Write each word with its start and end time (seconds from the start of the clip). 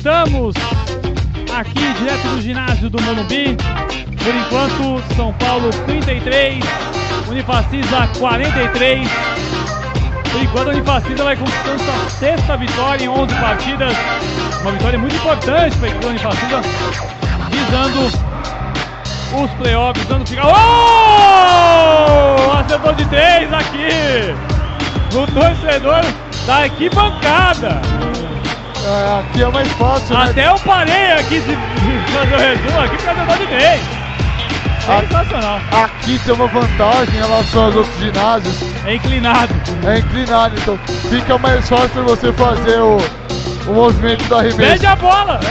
voltamos 0.00 0.54
aqui 1.54 1.92
direto 1.98 2.26
do 2.28 2.40
ginásio 2.40 2.88
do 2.88 2.98
Morumbi. 3.02 3.54
Por 4.24 4.34
enquanto, 4.34 5.02
São 5.14 5.30
Paulo 5.34 5.68
33, 5.84 6.64
Unifacisa 7.28 8.08
43. 8.18 9.06
Por 10.32 10.42
enquanto, 10.42 10.68
a 10.68 10.70
Unifacisa 10.72 11.22
vai 11.22 11.36
conquistando 11.36 11.82
sua 11.82 12.08
sexta 12.08 12.56
vitória 12.56 13.04
em 13.04 13.08
11 13.08 13.34
partidas. 13.34 13.94
Uma 14.62 14.72
vitória 14.72 14.98
muito 14.98 15.16
importante 15.16 15.76
para 15.76 15.86
a 15.86 15.90
equipe 15.90 16.04
da 16.04 16.08
Unifacisa, 16.08 16.62
visando 17.50 18.06
os 19.36 19.50
playoffs, 19.58 20.06
dando 20.06 20.26
final. 20.26 20.50
Oh! 20.50 22.52
Acertou 22.58 22.94
de 22.94 23.04
3 23.06 23.52
aqui! 23.52 24.34
No 25.12 25.26
torcedor 25.26 26.00
da 26.46 26.54
arquibancada. 26.56 27.82
É, 28.90 29.20
aqui 29.20 29.42
é 29.42 29.46
mais 29.46 29.68
fácil, 29.72 30.18
né? 30.18 30.24
Até 30.30 30.48
eu 30.48 30.58
parei 30.58 31.12
aqui 31.12 31.40
de 31.40 31.56
fazer 32.12 32.34
o 32.34 32.38
resumo 32.38 32.80
aqui 32.80 32.96
acertou 32.96 33.38
de 33.38 33.46
3. 33.46 33.80
Sensacional. 34.80 35.60
Aqui 35.84 36.18
tem 36.18 36.34
uma 36.34 36.48
vantagem 36.48 37.14
em 37.14 37.18
relação 37.18 37.66
aos 37.66 37.76
outros 37.76 37.98
ginásios. 38.00 38.56
É 38.84 38.94
inclinado. 38.96 39.54
É 39.86 39.98
inclinado, 39.98 40.56
então 40.58 40.76
fica 41.08 41.38
mais 41.38 41.68
fácil 41.68 42.02
você 42.02 42.32
fazer 42.32 42.80
o, 42.80 42.96
o 43.68 43.72
movimento 43.72 44.24
do 44.24 44.34
arremesso. 44.34 44.58
Pede 44.58 44.86
a 44.86 44.96
bola. 44.96 45.38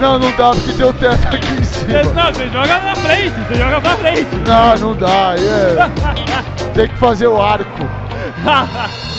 Não, 0.00 0.16
não 0.16 0.30
dá 0.36 0.50
porque 0.50 0.72
tem 0.74 0.86
o 0.86 0.92
teto 0.92 1.26
aqui 1.26 1.54
em 1.54 1.64
cima. 1.64 2.04
Não, 2.14 2.32
você 2.32 2.48
joga 2.50 2.78
na 2.78 2.94
frente, 2.94 3.34
você 3.48 3.54
joga 3.56 3.80
pra 3.80 3.96
frente. 3.96 4.28
Não, 4.46 4.78
não 4.78 4.94
dá. 4.94 5.30
aí 5.30 5.44
É. 5.44 6.72
Tem 6.72 6.86
que 6.86 6.96
fazer 6.98 7.26
o 7.26 7.42
arco. 7.42 7.84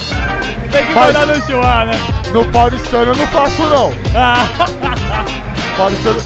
Tem 0.72 0.86
que 0.86 0.94
Mas- 0.94 1.14
mandar 1.14 1.26
no 1.28 1.46
chuá, 1.46 1.86
né? 1.86 1.94
No 2.34 2.46
paulistano 2.46 3.12
eu 3.12 3.16
não 3.16 3.28
faço 3.28 3.62
não. 3.64 3.92
Paulistano. 5.78 6.22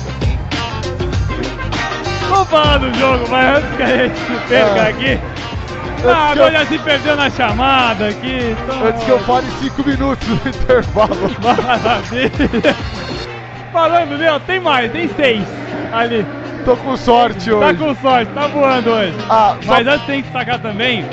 Vamos 2.29 2.49
falar 2.49 2.77
do 2.79 2.93
jogo, 2.99 3.25
mas 3.29 3.57
antes 3.57 3.75
que 3.77 3.83
a 3.83 3.87
gente 3.97 4.17
se 4.17 4.33
perca 4.47 4.79
É. 4.79 4.89
aqui. 4.89 5.19
Ah, 6.05 6.31
que 6.33 6.39
eu- 6.39 6.43
agora 6.45 6.51
já 6.51 6.65
se 6.65 6.79
perdeu 6.79 7.15
na 7.15 7.29
chamada 7.29 8.07
aqui. 8.07 8.55
Então... 8.63 8.87
Antes 8.87 9.03
que 9.03 9.09
eu 9.11 9.19
fale 9.19 9.47
5 9.61 9.83
minutos 9.87 10.27
no 10.27 10.35
intervalo. 10.49 11.31
Maravilha. 11.41 12.75
Falando, 13.71 14.17
meu, 14.17 14.39
tem 14.41 14.59
mais, 14.59 14.91
tem 14.91 15.07
seis 15.15 15.43
ali. 15.93 16.25
Tô 16.65 16.75
com 16.77 16.95
sorte 16.97 17.49
Tá 17.49 17.55
hoje. 17.57 17.75
com 17.77 17.95
sorte, 17.95 18.31
tá 18.33 18.47
voando 18.47 18.89
hoje. 18.91 19.13
Ah, 19.29 19.55
só- 19.61 19.71
Mas 19.73 19.87
antes 19.87 20.05
tem 20.05 20.17
que 20.21 20.23
destacar 20.29 20.59
também, 20.59 21.05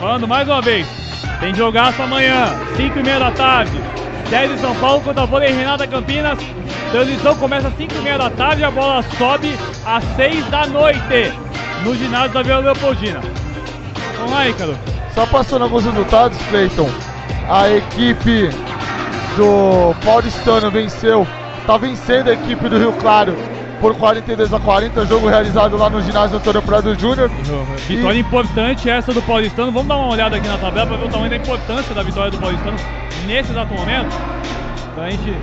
falando 0.00 0.26
mais 0.28 0.48
uma 0.48 0.60
vez, 0.62 0.86
tem 1.42 1.52
jogaço 1.52 2.00
amanhã, 2.00 2.54
5 2.76 3.00
e 3.00 3.02
meia 3.02 3.18
da 3.18 3.32
tarde. 3.32 3.72
10 4.30 4.52
de 4.52 4.58
São 4.60 4.74
Paulo 4.76 5.00
contra 5.00 5.24
a 5.24 5.26
Vôlei 5.26 5.52
Renata 5.52 5.84
Campinas. 5.88 6.38
Transmissão 6.92 7.34
começa 7.34 7.66
às 7.66 7.76
5 7.76 7.94
e 7.96 7.98
meia 7.98 8.16
da 8.16 8.30
tarde 8.30 8.62
e 8.62 8.64
a 8.64 8.70
bola 8.70 9.02
sobe 9.18 9.52
às 9.84 10.04
6 10.14 10.46
da 10.46 10.68
noite 10.68 11.34
no 11.82 11.96
ginásio 11.96 12.30
da 12.30 12.42
Vila 12.42 12.60
Leopoldina. 12.60 13.20
Vamos 14.18 14.30
lá, 14.30 14.48
Ícaro. 14.48 14.78
Só 15.16 15.26
passando 15.26 15.62
alguns 15.62 15.84
resultados, 15.84 16.38
Cleiton. 16.48 16.88
A 17.50 17.68
equipe 17.70 18.48
do 19.36 19.96
Paulistano 20.04 20.70
venceu, 20.70 21.26
tá 21.66 21.76
vencendo 21.76 22.30
a 22.30 22.34
equipe 22.34 22.68
do 22.68 22.78
Rio 22.78 22.92
Claro 22.92 23.36
por 23.82 23.96
42 23.96 24.54
a 24.54 24.60
40, 24.60 25.04
jogo 25.06 25.28
realizado 25.28 25.76
lá 25.76 25.90
no 25.90 26.00
ginásio 26.00 26.36
Antônio 26.36 26.62
Prado 26.62 26.94
Júnior. 26.98 27.28
Vitória 27.88 28.18
importante 28.20 28.88
essa 28.88 29.12
do 29.12 29.20
Paulistano. 29.20 29.72
Vamos 29.72 29.88
dar 29.88 29.96
uma 29.96 30.06
olhada 30.06 30.36
aqui 30.36 30.46
na 30.46 30.56
tabela 30.56 30.86
para 30.86 30.96
ver 30.98 31.06
o 31.06 31.08
tamanho 31.08 31.30
da 31.30 31.36
importância 31.36 31.92
da 31.92 32.02
vitória 32.04 32.30
do 32.30 32.38
Paulistano 32.38 32.76
nesse 33.26 33.50
exato 33.50 33.74
momento. 33.74 34.16
Pra 34.94 35.10
gente 35.10 35.34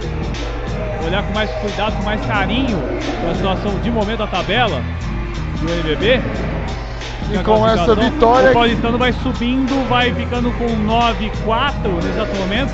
olhar 1.06 1.22
com 1.24 1.34
mais 1.34 1.52
cuidado, 1.52 1.98
com 1.98 2.04
mais 2.04 2.26
carinho 2.26 2.82
para 3.22 3.32
a 3.32 3.36
situação 3.36 3.78
de 3.82 3.92
momento 3.92 4.20
da 4.20 4.28
tabela 4.28 4.82
do 5.60 5.70
NBB. 5.70 6.22
E 7.32 7.38
A 7.38 7.44
com 7.44 7.68
essa 7.68 7.94
vitória- 7.94 8.52
O 8.52 8.54
Paulistano 8.54 8.98
vai 8.98 9.12
subindo, 9.12 9.88
vai 9.90 10.14
ficando 10.14 10.50
com 10.52 10.66
9-4 10.66 11.92
nesse 11.96 12.08
exato 12.08 12.36
momento. 12.38 12.72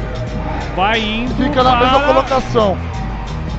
Vai 0.75 1.00
indo. 1.01 1.34
Fica 1.44 1.63
na 1.63 1.75
mesma 1.78 2.00
para- 2.00 2.07
colocação. 2.07 2.78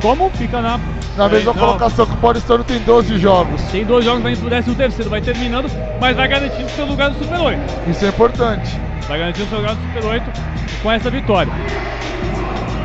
Como? 0.01 0.31
Fica 0.31 0.61
na. 0.63 0.79
Na 1.17 1.29
mesma 1.29 1.53
Não, 1.53 1.61
colocação 1.61 2.07
que 2.07 2.13
o 2.13 2.17
Paulistano 2.17 2.63
tem 2.63 2.79
12 2.81 3.19
jogos. 3.19 3.63
Tem 3.73 3.85
dois 3.85 4.05
jogos, 4.05 4.23
vai 4.23 4.37
pro 4.37 4.49
13 4.49 4.75
terceiro, 4.75 5.11
vai 5.11 5.21
terminando, 5.21 5.71
mas 5.99 6.15
vai 6.15 6.29
garantindo 6.29 6.69
seu 6.71 6.85
lugar 6.85 7.11
no 7.11 7.19
Super 7.19 7.41
8. 7.41 7.61
Isso 7.91 8.05
é 8.05 8.09
importante. 8.09 8.81
Vai 9.09 9.19
garantir 9.19 9.43
o 9.43 9.47
seu 9.47 9.59
lugar 9.59 9.75
no 9.77 9.83
Super 9.83 10.05
8 10.05 10.31
com 10.83 10.93
essa 10.93 11.11
vitória. 11.11 11.53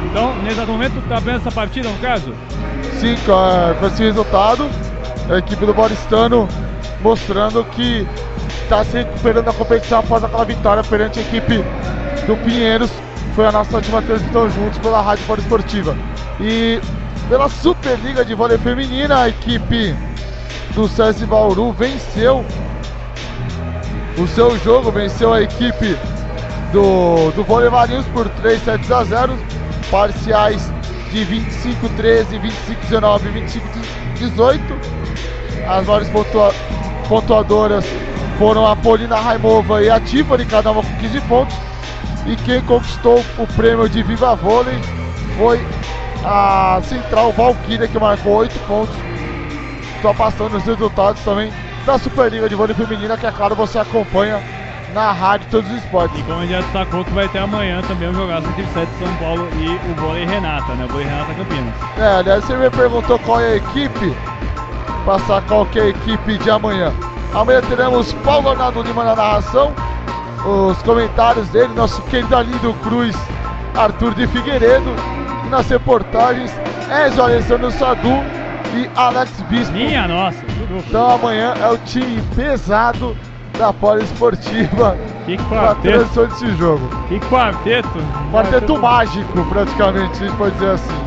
Então, 0.09 0.35
nesse 0.43 0.61
momento, 0.61 1.01
tá 1.09 1.19
vendo 1.19 1.37
essa 1.37 1.51
partida, 1.51 1.89
no 1.89 1.97
caso? 1.99 2.33
Sim, 2.99 3.15
com 3.25 3.79
com 3.79 3.87
esse 3.87 4.03
resultado, 4.03 4.69
a 5.29 5.37
equipe 5.37 5.65
do 5.65 5.73
Paulistano 5.73 6.47
mostrando 7.01 7.63
que 7.65 8.07
está 8.63 8.83
se 8.85 8.97
recuperando 8.97 9.45
da 9.45 9.53
competição 9.53 9.99
após 9.99 10.23
aquela 10.23 10.45
vitória 10.45 10.83
perante 10.83 11.19
a 11.19 11.21
equipe 11.21 11.63
do 12.25 12.37
Pinheiros. 12.45 12.89
Foi 13.35 13.45
a 13.45 13.51
nossa 13.51 13.75
última 13.75 14.01
transmissão 14.01 14.49
juntos 14.49 14.77
pela 14.79 15.01
Rádio 15.01 15.23
Fora 15.25 15.41
Esportiva. 15.41 15.95
E 16.39 16.79
pela 17.31 17.47
Superliga 17.47 18.25
de 18.25 18.35
Vôlei 18.35 18.57
Feminina, 18.57 19.21
a 19.21 19.29
equipe 19.29 19.95
do 20.75 20.85
SESI 20.85 21.25
Bauru 21.25 21.71
venceu 21.71 22.45
o 24.17 24.27
seu 24.27 24.59
jogo, 24.59 24.91
venceu 24.91 25.31
a 25.31 25.41
equipe 25.41 25.95
do, 26.73 27.31
do 27.31 27.41
Vôlei 27.45 27.69
Marinhos 27.69 28.05
por 28.07 28.27
3 28.27 28.61
sets 28.61 28.91
a 28.91 29.05
0, 29.05 29.37
parciais 29.89 30.61
de 31.09 31.25
25-13, 31.25 32.41
25-19 32.89 33.21
e 33.23 34.27
25-18. 34.27 34.59
As 35.69 35.87
maiores 35.87 36.09
pontua- 36.09 36.53
pontuadoras 37.07 37.85
foram 38.37 38.67
a 38.67 38.75
Polina 38.75 39.15
Raimova 39.15 39.81
e 39.81 39.89
a 39.89 40.01
Tiffany, 40.01 40.45
cada 40.45 40.73
uma 40.73 40.83
com 40.83 40.97
15 40.97 41.21
pontos. 41.21 41.55
E 42.27 42.35
quem 42.35 42.59
conquistou 42.59 43.23
o 43.37 43.47
prêmio 43.55 43.87
de 43.87 44.03
Viva 44.03 44.35
Vôlei 44.35 44.77
foi 45.37 45.65
a 46.23 46.81
Central 46.83 47.31
Valkyria, 47.31 47.87
que 47.87 47.99
marcou 47.99 48.37
8 48.37 48.59
pontos. 48.67 48.95
Estou 49.95 50.13
passando 50.13 50.57
os 50.57 50.63
resultados 50.63 51.21
também 51.23 51.51
da 51.85 51.97
Superliga 51.97 52.47
de 52.47 52.55
Vôlei 52.55 52.75
Feminina, 52.75 53.17
que 53.17 53.25
é 53.25 53.31
claro 53.31 53.55
você 53.55 53.79
acompanha 53.79 54.41
na 54.93 55.11
rádio 55.11 55.47
todos 55.49 55.69
os 55.71 55.77
esportes. 55.77 56.19
E 56.19 56.23
como 56.23 56.39
a 56.39 56.41
gente 56.41 56.51
já 56.51 56.61
destacou 56.61 57.05
que 57.05 57.11
vai 57.11 57.27
ter 57.29 57.39
amanhã 57.39 57.81
também 57.87 58.09
o 58.09 58.13
jogaço 58.13 58.47
entre 58.47 58.63
o 58.63 58.73
7 58.73 58.91
São 58.99 59.15
Paulo 59.15 59.47
e 59.59 59.91
o 59.91 59.95
Vôlei 59.95 60.25
Renata, 60.25 60.73
né? 60.73 60.85
O 60.85 60.87
Vôlei 60.89 61.07
Renata 61.07 61.33
Campinas. 61.33 61.73
É, 61.97 62.15
aliás, 62.17 62.43
você 62.43 62.55
me 62.55 62.69
perguntou 62.69 63.19
qual 63.19 63.39
é 63.39 63.53
a 63.53 63.55
equipe, 63.55 64.15
passar 65.05 65.41
qual 65.43 65.67
é 65.75 65.79
a 65.79 65.87
equipe 65.87 66.37
de 66.37 66.49
amanhã. 66.49 66.91
Amanhã 67.33 67.61
teremos 67.61 68.11
Paulo 68.25 68.49
Arnaldo 68.49 68.81
Lima 68.81 69.03
na 69.03 69.15
narração, 69.15 69.71
os 70.45 70.81
comentários 70.81 71.47
dele, 71.49 71.73
nosso 71.73 72.01
querido 72.03 72.35
Alindo 72.35 72.73
Cruz, 72.83 73.15
Arthur 73.75 74.13
de 74.13 74.27
Figueiredo, 74.27 74.93
nas 75.51 75.69
reportagens, 75.69 76.51
Enzo 77.05 77.21
Alessandro 77.21 77.69
Sadu 77.71 78.09
e 78.73 78.89
Alex 78.95 79.29
Bispo. 79.49 79.73
Minha 79.73 80.07
nossa. 80.07 80.39
Então 80.87 81.11
amanhã 81.11 81.53
é 81.61 81.67
o 81.67 81.77
time 81.79 82.21
pesado 82.35 83.15
da 83.59 83.73
Poliesportiva 83.73 84.95
Que 85.25 85.37
quarteto, 85.37 85.81
transmissão 85.81 86.25
desse 86.27 86.55
jogo. 86.55 86.87
que 87.09 87.19
quarteto. 87.27 87.89
Quarteto 88.31 88.77
mágico, 88.79 89.45
praticamente, 89.49 90.23
a 90.23 90.27
gente 90.27 90.37
pode 90.37 90.53
dizer 90.53 90.71
assim. 90.71 91.01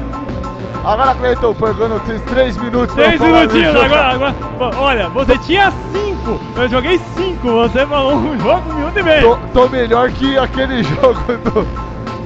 Agora, 0.84 1.14
Cleiton, 1.14 1.54
pegando 1.54 1.96
esses 1.96 2.20
três 2.24 2.56
minutos 2.58 2.94
Três 2.94 3.18
minutinhos 3.18 3.74
agora, 3.74 4.10
agora. 4.12 4.34
Olha, 4.76 5.08
você 5.08 5.38
tinha 5.38 5.72
cinco, 5.90 6.38
eu 6.56 6.68
joguei 6.68 7.00
cinco, 7.16 7.50
você 7.52 7.86
falou 7.86 8.16
um 8.16 8.38
jogo, 8.38 8.70
um 8.70 8.74
minuto 8.74 8.98
e 8.98 9.02
meio. 9.02 9.38
Tô, 9.54 9.62
tô 9.62 9.68
melhor 9.70 10.10
que 10.10 10.36
aquele 10.36 10.82
jogo 10.84 11.22
do, 11.38 11.66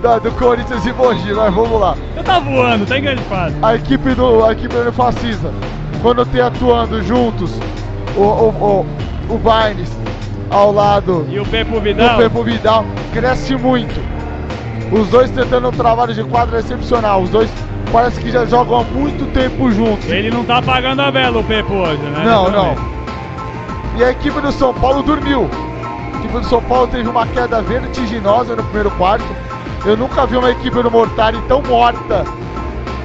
da- 0.02 0.18
do 0.18 0.30
Corinthians 0.32 0.84
e 0.86 0.92
Mogi, 0.92 1.32
mas 1.32 1.52
vamos 1.54 1.80
lá. 1.80 1.96
Você 2.14 2.22
tá 2.22 2.38
voando, 2.38 2.86
tá 2.86 2.98
em 2.98 3.02
grande 3.02 3.22
fase. 3.24 3.56
A 3.62 3.74
equipe 3.74 4.14
do 4.14 4.44
a 4.44 4.52
equipe 4.52 4.74
do 4.74 4.92
Fascista, 4.92 5.50
quando 6.02 6.24
tem 6.26 6.40
atuando 6.40 7.02
juntos 7.02 7.52
o, 8.16 8.20
o, 8.20 8.48
o, 9.28 9.34
o 9.34 9.38
Vines 9.38 9.90
ao 10.50 10.72
lado 10.72 11.26
E 11.30 11.38
o 11.38 11.44
Pepo 11.44 11.80
Vidal. 11.80 12.16
Pepo 12.16 12.42
Vidal, 12.42 12.84
cresce 13.12 13.54
muito. 13.56 14.00
Os 14.90 15.08
dois 15.08 15.30
tentando 15.30 15.68
um 15.68 15.72
trabalho 15.72 16.14
de 16.14 16.24
quadra 16.24 16.60
excepcional. 16.60 17.20
Os 17.22 17.28
dois 17.30 17.50
parece 17.92 18.18
que 18.20 18.30
já 18.30 18.46
jogam 18.46 18.80
há 18.80 18.84
muito 18.84 19.26
tempo 19.32 19.70
juntos. 19.70 20.08
Ele 20.08 20.30
não 20.30 20.44
tá 20.44 20.58
apagando 20.58 21.00
a 21.02 21.10
vela, 21.10 21.38
o 21.40 21.44
Pepo, 21.44 21.74
hoje, 21.74 21.98
né? 22.02 22.22
Não, 22.24 22.50
não. 22.50 22.74
E 23.98 24.04
a 24.04 24.10
equipe 24.10 24.40
do 24.40 24.50
São 24.52 24.72
Paulo 24.72 25.02
dormiu. 25.02 25.50
A 26.14 26.18
equipe 26.18 26.32
do 26.40 26.44
São 26.46 26.62
Paulo 26.62 26.86
teve 26.86 27.08
uma 27.08 27.26
queda 27.26 27.60
vertiginosa 27.60 28.56
no 28.56 28.62
primeiro 28.64 28.90
quarto. 28.92 29.24
Eu 29.84 29.96
nunca 29.96 30.26
vi 30.26 30.36
uma 30.36 30.50
equipe 30.50 30.82
do 30.82 30.90
Mortari 30.90 31.38
tão 31.48 31.62
morta 31.62 32.24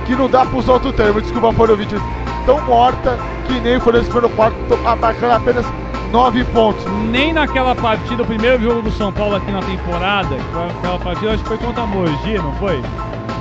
que 0.06 0.16
não 0.16 0.30
dá 0.30 0.46
para 0.46 0.58
usar 0.58 0.74
outro 0.74 0.92
termo. 0.92 1.22
Desculpa 1.22 1.54
por 1.54 1.70
o 1.70 1.75
vídeo. 1.78 2.02
Tão 2.46 2.60
morta 2.62 3.18
que 3.48 3.60
nem 3.60 3.80
foi 3.80 3.94
nesse 3.94 4.10
primeiro 4.10 4.36
quarto, 4.36 4.56
tô 4.68 4.75
marcando 4.78 5.31
apenas 5.31 5.66
nove 6.12 6.44
pontos. 6.46 6.84
Nem 7.10 7.34
naquela 7.34 7.74
partida, 7.74 8.22
o 8.22 8.25
primeiro 8.25 8.62
jogo 8.62 8.81
do 8.81 8.92
São 8.92 9.12
Paulo 9.12 9.36
aqui 9.36 9.52
na 9.52 9.62
temporada, 9.62 10.36
aquela 10.78 11.00
partida, 11.00 11.34
acho 11.34 11.44
que 11.44 11.50
foi 11.50 11.58
contra 11.58 11.84
a 11.84 11.88
Mogi, 11.88 12.38
não 12.38 12.54
foi? 12.56 12.81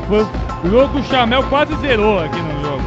Foi 0.09 0.27
o 0.65 0.71
jogo 0.71 0.89
que 0.95 1.01
o 1.01 1.05
Chamel 1.05 1.43
quase 1.45 1.75
zerou 1.77 2.21
aqui 2.21 2.41
no 2.41 2.63
jogo. 2.63 2.83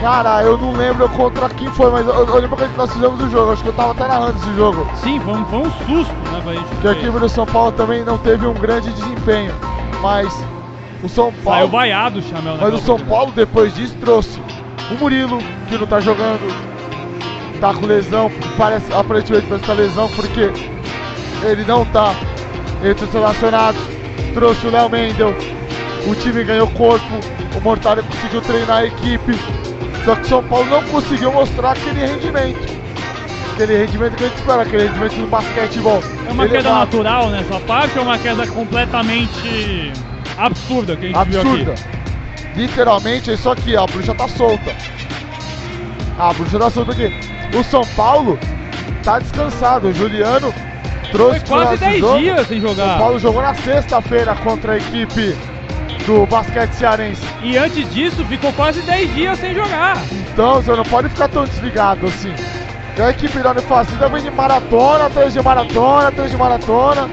Cara, 0.00 0.42
eu 0.42 0.56
não 0.56 0.72
lembro 0.72 1.06
contra 1.10 1.48
quem 1.50 1.70
foi, 1.72 1.90
mas 1.90 2.06
eu, 2.06 2.14
eu 2.14 2.40
lembro 2.40 2.56
que 2.56 2.66
nós 2.76 2.90
fizemos 2.90 3.20
o 3.22 3.28
jogo. 3.28 3.52
Acho 3.52 3.62
que 3.62 3.68
eu 3.68 3.74
tava 3.74 3.92
até 3.92 4.08
narrando 4.08 4.38
esse 4.38 4.56
jogo. 4.56 4.86
Sim, 4.94 5.20
foi 5.20 5.34
um, 5.34 5.44
foi 5.44 5.58
um 5.58 5.70
susto, 5.70 6.14
né, 6.32 6.40
pra 6.42 6.54
gente. 6.54 6.64
Que 6.80 6.88
a 6.88 6.92
equipe 6.92 7.18
do 7.18 7.28
São 7.28 7.44
Paulo 7.44 7.72
também 7.72 8.02
não 8.02 8.16
teve 8.16 8.46
um 8.46 8.54
grande 8.54 8.90
desempenho. 8.92 9.52
Mas 10.00 10.32
o 11.02 11.08
São 11.08 11.32
Paulo. 11.32 11.58
Saiu 11.58 11.68
vaiado 11.68 12.18
o 12.18 12.22
Chamel 12.22 12.56
Mas 12.60 12.74
o 12.74 12.78
São 12.78 12.98
Paulo, 12.98 13.32
depois 13.32 13.74
disso, 13.74 13.94
trouxe 14.00 14.40
o 14.90 14.94
Murilo, 14.94 15.38
que 15.68 15.78
não 15.78 15.86
tá 15.86 16.00
jogando. 16.00 16.70
Tá 17.60 17.74
com 17.74 17.86
lesão, 17.86 18.30
parece, 18.56 18.92
aparentemente 18.92 19.46
parece 19.46 19.62
que 19.62 19.66
tá 19.66 19.74
lesão, 19.74 20.08
porque 20.08 20.50
ele 21.44 21.64
não 21.64 21.84
tá 21.86 22.14
entre 22.82 23.04
os 23.04 23.12
relacionados. 23.12 23.80
Trouxe 24.32 24.66
o 24.66 24.70
Léo 24.70 24.88
Mendel, 24.88 25.34
o 26.06 26.14
time 26.14 26.44
ganhou 26.44 26.66
corpo, 26.68 27.20
o 27.56 27.60
Mortalha 27.60 28.02
conseguiu 28.02 28.40
treinar 28.40 28.78
a 28.78 28.86
equipe. 28.86 29.38
Só 30.04 30.14
que 30.14 30.22
o 30.22 30.28
São 30.28 30.42
Paulo 30.44 30.66
não 30.70 30.82
conseguiu 30.84 31.32
mostrar 31.32 31.72
aquele 31.72 32.00
rendimento. 32.00 32.79
Aquele 33.52 33.76
rendimento 33.76 34.16
que 34.16 34.24
a 34.24 34.28
gente 34.28 34.38
espera, 34.38 34.62
aquele 34.62 34.86
rendimento 34.86 35.14
do 35.16 35.26
basquetebol. 35.26 36.02
É 36.28 36.32
uma 36.32 36.44
queda 36.44 36.58
elevado. 36.60 36.78
natural 36.80 37.30
nessa 37.30 37.60
parte 37.60 37.98
ou 37.98 38.04
é 38.04 38.08
uma 38.08 38.18
queda 38.18 38.46
completamente 38.46 39.92
absurda 40.38 40.96
que 40.96 41.06
a 41.06 41.08
gente 41.08 41.28
viu 41.28 41.40
absurda. 41.40 41.72
aqui? 41.72 41.82
Literalmente, 42.56 43.30
é 43.30 43.34
isso 43.34 43.50
aqui, 43.50 43.76
a 43.76 43.86
bruxa 43.86 44.14
tá 44.14 44.28
solta. 44.28 44.74
A 46.18 46.32
bruxa 46.32 46.58
tá 46.58 46.70
solta 46.70 46.92
aqui. 46.92 47.12
O 47.54 47.62
São 47.64 47.82
Paulo 47.96 48.38
tá 49.02 49.18
descansado. 49.18 49.88
O 49.88 49.94
Juliano 49.94 50.52
trouxe 51.12 51.40
Foi 51.40 51.48
quase 51.48 51.76
pro 51.76 51.86
nosso 51.86 51.90
10 51.90 52.00
jogo. 52.00 52.18
dias 52.18 52.46
sem 52.48 52.58
O 52.58 52.62
São 52.62 52.70
jogar. 52.70 52.98
Paulo 52.98 53.18
jogou 53.18 53.42
na 53.42 53.54
sexta-feira 53.54 54.34
contra 54.36 54.72
a 54.74 54.76
equipe 54.78 55.36
do 56.06 56.26
basquete 56.26 56.72
cearense. 56.72 57.22
E 57.42 57.56
antes 57.58 57.92
disso, 57.92 58.24
ficou 58.24 58.52
quase 58.54 58.80
10 58.82 59.14
dias 59.14 59.38
sem 59.38 59.54
jogar. 59.54 59.98
Então 60.32 60.62
você 60.62 60.72
não 60.74 60.84
pode 60.84 61.08
ficar 61.10 61.28
tão 61.28 61.44
desligado 61.44 62.06
assim. 62.06 62.32
E 63.00 63.02
a 63.02 63.08
equipe 63.08 63.38
da 63.38 63.52
Unifacida 63.52 64.10
vem 64.10 64.22
de 64.22 64.30
maratona, 64.30 65.08
três 65.08 65.32
de 65.32 65.42
maratona, 65.42 66.12
três 66.12 66.30
de 66.30 66.36
maratona. 66.36 67.08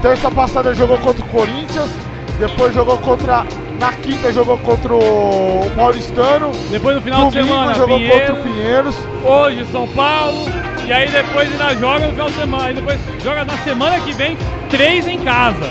Terça 0.00 0.30
passada 0.30 0.74
jogou 0.74 0.96
contra 0.96 1.22
o 1.22 1.28
Corinthians, 1.28 1.90
depois 2.38 2.72
jogou 2.72 2.96
contra. 2.96 3.44
Na 3.78 3.92
quinta 3.92 4.32
jogou 4.32 4.56
contra 4.56 4.94
o 4.94 5.70
Paulistano. 5.76 6.52
Depois 6.70 6.96
no 6.96 7.02
final 7.02 7.28
de 7.28 7.36
Domingo 7.36 7.54
semana, 7.54 7.74
jogou 7.74 7.98
Pinheiro, 7.98 8.18
contra 8.18 8.34
o 8.34 8.42
Pinheiros. 8.44 8.96
hoje 9.22 9.66
São 9.70 9.86
Paulo, 9.88 10.46
e 10.86 10.90
aí 10.90 11.06
depois 11.10 11.52
ainda 11.52 11.74
joga 11.74 12.06
no 12.06 12.12
final 12.12 12.30
de 12.30 12.36
semana. 12.36 12.70
E 12.70 12.74
depois 12.74 13.00
joga 13.22 13.44
na 13.44 13.58
semana 13.58 14.00
que 14.00 14.12
vem, 14.14 14.38
três 14.70 15.06
em 15.06 15.18
casa. 15.18 15.68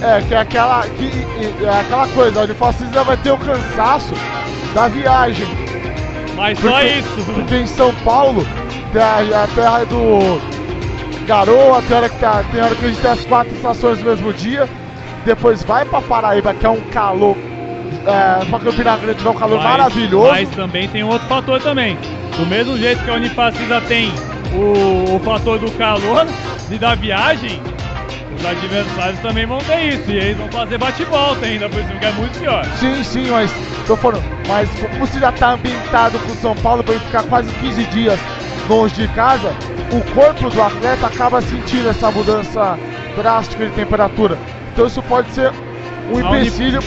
É, 0.00 0.20
que 0.20 0.34
é 0.34 0.38
aquela, 0.38 0.82
que, 0.88 1.12
é 1.64 1.80
aquela 1.80 2.08
coisa, 2.08 2.40
a 2.40 2.42
Unifacida 2.42 3.04
vai 3.04 3.16
ter 3.18 3.30
o 3.30 3.38
cansaço 3.38 4.14
da 4.74 4.88
viagem. 4.88 5.61
Mas 6.36 6.58
só 6.58 6.70
Porque- 6.70 6.86
isso. 6.86 7.32
Porque 7.34 7.56
em 7.56 7.66
São 7.66 7.94
Paulo, 8.04 8.46
a, 8.94 9.44
a 9.44 9.46
terra 9.48 9.84
do 9.84 10.40
garoa, 11.26 11.82
tem 11.82 11.96
hora, 11.96 12.08
que 12.08 12.18
tá, 12.18 12.44
tem 12.50 12.60
hora 12.62 12.74
que 12.74 12.84
a 12.84 12.88
gente 12.88 13.00
tem 13.00 13.10
as 13.10 13.24
quatro 13.26 13.54
estações 13.54 13.98
no 13.98 14.04
mesmo 14.06 14.32
dia. 14.32 14.68
Depois 15.24 15.62
vai 15.62 15.84
pra 15.84 16.00
Paraíba, 16.00 16.52
que 16.54 16.66
é 16.66 16.70
um 16.70 16.80
calor. 16.90 17.36
É, 18.04 18.44
pra 18.46 18.58
Campina 18.58 18.96
Grande, 18.96 19.24
é 19.24 19.30
um 19.30 19.34
calor 19.34 19.58
Mas- 19.58 19.64
maravilhoso. 19.70 20.28
Mas 20.30 20.48
também 20.50 20.88
tem 20.88 21.04
outro 21.04 21.28
fator 21.28 21.60
também. 21.60 21.96
Do 22.36 22.46
mesmo 22.46 22.76
jeito 22.76 23.04
que 23.04 23.10
a 23.10 23.14
Unifacisa 23.14 23.80
tem 23.82 24.12
o, 24.54 25.14
o 25.16 25.20
fator 25.20 25.58
do 25.58 25.70
calor 25.72 26.26
e 26.70 26.78
da 26.78 26.94
viagem, 26.96 27.60
os 28.36 28.44
adversários 28.44 29.20
também 29.20 29.46
vão 29.46 29.58
ter 29.58 29.94
isso. 29.94 30.10
E 30.10 30.16
eles 30.16 30.36
vão 30.36 30.48
fazer 30.50 30.78
bate-volta 30.78 31.46
ainda, 31.46 31.68
por 31.68 31.80
isso 31.80 31.88
que 31.98 32.04
é 32.04 32.12
muito 32.12 32.38
pior. 32.38 32.64
Sim, 32.78 33.04
sim, 33.04 33.30
mas 33.30 33.50
tô 33.86 33.96
falando, 33.96 34.24
mas 34.46 34.68
como 34.80 35.06
você 35.06 35.18
já 35.18 35.32
tá 35.32 35.52
ambientado 35.52 36.18
com 36.20 36.34
São 36.36 36.54
Paulo 36.56 36.84
ele 36.88 36.98
ficar 37.00 37.22
quase 37.24 37.52
15 37.54 37.84
dias 37.86 38.20
longe 38.68 38.94
de 38.94 39.08
casa, 39.08 39.52
o 39.92 40.14
corpo 40.14 40.48
do 40.48 40.62
atleta 40.62 41.06
acaba 41.06 41.40
sentindo 41.42 41.88
essa 41.88 42.10
mudança 42.10 42.78
drástica 43.16 43.66
de 43.66 43.72
temperatura. 43.72 44.38
Então 44.72 44.86
isso 44.86 45.02
pode 45.02 45.30
ser 45.32 45.52
um 46.08 46.16
A 46.26 46.38
empecilho 46.38 46.80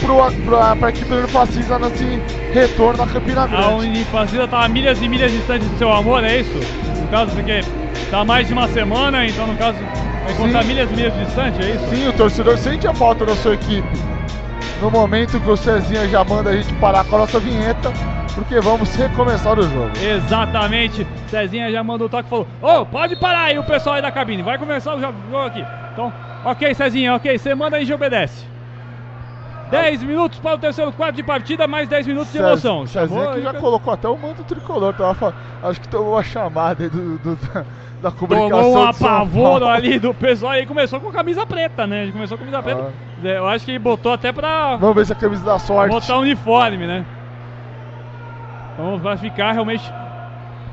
pra, 0.44 0.76
pra 0.76 0.88
equipe 0.90 1.06
do 1.08 1.16
Unifacisa 1.18 1.78
nesse 1.78 2.22
retorno 2.52 2.98
da 2.98 3.06
Campina 3.06 3.42
A 3.44 3.46
Grande. 3.46 3.86
Unifacisa 3.88 4.46
tá 4.46 4.64
a 4.64 4.68
milhas 4.68 5.00
e 5.00 5.08
milhas 5.08 5.32
distante 5.32 5.64
do 5.64 5.78
seu 5.78 5.92
amor, 5.92 6.22
é 6.24 6.40
isso? 6.40 6.58
No 7.00 7.08
caso, 7.08 7.32
porque 7.32 7.60
tá 8.10 8.24
mais 8.24 8.46
de 8.46 8.52
uma 8.52 8.68
semana, 8.68 9.26
então 9.26 9.46
no 9.46 9.56
caso 9.56 9.78
vai 10.24 10.34
contar 10.34 10.62
Sim. 10.62 10.68
milhas 10.68 10.90
e 10.90 10.94
milhas 10.94 11.14
distante, 11.14 11.62
é 11.62 11.70
isso? 11.70 11.88
Sim, 11.88 12.08
o 12.08 12.12
torcedor 12.12 12.58
sente 12.58 12.86
a 12.86 12.94
falta 12.94 13.24
da 13.24 13.34
sua 13.36 13.54
equipe. 13.54 13.88
No 14.80 14.90
momento 14.90 15.40
que 15.40 15.50
o 15.50 15.56
Cezinha 15.56 16.06
já 16.08 16.22
manda 16.22 16.50
a 16.50 16.56
gente 16.56 16.72
parar 16.74 17.02
com 17.04 17.16
a 17.16 17.20
nossa 17.20 17.38
vinheta, 17.40 17.90
porque 18.34 18.60
vamos 18.60 18.94
recomeçar 18.94 19.58
o 19.58 19.62
jogo. 19.62 19.90
Exatamente. 20.04 21.06
Cezinha 21.30 21.72
já 21.72 21.82
mandou 21.82 22.06
o 22.06 22.10
toque 22.10 22.26
e 22.26 22.28
falou: 22.28 22.46
Ô, 22.60 22.84
pode 22.84 23.16
parar 23.16 23.44
aí 23.44 23.58
o 23.58 23.64
pessoal 23.64 23.96
aí 23.96 24.02
da 24.02 24.12
cabine, 24.12 24.42
vai 24.42 24.58
começar 24.58 24.94
o 24.94 25.00
jo- 25.00 25.14
jogo 25.30 25.46
aqui. 25.46 25.64
Então, 25.92 26.12
ok, 26.44 26.74
Cezinha, 26.74 27.14
ok, 27.14 27.38
você 27.38 27.54
manda 27.54 27.78
aí 27.78 27.86
e 27.86 27.94
obedece. 27.94 28.44
10 29.70 30.02
minutos 30.04 30.38
para 30.38 30.54
o 30.54 30.58
terceiro 30.58 30.92
quarto 30.92 31.16
de 31.16 31.22
partida, 31.22 31.66
mais 31.66 31.88
10 31.88 32.06
minutos 32.06 32.30
de 32.32 32.38
emoção. 32.38 32.86
Cezinha 32.86 33.32
que 33.34 33.42
já 33.42 33.52
pe- 33.52 33.58
colocou 33.60 33.92
até 33.92 34.08
o 34.08 34.16
manto 34.16 34.44
tricolor. 34.44 34.94
Tava, 34.94 35.34
acho 35.62 35.80
que 35.80 35.88
tomou 35.88 36.12
uma 36.12 36.22
chamada 36.22 36.84
aí 36.84 36.90
do, 36.90 37.18
do- 37.18 37.36
da, 37.36 37.64
da 38.00 38.10
comunicação. 38.12 38.62
Tomou 38.62 38.78
um 38.84 38.88
apavoro 38.88 39.66
ali 39.66 39.98
do 39.98 40.14
pessoal 40.14 40.54
e 40.56 40.66
começou 40.66 41.00
com 41.00 41.10
camisa 41.10 41.44
preta, 41.44 41.86
né? 41.86 42.04
Ele 42.04 42.12
começou 42.12 42.38
com 42.38 42.44
camisa 42.44 42.62
preta. 42.62 42.92
É, 43.24 43.38
Eu 43.38 43.46
acho 43.48 43.64
que 43.64 43.78
botou 43.78 44.12
até 44.12 44.32
pra 44.32 44.76
Vamos 44.76 44.94
ver 44.96 45.06
se 45.06 45.12
a 45.12 45.16
camisa 45.16 45.44
da 45.44 45.58
sorte. 45.58 45.92
botar 45.92 46.18
uniforme, 46.18 46.86
né? 46.86 47.04
Então 48.72 48.98
vai 48.98 49.16
ficar 49.16 49.52
realmente 49.52 49.90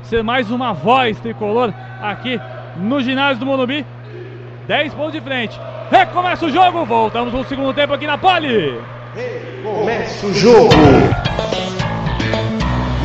ser 0.02 0.22
mais 0.22 0.50
uma 0.50 0.72
voz 0.72 1.18
tricolor 1.18 1.72
aqui 2.02 2.38
no 2.76 3.00
ginásio 3.00 3.40
do 3.40 3.46
Morumbi. 3.46 3.84
10 4.68 4.94
pontos 4.94 5.12
de 5.12 5.20
frente. 5.20 5.58
Recomeça 5.90 6.46
o 6.46 6.50
jogo. 6.50 6.84
Voltamos 6.84 7.32
no 7.32 7.44
segundo 7.44 7.72
tempo 7.74 7.92
aqui 7.94 8.06
na 8.06 8.18
Poli. 8.18 8.80
Começa 9.62 10.26
o 10.26 10.34
jogo. 10.34 10.70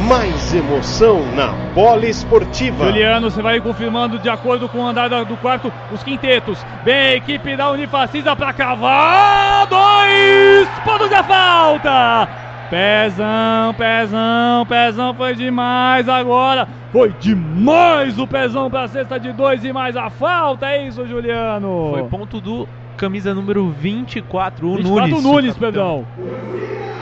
Mais 0.08 0.54
emoção 0.56 1.22
na 1.36 1.48
bola 1.76 2.06
esportiva. 2.08 2.86
Juliano, 2.86 3.30
você 3.30 3.42
vai 3.44 3.62
confirmando 3.62 4.18
de 4.18 4.28
acordo 4.28 4.68
com 4.68 4.80
o 4.80 4.88
andar 4.88 5.08
da- 5.08 5.24
do 5.24 5.38
quarto 5.38 5.72
os 5.92 6.02
quintetos. 6.02 6.66
Vem 6.84 6.96
a 6.96 7.16
equipe 7.16 7.56
da 7.56 7.70
Unifacisa 7.70 8.36
para 8.36 8.52
cavar. 8.54 9.68
Dois 9.68 10.68
pontos 10.84 11.10
da 11.12 11.24
falta. 11.24 12.28
Pezão, 12.70 13.74
pezão, 13.74 14.66
pezão 14.68 15.14
foi 15.16 15.36
demais 15.36 16.08
agora. 16.08 16.68
Foi 16.92 17.12
demais 17.20 18.20
o 18.20 18.28
pezão 18.28 18.70
para 18.70 18.88
cesta 18.88 19.20
de 19.20 19.32
dois 19.34 19.64
e 19.66 19.74
mais 19.74 19.98
a 19.98 20.10
falta. 20.12 20.68
É 20.68 20.88
isso, 20.88 21.06
Juliano. 21.08 21.90
Foi 21.92 22.04
ponto 22.04 22.40
do 22.40 22.68
camisa 22.96 23.34
número 23.34 23.70
24, 23.72 24.68
o 24.68 24.76
24 24.76 25.10
Nunes. 25.10 25.24
Nunes, 25.24 25.58
perdão. 25.58 26.06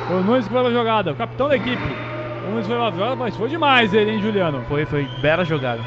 Foi 0.07 0.15
o 0.15 0.23
Nunes 0.23 0.47
que 0.47 0.53
foi 0.53 0.61
pra 0.61 0.71
jogada, 0.71 1.11
o 1.11 1.15
capitão 1.15 1.49
da 1.49 1.57
equipe. 1.57 1.83
O 2.47 2.51
Nunes 2.51 2.65
foi 2.65 2.75
pra 2.77 2.91
jogada, 2.91 3.15
mas 3.17 3.35
foi 3.35 3.49
demais 3.49 3.93
ele, 3.93 4.11
hein, 4.11 4.21
Juliano. 4.21 4.63
Foi, 4.69 4.85
foi 4.85 5.05
bela 5.21 5.43
jogada. 5.43 5.81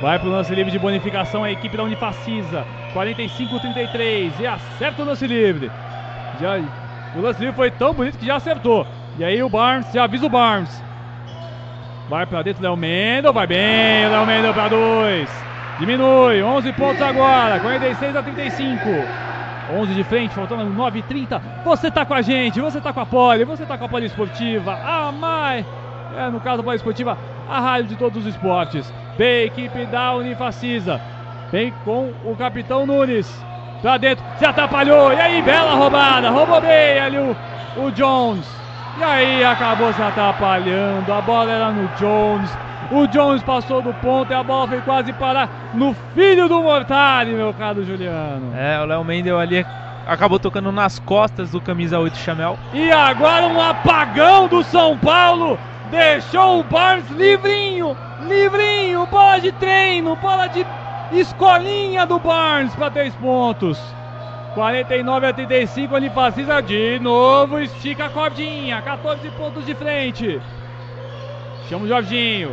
Vai 0.00 0.18
pro 0.18 0.28
lance 0.28 0.52
livre 0.52 0.72
de 0.72 0.78
bonificação 0.80 1.44
a 1.44 1.52
equipe 1.52 1.76
da 1.76 1.84
Unifacisa. 1.84 2.66
45-33. 2.92 4.32
E 4.40 4.46
acerta 4.46 5.02
o 5.02 5.06
lance 5.06 5.24
livre. 5.24 5.70
Já, 6.40 6.58
o 7.14 7.20
lance 7.20 7.40
livre 7.40 7.54
foi 7.54 7.70
tão 7.70 7.92
bonito 7.92 8.18
que 8.18 8.26
já 8.26 8.36
acertou. 8.36 8.86
E 9.18 9.24
aí 9.24 9.42
o 9.42 9.48
Barnes, 9.48 9.92
já 9.92 10.04
avisa 10.04 10.26
o 10.26 10.30
Barnes. 10.30 10.82
Vai 12.08 12.26
pra 12.26 12.42
dentro 12.42 12.62
Léo 12.62 12.76
Mendel. 12.76 13.32
Vai 13.32 13.46
bem 13.46 14.08
Léo 14.08 14.26
Mendel 14.26 14.54
pra 14.54 14.68
dois. 14.68 15.30
Diminui. 15.78 16.42
11 16.42 16.72
pontos 16.72 17.02
agora. 17.02 17.60
46 17.60 18.16
a 18.16 18.22
35. 18.22 18.88
11 19.70 19.94
de 19.94 20.04
frente, 20.04 20.34
faltando 20.34 20.64
9 20.64 20.98
e 20.98 21.02
30. 21.02 21.40
Você 21.64 21.90
tá 21.90 22.04
com 22.04 22.14
a 22.14 22.22
gente, 22.22 22.60
você 22.60 22.80
tá 22.80 22.92
com 22.92 23.00
a 23.00 23.06
Poli, 23.06 23.44
você 23.44 23.64
tá 23.64 23.78
com 23.78 23.84
a 23.84 23.88
Poli 23.88 24.06
Esportiva, 24.06 24.72
a 24.72 25.12
mais, 25.12 25.64
é, 26.16 26.28
no 26.30 26.40
caso 26.40 26.60
a 26.60 26.64
Poli 26.64 26.76
Esportiva, 26.76 27.16
a 27.48 27.60
rádio 27.60 27.90
de 27.90 27.96
todos 27.96 28.26
os 28.26 28.34
esportes. 28.34 28.92
Vem 29.16 29.42
a 29.42 29.44
equipe 29.44 29.86
da 29.86 30.14
Unifacisa, 30.14 31.00
vem 31.50 31.72
com 31.84 32.12
o 32.24 32.34
capitão 32.36 32.84
Nunes, 32.84 33.32
pra 33.82 33.98
dentro, 33.98 34.24
se 34.38 34.46
atrapalhou, 34.46 35.12
e 35.12 35.20
aí, 35.20 35.42
bela 35.42 35.74
roubada, 35.74 36.30
roubou 36.30 36.60
bem 36.60 37.00
ali 37.00 37.18
o, 37.18 37.36
o 37.76 37.90
Jones. 37.90 38.46
E 38.98 39.02
aí 39.02 39.44
acabou 39.44 39.92
se 39.92 40.00
atrapalhando, 40.00 41.12
a 41.12 41.20
bola 41.20 41.50
era 41.50 41.70
no 41.70 41.88
Jones. 41.98 42.50
O 42.90 43.06
Jones 43.06 43.42
passou 43.42 43.80
do 43.80 43.92
ponto 43.94 44.30
e 44.30 44.34
a 44.34 44.42
bola 44.42 44.68
foi 44.68 44.80
quase 44.82 45.12
parar 45.14 45.48
no 45.74 45.94
filho 46.14 46.48
do 46.48 46.62
Mortari, 46.62 47.30
meu 47.30 47.52
caro 47.54 47.84
Juliano. 47.84 48.52
É, 48.54 48.80
o 48.80 48.84
Léo 48.84 49.02
Mendel 49.02 49.38
ali 49.38 49.66
acabou 50.06 50.38
tocando 50.38 50.70
nas 50.70 50.98
costas 50.98 51.50
do 51.50 51.60
camisa 51.60 51.98
8 51.98 52.16
Chamel. 52.18 52.58
E 52.74 52.92
agora 52.92 53.46
um 53.46 53.60
apagão 53.60 54.46
do 54.46 54.62
São 54.62 54.96
Paulo. 54.98 55.58
Deixou 55.90 56.60
o 56.60 56.64
Barnes 56.64 57.08
livrinho, 57.10 57.96
livrinho, 58.26 59.06
bola 59.06 59.38
de 59.38 59.52
treino, 59.52 60.16
bola 60.16 60.46
de 60.48 60.66
escolinha 61.20 62.06
do 62.06 62.18
Barnes 62.18 62.74
para 62.74 62.90
três 62.90 63.14
pontos. 63.16 63.78
49 64.54 65.26
a 65.26 65.32
35, 65.32 65.94
Unifacisa 65.94 66.60
de 66.60 66.98
novo, 66.98 67.58
estica 67.58 68.06
a 68.06 68.10
cordinha, 68.10 68.82
14 68.82 69.30
pontos 69.30 69.64
de 69.64 69.74
frente. 69.74 70.40
Chama 71.68 71.84
o 71.84 71.88
Jorginho. 71.88 72.52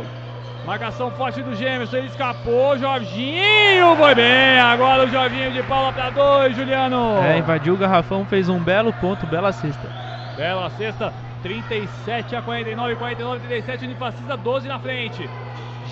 Marcação 0.64 1.10
forte 1.12 1.42
do 1.42 1.54
Gêmeos, 1.54 1.92
ele 1.92 2.06
escapou, 2.06 2.78
Jorginho 2.78 3.96
foi 3.96 4.14
bem. 4.14 4.58
Agora 4.58 5.04
o 5.04 5.08
Jorginho 5.08 5.50
de 5.52 5.62
Paula 5.62 5.92
para 5.92 6.10
dois, 6.10 6.54
Juliano. 6.56 7.18
É, 7.22 7.38
invadiu 7.38 7.74
o 7.74 7.78
garrafão, 7.78 8.24
fez 8.24 8.48
um 8.48 8.58
belo 8.58 8.92
ponto, 8.94 9.26
bela 9.26 9.52
cesta. 9.52 9.88
Bela 10.36 10.70
cesta, 10.70 11.12
37 11.42 12.36
a 12.36 12.42
49, 12.42 12.96
49 12.96 13.36
a 13.36 13.48
37, 13.48 13.84
Unifacisa 13.84 14.36
12 14.36 14.68
na 14.68 14.78
frente. 14.78 15.28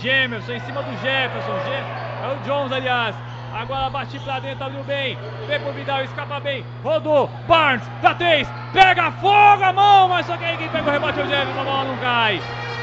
Gemerson 0.00 0.52
em 0.52 0.60
cima 0.60 0.82
do 0.82 0.92
Jefferson, 1.02 1.58
Je 1.66 2.07
é 2.22 2.28
o 2.28 2.36
Jones, 2.44 2.72
aliás. 2.72 3.14
Agora 3.52 3.88
bate 3.90 4.18
pra 4.20 4.38
dentro, 4.40 4.64
abriu 4.64 4.84
bem. 4.84 5.18
Vem 5.46 5.60
pro 5.60 5.72
Vidal, 5.72 6.04
escapa 6.04 6.38
bem. 6.38 6.64
Rodou. 6.84 7.30
Barnes, 7.46 7.88
dá 8.02 8.14
três. 8.14 8.48
Pega 8.72 9.10
fogo 9.12 9.64
a 9.64 9.72
mão, 9.72 10.08
mas 10.08 10.26
só 10.26 10.36
que 10.36 10.44
aí 10.44 10.56
quem 10.56 10.68
pega 10.68 10.88
o 10.88 10.92
rebote 10.92 11.18
é 11.18 11.22
o 11.24 11.26
Jefferson, 11.26 11.60
a 11.60 11.64
bola 11.64 11.84
não 11.84 11.96
cai. 11.96 12.40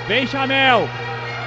Vem 0.08 0.26
Chamel. 0.28 0.90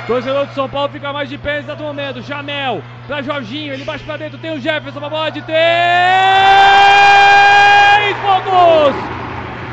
Torcedor 0.07 0.47
de 0.47 0.55
São 0.55 0.69
Paulo 0.69 0.89
fica 0.89 1.13
mais 1.13 1.29
de 1.29 1.37
pé 1.37 1.61
nesse 1.61 1.83
momento. 1.83 2.23
Chamel 2.23 2.81
pra 3.07 3.21
Jorginho, 3.21 3.75
ele 3.75 3.85
bate 3.85 4.05
pra 4.05 4.17
dentro, 4.17 4.39
tem 4.39 4.53
o 4.53 4.61
Jefferson, 4.61 4.99
uma 4.99 5.11
bola 5.11 5.31
de 5.31 5.43
três 5.43 5.59
pontos. 8.23 9.18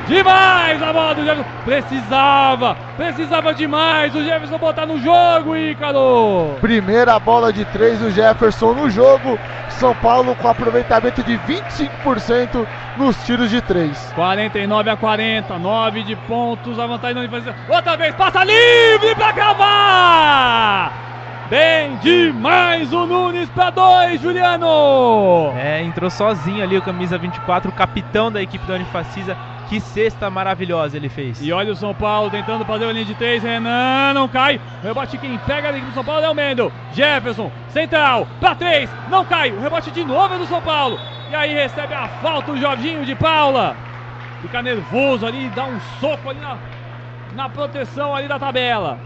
Demais 0.07 0.83
a 0.83 0.93
bola 0.93 1.15
do 1.15 1.24
Jefferson. 1.24 1.50
Precisava, 1.63 2.77
precisava 2.95 3.53
demais 3.53 4.13
o 4.13 4.24
Jefferson 4.24 4.57
botar 4.59 4.85
no 4.85 5.00
jogo, 5.00 5.57
Ícaro. 5.57 6.57
Primeira 6.62 7.17
bola 7.17 7.51
de 7.51 7.65
três 7.65 7.97
do 7.97 8.12
Jefferson 8.12 8.74
no 8.74 8.89
jogo. 8.89 9.39
São 9.69 9.95
Paulo 9.95 10.35
com 10.35 10.47
aproveitamento 10.47 11.24
de 11.24 11.38
25% 11.39 12.65
nos 12.97 13.17
tiros 13.25 13.50
de 13.50 13.62
três. 13.62 14.12
49 14.15 14.89
a 14.89 14.95
40, 14.95 15.57
9 15.57 16.03
de 16.03 16.15
pontos, 16.15 16.79
a 16.79 16.85
vantagem 16.85 17.21
não 17.21 17.29
fazer. 17.29 17.53
Outra 17.67 17.97
vez, 17.97 18.13
passa 18.15 18.43
livre 18.43 19.15
para 19.15 19.31
gravar. 19.31 20.93
Bem 21.50 21.95
demais 21.97 22.91
o 22.93 23.05
Nunes 23.05 23.50
para 23.50 23.69
dois, 23.69 24.19
Juliano! 24.19 25.51
É, 25.55 25.83
entrou 25.83 26.09
sozinho 26.09 26.63
ali 26.63 26.75
o 26.75 26.81
camisa 26.81 27.17
24, 27.19 27.69
o 27.69 27.74
capitão 27.74 28.31
da 28.31 28.41
equipe 28.41 28.65
da 28.65 28.74
Unifacisa 28.74 29.38
que 29.67 29.79
cesta 29.79 30.29
maravilhosa 30.29 30.98
ele 30.98 31.10
fez. 31.10 31.41
E 31.41 31.51
olha 31.51 31.74
o 31.74 31.75
São 31.75 31.93
Paulo 31.93 32.29
tentando 32.29 32.65
fazer 32.65 32.86
a 32.86 32.91
linha 32.91 33.05
de 33.05 33.15
três. 33.15 33.43
Renan 33.43 34.13
não 34.13 34.27
cai. 34.27 34.60
O 34.84 34.88
rebote 34.88 35.17
quem 35.17 35.38
pega 35.39 35.69
ali 35.69 35.81
do 35.81 35.91
São 35.93 36.03
Paulo 36.03 36.25
é 36.25 36.29
o 36.29 36.36
Mendel. 36.36 36.72
Jefferson, 36.93 37.51
central, 37.69 38.27
para 38.39 38.55
três. 38.55 38.89
Não 39.10 39.25
cai. 39.25 39.51
O 39.51 39.60
rebote 39.60 39.91
de 39.91 40.03
novo 40.03 40.34
é 40.34 40.38
do 40.38 40.48
São 40.48 40.62
Paulo. 40.62 40.98
E 41.29 41.36
aí 41.36 41.53
recebe 41.53 41.93
a 41.93 42.07
falta 42.07 42.51
o 42.51 42.57
Jorginho 42.57 43.05
de 43.05 43.15
Paula. 43.15 43.75
Fica 44.41 44.62
nervoso 44.62 45.25
ali, 45.25 45.50
dá 45.50 45.65
um 45.65 45.79
soco 46.00 46.29
ali 46.29 46.39
na, 46.39 46.57
na 47.34 47.50
proteção 47.50 48.13
ali 48.15 48.27
da 48.27 48.38
tabela. 48.38 49.00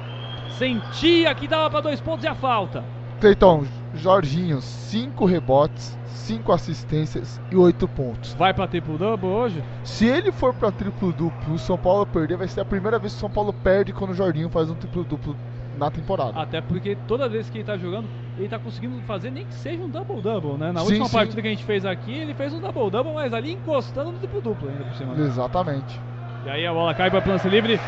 Sentia 0.58 1.34
que 1.34 1.48
dava 1.48 1.70
para 1.70 1.82
dois 1.82 2.02
pontos 2.02 2.26
e 2.26 2.28
a 2.28 2.36
falta. 2.36 2.84
Cleiton, 3.22 3.66
Jorginho, 3.94 4.62
cinco 4.62 5.26
rebotes, 5.26 5.98
5 6.30 6.52
assistências 6.52 7.42
e 7.52 7.56
8 7.56 7.88
pontos. 7.88 8.36
Vai 8.36 8.54
para 8.54 8.68
triplo 8.68 9.00
duplo 9.00 9.30
hoje? 9.30 9.64
Se 9.84 10.06
ele 10.06 10.32
for 10.32 10.54
para 10.54 10.72
triplo 10.72 11.12
duplo 11.12 11.54
e 11.54 11.56
o 11.56 11.58
São 11.58 11.76
Paulo 11.76 12.06
perder, 12.06 12.38
vai 12.38 12.48
ser 12.48 12.62
a 12.62 12.66
primeira 12.66 13.00
vez 13.00 13.14
que 13.14 13.18
o 13.18 13.22
São 13.22 13.30
Paulo 13.32 13.52
perde 13.52 13.92
quando 13.92 14.12
o 14.12 14.14
Jorginho 14.14 14.48
faz 14.48 14.70
um 14.70 14.76
triplo 14.76 15.04
duplo 15.04 15.36
na 15.76 15.90
temporada. 15.90 16.40
Até 16.40 16.62
porque 16.62 16.96
toda 17.08 17.28
vez 17.28 17.50
que 17.50 17.58
ele 17.58 17.64
tá 17.64 17.78
jogando, 17.78 18.08
ele 18.38 18.48
tá 18.48 18.60
conseguindo 18.60 19.02
fazer 19.08 19.32
nem 19.32 19.44
que 19.44 19.56
seja 19.56 19.82
um 19.82 19.90
double-double, 19.90 20.54
né? 20.54 20.72
Na 20.72 20.82
sim, 20.82 20.88
última 20.88 21.08
sim. 21.08 21.18
partida 21.18 21.42
que 21.42 21.48
a 21.48 21.52
gente 21.52 21.64
fez 21.64 21.84
aqui, 21.84 22.14
ele 22.14 22.36
fez 22.36 22.54
um 22.54 22.60
double-double, 22.60 23.14
mas 23.14 23.34
ali 23.34 23.54
encostando 23.54 24.12
no 24.12 24.20
triplo-duplo 24.20 24.70
ainda 24.70 24.84
por 24.84 24.94
cima. 24.94 25.16
Né? 25.16 25.26
Exatamente. 25.26 26.00
E 26.46 26.50
aí 26.50 26.68
a 26.68 26.72
bola 26.72 26.94
cai 26.94 27.10
para 27.10 27.26
lance 27.26 27.50
livre. 27.50 27.80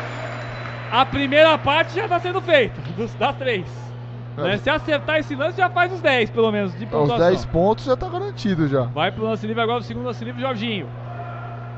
A 0.90 1.06
primeira 1.06 1.56
parte 1.56 1.94
já 1.94 2.08
tá 2.08 2.18
sendo 2.18 2.40
feita, 2.40 2.80
dos, 2.96 3.14
das 3.14 3.36
três. 3.36 3.91
Né? 4.36 4.56
Se 4.58 4.70
acertar 4.70 5.18
esse 5.18 5.34
lance, 5.34 5.58
já 5.58 5.68
faz 5.68 5.92
os 5.92 6.00
10, 6.00 6.30
pelo 6.30 6.50
menos, 6.50 6.76
de 6.78 6.86
pontuação. 6.86 7.16
Os 7.16 7.22
10 7.22 7.44
pontos 7.46 7.84
já 7.84 7.96
tá 7.96 8.08
garantido 8.08 8.66
já. 8.66 8.82
Vai 8.82 9.12
pro 9.12 9.24
lance 9.24 9.46
livre 9.46 9.62
agora, 9.62 9.80
o 9.80 9.82
segundo 9.82 10.06
lance 10.06 10.24
livre, 10.24 10.40
Jorginho. 10.40 10.88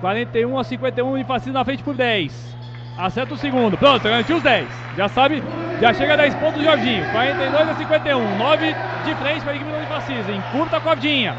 41 0.01 0.59
a 0.59 0.65
51, 0.65 1.11
Unifacina 1.11 1.59
na 1.59 1.65
frente 1.65 1.83
por 1.83 1.95
10. 1.95 2.55
Acerta 2.97 3.35
o 3.35 3.37
segundo. 3.37 3.77
Pronto, 3.77 4.03
garantiu 4.05 4.37
os 4.37 4.43
10. 4.43 4.69
Já 4.97 5.09
sabe, 5.09 5.43
já 5.81 5.93
chega 5.93 6.13
a 6.13 6.17
10 6.17 6.35
pontos 6.37 6.61
o 6.61 6.65
Jorginho. 6.65 7.11
42 7.11 7.69
a 7.69 7.75
51. 7.75 8.39
9 8.39 8.77
de 9.05 9.15
frente 9.17 9.41
para 9.41 9.53
a 9.53 9.57
equipe 9.57 9.71
do 9.71 9.77
Unifacisa. 9.77 10.33
Encurta 10.33 10.77
a 10.77 10.81
cordinha. 10.81 11.35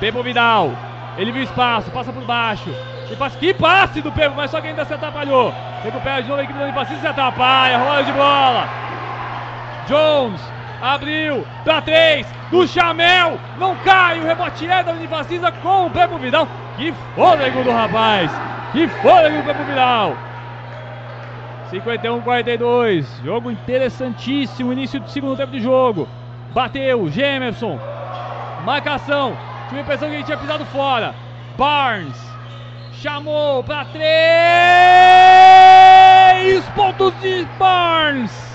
Pepo 0.00 0.22
Vidal. 0.22 0.72
Ele 1.16 1.32
viu 1.32 1.42
espaço, 1.42 1.90
passa 1.90 2.12
por 2.12 2.24
baixo. 2.24 2.70
E 3.10 3.16
passa, 3.16 3.38
que 3.38 3.54
passe 3.54 4.00
do 4.00 4.12
Pepo, 4.12 4.34
mas 4.36 4.50
só 4.50 4.60
que 4.60 4.68
ainda 4.68 4.84
se 4.84 4.94
atrapalhou. 4.94 5.52
Recupera 5.82 6.22
de 6.22 6.28
novo 6.28 6.40
a 6.40 6.44
equipe 6.44 6.58
do 6.58 6.64
Unifacisa, 6.64 7.00
se 7.00 7.06
atrapalha. 7.06 7.78
Rola 7.78 8.02
de 8.02 8.12
bola. 8.12 8.87
Jones 9.88 10.40
abriu 10.82 11.44
para 11.64 11.80
três 11.82 12.26
do 12.50 12.68
Chamel, 12.68 13.38
não 13.58 13.74
cai, 13.76 14.20
o 14.20 14.24
rebote 14.24 14.66
é 14.66 14.82
da 14.82 14.92
Unifacisa 14.92 15.50
com 15.50 15.86
o 15.86 15.90
Pepo 15.90 16.18
Vidal. 16.18 16.46
Que 16.76 16.92
fôlego 17.14 17.64
do 17.64 17.72
rapaz, 17.72 18.30
que 18.72 18.86
fôlego 18.86 19.38
do 19.38 19.44
Pepo 19.44 19.64
Vidal. 19.64 20.16
51-42, 21.72 23.06
jogo 23.24 23.50
interessantíssimo, 23.50 24.72
início 24.72 25.00
do 25.00 25.08
segundo 25.10 25.36
tempo 25.36 25.52
de 25.52 25.60
jogo. 25.60 26.08
Bateu, 26.54 27.10
Gemerson, 27.10 27.78
marcação, 28.64 29.36
tive 29.68 29.80
a 29.80 29.82
impressão 29.82 30.08
que 30.08 30.14
ele 30.14 30.24
tinha 30.24 30.38
pisado 30.38 30.64
fora. 30.66 31.14
Barnes 31.56 32.16
chamou 32.92 33.64
para 33.64 33.84
três 33.86 34.04
pontos 36.70 37.12
de 37.20 37.46
Barnes 37.58 38.47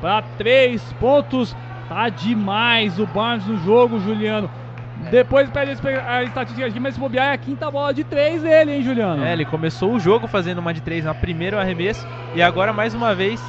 para 0.00 0.22
três 0.36 0.82
pontos. 0.94 1.56
Tá 1.88 2.08
demais 2.08 2.98
o 2.98 3.06
Barnes 3.06 3.46
no 3.46 3.56
jogo, 3.58 3.98
Juliano. 4.00 4.50
Depois 5.10 5.48
pede 5.48 5.70
a 6.06 6.22
estatística 6.24 6.66
aqui, 6.66 6.80
mas 6.80 6.94
se 6.94 7.00
bobear 7.00 7.28
é 7.28 7.32
a 7.32 7.38
quinta 7.38 7.70
bola 7.70 7.94
de 7.94 8.04
três 8.04 8.42
dele, 8.42 8.72
hein, 8.72 8.82
Juliano? 8.82 9.24
É, 9.24 9.32
ele 9.32 9.44
começou 9.44 9.94
o 9.94 10.00
jogo 10.00 10.26
fazendo 10.26 10.58
uma 10.58 10.74
de 10.74 10.82
três 10.82 11.04
na 11.04 11.14
primeira 11.14 11.60
arremesso 11.60 12.06
e 12.34 12.42
agora 12.42 12.72
mais 12.72 12.94
uma 12.94 13.14
vez, 13.14 13.40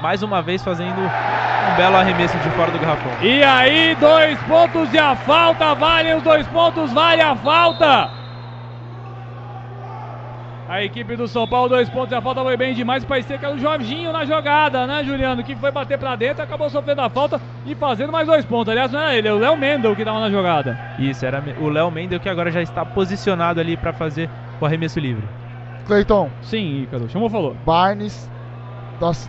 mais 0.00 0.22
uma 0.22 0.40
vez 0.40 0.62
fazendo 0.62 1.00
um 1.00 1.76
belo 1.76 1.96
arremesso 1.96 2.38
de 2.38 2.50
fora 2.50 2.70
do 2.70 2.78
garrafão. 2.78 3.12
E 3.20 3.42
aí, 3.42 3.94
dois 3.96 4.38
pontos 4.44 4.92
e 4.94 4.98
a 4.98 5.16
falta, 5.16 5.74
vale 5.74 6.14
os 6.14 6.22
dois 6.22 6.46
pontos, 6.46 6.92
vale 6.92 7.20
a 7.20 7.34
falta. 7.36 8.21
A 10.72 10.82
equipe 10.82 11.14
do 11.16 11.28
São 11.28 11.46
Paulo, 11.46 11.68
dois 11.68 11.90
pontos, 11.90 12.14
a 12.14 12.22
falta 12.22 12.40
foi 12.40 12.56
bem 12.56 12.72
demais. 12.72 13.04
Parecia 13.04 13.36
que 13.36 13.44
era 13.44 13.54
o 13.54 13.58
Jorginho 13.58 14.10
na 14.10 14.24
jogada, 14.24 14.86
né, 14.86 15.04
Juliano? 15.04 15.44
Que 15.44 15.54
foi 15.54 15.70
bater 15.70 15.98
pra 15.98 16.16
dentro, 16.16 16.42
acabou 16.42 16.70
sofrendo 16.70 17.02
a 17.02 17.10
falta 17.10 17.38
e 17.66 17.74
fazendo 17.74 18.10
mais 18.10 18.26
dois 18.26 18.42
pontos. 18.46 18.70
Aliás, 18.70 18.90
não 18.90 18.98
era 18.98 19.14
ele, 19.14 19.28
é 19.28 19.32
o 19.34 19.38
Léo 19.38 19.54
Mendel 19.54 19.94
que 19.94 20.02
tava 20.02 20.18
na 20.18 20.30
jogada. 20.30 20.78
Isso, 20.98 21.26
era 21.26 21.44
o 21.60 21.68
Léo 21.68 21.90
Mendel 21.90 22.18
que 22.18 22.26
agora 22.26 22.50
já 22.50 22.62
está 22.62 22.86
posicionado 22.86 23.60
ali 23.60 23.76
para 23.76 23.92
fazer 23.92 24.30
o 24.58 24.64
arremesso 24.64 24.98
livre. 24.98 25.22
Cleiton. 25.86 26.30
Sim, 26.40 26.84
Ícaro, 26.84 27.06
chamou, 27.10 27.28
falou. 27.28 27.54
Barnes, 27.66 28.30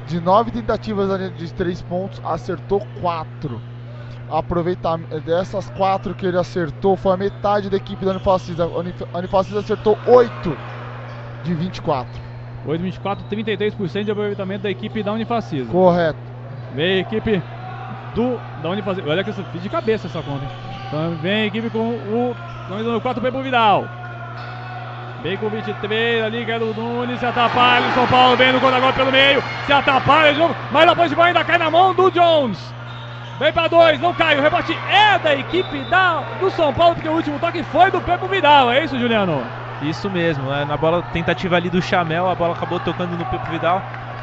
de 0.08 0.22
nove 0.22 0.50
tentativas 0.50 1.10
de 1.36 1.54
três 1.54 1.82
pontos, 1.82 2.22
acertou 2.24 2.80
quatro. 3.02 3.62
Aproveitamento 4.32 5.20
dessas 5.20 5.70
quatro 5.72 6.16
que 6.16 6.26
ele 6.26 6.38
acertou, 6.38 6.96
foi 6.96 7.12
a 7.12 7.18
metade 7.18 7.70
da 7.70 7.76
equipe 7.76 8.06
da 8.06 8.12
Unifacisa. 8.12 8.64
A 8.64 9.18
Unifacisa 9.18 9.60
acertou 9.60 9.98
oito 10.08 10.58
de 11.44 11.54
24. 11.54 12.22
8 12.66 12.78
de 12.78 12.84
24, 12.84 13.26
33% 13.30 14.04
de 14.06 14.12
aproveitamento 14.12 14.64
da 14.64 14.72
equipe 14.72 15.04
da 15.04 15.12
Unifacisa. 15.12 15.72
Correto. 15.72 16.20
Vem 16.74 16.98
a 16.98 17.00
equipe 17.00 17.42
do 18.16 18.40
da 18.62 18.70
Unifacisa. 18.70 19.08
Olha 19.08 19.24
que 19.24 19.30
eu 19.30 19.34
fiz 19.34 19.62
de 19.62 19.70
cabeça 19.70 20.08
essa 20.08 20.22
conta. 20.22 20.46
Então 20.88 21.16
vem 21.22 21.44
a 21.44 21.46
equipe 21.46 21.70
com 21.70 21.80
o 21.80 22.36
número 22.70 23.02
4 23.02 23.22
Pepo 23.22 23.42
Vidal. 23.42 23.88
Vem 25.22 25.38
com 25.38 25.50
23 25.50 26.22
ali, 26.22 26.44
é 26.50 26.60
do 26.60 26.74
Nunes, 26.74 27.18
se 27.18 27.26
atrapalha, 27.26 27.88
o 27.88 27.94
São 27.94 28.06
Paulo 28.08 28.36
vem 28.36 28.52
no 28.52 28.60
contra-golpe 28.60 29.00
pelo 29.00 29.12
meio, 29.12 29.42
se 29.66 29.72
atrapalha 29.72 30.34
de 30.34 30.40
novo, 30.40 30.54
mas 30.70 30.86
a 30.86 31.08
de 31.08 31.16
bola 31.16 31.28
ainda 31.30 31.46
cai 31.46 31.58
na 31.58 31.72
mão 31.72 31.94
do 31.94 32.12
Jones. 32.12 32.60
Vem 33.40 33.54
para 33.54 33.70
dois, 33.70 34.02
não 34.02 34.14
cai, 34.14 34.38
o 34.38 34.42
rebote 34.42 34.78
é 34.90 35.18
da 35.20 35.34
equipe 35.34 35.80
da, 35.90 36.24
do 36.42 36.52
São 36.52 36.74
Paulo, 36.74 36.96
porque 36.96 37.08
o 37.08 37.14
último 37.14 37.40
toque 37.40 37.64
foi 37.64 37.90
do 37.90 38.02
Pepo 38.02 38.28
Vidal, 38.28 38.70
é 38.70 38.84
isso, 38.84 39.00
Juliano? 39.00 39.42
Isso 39.90 40.10
mesmo, 40.10 40.50
né? 40.50 40.66
na 40.66 40.78
bola 40.78 41.02
tentativa 41.14 41.56
ali 41.56 41.70
do 41.70 41.82
Chamel, 41.82 42.30
a 42.30 42.36
bola 42.36 42.54
acabou 42.54 42.80
tocando 42.80 43.18
no 43.18 43.26
Pepe 43.26 43.50
Vidal. 43.52 43.82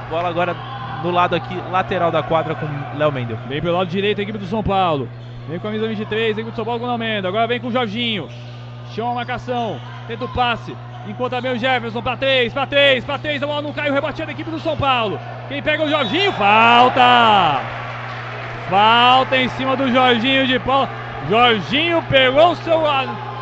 Bola 0.09 0.29
agora 0.29 0.57
no 1.02 1.11
lado 1.11 1.35
aqui, 1.35 1.57
lateral 1.71 2.11
da 2.11 2.23
quadra 2.23 2.55
com 2.55 2.67
Léo 2.97 3.12
Mendel. 3.12 3.38
Vem 3.49 3.61
pelo 3.61 3.76
lado 3.76 3.88
direito 3.88 4.21
a 4.21 4.23
equipe 4.23 4.38
do 4.38 4.47
São 4.47 4.62
Paulo. 4.62 5.09
Vem 5.49 5.59
com 5.59 5.69
a 5.69 5.71
camisa 5.71 5.88
23, 5.88 6.38
a 6.38 6.40
equipe 6.40 6.50
do 6.50 6.57
São 6.57 6.64
Paulo 6.64 6.81
com 6.81 6.87
o 6.87 6.88
Léo 6.88 6.99
Mendel. 6.99 7.29
Agora 7.29 7.47
vem 7.47 7.61
com 7.61 7.69
o 7.69 7.73
Jorginho. 7.73 8.29
Chama 8.95 9.12
a 9.12 9.14
marcação, 9.14 9.81
tenta 10.07 10.25
o 10.25 10.29
passe. 10.29 10.76
Encontra 11.07 11.40
bem 11.40 11.52
o 11.52 11.59
Jefferson 11.59 12.02
para 12.02 12.17
três, 12.17 12.52
para 12.52 12.67
três, 12.67 13.05
para 13.05 13.19
três. 13.19 13.43
A 13.43 13.47
bola 13.47 13.62
não 13.62 13.73
cai, 13.73 13.90
o 13.90 13.95
rebate 13.95 14.23
é 14.23 14.26
da 14.26 14.33
equipe 14.33 14.50
do 14.50 14.61
São 14.61 14.76
Paulo. 14.76 15.19
Quem 15.49 15.62
pega 15.62 15.83
é 15.83 15.87
o 15.87 15.88
Jorginho, 15.88 16.33
falta! 16.33 17.61
Falta 18.69 19.37
em 19.37 19.49
cima 19.50 19.76
do 19.76 19.90
Jorginho 19.90 20.47
de 20.47 20.59
Paula. 20.59 20.88
Jorginho 21.29 22.02
pegou 22.09 22.52
o 22.52 22.57
seu, 22.57 22.81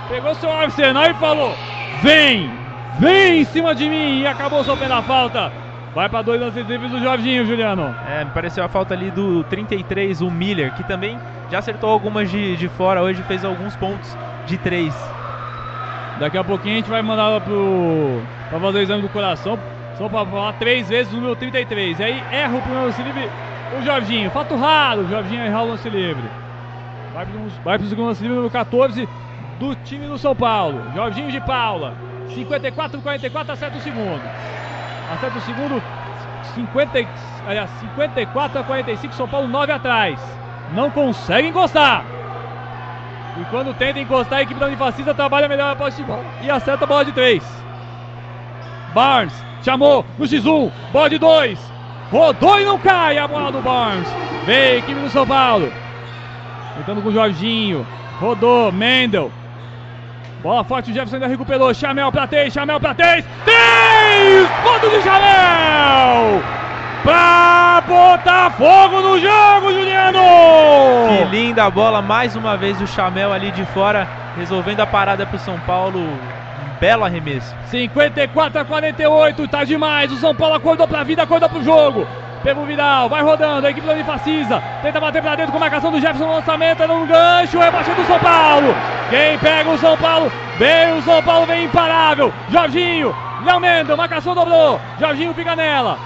pegou 0.09 0.35
seu 0.35 0.51
arsenal 0.51 1.11
e 1.11 1.15
falou: 1.15 1.55
Vem, 2.03 2.51
vem 2.99 3.41
em 3.41 3.45
cima 3.45 3.75
de 3.75 3.89
mim. 3.89 4.21
E 4.21 4.27
acabou 4.27 4.63
sofrendo 4.65 4.95
a 4.95 5.03
falta. 5.03 5.53
Vai 5.95 6.09
para 6.09 6.23
dois 6.23 6.41
lances 6.41 6.67
livres 6.67 6.91
do 6.91 7.01
Jorginho, 7.01 7.47
Juliano. 7.47 7.95
É, 8.09 8.25
me 8.25 8.31
pareceu 8.31 8.63
a 8.63 8.69
falta 8.69 8.95
ali 8.95 9.11
do 9.11 9.43
33, 9.45 10.21
o 10.21 10.31
Miller, 10.31 10.73
que 10.75 10.85
também 10.85 11.19
já 11.51 11.59
acertou 11.59 11.91
algumas 11.91 12.31
de, 12.31 12.57
de 12.57 12.69
fora 12.69 13.03
hoje, 13.03 13.23
fez 13.23 13.45
alguns 13.45 13.75
pontos 13.77 14.17
de 14.47 14.59
três. 14.59 14.95
Daqui 16.21 16.37
a 16.37 16.45
pouquinho 16.45 16.75
a 16.75 16.77
gente 16.79 16.91
vai 16.91 17.03
mandar 17.03 17.25
ela 17.25 17.41
pro, 17.41 18.21
pra 18.49 18.61
fazer 18.61 18.79
o 18.79 18.83
exame 18.83 19.03
do 19.03 19.09
coração. 19.09 19.59
Só 19.97 20.09
pra 20.09 20.25
falar 20.25 20.53
três 20.55 20.89
vezes 20.89 21.13
o 21.13 21.17
número 21.17 21.35
33. 21.37 21.99
E 21.99 22.05
aí 22.05 22.23
erra 22.31 22.57
o 22.57 22.61
primeiro 22.61 22.87
lance 22.87 23.03
livre 23.03 23.29
o 23.77 23.83
Jorginho. 23.83 24.31
Fato 24.31 24.57
raro, 24.57 25.03
o 25.03 25.09
Jorginho 25.09 25.45
errar 25.45 25.63
o 25.63 25.69
lance 25.71 25.89
livre. 25.89 26.25
Vai 27.15 27.27
pro, 27.27 27.41
vai 27.65 27.79
pro 27.79 27.89
segundo 27.89 28.07
lance 28.07 28.23
livre 28.23 28.37
número 28.37 28.53
14 28.53 29.09
do 29.59 29.75
time 29.77 30.07
do 30.07 30.19
São 30.19 30.35
Paulo. 30.35 30.83
Jorginho 30.95 31.31
de 31.31 31.41
Paula. 31.41 31.95
54 32.35 33.01
44 33.01 33.53
acerta 33.53 33.79
o 33.79 33.81
segundo. 33.81 34.23
Acerta 35.13 35.39
o 35.39 35.43
segundo. 35.43 35.83
50, 36.55 37.09
aliás, 37.47 37.71
54 37.81 38.61
a 38.61 38.65
45, 38.65 39.15
São 39.15 39.29
Paulo 39.29 39.49
9 39.49 39.73
atrás. 39.73 40.21
Não 40.73 40.91
consegue 40.91 41.49
encostar. 41.49 42.05
E 43.41 43.45
quando 43.47 43.75
tenta 43.75 44.01
encostar, 44.01 44.41
a 44.41 44.43
equipe 44.43 44.59
da 44.59 44.67
Unifacista 44.67 45.15
trabalha 45.15 45.49
melhor 45.49 45.73
a 45.73 45.77
posse 45.77 45.99
de 45.99 46.05
bola. 46.05 46.25
E 46.43 46.51
acerta 46.51 46.85
a 46.85 46.89
bola 46.89 47.05
de 47.05 47.13
3. 47.13 47.43
Barnes 48.93 49.35
chamou 49.63 50.05
no 50.19 50.25
X1, 50.25 50.71
bola 50.93 51.11
de 51.11 51.19
2. 51.19 51.73
Rodou 52.11 52.59
e 52.59 52.65
não 52.65 52.79
cai 52.79 53.19
a 53.19 53.29
bola 53.29 53.53
do 53.53 53.61
Barnes. 53.61 54.09
Vem 54.47 54.79
equipe 54.79 55.01
do 55.01 55.11
São 55.11 55.27
Paulo. 55.27 55.71
Tentando 56.77 57.03
com 57.03 57.11
o 57.11 57.13
Jorginho. 57.13 57.87
Rodou, 58.19 58.73
Mendel. 58.73 59.31
Bola 60.43 60.63
forte, 60.63 60.91
o 60.91 60.95
Jefferson 60.95 61.17
ainda 61.17 61.27
recuperou. 61.27 61.75
Chamel 61.75 62.13
pra 62.13 62.27
3, 62.27 62.53
Chamel 62.53 62.79
pra 62.79 62.95
3. 62.95 63.25
3! 63.45 64.49
Ponto 64.63 64.89
de 64.89 65.03
Chamel! 65.03 66.43
Pra 67.03 67.83
botar 67.87 68.51
fogo 68.51 69.01
no 69.01 69.19
jogo, 69.19 69.73
Juliano! 69.73 70.19
Que 71.09 71.25
linda 71.37 71.69
bola, 71.71 72.01
mais 72.03 72.37
uma 72.37 72.57
vez 72.57 72.81
o 72.81 72.87
Chamel 72.87 73.33
ali 73.33 73.51
de 73.51 73.65
fora, 73.67 74.07
resolvendo 74.37 74.81
a 74.81 74.87
parada 74.87 75.27
pro 75.27 75.39
São 75.39 75.59
Paulo. 75.61 75.99
Um 75.99 76.81
belo 76.81 77.05
arremesso. 77.05 77.55
54 77.67 78.61
a 78.61 78.65
48, 78.65 79.49
tá 79.49 79.65
demais. 79.65 80.13
O 80.13 80.17
São 80.17 80.35
Paulo 80.35 80.55
acordou 80.55 80.87
pra 80.87 81.03
vida, 81.03 81.23
acordou 81.23 81.49
pro 81.49 81.65
jogo. 81.65 82.07
Pega 82.43 82.61
o 82.61 82.67
Vidal, 82.67 83.09
vai 83.09 83.23
rodando, 83.23 83.67
a 83.67 83.71
equipe 83.71 83.87
do 83.87 83.93
Unifacisa. 83.93 84.63
Tenta 84.83 85.01
bater 85.01 85.21
pra 85.21 85.35
dentro 85.35 85.53
com 85.53 85.59
a 85.59 85.61
marcação 85.61 85.91
do 85.91 86.01
Jefferson 86.01 86.27
no 86.27 86.35
lançamento, 86.35 86.87
no 86.87 87.07
gancho, 87.07 87.59
rebate 87.59 87.91
do 87.91 88.07
São 88.07 88.19
Paulo. 88.19 88.75
Quem 89.11 89.39
pega 89.39 89.71
o 89.71 89.79
São 89.79 89.97
Paulo? 89.97 90.31
Bem, 90.59 90.97
o 90.97 91.03
São 91.03 91.23
Paulo 91.23 91.47
vem 91.47 91.65
imparável. 91.65 92.33
Jorginho, 92.51 93.15
Léo 93.45 93.61
Mendel, 93.61 93.97
marcação 93.97 94.35
dobrou. 94.35 94.81
Jorginho 95.01 95.35
fica 95.35 95.57
nela. 95.57 95.99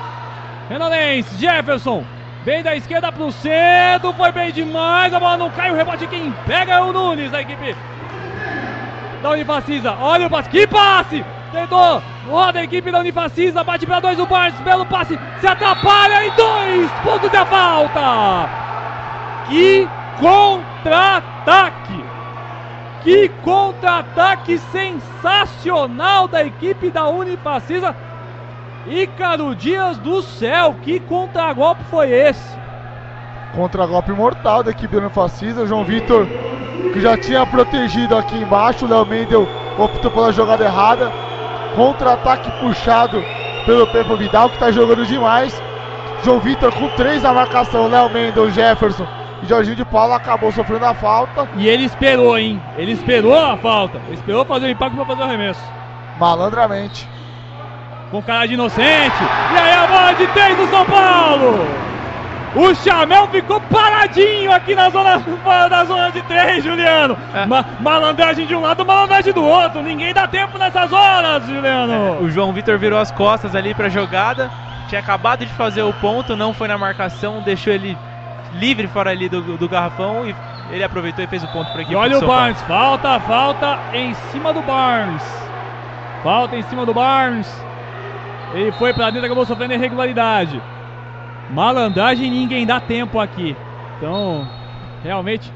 Renanense, 0.69 1.37
Jefferson. 1.37 2.05
Vem 2.45 2.62
da 2.62 2.75
esquerda 2.75 3.12
pro 3.12 3.31
centro, 3.31 4.12
foi 4.15 4.33
bem 4.33 4.51
demais. 4.51 5.15
A 5.15 5.21
bola 5.21 5.37
não 5.37 5.51
cai, 5.51 5.71
o 5.71 5.77
rebote 5.77 6.07
quem 6.07 6.33
pega 6.47 6.73
é 6.73 6.81
o 6.81 6.93
Nunes, 6.93 7.31
da 7.31 7.41
equipe 7.41 7.77
da 9.23 9.31
Unifacisa. 9.31 9.93
Olha 10.01 10.27
o 10.27 10.31
passe, 10.31 10.49
que 10.49 10.67
passe! 10.67 11.25
Tentou, 11.52 12.02
roda 12.30 12.61
a 12.61 12.64
equipe 12.64 12.90
da 12.90 13.00
Unifacisa, 13.00 13.62
bate 13.62 13.87
para 13.87 14.00
dois 14.00 14.18
o 14.18 14.26
Barnes, 14.26 14.59
belo 14.61 14.87
passe, 14.87 15.21
se 15.38 15.47
atrapalha 15.47 16.26
em 16.26 16.30
dois 16.35 16.90
pontos 17.04 17.30
da 17.30 17.44
falta. 17.44 18.49
Que 19.49 19.87
contra-ataque! 20.18 22.04
Que 23.02 23.28
contra-ataque 23.28 24.58
sensacional 24.58 26.26
da 26.26 26.43
equipe 26.43 26.91
da 26.91 27.08
Unifacisa. 27.08 27.95
Ícaro 28.86 29.54
Dias 29.54 29.99
do 29.99 30.23
céu, 30.23 30.75
que 30.82 31.00
contra-golpe 31.00 31.84
foi 31.84 32.10
esse? 32.10 32.56
Contra-golpe 33.54 34.12
mortal 34.12 34.62
da 34.62 34.71
equipe 34.71 34.95
do 34.95 35.00
Unifacisa. 35.02 35.67
João 35.67 35.84
Vitor, 35.84 36.26
que 36.93 37.00
já 37.00 37.19
tinha 37.19 37.45
protegido 37.45 38.17
aqui 38.17 38.36
embaixo. 38.38 38.86
Léo 38.86 39.04
Mendel 39.04 39.47
optou 39.76 40.10
pela 40.10 40.32
jogada 40.32 40.65
errada. 40.65 41.12
Contra-ataque 41.75 42.50
puxado 42.61 43.23
pelo 43.65 43.87
Pepo 43.87 44.17
Vidal, 44.17 44.49
que 44.49 44.56
está 44.56 44.71
jogando 44.71 45.06
demais. 45.06 45.61
João 46.25 46.39
Vitor 46.41 46.73
com 46.73 46.89
três 46.91 47.23
na 47.23 47.32
marcação. 47.32 47.89
Léo 47.89 48.11
Mendel, 48.11 48.50
Jefferson 48.50 49.06
e 49.43 49.47
Jorginho 49.47 49.76
de 49.76 49.85
Paula 49.85 50.17
acabou 50.17 50.52
sofrendo 50.52 50.85
a 50.85 50.95
falta. 50.95 51.49
E 51.56 51.67
ele 51.69 51.85
esperou, 51.85 52.39
hein? 52.39 52.63
Ele 52.76 52.93
esperou 52.93 53.37
a 53.37 53.56
falta. 53.56 54.00
Ele 54.06 54.15
esperou 54.15 54.45
fazer 54.45 54.67
o 54.67 54.71
impacto 54.71 54.97
para 54.97 55.04
fazer 55.06 55.21
o 55.21 55.25
arremesso. 55.25 55.61
Malandramente. 56.19 57.08
Com 58.11 58.23
cara 58.23 58.47
de 58.47 58.54
inocente. 58.54 59.17
E 59.54 59.58
aí 59.58 59.73
a 59.73 59.87
bola 59.87 60.13
de 60.13 60.26
três 60.28 60.56
do 60.56 60.69
São 60.69 60.85
Paulo. 60.85 61.92
O 62.54 62.75
Chamel 62.75 63.28
ficou 63.28 63.60
paradinho 63.62 64.52
aqui 64.52 64.75
na 64.75 64.91
zona, 64.91 65.23
na 65.71 65.84
zona 65.84 66.10
de 66.10 66.21
três, 66.23 66.62
Juliano. 66.62 67.17
É. 67.34 67.47
Ma 67.47 67.65
malandragem 67.80 68.47
de 68.47 68.54
um 68.54 68.60
lado, 68.60 68.84
malandragem 68.84 69.32
do 69.32 69.43
outro. 69.43 69.82
Ninguém 69.82 70.12
dá 70.12 70.28
tempo 70.28 70.58
nessas 70.58 70.93
horas, 70.93 71.47
Juliano. 71.47 71.93
É, 71.93 72.23
o 72.23 72.30
João 72.30 72.52
Vitor 72.52 72.78
virou 72.78 72.99
as 72.99 73.10
costas 73.10 73.54
ali 73.54 73.75
para 73.75 73.86
a 73.86 73.91
jogada. 73.91 74.50
Tinha 74.88 75.00
acabado 75.00 75.47
de 75.47 75.52
fazer 75.54 75.82
o 75.82 75.93
ponto, 75.95 76.36
não 76.36 76.52
foi 76.52 76.69
na 76.69 76.76
marcação, 76.76 77.41
deixou 77.41 77.73
ele 77.73 77.97
livre 78.54 78.86
fora 78.86 79.10
ali 79.10 79.30
do, 79.30 79.56
do 79.56 79.67
garrafão 79.67 80.26
e 80.26 80.36
ele 80.71 80.84
aproveitou 80.84 81.25
e 81.25 81.26
fez 81.26 81.43
o 81.43 81.49
ponto 81.49 81.73
para 81.73 81.80
equipe. 81.80 81.95
E 81.95 81.97
olha 81.97 82.19
o 82.19 82.26
Barnes, 82.26 82.60
falta, 82.62 83.19
falta 83.21 83.78
em 83.95 84.12
cima 84.30 84.52
do 84.52 84.60
Barnes. 84.60 85.23
Falta 86.23 86.56
em 86.56 86.62
cima 86.62 86.84
do 86.84 86.93
Barnes. 86.93 87.50
Ele 88.52 88.71
foi 88.73 88.93
para 88.93 89.08
dentro, 89.08 89.25
acabou 89.25 89.47
sofrendo 89.47 89.73
irregularidade. 89.73 90.60
Malandragem 91.50 92.31
ninguém 92.31 92.67
dá 92.67 92.81
tempo 92.81 93.19
aqui. 93.19 93.57
Então, 93.97 94.47
realmente, 95.02 95.52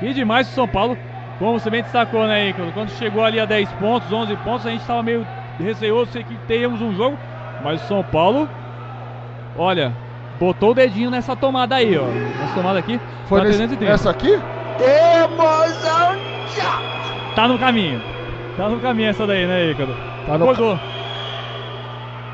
e 0.00 0.12
demais 0.12 0.48
o 0.48 0.54
São 0.54 0.68
Paulo, 0.68 0.96
como 1.38 1.58
você 1.58 1.70
bem 1.70 1.82
destacou, 1.82 2.26
né, 2.26 2.48
Icaro? 2.48 2.72
Quando 2.72 2.90
chegou 2.90 3.24
ali 3.24 3.40
a 3.40 3.44
10 3.44 3.70
pontos, 3.72 4.12
11 4.12 4.36
pontos, 4.36 4.66
a 4.66 4.70
gente 4.70 4.80
estava 4.80 5.02
meio 5.02 5.26
receoso 5.58 6.12
que 6.12 6.34
teríamos 6.46 6.80
um 6.80 6.94
jogo. 6.94 7.18
Mas 7.62 7.82
o 7.82 7.86
São 7.86 8.02
Paulo, 8.02 8.48
olha, 9.56 9.92
botou 10.38 10.70
o 10.70 10.74
dedinho 10.74 11.10
nessa 11.10 11.36
tomada 11.36 11.76
aí, 11.76 11.96
ó. 11.96 12.04
Essa 12.42 12.54
tomada 12.54 12.78
aqui, 12.78 12.98
foi 13.26 13.40
tá 13.40 13.46
nesse, 13.46 13.84
essa 13.84 14.10
aqui? 14.10 14.32
Emoção 14.80 16.16
Tá 17.34 17.46
no 17.46 17.58
caminho. 17.58 18.00
Tá 18.56 18.68
no 18.68 18.80
caminho 18.80 19.10
essa 19.10 19.26
daí, 19.26 19.46
né, 19.46 19.70
Icaro? 19.70 19.94
Tá 20.26 20.38
no 20.38 20.44
Acordou. 20.44 20.78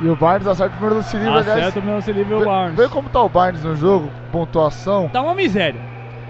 E 0.00 0.08
o 0.08 0.16
Barnes 0.16 0.46
acerta 0.46 0.74
o 0.74 0.78
primeiro 0.78 0.96
lance 0.96 1.16
livre. 1.16 1.38
Acerta 1.38 1.68
o 1.68 1.72
primeiro 1.72 1.96
lance 1.96 2.12
livre 2.12 2.34
o 2.34 2.44
Barnes. 2.44 2.76
Vê 2.76 2.88
como 2.88 3.08
tá 3.08 3.22
o 3.22 3.28
Barnes 3.28 3.64
no 3.64 3.74
jogo, 3.74 4.10
pontuação. 4.30 5.08
Tá 5.08 5.22
uma 5.22 5.34
miséria. 5.34 5.80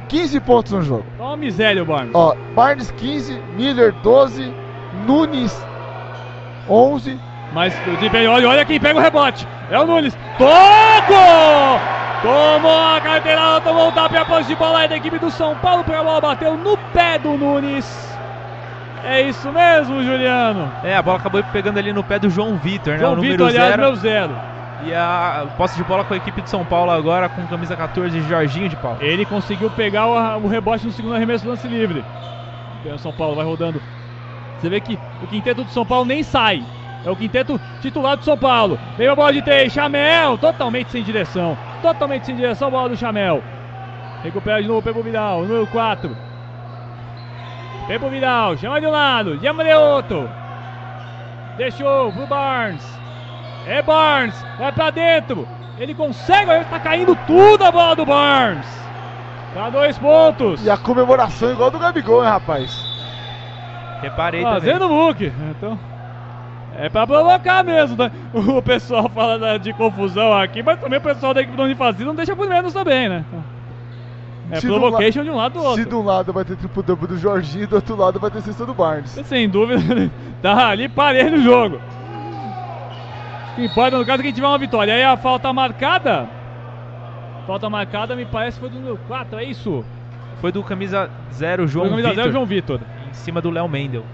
15 0.09 0.40
pontos 0.40 0.72
no 0.72 0.83
jogo. 0.83 1.05
Tá 1.18 1.24
uma 1.24 1.37
miséria 1.37 1.83
o 1.83 1.87
Barnes. 1.87 2.14
Ó, 2.14 2.37
Barnes 2.55 2.92
15, 2.92 3.40
Miller 3.57 3.92
12, 4.02 4.55
Nunes 5.05 5.66
11. 6.68 7.18
Mas 7.52 7.74
o 7.87 7.90
desempenho, 7.92 8.31
olha, 8.31 8.48
olha 8.48 8.64
quem 8.64 8.79
pega 8.79 8.98
o 8.98 9.02
rebote. 9.02 9.46
É 9.70 9.79
o 9.81 9.87
Nunes. 9.87 10.16
Toco! 10.38 11.14
Tomou 12.22 12.79
a 12.79 13.00
carteirada, 13.00 13.61
tomou 13.61 13.88
o 13.88 13.92
tapa 13.92 14.14
e 14.14 14.18
a 14.18 14.24
posse 14.24 14.48
de 14.48 14.55
bola 14.55 14.81
aí 14.81 14.88
da 14.88 14.96
equipe 14.96 15.18
do 15.18 15.31
São 15.31 15.55
Paulo. 15.57 15.85
A 15.87 16.05
bola 16.05 16.20
bateu 16.20 16.57
no 16.57 16.76
pé 16.92 17.18
do 17.18 17.37
Nunes. 17.37 18.06
É 19.07 19.23
isso 19.23 19.51
mesmo, 19.53 20.03
Juliano. 20.03 20.71
É, 20.83 20.97
a 20.97 21.03
bola 21.03 21.19
acabou 21.19 21.42
pegando 21.53 21.79
ali 21.79 21.92
no 21.92 22.03
pé 22.03 22.19
do 22.19 22.29
João 22.29 22.57
Vitor, 22.57 22.95
né? 22.95 22.99
João 22.99 23.14
o 23.14 23.21
Vitor, 23.21 23.49
aliás, 23.49 23.71
zero. 23.71 23.83
meu 23.83 23.97
zero. 23.97 24.37
E 24.85 24.92
a 24.92 25.47
posse 25.57 25.77
de 25.77 25.85
bola 25.85 26.05
com 26.05 26.14
a 26.14 26.16
equipe 26.16 26.42
de 26.42 26.51
São 26.51 26.64
Paulo 26.64 26.90
agora 26.90 27.29
com 27.29 27.47
camisa 27.47 27.77
14, 27.77 28.21
Jorginho 28.23 28.69
de 28.69 28.77
Paulo. 28.77 28.99
Ele 29.01 29.25
conseguiu 29.25 29.71
pegar 29.71 30.07
o, 30.07 30.45
o 30.45 30.49
rebote 30.49 30.85
no 30.85 30.92
segundo 30.92 31.14
arremesso 31.14 31.45
do 31.45 31.51
lance 31.51 31.66
livre. 31.66 32.05
O 32.85 32.99
São 32.99 33.12
Paulo 33.12 33.35
vai 33.35 33.45
rodando. 33.45 33.81
Você 34.59 34.69
vê 34.69 34.81
que 34.81 34.99
o 35.23 35.27
quinteto 35.27 35.64
do 35.64 35.71
São 35.71 35.85
Paulo 35.85 36.05
nem 36.05 36.23
sai. 36.23 36.62
É 37.05 37.11
o 37.11 37.16
quinteto 37.16 37.61
titular 37.81 38.16
do 38.16 38.25
São 38.25 38.37
Paulo. 38.37 38.79
Veio 38.97 39.12
a 39.12 39.14
bola 39.14 39.33
de 39.33 39.42
três. 39.42 39.73
Chamel, 39.73 40.37
totalmente 40.38 40.90
sem 40.90 41.03
direção. 41.03 41.57
Totalmente 41.81 42.27
sem 42.27 42.35
direção, 42.35 42.71
bola 42.71 42.88
do 42.88 42.97
Chamel. 42.97 43.42
Recupera 44.23 44.61
de 44.61 44.69
novo, 44.69 44.83
pegou 44.83 45.03
o 45.03 45.05
Vidal, 45.05 45.42
número 45.42 45.66
4. 45.69 46.26
Vem 47.88 47.99
pro 48.01 48.11
Vidal, 48.11 48.57
chama 48.57 48.81
de 48.81 48.87
um 48.87 48.90
lado, 48.90 49.38
chama 49.40 49.64
de 49.64 49.72
outro. 49.72 50.29
Deixou 51.57 52.12
pro 52.12 52.27
Barnes. 52.27 52.85
É 53.66 53.81
Barnes, 53.81 54.44
vai 54.59 54.72
pra 54.72 54.90
dentro. 54.90 55.46
Ele 55.79 55.94
consegue, 55.94 56.51
ele 56.51 56.64
tá 56.64 56.81
caindo 56.81 57.16
tudo 57.27 57.64
a 57.64 57.70
bola 57.70 57.94
do 57.96 58.05
Barnes. 58.07 58.66
Tá 59.55 59.70
dois 59.70 59.96
pontos. 59.99 60.64
E 60.64 60.70
a 60.70 60.77
comemoração 60.77 61.51
igual 61.53 61.70
do 61.70 61.79
Gabigol, 61.79 62.22
hein, 62.22 62.31
rapaz? 62.31 62.77
Reparei 64.03 64.42
Fazendo 64.42 64.88
book. 64.88 65.33
Então, 65.51 65.79
é 66.77 66.88
pra 66.88 67.07
provocar 67.07 67.64
mesmo, 67.64 67.96
né? 67.96 68.11
O 68.35 68.61
pessoal 68.61 69.09
fala 69.09 69.59
de 69.59 69.72
confusão 69.72 70.33
aqui, 70.33 70.62
mas 70.62 70.79
também 70.81 70.99
o 70.99 71.03
pessoal 71.03 71.33
da 71.33 71.40
equipe 71.40 71.57
do 71.57 71.62
Unifazil 71.62 72.05
não 72.07 72.14
deixa 72.14 72.37
por 72.37 72.49
menos 72.49 72.72
também, 72.72 73.09
né? 73.09 73.25
É 74.51 74.61
Se 74.61 74.67
provocation 74.67 75.25
de 75.25 75.31
um 75.31 75.37
lado 75.37 75.55
do 75.55 75.61
Se 75.61 75.67
outro. 75.67 75.85
de 75.85 75.95
um 75.95 76.05
lado 76.05 76.33
vai 76.33 76.45
ter 76.45 76.57
triplo 76.57 76.83
double 76.83 77.09
do 77.09 77.19
Jorginho 77.19 77.65
e 77.65 77.67
do 77.67 77.77
outro 77.77 77.97
lado 77.97 78.21
vai 78.21 78.31
ter 78.31 78.43
cesta 78.43 78.65
do 78.65 78.75
Barnes. 78.75 79.11
Sem 79.11 79.49
dúvida, 79.49 80.11
tá 80.41 80.69
ali 80.69 80.89
parei 80.89 81.29
no 81.31 81.43
jogo. 81.43 81.81
O 83.53 83.55
que 83.57 83.65
importa 83.65 83.99
no 83.99 84.05
caso 84.07 84.21
é 84.21 84.23
quem 84.25 84.33
tiver 84.33 84.47
uma 84.47 84.59
vitória. 84.59 84.95
Aí 84.95 85.03
a 85.03 85.17
falta 85.17 85.53
marcada. 85.53 86.29
Falta 87.47 87.71
marcada 87.71 88.15
me 88.15 88.27
parece 88.27 88.57
que 88.59 88.61
foi 88.61 88.71
do 88.71 88.77
número 88.79 88.99
4, 89.09 89.39
é 89.39 89.45
isso? 89.45 89.85
Foi 90.41 90.53
do 90.53 90.63
camisa 90.63 91.09
0, 91.33 91.67
João 91.67 91.87
Foi 91.87 91.91
camisa 91.91 92.09
Vitor, 92.11 92.23
zero, 92.23 92.33
João 92.33 92.47
Vitor. 92.47 92.81
em 93.09 93.15
cima 93.15 93.41
do 93.41 93.51
Léo 93.51 93.69
Mendel. 93.69 94.05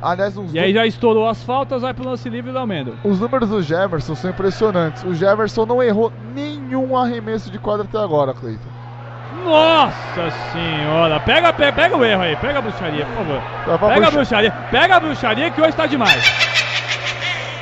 Aliás, 0.00 0.36
uns 0.36 0.52
E 0.52 0.58
aí 0.58 0.72
já 0.74 0.86
estourou 0.86 1.26
as 1.26 1.42
faltas, 1.42 1.80
vai 1.80 1.94
pro 1.94 2.06
lance 2.06 2.28
livre 2.28 2.52
do 2.52 2.66
Mendo. 2.66 2.94
Os 3.02 3.18
números 3.18 3.48
do 3.48 3.62
Jefferson 3.62 4.14
são 4.14 4.30
impressionantes. 4.30 5.02
O 5.02 5.14
Jefferson 5.14 5.64
não 5.64 5.82
errou 5.82 6.12
nenhum 6.34 6.94
arremesso 6.96 7.50
de 7.50 7.58
quadra 7.58 7.84
até 7.84 7.98
agora, 7.98 8.34
Cleiton. 8.34 8.73
Nossa 9.44 10.30
senhora, 10.52 11.20
pega, 11.20 11.52
pega, 11.52 11.72
pega 11.72 11.96
o 11.96 12.04
erro 12.04 12.22
aí, 12.22 12.36
pega 12.36 12.58
a 12.58 12.62
bruxaria, 12.62 13.04
por 13.06 13.16
favor. 13.16 13.42
Tá 13.66 13.88
Pega 13.88 14.08
a 14.08 14.10
bruxaria, 14.10 14.50
pega 14.70 14.96
a 14.96 15.00
bruxaria 15.00 15.50
que 15.50 15.60
hoje 15.60 15.72
tá 15.76 15.86
demais. 15.86 16.44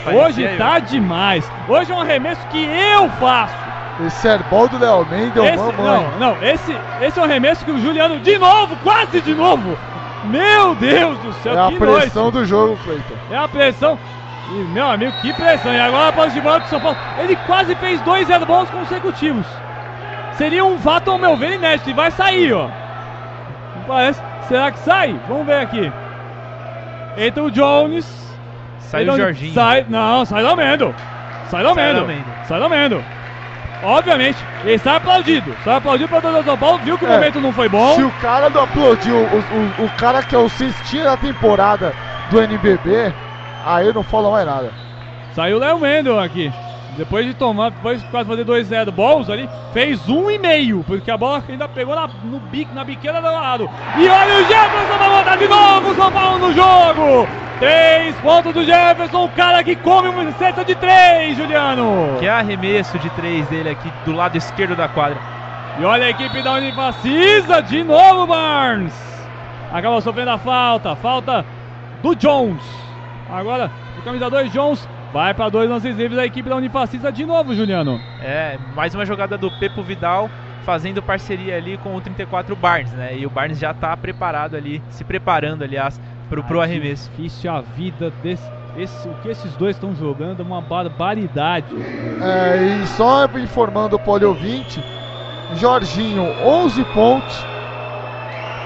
Parecia 0.05 0.25
Hoje 0.27 0.42
eu. 0.42 0.59
tá 0.59 0.79
demais. 0.79 1.51
Hoje 1.68 1.92
é 1.92 1.95
um 1.95 2.01
arremesso 2.01 2.40
que 2.49 2.64
eu 2.64 3.09
faço. 3.21 3.55
Esse 4.07 4.29
airball 4.29 4.68
do 4.68 4.79
Léo 4.79 5.07
Mendel, 5.07 5.45
Esse, 5.45 5.57
mamãe. 5.59 5.77
não, 6.18 6.18
não, 6.18 6.42
esse, 6.42 6.77
esse 7.01 7.18
é 7.18 7.23
um 7.23 7.25
arremesso 7.25 7.64
que 7.64 7.71
o 7.71 7.79
Juliano, 7.81 8.18
de 8.21 8.38
novo, 8.38 8.75
quase 8.83 9.21
de 9.21 9.35
novo. 9.35 9.77
Meu 10.25 10.75
Deus 10.77 11.18
do 11.18 11.33
céu, 11.35 11.57
É 11.57 11.61
a 11.61 11.71
pressão 11.73 12.23
noite. 12.25 12.35
do 12.38 12.45
jogo, 12.47 12.79
Cleiton. 12.85 13.14
É 13.31 13.37
a 13.37 13.49
pressão. 13.49 13.99
E, 14.51 14.55
meu 14.73 14.88
amigo, 14.88 15.12
que 15.21 15.33
pressão. 15.35 15.73
E 15.73 15.81
agora 15.81 16.09
a 16.09 16.12
posse 16.12 16.31
de 16.31 16.40
bola 16.40 16.61
do 16.61 16.68
São 16.68 16.81
Paulo. 16.81 16.97
Ele 17.18 17.37
quase 17.47 17.75
fez 17.77 18.01
dois 18.03 18.29
airball's 18.31 18.71
consecutivos. 18.71 19.47
Seria 20.37 20.64
um 20.64 20.79
fato, 20.79 21.11
ao 21.11 21.18
meu 21.18 21.37
ver, 21.37 21.55
inédito. 21.55 21.90
E 21.90 21.92
vai 21.92 22.11
sair, 22.11 22.53
ó. 22.53 22.68
Parece. 23.87 24.21
Será 24.49 24.71
que 24.71 24.79
sai? 24.81 25.18
Vamos 25.29 25.47
ver 25.47 25.61
aqui. 25.61 25.92
Entra 27.16 27.42
o 27.42 27.51
Jones. 27.51 28.07
Entra 29.03 29.14
o 29.14 29.16
Jorginho. 29.18 29.55
Sai, 29.55 29.87
não, 29.88 30.25
sai 30.25 30.42
Lamendo. 30.42 30.95
Sai 31.49 31.62
Lamendo. 31.62 32.07
Sai 32.47 32.59
Lamendo. 32.59 33.05
Obviamente, 33.83 34.38
ele 34.64 34.79
sai 34.79 34.97
aplaudido. 34.97 35.55
Sai 35.64 35.77
aplaudido 35.77 36.09
para 36.09 36.38
o 36.38 36.45
São 36.45 36.57
Paulo. 36.59 36.79
Viu 36.79 36.97
que 36.97 37.05
o 37.05 37.09
É. 37.09 37.12
momento 37.14 37.40
não 37.40 37.53
foi 37.53 37.68
bom. 37.68 37.95
Se 37.97 38.03
o 38.03 38.11
cara 38.21 38.49
não 38.49 38.62
aplaudiu, 38.62 39.16
o, 39.16 39.83
o, 39.83 39.87
o 39.87 39.90
cara 39.99 40.23
que 40.23 40.35
é 40.35 40.38
o 40.38 40.49
cestinha 40.49 41.05
da 41.05 41.16
temporada 41.16 41.92
do 42.31 42.40
NBB, 42.40 43.12
aí 43.66 43.87
eu 43.88 43.95
não 43.95 44.03
falo 44.03 44.31
mais 44.31 44.47
nada. 44.47 44.71
Saiu 45.35 45.57
o 45.57 45.61
Léo 45.61 45.79
Mendel 45.79 46.21
aqui. 46.21 46.53
Depois 46.96 47.24
de 47.24 47.33
tomar, 47.33 47.70
depois 47.70 48.02
de 48.02 48.09
quase 48.09 48.28
fazer 48.28 48.44
2-0 48.44 48.90
balls 48.90 49.31
ali, 49.31 49.48
fez 49.72 50.09
um 50.09 50.31
e 50.31 50.38
meio, 50.38 50.85
porque 50.87 51.11
a 51.11 51.16
bola 51.16 51.42
ainda 51.48 51.66
pegou 51.66 51.94
na, 51.94 52.07
no 52.07 52.38
bico, 52.38 52.74
na 52.74 52.85
biqueira 52.85 53.20
do 53.20 53.26
lado. 53.26 53.70
E 53.96 54.07
olha 54.07 54.37
o 54.37 54.44
Jefferson 54.44 54.98
vai 54.98 55.11
botar 55.11 55.37
de 55.37 55.48
novo 55.48 55.90
o 55.90 55.94
São 55.94 56.12
Paulo 56.12 56.38
no 56.38 56.52
jogo! 56.52 57.26
Três 57.59 58.14
pontos 58.16 58.52
do 58.52 58.64
Jefferson, 58.64 59.24
o 59.24 59.28
cara 59.31 59.62
que 59.64 59.76
come 59.76 60.09
uma 60.09 60.31
cesta 60.33 60.64
de 60.64 60.74
três, 60.74 61.37
Juliano! 61.37 62.16
Que 62.18 62.28
arremesso 62.28 62.98
de 62.98 63.09
3 63.11 63.46
dele 63.48 63.70
aqui 63.70 63.90
do 64.05 64.12
lado 64.12 64.37
esquerdo 64.37 64.74
da 64.74 64.88
quadra. 64.88 65.18
E 65.78 65.85
olha 65.85 66.07
a 66.07 66.11
equipe 66.11 66.42
da 66.42 66.55
Unifacisa, 66.55 67.62
de 67.62 67.83
novo 67.83 68.26
Barnes. 68.26 68.92
Acaba 69.72 70.00
sofrendo 70.00 70.33
a 70.33 70.38
falta, 70.38 70.94
falta 70.96 71.46
do 72.02 72.14
Jones. 72.14 72.62
Agora, 73.31 73.70
o 73.96 74.02
camisa 74.02 74.28
2 74.28 74.52
Jones 74.52 74.87
vai 75.12 75.35
para 75.35 75.48
dois 75.48 75.68
lances 75.68 75.96
livres 75.96 76.16
da 76.16 76.25
equipe 76.25 76.48
da 76.48 76.57
Unifacisa 76.57 77.12
de 77.12 77.27
novo, 77.27 77.55
Juliano. 77.55 78.01
É, 78.20 78.59
mais 78.75 78.94
uma 78.94 79.05
jogada 79.05 79.37
do 79.37 79.51
Pepo 79.59 79.83
Vidal 79.83 80.31
fazendo 80.64 81.03
parceria 81.03 81.57
ali 81.57 81.77
com 81.79 81.94
o 81.94 82.01
34 82.01 82.55
Barnes, 82.57 82.92
né? 82.92 83.16
E 83.16 83.27
o 83.27 83.31
Barnes 83.31 83.59
já 83.59 83.75
tá 83.75 83.96
preparado 83.96 84.57
ali, 84.57 84.81
se 84.90 85.05
preparando, 85.05 85.64
aliás, 85.64 86.01
pro, 86.29 86.42
pro 86.44 86.61
Ai, 86.61 86.68
que 86.68 86.75
arremesso. 86.75 87.11
Difícil 87.11 87.51
a 87.51 87.61
vida 87.61 88.12
desse. 88.22 88.51
Esse, 88.75 89.07
o 89.07 89.12
que 89.16 89.29
esses 89.29 89.55
dois 89.57 89.77
estão 89.77 89.94
jogando 89.94 90.40
é 90.40 90.42
uma 90.42 90.62
barbaridade. 90.62 91.75
É, 92.22 92.83
e 92.83 92.87
só 92.87 93.27
informando 93.38 93.96
o 93.96 93.98
Poliovinte, 93.98 94.83
Jorginho, 95.57 96.22
11 96.42 96.83
pontos, 96.85 97.44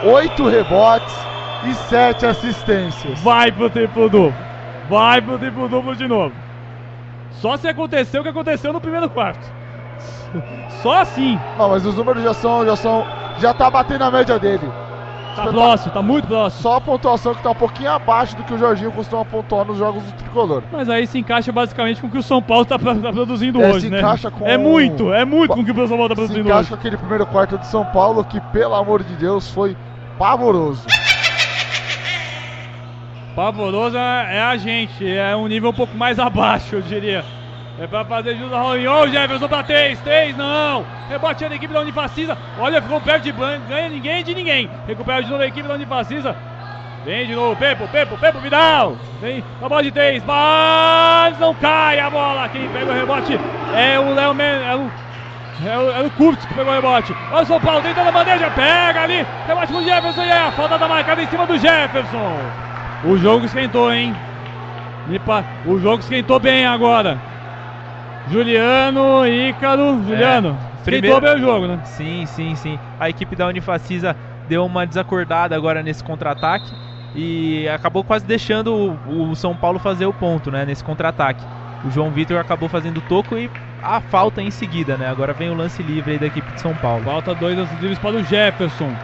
8 0.04 0.46
rebotes 0.48 1.16
e 1.64 1.74
7 1.88 2.24
assistências. 2.24 3.20
Vai 3.20 3.50
pro 3.50 3.68
triplo 3.68 4.08
duplo. 4.08 4.46
Vai 4.88 5.20
pro 5.20 5.38
triplo 5.38 5.68
duplo 5.68 5.94
de 5.96 6.06
novo. 6.06 6.34
Só 7.32 7.56
se 7.56 7.68
aconteceu 7.68 8.20
o 8.20 8.24
que 8.24 8.30
aconteceu 8.30 8.72
no 8.72 8.80
primeiro 8.80 9.08
quarto. 9.10 9.46
Só 10.82 11.00
assim. 11.02 11.38
Não, 11.58 11.68
mas 11.70 11.84
os 11.84 11.94
números 11.94 12.22
já 12.22 12.34
são, 12.34 12.64
já 12.64 12.76
são, 12.76 13.04
já 13.38 13.52
tá 13.52 13.70
batendo 13.70 14.04
a 14.04 14.10
média 14.10 14.38
dele. 14.38 14.70
Tá 15.34 15.48
próximo, 15.48 15.92
tá 15.92 16.00
muito 16.00 16.26
próximo. 16.26 16.62
Só 16.62 16.76
a 16.76 16.80
pontuação 16.80 17.34
que 17.34 17.42
tá 17.42 17.50
um 17.50 17.54
pouquinho 17.54 17.90
abaixo 17.90 18.34
do 18.36 18.42
que 18.42 18.54
o 18.54 18.58
Jorginho 18.58 18.90
costuma 18.90 19.22
pontuar 19.22 19.66
nos 19.66 19.76
jogos 19.76 20.02
do 20.02 20.12
Tricolor. 20.12 20.62
Mas 20.72 20.88
aí 20.88 21.06
se 21.06 21.18
encaixa 21.18 21.52
basicamente 21.52 22.00
com 22.00 22.06
o 22.06 22.10
que 22.10 22.16
o 22.16 22.22
São 22.22 22.40
Paulo 22.40 22.64
tá, 22.64 22.78
pro- 22.78 22.94
tá 23.02 23.12
produzindo 23.12 23.60
É, 23.60 23.68
hoje, 23.70 23.80
se 23.86 23.90
né? 23.90 23.98
encaixa 23.98 24.30
com- 24.30 24.46
É 24.46 24.56
muito, 24.56 25.12
é 25.12 25.26
muito 25.26 25.52
com 25.52 25.60
o 25.60 25.64
que 25.64 25.72
o 25.72 25.74
São 25.86 25.98
Paulo 25.98 26.08
tá 26.08 26.14
Se 26.14 26.20
produzindo 26.22 26.48
encaixa 26.48 26.60
hoje. 26.60 26.68
com 26.70 26.74
aquele 26.76 26.96
primeiro 26.96 27.26
quarto 27.26 27.58
de 27.58 27.66
São 27.66 27.84
Paulo 27.84 28.24
que, 28.24 28.40
pelo 28.40 28.74
amor 28.74 29.02
de 29.02 29.14
Deus, 29.16 29.50
foi 29.50 29.76
pavoroso. 30.18 30.86
Pavoroso 33.36 33.98
é 33.98 34.40
a 34.40 34.56
gente, 34.56 35.06
é 35.06 35.36
um 35.36 35.46
nível 35.46 35.68
um 35.68 35.74
pouco 35.74 35.94
mais 35.96 36.18
abaixo, 36.18 36.76
eu 36.76 36.80
diria. 36.82 37.22
É 37.78 37.86
pra 37.86 38.02
fazer 38.06 38.34
jus 38.36 38.50
a 38.50 38.58
Rolinho. 38.58 38.90
Ô, 38.90 39.06
Jefferson 39.06 39.46
pra 39.46 39.62
três, 39.62 40.00
três 40.00 40.34
não. 40.34 40.86
Rebote 41.10 41.46
da 41.46 41.54
equipe 41.54 41.74
da 41.74 41.80
Unifacisa. 41.82 42.36
Olha, 42.58 42.80
ficou 42.80 42.98
perto 43.02 43.24
de 43.24 43.32
ban- 43.32 43.60
ganha 43.68 43.90
ninguém 43.90 44.24
de 44.24 44.34
ninguém. 44.34 44.70
Recupera 44.86 45.22
de 45.22 45.28
novo 45.30 45.42
a 45.42 45.46
equipe 45.46 45.68
da 45.68 45.74
Unifacisa. 45.74 46.34
Vem 47.04 47.26
de 47.26 47.34
novo, 47.34 47.54
Pepo, 47.54 47.86
Pepo, 47.88 48.16
Pepo 48.16 48.38
Vidal. 48.40 48.96
Vem 49.20 49.44
a 49.62 49.68
bola 49.68 49.82
de 49.82 49.92
três, 49.92 50.24
mas 50.24 51.38
não 51.38 51.54
cai 51.54 52.00
a 52.00 52.08
bola. 52.08 52.48
Quem 52.48 52.66
pega 52.70 52.90
o 52.90 52.94
rebote 52.94 53.38
é 53.74 54.00
o 54.00 54.14
Léo 54.14 54.34
Men, 54.34 54.46
é 54.66 54.74
o 54.74 54.90
é 55.64 55.78
o, 55.78 55.90
é 55.90 56.00
o 56.02 56.10
Kurtz 56.12 56.44
que 56.46 56.54
pegou 56.54 56.72
o 56.72 56.76
rebote. 56.76 57.14
Olha 57.30 57.42
o 57.42 57.46
São 57.46 57.60
Paulo 57.60 57.82
tentando 57.82 58.08
a 58.08 58.12
bandeja. 58.12 58.50
Pega 58.50 59.02
ali. 59.02 59.26
Rebote 59.46 59.72
pro 59.72 59.84
Jefferson. 59.84 60.22
E 60.22 60.30
é 60.30 60.38
a 60.38 60.52
falta 60.52 60.78
da 60.78 60.88
marcada 60.88 61.22
em 61.22 61.26
cima 61.28 61.46
do 61.46 61.58
Jefferson. 61.58 62.36
O 63.06 63.16
jogo 63.16 63.46
esquentou, 63.46 63.92
hein? 63.92 64.12
O 65.64 65.78
jogo 65.78 66.00
esquentou 66.00 66.40
bem 66.40 66.66
agora. 66.66 67.22
Juliano, 68.26 69.24
Ícaro. 69.24 70.02
Juliano, 70.02 70.58
esquentou 70.74 70.84
primeiro- 70.84 71.20
bem 71.20 71.34
o 71.36 71.38
jogo, 71.38 71.66
né? 71.68 71.80
Sim, 71.84 72.26
sim, 72.26 72.56
sim. 72.56 72.80
A 72.98 73.08
equipe 73.08 73.36
da 73.36 73.46
Unifacisa 73.46 74.16
deu 74.44 74.66
uma 74.66 74.84
desacordada 74.84 75.54
agora 75.54 75.84
nesse 75.84 76.02
contra-ataque 76.02 76.74
e 77.14 77.68
acabou 77.68 78.02
quase 78.02 78.26
deixando 78.26 79.00
o, 79.04 79.36
São 79.36 79.56
Paulo 79.56 79.78
fazer 79.78 80.06
o 80.06 80.12
ponto, 80.12 80.50
né? 80.50 80.66
Nesse 80.66 80.82
contra-ataque. 80.82 81.46
O 81.80 81.88
João 81.88 82.10
Vitor 82.10 82.38
acabou 82.38 82.68
fazendo 82.68 82.98
o 82.98 83.02
toco 83.02 83.38
e 83.38 83.48
a 83.80 84.00
falta 84.00 84.42
em 84.42 84.50
seguida, 84.50 84.98
né? 84.98 85.06
Agora 85.08 85.32
vem 85.32 85.48
o 85.48 85.54
lance 85.54 85.80
livre 85.80 86.14
aí 86.14 86.18
da 86.18 86.26
equipe 86.26 86.52
de 86.52 86.60
São 86.60 86.76
Paulo. 86.76 87.04
Falta 87.04 87.34
dois 87.36 87.56
lances 87.56 87.78
livres 87.78 88.00
para 88.00 88.16
o 88.16 88.22
Jefferson. 88.22 88.98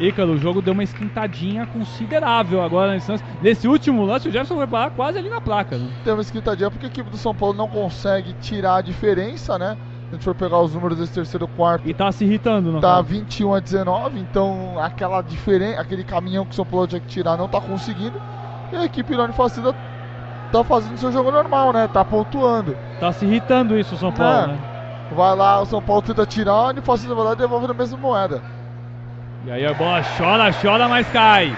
Ícaro, 0.00 0.32
o 0.32 0.38
jogo 0.38 0.60
deu 0.60 0.72
uma 0.72 0.82
esquentadinha 0.82 1.66
considerável 1.66 2.62
agora 2.62 2.92
nesse 2.92 3.10
lance. 3.10 3.24
Nesse 3.40 3.68
último 3.68 4.04
lance, 4.04 4.28
o 4.28 4.32
Jefferson 4.32 4.56
vai 4.56 4.66
parar 4.66 4.90
quase 4.90 5.18
ali 5.18 5.28
na 5.30 5.40
placa. 5.40 5.78
Né? 5.78 5.88
Tem 6.02 6.12
uma 6.12 6.22
esquentadinha 6.22 6.70
porque 6.70 6.86
a 6.86 6.88
equipe 6.88 7.08
do 7.10 7.16
São 7.16 7.34
Paulo 7.34 7.54
não 7.56 7.68
consegue 7.68 8.32
tirar 8.40 8.76
a 8.76 8.80
diferença, 8.80 9.56
né? 9.58 9.76
Se 9.76 10.08
a 10.10 10.12
gente 10.14 10.24
for 10.24 10.34
pegar 10.34 10.60
os 10.60 10.74
números 10.74 10.98
desse 10.98 11.12
terceiro 11.12 11.46
quarto, 11.48 11.88
E 11.88 11.94
tá 11.94 12.10
se 12.12 12.24
irritando, 12.24 12.70
não 12.72 12.80
tá 12.80 13.00
21 13.00 13.54
a 13.54 13.60
19, 13.60 14.18
então 14.18 14.74
aquela 14.78 15.22
diferença, 15.22 15.80
aquele 15.80 16.04
caminhão 16.04 16.44
que 16.44 16.52
o 16.52 16.54
São 16.54 16.64
Paulo 16.66 16.86
tinha 16.86 17.00
que 17.00 17.06
tirar 17.06 17.36
não 17.36 17.48
tá 17.48 17.60
conseguindo. 17.60 18.20
E 18.72 18.76
a 18.76 18.84
equipe 18.84 19.16
da 19.16 19.24
Unifacida 19.24 19.74
tá 20.52 20.64
fazendo 20.64 20.96
seu 20.98 21.10
jogo 21.12 21.30
normal, 21.30 21.72
né? 21.72 21.88
Tá 21.88 22.04
pontuando. 22.04 22.76
Tá 23.00 23.12
se 23.12 23.24
irritando 23.24 23.78
isso, 23.78 23.94
o 23.94 23.98
São 23.98 24.12
Paulo, 24.12 24.38
É. 24.38 24.46
né? 24.48 24.58
Vai 25.12 25.36
lá, 25.36 25.60
o 25.60 25.66
São 25.66 25.80
Paulo 25.80 26.02
tenta 26.02 26.26
tirar, 26.26 26.52
a 26.52 26.68
Unifacida 26.68 27.14
vai 27.14 27.24
lá 27.24 27.32
e 27.32 27.36
devolve 27.36 27.66
na 27.68 27.74
mesma 27.74 27.96
moeda. 27.96 28.42
E 29.46 29.50
aí 29.50 29.66
a 29.66 29.74
bola 29.74 30.02
chora, 30.16 30.50
chora, 30.54 30.88
mas 30.88 31.06
cai. 31.08 31.54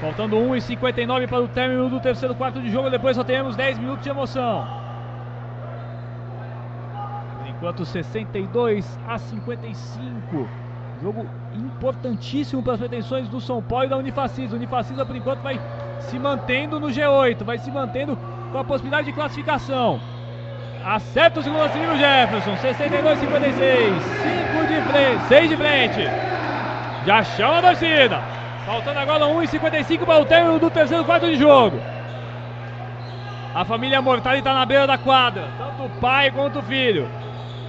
Faltando 0.00 0.36
1,59 0.36 1.28
para 1.28 1.40
o 1.40 1.46
término 1.46 1.88
do 1.88 2.00
terceiro 2.00 2.34
quarto 2.34 2.60
de 2.60 2.68
jogo. 2.68 2.90
Depois 2.90 3.16
só 3.16 3.22
teremos 3.22 3.54
10 3.54 3.78
minutos 3.78 4.02
de 4.02 4.10
emoção. 4.10 4.66
Por 7.38 7.46
enquanto, 7.46 7.84
62 7.86 8.98
a 9.06 9.18
55. 9.18 10.48
Jogo 11.00 11.28
importantíssimo 11.54 12.60
para 12.60 12.72
as 12.72 12.80
pretensões 12.80 13.28
do 13.28 13.40
São 13.40 13.62
Paulo 13.62 13.84
e 13.84 13.88
da 13.88 13.96
Unifacisa. 13.96 14.56
Unifacisa, 14.56 15.06
por 15.06 15.14
enquanto, 15.14 15.42
vai 15.42 15.60
se 16.00 16.18
mantendo 16.18 16.80
no 16.80 16.88
G8. 16.88 17.44
Vai 17.44 17.58
se 17.58 17.70
mantendo 17.70 18.18
com 18.50 18.58
a 18.58 18.64
possibilidade 18.64 19.06
de 19.06 19.12
classificação. 19.12 20.00
Acerta 20.84 21.40
o 21.40 21.42
segundo 21.42 21.60
lance 21.60 21.78
livre 21.78 21.94
o 21.94 21.98
Jefferson. 21.98 22.56
62 22.56 23.18
56. 23.18 24.02
5 24.02 24.66
de 24.66 24.80
frente. 24.90 25.24
6 25.28 25.48
de 25.50 25.56
frente. 25.56 26.08
Já 27.06 27.22
chama 27.22 27.58
a 27.58 27.62
torcida. 27.62 28.20
Faltando 28.66 28.98
agora 28.98 29.24
1,55 29.26 30.04
para 30.04 30.20
o 30.20 30.24
término 30.24 30.58
do 30.58 30.70
terceiro 30.70 31.04
quarto 31.04 31.26
de 31.26 31.36
jogo. 31.36 31.78
A 33.54 33.64
família 33.64 34.00
Mortari 34.00 34.38
está 34.38 34.54
na 34.54 34.64
beira 34.64 34.86
da 34.86 34.96
quadra. 34.98 35.44
Tanto 35.58 35.84
o 35.84 36.00
pai 36.00 36.30
quanto 36.30 36.58
o 36.60 36.62
filho. 36.62 37.08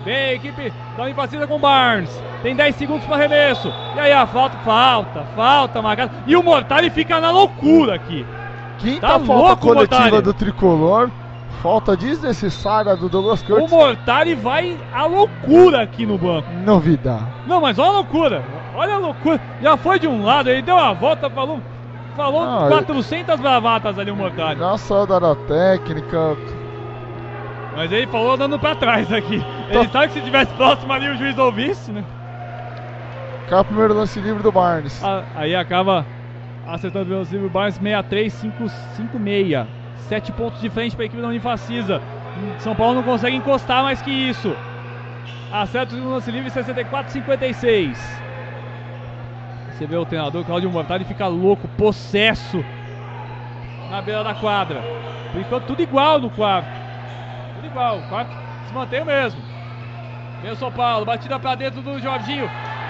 Vem 0.06 0.16
a 0.16 0.34
equipe 0.34 0.72
da 0.98 1.04
Unifacisa 1.04 1.48
com 1.48 1.60
Barnes. 1.60 2.10
Tem 2.42 2.56
10 2.56 2.76
segundos 2.76 3.06
para 3.06 3.16
arremesso. 3.16 3.72
E 3.96 4.00
aí 4.00 4.12
a 4.12 4.26
falta, 4.26 4.58
falta, 4.60 5.24
falta 5.36 5.82
marcada. 5.82 6.12
E 6.26 6.36
o 6.36 6.44
Mortari 6.44 6.90
fica 6.90 7.20
na 7.20 7.32
loucura 7.32 7.96
aqui. 7.96 8.26
Quinta 8.80 9.02
Tá 9.02 9.20
falta 9.20 9.34
louco, 9.34 9.58
coletiva 9.68 10.02
Mortari. 10.02 10.22
do 10.24 10.34
tricolor. 10.34 11.10
Falta 11.64 11.96
desnecessária 11.96 12.94
do 12.98 13.08
Douglas 13.08 13.42
O 13.42 13.46
Curtis. 13.46 13.72
Mortari 13.72 14.36
vai 14.36 14.78
à 14.94 15.06
loucura 15.06 15.82
aqui 15.82 16.06
no 16.06 16.18
banco. 16.18 16.52
Novidade. 16.52 17.24
Não, 17.48 17.62
mas 17.62 17.80
olha 17.80 17.90
a 17.90 17.94
loucura. 17.94 18.44
Olha 18.76 18.96
a 18.96 18.98
loucura. 18.98 19.40
Já 19.62 19.78
foi 19.78 19.98
de 19.98 20.06
um 20.06 20.26
lado, 20.26 20.50
ele 20.50 20.62
deu 20.62 20.78
a 20.78 20.92
volta, 20.92 21.30
falou, 21.30 21.62
falou 22.18 22.44
Ah, 22.44 22.68
400 22.68 23.40
bravatas 23.40 23.98
ali 23.98 24.12
o 24.12 24.16
Mortari. 24.16 24.60
Saiu 24.78 25.08
da 25.08 25.34
técnica. 25.36 26.36
Mas 27.78 27.90
ele 27.94 28.08
falou 28.08 28.34
andando 28.34 28.60
pra 28.60 28.76
trás 28.76 29.10
aqui. 29.14 29.42
Ele 29.70 29.88
sabe 29.88 30.10
que 30.10 30.14
se 30.16 30.22
tivesse 30.22 30.52
próximo 30.56 30.92
ali 30.92 31.08
o 31.08 31.16
juiz 31.16 31.38
ouvisse, 31.38 31.94
né? 31.94 32.04
Cá 33.50 33.62
o 33.62 33.66
primeiro 33.66 33.94
lance 33.94 34.20
livre 34.20 34.44
do 34.44 34.52
Barnes. 34.52 35.02
A- 35.02 35.24
Aí 35.34 35.56
acaba 35.56 36.06
acertando 36.68 37.06
o 37.06 37.10
velocidade 37.10 37.48
Barnes 37.48 37.80
63-556. 37.80 39.66
7 40.08 40.32
pontos 40.34 40.60
de 40.62 40.70
frente 40.70 40.96
para 40.96 41.06
a 41.06 41.08
equipe 41.08 41.22
da 41.22 41.28
Unifacisa. 41.28 42.02
São 42.60 42.76
Paulo 42.76 42.96
não 42.96 43.04
consegue 43.04 43.36
encostar 43.36 43.84
mais 43.84 44.02
que 44.02 44.12
isso. 44.12 44.56
Acerta 45.52 45.96
o 45.96 46.10
lance 46.10 46.32
livre 46.32 46.50
64-56. 46.50 47.96
Você 49.72 49.86
vê 49.88 49.96
o 49.96 50.06
treinador 50.06 50.44
Claudio 50.44 50.70
Mortari 50.70 51.04
fica 51.04 51.28
louco, 51.28 51.68
possesso 51.78 52.64
na 53.90 54.02
beira 54.02 54.24
da 54.24 54.34
quadra. 54.34 54.82
Por 55.32 55.42
enquanto 55.42 55.66
tudo 55.66 55.82
igual 55.82 56.20
no 56.20 56.30
quarto. 56.30 56.70
Tudo 57.56 57.68
igual, 57.68 58.00
o 58.00 58.10
quarto 58.10 58.32
se 58.68 58.74
mantém 58.74 59.02
o 59.02 59.06
mesmo. 59.06 59.42
Vem 60.42 60.52
o 60.52 60.56
São 60.56 60.72
Paulo, 60.72 61.06
batida 61.06 61.40
pra 61.40 61.56
dentro 61.56 61.82
do 61.82 62.00
Jorginho. 62.00 62.50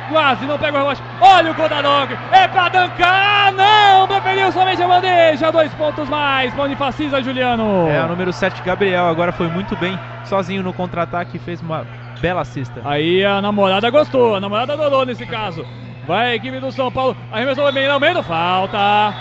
Quase 0.10 0.46
não 0.46 0.58
pega 0.58 0.78
o 0.78 0.80
rebote. 0.82 1.02
Olha 1.22 1.52
o 1.52 1.56
Kodadog. 1.56 2.18
É 2.32 2.48
pra 2.48 2.70
dancar. 2.70 3.52
Não, 3.54 4.08
preferiu 4.08 4.52
somente 4.52 4.82
a 4.82 4.88
bandeja. 4.88 5.52
Dois 5.52 5.74
pontos 5.74 6.08
mais. 6.10 6.54
Bonifacisa, 6.54 7.22
Juliano. 7.22 7.88
É, 7.90 8.04
o 8.04 8.08
número 8.08 8.34
7, 8.34 8.62
Gabriel, 8.64 9.08
agora 9.08 9.32
foi 9.32 9.48
muito 9.48 9.76
bem, 9.76 9.98
sozinho 10.26 10.64
no 10.64 10.74
contra-ataque 10.74 11.40
fez 11.40 11.62
uma 11.62 11.86
bela 12.22 12.44
cesta. 12.46 12.82
Aí 12.86 13.24
a 13.24 13.42
namorada 13.42 13.90
gostou. 13.90 14.36
A 14.36 14.40
namorada 14.40 14.74
adorou 14.74 15.06
nesse 15.06 15.26
caso. 15.26 15.66
Vai 16.06 16.32
a 16.32 16.36
equipe 16.36 16.60
do 16.60 16.72
São 16.72 16.92
Paulo. 16.92 17.16
Arremessou 17.32 17.72
bem 17.72 17.88
no 17.88 18.00
meio. 18.00 18.24
Falta. 18.24 19.14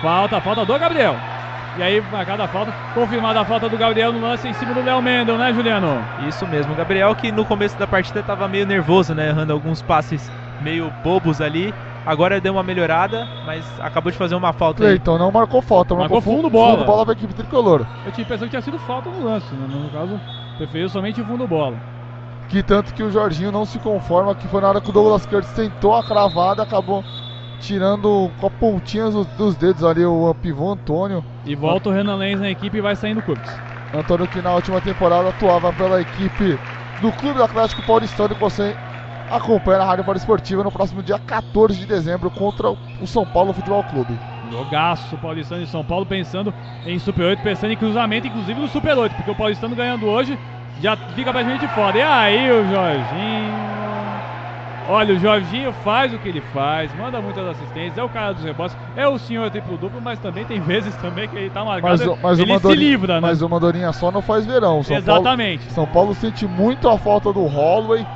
Falta, 0.00 0.40
falta 0.40 0.64
do 0.64 0.78
Gabriel. 0.78 1.16
E 1.78 1.82
aí, 1.82 2.00
marcada 2.10 2.42
a 2.42 2.48
falta. 2.48 2.72
Confirmada 2.92 3.40
a 3.40 3.44
falta 3.44 3.68
do 3.68 3.78
Gabriel 3.78 4.12
no 4.12 4.20
lance 4.20 4.48
em 4.48 4.52
cima 4.52 4.74
do 4.74 4.82
Léo 4.82 5.00
Mendel, 5.00 5.38
né, 5.38 5.52
Juliano? 5.54 6.04
Isso 6.26 6.44
mesmo, 6.48 6.74
Gabriel 6.74 7.14
que 7.14 7.30
no 7.30 7.44
começo 7.44 7.78
da 7.78 7.86
partida 7.86 8.18
estava 8.18 8.48
meio 8.48 8.66
nervoso, 8.66 9.14
né, 9.14 9.28
errando 9.28 9.52
alguns 9.52 9.80
passes 9.80 10.28
meio 10.60 10.92
bobos 11.04 11.40
ali. 11.40 11.72
Agora 12.04 12.40
deu 12.40 12.54
uma 12.54 12.64
melhorada, 12.64 13.28
mas 13.46 13.64
acabou 13.80 14.10
de 14.10 14.18
fazer 14.18 14.34
uma 14.34 14.52
falta 14.52 14.82
aí. 14.82 14.88
Cleiton 14.98 15.18
não 15.18 15.30
marcou 15.30 15.62
falta, 15.62 15.94
marcou, 15.94 16.16
Marcou 16.16 16.34
fundo 16.34 16.50
bola. 16.50 16.78
Fundo 16.78 16.86
bola 16.86 17.04
pra 17.04 17.12
equipe 17.12 17.32
tricolor. 17.32 17.86
Eu 18.04 18.10
tinha 18.10 18.24
a 18.24 18.26
impressão 18.26 18.48
que 18.48 18.50
tinha 18.50 18.62
sido 18.62 18.78
falta 18.80 19.08
no 19.10 19.24
lance, 19.24 19.54
né? 19.54 19.68
No 19.70 19.88
caso, 19.90 20.20
preferiu 20.56 20.88
somente 20.88 21.20
o 21.20 21.24
fundo 21.24 21.46
bola. 21.46 21.76
Que 22.48 22.60
tanto 22.60 22.92
que 22.92 23.04
o 23.04 23.10
Jorginho 23.12 23.52
não 23.52 23.64
se 23.64 23.78
conforma, 23.78 24.34
que 24.34 24.48
foi 24.48 24.60
na 24.62 24.68
hora 24.70 24.80
que 24.80 24.90
o 24.90 24.92
Douglas 24.92 25.26
Curtis 25.26 25.52
tentou 25.52 25.94
a 25.94 26.02
cravada, 26.02 26.62
acabou 26.62 27.04
tirando 27.60 28.30
com 28.40 28.46
a 28.46 28.50
pontinha 28.50 29.10
dos, 29.10 29.26
dos 29.28 29.56
dedos 29.56 29.84
ali 29.84 30.04
o 30.04 30.34
pivô 30.34 30.72
Antônio. 30.72 31.24
E 31.44 31.54
volta 31.54 31.88
o 31.88 31.92
Renan 31.92 32.16
Lenz 32.16 32.40
na 32.40 32.50
equipe 32.50 32.78
e 32.78 32.80
vai 32.80 32.96
saindo 32.96 33.22
Curtis. 33.22 33.52
Antônio 33.94 34.28
que 34.28 34.42
na 34.42 34.52
última 34.54 34.80
temporada 34.80 35.28
atuava 35.28 35.72
pela 35.72 36.00
equipe 36.00 36.58
do 37.00 37.10
Clube 37.12 37.42
Atlético 37.42 37.82
Paulistano 37.86 38.34
que 38.34 38.40
você 38.40 38.76
acompanha 39.30 39.78
na 39.78 39.84
Rádio 39.84 40.04
Polo 40.04 40.16
Esportiva 40.16 40.64
no 40.64 40.72
próximo 40.72 41.02
dia 41.02 41.18
14 41.18 41.78
de 41.78 41.86
dezembro 41.86 42.30
contra 42.30 42.70
o 42.70 43.06
São 43.06 43.24
Paulo 43.26 43.52
Futebol 43.52 43.82
Clube. 43.84 44.18
Jogaço 44.50 45.16
Paulistano 45.18 45.64
de 45.64 45.70
São 45.70 45.84
Paulo 45.84 46.06
pensando 46.06 46.52
em 46.86 46.98
Super 46.98 47.26
8, 47.26 47.42
pensando 47.42 47.72
em 47.72 47.76
cruzamento, 47.76 48.26
inclusive 48.26 48.60
no 48.60 48.68
Super 48.68 48.96
8, 48.96 49.14
porque 49.14 49.30
o 49.30 49.34
Paulistano 49.34 49.76
ganhando 49.76 50.06
hoje 50.06 50.38
já 50.80 50.96
fica 50.96 51.30
praticamente 51.32 51.66
de 51.66 51.74
fora. 51.74 51.98
E 51.98 52.02
aí 52.02 52.50
o 52.50 52.68
Jorginho. 52.70 53.77
Olha, 54.88 55.14
o 55.14 55.18
Jorginho 55.18 55.70
faz 55.84 56.14
o 56.14 56.18
que 56.18 56.30
ele 56.30 56.40
faz, 56.40 56.90
manda 56.94 57.20
muitas 57.20 57.46
assistências, 57.46 57.98
é 57.98 58.02
o 58.02 58.08
cara 58.08 58.32
dos 58.32 58.42
rebotes, 58.42 58.74
é 58.96 59.06
o 59.06 59.18
senhor 59.18 59.50
triplo 59.50 59.76
duplo, 59.76 60.00
mas 60.00 60.18
também 60.18 60.46
tem 60.46 60.58
vezes 60.64 60.96
também 60.96 61.28
que 61.28 61.36
ele 61.36 61.50
tá 61.50 61.62
marcado, 61.62 62.16
Mas, 62.22 62.22
mas 62.22 62.38
ele 62.38 62.58
se 62.58 62.74
livra, 62.74 63.20
né? 63.20 63.28
Mas 63.28 63.42
uma 63.42 63.60
Dorinha 63.60 63.92
só 63.92 64.10
não 64.10 64.22
faz 64.22 64.46
verão. 64.46 64.82
São 64.82 64.96
Paulo, 65.02 65.20
Exatamente. 65.20 65.72
São 65.72 65.86
Paulo 65.86 66.14
sente 66.14 66.46
muito 66.46 66.88
a 66.88 66.96
falta 66.96 67.30
do 67.34 67.44
Holloway. 67.44 68.06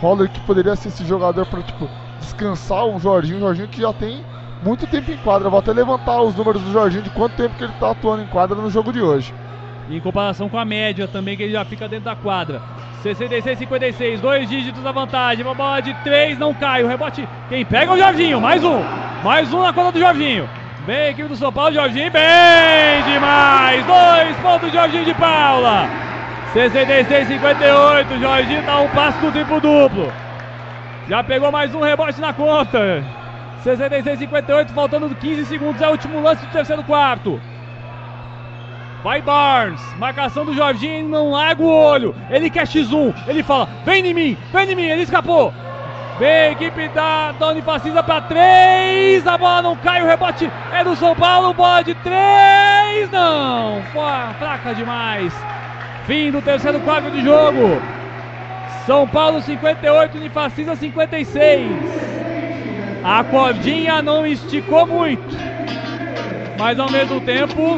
Holloway 0.00 0.28
que 0.28 0.40
poderia 0.40 0.74
ser 0.76 0.88
esse 0.88 1.04
jogador 1.04 1.44
para 1.44 1.62
tipo, 1.62 1.90
descansar 2.18 2.86
o 2.86 2.98
Jorginho. 2.98 3.36
O 3.36 3.40
Jorginho 3.40 3.68
que 3.68 3.82
já 3.82 3.92
tem 3.92 4.24
muito 4.62 4.86
tempo 4.86 5.10
em 5.10 5.18
quadra. 5.18 5.50
Vou 5.50 5.58
até 5.58 5.74
levantar 5.74 6.22
os 6.22 6.34
números 6.34 6.62
do 6.62 6.72
Jorginho 6.72 7.02
de 7.02 7.10
quanto 7.10 7.36
tempo 7.36 7.54
que 7.54 7.64
ele 7.64 7.72
está 7.72 7.90
atuando 7.90 8.22
em 8.22 8.26
quadra 8.28 8.56
no 8.56 8.70
jogo 8.70 8.92
de 8.92 9.02
hoje. 9.02 9.34
Em 9.90 10.00
comparação 10.00 10.48
com 10.48 10.58
a 10.58 10.64
média 10.64 11.06
também, 11.06 11.36
que 11.36 11.42
ele 11.42 11.52
já 11.52 11.64
fica 11.64 11.86
dentro 11.86 12.06
da 12.06 12.16
quadra. 12.16 12.62
66, 13.02 13.58
56, 13.58 14.20
dois 14.20 14.48
dígitos 14.48 14.82
da 14.82 14.92
vantagem. 14.92 15.44
Uma 15.44 15.54
bola 15.54 15.80
de 15.80 15.92
três, 16.02 16.38
não 16.38 16.54
cai. 16.54 16.82
O 16.82 16.88
rebote, 16.88 17.28
quem 17.48 17.64
pega 17.64 17.92
é 17.92 17.94
o 17.94 17.98
Jorginho. 17.98 18.40
Mais 18.40 18.64
um. 18.64 18.82
Mais 19.22 19.52
um 19.52 19.62
na 19.62 19.72
conta 19.72 19.92
do 19.92 20.00
Jorginho. 20.00 20.48
Bem, 20.86 21.10
equipe 21.10 21.28
do 21.28 21.36
São 21.36 21.52
Paulo, 21.52 21.72
Jorginho, 21.74 22.10
bem 22.10 23.02
demais. 23.10 23.84
Dois 23.86 24.36
pontos, 24.38 24.72
Jorginho 24.72 25.04
de 25.04 25.14
Paula. 25.14 25.88
66, 26.54 27.28
58. 27.28 28.20
Jorginho 28.20 28.62
tá 28.62 28.80
um 28.80 28.88
passo 28.88 29.18
do 29.20 29.32
triplo 29.32 29.60
duplo. 29.60 30.12
Já 31.08 31.22
pegou 31.22 31.52
mais 31.52 31.74
um 31.74 31.80
rebote 31.80 32.20
na 32.20 32.32
conta. 32.32 33.04
66, 33.62 34.18
58, 34.18 34.72
faltando 34.72 35.14
15 35.14 35.44
segundos. 35.46 35.82
É 35.82 35.88
o 35.88 35.92
último 35.92 36.22
lance 36.22 36.44
do 36.44 36.52
terceiro 36.52 36.82
quarto. 36.84 37.40
Vai 39.04 39.20
Barnes, 39.20 39.82
marcação 39.98 40.46
do 40.46 40.54
Jorginho, 40.54 41.06
não 41.06 41.32
larga 41.32 41.62
o 41.62 41.68
olho. 41.68 42.14
Ele 42.30 42.48
quer 42.48 42.66
X1, 42.66 43.14
ele 43.28 43.42
fala: 43.42 43.68
vem 43.84 44.06
em 44.06 44.14
mim, 44.14 44.38
vem 44.50 44.72
em 44.72 44.74
mim, 44.74 44.86
ele 44.86 45.02
escapou. 45.02 45.52
Vem 46.18 46.52
equipe 46.52 46.88
da, 46.88 47.32
da 47.32 47.48
Unifacisa 47.48 48.02
para 48.02 48.22
três, 48.22 49.26
a 49.26 49.36
bola 49.36 49.60
não 49.60 49.76
cai, 49.76 50.02
o 50.02 50.06
rebote 50.06 50.50
é 50.72 50.82
do 50.82 50.96
São 50.96 51.14
Paulo, 51.14 51.52
bola 51.52 51.82
de 51.82 51.94
três, 51.96 53.10
não, 53.10 53.82
fraca 54.38 54.74
demais. 54.74 55.34
Fim 56.06 56.30
do 56.30 56.40
terceiro 56.40 56.80
quarto 56.80 57.10
de 57.10 57.22
jogo. 57.22 57.82
São 58.86 59.06
Paulo 59.06 59.42
58, 59.42 60.16
Unifacisa 60.16 60.76
56. 60.76 61.70
A 63.04 63.22
cordinha 63.22 64.00
não 64.00 64.26
esticou 64.26 64.86
muito, 64.86 65.36
mas 66.58 66.80
ao 66.80 66.90
mesmo 66.90 67.20
tempo 67.20 67.76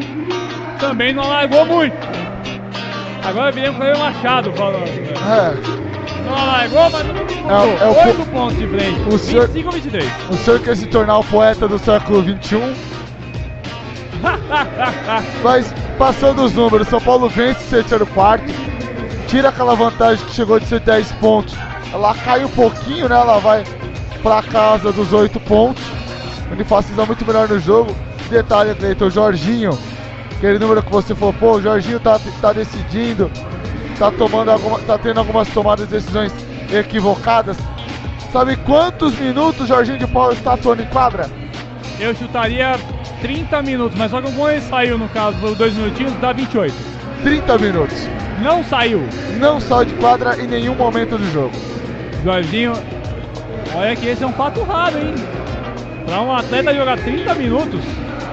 também 0.79 1.13
não 1.13 1.27
largou 1.29 1.65
muito. 1.67 1.97
Agora 3.25 3.51
viremos 3.53 3.79
com 3.79 3.85
o 3.93 3.99
Machado 3.99 4.53
falando. 4.53 4.85
né? 4.87 5.13
É, 5.27 6.23
Não 6.23 6.47
largou, 6.47 6.91
mas 6.91 7.07
não 7.07 7.15
disputou. 7.27 7.51
É, 7.51 7.83
é 7.83 7.87
o 7.87 8.07
8 8.09 8.17
po- 8.19 8.27
pontos 8.27 8.57
de 8.59 8.67
frente. 8.69 9.01
o 9.09 9.19
senhor- 9.19 9.47
25 9.49 9.67
ou 9.69 9.73
23. 9.75 10.13
o 10.31 10.37
senhor 10.37 10.61
quer 10.61 10.77
se 10.77 10.87
tornar 10.87 11.19
o 11.19 11.25
poeta 11.25 11.67
do 11.69 11.79
século 11.79 12.23
XXI, 12.23 12.75
mas 15.43 15.73
passando 15.99 16.45
os 16.45 16.53
números, 16.53 16.89
São 16.89 17.01
Paulo 17.01 17.29
vence 17.29 17.65
o 17.65 17.71
terceiro 17.71 18.07
quarto, 18.07 18.45
tira 19.29 19.49
aquela 19.49 19.75
vantagem 19.75 20.25
que 20.27 20.35
chegou 20.35 20.59
de 20.61 20.67
ser 20.67 20.81
10 20.81 21.11
pontos. 21.13 21.55
Ela 21.93 22.15
cai 22.15 22.45
um 22.45 22.49
pouquinho, 22.51 23.09
né? 23.09 23.17
Ela 23.17 23.39
vai 23.39 23.65
pra 24.23 24.43
casa 24.43 24.93
dos 24.93 25.13
8 25.13 25.39
pontos. 25.41 25.83
O 26.51 26.53
Unifacisa 26.55 27.05
muito 27.05 27.25
melhor 27.27 27.49
no 27.49 27.59
jogo. 27.59 27.95
Detalhe, 28.29 28.75
Cleiton, 28.75 29.07
o 29.07 29.11
Jorginho, 29.11 29.79
aquele 30.37 30.59
número 30.59 30.83
que 30.83 30.91
você 30.91 31.15
falou, 31.15 31.35
pô, 31.35 31.53
o 31.53 31.63
Jorginho 31.63 31.99
tá, 31.99 32.21
tá 32.41 32.53
decidindo, 32.53 33.31
tá 33.99 34.11
tomando 34.11 34.51
alguma, 34.51 34.79
tá 34.81 34.99
tendo 34.99 35.19
algumas 35.19 35.49
tomadas 35.49 35.89
de 35.89 35.95
decisões 35.95 36.33
equivocadas. 36.73 37.57
Sabe 38.33 38.57
quantos 38.57 39.19
minutos 39.19 39.63
o 39.63 39.67
Jorginho 39.67 39.99
de 39.99 40.07
Paula 40.07 40.35
está 40.35 40.55
atuando 40.55 40.83
em 40.83 40.87
quadra? 40.87 41.31
Eu 41.99 42.15
chutaria 42.15 42.79
30 43.23 43.63
minutos, 43.63 43.99
mas 43.99 44.11
só 44.11 44.21
que 44.21 44.31
como 44.31 44.49
ele 44.49 44.61
saiu, 44.61 44.99
no 44.99 45.09
caso, 45.09 45.39
por 45.39 45.55
2 45.55 45.75
minutinhos, 45.75 46.13
dá 46.21 46.33
28. 46.33 46.75
30 47.23 47.59
minutos. 47.59 48.09
Não 48.43 48.63
saiu. 48.65 49.03
Não 49.39 49.59
saiu 49.59 49.87
de 49.87 49.95
quadra 49.95 50.37
em 50.39 50.47
nenhum 50.47 50.75
momento 50.75 51.17
do 51.17 51.33
jogo. 51.33 51.53
Jorginho, 52.23 52.75
olha 53.75 53.97
que 53.97 54.07
esse 54.07 54.23
é 54.23 54.27
um 54.27 54.33
fato 54.35 54.63
raro, 54.63 54.99
hein? 54.99 55.15
Pra 56.05 56.21
um 56.21 56.33
atleta 56.33 56.75
jogar 56.75 56.99
30 56.99 57.35
minutos, 57.37 57.81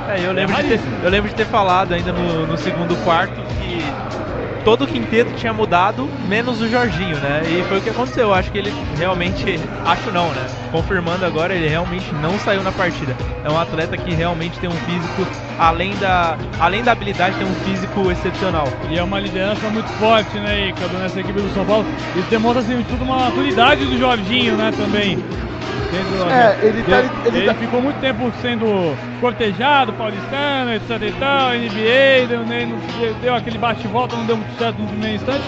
É, 0.09 0.25
eu 0.25 0.33
lembro, 0.33 0.55
de 0.55 0.63
ter, 0.63 0.79
eu 1.03 1.09
lembro 1.09 1.29
de 1.29 1.35
ter 1.35 1.45
falado 1.45 1.93
ainda 1.93 2.11
no, 2.11 2.45
no 2.45 2.57
segundo 2.57 2.95
quarto 2.97 3.33
que 3.33 3.79
todo 4.63 4.83
o 4.83 4.87
quinteto 4.87 5.31
tinha 5.33 5.53
mudado, 5.53 6.09
menos 6.27 6.61
o 6.61 6.67
Jorginho, 6.67 7.17
né? 7.17 7.43
E 7.45 7.63
foi 7.63 7.79
o 7.79 7.81
que 7.81 7.89
aconteceu. 7.89 8.27
Eu 8.27 8.33
acho 8.33 8.51
que 8.51 8.57
ele 8.57 8.73
realmente, 8.97 9.59
acho 9.85 10.11
não, 10.11 10.29
né? 10.29 10.45
Confirmando 10.71 11.25
agora, 11.25 11.53
ele 11.53 11.67
realmente 11.67 12.13
não 12.15 12.37
saiu 12.39 12.63
na 12.63 12.71
partida. 12.71 13.15
É 13.43 13.49
um 13.49 13.59
atleta 13.59 13.97
que 13.97 14.13
realmente 14.13 14.59
tem 14.59 14.69
um 14.69 14.73
físico, 14.73 15.27
além 15.59 15.95
da, 15.97 16.37
além 16.59 16.83
da 16.83 16.91
habilidade, 16.93 17.37
tem 17.37 17.45
um 17.45 17.55
físico 17.55 18.11
excepcional. 18.11 18.67
E 18.89 18.97
é 18.97 19.03
uma 19.03 19.19
liderança 19.19 19.69
muito 19.69 19.89
forte, 19.91 20.37
né, 20.39 20.69
Icaro, 20.69 20.97
nessa 20.97 21.19
equipe 21.19 21.41
do 21.41 21.53
São 21.53 21.65
Paulo. 21.65 21.85
Isso 22.15 22.29
demonstra, 22.29 22.61
assim, 22.61 22.77
de 22.77 22.83
tudo 22.85 23.03
uma 23.03 23.19
maturidade 23.19 23.85
do 23.85 23.97
Jorginho, 23.97 24.55
né, 24.55 24.71
também. 24.75 25.17
É, 26.31 26.57
ele 26.67 26.83
tá- 26.83 26.99
ele 27.25 27.37
ele 27.37 27.45
tá- 27.45 27.55
ficou 27.55 27.81
muito 27.81 27.99
tempo 27.99 28.31
sendo 28.41 28.97
cortejado, 29.19 29.93
paulistano, 29.93 30.73
etc 30.73 30.89
e 31.01 31.11
tal, 31.13 31.53
NBA, 31.53 32.27
deu, 32.27 32.45
nem- 32.45 32.75
deu 33.21 33.35
aquele 33.35 33.57
bate-volta, 33.57 34.15
não 34.15 34.25
deu 34.25 34.37
muito 34.37 34.57
certo 34.57 34.77
no 34.79 34.87
primeiro 34.87 35.15
instante, 35.15 35.43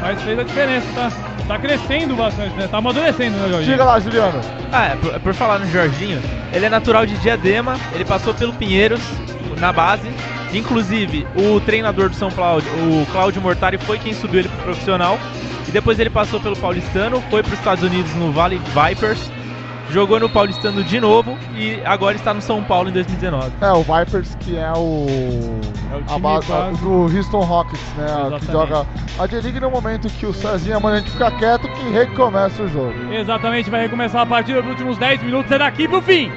mas 0.00 0.22
fez 0.22 0.38
a 0.38 0.42
diferença, 0.44 0.86
tá, 0.94 1.10
tá 1.46 1.58
crescendo 1.58 2.14
bastante, 2.16 2.54
né, 2.56 2.68
tá 2.68 2.78
amadurecendo, 2.78 3.36
né, 3.38 3.48
Jorginho? 3.48 3.72
Diga 3.72 3.84
lá, 3.84 3.98
Juliano. 4.00 4.40
Ah, 4.72 4.86
é, 4.88 4.96
por, 4.96 5.20
por 5.20 5.34
falar 5.34 5.58
no 5.58 5.70
Jorginho, 5.70 6.20
ele 6.52 6.66
é 6.66 6.68
natural 6.68 7.06
de 7.06 7.16
Diadema, 7.18 7.76
ele 7.94 8.04
passou 8.04 8.34
pelo 8.34 8.52
Pinheiros 8.52 9.00
na 9.58 9.72
base. 9.72 10.08
Inclusive, 10.52 11.26
o 11.34 11.60
treinador 11.60 12.08
do 12.08 12.16
São 12.16 12.30
Paulo, 12.30 12.62
o 12.62 13.06
Cláudio 13.12 13.40
Mortari, 13.42 13.76
foi 13.78 13.98
quem 13.98 14.14
subiu 14.14 14.40
ele 14.40 14.48
pro 14.48 14.64
profissional. 14.64 15.18
E 15.66 15.70
depois 15.70 15.98
ele 15.98 16.08
passou 16.08 16.40
pelo 16.40 16.56
Paulistano, 16.56 17.22
foi 17.28 17.42
para 17.42 17.52
os 17.52 17.58
Estados 17.58 17.84
Unidos 17.84 18.14
no 18.14 18.32
Valley 18.32 18.58
Vipers, 18.58 19.30
jogou 19.90 20.20
no 20.20 20.28
Paulistano 20.28 20.82
de 20.84 21.00
novo 21.00 21.36
e 21.56 21.80
agora 21.84 22.14
está 22.16 22.32
no 22.34 22.40
São 22.42 22.62
Paulo 22.62 22.88
em 22.88 22.92
2019. 22.92 23.50
É, 23.60 23.72
o 23.72 23.82
Vipers, 23.82 24.34
que 24.40 24.56
é 24.56 24.72
o. 24.72 25.06
É 25.90 25.96
o 25.96 25.98
a 25.98 26.02
time 26.04 26.20
base 26.20 26.46
quase- 26.46 26.80
do 26.82 27.16
Houston 27.16 27.40
Rockets, 27.40 27.94
né? 27.96 28.04
Exatamente. 28.04 28.46
Que 28.46 28.52
joga 28.52 28.86
a 29.18 29.26
D-League 29.26 29.60
no 29.60 29.70
momento 29.70 30.08
que 30.10 30.26
o 30.26 30.32
Cezinha 30.34 30.78
manda 30.78 30.96
a 30.96 30.98
gente 31.00 31.10
ficar 31.10 31.30
quieto 31.38 31.66
que 31.68 31.88
recomeça 31.90 32.62
o 32.62 32.68
jogo. 32.68 32.92
Exatamente, 33.12 33.70
vai 33.70 33.80
recomeçar 33.82 34.22
a 34.22 34.26
partida 34.26 34.60
nos 34.60 34.70
últimos 34.72 34.98
10 34.98 35.22
minutos. 35.22 35.50
É 35.50 35.58
daqui 35.58 35.88
pro 35.88 36.02
fim. 36.02 36.30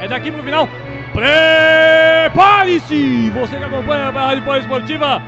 É 0.00 0.06
daqui 0.08 0.30
pro 0.30 0.42
final. 0.42 0.68
Prepare-se! 1.12 3.30
Você 3.30 3.56
que 3.56 3.64
acompanha 3.64 4.08
a 4.08 4.10
Rádio 4.10 4.44
Poliesportiva. 4.44 5.20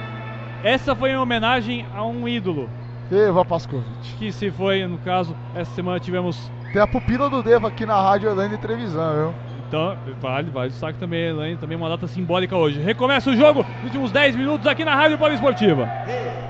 Essa 0.63 0.95
foi 0.97 1.11
em 1.11 1.17
homenagem 1.17 1.85
a 1.95 2.03
um 2.05 2.27
ídolo. 2.27 2.71
Eva 3.13 3.45
Pascovitch. 3.45 4.15
Que 4.19 4.33
se 4.33 4.51
foi, 4.51 4.87
no 4.87 4.97
caso, 4.99 5.37
essa 5.55 5.71
semana 5.75 6.01
tivemos. 6.01 6.51
Tem 6.75 6.83
a 6.83 6.89
pupila 6.89 7.31
do 7.31 7.41
Deva 7.41 7.69
aqui 7.69 7.87
na 7.87 7.95
Rádio 8.03 8.31
Orlando 8.31 8.57
e 8.57 8.59
Trevisan, 8.59 9.15
viu? 9.15 9.35
Então, 9.69 9.97
vale, 10.21 10.51
vale 10.51 10.71
destaque 10.71 10.99
também, 10.99 11.29
Elaine, 11.29 11.57
também 11.57 11.77
uma 11.77 11.89
data 11.89 12.09
simbólica 12.09 12.57
hoje. 12.57 12.81
Recomeça 12.81 13.31
o 13.31 13.37
jogo, 13.37 13.65
nos 13.77 13.85
últimos 13.85 14.11
10 14.11 14.35
minutos 14.35 14.67
aqui 14.67 14.85
na 14.85 14.93
Rádio 14.93 15.17
Poliesportiva. 15.17 15.89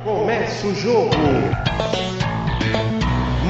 Começa 0.02 0.66
o 0.66 0.74
jogo. 0.74 1.10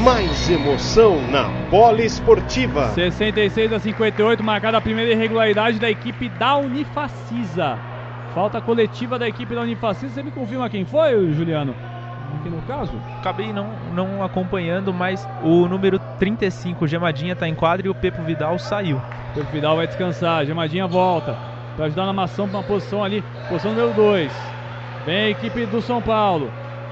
Mais 0.02 0.50
emoção 0.50 1.22
na 1.30 1.44
bola 1.70 2.02
esportiva. 2.02 2.88
66 2.88 3.72
a 3.72 3.78
58, 3.78 4.42
marcada 4.42 4.76
a 4.76 4.80
primeira 4.80 5.12
irregularidade 5.12 5.78
da 5.78 5.88
equipe 5.88 6.28
da 6.28 6.56
Unifacisa. 6.56 7.78
Falta 8.34 8.60
coletiva 8.60 9.16
da 9.16 9.28
equipe 9.28 9.54
da 9.54 9.60
Unifacisa. 9.60 10.12
Você 10.12 10.24
me 10.24 10.32
confirma 10.32 10.68
quem 10.68 10.84
foi, 10.84 11.32
Juliano? 11.34 11.72
Aqui 12.40 12.49
no 12.49 12.61
caso? 12.62 12.92
Acabei 13.20 13.53
não, 13.53 13.68
não 13.92 14.23
acompanhando, 14.23 14.92
mas 14.92 15.27
o 15.42 15.66
número 15.68 15.99
35, 16.18 16.87
Gemadinha, 16.87 17.35
tá 17.37 17.49
em 17.49 17.55
quadra 17.55 17.87
e 17.87 17.90
o 17.90 17.94
Pepo 17.94 18.23
Vidal 18.23 18.59
saiu. 18.59 19.01
O 19.37 19.42
Vidal 19.44 19.77
vai 19.77 19.87
descansar. 19.87 20.44
Gemadinha 20.44 20.87
volta 20.87 21.37
para 21.77 21.87
ajudar 21.87 22.07
na 22.07 22.12
mação 22.12 22.49
para 22.49 22.59
uma 22.59 22.64
posição 22.64 23.03
ali, 23.03 23.23
posição 23.49 23.73
número 23.73 23.92
2. 23.94 24.33
Vem 25.07 25.16
a 25.25 25.31
equipe 25.31 25.66
do 25.66 25.81
São 25.83 26.01
Paulo. 26.01 26.51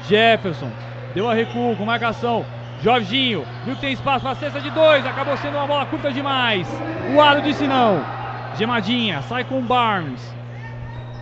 Jefferson 0.08 0.70
deu 1.14 1.28
a 1.30 1.34
recuo 1.34 1.76
com 1.76 1.84
marcação. 1.84 2.44
Jorginho 2.82 3.44
viu 3.64 3.74
que 3.76 3.80
tem 3.80 3.92
espaço 3.92 4.24
para 4.24 4.34
cesta 4.34 4.60
de 4.60 4.68
dois. 4.70 5.06
Acabou 5.06 5.36
sendo 5.36 5.56
uma 5.56 5.66
bola 5.66 5.86
curta 5.86 6.10
demais. 6.10 6.68
O 7.14 7.20
Aro 7.20 7.40
disse 7.40 7.64
não. 7.66 8.02
Gemadinha 8.56 9.22
sai 9.22 9.44
com 9.44 9.60
o 9.60 9.62
Barnes. 9.62 10.34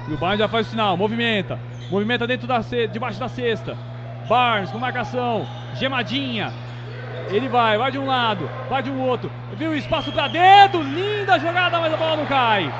E 0.08 0.14
o 0.14 0.16
Barnes 0.16 0.38
já 0.38 0.48
faz 0.48 0.66
o 0.66 0.70
sinal. 0.70 0.96
Movimenta. 0.96 1.58
Movimenta 1.90 2.26
dentro 2.26 2.46
da 2.46 2.62
ce- 2.62 2.88
debaixo 2.88 3.20
da 3.20 3.28
cesta. 3.28 3.76
Barnes 4.28 4.70
com 4.70 4.78
marcação. 4.78 5.46
Gemadinha. 5.74 6.52
Ele 7.28 7.48
vai, 7.48 7.78
vai 7.78 7.92
de 7.92 7.98
um 7.98 8.06
lado, 8.06 8.50
vai 8.68 8.82
de 8.82 8.90
um 8.90 9.00
outro. 9.00 9.30
Viu 9.54 9.70
o 9.70 9.74
espaço 9.74 10.10
pra 10.10 10.28
dentro. 10.28 10.82
Linda 10.82 11.38
jogada, 11.38 11.78
mas 11.78 11.92
a 11.92 11.96
bola 11.96 12.16
não 12.16 12.26
cai. 12.26 12.72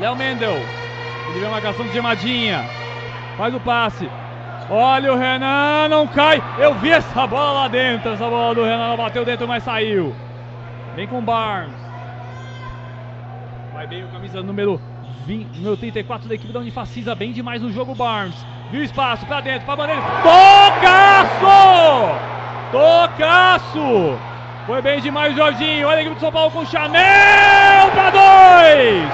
Léo 0.00 0.16
Mendel. 0.16 0.56
Ele 1.30 1.40
vê 1.40 1.46
a 1.46 1.50
marcação 1.50 1.86
de 1.86 1.92
Gemadinha. 1.92 2.64
Faz 3.36 3.54
o 3.54 3.60
passe. 3.60 4.08
Olha 4.68 5.12
o 5.12 5.18
Renan, 5.18 5.88
não 5.88 6.06
cai. 6.06 6.42
Eu 6.58 6.74
vi 6.74 6.90
essa 6.90 7.26
bola 7.26 7.62
lá 7.62 7.68
dentro. 7.68 8.12
Essa 8.12 8.28
bola 8.28 8.54
do 8.54 8.64
Renan 8.64 8.96
bateu 8.96 9.24
dentro, 9.24 9.48
mas 9.48 9.62
saiu. 9.62 10.14
Vem 10.94 11.06
com 11.06 11.22
Barnes. 11.22 11.74
Vai 13.72 13.86
bem 13.86 14.04
o 14.04 14.08
camisa 14.08 14.42
número 14.42 14.80
20, 15.26 15.56
número 15.56 15.76
34 15.76 16.28
da 16.28 16.34
equipe 16.34 16.52
da 16.52 16.60
Unifacisa. 16.60 17.14
Bem 17.14 17.32
demais 17.32 17.62
no 17.62 17.72
jogo, 17.72 17.94
Barnes. 17.94 18.36
Viu 18.72 18.80
o 18.80 18.84
espaço 18.84 19.26
pra 19.26 19.42
dentro, 19.42 19.66
pra 19.66 19.76
bandeira. 19.76 20.00
Tocaço! 20.22 21.36
Tocaço! 22.72 24.18
Foi 24.66 24.80
bem 24.80 24.98
demais 24.98 25.36
Jorginho. 25.36 25.86
Olha 25.86 25.98
a 25.98 26.00
equipe 26.00 26.14
do 26.14 26.20
São 26.20 26.32
Paulo 26.32 26.50
com 26.50 26.64
Chamel 26.64 27.90
pra 27.92 28.08
dois! 28.08 29.12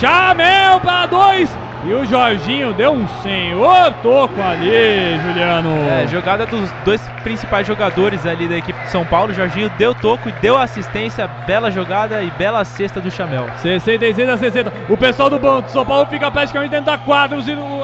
Chamel 0.00 0.80
pra 0.80 1.06
dois! 1.06 1.63
E 1.86 1.92
o 1.92 2.02
Jorginho 2.06 2.72
deu 2.72 2.92
um 2.92 3.06
senhor 3.22 3.92
toco 4.02 4.40
ali, 4.40 5.18
Juliano. 5.20 5.68
É, 5.86 6.06
jogada 6.06 6.46
dos 6.46 6.72
dois 6.82 7.02
principais 7.22 7.66
jogadores 7.66 8.24
ali 8.24 8.48
da 8.48 8.56
equipe 8.56 8.80
de 8.80 8.88
São 8.88 9.04
Paulo. 9.04 9.34
Jorginho 9.34 9.68
deu 9.76 9.94
toco 9.94 10.30
e 10.30 10.32
deu 10.32 10.56
assistência. 10.56 11.28
Bela 11.46 11.70
jogada 11.70 12.22
e 12.22 12.30
bela 12.30 12.64
cesta 12.64 13.02
do 13.02 13.10
Chamel. 13.10 13.46
66 13.58 14.28
a 14.30 14.38
60. 14.38 14.72
O 14.88 14.96
pessoal 14.96 15.28
do 15.28 15.38
banco 15.38 15.62
do 15.62 15.70
São 15.70 15.84
Paulo 15.84 16.06
fica 16.06 16.30
praticamente 16.30 16.70
dentro 16.70 16.86
da 16.86 16.96
quadra, 16.96 17.36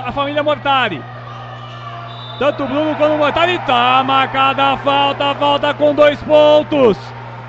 a 0.02 0.12
família 0.12 0.42
Mortari. 0.42 1.02
Tanto 2.38 2.64
o 2.64 2.66
Bruno 2.66 2.94
quanto 2.96 3.16
o 3.16 3.18
Mortari. 3.18 3.58
Tá 3.66 4.02
marcada 4.02 4.64
a 4.64 4.76
falta, 4.78 5.34
falta 5.34 5.74
com 5.74 5.94
dois 5.94 6.22
pontos. 6.22 6.96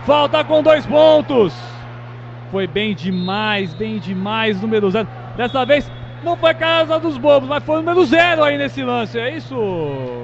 Falta 0.05 0.43
com 0.43 0.61
dois 0.61 0.85
pontos. 0.85 1.55
Foi 2.51 2.67
bem 2.67 2.93
demais, 2.93 3.73
bem 3.73 3.99
demais, 3.99 4.61
número 4.61 4.91
zero. 4.91 5.07
Dessa 5.37 5.65
vez 5.65 5.89
não 6.23 6.37
foi 6.37 6.53
casa 6.53 6.99
dos 6.99 7.17
bobos, 7.17 7.47
mas 7.47 7.63
foi 7.63 7.75
o 7.75 7.81
número 7.81 8.05
zero 8.05 8.43
aí 8.43 8.57
nesse 8.57 8.83
lance. 8.83 9.19
É 9.19 9.35
isso? 9.35 9.55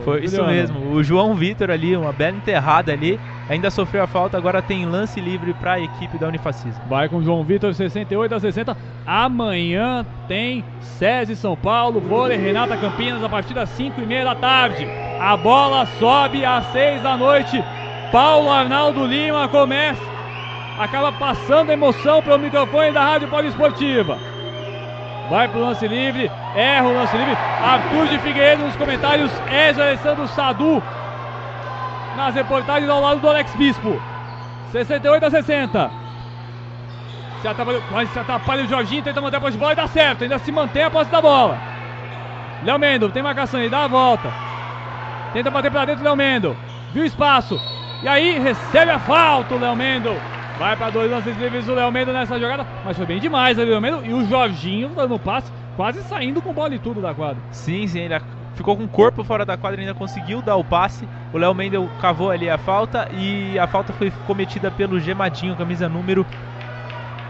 Foi 0.04 0.24
isso 0.24 0.36
Juliano? 0.36 0.54
mesmo. 0.54 0.92
O 0.92 1.04
João 1.04 1.36
Vitor 1.36 1.72
ali, 1.72 1.96
uma 1.96 2.12
bela 2.12 2.38
enterrada 2.38 2.92
ali. 2.92 3.20
Ainda 3.50 3.72
sofreu 3.72 4.04
a 4.04 4.08
falta, 4.08 4.38
agora 4.38 4.62
tem 4.62 4.86
lance 4.86 5.22
livre 5.22 5.54
para 5.54 5.74
a 5.74 5.80
equipe 5.80 6.18
da 6.18 6.28
Unifacisa. 6.28 6.82
Vai 6.90 7.08
com 7.08 7.18
o 7.18 7.24
João 7.24 7.44
Vitor, 7.44 7.74
68 7.74 8.36
a 8.36 8.40
60. 8.40 8.78
Amanhã 9.06 10.06
tem 10.28 10.66
SESI 10.82 11.36
São 11.36 11.56
Paulo, 11.56 12.02
vôlei 12.02 12.38
Renata 12.38 12.76
Campinas, 12.76 13.24
a 13.24 13.30
partir 13.30 13.54
das 13.54 13.70
5 13.70 14.02
e 14.02 14.06
meia 14.06 14.26
da 14.26 14.36
tarde. 14.36 14.86
A 15.20 15.38
bola 15.38 15.86
sobe 15.98 16.44
às 16.44 16.66
6 16.74 17.02
da 17.02 17.16
noite. 17.16 17.64
Paulo 18.12 18.50
Arnaldo 18.50 19.06
Lima 19.06 19.48
começa, 19.48 20.02
acaba 20.78 21.12
passando 21.14 21.72
emoção 21.72 22.22
pelo 22.22 22.40
microfone 22.40 22.92
da 22.92 23.02
Rádio 23.02 23.30
Poliesportiva. 23.30 24.18
Vai 25.30 25.48
pro 25.48 25.60
lance 25.60 25.88
livre, 25.88 26.32
erra 26.56 26.88
o 26.88 26.94
lance 26.94 27.16
livre. 27.18 27.38
Arthur 27.62 28.08
de 28.08 28.20
Figueiredo 28.20 28.64
nos 28.64 28.76
comentários, 28.76 29.32
Ezra 29.52 29.86
Alessandro 29.86 30.28
Sadu 30.30 30.82
nas 32.18 32.34
reportagens 32.34 32.90
ao 32.90 33.00
lado 33.00 33.22
do 33.22 33.30
Alex 33.30 33.56
Bispo. 33.56 34.02
68 34.72 35.26
a 35.26 35.30
60. 35.30 35.92
Se 37.42 37.48
atrapalha, 37.48 37.82
quase 37.90 38.12
se 38.12 38.20
atrapalha 38.20 38.64
o 38.64 38.68
Jorginho, 38.68 39.04
tenta 39.04 39.22
manter 39.22 39.38
a 39.38 39.40
posse 39.40 39.54
de 39.54 39.60
bola 39.60 39.74
e 39.74 39.76
dá 39.76 39.88
certo. 39.88 40.24
Ainda 40.24 40.40
se 40.40 40.52
mantém 40.52 40.84
a 40.84 40.90
posse 40.90 41.12
da 41.12 41.22
bola. 41.22 41.58
Léo 42.64 42.80
Mendo 42.80 43.10
tem 43.10 43.22
marcação, 43.22 43.60
ele 43.60 43.70
dá 43.70 43.84
a 43.84 43.88
volta. 43.88 44.34
Tenta 45.32 45.52
bater 45.52 45.72
pra 45.72 45.86
dentro 45.86 46.04
Léo 46.04 46.16
Mendo. 46.16 46.58
Viu 46.92 47.04
o 47.04 47.06
espaço. 47.06 47.62
E 48.02 48.08
aí 48.08 48.40
recebe 48.40 48.92
a 48.92 49.00
falta 49.00 49.54
o 49.54 49.60
Léo 49.60 49.76
Mendo. 49.76 50.16
Vai 50.60 50.76
pra 50.76 50.90
dois 50.90 51.10
lances 51.12 51.38
livres 51.38 51.68
o 51.68 51.74
Léo 51.74 51.92
Mendo 51.92 52.12
nessa 52.12 52.40
jogada. 52.40 52.66
Mas 52.84 52.98
foi 52.98 53.06
bem 53.06 53.20
demais 53.20 53.60
ali 53.60 53.70
o 53.70 53.74
Léo 53.74 53.82
Mendo. 53.82 54.06
E 54.06 54.14
o 54.14 54.28
Jorginho 54.28 54.90
dando 54.90 55.20
passe, 55.20 55.52
quase 55.76 56.02
saindo 56.04 56.42
com 56.42 56.54
bola 56.54 56.74
e 56.74 56.80
tudo 56.80 57.02
da 57.02 57.14
quadra. 57.14 57.38
Sim, 57.52 57.86
sim, 57.88 58.00
ele 58.00 58.20
ficou 58.56 58.76
com 58.76 58.84
o 58.84 58.88
corpo 58.88 59.24
fora 59.24 59.46
da 59.46 59.56
quadra, 59.56 59.80
ainda 59.80 59.94
conseguiu 59.94 60.42
dar 60.42 60.56
o 60.56 60.64
passe. 60.64 61.08
O 61.32 61.38
Léo 61.38 61.54
Mendel 61.54 61.88
cavou 62.02 62.32
ali 62.32 62.50
a 62.50 62.58
falta 62.58 63.08
e 63.12 63.58
a 63.60 63.68
falta 63.68 63.94
foi 63.94 64.12
cometida 64.26 64.72
pelo 64.72 65.00
Gemadinho, 65.00 65.56
camisa 65.56 65.88
número 65.88 66.26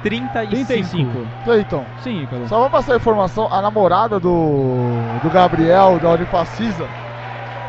35. 0.04 0.66
35. 0.66 1.28
Cleiton, 1.44 1.86
Sim, 2.02 2.26
Carlos. 2.30 2.48
só 2.50 2.60
vou 2.60 2.70
passar 2.70 2.94
a 2.94 2.98
informação, 2.98 3.52
a 3.52 3.62
namorada 3.62 4.20
do, 4.20 4.86
do 5.22 5.30
Gabriel, 5.30 6.00
da 6.00 6.12
Unifacisa, 6.12 6.88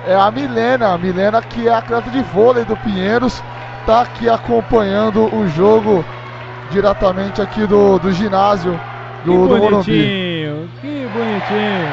é 0.06 0.14
a 0.14 0.30
Milena, 0.30 0.92
a 0.92 0.98
Milena 0.98 1.42
que 1.42 1.66
é 1.66 1.72
atleta 1.74 2.10
de 2.10 2.22
vôlei 2.22 2.64
do 2.64 2.76
Pinheiros, 2.76 3.42
tá 3.88 4.02
aqui 4.02 4.28
acompanhando 4.28 5.34
o 5.34 5.48
jogo 5.48 6.04
diretamente 6.70 7.40
aqui 7.40 7.66
do, 7.66 7.98
do 7.98 8.12
ginásio 8.12 8.78
Que 9.22 9.30
do, 9.30 9.48
do 9.48 9.56
Morumbi. 9.56 9.70
bonitinho, 9.70 10.68
que 10.78 11.08
bonitinho. 11.10 11.88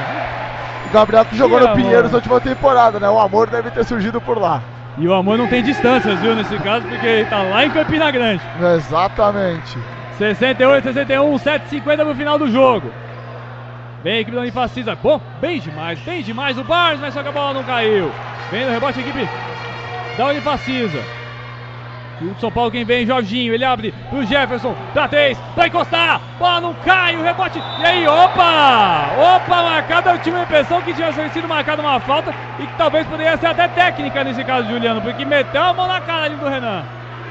Gabriel 0.91 1.23
que 1.23 1.37
jogou 1.37 1.57
no. 1.57 1.73
Pinheiros 1.73 2.11
na 2.11 2.17
última 2.17 2.41
temporada, 2.41 2.99
né? 2.99 3.09
O 3.09 3.17
amor 3.17 3.49
deve 3.49 3.71
ter 3.71 3.85
surgido 3.85 4.19
por 4.19 4.37
lá. 4.37 4.61
E 4.97 5.07
o 5.07 5.13
amor 5.13 5.37
não 5.37 5.47
tem 5.47 5.63
distâncias, 5.63 6.19
viu, 6.19 6.35
nesse 6.35 6.57
caso, 6.57 6.85
porque 6.85 7.07
ele 7.07 7.29
tá 7.29 7.41
lá 7.43 7.65
em 7.65 7.69
Campina 7.69 8.11
Grande. 8.11 8.41
Exatamente. 8.75 9.77
68, 10.17 10.83
61, 10.83 11.35
7,50 11.35 12.03
no 12.03 12.13
final 12.15 12.37
do 12.37 12.51
jogo. 12.51 12.91
Vem 14.03 14.17
a 14.17 14.19
equipe 14.19 14.35
da 14.35 14.41
Unifacisa. 14.41 14.97
Bom, 15.01 15.21
bem 15.39 15.61
demais, 15.61 15.97
bem 15.99 16.21
demais 16.21 16.57
o 16.57 16.63
Barnes, 16.65 16.99
mas 16.99 17.13
só 17.13 17.23
que 17.23 17.29
a 17.29 17.31
bola 17.31 17.53
não 17.53 17.63
caiu. 17.63 18.11
Vem 18.51 18.65
no 18.65 18.71
rebote 18.71 18.99
a 18.99 19.01
equipe 19.01 19.29
da 20.17 20.25
Unifacisa. 20.27 21.01
E 22.21 22.25
o 22.25 22.35
São 22.39 22.51
Paulo 22.51 22.71
quem 22.71 22.85
vem, 22.85 23.05
Jorginho, 23.05 23.53
ele 23.53 23.65
abre 23.65 23.93
pro 24.09 24.25
Jefferson, 24.25 24.73
pra 24.93 25.07
três, 25.07 25.37
pra 25.53 25.67
encostar, 25.67 26.21
bola 26.39 26.61
não 26.61 26.73
cai, 26.75 27.15
o 27.15 27.23
rebote, 27.23 27.61
e 27.79 27.85
aí, 27.85 28.07
opa! 28.07 29.09
Opa, 29.35 29.63
marcada, 29.63 30.11
eu 30.11 30.19
tive 30.19 30.37
a 30.37 30.43
impressão 30.43 30.81
que 30.81 30.93
tinha 30.93 31.11
sido 31.29 31.47
marcada 31.47 31.81
uma 31.81 31.99
falta 31.99 32.33
e 32.59 32.65
que 32.65 32.77
talvez 32.77 33.05
poderia 33.07 33.35
ser 33.37 33.47
até 33.47 33.67
técnica 33.67 34.23
nesse 34.23 34.43
caso, 34.43 34.69
Juliano, 34.69 35.01
porque 35.01 35.25
meteu 35.25 35.61
a 35.61 35.73
mão 35.73 35.87
na 35.87 35.99
cara 35.99 36.25
ali 36.25 36.35
do 36.35 36.47
Renan. 36.47 36.83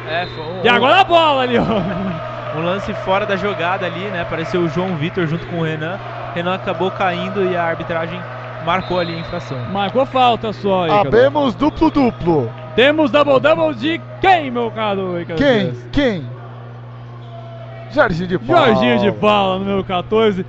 É, 0.06 0.26
foi 0.26 0.44
um, 0.44 0.60
E 0.62 0.68
agora 0.68 1.00
a 1.00 1.04
bola 1.04 1.42
ali, 1.42 1.56
ó. 1.58 1.64
um 2.58 2.62
lance 2.62 2.92
fora 2.92 3.24
da 3.24 3.36
jogada 3.36 3.86
ali, 3.86 4.00
né? 4.10 4.20
Apareceu 4.20 4.60
o 4.60 4.68
João 4.68 4.96
Vitor 4.96 5.26
junto 5.26 5.46
com 5.46 5.60
o 5.60 5.64
Renan. 5.64 5.98
Renan 6.34 6.54
acabou 6.54 6.90
caindo 6.90 7.42
e 7.42 7.56
a 7.56 7.64
arbitragem 7.64 8.20
marcou 8.64 8.98
ali 8.98 9.14
a 9.14 9.18
infração. 9.18 9.58
Marcou 9.72 10.04
falta 10.04 10.52
só, 10.52 10.86
Ícaro. 10.86 11.08
Abemos 11.08 11.54
duplo-duplo. 11.54 12.50
Temos 12.76 13.10
double-double 13.10 13.74
de 13.76 14.00
quem, 14.20 14.50
meu 14.50 14.70
caro 14.70 15.20
Ícaro 15.20 15.38
Quem? 15.38 15.58
Dias? 15.72 15.88
Quem? 15.92 16.28
Jorginho 17.92 18.28
de 18.28 18.38
Paula. 18.38 18.74
Jorginho 18.74 18.98
de 19.12 19.12
Paula, 19.20 19.58
número 19.60 19.84
14. 19.84 20.44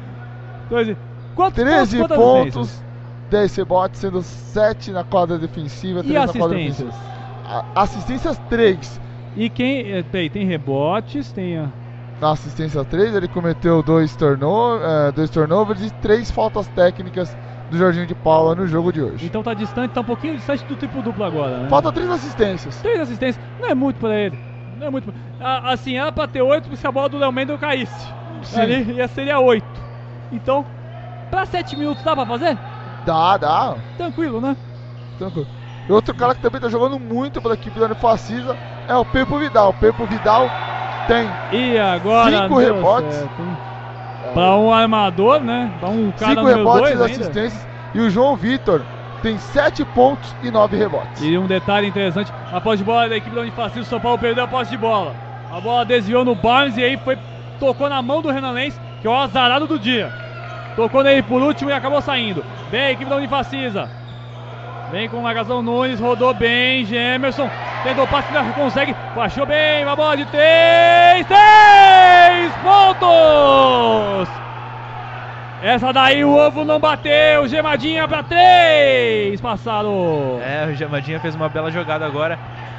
14. 0.70 0.98
Quantos 1.36 1.64
13 1.64 1.98
quantas 2.00 2.18
pontos, 2.18 2.56
assistências? 2.58 2.86
10 3.30 3.56
rebotes, 3.56 4.00
sendo 4.00 4.24
7 4.24 4.92
na 4.92 5.04
quadra 5.04 5.38
defensiva, 5.38 6.02
3 6.02 6.16
E 6.16 6.18
na 6.18 6.34
quadra 6.34 6.58
assistências? 6.58 6.88
ofensiva. 6.90 7.66
Assistências 7.76 8.40
3. 8.50 9.02
E 9.36 9.50
quem. 9.50 9.92
eh, 9.92 10.04
Tem, 10.04 10.30
tem 10.30 10.46
rebotes, 10.46 11.32
tem. 11.32 11.58
a- 11.58 11.72
Na 12.20 12.32
assistência 12.32 12.84
3, 12.86 13.14
ele 13.14 13.28
cometeu 13.28 13.84
dois, 13.84 14.16
turno, 14.16 14.80
dois 15.14 15.30
turnovers 15.30 15.82
e 15.82 15.92
3 15.92 16.32
faltas 16.32 16.68
técnicas 16.70 17.38
do 17.70 17.78
Jorginho 17.78 18.06
de 18.06 18.16
Paula 18.16 18.56
no 18.56 18.68
jogo 18.68 18.92
de 18.94 19.02
hoje. 19.02 19.26
Então 19.26 19.42
tá 19.42 19.54
distante, 19.54 19.92
tá 19.92 20.02
um 20.02 20.06
pouquinho 20.06 20.36
distante 20.36 20.64
do 20.66 20.76
triplo 20.76 21.02
duplo 21.02 21.24
agora, 21.24 21.58
né? 21.60 21.70
Falta 21.70 21.92
3 21.92 22.10
assistências. 22.10 22.82
Três 22.82 23.00
assistências, 23.00 23.44
não 23.60 23.70
é 23.70 23.76
muito 23.76 24.00
pra 24.00 24.16
ele. 24.16 24.38
Não 24.78 24.88
é 24.88 24.90
muito. 24.90 25.14
Assim, 25.40 25.98
era 25.98 26.12
pra 26.12 26.28
ter 26.28 26.42
oito 26.42 26.76
se 26.76 26.86
a 26.86 26.92
bola 26.92 27.10
do 27.10 27.18
Léo 27.18 27.32
Mendel 27.32 27.58
caísse. 27.58 28.08
Sim. 28.44 28.62
Ali 28.62 28.92
ia 28.94 29.08
seria 29.08 29.40
oito. 29.40 29.66
Então, 30.32 30.66
pra 31.32 31.46
sete 31.46 31.78
minutos 31.78 32.04
dá 32.04 32.16
pra 32.16 32.26
fazer? 32.26 32.58
Dá, 33.06 33.38
dá. 33.38 33.76
Tranquilo, 33.98 34.42
né? 34.42 34.56
Tranquilo. 35.18 35.48
E 35.88 35.92
outro 35.92 36.14
cara 36.16 36.34
que 36.34 36.42
também 36.42 36.60
tá 36.60 36.68
jogando 36.68 37.00
muito 37.00 37.42
pela 37.42 37.54
equipe 37.54 37.80
da 37.80 37.86
Unifacisa 37.86 38.58
é 38.88 38.96
o 38.96 39.06
Pepo 39.06 39.38
Vidal. 39.38 39.70
O 39.70 39.74
Pepo 39.74 40.06
Vidal 40.06 40.50
tem 41.08 41.30
E 41.52 41.78
agora. 41.78 42.44
Cinco 42.44 42.58
rebotes. 42.58 43.16
certo, 43.16 43.58
Pra 44.36 44.58
um 44.58 44.72
armador, 44.72 45.40
né? 45.40 45.72
Pra 45.80 45.88
um 45.88 46.12
cara 46.12 46.32
5 46.32 46.42
número 46.42 46.58
rebotes 46.58 46.82
dois 46.82 47.02
assistências. 47.02 47.68
E 47.94 48.00
o 48.02 48.10
João 48.10 48.36
Vitor 48.36 48.82
tem 49.24 49.38
7 49.38 49.86
pontos 49.86 50.36
e 50.44 50.52
9 50.52 50.76
rebotes. 50.76 51.24
E 51.24 51.38
um 51.38 51.48
detalhe 51.48 51.88
interessante, 51.88 52.34
a 52.52 52.60
posse 52.60 52.80
de 52.80 52.84
bola 52.84 53.08
da 53.08 53.16
equipe 53.16 53.34
da 53.34 53.42
Unifacil, 53.42 53.86
São 53.86 53.98
Paulo 53.98 54.20
perdeu 54.20 54.44
a 54.44 54.48
posse 54.48 54.72
de 54.72 54.78
bola. 54.78 55.16
A 55.50 55.62
bola 55.62 55.86
desviou 55.86 56.26
no 56.26 56.36
Barnes 56.36 56.76
e 56.76 56.84
aí 56.84 56.98
foi, 56.98 57.18
tocou 57.62 57.88
na 57.88 58.02
mão 58.02 58.22
do 58.22 58.30
Renan 58.30 58.52
Lenz, 58.52 58.78
que 59.02 59.08
é 59.08 59.10
o 59.10 59.16
azarado 59.16 59.68
do 59.68 59.80
dia. 59.80 60.12
Tocou 60.76 61.02
nele 61.02 61.24
por 61.24 61.42
último 61.42 61.70
e 61.70 61.74
acabou 61.74 62.02
saindo. 62.02 62.44
Vem 62.70 62.82
a 62.82 62.92
equipe 62.92 63.10
da 63.10 63.16
Unifacisa. 63.16 63.90
Vem 64.92 65.10
com 65.10 65.18
o 65.18 65.24
marcação 65.24 65.62
Nunes, 65.62 66.00
rodou 66.00 66.34
bem, 66.34 66.86
Gemerson. 66.86 67.50
Tentou 67.84 68.08
passe, 68.08 68.32
não 68.32 68.52
consegue. 68.52 68.96
Baixou 69.16 69.46
bem, 69.46 69.84
uma 69.84 69.96
bola 69.96 70.16
de 70.16 70.26
três. 70.26 71.26
Três 71.28 72.54
pontos! 72.64 74.30
Essa 75.64 75.92
daí 75.92 76.24
o 76.24 76.36
ovo 76.36 76.64
não 76.64 76.80
bateu. 76.80 77.48
Gemadinha 77.48 78.08
pra 78.08 78.22
três. 78.22 79.42
Passaram. 79.42 80.40
É, 80.42 80.68
o 80.72 80.76
Jamadinha 80.76 81.20
fez 81.20 81.34
uma 81.34 81.50
bela 81.50 81.72
jogada 81.72 82.06
agora. 82.06 82.38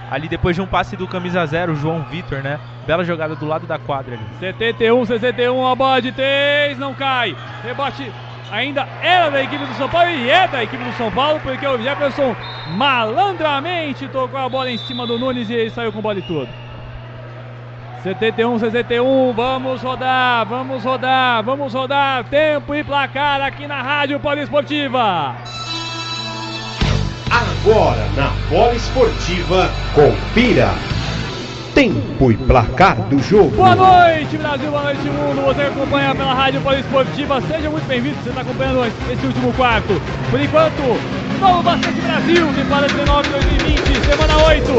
Ali 0.09 0.28
depois 0.28 0.54
de 0.54 0.62
um 0.62 0.66
passe 0.66 0.96
do 0.96 1.09
camisa 1.09 1.44
zero, 1.46 1.74
João 1.74 2.04
Vitor, 2.04 2.38
né? 2.38 2.61
Bela 2.86 3.02
jogada 3.02 3.34
do 3.34 3.44
lado 3.44 3.66
da 3.66 3.76
quadra 3.76 4.14
ali. 4.14 4.24
71, 4.38 5.04
61, 5.04 5.66
a 5.66 5.74
bola 5.74 6.00
de 6.00 6.12
3, 6.12 6.78
não 6.78 6.94
cai. 6.94 7.34
Rebote 7.64 8.12
ainda 8.51 8.86
era 9.03 9.30
da 9.30 9.42
equipe 9.42 9.64
do 9.64 9.74
São 9.74 9.88
Paulo 9.88 10.11
e 10.11 10.30
é 10.30 10.47
da 10.49 10.62
equipe 10.62 10.82
do 10.82 10.92
São 10.92 11.11
Paulo, 11.11 11.40
porque 11.40 11.66
o 11.66 11.80
Jefferson 11.80 12.34
malandramente 12.76 14.09
tocou 14.09 14.38
a 14.38 14.49
bola 14.49 14.70
em 14.70 14.78
cima 14.78 15.07
do 15.07 15.18
Nunes 15.18 15.51
e 15.51 15.55
ele 15.55 15.70
saiu 15.70 15.92
com 15.92 16.01
bola 16.01 16.18
e 16.18 16.22
tudo. 16.22 16.49
71, 18.03 18.61
61, 18.61 19.32
vamos 19.32 19.82
rodar, 19.82 20.47
vamos 20.47 20.84
rodar, 20.84 21.42
vamos 21.42 21.74
rodar. 21.74 22.22
Tempo 22.24 22.74
e 22.74 22.84
placar 22.84 23.42
aqui 23.42 23.66
na 23.66 23.82
Rádio 23.82 24.20
Poliesportiva. 24.20 25.34
Agora 27.28 28.07
na 28.14 28.30
Bola 28.49 28.74
Esportiva, 28.74 29.68
confira. 29.92 30.95
Tempo 31.77 32.33
e 32.33 32.37
placar 32.39 32.97
do 33.03 33.18
jogo. 33.18 33.51
Boa 33.51 33.77
noite, 33.77 34.39
Brasil, 34.39 34.70
boa 34.70 34.85
noite, 34.85 35.03
mundo. 35.11 35.45
Você 35.45 35.61
acompanha 35.61 36.14
pela 36.14 36.33
Rádio 36.33 36.62
Poliesportiva. 36.62 37.39
Seja 37.43 37.68
muito 37.68 37.87
bem-vindo. 37.87 38.16
Você 38.22 38.31
está 38.31 38.41
acompanhando 38.41 38.87
esse 38.87 39.27
último 39.27 39.53
quarto. 39.53 40.01
Por 40.31 40.41
enquanto, 40.41 40.81
Novo 41.39 41.62
Basquete 41.62 42.01
Brasil, 42.01 42.47
temporada 42.55 42.89
19 42.89 43.29
2020, 43.29 44.07
semana 44.07 44.47
8. 44.47 44.72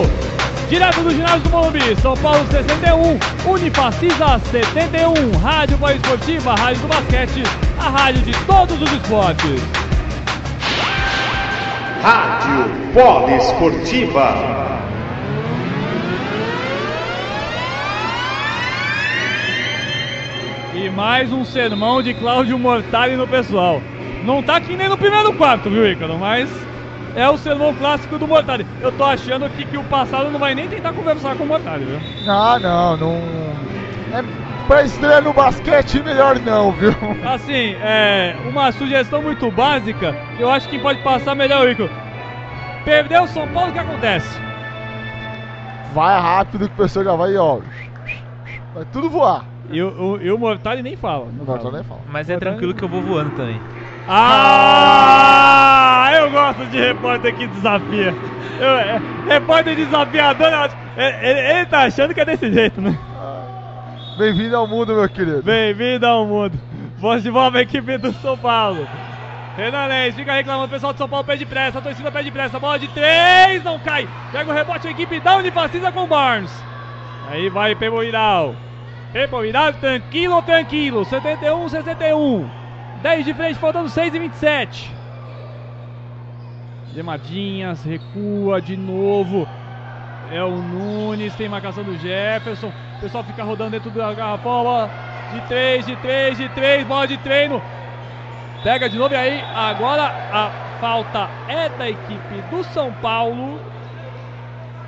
Direto 0.71 1.01
do 1.01 1.11
ginásio 1.11 1.41
do 1.41 1.49
Morumbi, 1.51 1.95
São 2.01 2.17
Paulo 2.17 2.43
61, 2.49 3.19
Unifacisa 3.47 4.41
71, 4.51 5.37
Rádio 5.37 5.77
Poliesportiva, 5.77 6.55
Rádio 6.55 6.81
do 6.81 6.87
Basquete, 6.87 7.43
a 7.77 7.89
rádio 7.89 8.23
de 8.23 8.33
todos 8.45 8.81
os 8.81 8.91
esportes. 8.91 9.61
Rádio 12.01 12.71
Bola 12.91 14.66
mais 20.97 21.31
um 21.31 21.45
sermão 21.45 22.01
de 22.01 22.11
Cláudio 22.15 22.57
Mortari 22.57 23.15
no 23.15 23.27
pessoal. 23.27 23.79
Não 24.23 24.41
tá 24.41 24.55
aqui 24.55 24.75
nem 24.75 24.89
no 24.89 24.97
primeiro 24.97 25.31
quarto, 25.33 25.69
viu, 25.69 25.87
Ícaro? 25.87 26.17
Mas 26.17 26.49
é 27.15 27.29
o 27.29 27.37
sermão 27.37 27.71
clássico 27.75 28.17
do 28.17 28.27
Mortari. 28.27 28.65
Eu 28.81 28.91
tô 28.91 29.03
achando 29.03 29.47
que, 29.51 29.63
que 29.63 29.77
o 29.77 29.83
passado 29.83 30.31
não 30.31 30.39
vai 30.39 30.55
nem 30.55 30.67
tentar 30.67 30.93
conversar 30.93 31.35
com 31.35 31.43
o 31.43 31.47
Mortari, 31.47 31.85
viu? 31.85 31.99
Ah, 32.27 32.57
não, 32.59 32.97
não. 32.97 33.13
É, 34.11 34.23
pra 34.65 34.81
estreia 34.81 35.21
no 35.21 35.33
basquete, 35.33 36.01
melhor 36.01 36.39
não, 36.39 36.71
viu? 36.71 36.95
Assim, 37.31 37.75
é 37.79 38.35
uma 38.49 38.71
sugestão 38.71 39.21
muito 39.21 39.51
básica. 39.51 40.15
Eu 40.39 40.49
acho 40.49 40.67
que 40.67 40.79
pode 40.79 41.03
passar 41.03 41.35
melhor, 41.35 41.69
Ícaro. 41.69 41.91
Perdeu 42.83 43.21
o 43.21 43.27
São 43.27 43.47
Paulo, 43.49 43.69
o 43.69 43.73
que 43.73 43.79
acontece? 43.79 44.41
Vai 45.93 46.19
rápido 46.19 46.67
que 46.67 46.73
o 46.73 46.77
pessoal 46.77 47.05
já 47.05 47.15
vai, 47.15 47.37
ó. 47.37 47.59
Vai 48.73 48.85
tudo 48.91 49.11
voar. 49.11 49.45
E 49.69 49.81
o, 49.81 49.87
o, 49.89 50.21
e 50.21 50.31
o 50.31 50.37
Mortari 50.37 50.81
nem 50.81 50.95
fala. 50.95 51.27
Não 51.37 51.45
fala. 51.45 51.71
nem 51.71 51.83
fala. 51.83 52.01
Mas 52.09 52.29
é 52.29 52.37
tranquilo 52.37 52.73
que 52.73 52.83
eu 52.83 52.87
vou 52.89 53.01
voando 53.01 53.31
também. 53.35 53.59
Ah, 54.07 56.09
eu 56.13 56.31
gosto 56.31 56.65
de 56.67 56.79
repórter 56.79 57.35
que 57.35 57.47
desafia. 57.47 58.15
Eu, 58.59 58.69
é, 58.69 59.01
repórter 59.27 59.75
desafiador, 59.75 60.47
ele, 60.95 61.27
ele- 61.29 61.39
ele 61.57 61.65
tá 61.65 61.81
achando 61.83 62.13
que 62.13 62.21
é 62.21 62.25
desse 62.25 62.51
jeito, 62.51 62.79
né? 62.81 62.97
Bem-vindo 64.17 64.55
ao 64.55 64.67
mundo, 64.67 64.95
meu 64.95 65.07
querido. 65.09 65.43
Bem-vindo 65.43 66.07
ao 66.07 66.25
mundo. 66.25 66.57
Voz 66.97 67.21
de 67.21 67.29
volta 67.29 67.59
a 67.59 67.61
equipe 67.61 67.97
do 67.97 68.11
São 68.13 68.37
Paulo. 68.37 68.87
Renan 69.55 69.87
Lenz 69.87 70.15
fica 70.15 70.33
reclamando, 70.33 70.67
o 70.67 70.69
pessoal 70.69 70.93
do 70.93 70.97
São 70.97 71.09
Paulo 71.09 71.25
pede 71.25 71.45
pressa, 71.45 71.79
a 71.79 71.81
torcida 71.81 72.11
pede 72.11 72.31
pressa, 72.31 72.59
bola 72.59 72.77
de 72.79 72.87
três, 72.89 73.63
não 73.63 73.77
cai. 73.79 74.07
Pega 74.31 74.49
o 74.49 74.53
rebote 74.53 74.87
a 74.87 74.91
equipe 74.91 75.19
da 75.19 75.35
Unifacisa 75.37 75.91
com 75.91 76.03
o 76.03 76.07
Barnes. 76.07 76.51
Aí 77.29 77.49
vai 77.49 77.75
Pebo 77.75 77.99
Viral. 77.99 78.55
Pebo 79.13 79.41
Viral, 79.41 79.73
tranquilo, 79.73 80.41
tranquilo. 80.41 81.05
71, 81.05 81.69
61. 81.69 82.49
10 83.01 83.25
de 83.25 83.33
frente, 83.33 83.59
faltando 83.59 83.89
6 83.89 84.13
e 84.13 84.19
27. 84.19 84.95
Gemadinhas, 86.93 87.83
recua 87.83 88.61
de 88.61 88.75
novo. 88.75 89.47
É 90.31 90.43
o 90.43 90.57
Nunes, 90.57 91.35
tem 91.35 91.47
marcação 91.47 91.83
do 91.83 91.97
Jefferson. 91.97 92.67
O 92.97 92.99
pessoal 93.01 93.23
fica 93.23 93.43
rodando 93.43 93.71
dentro 93.71 93.89
da 93.91 94.13
garrafão. 94.13 94.63
Bola 94.63 94.89
de 95.33 95.41
3, 95.41 95.85
de 95.85 95.95
3, 95.97 96.37
de 96.37 96.49
3, 96.49 96.85
bola 96.85 97.07
de 97.07 97.17
treino. 97.17 97.61
Pega 98.63 98.89
de 98.89 98.97
novo 98.97 99.13
e 99.13 99.17
aí, 99.17 99.43
agora 99.55 100.03
a 100.31 100.49
falta 100.81 101.29
é 101.47 101.69
da 101.69 101.89
equipe 101.89 102.41
do 102.49 102.63
São 102.65 102.91
Paulo. 102.93 103.59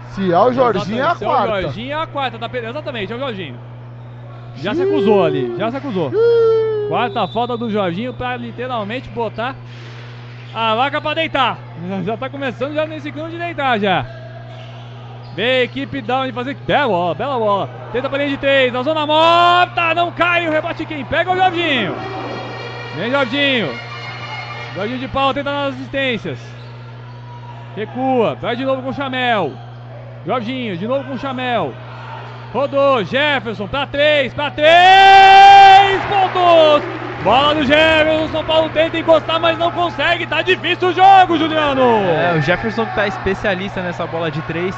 Se 0.09 0.33
é 0.33 0.39
o 0.39 0.51
Jorginho, 0.51 0.99
é 0.99 1.01
a 1.01 1.11
Exatamente, 1.11 1.17
se 1.19 1.23
o 1.23 1.27
quarta. 1.27 1.61
Jorginho 1.61 1.91
é 1.91 2.01
a 2.01 2.07
quarta, 2.07 2.39
tá 2.39 2.49
exatamente, 2.57 3.13
é 3.13 3.15
o 3.15 3.19
Jorginho. 3.19 3.68
Já 4.57 4.75
se 4.75 4.81
acusou 4.81 5.23
ali, 5.23 5.55
já 5.57 5.71
se 5.71 5.77
acusou. 5.77 6.11
Quarta 6.89 7.27
falta 7.27 7.55
do 7.55 7.69
Jorginho 7.69 8.13
pra 8.13 8.35
literalmente 8.35 9.09
botar 9.09 9.55
A 10.53 10.73
vaca 10.75 10.99
pra 10.99 11.13
deitar. 11.13 11.57
Já 12.03 12.17
tá 12.17 12.29
começando 12.29 12.73
já 12.73 12.85
nesse 12.87 13.11
clima 13.11 13.29
de 13.29 13.37
deitar 13.37 13.79
já. 13.79 14.05
Vem 15.35 15.45
a 15.45 15.63
equipe 15.63 16.01
da 16.01 16.31
fazer 16.33 16.57
Bela 16.67 16.87
bola, 16.87 17.15
bela 17.15 17.37
bola. 17.37 17.69
Tenta 17.91 18.09
pra 18.09 18.17
linha 18.17 18.31
de 18.31 18.37
três. 18.37 18.73
A 18.73 18.81
zona 18.81 19.05
morta. 19.05 19.93
Não 19.93 20.11
cai. 20.11 20.47
O 20.47 20.51
rebote 20.51 20.85
quem 20.85 21.05
pega 21.05 21.29
é 21.29 21.33
o 21.33 21.37
Jorginho. 21.37 21.95
Vem 22.95 23.11
Jorginho. 23.11 23.69
Jorginho 24.75 24.99
de 24.99 25.07
pau 25.07 25.33
tenta 25.33 25.51
nas 25.51 25.75
assistências. 25.75 26.39
Recua. 27.75 28.35
Vai 28.35 28.55
de 28.55 28.65
novo 28.65 28.81
com 28.81 28.89
o 28.89 28.93
Chamel. 28.93 29.53
Jorginho 30.25 30.75
de 30.75 30.87
novo 30.87 31.05
com 31.05 31.13
o 31.13 31.19
Chamel. 31.19 31.73
Rodou. 32.53 33.03
Jefferson 33.03 33.67
pra 33.67 33.85
três. 33.85 34.33
Pra 34.33 34.51
três 34.51 36.01
pontos. 36.05 36.83
Bola 37.23 37.53
do 37.53 37.65
Jefferson, 37.65 38.29
São 38.29 38.45
Paulo 38.45 38.69
tenta 38.69 38.97
encostar, 38.97 39.39
mas 39.39 39.57
não 39.57 39.71
consegue. 39.71 40.25
Tá 40.25 40.41
difícil 40.41 40.89
o 40.89 40.93
jogo, 40.93 41.37
Juliano. 41.37 41.81
É, 41.81 42.37
o 42.37 42.41
Jefferson 42.41 42.85
que 42.85 42.95
tá 42.95 43.07
especialista 43.07 43.81
nessa 43.81 44.07
bola 44.07 44.31
de 44.31 44.41
três. 44.43 44.75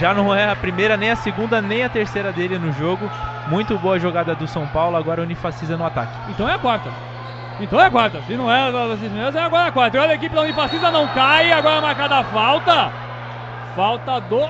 Já 0.00 0.12
não 0.12 0.34
é 0.34 0.48
a 0.48 0.56
primeira, 0.56 0.96
nem 0.96 1.10
a 1.10 1.16
segunda, 1.16 1.60
nem 1.60 1.84
a 1.84 1.88
terceira 1.88 2.32
dele 2.32 2.58
no 2.58 2.72
jogo. 2.72 3.10
Muito 3.48 3.78
boa 3.78 3.98
jogada 3.98 4.34
do 4.34 4.46
São 4.46 4.66
Paulo. 4.66 4.96
Agora 4.96 5.22
Unifacisa 5.22 5.76
no 5.76 5.84
ataque. 5.84 6.12
Então 6.30 6.48
é 6.48 6.54
a 6.54 6.58
quarta. 6.58 6.90
Então 7.60 7.80
é 7.80 7.86
a 7.86 7.90
quarta. 7.90 8.20
Se 8.26 8.34
não 8.34 8.50
é 8.50 8.72
das 8.72 8.98
primeiras, 8.98 9.34
é 9.34 9.40
agora 9.40 9.68
a 9.68 9.72
quarta. 9.72 9.96
E 9.96 10.00
olha 10.00 10.12
a 10.12 10.14
equipe 10.14 10.34
da 10.34 10.42
Unifacisa 10.42 10.90
não 10.90 11.06
cai. 11.08 11.52
Agora 11.52 11.76
é 11.76 11.80
marcada 11.80 12.16
a 12.16 12.24
falta. 12.24 12.90
Falta 13.74 14.20
do 14.20 14.48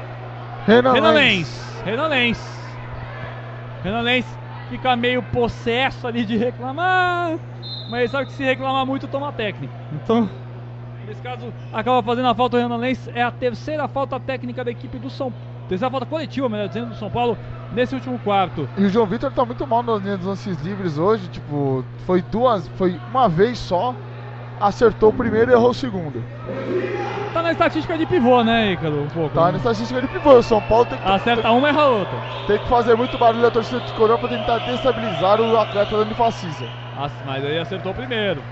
Renanense. 1.86 2.42
Renanense. 3.84 3.84
Renanense 3.84 4.28
fica 4.68 4.96
meio 4.96 5.22
possesso 5.22 6.04
ali 6.08 6.24
de 6.24 6.36
reclamar. 6.36 7.38
Mas 7.88 8.10
sabe 8.10 8.26
que 8.26 8.32
se 8.32 8.42
reclamar 8.42 8.84
muito, 8.84 9.06
toma 9.06 9.32
técnica. 9.32 9.72
Então, 9.92 10.28
nesse 11.06 11.22
caso, 11.22 11.54
acaba 11.72 12.02
fazendo 12.02 12.26
a 12.26 12.34
falta 12.34 12.56
o 12.56 12.60
Renan 12.60 12.76
Lenz. 12.76 13.08
É 13.14 13.22
a 13.22 13.30
terceira 13.30 13.86
falta 13.86 14.18
técnica 14.18 14.64
da 14.64 14.70
equipe 14.72 14.98
do 14.98 15.08
São 15.08 15.30
Paulo. 15.30 15.46
Terceira 15.68 15.90
falta 15.90 16.06
coletiva, 16.06 16.48
melhor 16.48 16.66
dizendo, 16.66 16.88
do 16.88 16.96
São 16.96 17.08
Paulo 17.08 17.38
nesse 17.72 17.94
último 17.94 18.18
quarto. 18.18 18.68
E 18.76 18.84
o 18.84 18.88
João 18.88 19.06
Vitor 19.06 19.30
tá 19.30 19.44
muito 19.44 19.64
mal 19.64 19.84
nas 19.84 20.02
linhas 20.02 20.18
dos 20.18 20.26
lances 20.26 20.60
livres 20.62 20.98
hoje. 20.98 21.28
Tipo, 21.28 21.84
foi 22.04 22.20
duas, 22.20 22.66
foi 22.70 23.00
uma 23.10 23.28
vez 23.28 23.58
só. 23.58 23.94
Acertou 24.60 25.10
o 25.10 25.12
primeiro 25.12 25.50
e 25.50 25.54
errou 25.54 25.70
o 25.70 25.74
segundo. 25.74 26.22
Tá 27.32 27.42
na 27.42 27.52
estatística 27.52 27.98
de 27.98 28.06
pivô, 28.06 28.42
né, 28.42 28.72
Ícaro? 28.72 29.02
Um 29.02 29.08
pouco. 29.08 29.34
Tá 29.34 29.46
né? 29.46 29.52
na 29.52 29.58
estatística 29.58 30.00
de 30.00 30.08
pivô. 30.08 30.38
O 30.38 30.42
São 30.42 30.60
Paulo 30.62 30.86
tem 30.86 30.98
que, 30.98 31.08
Acerta 31.08 31.50
uma, 31.50 31.68
erra 31.68 31.84
outra. 31.84 32.18
tem 32.46 32.58
que 32.58 32.68
fazer 32.68 32.96
muito 32.96 33.18
barulho 33.18 33.42
da 33.42 33.50
torcida 33.50 33.80
de 33.80 33.92
Corão 33.92 34.16
pra 34.16 34.28
tentar 34.28 34.58
destabilizar 34.58 35.40
o 35.40 35.58
atleta 35.58 35.90
da 35.90 36.02
Unifacisa. 36.02 36.66
Mas 37.26 37.44
aí 37.44 37.58
acertou 37.58 37.92
o 37.92 37.94
primeiro. 37.94 38.42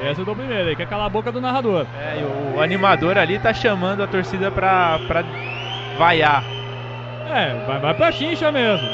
Aí 0.00 0.08
acertou 0.08 0.34
o 0.34 0.36
primeiro. 0.36 0.68
Aí 0.68 0.74
quer 0.74 0.88
calar 0.88 1.06
a 1.06 1.10
boca 1.10 1.30
do 1.30 1.40
narrador. 1.40 1.86
É, 1.96 2.20
e 2.20 2.56
o 2.56 2.60
animador 2.60 3.16
ali 3.16 3.38
tá 3.38 3.54
chamando 3.54 4.02
a 4.02 4.06
torcida 4.08 4.50
pra, 4.50 4.98
pra 5.06 5.22
vaiar. 5.96 6.42
É, 7.30 7.64
vai, 7.66 7.78
vai 7.78 7.94
pra 7.94 8.10
chincha 8.10 8.50
mesmo. 8.50 8.88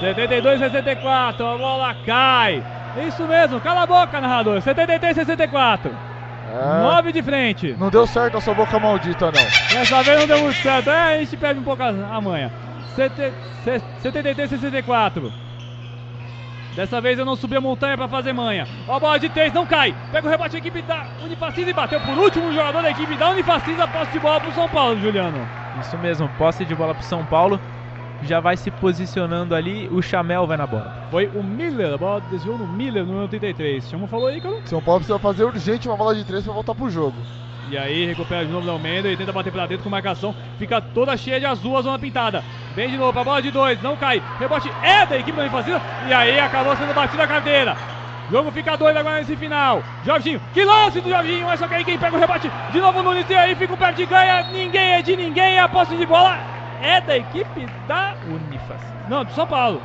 72 0.00 0.58
64, 0.60 1.46
a 1.46 1.58
bola 1.58 1.94
cai. 2.06 2.62
Isso 2.96 3.26
mesmo, 3.26 3.60
cala 3.60 3.82
a 3.82 3.86
boca, 3.86 4.20
narrador. 4.20 4.60
73 4.60 5.14
64. 5.16 5.90
É, 6.46 6.82
9 6.82 7.12
de 7.12 7.22
frente. 7.22 7.74
Não 7.78 7.90
deu 7.90 8.06
certo 8.06 8.36
a 8.36 8.40
sua 8.40 8.54
boca 8.54 8.78
maldita, 8.78 9.26
não. 9.26 9.78
Dessa 9.78 10.02
vez 10.02 10.20
não 10.20 10.26
deu 10.26 10.38
muito 10.40 10.56
certo. 10.60 10.90
É, 10.90 11.14
a 11.14 11.18
gente 11.18 11.36
perde 11.36 11.60
um 11.60 11.64
pouco 11.64 11.82
a, 11.82 12.20
manha. 12.20 12.52
Sete- 12.94 13.32
se- 13.64 13.82
73 14.02 14.50
64. 14.50 15.32
Dessa 16.76 17.00
vez 17.00 17.18
eu 17.18 17.24
não 17.24 17.36
subi 17.36 17.56
a 17.56 17.60
montanha 17.60 17.96
pra 17.96 18.08
fazer 18.08 18.32
manha. 18.32 18.66
Ó, 18.88 18.96
a 18.96 19.00
bola 19.00 19.18
de 19.18 19.28
3 19.28 19.52
não 19.52 19.64
cai. 19.64 19.94
Pega 20.12 20.26
o 20.26 20.30
rebote 20.30 20.56
a 20.56 20.58
equipe 20.58 20.82
da 20.82 21.04
Unifacisa 21.24 21.70
e 21.70 21.72
bateu 21.72 22.00
por 22.00 22.18
último 22.18 22.52
jogador 22.52 22.82
da 22.82 22.90
equipe 22.90 23.14
da 23.16 23.30
Unifacisa. 23.30 23.86
Posse 23.88 24.12
de 24.12 24.18
bola 24.18 24.40
pro 24.40 24.52
São 24.52 24.68
Paulo, 24.68 25.00
Juliano. 25.00 25.48
Isso 25.80 25.96
mesmo, 25.98 26.28
posse 26.36 26.64
de 26.64 26.74
bola 26.74 26.94
pro 26.94 27.04
São 27.04 27.24
Paulo. 27.24 27.60
Já 28.22 28.40
vai 28.40 28.56
se 28.56 28.70
posicionando 28.70 29.54
ali, 29.54 29.88
o 29.90 30.00
Chamel 30.00 30.46
vai 30.46 30.56
na 30.56 30.66
bola. 30.66 31.08
Foi 31.10 31.26
o 31.34 31.42
Miller, 31.42 31.94
a 31.94 31.98
bola 31.98 32.22
desviou 32.30 32.56
no 32.56 32.66
Miller 32.66 33.04
no 33.04 33.12
número 33.12 33.28
33. 33.28 33.88
Chamou, 33.88 34.08
falou 34.08 34.28
aí, 34.28 34.40
Caro. 34.40 34.62
São 34.64 34.80
Paulo 34.80 35.00
precisa 35.00 35.18
fazer 35.18 35.44
urgente 35.44 35.88
uma 35.88 35.96
bola 35.96 36.14
de 36.14 36.24
três 36.24 36.44
pra 36.44 36.52
voltar 36.52 36.74
pro 36.74 36.88
jogo. 36.88 37.16
E 37.70 37.78
aí 37.78 38.06
recupera 38.06 38.44
de 38.44 38.52
novo 38.52 38.66
o 38.66 38.70
Almeida 38.70 39.10
e 39.10 39.16
tenta 39.16 39.32
bater 39.32 39.52
pra 39.52 39.66
dentro 39.66 39.84
com 39.84 39.90
marcação. 39.90 40.34
Fica 40.58 40.80
toda 40.80 41.16
cheia 41.16 41.40
de 41.40 41.46
azul 41.46 41.76
a 41.76 41.82
zona 41.82 41.98
pintada. 41.98 42.42
Vem 42.74 42.90
de 42.90 42.96
novo 42.96 43.12
pra 43.12 43.24
bola 43.24 43.40
de 43.40 43.50
dois, 43.50 43.80
não 43.82 43.96
cai. 43.96 44.22
Rebote 44.38 44.70
é 44.82 45.06
da 45.06 45.16
equipe 45.16 45.36
da 45.36 45.42
Unifacisa. 45.42 45.80
E 46.06 46.12
aí 46.12 46.38
acabou 46.38 46.76
sendo 46.76 46.94
batida 46.94 47.24
a 47.24 47.28
carteira. 47.28 47.76
Jogo 48.30 48.50
fica 48.50 48.76
doido 48.76 48.96
agora 48.96 49.18
nesse 49.18 49.36
final. 49.36 49.82
Jorginho, 50.04 50.40
que 50.52 50.64
lance 50.64 51.00
do 51.00 51.08
Jorginho. 51.08 51.46
Mas 51.46 51.58
só 51.58 51.66
que 51.66 51.74
aí 51.74 51.84
quem 51.84 51.98
pega 51.98 52.16
o 52.16 52.20
rebote 52.20 52.50
de 52.70 52.80
novo 52.80 53.02
no 53.02 53.10
Nunes. 53.10 53.28
E 53.28 53.34
aí 53.34 53.54
fica 53.54 53.72
um 53.72 53.76
pé 53.76 53.92
de 53.92 54.06
ganha. 54.06 54.50
Ninguém 54.50 54.92
é 54.92 55.02
de 55.02 55.16
ninguém. 55.16 55.58
A 55.58 55.68
posse 55.68 55.96
de 55.96 56.06
bola 56.06 56.53
é 56.84 57.00
da 57.00 57.16
equipe 57.16 57.66
da. 57.88 58.14
Unifacisa. 58.28 58.94
Não, 59.08 59.24
do 59.24 59.32
São 59.32 59.46
Paulo. 59.46 59.80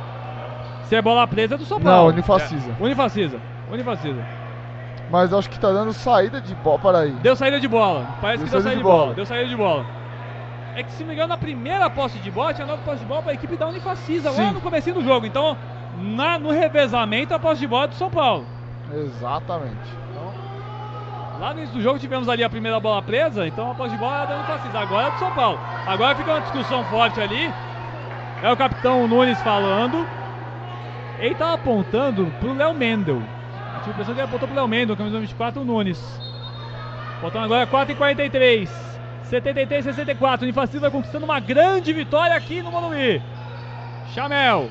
Se 0.84 0.96
é 0.96 1.02
bola 1.02 1.26
presa 1.26 1.54
é 1.54 1.58
do 1.58 1.64
São 1.64 1.78
Não, 1.78 1.84
Paulo. 1.84 2.08
Unifacisa. 2.10 2.70
Unifacisa. 2.80 3.40
Unifacisa. 3.70 4.24
Mas 5.10 5.32
acho 5.32 5.48
que 5.50 5.58
tá 5.58 5.70
dando 5.72 5.92
saída 5.92 6.40
de 6.40 6.54
bola 6.56 6.78
para 6.78 6.98
aí. 7.00 7.10
Deu 7.22 7.34
saída 7.34 7.58
de 7.60 7.66
bola. 7.68 8.06
Parece 8.20 8.44
Deu 8.44 8.46
que 8.46 8.50
deu 8.52 8.60
saída 8.62 8.76
de 8.76 8.82
bola. 8.82 8.98
bola. 9.02 9.14
Deu 9.14 9.26
saída 9.26 9.48
de 9.48 9.56
bola. 9.56 9.84
É 10.76 10.82
que 10.84 10.92
se 10.92 11.00
não 11.02 11.08
me 11.08 11.14
engano, 11.14 11.28
na 11.30 11.36
primeira 11.36 11.90
posse 11.90 12.18
de 12.18 12.30
bola, 12.30 12.54
tinha 12.54 12.66
dado 12.66 12.80
posse 12.84 13.00
de 13.00 13.04
bola 13.06 13.22
pra 13.22 13.34
equipe 13.34 13.56
da 13.56 13.66
Unifacisa, 13.66 14.30
lá 14.30 14.36
Sim. 14.36 14.50
no 14.52 14.60
comecinho 14.60 14.94
do 14.96 15.04
jogo. 15.04 15.26
Então, 15.26 15.56
na- 15.98 16.38
no 16.38 16.50
revezamento, 16.52 17.34
a 17.34 17.38
posse 17.40 17.60
de 17.60 17.66
bola 17.66 17.84
é 17.84 17.88
do 17.88 17.94
São 17.94 18.08
Paulo. 18.08 18.46
Exatamente. 18.92 19.76
Lá 21.40 21.54
no 21.54 21.60
início 21.60 21.78
do 21.78 21.82
jogo 21.82 21.98
tivemos 21.98 22.28
ali 22.28 22.44
a 22.44 22.50
primeira 22.50 22.78
bola 22.78 23.00
presa, 23.00 23.46
então 23.46 23.70
a 23.70 23.74
posse 23.74 23.92
de 23.92 23.96
bola 23.96 24.24
é 24.24 24.26
da 24.26 24.36
Unifacisa. 24.36 24.78
Agora 24.78 25.06
é 25.06 25.10
do 25.10 25.18
São 25.18 25.32
Paulo. 25.32 25.58
Agora 25.86 26.14
fica 26.14 26.32
uma 26.32 26.40
discussão 26.42 26.84
forte 26.84 27.18
ali. 27.18 27.50
É 28.42 28.52
o 28.52 28.56
capitão 28.58 29.08
Nunes 29.08 29.40
falando. 29.40 30.06
Ele 31.18 31.34
tá 31.34 31.54
apontando 31.54 32.26
pro 32.40 32.52
Léo 32.52 32.74
Mendel. 32.74 33.16
Eu 33.16 33.80
tive 33.80 33.88
a 33.88 33.92
impressão 33.92 34.14
que 34.14 34.20
ele 34.20 34.28
apontou 34.28 34.46
pro 34.46 34.54
Léo 34.54 34.68
Mendel, 34.68 34.96
camisa 34.98 35.18
24, 35.18 35.62
o 35.62 35.64
Nunes. 35.64 35.98
Faltando 37.22 37.46
agora 37.46 37.66
4 37.66 37.92
e 37.92 37.96
43 37.96 38.90
73 39.22 39.84
64. 39.84 40.44
Unifacisa 40.44 40.80
vai 40.80 40.90
conquistando 40.90 41.24
uma 41.24 41.40
grande 41.40 41.90
vitória 41.94 42.36
aqui 42.36 42.60
no 42.60 42.70
Morumbi. 42.70 43.22
Chamel. 44.12 44.68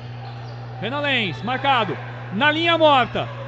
Renan 0.80 1.00
Lenz, 1.00 1.42
marcado. 1.42 1.98
Na 2.32 2.52
linha 2.52 2.78
morta. 2.78 3.39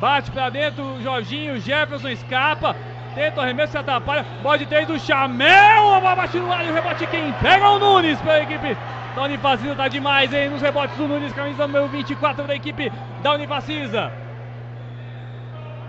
Bate 0.00 0.30
pra 0.30 0.48
dentro 0.48 0.82
o 0.82 1.02
Jorginho. 1.02 1.60
Jefferson 1.60 2.08
escapa. 2.08 2.74
Tenta 3.14 3.40
o 3.40 3.42
arremesso, 3.42 3.72
se 3.72 3.78
atrapalha. 3.78 4.24
Bola 4.42 4.58
de 4.58 4.66
três 4.66 4.86
do 4.86 4.98
Chamel. 4.98 5.94
A 5.94 6.00
bola 6.00 6.16
bate 6.16 6.38
no 6.38 6.52
ar 6.52 6.64
e 6.64 6.70
o 6.70 6.74
rebote 6.74 7.06
quem 7.08 7.32
pega 7.34 7.64
é 7.64 7.68
o 7.68 7.78
Nunes 7.78 8.20
pela 8.20 8.40
equipe 8.40 8.76
da 9.14 9.22
Unifacisa. 9.22 9.74
Tá 9.74 9.88
demais, 9.88 10.32
hein? 10.32 10.48
Nos 10.48 10.62
rebotes 10.62 10.96
do 10.96 11.06
Nunes, 11.06 11.32
camisa 11.32 11.66
número 11.66 11.88
24 11.88 12.46
da 12.46 12.54
equipe 12.54 12.90
da 13.22 13.34
Unifacisa. 13.34 14.12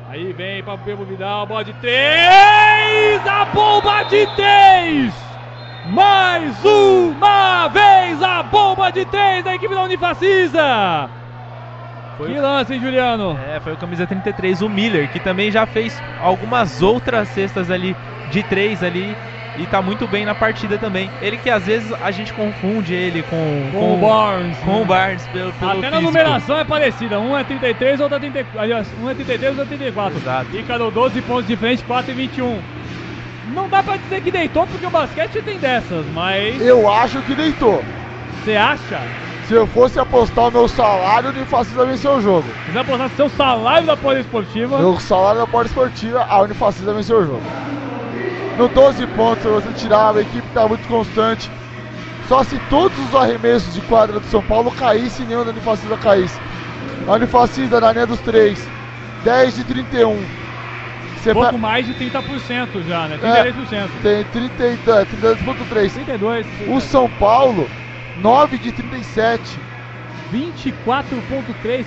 Aí 0.10 0.34
vem 0.34 0.62
para 0.62 0.74
o 0.74 1.06
Vidal, 1.06 1.46
bola 1.46 1.64
de 1.64 1.72
três, 1.76 3.26
a 3.26 3.46
bomba 3.46 4.04
de 4.04 4.28
três! 4.36 5.14
Mais 5.86 6.66
uma 6.66 7.70
vez 7.70 8.22
a 8.22 8.44
bomba 8.44 8.92
de 8.92 9.06
três 9.06 9.42
da 9.42 9.56
equipe 9.56 9.74
da 9.74 9.84
Unifacisa! 9.84 11.21
Foi 12.22 12.34
que 12.34 12.40
o- 12.40 12.42
lance, 12.42 12.74
hein, 12.74 12.80
Juliano? 12.80 13.38
É, 13.38 13.60
foi 13.60 13.74
o 13.74 13.78
camisa 13.78 14.06
33, 14.08 14.62
o 14.62 14.70
Miller, 14.70 15.10
que 15.10 15.20
também 15.20 15.52
já 15.52 15.66
fez 15.66 16.02
algumas 16.20 16.82
outras 16.82 17.30
cestas 17.30 17.70
ali 17.70 17.96
de 18.28 18.44
três 18.44 18.84
ali 18.84 19.18
e 19.56 19.68
tá 19.68 19.82
muito 19.82 20.08
bem 20.08 20.26
na 20.26 20.34
partida 20.36 20.78
também. 20.80 21.12
Ele 21.20 21.38
que 21.38 21.50
às 21.50 21.66
vezes 21.66 21.92
a 22.00 22.12
gente 22.12 22.34
confunde 22.34 22.94
ele 22.94 23.24
com, 23.24 23.70
Com 23.72 23.94
o 23.96 23.98
Barnes. 23.98 24.58
com 24.60 24.82
o 24.82 24.86
Barnes 24.86 25.28
pelo, 25.28 25.52
pelo 25.54 25.80
Até 25.80 25.90
na 25.90 26.00
numeração 26.02 26.58
é 26.58 26.64
parecida, 26.64 27.20
um 27.20 27.36
é 27.36 27.44
33, 27.44 28.00
outro 28.00 28.16
é 28.16 28.20
34. 28.20 28.60
Aliás, 28.62 28.94
um 28.94 29.10
é 29.10 29.16
33, 29.16 29.58
outro 29.58 29.64
é 29.74 29.78
34. 29.78 30.20
Exato. 30.20 30.56
Ícaro 30.58 30.92
12 30.92 31.22
pontos 31.22 31.46
de 31.48 31.58
frente, 31.58 31.84
4 31.84 32.12
e 32.12 32.16
21. 32.16 32.62
Não 33.44 33.68
dá 33.68 33.82
pra 33.84 33.98
dizer 33.98 34.22
que 34.22 34.32
deitou 34.32 34.68
porque 34.68 34.86
o 34.86 34.92
basquete 34.92 35.42
tem 35.42 35.60
dessas, 35.60 36.06
mas 36.08 36.62
eu 36.62 36.88
acho 36.90 37.22
que 37.24 37.36
deitou. 37.36 37.84
você 38.44 38.56
acha? 38.56 39.31
Se 39.48 39.54
eu 39.54 39.68
fosse 39.68 40.00
apostar 40.00 40.48
o 40.48 40.52
meu 40.52 40.68
salário, 40.68 41.30
o 41.30 41.34
Unifacisa 41.34 41.86
venceu 41.86 42.14
o 42.14 42.22
jogo. 42.22 42.48
Se 42.60 42.66
quiser 42.66 42.80
apostar 42.80 43.10
seu 43.10 43.28
salário 43.30 43.88
da 43.88 43.98
Poliesportiva, 43.98 44.78
Meu 44.80 45.00
salário 45.00 45.42
da 45.42 45.48
Porta 45.48 45.68
Esportiva, 45.68 46.24
a 46.30 46.42
Unifacisa 46.42 46.94
venceu 46.94 47.18
o 47.20 47.26
jogo. 47.26 47.44
No 48.56 48.70
12 48.70 49.06
pontos, 49.08 49.42
se 49.44 49.50
você 49.50 49.74
tirar, 49.74 50.16
a 50.16 50.22
equipe 50.22 50.48
está 50.48 50.68
muito 50.68 50.88
constante. 50.88 51.52
Só 52.28 52.44
se 52.44 52.60
todos 52.60 53.00
os 53.00 53.16
arremessos 53.16 53.74
de 53.74 53.82
quadra 53.82 54.20
do 54.20 54.26
São 54.26 54.44
Paulo 54.44 54.72
caíssem 54.72 55.26
e 55.26 55.28
nenhum 55.28 55.44
da 55.44 55.52
Unifacisa 55.52 55.98
caísse. 55.98 56.40
A 57.08 57.14
Unifacisa 57.14 57.80
na 57.82 57.92
linha 57.92 58.06
dos 58.08 58.20
3, 58.22 58.70
10 59.24 59.56
de 59.56 59.64
31. 59.64 60.28
Você 61.16 61.34
pouco 61.34 61.58
mais 61.58 61.86
de 61.86 61.94
30% 61.94 62.82
já, 62.84 63.08
né? 63.08 63.16
É. 63.16 63.52
33%. 63.52 63.90
tem 64.02 64.26
30, 64.26 64.68
e- 64.68 64.74
é, 64.74 65.06
32,3. 65.06 65.94
32. 65.94 66.48
O 66.68 66.80
São 66.80 67.10
Paulo, 67.10 67.70
9 68.22 68.58
de 68.58 68.72
37. 68.72 69.60
24,3%. 70.32 71.86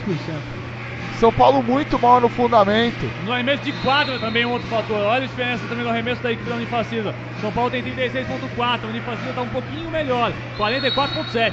São 1.18 1.32
Paulo 1.32 1.62
muito 1.62 1.98
mal 1.98 2.20
no 2.20 2.28
fundamento. 2.28 3.08
No 3.24 3.32
arremesso 3.32 3.62
de 3.62 3.72
quadra 3.72 4.18
também 4.18 4.44
um 4.44 4.50
outro 4.50 4.68
fator. 4.68 4.98
Olha 4.98 5.24
a 5.24 5.26
diferença 5.26 5.64
também 5.68 5.84
no 5.84 5.90
arremesso 5.90 6.22
da 6.22 6.32
equipe 6.32 6.50
da 6.50 6.56
Unifacisa. 6.56 7.14
São 7.40 7.52
Paulo 7.52 7.70
tem 7.70 7.82
36.4, 7.82 8.84
a 8.84 8.86
Unifacisa 8.88 9.30
está 9.30 9.42
um 9.42 9.48
pouquinho 9.48 9.90
melhor, 9.90 10.32
44.7. 10.58 11.52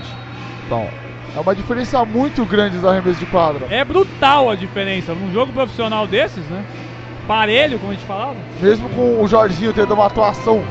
Então, 0.65 0.89
é 1.35 1.39
uma 1.39 1.55
diferença 1.55 2.03
muito 2.03 2.43
grande 2.45 2.75
dos 2.77 2.85
arremessos 2.85 3.19
de 3.19 3.25
quadra. 3.27 3.67
É 3.69 3.85
brutal 3.85 4.49
a 4.49 4.55
diferença. 4.55 5.13
Num 5.13 5.31
jogo 5.31 5.53
profissional 5.53 6.07
desses, 6.07 6.43
né? 6.47 6.65
Parelho, 7.27 7.77
como 7.79 7.91
a 7.91 7.95
gente 7.95 8.05
falava. 8.05 8.35
Mesmo 8.59 8.89
com 8.89 9.23
o 9.23 9.27
Jorginho 9.27 9.71
tendo 9.73 9.93
uma 9.93 10.07
atuação 10.07 10.61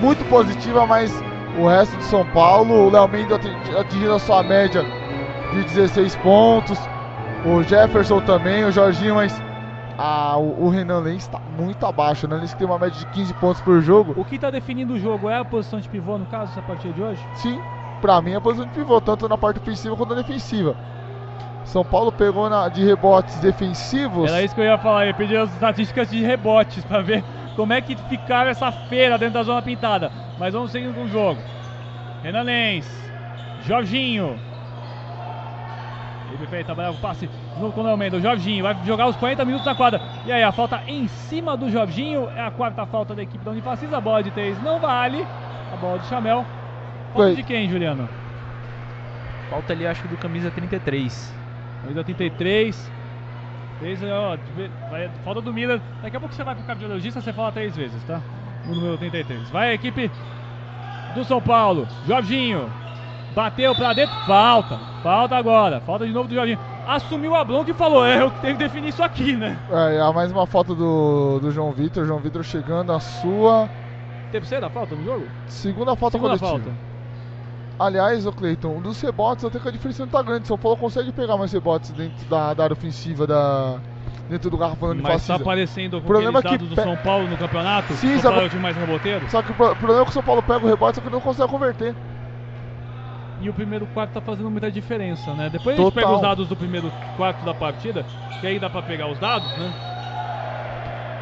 muito 0.00 0.24
positiva, 0.28 0.86
mas 0.86 1.12
o 1.60 1.68
resto 1.68 1.96
de 1.96 2.04
São 2.04 2.24
Paulo, 2.26 2.86
o 2.86 2.90
Léo 2.90 3.06
Mendes 3.08 3.32
atingindo 3.78 4.14
a 4.14 4.18
sua 4.18 4.42
média 4.42 4.82
de 5.52 5.62
16 5.64 6.16
pontos, 6.16 6.78
o 7.44 7.62
Jefferson 7.62 8.20
também, 8.20 8.64
o 8.64 8.72
Jorginho, 8.72 9.16
mas 9.16 9.40
ah, 9.98 10.38
o, 10.38 10.70
Renan 10.70 11.00
Lenz 11.00 11.24
está 11.24 11.38
muito 11.58 11.84
abaixo. 11.84 12.26
O 12.26 12.28
Renan 12.28 12.40
Lenz 12.40 12.54
tem 12.54 12.66
uma 12.66 12.78
média 12.78 12.98
de 12.98 13.06
15 13.06 13.34
pontos 13.34 13.60
por 13.60 13.82
jogo. 13.82 14.14
O 14.16 14.24
que 14.24 14.36
está 14.36 14.50
definindo 14.50 14.94
o 14.94 14.98
jogo 14.98 15.28
é 15.28 15.36
a 15.36 15.44
posição 15.44 15.78
de 15.78 15.88
pivô, 15.88 16.16
no 16.16 16.26
caso, 16.26 16.52
essa 16.52 16.62
partida 16.62 16.94
de 16.94 17.02
hoje? 17.02 17.22
Sim, 17.34 17.60
para 18.00 18.20
mim 18.22 18.32
é 18.32 18.36
a 18.36 18.40
posição 18.40 18.66
de 18.66 18.72
pivô, 18.72 18.98
tanto 19.00 19.28
na 19.28 19.36
parte 19.36 19.58
ofensiva 19.58 19.94
quanto 19.94 20.14
na 20.14 20.22
defensiva. 20.22 20.74
São 21.64 21.84
Paulo 21.84 22.10
pegou 22.10 22.48
na, 22.48 22.68
de 22.68 22.84
rebotes 22.84 23.38
defensivos. 23.40 24.30
Era 24.30 24.42
isso 24.42 24.54
que 24.54 24.60
eu 24.62 24.64
ia 24.64 24.78
falar, 24.78 25.02
eu 25.02 25.08
ia 25.08 25.14
pedir 25.14 25.36
as 25.36 25.52
estatísticas 25.52 26.10
de 26.10 26.22
rebotes 26.24 26.82
para 26.84 27.02
ver 27.02 27.22
como 27.54 27.72
é 27.74 27.80
que 27.82 27.94
ficaram 27.94 28.50
essa 28.50 28.72
feira 28.72 29.18
dentro 29.18 29.34
da 29.34 29.42
zona 29.42 29.60
pintada. 29.60 30.10
Mas 30.40 30.54
vamos 30.54 30.70
seguindo 30.70 30.94
com 30.94 31.04
o 31.04 31.08
jogo. 31.08 31.38
Renan 32.22 32.40
Lenz, 32.40 32.90
Jorginho. 33.66 34.40
Ele 36.32 36.46
fez 36.46 36.64
trabalhar 36.64 36.92
o 36.92 36.96
passe 36.96 37.28
no 37.58 37.70
com 37.70 37.82
o 37.82 38.16
O 38.16 38.20
Jorginho 38.20 38.62
vai 38.62 38.74
jogar 38.86 39.08
os 39.08 39.16
40 39.16 39.44
minutos 39.44 39.66
na 39.66 39.74
quadra. 39.74 40.00
E 40.24 40.32
aí, 40.32 40.42
a 40.42 40.50
falta 40.50 40.80
em 40.86 41.06
cima 41.08 41.58
do 41.58 41.70
Jorginho. 41.70 42.26
É 42.30 42.40
a 42.40 42.50
quarta 42.50 42.86
falta 42.86 43.14
da 43.14 43.22
equipe 43.22 43.44
da 43.44 43.50
Unifacisa. 43.50 43.98
A 43.98 44.00
bola 44.00 44.22
de 44.22 44.30
3 44.30 44.62
não 44.62 44.80
vale. 44.80 45.26
A 45.74 45.76
bola 45.76 45.98
de 45.98 46.06
Chamel. 46.06 46.46
Falta 47.12 47.34
de 47.34 47.42
quem, 47.42 47.68
Juliano? 47.68 48.08
Falta 49.50 49.74
ali, 49.74 49.86
acho 49.86 50.00
que 50.00 50.08
do 50.08 50.16
camisa 50.16 50.50
33. 50.50 51.34
Camisa 51.82 52.02
33. 52.02 52.92
Fez, 53.80 54.02
ó, 54.04 54.38
falta 55.22 55.42
do 55.42 55.52
Miller. 55.52 55.82
Daqui 56.02 56.16
a 56.16 56.20
pouco 56.20 56.34
você 56.34 56.44
vai 56.44 56.54
pro 56.54 56.64
cardiologista, 56.64 57.20
você 57.20 57.32
fala 57.32 57.52
três 57.52 57.76
vezes, 57.76 58.02
tá? 58.04 58.22
No 58.66 58.74
número 58.74 58.98
33. 58.98 59.48
Vai 59.50 59.70
a 59.70 59.74
equipe 59.74 60.10
do 61.14 61.24
São 61.24 61.40
Paulo. 61.40 61.86
Jorginho. 62.06 62.70
Bateu 63.34 63.74
pra 63.74 63.92
dentro. 63.92 64.14
Falta. 64.26 64.78
Falta 65.02 65.36
agora. 65.36 65.80
Falta 65.80 66.06
de 66.06 66.12
novo 66.12 66.28
do 66.28 66.34
Jorginho. 66.34 66.58
Assumiu 66.86 67.34
a 67.34 67.44
bronca 67.44 67.70
e 67.70 67.74
falou: 67.74 68.04
É, 68.04 68.22
eu 68.22 68.30
tenho 68.42 68.56
que 68.56 68.64
definir 68.64 68.88
isso 68.88 69.02
aqui, 69.02 69.36
né? 69.36 69.56
É, 69.70 70.00
há 70.00 70.12
mais 70.12 70.30
uma 70.32 70.46
falta 70.46 70.74
do, 70.74 71.38
do 71.40 71.50
João 71.50 71.72
Vitor. 71.72 72.04
João 72.06 72.18
Vitor 72.20 72.42
chegando 72.42 72.92
a 72.92 73.00
sua. 73.00 73.68
Terceira 74.32 74.68
falta 74.70 74.94
no 74.94 75.04
jogo? 75.04 75.26
Segunda 75.46 75.96
falta 75.96 76.16
Segunda 76.18 76.38
coletiva. 76.38 76.64
falta. 76.64 76.90
Aliás, 77.78 78.26
o 78.26 78.32
Cleiton, 78.32 78.76
um 78.76 78.80
dos 78.80 79.00
rebotes 79.00 79.44
até 79.44 79.58
que 79.58 79.66
a 79.66 79.70
diferença 79.72 80.02
não 80.04 80.10
tá 80.10 80.22
grande. 80.22 80.46
São 80.46 80.58
Paulo 80.58 80.76
consegue 80.76 81.10
pegar 81.12 81.36
mais 81.36 81.50
rebotes 81.52 81.90
dentro 81.92 82.28
da, 82.28 82.52
da 82.52 82.64
área 82.64 82.74
ofensiva 82.74 83.26
da. 83.26 83.78
Dentro 84.30 84.48
do 84.48 84.56
garrafão 84.56 84.94
de 84.94 85.02
Mas 85.02 85.26
tá 85.26 85.34
aparecendo 85.34 86.00
com 86.00 86.06
problema 86.06 86.38
é 86.38 86.42
que 86.42 86.56
do 86.56 86.68
pe- 86.76 86.82
São 86.82 86.96
Paulo 86.96 87.26
no 87.26 87.36
campeonato? 87.36 87.94
Sim, 87.94 88.16
São 88.20 88.30
Paulo 88.30 88.44
é 88.44 88.46
o 88.46 88.48
time 88.48 88.62
mais 88.62 88.76
reboteiro? 88.76 89.28
Só 89.28 89.42
que 89.42 89.50
o 89.50 89.54
pro- 89.54 89.74
problema 89.74 90.02
é 90.02 90.04
que 90.04 90.10
o 90.10 90.14
São 90.14 90.22
Paulo 90.22 90.40
pega 90.40 90.60
o 90.64 90.68
rebote, 90.68 90.94
só 90.96 91.02
que 91.02 91.10
não 91.10 91.20
consegue 91.20 91.48
converter. 91.48 91.96
E 93.40 93.50
o 93.50 93.54
primeiro 93.54 93.88
quarto 93.88 94.12
tá 94.12 94.20
fazendo 94.20 94.48
muita 94.50 94.70
diferença, 94.70 95.34
né? 95.34 95.50
Depois 95.50 95.74
a 95.74 95.82
Total. 95.82 95.90
gente 95.90 95.94
pega 96.04 96.14
os 96.14 96.20
dados 96.22 96.48
do 96.48 96.56
primeiro 96.56 96.92
quarto 97.16 97.44
da 97.44 97.54
partida, 97.54 98.04
que 98.40 98.46
aí 98.46 98.60
dá 98.60 98.70
pra 98.70 98.82
pegar 98.82 99.08
os 99.08 99.18
dados, 99.18 99.48
né? 99.56 99.72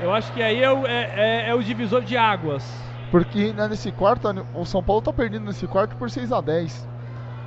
Eu 0.03 0.13
acho 0.13 0.31
que 0.33 0.43
aí 0.43 0.63
é 0.63 0.71
o, 0.71 0.87
é, 0.87 1.09
é- 1.17 1.51
é 1.51 1.55
o 1.55 1.63
divisor 1.63 2.03
de 2.03 2.17
águas. 2.17 2.63
Porque 3.11 3.53
né, 3.55 3.69
nesse 3.69 3.91
quarto, 3.91 4.29
o 4.53 4.65
São 4.67 4.83
Paulo 4.83 5.01
tá 5.01 5.13
perdendo 5.13 5.47
nesse 5.47 5.67
quarto 5.67 5.97
por 5.97 6.11
6 6.11 6.31
a 6.31 6.41
10 6.43 6.87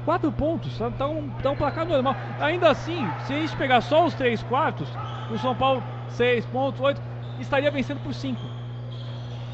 Quatro 0.04 0.32
pontos, 0.32 0.76
tá 0.80 0.90
tá 0.90 1.08
um, 1.08 1.30
tá 1.30 1.52
um 1.52 1.56
placar 1.56 1.86
normal. 1.86 2.18
Ainda 2.40 2.72
assim, 2.72 3.06
se 3.20 3.34
a 3.34 3.40
gente 3.40 3.56
pegar 3.56 3.82
só 3.82 4.04
os 4.06 4.16
três 4.16 4.42
quartos, 4.42 4.90
o 5.36 5.40
São 5.40 5.56
Paulo, 5.56 5.84
seis 6.10 6.46
pontos, 6.46 6.80
oito, 6.82 7.02
estaria 7.40 7.72
vencendo 7.72 8.00
por 8.00 8.14
cinco. 8.14 8.42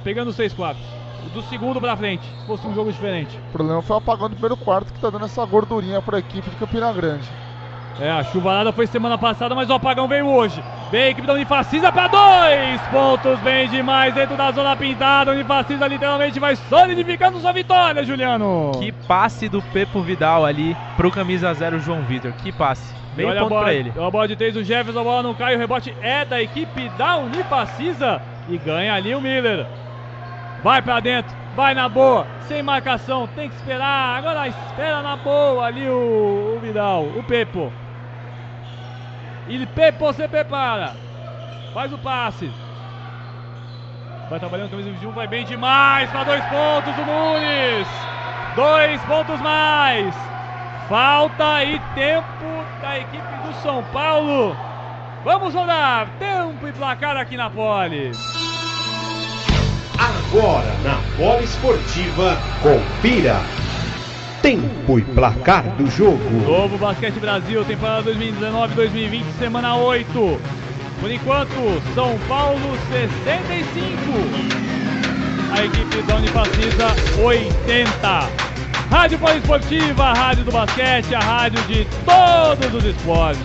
Pegando 0.03 0.30
os 0.30 0.36
seis 0.36 0.53
quartos. 0.53 0.84
Do 1.34 1.41
segundo 1.43 1.82
pra 1.82 1.97
frente, 1.97 2.23
se 2.23 2.45
fosse 2.45 2.65
um 2.65 2.73
jogo 2.73 2.91
diferente. 2.91 3.38
O 3.49 3.51
problema 3.51 3.82
foi 3.82 3.95
o 3.95 3.99
apagão 3.99 4.30
do 4.30 4.36
primeiro 4.36 4.55
quarto 4.55 4.93
que 4.93 4.99
tá 4.99 5.09
dando 5.09 5.25
essa 5.25 5.43
gordurinha 5.45 6.01
pra 6.01 6.19
equipe 6.19 6.49
de 6.49 6.55
Campina 6.55 6.91
Grande. 6.93 7.28
É, 7.99 8.11
a 8.11 8.23
chuvarada 8.23 8.71
foi 8.71 8.86
semana 8.86 9.17
passada, 9.17 9.55
mas 9.55 9.69
o 9.69 9.73
apagão 9.73 10.07
veio 10.07 10.28
hoje. 10.28 10.63
Vem 10.91 11.03
a 11.03 11.09
equipe 11.09 11.25
da 11.25 11.34
Unifacisa 11.34 11.91
para 11.91 12.07
dois 12.07 12.82
pontos, 12.91 13.39
bem 13.39 13.67
demais 13.67 14.13
dentro 14.13 14.38
da 14.38 14.51
zona 14.51 14.75
pintada. 14.75 15.32
A 15.32 15.34
Unifacisa 15.34 15.88
literalmente 15.88 16.39
vai 16.39 16.55
solidificando 16.55 17.39
sua 17.39 17.51
vitória, 17.51 18.03
Juliano. 18.03 18.71
Que 18.80 18.91
passe 18.91 19.49
do 19.49 19.61
Pepo 19.61 20.01
Vidal 20.01 20.45
ali 20.45 20.78
pro 20.95 21.11
camisa 21.11 21.53
0 21.53 21.80
João 21.80 22.03
Vitor. 22.03 22.32
Que 22.34 22.51
passe. 22.51 22.93
Meio 23.18 23.30
olha 23.30 23.39
a 23.39 23.43
ponto 23.43 23.49
bola, 23.49 23.63
pra 23.63 23.74
ele. 23.74 23.91
olha 23.95 24.07
A 24.07 24.11
bola 24.11 24.28
de 24.28 24.36
três 24.36 24.53
do 24.53 24.63
Jefferson, 24.63 24.99
a 24.99 25.03
bola 25.03 25.24
não 25.24 25.34
cai, 25.34 25.55
o 25.55 25.59
rebote 25.59 25.93
é 26.01 26.24
da 26.24 26.41
equipe 26.41 26.88
da 26.89 27.18
Unifacisa. 27.18 28.22
E 28.47 28.57
ganha 28.57 28.93
ali 28.93 29.13
o 29.13 29.20
Miller. 29.20 29.65
Vai 30.63 30.82
pra 30.82 30.99
dentro, 30.99 31.36
vai 31.55 31.74
na 31.74 31.89
boa, 31.89 32.26
sem 32.47 32.63
marcação, 32.63 33.28
tem 33.28 33.49
que 33.49 33.55
esperar. 33.55 34.18
Agora 34.18 34.47
espera 34.47 35.01
na 35.01 35.15
boa 35.15 35.65
ali 35.65 35.88
o, 35.88 36.55
o 36.55 36.59
Vidal, 36.59 37.03
o 37.03 37.24
Pepo. 37.24 37.72
E 39.47 39.65
Pepo 39.68 40.13
se 40.13 40.28
prepara. 40.28 40.93
Faz 41.74 41.91
o 41.91 41.97
passe. 41.97 42.51
Vai 44.30 44.39
trabalhando 44.39 44.70
camisa 44.70 44.89
21, 44.89 45.11
vai 45.11 45.28
bem 45.28 45.45
demais 45.45 46.09
para 46.11 46.24
dois 46.24 46.43
pontos 46.45 46.93
o 46.97 47.05
Nunes. 47.05 47.88
Dois 48.55 49.01
pontos 49.03 49.39
mais. 49.41 50.13
Falta 50.89 51.63
e 51.63 51.80
tempo 51.95 52.66
da 52.82 52.99
equipe 52.99 53.38
do 53.45 53.53
São 53.61 53.84
Paulo. 53.91 54.55
Vamos 55.23 55.53
rodar. 55.53 56.09
Tempo 56.19 56.67
e 56.67 56.71
placar 56.71 57.17
aqui 57.17 57.36
na 57.36 57.49
Pole. 57.49 58.11
Agora 59.97 60.73
na 60.84 60.97
Bola 61.17 61.41
Esportiva, 61.41 62.38
confira. 62.61 63.41
Tempo 64.41 64.99
e 64.99 65.01
placar 65.01 65.63
do 65.75 65.89
jogo. 65.89 66.30
Novo 66.45 66.78
Basquete 66.78 67.19
Brasil, 67.19 67.65
temporada 67.65 68.13
2019-2020, 68.13 69.23
semana 69.39 69.75
8. 69.75 70.39
Por 71.01 71.11
enquanto, 71.11 71.82
São 71.93 72.17
Paulo 72.28 72.78
65. 72.91 74.78
A 75.51 75.65
equipe 75.65 76.01
da 76.03 76.15
Unifacisa 76.15 76.95
80. 77.21 78.57
Rádio 78.89 79.19
Poliesportiva, 79.19 80.03
a 80.05 80.13
rádio 80.13 80.45
do 80.45 80.51
basquete, 80.51 81.13
a 81.13 81.19
rádio 81.19 81.61
de 81.63 81.85
todos 82.05 82.73
os 82.73 82.85
esportes. 82.85 83.41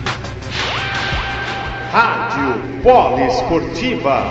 Rádio 1.91 2.81
Bola 2.81 3.21
Esportiva. 3.27 4.23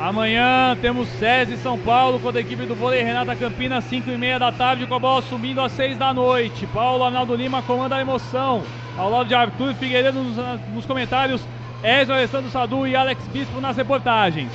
Amanhã 0.00 0.76
temos 0.80 1.08
SESI 1.08 1.56
São 1.58 1.78
Paulo 1.78 2.18
contra 2.18 2.40
a 2.40 2.42
equipe 2.42 2.66
do 2.66 2.74
vôlei 2.74 3.02
Renata 3.02 3.36
Campinas, 3.36 3.84
5 3.84 4.10
e 4.10 4.18
meia 4.18 4.38
da 4.38 4.50
tarde, 4.50 4.86
com 4.86 4.94
a 4.94 4.98
bola 4.98 5.22
subindo 5.22 5.60
às 5.60 5.72
6 5.72 5.96
da 5.96 6.12
noite. 6.12 6.66
Paulo 6.66 7.04
Arnaldo 7.04 7.36
Lima 7.36 7.62
comanda 7.62 7.94
a 7.94 8.00
emoção. 8.00 8.64
Ao 8.96 9.08
lado 9.08 9.28
de 9.28 9.34
Arthur 9.34 9.72
Figueiredo 9.74 10.20
nos, 10.20 10.36
nos 10.74 10.84
comentários, 10.84 11.40
Ezio 11.82 12.12
Alessandro 12.14 12.50
Sadu 12.50 12.86
e 12.88 12.96
Alex 12.96 13.22
Bispo 13.28 13.60
nas 13.60 13.76
reportagens. 13.76 14.50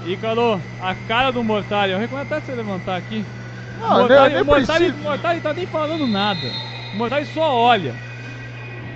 Ícaro, 0.00 0.64
a 0.78 0.94
cara 0.94 1.32
do 1.32 1.42
Mortari, 1.44 1.92
eu 1.92 1.98
recomendo 1.98 2.24
até 2.24 2.40
você 2.40 2.54
levantar 2.54 2.96
aqui. 2.96 3.28
Ah, 3.76 3.96
o 3.98 3.98
Mortari, 3.98 4.34
nem- 4.34 4.40
o 4.40 4.44
Mortari, 4.44 4.92
Mortari 4.92 5.40
tá 5.40 5.54
nem 5.54 5.66
falando 5.66 6.06
nada. 6.06 6.60
O 6.92 6.96
Mortari 6.96 7.26
só 7.26 7.54
olha. 7.56 8.02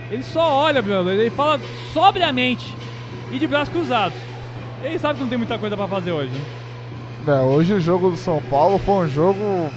Ele 0.08 0.22
só 0.22 0.58
olha, 0.64 0.82
meu, 0.82 1.08
ele 1.08 1.30
fala 1.30 1.64
sobriamente 1.80 2.80
e 3.30 3.38
de 3.38 3.46
braços 3.48 3.70
cruzados. 3.70 4.30
Ele 4.80 4.98
sabe 4.98 5.16
que 5.16 5.22
não 5.22 5.28
tem 5.28 5.38
muita 5.38 5.58
coisa 5.58 5.76
pra 5.76 5.88
fazer 5.88 6.12
hoje. 6.12 6.34
né? 6.40 6.46
É, 7.26 7.40
hoje 7.40 7.74
o 7.74 7.80
jogo 7.80 8.10
do 8.10 8.16
São 8.16 8.42
Paulo 8.42 8.78
foi 8.78 9.04
um 9.04 9.08
jogo. 9.08 9.74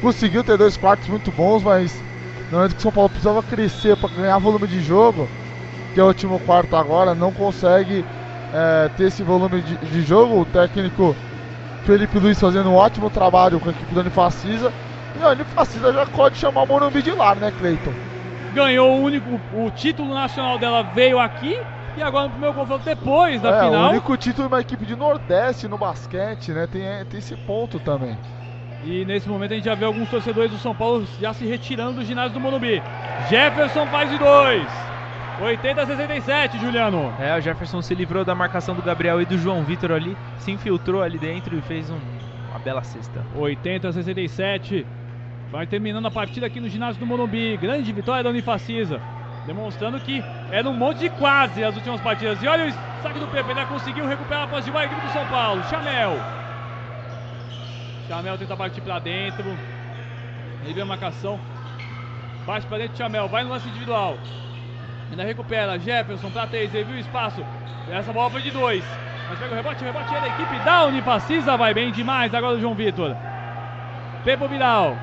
Conseguiu 0.00 0.44
ter 0.44 0.58
dois 0.58 0.76
quartos 0.76 1.08
muito 1.08 1.32
bons, 1.32 1.62
mas 1.64 2.04
no 2.50 2.58
momento 2.58 2.74
que 2.74 2.80
o 2.80 2.82
São 2.82 2.92
Paulo 2.92 3.10
precisava 3.10 3.42
crescer 3.44 3.96
para 3.96 4.14
ganhar 4.14 4.38
volume 4.38 4.68
de 4.68 4.80
jogo, 4.80 5.32
que 5.92 6.00
é 6.00 6.04
o 6.04 6.08
último 6.08 6.40
quarto 6.40 6.76
agora, 6.76 7.14
não 7.14 7.32
consegue 7.32 8.06
é, 8.52 8.88
ter 8.96 9.04
esse 9.04 9.22
volume 9.22 9.60
de, 9.62 9.76
de 9.76 10.02
jogo. 10.02 10.40
O 10.40 10.44
técnico 10.44 11.16
Felipe 11.84 12.18
Luiz 12.18 12.38
fazendo 12.38 12.70
um 12.70 12.74
ótimo 12.74 13.10
trabalho 13.10 13.58
com 13.58 13.68
a 13.68 13.72
equipe 13.72 13.94
da 13.94 14.00
Unifacisa. 14.00 14.72
E 15.18 15.22
a 15.22 15.30
Unifacisa 15.30 15.92
já 15.92 16.06
pode 16.06 16.36
chamar 16.36 16.62
o 16.62 16.66
Morumbi 16.66 17.02
de 17.02 17.10
lar, 17.10 17.36
né, 17.36 17.52
Cleiton? 17.58 17.92
Ganhou 18.54 18.98
o 18.98 19.02
único, 19.02 19.40
o 19.54 19.70
título 19.70 20.12
nacional 20.12 20.58
dela 20.58 20.82
veio 20.82 21.18
aqui 21.18 21.58
e 21.96 22.02
agora 22.02 22.24
no 22.24 22.30
primeiro 22.30 22.54
confronto 22.54 22.84
depois 22.84 23.40
da 23.40 23.50
é, 23.50 23.64
final. 23.64 23.86
o 23.86 23.90
único 23.90 24.16
título 24.16 24.48
de 24.48 24.54
uma 24.54 24.60
equipe 24.60 24.86
de 24.86 24.96
Nordeste 24.96 25.68
no 25.68 25.76
basquete, 25.76 26.52
né? 26.52 26.66
Tem, 26.66 26.82
tem 27.06 27.18
esse 27.18 27.36
ponto 27.36 27.78
também. 27.78 28.16
E 28.84 29.04
nesse 29.04 29.28
momento 29.28 29.52
a 29.52 29.56
gente 29.56 29.64
já 29.64 29.74
vê 29.74 29.84
alguns 29.84 30.08
torcedores 30.08 30.50
do 30.50 30.58
São 30.58 30.74
Paulo 30.74 31.06
já 31.20 31.32
se 31.32 31.46
retirando 31.46 32.00
do 32.00 32.04
ginásio 32.04 32.32
do 32.32 32.40
Morumbi. 32.40 32.82
Jefferson 33.28 33.86
faz 33.86 34.10
de 34.10 34.18
dois. 34.18 34.91
80 35.42 35.82
a 35.82 35.86
67, 35.86 36.58
Juliano. 36.58 37.12
É, 37.18 37.36
o 37.36 37.40
Jefferson 37.40 37.82
se 37.82 37.94
livrou 37.94 38.24
da 38.24 38.34
marcação 38.34 38.76
do 38.76 38.82
Gabriel 38.82 39.20
e 39.20 39.24
do 39.24 39.36
João 39.36 39.64
Vitor 39.64 39.90
ali, 39.90 40.16
se 40.38 40.52
infiltrou 40.52 41.02
ali 41.02 41.18
dentro 41.18 41.58
e 41.58 41.62
fez 41.62 41.90
um, 41.90 41.98
uma 42.50 42.58
bela 42.60 42.82
cesta. 42.84 43.24
80 43.34 43.88
a 43.88 43.92
67. 43.92 44.86
Vai 45.50 45.66
terminando 45.66 46.06
a 46.06 46.10
partida 46.10 46.46
aqui 46.46 46.60
no 46.60 46.68
ginásio 46.68 47.00
do 47.00 47.06
Morumbi. 47.06 47.56
Grande 47.56 47.92
vitória 47.92 48.22
da 48.22 48.30
Unifacisa. 48.30 49.00
Demonstrando 49.44 49.98
que 49.98 50.22
era 50.50 50.68
um 50.68 50.72
monte 50.72 51.00
de 51.00 51.10
quase 51.10 51.64
as 51.64 51.74
últimas 51.74 52.00
partidas. 52.00 52.40
E 52.40 52.46
olha 52.46 52.68
o 52.68 53.02
saque 53.02 53.18
do 53.18 53.26
Pepe, 53.26 53.50
ainda 53.50 53.66
conseguiu 53.66 54.06
recuperar 54.06 54.44
a 54.44 54.46
posse 54.46 54.66
de 54.66 54.70
bola 54.70 54.84
equipe 54.84 55.00
do 55.00 55.12
São 55.12 55.26
Paulo. 55.26 55.62
Chamel. 55.64 56.16
Chamel 58.06 58.38
tenta 58.38 58.56
partir 58.56 58.80
pra 58.80 59.00
dentro. 59.00 59.44
Ele 60.64 60.72
vê 60.72 60.82
a 60.82 60.86
marcação. 60.86 61.38
Bate 62.46 62.66
pra 62.66 62.78
dentro, 62.78 62.96
Chamel. 62.96 63.28
Vai 63.28 63.42
no 63.42 63.50
lance 63.50 63.68
individual. 63.68 64.16
Ainda 65.12 65.24
recupera. 65.24 65.78
Jefferson 65.78 66.30
pra 66.30 66.46
três. 66.46 66.74
Ele 66.74 66.84
viu 66.84 66.96
o 66.96 66.98
espaço. 66.98 67.44
Essa 67.90 68.12
bola 68.12 68.30
foi 68.30 68.40
de 68.40 68.50
dois. 68.50 68.82
Mas 69.28 69.38
pega 69.38 69.52
o 69.52 69.56
rebote, 69.56 69.84
rebote 69.84 70.10
da 70.10 70.26
equipe 70.26 70.58
da 70.64 70.84
Unifacisa. 70.86 71.56
Vai 71.56 71.74
bem 71.74 71.92
demais 71.92 72.34
agora 72.34 72.56
o 72.56 72.60
João 72.60 72.74
Vitor. 72.74 73.14
Pepo 74.24 74.48
Viral. 74.48 74.96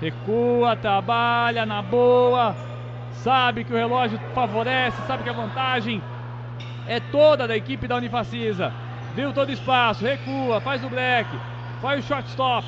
Recua, 0.00 0.76
trabalha 0.76 1.66
na 1.66 1.82
boa. 1.82 2.54
Sabe 3.10 3.64
que 3.64 3.72
o 3.72 3.76
relógio 3.76 4.20
favorece, 4.34 5.02
sabe 5.06 5.24
que 5.24 5.30
a 5.30 5.32
vantagem 5.32 6.00
é 6.86 7.00
toda 7.00 7.48
da 7.48 7.56
equipe 7.56 7.88
da 7.88 7.96
Unifacisa. 7.96 8.72
Viu 9.14 9.32
todo 9.32 9.50
espaço, 9.50 10.04
recua, 10.04 10.60
faz 10.60 10.84
o 10.84 10.88
black, 10.88 11.28
faz 11.80 12.04
o 12.04 12.06
shortstop. 12.06 12.66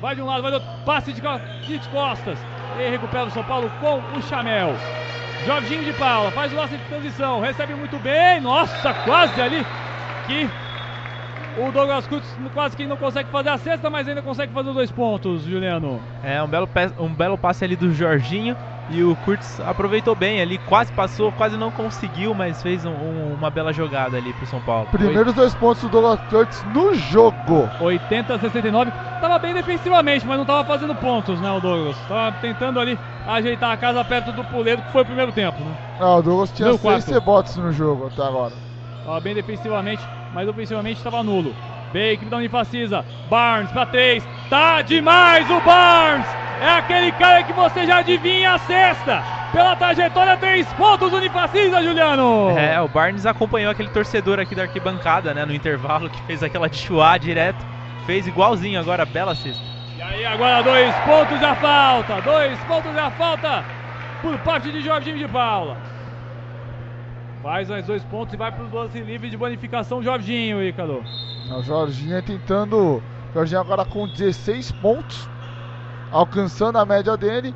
Vai 0.00 0.14
de 0.14 0.20
um 0.20 0.26
lado, 0.26 0.42
vai 0.42 0.50
do 0.50 0.54
outro, 0.54 0.68
passe 0.84 1.12
de, 1.12 1.20
de 1.20 1.88
costas. 1.88 2.38
E 2.78 2.90
recupera 2.90 3.26
o 3.26 3.30
São 3.30 3.44
Paulo 3.44 3.70
com 3.80 3.98
o 4.18 4.22
Chamel. 4.22 4.74
Jorginho 5.46 5.84
de 5.84 5.92
Paula 5.94 6.30
faz 6.30 6.52
o 6.52 6.56
lance 6.56 6.76
de 6.76 6.84
transição, 6.84 7.40
recebe 7.40 7.74
muito 7.74 7.98
bem. 7.98 8.40
Nossa, 8.40 8.92
quase 8.92 9.40
ali 9.40 9.64
que 10.26 10.48
o 11.58 11.72
Douglas 11.72 12.06
Kurtz 12.06 12.36
quase 12.52 12.76
que 12.76 12.86
não 12.86 12.96
consegue 12.96 13.30
fazer 13.30 13.48
a 13.48 13.58
cesta, 13.58 13.90
mas 13.90 14.06
ainda 14.06 14.22
consegue 14.22 14.52
fazer 14.52 14.68
os 14.68 14.74
dois 14.74 14.90
pontos, 14.90 15.42
Juliano. 15.42 16.00
É, 16.22 16.42
um 16.42 16.46
belo, 16.46 16.68
um 16.98 17.12
belo 17.12 17.38
passe 17.38 17.64
ali 17.64 17.74
do 17.74 17.92
Jorginho. 17.92 18.56
E 18.90 19.04
o 19.04 19.14
Kurtz 19.14 19.60
aproveitou 19.60 20.16
bem 20.16 20.40
ali, 20.40 20.58
quase 20.58 20.92
passou, 20.92 21.30
quase 21.30 21.56
não 21.56 21.70
conseguiu, 21.70 22.34
mas 22.34 22.60
fez 22.60 22.84
um, 22.84 22.90
um, 22.90 23.34
uma 23.34 23.48
bela 23.48 23.72
jogada 23.72 24.16
ali 24.16 24.32
pro 24.32 24.44
São 24.46 24.60
Paulo. 24.60 24.88
Primeiros 24.88 25.32
dois 25.32 25.54
pontos 25.54 25.82
do 25.82 25.88
Douglas 25.88 26.20
Kurtz 26.28 26.64
no 26.64 26.92
jogo. 26.94 27.70
80 27.80 28.34
a 28.34 28.38
69. 28.38 28.90
Tava 29.20 29.38
bem 29.38 29.54
defensivamente, 29.54 30.26
mas 30.26 30.36
não 30.36 30.44
tava 30.44 30.66
fazendo 30.66 30.94
pontos, 30.96 31.40
né, 31.40 31.52
o 31.52 31.60
Douglas? 31.60 31.96
Tava 32.08 32.36
tentando 32.38 32.80
ali 32.80 32.98
ajeitar 33.28 33.70
a 33.70 33.76
casa 33.76 34.04
perto 34.04 34.32
do 34.32 34.42
puleiro, 34.44 34.82
que 34.82 34.90
foi 34.90 35.02
o 35.02 35.06
primeiro 35.06 35.30
tempo, 35.30 35.62
né? 35.62 35.76
Ah, 36.00 36.16
o 36.16 36.22
Douglas 36.22 36.50
tinha 36.50 36.70
Deu 36.70 36.78
seis 36.78 37.04
rebotes 37.04 37.56
no 37.56 37.70
jogo 37.70 38.06
até 38.06 38.22
agora. 38.22 38.54
Tava 39.04 39.20
bem 39.20 39.34
defensivamente, 39.34 40.02
mas 40.34 40.48
ofensivamente 40.48 40.96
estava 40.96 41.22
nulo. 41.22 41.54
Bem, 41.92 42.12
equipe 42.12 42.30
da 42.30 42.38
Unifacisa. 42.38 43.04
Barnes 43.28 43.70
para 43.70 43.86
três. 43.86 44.39
Tá 44.50 44.82
demais 44.82 45.48
o 45.48 45.60
Barnes! 45.60 46.26
É 46.60 46.68
aquele 46.70 47.12
cara 47.12 47.44
que 47.44 47.52
você 47.52 47.86
já 47.86 47.98
adivinha 47.98 48.54
a 48.54 48.58
cesta. 48.58 49.22
Pela 49.52 49.76
trajetória, 49.76 50.36
três 50.36 50.66
pontos 50.72 51.12
Unifacisa, 51.12 51.80
Juliano! 51.80 52.50
É, 52.58 52.80
o 52.80 52.88
Barnes 52.88 53.24
acompanhou 53.26 53.70
aquele 53.70 53.88
torcedor 53.90 54.40
aqui 54.40 54.56
da 54.56 54.62
arquibancada, 54.62 55.32
né, 55.32 55.44
no 55.46 55.54
intervalo, 55.54 56.10
que 56.10 56.20
fez 56.22 56.42
aquela 56.42 56.68
de 56.68 56.76
chuá 56.76 57.16
direto. 57.16 57.64
Fez 58.06 58.26
igualzinho 58.26 58.80
agora, 58.80 59.04
bela 59.04 59.36
cesta. 59.36 59.62
E 59.96 60.02
aí, 60.02 60.26
agora 60.26 60.62
dois 60.64 60.92
pontos 61.06 61.40
a 61.42 61.54
falta. 61.54 62.20
Dois 62.20 62.58
pontos 62.64 62.96
a 62.96 63.10
falta 63.12 63.64
por 64.20 64.36
parte 64.38 64.72
de 64.72 64.80
Jorginho 64.80 65.18
de 65.18 65.28
Paula. 65.28 65.76
Faz 67.40 67.68
mais 67.68 67.86
dois 67.86 68.02
pontos 68.04 68.34
e 68.34 68.36
vai 68.36 68.50
para 68.50 68.64
os 68.64 68.72
lance 68.72 69.00
livre 69.00 69.30
de 69.30 69.36
bonificação, 69.36 70.02
Jorginho, 70.02 70.60
Ícaro. 70.60 71.04
O 71.56 71.62
Jorginho 71.62 72.20
tentando. 72.20 73.00
Jorginho 73.34 73.60
agora 73.60 73.84
com 73.84 74.08
16 74.08 74.72
pontos, 74.72 75.28
alcançando 76.10 76.78
a 76.78 76.84
média 76.84 77.16
dele. 77.16 77.54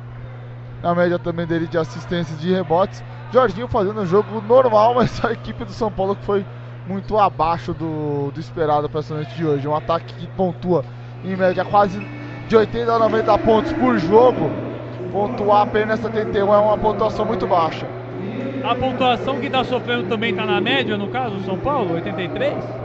A 0.81 0.93
média 0.93 1.17
também 1.17 1.45
dele 1.45 1.67
de 1.67 1.77
assistências 1.77 2.39
de 2.39 2.53
rebotes. 2.53 3.03
Jorginho 3.31 3.67
fazendo 3.67 4.01
um 4.01 4.05
jogo 4.05 4.41
normal, 4.41 4.95
mas 4.95 5.23
a 5.23 5.31
equipe 5.31 5.65
do 5.65 5.71
São 5.71 5.91
Paulo 5.91 6.15
que 6.15 6.25
foi 6.25 6.45
muito 6.87 7.17
abaixo 7.17 7.73
do, 7.73 8.31
do 8.31 8.39
esperado 8.39 8.89
para 8.89 8.99
essa 8.99 9.13
noite 9.13 9.35
de 9.35 9.45
hoje. 9.45 9.67
Um 9.67 9.75
ataque 9.75 10.13
que 10.13 10.27
pontua 10.27 10.85
em 11.23 11.35
média 11.35 11.65
quase 11.65 11.99
de 12.47 12.55
80 12.55 12.91
a 12.91 12.99
90 12.99 13.37
pontos 13.39 13.73
por 13.73 13.97
jogo. 13.97 14.49
Pontuar 15.11 15.63
apenas 15.63 15.99
71 15.99 16.53
é 16.53 16.57
uma 16.57 16.77
pontuação 16.77 17.25
muito 17.25 17.47
baixa. 17.47 17.87
A 18.63 18.75
pontuação 18.75 19.39
que 19.39 19.45
está 19.45 19.63
sofrendo 19.63 20.07
também 20.09 20.31
está 20.31 20.45
na 20.45 20.59
média, 20.59 20.97
no 20.97 21.07
caso, 21.09 21.35
o 21.35 21.43
São 21.43 21.57
Paulo, 21.57 21.93
83? 21.93 22.84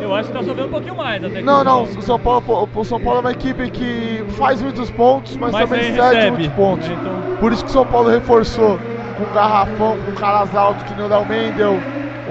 Eu 0.00 0.14
acho 0.14 0.30
que 0.30 0.36
está 0.36 0.48
sofrendo 0.48 0.68
um 0.68 0.72
pouquinho 0.72 0.96
mais 0.96 1.22
até 1.22 1.42
Não, 1.42 1.62
não, 1.62 1.82
o 1.82 2.02
São, 2.02 2.18
Paulo, 2.18 2.68
o 2.74 2.84
São 2.84 3.00
Paulo 3.00 3.18
é 3.18 3.20
uma 3.20 3.32
equipe 3.32 3.70
que 3.70 4.24
faz 4.30 4.62
muitos 4.62 4.90
pontos, 4.90 5.36
mas, 5.36 5.52
mas 5.52 5.68
também 5.68 5.94
cede 5.94 6.30
muitos 6.30 6.48
pontos. 6.48 6.88
Então... 6.88 7.36
Por 7.38 7.52
isso 7.52 7.64
que 7.64 7.70
o 7.70 7.72
São 7.72 7.86
Paulo 7.86 8.08
reforçou 8.08 8.78
com 9.16 9.34
garrafão, 9.34 9.98
com 9.98 10.12
caras 10.12 10.54
altos 10.54 10.84
que 10.84 10.94
nem 10.94 11.04
o 11.04 11.24
Mendel, 11.24 11.78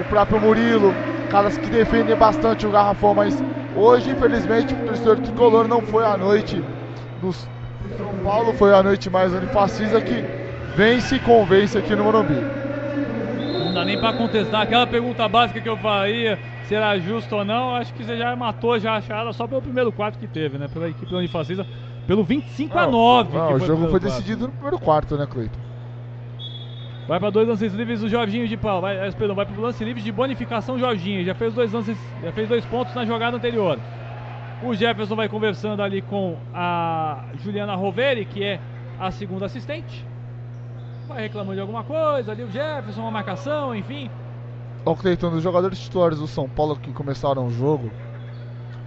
o 0.00 0.04
próprio 0.04 0.40
Murilo, 0.40 0.94
caras 1.30 1.56
que 1.56 1.70
defendem 1.70 2.16
bastante 2.16 2.66
o 2.66 2.70
garrafão, 2.70 3.14
mas 3.14 3.42
hoje, 3.76 4.10
infelizmente, 4.10 4.74
o 4.74 4.86
torcedor 4.86 5.18
tricolor 5.18 5.68
não 5.68 5.80
foi 5.80 6.04
a 6.04 6.16
noite 6.16 6.62
do 7.22 7.32
São 7.32 7.48
Paulo, 8.24 8.52
foi 8.54 8.74
a 8.74 8.82
noite 8.82 9.08
mais 9.08 9.32
unifacisa 9.32 10.00
que 10.00 10.24
vence 10.76 11.16
e 11.16 11.20
convence 11.20 11.78
aqui 11.78 11.94
no 11.94 12.04
Morumbi. 12.04 12.59
Não 13.70 13.74
dá 13.74 13.84
nem 13.84 13.96
para 13.96 14.12
contestar 14.12 14.62
aquela 14.62 14.84
pergunta 14.84 15.28
básica 15.28 15.60
que 15.60 15.68
eu 15.68 15.76
faria, 15.76 16.36
se 16.64 16.74
era 16.74 16.98
justo 16.98 17.36
ou 17.36 17.44
não. 17.44 17.76
Acho 17.76 17.94
que 17.94 18.02
você 18.02 18.16
já 18.16 18.34
matou 18.34 18.76
já 18.80 18.96
a 18.96 19.00
charada 19.00 19.32
só 19.32 19.46
pelo 19.46 19.62
primeiro 19.62 19.92
quarto 19.92 20.18
que 20.18 20.26
teve, 20.26 20.58
né? 20.58 20.66
Pela 20.66 20.88
equipe 20.88 21.08
da 21.08 21.18
Unifacisa, 21.18 21.64
pelo 22.04 22.24
25 22.24 22.74
não, 22.74 22.82
a 22.82 22.86
9. 22.88 23.38
Não, 23.38 23.52
o 23.52 23.58
jogo 23.60 23.88
foi 23.88 24.00
decidido 24.00 24.48
no 24.48 24.52
primeiro 24.52 24.76
quarto, 24.80 25.16
né, 25.16 25.24
Cleiton? 25.24 25.60
Vai 27.06 27.20
para 27.20 27.30
dois 27.30 27.46
lances 27.46 27.72
livres 27.72 28.00
do 28.00 28.08
Jorginho 28.08 28.48
de 28.48 28.56
Pau. 28.56 28.80
Vai, 28.80 29.06
eh, 29.06 29.12
perdão, 29.12 29.36
vai 29.36 29.46
para 29.46 29.56
lance 29.60 29.84
livre 29.84 30.02
de 30.02 30.10
bonificação 30.10 30.76
Jorginho. 30.76 31.24
Já 31.24 31.36
fez 31.36 31.54
dois 31.54 31.72
lances, 31.72 31.96
já 32.24 32.32
fez 32.32 32.48
dois 32.48 32.64
pontos 32.64 32.92
na 32.96 33.04
jogada 33.04 33.36
anterior. 33.36 33.78
O 34.64 34.74
Jefferson 34.74 35.14
vai 35.14 35.28
conversando 35.28 35.80
ali 35.80 36.02
com 36.02 36.36
a 36.52 37.22
Juliana 37.40 37.76
Roveri, 37.76 38.24
que 38.24 38.42
é 38.42 38.58
a 38.98 39.12
segunda 39.12 39.46
assistente 39.46 40.09
vai 41.10 41.22
reclamando 41.22 41.54
de 41.54 41.60
alguma 41.60 41.82
coisa, 41.82 42.32
ali 42.32 42.42
o 42.42 42.50
Jefferson, 42.50 43.00
uma 43.00 43.10
marcação, 43.10 43.74
enfim. 43.74 44.08
Ó, 44.86 44.94
Cleiton, 44.94 45.30
dos 45.30 45.42
jogadores 45.42 45.78
titulares 45.78 46.18
do 46.18 46.26
São 46.26 46.48
Paulo 46.48 46.76
que 46.76 46.92
começaram 46.92 47.46
o 47.46 47.50
jogo, 47.50 47.90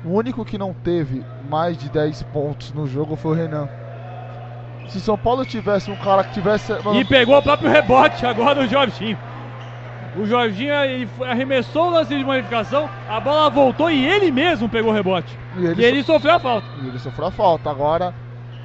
o 0.03 0.09
único 0.09 0.43
que 0.43 0.57
não 0.57 0.73
teve 0.73 1.23
mais 1.49 1.77
de 1.77 1.89
10 1.89 2.23
pontos 2.23 2.73
no 2.73 2.87
jogo 2.87 3.15
foi 3.15 3.31
o 3.31 3.35
Renan. 3.35 3.69
Se 4.87 4.99
São 4.99 5.17
Paulo 5.17 5.45
tivesse 5.45 5.91
um 5.91 5.95
cara 5.97 6.23
que 6.23 6.33
tivesse. 6.33 6.73
E 6.95 7.05
pegou 7.05 7.37
o 7.37 7.41
próprio 7.41 7.69
rebote 7.69 8.25
agora 8.25 8.63
do 8.63 8.69
Jorginho. 8.69 9.17
O 10.17 10.25
Jorginho 10.25 10.73
arremessou 11.25 11.87
o 11.87 11.91
lance 11.91 12.15
de 12.15 12.23
modificação, 12.23 12.87
a 13.09 13.19
bola 13.19 13.49
voltou 13.49 13.89
e 13.89 14.05
ele 14.05 14.29
mesmo 14.29 14.69
pegou 14.69 14.91
o 14.91 14.93
rebote. 14.93 15.37
E 15.57 15.65
ele, 15.65 15.81
e 15.81 15.85
ele 15.85 16.03
so... 16.03 16.13
sofreu 16.13 16.35
a 16.35 16.39
falta. 16.39 16.67
E 16.83 16.87
ele 16.87 16.99
sofreu 16.99 17.27
a 17.27 17.31
falta. 17.31 17.69
Agora 17.69 18.13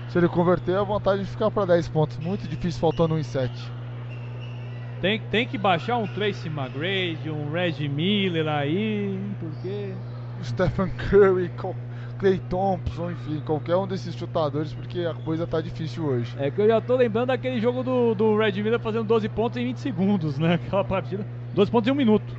se 0.09 0.19
ele 0.19 0.29
converter, 0.29 0.77
a 0.77 0.83
vantagem 0.83 1.25
de 1.25 1.31
ficar 1.31 1.51
para 1.51 1.67
10 1.67 1.89
pontos. 1.89 2.17
Muito 2.19 2.49
difícil, 2.49 2.81
faltando 2.81 3.15
1 3.15 3.19
em 3.19 3.23
7. 3.23 3.73
Tem, 5.01 5.21
tem 5.31 5.47
que 5.47 5.57
baixar 5.57 5.97
um 5.97 6.07
Tracy 6.07 6.49
McGrady, 6.49 7.31
um 7.31 7.51
Reggie 7.51 7.89
Miller 7.89 8.49
aí, 8.49 9.19
porque... 9.39 9.95
Stephen 10.43 10.91
Curry, 10.91 11.51
Clay 12.19 12.41
Thompson, 12.49 13.13
enfim, 13.13 13.41
qualquer 13.45 13.77
um 13.77 13.87
desses 13.87 14.15
chutadores, 14.15 14.73
porque 14.73 15.01
a 15.01 15.15
coisa 15.15 15.47
tá 15.47 15.61
difícil 15.61 16.05
hoje. 16.05 16.35
É 16.39 16.51
que 16.51 16.61
eu 16.61 16.67
já 16.67 16.81
tô 16.81 16.97
lembrando 16.97 17.29
daquele 17.29 17.61
jogo 17.61 17.83
do, 17.83 18.15
do 18.15 18.37
Red 18.37 18.53
Miller 18.63 18.81
fazendo 18.81 19.05
12 19.05 19.29
pontos 19.29 19.57
em 19.57 19.67
20 19.67 19.77
segundos, 19.79 20.39
né? 20.39 20.55
Aquela 20.55 20.85
partida. 20.85 21.25
12 21.55 21.71
pontos 21.71 21.89
em 21.89 21.93
1 21.93 21.95
minuto. 21.95 22.37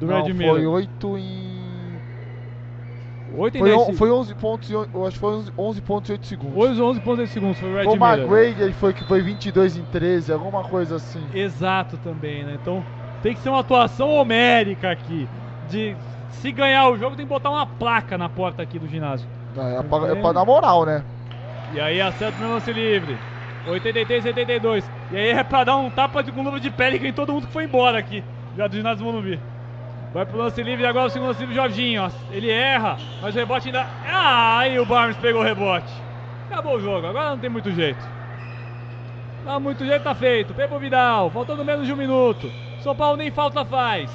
Do 0.00 0.06
Não, 0.06 0.22
Red 0.22 0.32
Miller. 0.32 0.54
Foi 0.54 0.66
8 0.66 1.18
em 1.18 1.47
8 3.38 3.58
foi, 3.58 3.72
on, 3.72 3.92
foi 3.94 4.10
11 4.10 4.34
pontos, 4.34 4.70
eu 4.70 5.06
acho 5.06 5.12
que 5.12 5.18
foi 5.18 5.32
11, 5.32 5.52
11 5.56 5.80
pontos 5.82 6.08
e 6.08 6.12
8 6.12 6.26
segundos. 6.26 6.54
Foi 6.54 6.82
11 6.82 7.00
pontos 7.00 7.18
e 7.18 7.22
8 7.22 7.32
segundos, 7.32 7.58
foi 7.58 7.70
o 7.70 7.76
Red 7.76 7.86
O 7.86 7.94
McGrady 7.94 8.72
foi 8.72 8.92
que 8.92 9.04
foi 9.04 9.22
22 9.22 9.76
em 9.76 9.84
13, 9.84 10.32
alguma 10.32 10.64
coisa 10.64 10.96
assim. 10.96 11.24
Exato 11.32 11.96
também, 11.98 12.44
né? 12.44 12.58
Então 12.60 12.84
tem 13.22 13.34
que 13.34 13.40
ser 13.40 13.48
uma 13.48 13.60
atuação 13.60 14.10
homérica 14.10 14.90
aqui. 14.90 15.28
De 15.70 15.94
se 16.30 16.50
ganhar 16.50 16.88
o 16.88 16.96
jogo 16.96 17.14
tem 17.14 17.26
que 17.26 17.32
botar 17.32 17.50
uma 17.50 17.66
placa 17.66 18.18
na 18.18 18.28
porta 18.28 18.62
aqui 18.62 18.78
do 18.78 18.88
ginásio. 18.88 19.28
É, 19.56 19.78
é, 19.78 19.82
pra, 19.82 20.08
é 20.08 20.14
pra 20.14 20.32
dar 20.32 20.44
moral, 20.44 20.84
né? 20.84 21.04
E 21.74 21.80
aí 21.80 22.00
acerta 22.00 22.42
no 22.42 22.54
lance 22.54 22.72
livre. 22.72 23.16
83, 23.66 24.24
82. 24.24 24.90
E 25.10 25.16
aí 25.16 25.28
é 25.28 25.44
pra 25.44 25.64
dar 25.64 25.76
um 25.76 25.90
tapa 25.90 26.22
de, 26.22 26.32
com 26.32 26.42
luva 26.42 26.58
de 26.58 26.70
pele 26.70 27.06
em 27.06 27.12
todo 27.12 27.32
mundo 27.32 27.46
que 27.46 27.52
foi 27.52 27.64
embora 27.64 27.98
aqui. 27.98 28.24
Já 28.56 28.66
do 28.66 28.76
ginásio 28.76 29.04
Morumbi. 29.04 29.38
Vai 30.12 30.24
pro 30.24 30.38
lance 30.38 30.62
livre 30.62 30.86
agora 30.86 31.06
o 31.06 31.10
segundo 31.10 31.28
lance 31.28 31.40
livre, 31.40 31.54
Jorginho. 31.54 32.10
Ele 32.30 32.50
erra, 32.50 32.96
mas 33.20 33.34
o 33.34 33.38
rebote 33.38 33.68
ainda. 33.68 33.86
Ah, 34.06 34.58
aí 34.58 34.78
o 34.78 34.86
Barnes 34.86 35.16
pegou 35.18 35.42
o 35.42 35.44
rebote. 35.44 35.92
Acabou 36.50 36.76
o 36.76 36.80
jogo, 36.80 37.06
agora 37.06 37.30
não 37.30 37.38
tem 37.38 37.50
muito 37.50 37.70
jeito. 37.70 38.02
Não 39.44 39.60
muito 39.60 39.84
jeito, 39.84 40.02
tá 40.02 40.14
feito. 40.14 40.54
Pepo 40.54 40.78
Vidal, 40.78 41.30
faltando 41.30 41.64
menos 41.64 41.86
de 41.86 41.92
um 41.92 41.96
minuto. 41.96 42.50
São 42.80 42.96
Paulo 42.96 43.16
nem 43.16 43.30
falta 43.30 43.64
faz. 43.64 44.10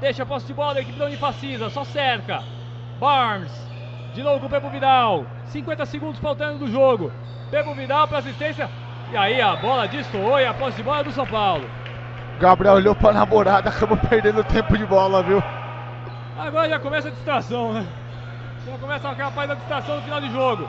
Deixa 0.00 0.22
a 0.22 0.26
posse 0.26 0.46
de 0.46 0.54
bola 0.54 0.74
da 0.74 0.80
equipe 0.80 0.98
da 0.98 1.04
Unifacisa, 1.04 1.68
só 1.68 1.84
cerca. 1.84 2.42
Barnes, 2.98 3.52
de 4.14 4.22
novo 4.22 4.40
com 4.40 4.46
o 4.46 4.50
Pepo 4.50 4.70
Vidal. 4.70 5.26
50 5.46 5.84
segundos 5.84 6.18
faltando 6.18 6.58
do 6.58 6.70
jogo. 6.70 7.12
Pepo 7.50 7.74
Vidal 7.74 8.08
para 8.08 8.18
assistência. 8.18 8.70
E 9.12 9.16
aí 9.16 9.40
a 9.40 9.56
bola 9.56 9.86
destoou 9.86 10.40
e 10.40 10.46
a 10.46 10.54
posse 10.54 10.78
de 10.78 10.82
bola 10.82 11.00
é 11.00 11.04
do 11.04 11.12
São 11.12 11.26
Paulo. 11.26 11.68
Gabriel 12.40 12.76
olhou 12.76 12.94
pra 12.94 13.12
namorada, 13.12 13.68
acabou 13.68 13.98
perdendo 13.98 14.42
tempo 14.42 14.76
de 14.78 14.86
bola, 14.86 15.22
viu? 15.22 15.42
Agora 16.38 16.70
já 16.70 16.80
começa 16.80 17.08
a 17.08 17.10
distração, 17.10 17.74
né? 17.74 17.86
Já 18.66 18.78
começa 18.78 19.10
aquela 19.10 19.30
parte 19.30 19.48
da 19.48 19.54
distração 19.56 19.96
no 19.96 20.02
final 20.02 20.20
de 20.22 20.32
jogo. 20.32 20.66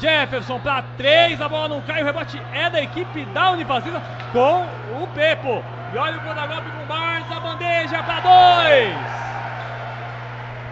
Jefferson 0.00 0.58
para 0.58 0.82
três, 0.96 1.38
a 1.38 1.50
bola 1.50 1.68
não 1.68 1.82
cai, 1.82 2.00
o 2.00 2.06
rebote 2.06 2.40
é 2.54 2.70
da 2.70 2.80
equipe 2.80 3.26
da 3.26 3.50
Unifacisa 3.50 4.00
com 4.32 4.64
o 5.02 5.06
Pepo. 5.14 5.62
E 5.92 5.98
olha 5.98 6.16
o 6.16 6.20
contragolpe 6.22 6.70
com 6.70 6.82
o 6.82 6.86
Barnes, 6.86 7.30
a 7.30 7.40
bandeja 7.40 8.02
para 8.02 8.20
dois. 8.20 8.96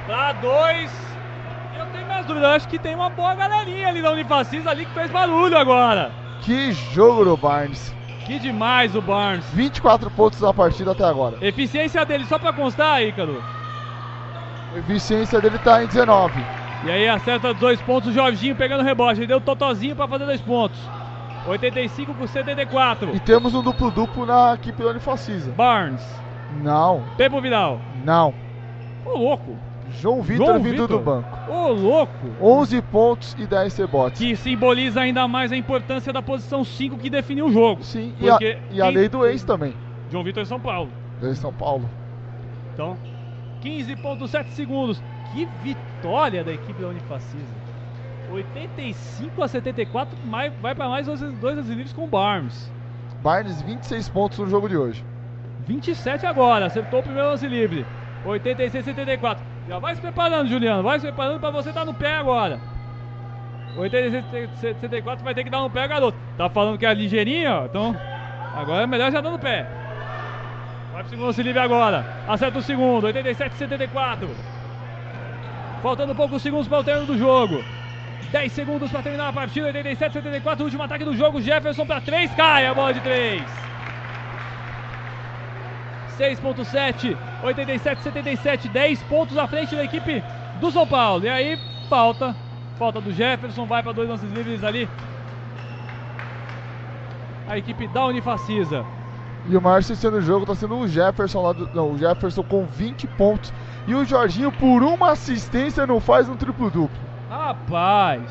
Para 0.07 0.33
dois. 0.33 0.91
Eu 1.79 1.85
tenho 1.87 2.07
minhas 2.07 2.25
dúvidas, 2.25 2.51
acho 2.57 2.69
que 2.69 2.79
tem 2.79 2.95
uma 2.95 3.11
boa 3.11 3.35
galerinha 3.35 3.89
ali 3.89 4.01
da 4.01 4.13
Unifacisa 4.13 4.71
ali 4.71 4.87
que 4.87 4.95
fez 4.95 5.11
barulho 5.11 5.59
agora. 5.59 6.11
Que 6.41 6.73
jogo 6.73 7.27
do 7.27 7.37
Barnes. 7.37 7.98
Que 8.29 8.39
demais 8.39 8.95
o 8.95 9.01
Barnes. 9.01 9.47
24 9.55 10.11
pontos 10.11 10.39
na 10.43 10.53
partida 10.53 10.93
até 10.93 11.03
agora. 11.03 11.39
Eficiência 11.41 12.05
dele, 12.05 12.27
só 12.27 12.39
para 12.39 12.53
constar, 12.53 13.03
Ícaro. 13.03 13.43
A 14.75 14.79
eficiência 14.79 15.41
dele 15.41 15.59
tá 15.59 15.83
em 15.83 15.87
19. 15.87 16.39
E 16.85 16.91
aí 16.91 17.09
acerta 17.09 17.55
dois 17.55 17.81
pontos 17.81 18.11
o 18.11 18.13
Jorginho 18.13 18.55
pegando 18.55 18.85
rebote. 18.85 19.21
Ele 19.21 19.27
deu 19.27 19.41
totozinho 19.41 19.97
para 19.97 20.07
fazer 20.07 20.27
dois 20.27 20.43
pontos. 20.43 20.79
85 21.47 22.13
por 22.13 22.29
74. 22.29 23.17
E 23.17 23.21
temos 23.21 23.55
um 23.55 23.63
duplo-duplo 23.63 24.27
na 24.27 24.53
equipe 24.53 24.83
da 24.83 24.91
Unifacisa. 24.91 25.51
Barnes. 25.53 26.05
Não. 26.63 27.05
Pepo 27.17 27.41
Vidal. 27.41 27.81
Não. 28.05 28.35
Ô 29.07 29.17
louco. 29.17 29.57
João 29.91 30.23
Vitor 30.23 30.61
vindo 30.61 30.87
do 30.87 30.99
banco. 30.99 31.51
Ô 31.51 31.69
louco. 31.69 32.13
11 32.41 32.83
pontos 32.83 33.37
e 33.39 33.47
10 33.47 33.77
rebotes. 33.77 34.21
Que 34.21 34.37
simboliza 34.37 35.01
ainda 35.01 35.27
mais 35.27 35.51
a 35.53 35.57
importância 35.57 36.13
da 36.13 36.23
posição 36.23 36.65
5 36.65 36.99
que 36.99 37.11
definiu 37.11 37.47
o 37.47 37.53
jogo. 37.53 37.83
Sim, 37.83 38.15
e 38.21 38.29
a, 38.29 38.39
e 38.71 38.83
a 38.83 38.89
lei 38.89 39.09
do 39.09 39.27
ex 39.27 39.43
também. 39.43 39.75
João 40.11 40.25
Vitor 40.25 40.43
em 40.43 40.47
São 40.47 40.61
Paulo. 40.61 40.91
Em 41.23 41.35
São 41.35 41.53
Paulo. 41.53 41.89
Então, 42.75 42.97
15.7 43.63 44.51
segundos. 44.51 45.03
Que 45.33 45.47
vitória 45.63 46.43
da 46.43 46.53
equipe 46.53 46.81
da 46.81 46.89
Unifacisa. 46.89 47.69
85 48.31 49.43
a 49.43 49.49
74, 49.49 50.17
mais, 50.25 50.53
vai 50.61 50.75
para 50.75 50.89
mais 50.89 51.07
dois, 51.07 51.21
dois 51.21 51.67
livres 51.69 51.93
com 51.93 52.05
o 52.05 52.07
Barnes. 52.07 52.71
Barnes, 53.23 53.61
26 53.63 54.09
pontos 54.11 54.39
no 54.39 54.49
jogo 54.49 54.69
de 54.69 54.77
hoje. 54.77 55.05
27 55.67 56.25
agora, 56.25 56.67
acertou 56.67 57.01
o 57.01 57.03
primeiro 57.03 57.29
lance 57.29 57.47
livre. 57.47 57.87
86 58.25 58.83
a 58.83 58.91
74. 58.91 59.45
Já 59.69 59.79
vai 59.79 59.95
se 59.95 60.01
preparando, 60.01 60.49
Juliano. 60.49 60.83
Vai 60.83 60.99
se 60.99 61.07
preparando 61.07 61.41
para 61.41 61.51
você 61.51 61.69
estar 61.69 61.81
tá 61.81 61.87
no 61.87 61.95
pé 61.95 62.17
agora. 62.17 62.61
86 63.77 64.51
a 64.51 64.57
74 64.57 65.25
vai 65.25 65.35
ter 65.35 65.45
que 65.45 65.51
dar 65.51 65.61
no 65.61 65.71
pé, 65.71 65.87
garoto. 65.87 66.19
Tá 66.37 66.49
falando 66.49 66.79
que 66.79 66.87
é 66.87 66.95
ligeirinho, 66.95 67.51
ó. 67.51 67.65
Então, 67.67 67.97
agora 68.55 68.83
é 68.83 68.87
melhor 68.87 69.13
já 69.13 69.21
dar 69.21 69.31
no 69.31 69.39
pé. 69.39 69.67
Vai 70.93 71.03
pro 71.03 71.11
segundo 71.11 71.27
lance 71.27 71.43
livre 71.43 71.61
agora. 71.61 72.05
Acerta 72.27 72.59
o 72.59 72.63
segundo. 72.63 73.05
87 73.05 73.55
a 73.55 73.59
74. 73.59 74.29
Faltando 75.83 76.15
poucos 76.15 76.43
segundos 76.43 76.67
para 76.67 76.81
o 76.81 76.85
término 76.85 77.07
do 77.07 77.17
jogo. 77.17 77.63
10 78.33 78.53
segundos 78.53 78.91
para 78.91 79.03
terminar 79.03 79.29
a 79.29 79.33
partida. 79.33 79.67
87 79.69 80.13
74. 80.13 80.65
Último 80.65 80.83
ataque 80.83 81.05
do 81.05 81.17
jogo. 81.17 81.41
Jefferson 81.41 81.87
para 81.87 82.01
3. 82.01 82.33
Cai 82.35 82.67
a 82.67 82.75
bola 82.75 82.93
de 82.93 83.01
3. 83.01 83.43
6.7. 86.19 87.17
87 87.43 88.03
77. 88.03 88.69
10 88.69 89.03
pontos 89.05 89.39
à 89.39 89.47
frente 89.47 89.75
da 89.77 89.85
equipe 89.85 90.23
do 90.61 90.71
São 90.71 90.87
Paulo. 90.87 91.25
E 91.25 91.29
aí, 91.29 91.59
falta. 91.89 92.35
Falta 92.79 93.01
do 93.01 93.13
Jefferson. 93.13 93.65
Vai 93.67 93.83
para 93.83 93.93
dois 93.93 94.09
lances 94.09 94.31
livres 94.33 94.65
ali. 94.65 94.89
A 97.49 97.57
equipe 97.57 97.87
da 97.89 98.05
Unifacisa. 98.07 98.85
E 99.49 99.57
o 99.57 99.63
maior 99.63 99.79
assistente 99.79 100.13
do 100.13 100.21
jogo 100.21 100.43
está 100.43 100.55
sendo 100.55 100.77
o 100.77 100.89
Jefferson 100.89 101.43
lá 101.43 101.53
do, 101.53 101.71
Não, 101.75 101.93
o 101.93 101.99
Jefferson 101.99 102.43
com 102.43 102.67
20 102.67 103.07
pontos. 103.07 103.53
E 103.87 103.95
o 103.95 104.05
Jorginho, 104.05 104.53
por 104.53 104.83
uma 104.83 105.13
assistência, 105.13 105.87
não 105.87 106.01
faz 106.01 106.29
um 106.29 106.37
triplo-duplo. 106.37 106.99
Rapaz. 107.31 108.23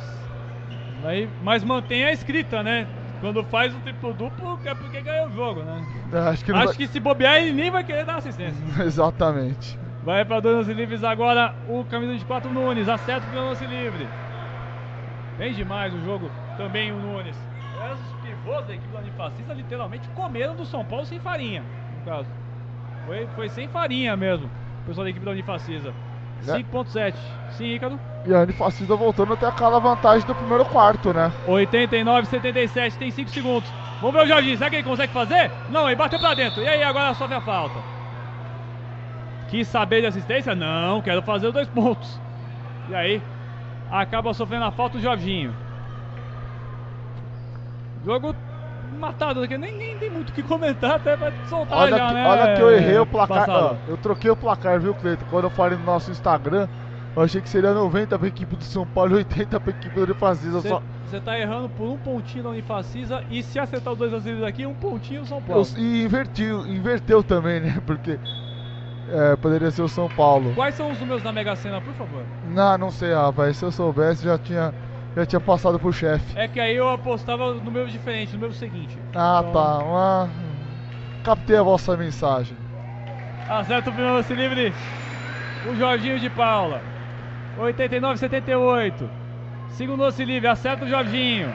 Aí, 1.03 1.27
mas 1.41 1.63
mantém 1.63 2.03
a 2.03 2.11
escrita, 2.11 2.61
né? 2.61 2.87
Quando 3.19 3.43
faz 3.45 3.73
um 3.73 3.79
triplo-duplo, 3.79 4.59
é 4.63 4.73
porque 4.75 5.01
ganhou 5.01 5.27
o 5.27 5.33
jogo, 5.33 5.61
né? 5.61 5.83
Acho, 6.29 6.45
que, 6.45 6.51
Acho 6.51 6.65
vai... 6.65 6.75
que 6.75 6.87
se 6.87 6.99
bobear, 6.99 7.37
ele 7.37 7.51
nem 7.51 7.71
vai 7.71 7.83
querer 7.83 8.05
dar 8.05 8.17
assistência. 8.17 8.63
Exatamente. 8.83 9.77
Vai 10.03 10.23
para 10.23 10.39
dois 10.39 10.57
lance 10.57 10.73
livres 10.73 11.03
agora 11.03 11.53
o 11.67 11.83
camisa 11.85 12.13
24 12.13 12.51
Nunes. 12.51 12.87
Acerta 12.87 13.25
o 13.31 13.35
lance 13.35 13.65
livre. 13.65 14.07
Bem 15.37 15.53
demais 15.53 15.93
o 15.93 15.99
jogo 16.05 16.29
também 16.57 16.91
o 16.91 16.95
Nunes. 16.95 17.35
Os 17.93 18.21
pivôs 18.21 18.65
da 18.65 18.73
equipe 18.73 18.87
do 18.87 18.97
Unifacista 18.97 19.53
literalmente 19.53 20.07
comeram 20.09 20.55
do 20.55 20.65
São 20.65 20.85
Paulo 20.85 21.05
sem 21.05 21.19
farinha, 21.19 21.63
no 21.99 22.11
caso. 22.11 22.29
Foi, 23.05 23.27
foi 23.35 23.49
sem 23.49 23.67
farinha 23.67 24.15
mesmo 24.15 24.49
pessoal 24.87 25.03
da 25.03 25.09
equipe 25.09 25.25
da 25.25 25.31
Unifacisa. 25.31 25.93
5.7. 26.45 27.13
Sim, 27.51 27.65
Ícaro. 27.73 27.99
E 28.27 28.33
a 28.33 28.41
Unifacisa 28.41 28.93
voltando 28.93 29.33
até 29.33 29.47
aquela 29.47 29.79
vantagem 29.79 30.27
do 30.27 30.35
primeiro 30.35 30.65
quarto, 30.65 31.13
né? 31.13 31.31
89, 31.47 32.27
77, 32.27 32.97
tem 32.97 33.09
5 33.09 33.29
segundos. 33.29 33.69
Vamos 34.01 34.15
ver 34.15 34.23
o 34.23 34.27
Jorginho, 34.27 34.57
será 34.57 34.69
que 34.69 34.75
ele 34.75 34.83
consegue 34.83 35.13
fazer? 35.13 35.49
Não, 35.69 35.87
ele 35.87 35.95
bateu 35.95 36.19
pra 36.19 36.33
dentro. 36.33 36.61
E 36.61 36.67
aí, 36.67 36.83
agora 36.83 37.13
sofre 37.13 37.35
a 37.35 37.41
falta. 37.41 37.79
Quis 39.49 39.65
saber 39.69 40.01
de 40.01 40.07
assistência? 40.07 40.53
Não, 40.53 41.01
quero 41.01 41.21
fazer 41.21 41.47
os 41.47 41.53
dois 41.53 41.69
pontos. 41.69 42.19
E 42.89 42.95
aí, 42.95 43.21
acaba 43.89 44.33
sofrendo 44.33 44.65
a 44.65 44.71
falta 44.71 44.97
o 44.97 45.01
Jorginho. 45.01 45.55
Jogo 48.05 48.35
matado 48.99 49.41
aqui, 49.41 49.57
nem, 49.57 49.77
nem 49.77 49.97
tem 49.97 50.09
muito 50.09 50.29
o 50.29 50.33
que 50.33 50.43
comentar 50.43 50.95
até 50.95 51.15
pra 51.15 51.31
soltar 51.47 51.77
olha 51.77 51.97
já, 51.97 52.07
que, 52.07 52.13
né? 52.13 52.27
Olha 52.27 52.55
que 52.55 52.61
eu 52.61 52.71
errei 52.71 52.97
o 52.99 53.05
placar. 53.05 53.49
Ó, 53.49 53.75
eu 53.87 53.95
troquei 53.95 54.29
o 54.29 54.35
placar, 54.35 54.79
viu, 54.81 54.93
Cleiton? 54.93 55.25
Quando 55.29 55.45
eu 55.45 55.49
falei 55.49 55.77
no 55.77 55.85
nosso 55.85 56.11
Instagram, 56.11 56.67
eu 57.17 57.23
achei 57.23 57.41
que 57.41 57.49
seria 57.49 57.73
90 57.73 58.19
pra 58.19 58.27
equipe 58.27 58.55
do 58.55 58.63
São 58.63 58.85
Paulo 58.85 59.13
e 59.13 59.15
80 59.15 59.59
pra 59.59 59.71
equipe 59.71 59.95
do 59.95 60.03
Unifacisa. 60.03 60.61
Você 60.61 60.69
só... 60.69 61.19
tá 61.19 61.39
errando 61.39 61.67
por 61.69 61.89
um 61.89 61.97
pontinho 61.97 62.43
na 62.43 62.51
Unifacisa 62.51 63.23
e 63.31 63.41
se 63.41 63.57
acertar 63.57 63.93
os 63.93 63.97
dois 63.97 64.13
azilos 64.13 64.43
aqui, 64.43 64.67
um 64.67 64.75
pontinho 64.75 65.25
São 65.25 65.41
Paulo. 65.41 65.65
Eu, 65.75 65.83
e 65.83 66.03
invertiu, 66.03 66.67
inverteu 66.67 67.23
também, 67.23 67.59
né? 67.59 67.81
Porque 67.87 68.19
é, 69.09 69.35
poderia 69.35 69.71
ser 69.71 69.81
o 69.81 69.87
São 69.87 70.07
Paulo. 70.07 70.53
Quais 70.53 70.75
são 70.75 70.91
os 70.91 70.99
números 70.99 71.23
da 71.23 71.31
Mega 71.31 71.55
Sena, 71.55 71.81
por 71.81 71.93
favor? 71.95 72.23
Não, 72.51 72.77
não 72.77 72.91
sei, 72.91 73.11
rapaz. 73.15 73.57
Se 73.57 73.65
eu 73.65 73.71
soubesse, 73.71 74.23
já 74.23 74.37
tinha 74.37 74.71
já 75.15 75.25
tinha 75.25 75.39
passado 75.39 75.79
pro 75.79 75.91
chefe. 75.91 76.37
É 76.37 76.47
que 76.47 76.59
aí 76.59 76.75
eu 76.75 76.87
apostava 76.87 77.51
no 77.51 77.63
número 77.63 77.87
diferente, 77.87 78.33
no 78.33 78.41
número 78.41 78.53
seguinte. 78.53 78.95
Ah, 79.15 79.39
então... 79.39 79.53
tá. 79.53 79.77
Uma... 79.79 80.29
Captei 81.23 81.57
a 81.57 81.63
vossa 81.63 81.97
mensagem. 81.97 82.55
Acerta 83.49 83.89
o 83.89 83.93
primeiro 83.93 84.17
lance 84.17 84.35
livre. 84.35 84.71
O 85.67 85.75
Jorginho 85.75 86.19
de 86.19 86.29
Paula. 86.29 86.79
89 87.59 88.17
78. 88.19 89.09
Segundo 89.69 90.01
lance 90.01 90.23
livre, 90.23 90.47
acerta 90.47 90.85
o 90.85 90.87
Jorginho. 90.87 91.51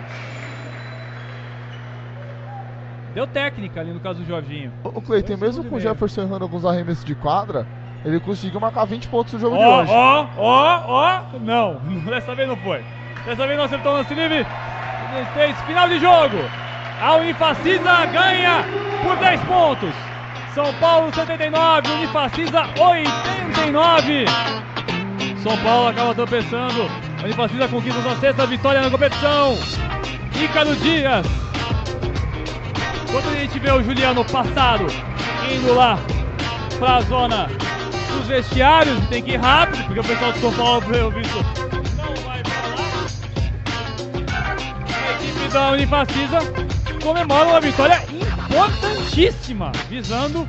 Deu 3.14 3.26
técnica 3.26 3.80
ali 3.80 3.92
no 3.92 4.00
caso 4.00 4.20
do 4.20 4.26
Jorginho. 4.26 4.72
O 4.84 5.00
Cleiton, 5.00 5.36
mesmo 5.36 5.64
com 5.64 5.76
o 5.76 5.80
Jefferson 5.80 6.22
errando 6.22 6.44
alguns 6.44 6.64
arremessos 6.64 7.04
de 7.04 7.14
quadra, 7.14 7.66
ele 8.04 8.18
conseguiu 8.20 8.58
marcar 8.58 8.84
20 8.84 9.08
pontos 9.08 9.32
no 9.34 9.38
jogo 9.38 9.56
oh, 9.56 9.58
de 9.58 9.64
hoje. 9.64 9.92
Ó, 9.92 10.26
ó, 10.38 10.82
ó, 10.86 11.22
não, 11.40 11.74
dessa 12.08 12.34
vez 12.34 12.48
não 12.48 12.56
foi. 12.56 12.82
Dessa 13.26 13.46
vez 13.46 13.58
não 13.58 13.64
acertou 13.64 13.92
o 13.92 13.96
lance 13.96 14.14
livre. 14.14 14.46
16, 15.34 15.60
final 15.62 15.88
de 15.88 16.00
jogo. 16.00 16.38
A 17.00 17.16
Unifacisa 17.16 18.06
ganha 18.06 18.64
por 19.02 19.16
10 19.16 19.40
pontos. 19.44 19.90
São 20.54 20.72
Paulo 20.74 21.12
79, 21.14 21.90
Unifacisa 21.92 22.62
89. 22.78 24.24
São 25.42 25.56
Paulo 25.58 25.88
acaba 25.88 26.14
tropeçando. 26.14 26.88
Unifacisa 27.24 27.68
conquista 27.68 28.00
sua 28.00 28.16
sexta 28.16 28.46
vitória 28.46 28.80
na 28.80 28.90
competição. 28.90 29.58
Ícaro 30.40 30.76
Dias. 30.76 31.26
Quando 33.10 33.28
a 33.28 33.34
gente 33.34 33.58
vê 33.58 33.70
o 33.70 33.82
Juliano 33.82 34.24
passado, 34.24 34.86
indo 35.52 35.74
lá 35.74 35.98
para 36.78 36.96
a 36.96 37.00
zona 37.02 37.48
dos 38.16 38.26
vestiários, 38.28 39.06
tem 39.08 39.22
que 39.22 39.32
ir 39.32 39.40
rápido, 39.40 39.84
porque 39.84 40.00
o 40.00 40.04
pessoal 40.04 40.32
do 40.32 40.40
São 40.40 40.52
Paulo, 40.54 40.82
pelo 40.82 41.10
visto, 41.10 41.44
da 45.52 45.72
Unifacisa 45.72 46.38
comemora 47.02 47.48
uma 47.48 47.60
vitória 47.60 48.02
importantíssima, 48.48 49.70
visando 49.90 50.48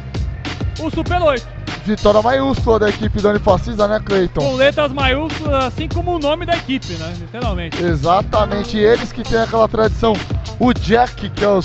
o 0.79 0.89
Super 0.89 1.21
8. 1.21 1.53
Vitória 1.86 2.21
maiúscula 2.21 2.79
da 2.79 2.89
equipe 2.89 3.21
da 3.21 3.31
Unifacisa, 3.31 3.88
né, 3.88 3.99
Cleiton? 3.99 4.39
Com 4.39 4.55
letras 4.55 4.93
maiúsculas, 4.93 5.65
assim 5.65 5.89
como 5.89 6.15
o 6.15 6.19
nome 6.19 6.45
da 6.45 6.55
equipe, 6.55 6.93
né? 6.93 7.13
Literalmente. 7.19 7.84
Exatamente, 7.84 8.77
eles 8.77 9.11
que 9.11 9.21
têm 9.21 9.39
aquela 9.39 9.67
tradição. 9.67 10.13
O 10.59 10.73
Jack, 10.73 11.29
que 11.29 11.43
é 11.43 11.47
o, 11.47 11.59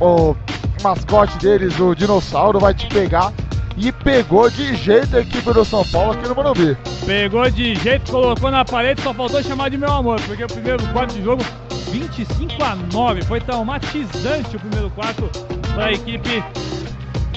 o 0.00 0.36
mascote 0.80 1.36
deles, 1.38 1.78
o 1.80 1.92
dinossauro, 1.92 2.60
vai 2.60 2.72
te 2.72 2.86
pegar. 2.86 3.32
E 3.76 3.90
pegou 3.90 4.48
de 4.48 4.76
jeito 4.76 5.16
a 5.16 5.20
equipe 5.20 5.52
do 5.52 5.64
São 5.64 5.84
Paulo 5.86 6.12
aqui 6.12 6.28
no 6.28 6.34
Morumbi. 6.36 6.76
Pegou 7.04 7.50
de 7.50 7.74
jeito, 7.74 8.12
colocou 8.12 8.48
na 8.48 8.64
parede, 8.64 9.02
só 9.02 9.12
faltou 9.12 9.42
chamar 9.42 9.70
de 9.70 9.76
meu 9.76 9.90
amor, 9.90 10.20
porque 10.20 10.44
o 10.44 10.46
primeiro 10.46 10.86
quarto 10.92 11.12
de 11.12 11.24
jogo 11.24 11.42
25 11.90 12.62
a 12.62 12.76
9. 12.76 13.22
Foi 13.22 13.40
traumatizante 13.40 14.54
o 14.54 14.60
primeiro 14.60 14.90
quarto 14.90 15.28
para 15.74 15.86
a 15.86 15.92
equipe 15.92 16.44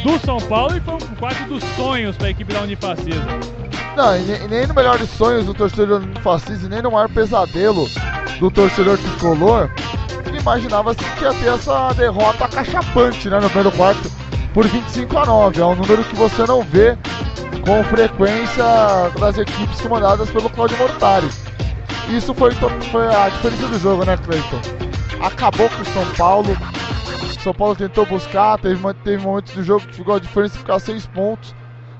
do 0.07 0.17
São 0.19 0.37
Paulo 0.37 0.77
e 0.77 0.79
foi 0.79 0.93
um 0.93 1.15
quarto 1.19 1.43
dos 1.49 1.63
sonhos 1.75 2.15
para 2.15 2.27
a 2.27 2.29
equipe 2.29 2.53
da 2.53 2.61
Unifacisa. 2.61 3.25
Não, 3.95 4.15
e 4.15 4.47
nem 4.47 4.65
no 4.65 4.73
melhor 4.73 4.97
dos 4.97 5.09
sonhos 5.09 5.45
do 5.45 5.53
torcedor 5.53 6.01
e 6.01 6.69
nem 6.69 6.81
no 6.81 6.91
maior 6.91 7.09
pesadelo 7.09 7.89
do 8.39 8.49
torcedor 8.49 8.97
tricolor, 8.97 9.69
imaginava-se 10.39 10.99
que 10.99 11.23
ia 11.23 11.33
ter 11.33 11.47
essa 11.47 11.91
derrota 11.93 12.47
cachapante 12.47 13.29
né, 13.29 13.39
no 13.39 13.49
primeiro 13.49 13.75
quarto 13.75 14.09
por 14.53 14.65
25 14.65 15.17
a 15.17 15.25
9. 15.25 15.61
É 15.61 15.65
um 15.65 15.75
número 15.75 16.03
que 16.05 16.15
você 16.15 16.45
não 16.45 16.61
vê 16.61 16.97
com 17.65 17.83
frequência 17.83 18.63
das 19.19 19.37
equipes 19.37 19.81
comandadas 19.81 20.29
pelo 20.29 20.49
Claudio 20.49 20.77
Mortari. 20.77 21.27
Isso 22.09 22.33
foi, 22.33 22.51
foi 22.91 23.13
a 23.13 23.27
diferença 23.27 23.67
do 23.67 23.79
jogo, 23.79 24.05
né, 24.05 24.15
Cleiton? 24.15 24.61
Acabou 25.19 25.69
com 25.69 25.81
o 25.81 25.85
São 25.85 26.05
Paulo. 26.15 26.55
São 27.47 27.53
Paulo 27.53 27.77
tentou 27.77 28.05
buscar, 28.05 28.59
teve, 28.59 28.93
teve 29.05 29.23
momentos 29.23 29.53
do 29.53 29.63
jogo 29.63 29.87
que 29.87 29.95
ficou 29.95 30.15
a 30.15 30.19
diferença 30.19 30.57
ficar 30.57 30.79
6 30.79 31.05
pontos. 31.07 31.55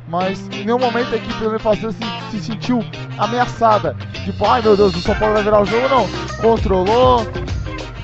Mas 0.10 0.42
em 0.50 0.66
nenhum 0.66 0.78
momento 0.78 1.14
a 1.14 1.16
equipe 1.16 1.34
do 1.36 1.50
Unifacisa 1.50 1.94
se, 1.94 2.32
se 2.32 2.44
sentiu 2.48 2.84
ameaçada. 3.18 3.96
Tipo, 4.26 4.46
ai 4.46 4.62
meu 4.62 4.76
Deus, 4.76 4.94
o 4.94 5.02
São 5.02 5.16
Paulo 5.16 5.36
vai 5.36 5.44
virar 5.44 5.62
o 5.62 5.66
jogo, 5.66 5.88
não. 5.88 6.06
Controlou, 6.42 7.26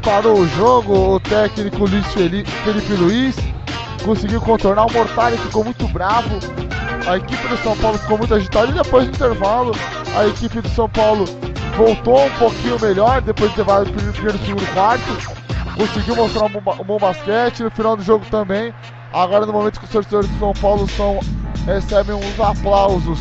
parou 0.01 0.39
o 0.39 0.47
jogo, 0.47 1.15
o 1.15 1.19
técnico 1.19 1.79
Luiz 1.79 2.07
Felipe, 2.13 2.49
Luiz 2.97 3.35
conseguiu 4.05 4.39
contornar, 4.39 4.85
o 4.85 4.93
Mortari 4.93 5.37
ficou 5.37 5.65
muito 5.65 5.85
bravo, 5.89 6.39
a 7.05 7.17
equipe 7.17 7.45
do 7.49 7.57
São 7.57 7.75
Paulo 7.75 7.97
ficou 7.97 8.17
muito 8.17 8.33
agitada 8.33 8.67
e 8.67 8.73
depois 8.73 9.05
do 9.05 9.15
intervalo 9.15 9.73
a 10.15 10.27
equipe 10.27 10.61
do 10.61 10.69
São 10.69 10.87
Paulo 10.87 11.25
voltou 11.75 12.25
um 12.25 12.31
pouquinho 12.37 12.79
melhor 12.79 13.21
depois 13.21 13.49
de 13.49 13.57
ter 13.57 13.63
vários 13.65 13.89
primeiro 13.91 14.37
e 14.37 14.45
segundo 14.45 14.73
quarto. 14.73 15.42
Conseguiu 15.75 16.15
mostrar 16.15 16.45
um 16.45 16.83
bom, 16.83 16.97
basquete 16.97 17.63
no 17.63 17.71
final 17.71 17.95
do 17.95 18.03
jogo 18.03 18.25
também. 18.29 18.73
Agora 19.11 19.45
no 19.45 19.53
momento 19.53 19.79
que 19.79 19.85
os 19.85 19.91
torcedores 19.91 20.29
do 20.29 20.39
São 20.39 20.53
Paulo 20.53 20.87
são, 20.89 21.19
recebem 21.65 22.15
uns 22.15 22.39
aplausos 22.39 23.19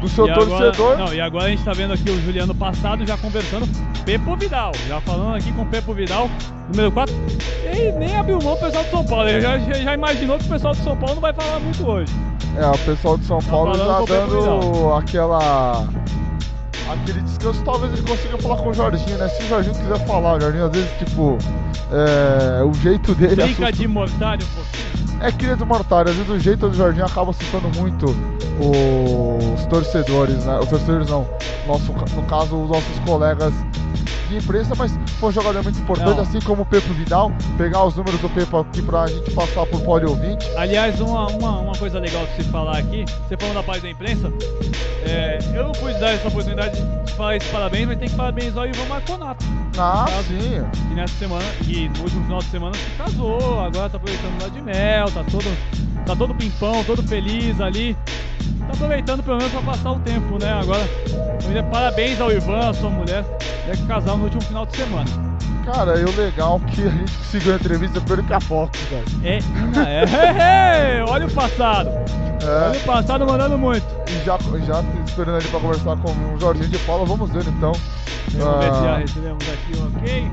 do 0.00 0.08
seu 0.08 0.28
e 0.28 0.34
torcedor. 0.34 0.92
Agora, 0.92 1.04
não, 1.04 1.14
e 1.14 1.20
agora 1.20 1.44
a 1.44 1.48
gente 1.48 1.58
está 1.60 1.72
vendo 1.72 1.92
aqui 1.92 2.10
o 2.10 2.20
Juliano 2.22 2.54
passado 2.54 3.06
já 3.06 3.16
conversando 3.16 3.66
Pepo 4.04 4.36
Vidal, 4.36 4.72
já 4.86 5.00
falando 5.00 5.36
aqui 5.36 5.52
com 5.52 5.62
o 5.62 5.66
Pepo 5.66 5.92
Vidal, 5.92 6.30
número 6.68 6.90
4. 6.92 7.14
E 7.72 7.92
nem 7.92 8.16
abriu 8.16 8.38
mão 8.42 8.54
o 8.54 8.56
pessoal 8.56 8.84
do 8.84 8.90
São 8.90 9.04
Paulo. 9.04 9.28
Ele 9.28 9.40
já, 9.40 9.58
já 9.58 9.94
imaginou 9.94 10.38
que 10.38 10.46
o 10.46 10.48
pessoal 10.48 10.74
do 10.74 10.82
São 10.82 10.96
Paulo 10.96 11.14
não 11.16 11.22
vai 11.22 11.32
falar 11.32 11.58
muito 11.60 11.86
hoje. 11.86 12.12
É, 12.56 12.66
o 12.66 12.78
pessoal 12.78 13.16
do 13.16 13.24
São 13.24 13.38
tá 13.38 13.50
Paulo 13.50 13.74
já 13.76 14.00
dando 14.06 14.94
aquela 14.94 15.88
aquele 16.92 17.20
descanso, 17.20 17.62
talvez 17.64 17.92
ele 17.92 18.02
consiga 18.02 18.38
falar 18.38 18.56
com 18.56 18.70
o 18.70 18.74
Jorginho, 18.74 19.18
né? 19.18 19.28
Se 19.28 19.42
o 19.42 19.48
Jorginho 19.48 19.74
quiser 19.74 20.06
falar, 20.06 20.36
o 20.36 20.40
Jorginho 20.40 20.64
às 20.66 20.72
vezes, 20.72 20.90
tipo, 20.98 21.38
é, 21.92 22.62
o 22.64 22.72
jeito 22.74 23.14
dele. 23.14 23.36
Brinca 23.36 23.64
assusta... 23.64 23.72
de 23.72 23.88
mortalha 23.88 24.44
um 24.44 24.54
pouquinho. 24.54 24.88
É 25.20 25.32
querido 25.32 25.66
mortalha, 25.66 26.10
às 26.10 26.16
vezes 26.16 26.30
o 26.30 26.38
jeito 26.38 26.68
do 26.68 26.76
Jorginho 26.76 27.04
acaba 27.04 27.30
assustando 27.30 27.68
muito 27.76 28.06
os 28.60 29.66
torcedores, 29.66 30.44
né? 30.44 30.58
Os 30.60 30.68
torcedores 30.68 31.08
não, 31.08 31.28
nosso, 31.66 31.92
no 31.92 32.22
caso, 32.22 32.56
os 32.56 32.68
nossos 32.68 32.98
colegas 33.04 33.52
de 34.28 34.36
imprensa, 34.36 34.74
mas 34.76 34.92
foi 35.18 35.30
um 35.30 35.32
jogador 35.32 35.62
muito 35.62 35.78
importante, 35.78 36.16
Não. 36.16 36.22
assim 36.22 36.40
como 36.40 36.62
o 36.62 36.66
Pepo 36.66 36.92
Vidal. 36.92 37.32
Pegar 37.56 37.84
os 37.84 37.96
números 37.96 38.20
do 38.20 38.28
Pepo 38.28 38.58
aqui 38.58 38.82
pra 38.82 39.06
gente 39.06 39.30
passar 39.32 39.66
por 39.66 39.80
pole 39.80 40.06
ouvinte. 40.06 40.46
Aliás, 40.56 41.00
uma, 41.00 41.26
uma, 41.28 41.60
uma 41.60 41.72
coisa 41.74 41.98
legal 41.98 42.24
de 42.26 42.42
se 42.42 42.50
falar 42.50 42.78
aqui, 42.78 43.04
você 43.26 43.36
falando 43.36 43.56
da 43.56 43.62
parte 43.62 43.82
da 43.82 43.90
imprensa, 43.90 44.32
é, 45.02 45.38
eu 45.54 45.64
não 45.64 45.72
pude 45.72 45.98
dar 45.98 46.10
essa 46.10 46.28
oportunidade 46.28 46.77
esse 47.36 47.48
parabéns, 47.50 47.86
mas 47.86 47.98
tem 47.98 48.08
que 48.08 48.16
parabenizar 48.16 48.64
o 48.64 48.68
Ivan 48.68 48.86
Marconato. 48.86 49.44
Ah, 49.78 50.06
sim. 50.26 50.62
E 50.90 50.94
nessa 50.94 51.14
semana, 51.14 51.44
e 51.66 51.88
no 51.88 52.02
último 52.02 52.24
final 52.24 52.38
de 52.40 52.46
semana 52.46 52.74
se 52.74 52.90
casou, 52.96 53.60
agora 53.60 53.88
tá 53.88 53.96
aproveitando 53.96 54.42
lá 54.42 54.48
de 54.48 54.62
mel, 54.62 55.10
tá 55.10 55.24
todo, 55.30 56.04
tá 56.04 56.16
todo 56.16 56.34
pimpão, 56.34 56.84
todo 56.84 57.02
feliz 57.02 57.60
ali 57.60 57.96
tá 58.68 58.74
aproveitando 58.74 59.22
pelo 59.22 59.38
menos 59.38 59.52
para 59.52 59.62
passar 59.62 59.92
o 59.92 59.98
tempo, 60.00 60.38
né? 60.38 60.52
Agora, 60.52 60.86
parabéns 61.70 62.20
ao 62.20 62.30
Ivan, 62.30 62.68
a 62.70 62.74
sua 62.74 62.90
mulher, 62.90 63.24
que 63.74 63.86
casal 63.86 64.16
no 64.18 64.24
último 64.24 64.42
final 64.42 64.66
de 64.66 64.76
semana. 64.76 65.28
Cara, 65.64 65.98
e 65.98 66.04
o 66.04 66.16
legal 66.16 66.60
é 66.66 66.70
que 66.70 66.82
a 66.82 66.90
gente 66.90 67.12
conseguiu 67.12 67.52
a 67.52 67.56
entrevista 67.56 68.00
pelo 68.00 68.22
que 68.22 68.32
a 68.32 68.40
Fox, 68.40 68.78
velho. 68.84 69.04
É, 69.22 69.38
é, 69.86 70.98
é, 71.00 71.04
olha 71.06 71.26
o 71.26 71.30
passado. 71.30 71.90
É. 71.90 72.68
Olha 72.68 72.78
o 72.78 72.84
passado 72.84 73.26
mandando 73.26 73.58
muito. 73.58 73.86
E 74.08 74.24
já, 74.24 74.38
já 74.66 74.82
esperando 75.06 75.36
ali 75.36 75.48
pra 75.48 75.60
conversar 75.60 75.96
com 75.98 76.10
o 76.10 76.40
Jorginho 76.40 76.68
de 76.68 76.78
Paula, 76.78 77.04
vamos 77.04 77.30
ver 77.30 77.46
então. 77.46 77.72
Vamos 78.32 78.54
ah. 78.54 78.58
ver 78.58 78.74
se 78.74 78.82
já 78.82 78.96
recebemos 78.98 79.44
aqui 79.48 79.67
um 79.76 79.86
ok 79.88 80.30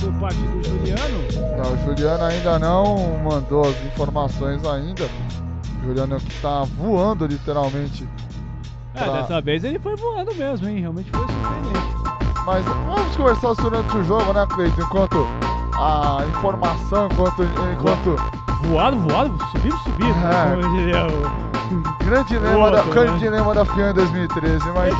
por 0.00 0.12
parte 0.14 0.36
do 0.36 0.62
Juliano. 0.62 1.18
Não, 1.56 1.72
o 1.72 1.86
Juliano 1.86 2.24
ainda 2.24 2.58
não 2.58 3.18
mandou 3.18 3.62
as 3.62 3.84
informações 3.84 4.64
ainda. 4.64 5.08
Juliano 5.84 6.18
que 6.20 6.40
tá 6.40 6.64
voando 6.76 7.26
literalmente. 7.26 8.08
É, 8.94 9.04
pra... 9.04 9.20
dessa 9.20 9.40
vez 9.40 9.64
ele 9.64 9.78
foi 9.78 9.96
voando 9.96 10.34
mesmo, 10.34 10.68
hein? 10.68 10.80
Realmente 10.80 11.10
foi 11.10 11.26
surpreendente. 11.26 11.98
Mas 12.44 12.64
vamos 12.64 13.16
conversar 13.16 13.54
durante 13.54 13.96
o 13.96 14.04
jogo, 14.04 14.32
né, 14.32 14.46
Cleiton? 14.46 14.82
Enquanto 14.82 15.26
a 15.74 16.24
informação, 16.28 17.08
enquanto. 17.12 17.42
enquanto... 17.42 18.16
Voado, 18.64 18.98
voado, 18.98 19.38
subiu, 19.52 19.76
subiu. 19.78 20.08
É. 20.08 21.38
Grande 22.04 22.28
dilema, 22.28 22.70
da, 22.70 22.82
grande 22.82 23.18
dilema 23.18 23.54
da 23.54 23.64
FIA 23.64 23.90
em 23.90 23.94
2013, 23.94 24.64
mas. 24.74 24.94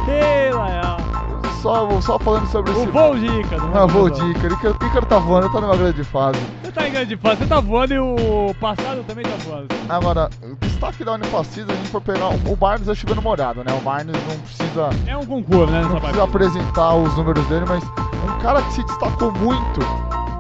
Só, 1.62 2.00
só 2.00 2.18
falando 2.18 2.46
sobre 2.48 2.70
o 2.70 2.82
esse. 2.82 2.86
Voo 2.86 3.14
de 3.16 3.26
Ícaro. 3.26 3.68
Não, 3.68 3.88
voo 3.88 4.09
de 4.11 4.24
Ícaro. 4.30 4.54
O 4.54 4.86
Ícaro 4.86 5.06
tá 5.06 5.18
voando, 5.18 5.46
ele 5.46 5.52
tá 5.52 5.61
numa 5.61 5.76
grande 5.76 6.04
fase. 6.04 6.38
Você 6.62 6.72
tá 6.72 6.88
em 6.88 6.92
grande 6.92 7.16
fase, 7.16 7.36
você 7.36 7.46
tá 7.46 7.61
voando 7.61 7.94
e 7.94 7.98
o 7.98 8.54
passado 8.61 9.02
também 9.04 9.24
tá 9.24 9.36
voando. 9.44 9.66
Agora, 9.88 10.30
o 10.42 10.54
destaque 10.66 11.04
da 11.04 11.14
Unifacisa, 11.14 11.72
a 11.72 11.74
gente 11.74 11.88
for 11.88 12.00
pegar. 12.00 12.28
O 12.28 12.56
Barnes 12.56 12.86
já 12.86 12.94
chegou 12.94 13.16
no 13.16 13.22
morado, 13.22 13.64
né? 13.64 13.76
O 13.76 13.82
Barnes 13.82 14.14
não 14.14 14.38
precisa. 14.38 14.90
É 15.06 15.16
um 15.16 15.26
concurso, 15.26 15.72
né? 15.72 15.82
Não 15.82 16.00
precisa 16.00 16.24
apresentar 16.24 16.94
os 16.94 17.16
números 17.16 17.44
dele, 17.46 17.64
mas 17.68 17.82
um 17.84 18.38
cara 18.40 18.62
que 18.62 18.72
se 18.74 18.84
destacou 18.84 19.32
muito 19.32 19.80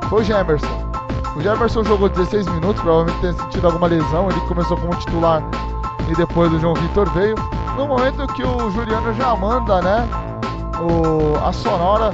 foi 0.08 0.22
o 0.22 0.24
Gemerson. 0.24 0.88
O 1.36 1.40
Jefferson 1.40 1.84
jogou 1.84 2.08
16 2.08 2.46
minutos, 2.48 2.82
provavelmente 2.82 3.20
tem 3.20 3.32
sentido 3.32 3.66
alguma 3.66 3.86
lesão. 3.86 4.28
Ele 4.30 4.40
começou 4.42 4.76
como 4.76 4.94
titular 4.96 5.42
e 6.10 6.14
depois 6.16 6.52
o 6.52 6.58
João 6.58 6.74
Vitor 6.74 7.08
veio. 7.10 7.36
No 7.76 7.86
momento 7.86 8.26
que 8.34 8.42
o 8.42 8.70
Juliano 8.70 9.14
já 9.14 9.36
manda, 9.36 9.80
né? 9.80 10.08
O, 10.80 11.36
a 11.44 11.52
sonora 11.52 12.12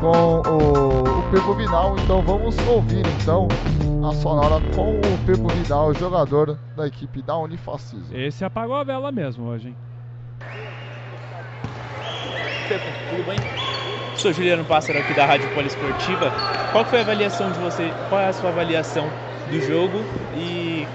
com 0.00 0.42
o, 0.48 1.18
o 1.18 1.30
Pepo 1.30 1.54
Vidal. 1.54 1.96
Então 1.98 2.22
vamos 2.22 2.56
ouvir 2.66 3.02
então 3.20 3.48
a 4.06 4.12
sonora 4.14 4.60
com 4.74 4.98
o 4.98 5.18
Pepo 5.24 5.48
Vidal, 5.48 5.94
jogador 5.94 6.58
da 6.76 6.86
equipe 6.86 7.22
da 7.22 7.36
Unifacisa. 7.36 8.16
Esse 8.16 8.44
apagou 8.44 8.76
a 8.76 8.84
vela 8.84 9.10
mesmo 9.10 9.46
hoje, 9.46 9.68
hein? 9.68 9.76
Pepo, 12.68 12.84
tudo 13.10 13.26
bem? 13.26 13.38
Sou 14.16 14.32
Juliano 14.32 14.64
Pássaro 14.64 14.98
aqui 14.98 15.14
da 15.14 15.26
Rádio 15.26 15.48
Poliesportiva. 15.54 16.32
Qual 16.72 16.84
foi 16.84 17.00
a 17.00 17.02
avaliação 17.02 17.50
de 17.50 17.58
você? 17.58 17.90
Qual 18.08 18.20
é 18.20 18.28
a 18.28 18.32
sua 18.32 18.50
avaliação 18.50 19.08
do 19.50 19.60
jogo 19.60 19.98
e 20.36 20.86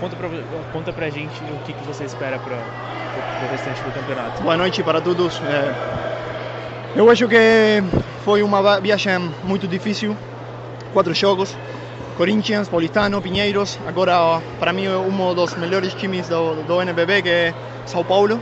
conta 0.00 0.16
pra, 0.16 0.28
conta 0.72 0.92
pra 0.92 1.10
gente 1.10 1.42
o 1.44 1.58
que, 1.64 1.72
que 1.72 1.84
você 1.84 2.04
espera 2.04 2.38
para 2.38 2.54
o 2.54 3.50
restante 3.50 3.82
do 3.82 3.92
campeonato. 3.92 4.42
Boa 4.42 4.56
noite 4.56 4.82
para 4.82 5.00
todos. 5.00 5.40
É, 5.40 6.17
eu 6.94 7.10
acho 7.10 7.28
que 7.28 7.82
foi 8.24 8.42
uma 8.42 8.80
viagem 8.80 9.30
muito 9.44 9.66
difícil. 9.66 10.16
Quatro 10.92 11.14
jogos. 11.14 11.56
Corinthians, 12.16 12.68
Paulistano, 12.68 13.22
Pinheiros. 13.22 13.78
Agora, 13.86 14.40
para 14.58 14.72
mim, 14.72 14.88
um 14.88 15.34
dos 15.34 15.54
melhores 15.56 15.94
times 15.94 16.28
do, 16.28 16.62
do 16.64 16.82
NBB, 16.82 17.22
que 17.22 17.28
é 17.28 17.54
São 17.86 18.04
Paulo. 18.04 18.40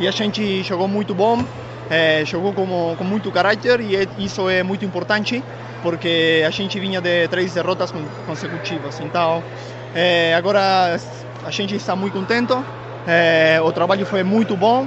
E 0.00 0.08
a 0.08 0.10
gente 0.10 0.62
jogou 0.62 0.88
muito 0.88 1.14
bom 1.14 1.44
é, 1.90 2.24
jogou 2.24 2.52
com, 2.52 2.94
com 2.96 3.04
muito 3.04 3.30
caráter 3.32 3.80
e 3.80 3.96
é, 3.96 4.06
isso 4.18 4.48
é 4.48 4.62
muito 4.62 4.84
importante 4.84 5.42
porque 5.82 6.44
a 6.46 6.50
gente 6.50 6.78
vinha 6.78 7.00
de 7.00 7.28
três 7.28 7.54
derrotas 7.54 7.92
consecutivas. 8.26 8.98
Então, 9.00 9.42
é, 9.94 10.34
agora 10.34 10.98
a 11.44 11.50
gente 11.50 11.76
está 11.76 11.94
muito 11.94 12.14
contente, 12.14 12.52
é, 13.06 13.60
o 13.62 13.70
trabalho 13.72 14.04
foi 14.04 14.22
muito 14.22 14.56
bom 14.56 14.86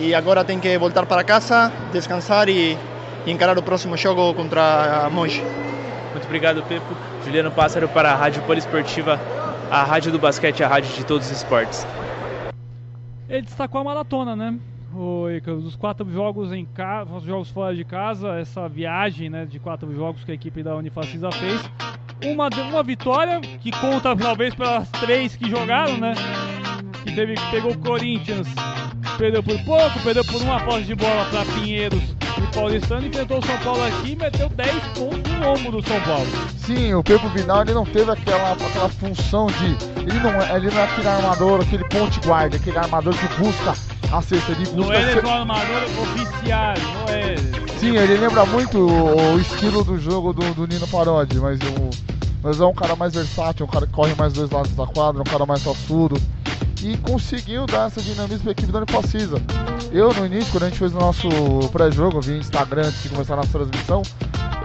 e 0.00 0.14
agora 0.14 0.44
tem 0.44 0.60
que 0.60 0.78
voltar 0.78 1.04
para 1.06 1.24
casa, 1.24 1.72
descansar 1.92 2.48
e, 2.48 2.76
e 3.26 3.30
encarar 3.30 3.58
o 3.58 3.62
próximo 3.62 3.96
jogo 3.96 4.32
contra 4.34 5.06
a 5.06 5.10
Monge. 5.10 5.42
Muito 6.12 6.24
obrigado, 6.24 6.62
Pepo. 6.62 6.96
Juliano 7.24 7.50
Pássaro 7.50 7.88
para 7.88 8.12
a 8.12 8.14
Rádio 8.14 8.42
Poliesportiva, 8.42 9.20
a 9.70 9.84
rádio 9.84 10.10
do 10.12 10.18
basquete, 10.18 10.62
a 10.62 10.68
rádio 10.68 10.94
de 10.94 11.04
todos 11.04 11.30
os 11.30 11.36
esportes. 11.36 11.86
Ele 13.28 13.42
destacou 13.42 13.80
a 13.80 13.84
maratona, 13.84 14.34
né? 14.34 14.54
O 14.94 15.28
Ícaro, 15.28 15.60
dos 15.60 15.76
quatro 15.76 16.10
jogos 16.10 16.50
em 16.52 16.64
casa, 16.64 17.20
jogos 17.20 17.50
fora 17.50 17.74
de 17.74 17.84
casa, 17.84 18.38
essa 18.38 18.66
viagem 18.68 19.28
né, 19.28 19.44
de 19.44 19.58
quatro 19.58 19.94
jogos 19.94 20.24
que 20.24 20.30
a 20.30 20.34
equipe 20.34 20.62
da 20.62 20.74
Unifacisa 20.74 21.30
fez. 21.30 21.60
Uma, 22.24 22.48
uma 22.48 22.82
vitória 22.82 23.40
que 23.40 23.70
conta 23.70 24.16
talvez 24.16 24.54
pelas 24.54 24.88
três 24.92 25.36
que 25.36 25.48
jogaram, 25.50 25.98
né? 25.98 26.14
Que 27.04 27.14
teve, 27.14 27.34
pegou 27.50 27.72
o 27.72 27.78
Corinthians, 27.78 28.48
perdeu 29.18 29.42
por 29.42 29.58
pouco, 29.64 30.00
perdeu 30.00 30.24
por 30.24 30.40
uma 30.40 30.60
posse 30.60 30.84
de 30.84 30.94
bola 30.94 31.26
para 31.26 31.44
Pinheiros 31.44 32.00
e 32.38 32.54
Paulistano, 32.54 33.06
enfrentou 33.06 33.38
o 33.40 33.44
São 33.44 33.58
Paulo 33.58 33.84
aqui 33.84 34.12
e 34.12 34.16
meteu 34.16 34.48
10 34.48 34.74
pontos 34.96 35.32
no 35.32 35.48
ombro 35.48 35.72
do 35.72 35.88
São 35.88 36.00
Paulo. 36.02 36.26
Sim, 36.56 36.94
o 36.94 37.02
Pedro 37.02 37.28
Vinal 37.30 37.62
ele 37.62 37.74
não 37.74 37.84
teve 37.84 38.10
aquela, 38.10 38.52
aquela 38.52 38.88
função 38.88 39.48
de. 39.48 39.76
Ele 40.02 40.20
não, 40.20 40.30
é, 40.40 40.56
ele 40.56 40.70
não 40.70 40.78
é 40.78 40.84
aquele 40.84 41.08
armador, 41.08 41.60
aquele 41.60 41.84
ponte 41.88 42.20
guarda, 42.20 42.56
aquele 42.56 42.78
armador 42.78 43.12
que 43.14 43.42
busca 43.42 43.70
a 44.12 44.22
cesta, 44.22 44.52
ele 44.52 44.64
busca. 44.66 44.76
Não 44.76 44.92
é 44.92 45.12
ele 45.12 45.26
um 45.26 45.30
armador 45.30 45.82
oficial, 46.00 46.74
não 46.94 47.14
é. 47.14 47.36
Sim, 47.78 47.96
ele 47.96 48.16
lembra 48.16 48.46
muito 48.46 48.78
o, 48.78 49.34
o 49.34 49.40
estilo 49.40 49.82
do 49.82 49.98
jogo 49.98 50.32
do, 50.32 50.54
do 50.54 50.66
Nino 50.66 50.86
Parodi, 50.86 51.38
mas, 51.38 51.58
o, 51.58 51.90
mas 52.42 52.60
é 52.60 52.64
um 52.64 52.74
cara 52.74 52.94
mais 52.94 53.14
versátil, 53.14 53.66
um 53.66 53.68
cara 53.68 53.86
que 53.86 53.92
corre 53.92 54.14
mais 54.14 54.32
dois 54.32 54.50
lados 54.50 54.74
da 54.76 54.86
quadra, 54.86 55.20
um 55.20 55.24
cara 55.24 55.44
mais 55.44 55.64
raçudo. 55.64 56.20
E 56.82 56.96
conseguiu 56.98 57.66
dar 57.66 57.88
essa 57.88 58.00
dinamismo 58.00 58.42
para 58.44 58.50
a 58.50 58.52
equipe 58.52 58.70
da 58.72 58.78
Unifacisa. 58.78 59.42
Eu, 59.92 60.12
no 60.14 60.26
início, 60.26 60.52
quando 60.52 60.64
a 60.64 60.68
gente 60.68 60.78
fez 60.78 60.92
o 60.94 60.98
nosso 60.98 61.28
pré-jogo, 61.72 62.20
via 62.20 62.36
Instagram 62.36 62.82
antes 62.86 63.02
de 63.02 63.08
começar 63.08 63.34
a 63.34 63.38
nossa 63.38 63.50
transmissão, 63.50 64.02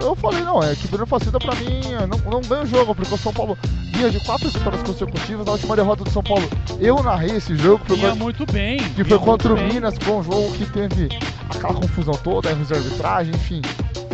eu 0.00 0.14
falei, 0.14 0.42
não, 0.42 0.60
a 0.60 0.72
equipe 0.72 0.88
da 0.92 0.98
Unifacisa 0.98 1.38
pra 1.38 1.54
mim 1.56 1.80
não, 2.08 2.30
não 2.30 2.40
ganha 2.40 2.62
o 2.62 2.66
jogo, 2.66 2.94
porque 2.94 3.14
o 3.14 3.18
São 3.18 3.32
Paulo 3.32 3.56
vinha 3.92 4.10
de 4.10 4.20
quatro 4.20 4.48
vitórias 4.48 4.82
consecutivas, 4.82 5.46
a 5.48 5.52
última 5.52 5.74
derrota 5.76 6.04
do 6.04 6.10
São 6.10 6.22
Paulo. 6.22 6.48
Eu 6.80 7.02
narrei 7.02 7.36
esse 7.36 7.56
jogo, 7.56 7.82
foi 7.86 7.96
Vinha 7.96 8.10
quando- 8.10 8.20
muito 8.20 8.46
bem. 8.52 8.78
que 8.78 9.02
foi 9.04 9.18
contra 9.18 9.52
o 9.52 9.56
bem. 9.56 9.72
Minas, 9.72 9.94
foi 10.00 10.14
um 10.14 10.22
jogo 10.22 10.52
que 10.52 10.66
teve 10.66 11.08
aquela 11.50 11.74
confusão 11.74 12.14
toda, 12.22 12.50
erros 12.50 12.68
de 12.68 12.74
arbitragem, 12.74 13.34
enfim. 13.34 13.60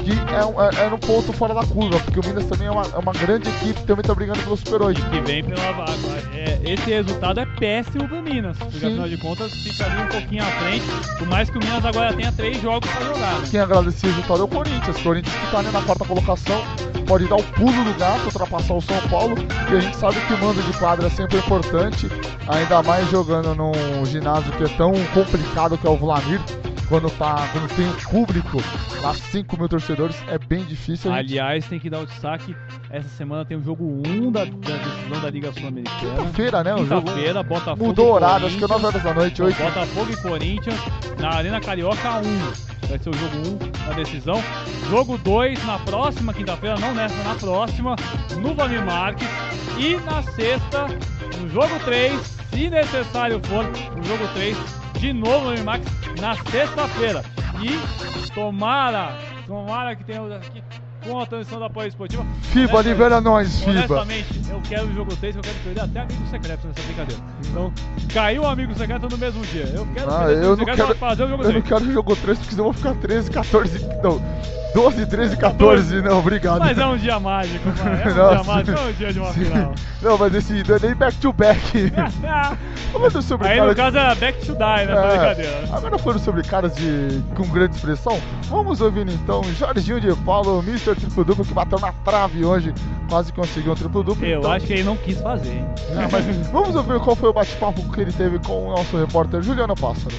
Que 0.05 0.13
é, 0.13 0.81
é, 0.81 0.85
era 0.87 0.95
um 0.95 0.99
ponto 0.99 1.33
fora 1.33 1.55
da 1.55 1.65
curva, 1.65 1.99
porque 2.01 2.21
o 2.21 2.25
Minas 2.25 2.45
também 2.47 2.67
é 2.67 2.71
uma, 2.71 2.83
é 2.83 2.99
uma 2.99 3.13
grande 3.13 3.49
equipe, 3.49 3.83
também 3.83 4.05
tá 4.05 4.15
brigando 4.15 4.41
pelo 4.41 4.57
Super 4.57 4.83
8. 4.83 5.11
que 5.11 5.21
vem 5.21 5.45
pela 5.45 5.73
vaga. 5.73 5.93
É, 6.35 6.59
esse 6.65 6.91
resultado 6.91 7.41
é 7.41 7.47
péssimo 7.59 8.09
pro 8.09 8.23
Minas, 8.23 8.57
porque 8.59 8.79
Sim. 8.79 8.87
afinal 8.87 9.09
de 9.09 9.19
contas 9.19 9.53
fica 9.53 9.85
ali 9.85 10.03
um 10.03 10.09
pouquinho 10.09 10.43
à 10.43 10.47
frente, 10.47 10.87
por 11.19 11.29
mais 11.29 11.51
que 11.51 11.59
o 11.59 11.61
Minas 11.61 11.85
agora 11.85 12.13
tenha 12.13 12.33
três 12.33 12.61
jogos 12.61 12.89
pra 12.91 13.07
jogar. 13.07 13.39
Né? 13.41 13.49
Quem 13.51 13.61
agradece 13.61 14.07
o 14.07 14.09
resultado 14.09 14.41
é 14.41 14.45
o 14.45 14.49
Corinthians. 14.49 14.97
O 14.97 15.03
Corinthians 15.03 15.35
que 15.35 15.51
tá 15.51 15.59
ali 15.59 15.71
na 15.71 15.83
quarta 15.83 16.05
colocação, 16.05 16.63
pode 17.07 17.27
dar 17.27 17.37
o 17.37 17.43
pulo 17.43 17.85
do 17.85 17.99
gato, 17.99 18.25
ultrapassar 18.27 18.75
o 18.75 18.81
São 18.81 19.01
Paulo. 19.09 19.35
E 19.71 19.77
a 19.77 19.81
gente 19.81 19.97
sabe 19.97 20.15
que 20.27 20.33
o 20.33 20.39
mando 20.39 20.63
de 20.63 20.73
quadra 20.79 21.09
é 21.09 21.11
sempre 21.11 21.39
importante, 21.39 22.09
ainda 22.47 22.83
mais 22.85 23.11
jogando 23.11 23.55
num 23.55 24.07
ginásio 24.07 24.53
que 24.53 24.65
é 24.65 24.69
tão 24.77 24.93
complicado 25.13 25.77
que 25.77 25.87
é 25.87 25.91
o 25.91 25.97
Vlamir. 25.97 26.41
Quando, 26.91 27.09
tá, 27.09 27.49
quando 27.53 27.69
tem 27.77 27.87
um 27.87 28.25
público, 28.25 28.59
lá 29.01 29.15
5 29.15 29.57
mil 29.57 29.69
torcedores, 29.69 30.17
é 30.27 30.37
bem 30.37 30.65
difícil. 30.65 31.09
Gente 31.13 31.21
Aliás, 31.21 31.65
tem 31.69 31.79
que 31.79 31.89
dar 31.89 32.01
o 32.01 32.07
destaque, 32.07 32.57
essa 32.91 33.09
semana 33.11 33.45
tem 33.45 33.57
o 33.57 33.63
jogo 33.63 33.85
1 33.85 34.33
da, 34.33 34.45
da 34.45 34.51
decisão 34.51 35.21
da 35.23 35.31
Liga 35.31 35.53
Sul-Americana. 35.53 36.17
Quinta-feira, 36.17 36.65
né? 36.65 36.75
O 36.75 36.85
jogo 36.85 37.03
Quinta-feira, 37.03 37.43
Botafogo 37.45 37.87
mudou 37.87 38.09
o 38.09 38.13
horário, 38.15 38.47
acho 38.49 38.59
que 38.59 38.65
é 38.65 38.67
Corinthians. 38.67 38.83
9 38.83 38.87
horas 38.89 39.03
da 39.05 39.15
noite, 39.15 39.41
8. 39.41 39.63
Botafogo 39.63 40.13
e 40.13 40.17
Corinthians 40.17 40.81
na 41.21 41.29
Arena 41.29 41.61
Carioca 41.61 42.17
1. 42.17 42.89
Vai 42.89 42.99
ser 42.99 43.11
o 43.11 43.13
jogo 43.13 43.37
1 43.37 43.87
na 43.87 43.93
decisão. 43.95 44.43
Jogo 44.89 45.17
2 45.19 45.65
na 45.65 45.79
próxima 45.79 46.35
quinta-feira, 46.35 46.77
não 46.81 46.93
nessa, 46.93 47.23
na 47.23 47.37
próxima, 47.37 47.95
no 48.37 48.53
Vlamir 48.53 48.85
Marques. 48.85 49.29
E 49.79 49.95
na 50.05 50.25
sexta, 50.25 50.89
no 51.41 51.49
jogo 51.51 51.79
3, 51.85 52.21
se 52.53 52.69
necessário 52.69 53.41
for, 53.45 53.65
no 53.97 54.03
jogo 54.03 54.27
3, 54.35 54.80
de 54.99 55.13
novo 55.13 55.53
no 55.53 55.65
Marques, 55.65 55.93
na 56.21 56.35
sexta-feira. 56.51 57.23
E 57.63 58.31
tomara, 58.35 59.17
tomara 59.47 59.95
que 59.95 60.05
tenha 60.05 60.23
aqui 60.37 60.63
com 61.07 61.21
a 61.21 61.27
transmissão 61.27 61.59
da 61.61 61.67
Apoio 61.67 61.89
Esportiva. 61.89 62.25
FIBA, 62.43 62.83
libera 62.83 63.21
nós, 63.21 63.59
FIBA. 63.61 63.71
Honestamente, 63.71 64.41
eu 64.51 64.61
quero 64.69 64.87
o 64.87 64.95
jogo 64.95 65.17
3, 65.17 65.37
eu 65.37 65.43
quero 65.43 65.57
perder 65.65 65.81
até 65.81 66.01
amigo 66.01 66.23
secreto 66.31 66.67
nessa 66.67 66.83
brincadeira. 66.87 67.23
Então, 67.49 67.73
caiu 68.13 68.43
o 68.43 68.47
amigo 68.47 68.75
secreto 68.75 69.09
no 69.09 69.19
mesmo 69.19 69.41
dia. 69.47 69.65
Eu 69.75 69.87
quero 69.95 70.11
Ah, 70.11 70.25
o 70.27 70.31
eu 70.31 70.57
não 70.57 70.65
quero, 70.65 70.95
fazer 70.97 71.25
o 71.25 71.29
jogo 71.29 71.43
eu 71.43 71.53
não 71.53 71.61
3. 71.61 71.65
quero 71.65 71.93
jogo 71.93 72.17
3, 72.17 72.39
porque 72.39 72.51
senão 72.53 72.67
eu 72.67 72.73
vou 72.73 72.83
ficar 72.83 72.95
13, 73.01 73.31
14, 73.31 73.87
não, 74.03 74.23
12, 74.75 75.07
13, 75.07 75.37
14, 75.37 76.01
não, 76.03 76.19
obrigado. 76.21 76.61
Mas 76.61 76.79
é 76.79 76.87
um 76.87 76.97
dia 76.97 77.19
mágico, 77.19 77.69
mano. 77.69 77.81
É 78.03 78.09
um 78.09 78.15
Nossa. 78.15 78.35
dia 78.37 78.45
mágico, 78.45 78.79
é 78.79 78.83
um 78.89 78.93
dia 78.93 79.13
de 79.13 79.19
uma 79.19 79.33
Sim. 79.33 79.45
final. 79.45 79.75
Não, 80.03 80.17
mas 80.19 80.35
esse 80.35 80.53
não 80.67 80.77
é 80.77 80.79
nem 80.81 80.95
back 80.95 81.17
to 81.19 81.33
back. 81.33 81.61
Falando 82.93 83.23
sobre 83.23 83.49
Aí 83.49 83.61
no 83.61 83.69
de- 83.69 83.75
caso 83.77 83.97
era 83.99 84.15
back 84.15 84.39
to 84.47 84.53
die, 84.53 84.59
né? 84.87 84.93
É, 84.93 85.09
Brincadeira. 85.11 85.65
Agora 85.73 85.99
falando 85.99 86.19
sobre 86.21 86.43
caras 86.43 86.75
de, 86.75 87.23
com 87.37 87.45
grande 87.49 87.77
expressão, 87.77 88.21
vamos 88.49 88.81
ouvir 88.81 89.09
então 89.09 89.43
Jorginho 89.59 90.01
de 90.01 90.13
Paulo, 90.25 90.61
Mr. 90.67 90.90
Triplo 90.95 91.25
Duplo, 91.25 91.45
que 91.45 91.55
bateu 91.55 91.79
na 91.79 91.93
trave 91.93 92.45
hoje, 92.45 92.73
quase 93.09 93.33
conseguiu 93.33 93.73
um 93.73 93.75
triplo 93.75 94.03
duplo. 94.03 94.25
Eu 94.25 94.39
então, 94.41 94.53
acho 94.53 94.67
que 94.67 94.73
ele 94.73 94.85
não 94.85 94.97
quis 94.97 95.21
fazer, 95.21 95.53
hein? 95.53 95.65
Ah, 95.97 96.09
mas 96.11 96.25
vamos 96.51 96.75
ouvir 96.77 97.01
qual 97.01 97.17
foi 97.17 97.29
o 97.29 97.33
bate-papo 97.33 97.81
que 97.93 98.01
ele 98.01 98.13
teve 98.13 98.39
com 98.39 98.69
o 98.69 98.71
nosso 98.71 98.97
repórter 98.97 99.43
Juliano 99.43 99.75
Pássaro. 99.75 100.15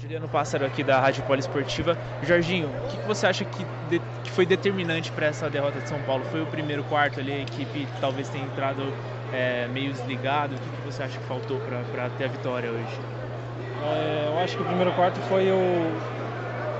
Juliano 0.00 0.28
Pássaro 0.28 0.64
aqui 0.66 0.84
da 0.84 1.00
Rádio 1.00 1.24
Poliesportiva. 1.24 1.96
Jorginho, 2.22 2.68
o 2.68 2.88
que, 2.90 2.98
que 2.98 3.06
você 3.06 3.26
acha 3.26 3.44
que, 3.44 3.64
de- 3.90 4.00
que 4.22 4.30
foi 4.30 4.44
determinante 4.46 5.10
para 5.10 5.26
essa 5.26 5.48
derrota 5.48 5.80
de 5.80 5.88
São 5.88 5.98
Paulo? 6.00 6.22
Foi 6.24 6.42
o 6.42 6.46
primeiro 6.46 6.84
quarto 6.84 7.18
ali, 7.18 7.32
a 7.32 7.40
equipe 7.40 7.88
talvez 8.00 8.28
tenha 8.28 8.44
entrado 8.44 8.92
é, 9.32 9.66
meio 9.68 9.90
desligado. 9.92 10.54
O 10.54 10.58
que, 10.58 10.68
que 10.68 10.84
você 10.84 11.02
acha 11.02 11.18
que 11.18 11.26
faltou 11.26 11.58
para 11.58 12.08
ter 12.10 12.24
a 12.24 12.28
vitória 12.28 12.70
hoje? 12.70 13.00
É, 13.82 14.28
eu 14.28 14.38
acho 14.38 14.56
que 14.56 14.62
o 14.62 14.66
primeiro 14.66 14.92
quarto 14.92 15.20
foi 15.22 15.50
o 15.50 15.92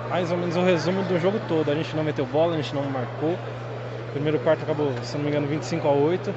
mais 0.08 0.30
ou 0.30 0.38
menos 0.38 0.56
o 0.56 0.62
resumo 0.62 1.04
do 1.04 1.18
jogo 1.18 1.40
todo. 1.40 1.70
A 1.70 1.74
gente 1.74 1.94
não 1.96 2.04
meteu 2.04 2.26
bola, 2.26 2.54
a 2.54 2.56
gente 2.56 2.74
não 2.74 2.88
marcou. 2.90 3.42
O 4.08 4.12
primeiro 4.12 4.40
quarto 4.40 4.62
acabou, 4.64 5.02
se 5.02 5.16
não 5.16 5.24
me 5.24 5.30
engano, 5.30 5.46
25 5.48 5.86
a 5.88 5.92
8. 5.92 6.36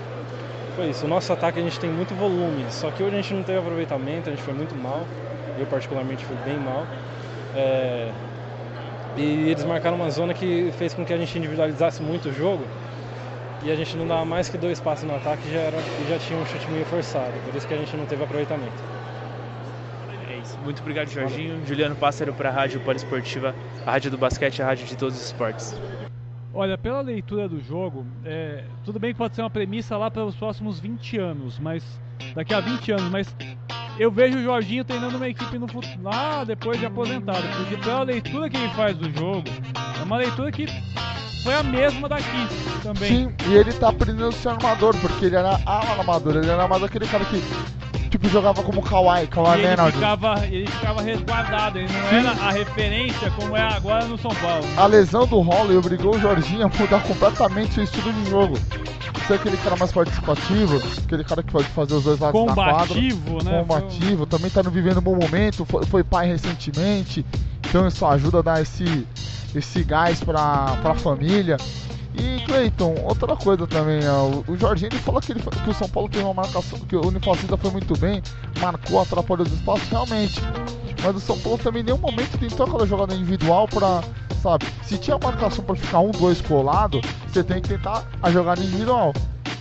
Foi 0.76 0.90
isso. 0.90 1.06
O 1.06 1.10
nosso 1.10 1.32
ataque 1.34 1.60
a 1.60 1.64
gente 1.64 1.80
tem 1.80 1.92
muito 1.92 2.16
volume, 2.16 2.72
só 2.72 2.92
que 2.92 3.04
hoje 3.04 3.16
a 3.16 3.22
gente 3.22 3.34
não 3.34 3.44
teve 3.44 3.60
aproveitamento, 3.60 4.30
a 4.30 4.34
gente 4.34 4.44
foi 4.44 4.54
muito 4.54 4.76
mal. 4.76 5.10
Eu 5.56 5.68
particularmente 5.68 6.26
fui 6.26 6.38
bem 6.38 6.60
mal. 6.60 6.90
É, 7.54 8.14
E 9.16 9.50
eles 9.50 9.64
marcaram 9.66 9.98
uma 9.98 10.10
zona 10.10 10.34
que 10.34 10.72
fez 10.74 10.94
com 10.94 11.06
que 11.06 11.14
a 11.14 11.18
gente 11.18 11.38
individualizasse 11.38 12.02
muito 12.02 12.30
o 12.30 12.34
jogo. 12.34 12.72
E 13.62 13.72
a 13.72 13.76
gente 13.76 13.98
não 13.98 14.08
dava 14.08 14.26
mais 14.26 14.50
que 14.50 14.58
dois 14.58 14.80
passos 14.82 15.06
no 15.08 15.16
ataque 15.16 15.48
e 15.50 15.52
já, 15.52 15.60
era, 15.62 15.92
e 15.98 16.06
já 16.06 16.20
tinha 16.20 16.40
um 16.40 16.46
chute 16.46 16.70
meio 16.72 16.86
forçado. 16.86 17.42
Por 17.42 17.56
isso 17.56 17.68
que 17.68 17.74
a 17.74 17.78
gente 17.78 17.96
não 17.98 18.06
teve 18.08 18.24
aproveitamento. 18.24 18.84
Muito 20.64 20.82
obrigado, 20.82 21.10
Jorginho. 21.10 21.66
Juliano 21.66 21.96
Pássaro 21.96 22.34
para 22.34 22.50
a 22.50 22.52
Rádio 22.52 22.80
Poliesportiva, 22.82 23.56
a 23.86 23.92
rádio 23.92 24.12
do 24.12 24.18
basquete, 24.18 24.62
a 24.62 24.66
rádio 24.66 24.86
de 24.86 24.96
todos 24.98 25.16
os 25.16 25.26
esportes. 25.26 25.76
Olha, 26.54 26.78
pela 26.78 27.02
leitura 27.02 27.48
do 27.48 27.62
jogo, 27.62 28.06
é, 28.26 28.64
tudo 28.84 29.00
bem 29.00 29.12
que 29.12 29.18
pode 29.18 29.36
ser 29.36 29.42
uma 29.42 29.50
premissa 29.50 29.96
lá 29.98 30.10
para 30.10 30.26
os 30.26 30.36
próximos 30.36 30.80
20 30.80 31.18
anos, 31.18 31.60
mas 31.60 31.84
daqui 32.34 32.54
a 32.54 32.60
20 32.60 32.92
anos, 32.92 33.10
mas 33.10 33.36
eu 34.00 34.10
vejo 34.12 34.38
o 34.38 34.44
Jorginho 34.44 34.84
treinando 34.84 35.18
uma 35.18 35.30
equipe 35.30 35.58
no 35.60 35.68
futuro, 35.68 36.02
lá 36.02 36.44
depois 36.44 36.80
de 36.80 36.86
aposentado, 36.86 37.44
porque 37.58 37.78
pela 37.78 38.04
leitura 38.04 38.50
que 38.50 38.58
ele 38.58 38.70
faz 38.70 38.98
do 38.98 39.12
jogo, 39.12 39.44
é 40.00 40.04
uma 40.04 40.18
leitura 40.18 40.52
que 40.52 40.66
foi 41.44 41.54
a 41.54 41.64
mesma 41.64 42.10
daqui 42.10 42.48
também. 42.82 43.10
Sim, 43.10 43.36
e 43.48 43.54
ele 43.54 43.72
tá 43.74 43.90
aprendendo 43.90 44.28
a 44.28 44.32
ser 44.32 44.50
armador, 44.50 44.96
porque 45.00 45.26
ele 45.26 45.36
era 45.36 45.60
armador, 45.66 46.38
ele 46.38 46.50
era 46.50 46.68
mais 46.68 46.84
aquele 46.84 47.08
cara 47.08 47.24
que, 47.26 47.42
tipo, 48.10 48.28
jogava 48.30 48.64
como 48.64 48.82
Kawhi, 48.82 49.24
E 49.24 49.28
Kawhi 49.28 49.60
ele 49.60 49.68
Leonard. 49.68 49.92
ficava, 49.94 50.46
ele 50.46 50.68
ficava 50.68 51.02
resguardado, 51.02 51.78
ele 51.80 51.88
não 51.92 52.08
era 52.20 52.32
a 52.32 52.52
referência 52.52 53.32
como 53.32 53.56
é 53.56 53.62
agora 53.62 54.06
no 54.06 54.18
São 54.18 54.32
Paulo. 54.36 54.66
A 54.78 54.86
lesão 54.86 55.26
do 55.28 55.40
Holloway 55.40 55.78
obrigou 55.78 56.16
o 56.16 56.20
Jorginho 56.20 56.66
a 56.66 56.70
mudar 56.80 57.02
completamente 57.04 57.74
seu 57.76 57.84
estilo 57.84 58.12
de 58.12 58.30
jogo. 58.30 58.58
Ser 59.28 59.36
aquele 59.36 59.58
cara 59.58 59.76
mais 59.76 59.92
participativo, 59.92 60.82
aquele 61.06 61.24
cara 61.24 61.44
que 61.44 61.52
pode 61.52 61.68
fazer 61.68 61.94
os 61.94 62.04
dois 62.04 62.20
lados 62.20 62.46
da 62.46 62.54
quadra. 62.54 62.88
Combativo, 62.88 63.44
né? 63.44 63.60
Combativo, 63.60 64.26
também 64.26 64.50
tá 64.50 64.64
no 64.64 64.72
vivendo 64.72 64.98
um 64.98 65.02
bom 65.02 65.16
momento, 65.16 65.64
foi, 65.66 65.86
foi 65.86 66.04
pai 66.04 66.28
recentemente, 66.28 67.24
então 67.68 67.88
isso 67.88 68.04
ajuda 68.08 68.40
a 68.40 68.42
dar 68.42 68.62
esse, 68.62 69.08
esse 69.54 69.84
gás 69.84 70.24
pra, 70.24 70.78
pra 70.82 70.96
família. 70.96 71.58
E 72.20 72.44
Cleiton, 72.46 72.96
outra 73.04 73.34
coisa 73.38 73.66
também, 73.66 74.02
ó, 74.08 74.42
o, 74.46 74.58
Jorginho 74.58 74.90
ele 74.92 75.00
falou 75.00 75.22
que, 75.22 75.32
ele, 75.32 75.40
que 75.40 75.70
o 75.70 75.74
São 75.74 75.88
Paulo 75.88 76.10
teve 76.10 76.24
uma 76.24 76.34
marcação, 76.34 76.78
que 76.80 76.96
o 76.96 77.08
Unifacista 77.08 77.56
foi 77.56 77.72
muito 77.72 77.98
bem, 77.98 78.22
marcou, 78.60 79.02
atrapalhou 79.02 79.48
os 79.48 79.54
espaços, 79.54 79.88
realmente. 79.88 80.42
Mas 81.02 81.16
o 81.16 81.20
São 81.20 81.40
Paulo 81.40 81.58
também 81.58 81.82
em 81.82 81.86
nenhum 81.86 81.98
momento 81.98 82.38
tentou 82.38 82.66
aquela 82.66 82.86
jogada 82.86 83.16
individual 83.16 83.70
pra, 83.70 84.04
sabe, 84.44 84.66
se 84.84 84.98
tinha 84.98 85.18
marcação 85.18 85.64
pra 85.64 85.76
ficar 85.76 86.02
um, 86.02 86.12
dois 86.12 86.42
colado, 86.42 87.00
você 87.28 87.42
tem 87.42 87.62
que 87.62 87.70
tentar 87.70 88.06
a 88.22 88.30
jogada 88.30 88.62
individual. 88.62 89.14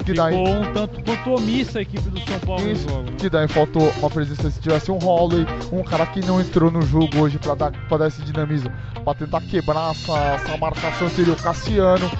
Que 0.08 0.14
daí, 0.14 0.34
Ficou 0.34 0.54
um 0.62 0.72
tanto 0.72 1.02
quanto 1.04 1.34
omissa 1.34 1.78
a 1.80 1.82
equipe 1.82 2.08
do 2.08 2.18
São 2.20 2.38
Paulo 2.40 2.70
isso, 2.70 2.86
no 2.86 2.90
jogo. 2.92 3.10
né? 3.10 3.16
que 3.18 3.28
daí 3.28 3.46
faltou 3.46 3.92
uma 3.98 4.08
presença 4.08 4.50
se 4.50 4.58
tivesse 4.58 4.90
um 4.90 4.96
Holloway, 4.96 5.46
um 5.70 5.82
cara 5.82 6.06
que 6.06 6.24
não 6.24 6.40
entrou 6.40 6.70
no 6.70 6.80
jogo 6.80 7.18
hoje 7.18 7.38
pra 7.38 7.54
dar, 7.54 7.72
pra 7.88 7.98
dar 7.98 8.08
esse 8.08 8.22
dinamismo, 8.22 8.72
pra 9.04 9.12
tentar 9.14 9.42
quebrar 9.42 9.90
essa, 9.90 10.18
essa 10.18 10.56
marcação 10.56 11.10
seria 11.10 11.34
o 11.34 11.36
Cassiano. 11.36 12.10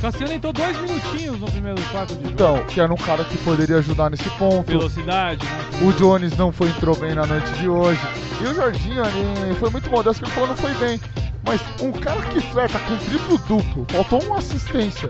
Cassiano 0.00 0.32
entrou 0.32 0.52
dois 0.52 0.76
minutinhos 0.80 1.38
no 1.38 1.46
primeiro 1.46 1.80
quarto 1.92 2.14
de 2.16 2.22
jogo. 2.22 2.32
Então, 2.34 2.64
que 2.64 2.80
era 2.80 2.92
um 2.92 2.96
cara 2.96 3.22
que 3.24 3.38
poderia 3.38 3.76
ajudar 3.78 4.10
nesse 4.10 4.28
ponto. 4.30 4.66
Velocidade, 4.66 5.46
né? 5.46 5.86
O 5.88 5.92
Jones 5.92 6.36
não 6.36 6.50
foi 6.50 6.68
entrou 6.68 6.96
bem 6.96 7.14
na 7.14 7.26
noite 7.26 7.50
de 7.54 7.68
hoje. 7.68 8.00
E 8.40 8.44
o 8.44 8.54
Jorginho 8.54 9.02
ele 9.04 9.54
foi 9.54 9.70
muito 9.70 9.88
modesto, 9.88 10.20
que 10.22 10.28
ele 10.28 10.34
falou 10.34 10.48
não 10.48 10.56
foi 10.56 10.74
bem. 10.74 11.00
Mas 11.46 11.60
um 11.80 11.92
cara 11.92 12.20
que 12.22 12.40
flerta 12.40 12.78
com 12.80 12.96
triplo 12.96 13.38
duplo, 13.38 13.86
faltou 13.88 14.20
uma 14.24 14.38
assistência. 14.38 15.08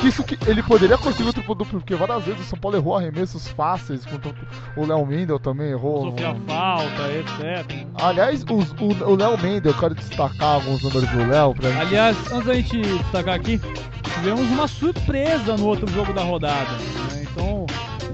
Que 0.00 0.08
isso 0.08 0.22
que 0.24 0.36
ele 0.46 0.62
poderia 0.62 0.98
conseguir 0.98 1.28
o 1.28 1.32
triplo 1.32 1.54
duplo, 1.54 1.78
porque 1.80 1.94
várias 1.94 2.24
vezes 2.24 2.40
o 2.42 2.44
São 2.50 2.58
Paulo 2.58 2.76
errou 2.76 2.96
arremessos 2.96 3.46
fáceis, 3.48 4.04
contra 4.04 4.34
o 4.76 4.84
Léo 4.84 5.06
Mendel 5.06 5.38
também 5.38 5.70
errou. 5.70 6.10
Sofia 6.10 6.36
falta, 6.46 7.12
etc. 7.12 7.86
Aliás, 7.94 8.42
os- 8.50 8.72
o 8.80 9.12
o 9.12 9.16
Léo 9.16 9.38
Mendel, 9.40 9.72
eu 9.72 9.78
quero 9.78 9.94
destacar 9.94 10.54
alguns 10.56 10.82
números 10.82 11.08
do 11.08 11.24
Léo 11.26 11.54
pra 11.54 11.70
gente. 11.70 11.80
Aliás, 11.80 12.16
antes 12.32 12.46
da 12.46 12.54
gente 12.54 12.80
destacar 12.82 13.34
aqui, 13.36 13.60
tivemos 14.16 14.46
uma 14.48 14.66
surpresa 14.68 15.56
no 15.56 15.66
outro 15.66 15.88
jogo 15.92 16.12
da 16.12 16.22
rodada. 16.22 16.72
né? 17.12 17.22
Então. 17.30 17.64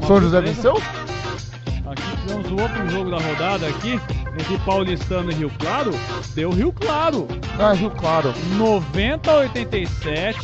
São 0.07 0.20
José 0.20 0.36
surpresa. 0.43 0.43
venceu? 0.43 0.82
Tivemos 2.23 2.51
o 2.53 2.61
outro 2.61 2.89
jogo 2.89 3.11
da 3.11 3.19
rodada 3.19 3.66
aqui, 3.66 4.01
entre 4.39 4.59
Paulistano 4.65 5.32
e 5.32 5.35
Rio 5.35 5.51
Claro. 5.59 5.90
Deu 6.35 6.51
Rio 6.51 6.73
Claro. 6.73 7.27
Ah, 7.59 7.73
Rio 7.73 7.90
Claro. 7.90 8.32
90 8.57 9.31
a 9.31 9.36
87, 9.39 10.39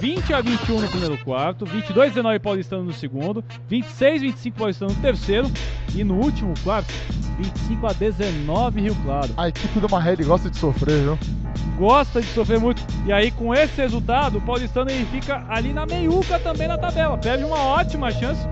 20 0.00 0.32
a 0.32 0.40
21 0.40 0.80
no 0.80 0.88
primeiro 0.88 1.18
quarto, 1.24 1.66
22 1.66 2.06
a 2.06 2.08
19 2.10 2.38
Paulistano 2.38 2.84
no 2.84 2.92
segundo, 2.92 3.44
26 3.68 4.22
a 4.22 4.24
25 4.26 4.56
Paulistano 4.56 4.92
no 4.92 5.00
terceiro 5.00 5.50
e 5.92 6.04
no 6.04 6.14
último 6.14 6.54
quarto, 6.62 6.92
25 7.36 7.86
a 7.86 7.92
19 7.92 8.80
Rio 8.80 8.94
Claro. 9.04 9.30
A 9.36 9.48
equipe 9.48 9.80
do 9.80 9.88
Marrelli 9.90 10.22
gosta 10.22 10.48
de 10.48 10.56
sofrer, 10.56 11.02
viu? 11.02 11.18
Gosta 11.76 12.20
de 12.20 12.28
sofrer 12.28 12.60
muito. 12.60 12.80
E 13.06 13.12
aí 13.12 13.32
com 13.32 13.52
esse 13.52 13.80
resultado, 13.80 14.38
o 14.38 14.40
Paulistano 14.40 14.88
ele 14.88 15.04
fica 15.06 15.44
ali 15.48 15.72
na 15.72 15.84
meiuca 15.84 16.38
também 16.38 16.68
na 16.68 16.78
tabela. 16.78 17.18
Perde 17.18 17.42
uma 17.42 17.58
ótima 17.58 18.10
chance 18.12 18.46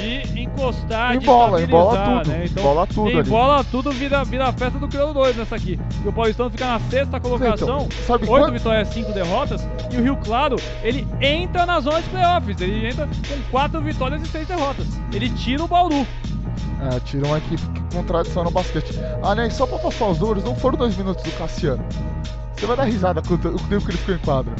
de 0.00 0.40
encostar, 0.42 1.14
Embola, 1.14 1.58
de 1.58 1.64
embola 1.64 1.92
estabilizar, 1.94 2.22
tudo, 2.24 2.30
né? 2.30 2.44
Então, 2.46 2.62
embola 2.62 2.86
tudo 2.86 3.08
ali. 3.08 3.18
Embola 3.28 3.64
tudo, 3.64 3.92
vira, 3.92 4.24
vira 4.24 4.48
a 4.48 4.52
festa 4.52 4.78
do 4.78 4.88
Crioulo 4.88 5.14
2 5.14 5.36
nessa 5.36 5.56
aqui. 5.56 5.78
E 6.04 6.08
o 6.08 6.12
Paulistano 6.12 6.50
fica 6.50 6.66
na 6.66 6.80
sexta 6.80 7.20
colocação, 7.20 7.68
Então, 7.86 7.88
sabe 8.06 8.24
8 8.28 8.42
quando- 8.44 8.52
vitórias, 8.52 8.88
5 8.88 9.12
derrotas. 9.12 9.66
E 9.90 9.96
o 9.96 10.02
Rio 10.02 10.16
Claro, 10.16 10.56
ele 10.82 11.06
entra 11.20 11.64
na 11.66 11.80
zona 11.80 12.02
de 12.02 12.08
playoffs. 12.08 12.60
Ele 12.60 12.86
entra 12.88 13.06
com 13.06 13.50
4 13.50 13.80
vitórias 13.80 14.22
e 14.22 14.26
6 14.26 14.46
derrotas. 14.48 14.86
Ele 15.12 15.30
tira 15.30 15.62
o 15.64 15.68
Bauru. 15.68 16.06
É, 16.92 17.00
tira 17.00 17.26
uma 17.26 17.38
equipe 17.38 17.62
com 17.92 18.02
tradição 18.04 18.44
no 18.44 18.50
basquete. 18.50 18.98
Ah, 19.22 19.34
né? 19.34 19.48
Só 19.50 19.66
pra 19.66 19.78
passar 19.78 20.06
os 20.06 20.18
números, 20.18 20.44
não 20.44 20.54
foram 20.54 20.76
dois 20.76 20.96
minutos 20.96 21.22
do 21.24 21.30
Cassiano. 21.32 21.82
Você 22.56 22.66
vai 22.66 22.76
dar 22.76 22.84
risada 22.84 23.22
com 23.22 23.34
o 23.34 23.38
tempo 23.38 23.84
que 23.84 23.90
ele 23.90 23.98
ficou 23.98 24.14
em 24.14 24.18
quadra. 24.18 24.52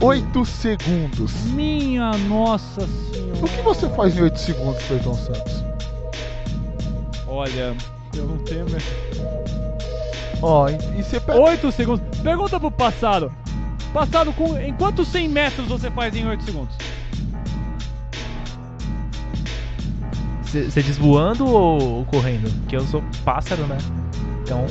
Oito 0.00 0.44
segundos. 0.44 1.32
Minha 1.46 2.12
nossa 2.28 2.86
senhora. 2.86 3.38
O 3.40 3.48
que 3.48 3.62
você 3.62 3.88
faz 3.90 4.16
em 4.16 4.22
oito 4.22 4.38
segundos, 4.38 4.82
Cleiton 4.84 5.14
Santos? 5.14 5.64
Olha, 7.26 7.74
eu 8.14 8.24
não 8.26 8.38
tenho. 8.38 8.64
né? 8.66 8.78
Ó, 10.42 10.68
e, 10.68 10.74
e 10.98 11.02
você 11.02 11.18
pega. 11.18 11.40
8 11.40 11.72
segundos. 11.72 12.18
Pergunta 12.20 12.60
pro 12.60 12.70
passado. 12.70 13.32
Passado, 13.92 14.32
com, 14.34 14.56
em 14.58 14.72
quantos 14.74 15.08
100 15.08 15.28
metros 15.28 15.66
você 15.68 15.90
faz 15.90 16.14
em 16.14 16.26
8 16.26 16.44
segundos? 16.44 16.76
Você 20.44 20.82
diz 20.82 20.96
voando 20.96 21.46
ou 21.46 22.04
correndo? 22.06 22.50
Porque 22.60 22.76
eu 22.76 22.86
sou 22.86 23.02
pássaro, 23.24 23.66
né? 23.66 23.76
Então, 24.42 24.66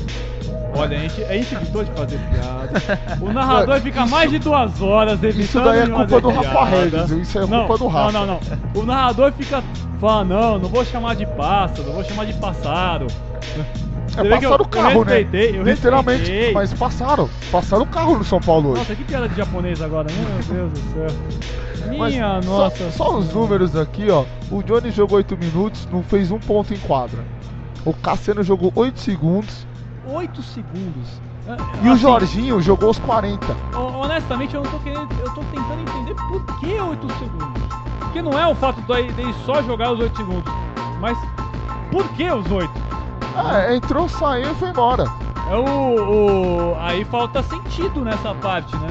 Olha, 0.75 0.97
a 0.97 0.99
gente, 1.01 1.23
a 1.23 1.33
gente 1.33 1.55
evitou 1.55 1.83
de 1.83 1.91
fazer 1.91 2.19
piada. 2.19 2.99
O 3.21 3.31
narrador 3.31 3.79
fica 3.81 4.01
Isso- 4.01 4.09
mais 4.11 4.29
de 4.29 4.39
duas 4.39 4.81
horas 4.81 5.13
evitando 5.23 5.39
Isso 5.43 5.61
daí 5.61 5.79
é 5.79 5.87
culpa 5.87 6.21
do 6.21 6.29
Rafa 6.29 6.49
piada. 6.49 7.05
Regis? 7.05 7.11
Isso 7.11 7.37
é 7.39 7.45
não, 7.47 7.59
culpa 7.59 7.77
do 7.77 7.87
Rafa. 7.87 8.11
Não, 8.11 8.25
não, 8.25 8.39
não. 8.73 8.81
O 8.81 8.85
narrador 8.85 9.31
fica 9.33 9.63
falando, 9.99 10.29
não, 10.29 10.59
não 10.59 10.69
vou 10.69 10.83
chamar 10.85 11.15
de 11.15 11.25
pássaro, 11.25 11.91
vou 11.91 12.03
chamar 12.03 12.25
de 12.25 12.33
passado. 12.33 13.07
Você 14.07 14.19
É 14.21 14.25
eu- 14.27 14.29
passaram 14.29 14.55
o 14.57 14.61
eu 14.61 14.65
carro, 14.65 15.05
né? 15.05 15.13
respeitei, 15.15 15.59
eu 15.59 15.63
Literalmente. 15.63 16.19
respeitei. 16.19 16.53
Mas 16.53 16.73
passaram. 16.73 17.29
Passaram 17.51 17.83
o 17.83 17.87
carro 17.87 18.17
no 18.17 18.23
São 18.23 18.39
Paulo 18.39 18.69
hoje. 18.71 18.79
Nossa, 18.79 18.95
que 18.95 19.03
piada 19.03 19.27
de 19.27 19.35
japonês 19.35 19.81
agora, 19.81 20.07
meu 20.11 20.55
Deus 20.57 20.71
do 20.73 20.93
céu. 20.93 21.17
Mas 21.97 22.13
Minha 22.13 22.41
só- 22.41 22.49
nossa. 22.49 22.91
Só, 22.91 23.17
os 23.17 23.33
números 23.33 23.75
aqui, 23.75 24.09
ó. 24.09 24.25
O 24.51 24.61
Johnny 24.63 24.89
jogou 24.91 25.17
8 25.17 25.37
minutos, 25.37 25.87
não 25.91 26.01
fez 26.03 26.31
um 26.31 26.39
ponto 26.39 26.73
em 26.73 26.77
quadra. 26.77 27.19
O 27.83 27.93
Cassiano 27.93 28.43
jogou 28.43 28.71
8 28.75 28.99
segundos. 28.99 29.67
8 30.05 30.43
segundos. 30.43 31.21
E 31.83 31.87
o 31.87 31.91
Assim, 31.91 32.01
Jorginho 32.01 32.61
jogou 32.61 32.89
os 32.89 32.99
40. 32.99 33.45
Ho- 33.75 33.99
Honestamente, 34.01 34.55
eu 34.55 34.63
não 34.63 34.71
tô 34.71 34.79
querendo. 34.79 35.07
Eu 35.19 35.31
tô 35.33 35.41
tentando 35.45 35.81
entender 35.81 36.15
por 36.15 36.59
que 36.59 36.79
8 36.79 37.07
segundos. 37.19 37.63
Porque 37.99 38.21
não 38.21 38.37
é 38.39 38.47
o 38.47 38.55
fato 38.55 38.81
de 38.81 39.11
de 39.13 39.33
só 39.45 39.61
jogar 39.61 39.91
os 39.91 39.99
8 39.99 40.15
segundos. 40.17 40.51
Mas 40.99 41.17
por 41.91 42.07
que 42.13 42.29
os 42.31 42.49
8? 42.51 42.71
Ah, 43.35 43.73
entrou, 43.75 44.07
saiu 44.09 44.51
e 44.51 44.55
foi 44.55 44.69
embora. 44.69 45.03
É 45.51 45.55
o, 45.55 46.71
o- 46.71 46.75
Aí 46.79 47.03
falta 47.05 47.43
sentido 47.43 48.01
nessa 48.03 48.33
parte, 48.35 48.75
né? 48.77 48.87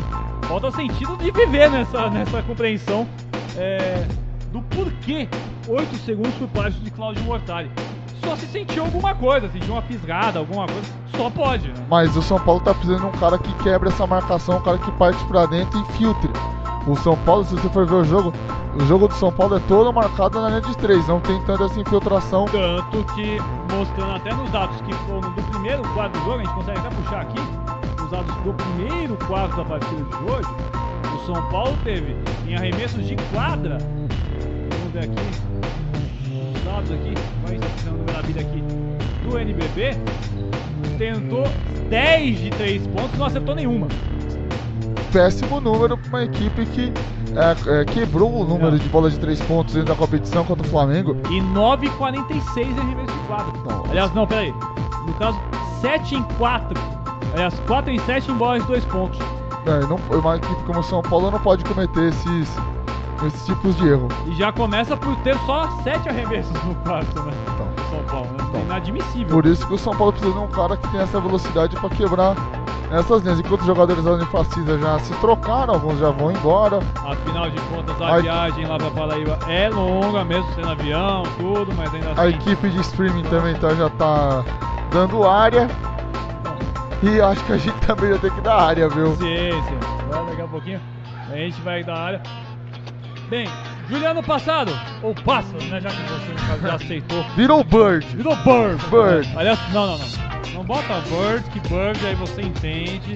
Falta 0.47 0.71
sentido 0.71 1.17
de 1.17 1.31
viver 1.31 1.71
nessa, 1.71 2.09
nessa 2.11 2.43
compreensão 2.43 3.09
é, 3.57 4.07
do 4.53 4.61
porquê 4.63 5.29
8 5.67 5.97
segundos 5.97 6.35
por 6.35 6.49
parte 6.49 6.79
de 6.81 6.91
Claudio 6.91 7.25
Mortari. 7.25 7.71
Só 8.25 8.37
se 8.37 8.47
sentiu 8.47 8.85
alguma 8.85 9.15
coisa, 9.15 9.49
sentiu 9.49 9.75
uma 9.75 9.83
fisgada, 9.83 10.39
alguma 10.39 10.67
coisa. 10.67 10.93
Só 11.17 11.31
pode, 11.31 11.69
né? 11.69 11.75
Mas 11.89 12.17
o 12.17 12.23
São 12.23 12.41
Paulo 12.41 12.61
tá 12.61 12.75
precisando 12.75 13.01
de 13.01 13.07
um 13.07 13.21
cara 13.21 13.39
que 13.39 13.53
quebre 13.63 13.89
essa 13.89 14.07
marcação, 14.07 14.59
um 14.59 14.63
cara 14.63 14.79
que 14.79 14.91
parte 14.93 15.23
pra 15.27 15.47
dentro 15.47 15.79
e 15.81 15.93
filtre. 15.93 16.31
O 16.87 16.97
São 16.97 17.17
Paulo, 17.19 17.45
se 17.45 17.55
você 17.55 17.69
for 17.71 17.87
ver 17.87 17.95
o 17.95 18.05
jogo, 18.05 18.33
o 18.75 18.81
jogo 18.87 19.09
do 19.09 19.15
São 19.15 19.33
Paulo 19.33 19.57
é 19.57 19.61
todo 19.69 19.93
marcado 19.93 20.41
na 20.41 20.49
linha 20.49 20.61
de 20.61 20.77
três, 20.77 21.07
não 21.09 21.21
tem 21.21 21.41
tanta 21.45 21.65
essa 21.65 21.81
infiltração. 21.81 22.47
Tanto 22.47 23.05
que, 23.15 23.39
mostrando 23.73 24.17
até 24.17 24.35
nos 24.35 24.51
dados 24.51 24.81
que 24.83 24.93
foram 25.07 25.21
do 25.21 25.43
primeiro 25.51 25.83
quadro 25.95 26.21
do 26.21 26.25
jogo, 26.25 26.41
a 26.41 26.45
gente 26.45 26.55
consegue 26.55 26.79
até 26.81 26.91
puxar 26.91 27.21
aqui, 27.23 27.41
os 28.03 28.11
dados 28.11 28.35
do 28.37 28.53
primeiro 28.53 29.17
quadro 29.27 29.57
da 29.57 29.65
partida 29.65 30.03
de 30.03 30.31
hoje, 30.31 30.49
o 31.15 31.27
São 31.27 31.51
Paulo 31.51 31.77
teve 31.85 32.17
em 32.47 32.55
arremessos 32.55 33.07
de 33.07 33.17
quadra, 33.33 33.79
vamos 33.79 34.93
ver 34.93 35.05
aqui, 35.05 35.84
dados 36.75 36.91
aqui, 36.91 37.15
vai 37.47 37.57
estar 37.57 37.91
o 37.91 37.93
número 37.93 38.13
da 38.13 38.23
vida 38.23 38.41
aqui, 38.41 38.63
do 39.23 39.39
NBB, 39.39 39.97
tentou 40.99 41.45
10 41.89 42.39
de 42.39 42.51
3 42.51 42.87
pontos, 42.89 43.19
não 43.19 43.27
acertou 43.27 43.55
nenhuma. 43.55 43.87
Péssimo 45.13 45.61
número 45.61 45.97
pra 45.97 46.09
uma 46.09 46.25
equipe 46.25 46.67
que 46.67 46.93
é, 47.37 47.81
é, 47.81 47.85
quebrou 47.85 48.41
o 48.41 48.45
número 48.45 48.77
de 48.77 48.89
bola 48.89 49.09
de 49.09 49.19
três 49.21 49.41
pontos 49.43 49.75
dentro 49.75 49.91
da 49.91 49.95
competição 49.95 50.45
contra 50.45 50.67
o 50.67 50.71
Flamengo. 50.71 51.17
E 51.31 51.41
9,46 51.41 52.67
em 52.67 52.79
arremesso 52.81 53.13
de 53.13 53.27
quadra. 53.29 53.53
Nossa. 53.61 53.91
Aliás, 53.91 54.13
não, 54.13 54.27
peraí. 54.27 54.53
No 55.07 55.15
caso, 55.15 55.41
7 55.81 56.17
em 56.17 56.23
4. 56.37 56.81
Aliás, 57.33 57.55
4 57.61 57.93
em 57.93 57.99
7 58.01 58.31
em 58.31 58.35
bola 58.35 58.59
de 58.59 58.67
2 58.67 58.85
pontos. 58.87 59.19
É, 59.67 59.87
não, 59.87 59.99
uma 60.19 60.37
equipe 60.37 60.63
como 60.65 60.81
o 60.81 60.83
São 60.83 61.01
Paulo 61.01 61.31
não 61.31 61.39
pode 61.39 61.65
cometer 61.65 62.09
esses, 62.09 62.49
esses 63.27 63.45
tipos 63.47 63.77
de 63.77 63.89
erro. 63.89 64.09
E 64.27 64.35
já 64.35 64.53
começa 64.53 64.97
por 64.97 65.15
ter 65.17 65.37
só 65.47 65.69
7 65.83 66.09
arremessos 66.09 66.53
no 66.65 66.75
quarto, 66.77 67.23
né? 67.23 67.33
Então. 67.55 67.69
São 67.91 68.03
Paulo, 68.05 68.29
né? 68.33 68.45
Então. 68.49 68.61
Inadmissível. 68.63 69.29
Por 69.29 69.47
isso 69.47 69.67
que 69.67 69.75
o 69.75 69.79
São 69.79 69.95
Paulo 69.97 70.13
precisa 70.13 70.33
de 70.33 70.39
um 70.39 70.49
cara 70.49 70.77
que 70.77 70.89
tem 70.89 71.01
essa 71.01 71.21
velocidade 71.21 71.77
para 71.77 71.89
quebrar 71.91 72.35
essas 72.91 73.23
linhas. 73.23 73.41
Enquanto 73.41 73.61
os 73.61 73.67
jogadores 73.67 74.05
da 74.05 74.13
Unifacisa 74.13 74.79
já 74.79 74.99
se 75.01 75.13
trocaram, 75.15 75.75
alguns 75.75 75.99
já 75.99 76.11
vão 76.11 76.31
embora. 76.33 76.79
Afinal 77.07 77.49
de 77.51 77.61
contas, 77.63 78.01
a 78.01 78.15
Ai. 78.15 78.23
viagem 78.23 78.67
lá 78.67 78.77
pra 78.79 78.91
Paraíba 78.91 79.39
é 79.49 79.69
longa, 79.69 80.25
mesmo 80.25 80.53
sendo 80.55 80.71
avião, 80.71 81.23
tudo, 81.39 81.73
mas 81.77 81.93
ainda 81.95 82.09
A 82.11 82.13
assim. 82.25 82.29
equipe 82.31 82.69
de 82.69 82.81
streaming 82.81 83.23
também 83.25 83.55
tá, 83.57 83.75
já 83.75 83.89
tá 83.91 84.45
dando 84.91 85.27
área. 85.27 85.69
E 87.03 87.21
acho 87.21 87.45
que 87.45 87.53
a 87.53 87.57
gente 87.59 87.79
também 87.87 88.13
já 88.13 88.19
tem 88.19 88.31
que 88.31 88.41
dar 88.41 88.57
área, 88.61 88.89
viu? 88.89 89.15
Sim, 89.17 89.51
sim. 89.69 89.79
Vai 90.11 90.27
daqui 90.27 90.43
a 90.43 90.47
pouquinho. 90.47 90.81
A 91.31 91.37
gente 91.37 91.61
vai 91.63 91.83
da 91.83 91.95
área. 91.95 92.23
Bem, 93.29 93.49
Juliano 93.89 94.23
Passado, 94.23 94.73
ou 95.03 95.15
Pássaro, 95.15 95.63
né? 95.65 95.81
Já 95.81 95.89
que 95.91 95.97
você 96.03 96.33
no 96.33 96.49
caso, 96.49 96.63
já 96.63 96.75
aceitou. 96.75 97.25
Virou 97.37 97.65
Bird. 97.65 98.07
Virou 98.17 98.37
Bird. 98.37 98.85
Bird. 98.91 99.33
Aliás, 99.37 99.59
não, 99.73 99.87
não, 99.87 99.99
não. 99.99 100.07
Não 100.55 100.63
bota 100.65 100.95
Bird, 101.09 101.43
que 101.51 101.61
Bird 101.69 102.07
aí 102.07 102.15
você 102.15 102.43
entende. 102.43 103.15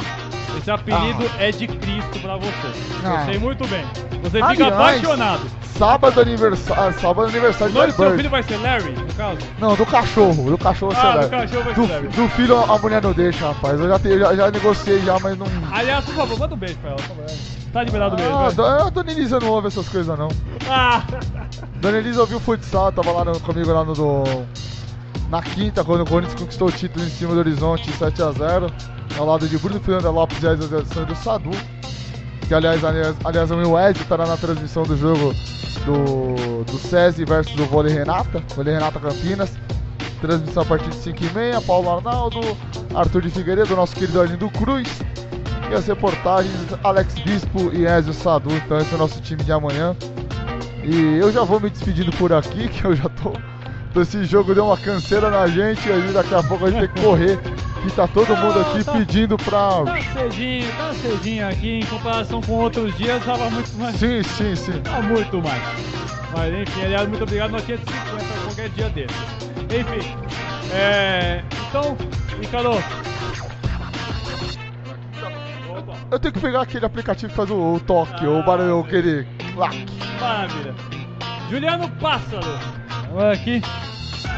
Esse 0.59 0.71
apelido 0.71 1.25
é 1.39 1.51
de 1.53 1.69
Cristo 1.69 2.19
pra 2.21 2.37
você. 2.37 2.73
Ah. 3.05 3.21
Eu 3.21 3.25
sei 3.33 3.39
muito 3.39 3.67
bem. 3.69 3.85
Você 4.23 4.39
fica 4.39 4.47
Aliás, 4.47 4.73
apaixonado. 4.73 5.43
Sábado 5.79 6.21
aniversário, 6.21 6.99
sábado 7.01 7.27
O 7.27 7.29
aniversário 7.29 7.73
nome 7.73 7.87
do 7.87 7.93
do 7.93 7.97
seu 7.97 8.05
Bird. 8.07 8.17
filho 8.17 8.31
vai 8.31 8.43
ser 8.43 8.57
Larry, 8.57 8.91
no 8.93 9.15
caso? 9.15 9.39
Não, 9.61 9.77
do 9.77 9.87
cachorro, 9.87 10.51
do 10.51 10.59
cachorro 10.59 10.93
Ah, 10.97 11.01
será. 11.01 11.21
do 11.25 11.31
cachorro 11.31 11.63
vai 11.63 11.75
ser 11.75 11.93
Larry. 11.93 12.09
do 12.09 12.29
filho 12.31 12.57
a 12.73 12.79
mulher 12.79 13.01
não 13.03 13.13
deixa, 13.13 13.47
rapaz. 13.49 13.79
Eu 13.79 13.89
já, 13.89 13.99
te- 14.01 14.19
já, 14.19 14.35
já 14.35 14.51
negociei 14.51 15.01
já, 15.03 15.17
mas 15.21 15.39
não. 15.39 15.47
Aliás, 15.71 16.05
por 16.05 16.15
favor, 16.17 16.39
manda 16.41 16.55
um 16.55 16.59
beijo 16.59 16.77
pra 16.79 16.91
ela. 16.91 16.97
por 16.99 17.07
favor. 17.09 17.27
Tá 17.73 17.83
liberado 17.85 18.15
o 18.15 18.17
beijo. 18.19 18.33
Ah, 18.35 18.51
do- 18.51 18.65
a 18.65 18.91
Dona 18.91 19.13
Elisa 19.13 19.39
não 19.41 19.49
ouve 19.51 19.69
essas 19.69 19.89
coisas 19.89 20.19
não. 20.19 20.29
Ah, 20.69 21.03
Dona 21.77 21.99
Elisa 21.99 22.21
ouviu 22.23 22.41
futsal, 22.41 22.91
tava 22.93 23.13
lá 23.13 23.25
no- 23.25 23.41
comigo 23.41 23.71
lá 23.73 23.85
no 23.85 23.93
do, 23.95 24.25
na 25.29 25.43
quinta, 25.43 25.85
quando 25.85 26.03
o 26.03 26.07
Corinthians 26.07 26.41
conquistou 26.41 26.69
o 26.69 26.73
título 26.73 27.05
em 27.05 27.09
cima 27.11 27.35
do 27.35 27.41
Horizonte 27.41 27.91
7x0, 27.93 28.73
ao 29.19 29.27
lado 29.27 29.47
de 29.47 29.59
Bruno 29.59 29.81
Fernando 29.81 30.11
Lopes 30.15 30.43
e 30.43 30.47
as 30.49 30.73
adições 30.73 31.07
do 31.07 31.15
Sadu. 31.17 31.51
que 32.47 32.55
aliás, 32.55 32.83
aliás, 32.83 33.15
aliás 33.25 33.51
o 33.51 33.55
Wesley 33.73 34.03
estará 34.03 34.27
na 34.27 34.37
transmissão 34.39 34.83
do 34.85 34.97
jogo 34.97 35.35
do, 35.85 36.65
do 36.65 36.79
SESI 36.79 37.25
versus 37.27 37.59
o 37.61 37.67
Vôlei 37.67 37.93
Renata, 37.93 38.43
Vôlei 38.57 38.73
Renata 38.75 38.99
Campinas. 38.99 39.53
Transmissão 40.23 40.63
a 40.65 40.67
partir 40.67 40.89
de 40.91 40.97
5h30, 40.97 41.65
Paulo 41.65 41.91
Arnaldo, 41.97 42.41
Arthur 42.93 43.23
de 43.23 43.31
Figueiredo, 43.31 43.77
nosso 43.77 43.95
querido 43.95 44.21
Arlindo 44.21 44.51
Cruz. 44.51 44.89
E 45.71 45.75
as 45.75 45.87
reportagens, 45.87 46.55
Alex 46.83 47.15
Bispo 47.21 47.71
e 47.75 47.87
Ezio 47.87 48.13
Sadu. 48.15 48.51
Então 48.55 48.79
esse 48.79 48.93
é 48.93 48.95
o 48.95 48.99
nosso 48.99 49.21
time 49.21 49.43
de 49.43 49.53
amanhã. 49.53 49.95
E 50.83 51.19
eu 51.19 51.31
já 51.31 51.43
vou 51.45 51.61
me 51.61 51.69
despedindo 51.69 52.11
por 52.13 52.33
aqui, 52.33 52.69
que 52.69 52.85
eu 52.85 52.97
já 52.97 53.09
tô. 53.09 53.33
Esse 54.01 54.25
jogo 54.25 54.55
deu 54.55 54.67
uma 54.67 54.77
canseira 54.77 55.29
na 55.29 55.49
gente, 55.49 55.81
e 55.89 56.13
daqui 56.13 56.33
a 56.33 56.41
pouco 56.43 56.67
a 56.67 56.71
gente 56.71 56.87
tem 56.87 56.89
que 56.95 57.01
correr. 57.03 57.39
Que 57.83 57.91
tá 57.93 58.07
todo 58.07 58.37
mundo 58.37 58.61
aqui 58.61 58.85
tá- 58.85 58.93
pedindo 58.93 59.37
pra. 59.37 59.83
Tá 59.85 59.97
cedinho, 60.13 60.69
tá 60.77 60.95
cedinho 60.95 61.49
aqui 61.49 61.81
em 61.81 61.87
comparação 61.87 62.41
com 62.43 62.53
outros 62.53 62.97
dias, 62.97 63.25
tava 63.25 63.51
muito 63.51 63.73
mais. 63.77 63.97
Sim, 63.97 64.23
sim, 64.23 64.55
sim. 64.55 64.81
Tá 64.83 65.03
muito 65.03 65.43
mais. 65.43 65.63
Mas 66.37 66.55
enfim, 66.55 66.85
aliás, 66.85 67.09
muito 67.09 67.23
obrigado. 67.25 67.51
Nós 67.51 67.65
tínhamos 67.65 67.87
50 67.89 68.25
qualquer 68.45 68.69
dia 68.71 68.91
desse. 68.91 69.15
Enfim. 69.65 70.17
É. 70.73 71.43
Então, 71.69 71.97
Ricardo. 72.41 72.71
Eu 76.11 76.19
tenho 76.19 76.33
que 76.33 76.41
pegar 76.41 76.63
aquele 76.63 76.87
aplicativo 76.87 77.29
que 77.31 77.37
faz 77.37 77.51
o, 77.51 77.75
o 77.75 77.81
toque, 77.81 78.27
o 78.27 78.43
barulho, 78.43 78.81
aquele. 78.81 79.27
clac. 79.53 79.77
maravilha. 80.19 80.75
Juliano 81.51 81.89
Pássaro. 82.01 82.59
Agora 83.11 83.35
aqui. 83.35 83.61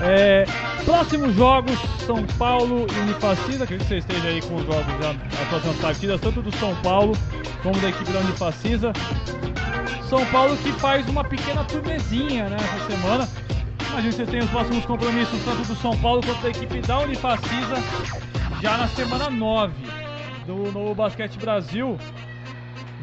É, 0.03 0.45
próximos 0.85 1.35
jogos, 1.37 1.79
São 2.05 2.27
Paulo 2.39 2.87
e 2.93 2.99
Unifacisa. 3.01 3.65
Acredito 3.65 3.87
que 3.87 3.95
você 3.95 3.99
esteja 3.99 4.29
aí 4.29 4.43
com 4.43 4.57
os 4.57 4.67
jogos 4.67 4.85
já, 5.01 5.11
as 5.11 5.49
próximas 5.49 5.77
partidas, 5.77 6.21
tanto 6.21 6.43
do 6.43 6.57
São 6.57 6.75
Paulo 6.77 7.17
como 7.63 7.79
da 7.81 7.89
equipe 7.89 8.11
da 8.11 8.19
Unifacisa. 8.19 8.93
São 10.09 10.27
Paulo 10.27 10.57
que 10.57 10.73
faz 10.73 11.09
uma 11.09 11.23
pequena 11.23 11.63
turnezinha 11.65 12.49
né, 12.49 12.57
essa 12.59 12.91
semana. 12.91 13.29
Imagino 13.91 14.11
que 14.11 14.17
vocês 14.17 14.31
tenham 14.31 14.45
os 14.45 14.51
próximos 14.51 14.85
compromissos 14.87 15.39
tanto 15.45 15.69
do 15.69 15.77
São 15.77 15.97
Paulo 15.99 16.21
quanto 16.25 16.43
da 16.43 16.51
equipe 16.51 16.81
da 16.81 16.99
Unifacisa 16.99 17.77
já 18.61 18.77
na 18.77 18.89
semana 18.89 19.31
9 19.31 20.10
do 20.51 20.73
Novo 20.73 20.95
Basquete 20.95 21.39
Brasil. 21.39 21.97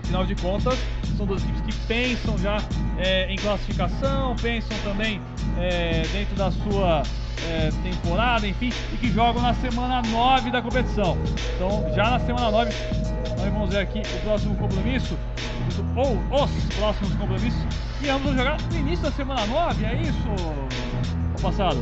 Afinal 0.03 0.26
de 0.26 0.36
contas, 0.36 0.78
são 1.18 1.26
duas 1.26 1.44
equipes 1.44 1.61
que 1.61 1.88
pensam 1.88 2.38
já 2.38 2.57
é, 2.98 3.32
em 3.32 3.38
classificação, 3.38 4.36
pensam 4.36 4.78
também 4.84 5.22
é, 5.57 6.03
dentro 6.11 6.36
da 6.36 6.52
sua 6.52 7.03
é, 7.49 7.69
temporada, 7.84 8.48
enfim, 8.48 8.72
e 8.94 8.98
que 8.98 9.11
jogam 9.11 9.41
na 9.41 9.53
semana 9.56 10.02
9 10.02 10.52
da 10.52 10.61
competição. 10.61 11.18
Então, 11.56 11.86
já 11.95 12.11
na 12.11 12.19
semana 12.19 12.52
9, 12.52 12.72
nós 13.38 13.53
vamos 13.53 13.69
ver 13.69 13.80
aqui 13.80 14.02
o 14.02 14.22
próximo 14.22 14.56
compromisso, 14.56 15.18
ou 15.95 16.44
os 16.44 16.76
próximos 16.76 17.14
compromissos, 17.15 17.65
e 18.02 18.07
vão 18.07 18.36
jogar 18.36 18.57
no 18.61 18.78
início 18.78 19.03
da 19.03 19.11
semana 19.11 19.45
9, 19.45 19.86
é 19.86 19.95
isso, 20.02 21.16
passado? 21.40 21.78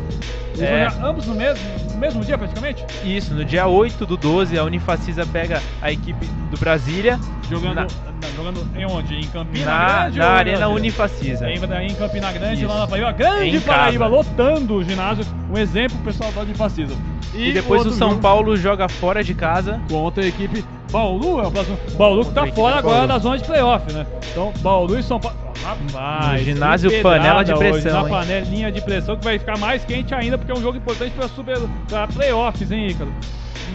Eles 0.56 0.62
É. 0.62 0.90
vão 0.90 1.10
ambos 1.10 1.26
no 1.26 1.36
mesmo, 1.36 1.64
no 1.94 1.98
mesmo 1.98 2.24
dia 2.24 2.38
praticamente? 2.38 2.86
Isso, 3.04 3.34
no 3.34 3.44
dia 3.44 3.68
8 3.68 4.06
do 4.06 4.16
12, 4.18 4.58
a 4.58 4.64
Unifacisa 4.64 5.26
pega 5.26 5.62
a 5.82 5.92
equipe 5.92 6.26
do 6.50 6.58
Brasília 6.58 7.20
Jogando, 7.50 7.76
Na- 7.76 7.84
na- 7.84 8.28
jogando 8.36 8.68
em 8.76 8.86
onde? 8.88 9.16
Em 9.16 9.24
Campina 9.28 9.66
na, 9.66 10.00
Grande? 10.02 10.18
na 10.20 10.30
Arena? 10.30 10.68
Unifacisa. 10.68 11.48
Em, 11.48 11.58
em 11.88 11.94
Campina 11.94 12.32
Grande, 12.32 12.62
Isso. 12.64 12.68
lá 12.68 12.80
na 12.80 12.88
Paraíba. 12.88 13.12
Grande 13.12 13.58
Em 13.58 13.60
Paraíba, 13.62 14.06
casa. 14.06 14.16
lotando 14.16 14.76
o 14.78 14.84
ginásio. 14.84 15.24
Um 15.54 15.58
exemplo 15.58 15.96
pessoal 16.00 16.32
da 16.32 16.42
Unifacisa. 16.42 16.96
E 17.36 17.52
depois 17.52 17.82
o 17.82 17.86
outro 17.86 18.00
São 18.00 18.10
jogo 18.12 18.22
Paulo 18.22 18.58
joga 18.58 18.90
fora 18.90 19.24
de 19.24 19.36
casa. 19.36 19.80
Contra 19.90 20.24
a 20.24 20.28
equipe 20.28 20.66
Bauru, 20.92 21.40
é 21.42 21.48
o 21.48 21.52
próximo. 21.52 21.78
Bauru 21.98 22.26
que 22.26 22.32
tá 22.32 22.48
fora 22.48 22.78
agora 22.78 22.96
Bauru. 23.00 23.08
da 23.08 23.20
zona 23.20 23.38
de 23.38 23.44
playoff, 23.44 23.94
né? 23.94 24.06
Então, 24.32 24.54
Bauru 24.60 24.98
e 25.00 25.04
São 25.04 25.20
Paulo. 25.20 25.38
Rapaz, 25.64 26.42
No 26.42 26.46
ginásio 26.46 27.02
panela 27.02 27.44
de 27.44 27.52
pedrada 27.54 27.74
hoje, 27.74 27.82
pressão, 27.82 28.04
Na 28.04 28.10
panelinha 28.10 28.72
de 28.72 28.82
pressão 28.82 29.18
que 29.18 29.24
vai 29.26 29.40
ficar 29.40 29.58
mais 29.58 29.84
quente 29.84 30.14
ainda, 30.14 30.38
porque 30.38 30.52
é 30.52 30.56
um 30.56 30.62
jogo 30.62 30.78
importante 30.78 31.12
para 31.12 31.28
super 31.28 31.58
pra 31.88 32.08
playoffs, 32.08 32.72
hein, 32.72 32.88
Ícaro? 32.90 33.12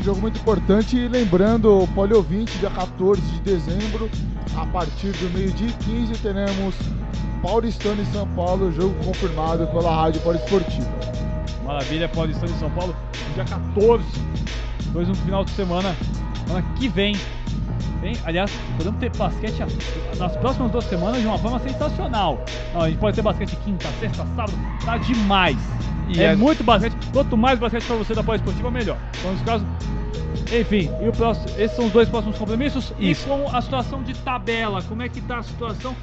Um 0.01 0.05
jogo 0.05 0.21
muito 0.21 0.39
importante 0.39 0.97
e 0.97 1.09
lembrando, 1.09 1.89
Poliovinte, 1.95 2.57
dia 2.59 2.71
14 2.71 3.21
de 3.21 3.41
dezembro, 3.41 4.09
a 4.57 4.65
partir 4.67 5.09
do 5.09 5.31
meio-dia 5.37 5.69
e 5.69 5.73
15 5.85 6.13
teremos 6.23 6.75
Paulistano 7.43 8.01
e 8.01 8.07
São 8.07 8.27
Paulo, 8.29 8.71
jogo 8.71 8.95
confirmado 9.05 9.67
pela 9.67 9.95
Rádio 9.95 10.21
Poliesportiva. 10.21 10.89
Maravilha, 11.65 12.09
Paulistano 12.09 12.53
em 12.53 12.59
São 12.59 12.71
Paulo, 12.71 12.95
dia 13.35 13.45
14. 13.45 14.05
Depois 14.85 15.09
no 15.09 15.15
final 15.17 15.45
de 15.45 15.51
semana, 15.53 15.95
semana 16.51 16.67
que 16.77 16.89
vem. 16.89 17.17
Bem, 18.01 18.17
aliás, 18.25 18.51
podemos 18.77 18.99
ter 18.99 19.15
basquete 19.15 19.59
nas 20.19 20.37
próximas 20.37 20.71
duas 20.73 20.85
semanas 20.87 21.21
de 21.21 21.27
uma 21.27 21.39
forma 21.39 21.59
sensacional. 21.61 22.43
Não, 22.73 22.83
a 22.83 22.89
gente 22.89 22.99
pode 22.99 23.15
ter 23.15 23.23
basquete 23.23 23.57
quinta, 23.65 23.87
sexta, 24.01 24.27
sábado, 24.35 24.53
tá 24.85 24.97
demais. 24.97 25.57
E 26.09 26.21
é 26.21 26.31
a- 26.31 26.37
muito 26.37 26.65
basquete. 26.65 26.95
Quanto 27.13 27.37
mais 27.37 27.59
basquete 27.59 27.85
pra 27.85 27.97
você 27.97 28.15
da 28.15 28.23
pós-esportiva, 28.23 28.71
melhor. 28.71 28.97
Então, 29.19 29.33
nesse 29.33 29.45
caso, 29.45 29.67
enfim, 30.59 30.91
e 31.03 31.09
o 31.09 31.13
próximo, 31.13 31.47
esses 31.59 31.77
são 31.77 31.87
os 31.87 31.93
dois 31.93 32.09
próximos 32.09 32.39
compromissos. 32.39 32.93
Isso. 32.99 33.27
E 33.27 33.29
com 33.29 33.55
a 33.55 33.61
situação 33.61 34.03
de 34.03 34.15
tabela, 34.15 34.83
como 34.83 35.03
é 35.03 35.09
que 35.09 35.21
tá 35.21 35.39
a 35.39 35.43
situação? 35.43 35.95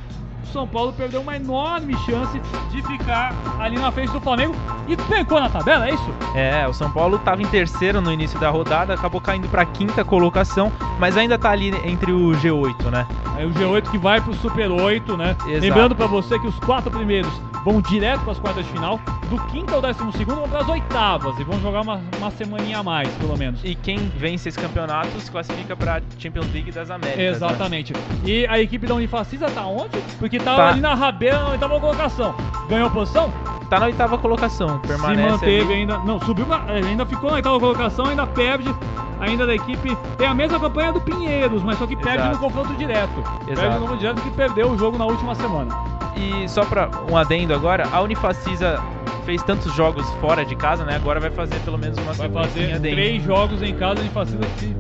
O 0.50 0.54
São 0.54 0.68
Paulo 0.68 0.94
perdeu 0.94 1.22
uma 1.22 1.36
enorme 1.36 1.96
chance 2.06 2.40
de 2.72 2.82
ficar 2.84 3.34
ali 3.60 3.78
na 3.78 3.92
frente 3.92 4.12
do 4.12 4.22
Flamengo 4.22 4.56
e 4.88 4.96
pecou 4.96 5.40
na 5.40 5.50
tabela, 5.50 5.88
é 5.88 5.94
isso? 5.94 6.10
É, 6.36 6.68
o 6.68 6.74
São 6.74 6.90
Paulo 6.90 7.18
estava 7.18 7.42
em 7.42 7.48
terceiro 7.48 8.00
no 8.02 8.12
início 8.12 8.40
da 8.40 8.50
rodada, 8.50 8.94
acabou 8.94 9.20
caindo 9.20 9.48
para 9.50 9.66
quinta 9.66 10.04
colocação, 10.04 10.72
mas 11.00 11.18
ainda 11.18 11.38
tá 11.38 11.52
ali 11.52 11.74
entre 11.86 12.12
o 12.12 12.32
G8, 12.32 12.86
né? 12.90 13.06
É 13.38 13.46
o 13.46 13.52
G8 13.52 13.92
que 13.92 13.98
vai 13.98 14.22
pro 14.22 14.34
Super 14.36 14.72
8, 14.72 15.18
né? 15.18 15.36
Exato. 15.48 15.60
Lembrando 15.62 15.96
pra 15.96 16.08
você 16.08 16.40
que 16.40 16.48
os 16.48 16.58
quatro 16.60 16.90
primeiros 16.90 17.32
vão 17.64 17.82
direto 17.82 18.22
pras 18.22 18.40
quartas 18.40 18.66
de 18.66 18.72
final, 18.72 18.98
do 19.30 19.38
quinto 19.48 19.76
ao 19.76 19.82
décimo 19.82 20.12
segundo 20.14 20.38
vão 20.38 20.48
pras 20.50 20.70
oitavas 20.70 21.38
e 21.38 21.44
vão 21.44 21.60
jogar 21.60 21.82
uma, 21.82 22.00
uma 22.18 22.32
semaninha 22.32 22.80
a 22.80 22.84
mais, 22.84 23.10
pelo 23.16 23.38
menos. 23.38 23.60
E 23.62 23.76
quem 23.76 23.98
vence 24.16 24.48
esse 24.48 24.58
campeonato 24.58 25.20
se 25.20 25.30
classifica 25.30 25.76
para 25.76 26.02
Champions 26.18 26.52
League 26.54 26.72
das 26.72 26.90
Américas. 26.90 27.18
né? 27.20 27.30
Exatamente. 27.30 27.94
E 28.24 28.48
a 28.48 28.58
equipe 28.62 28.88
da 28.88 28.96
Unifacisa 28.96 29.48
tá 29.50 29.66
onde? 29.66 30.00
Porque 30.18 30.37
tava 30.40 30.58
Tá. 30.58 30.68
ali 30.70 30.82
na 30.82 30.94
rabeira 30.94 31.40
na 31.40 31.50
oitava 31.50 31.80
colocação. 31.80 32.36
Ganhou 32.70 32.90
posição? 32.92 33.32
Tá 33.70 33.80
na 33.80 33.88
oitava 33.88 34.18
colocação, 34.18 34.80
permanece 34.80 35.24
Se 35.24 35.30
manteve 35.32 35.62
ali. 35.62 35.74
ainda. 35.74 35.98
Não, 36.00 36.20
subiu, 36.22 36.46
é, 36.70 36.78
ainda 36.88 37.06
ficou 37.06 37.30
na 37.30 37.36
oitava 37.38 37.60
colocação, 37.60 38.06
ainda 38.06 38.26
perde. 38.26 38.74
Ainda 39.20 39.48
da 39.48 39.56
equipe. 39.56 39.98
Tem 40.18 40.28
a 40.28 40.34
mesma 40.34 40.60
campanha 40.60 40.94
do 40.94 41.02
Pinheiros, 41.02 41.64
mas 41.64 41.78
só 41.80 41.88
que 41.88 41.96
perde 41.96 42.20
Exato. 42.20 42.36
no 42.36 42.40
confronto 42.40 42.74
direto. 42.76 43.24
Perde 43.46 43.52
Exato. 43.54 43.70
no 43.74 43.80
confronto 43.80 44.00
direto 44.00 44.22
que 44.22 44.30
perdeu 44.32 44.70
o 44.72 44.78
jogo 44.78 44.98
na 44.98 45.06
última 45.06 45.34
semana. 45.36 45.76
E 46.16 46.48
só 46.48 46.64
para 46.64 46.90
um 47.12 47.18
adendo 47.18 47.54
agora, 47.54 47.88
a 47.92 48.00
Unifacisa 48.02 48.80
fez 49.26 49.42
tantos 49.44 49.74
jogos 49.74 50.08
fora 50.22 50.46
de 50.46 50.56
casa, 50.56 50.86
né? 50.86 50.96
Agora 50.96 51.20
vai 51.20 51.32
fazer 51.32 51.60
pelo 51.62 51.78
menos 51.80 51.98
uma 51.98 52.14
Vai 52.14 52.30
fazer 52.30 52.68
dentro. 52.80 52.82
três 52.92 53.24
jogos 53.24 53.62
em 53.64 53.74
casa, 53.76 54.00
a 54.00 54.02
Unifacisa 54.02 54.38
que 54.60 54.76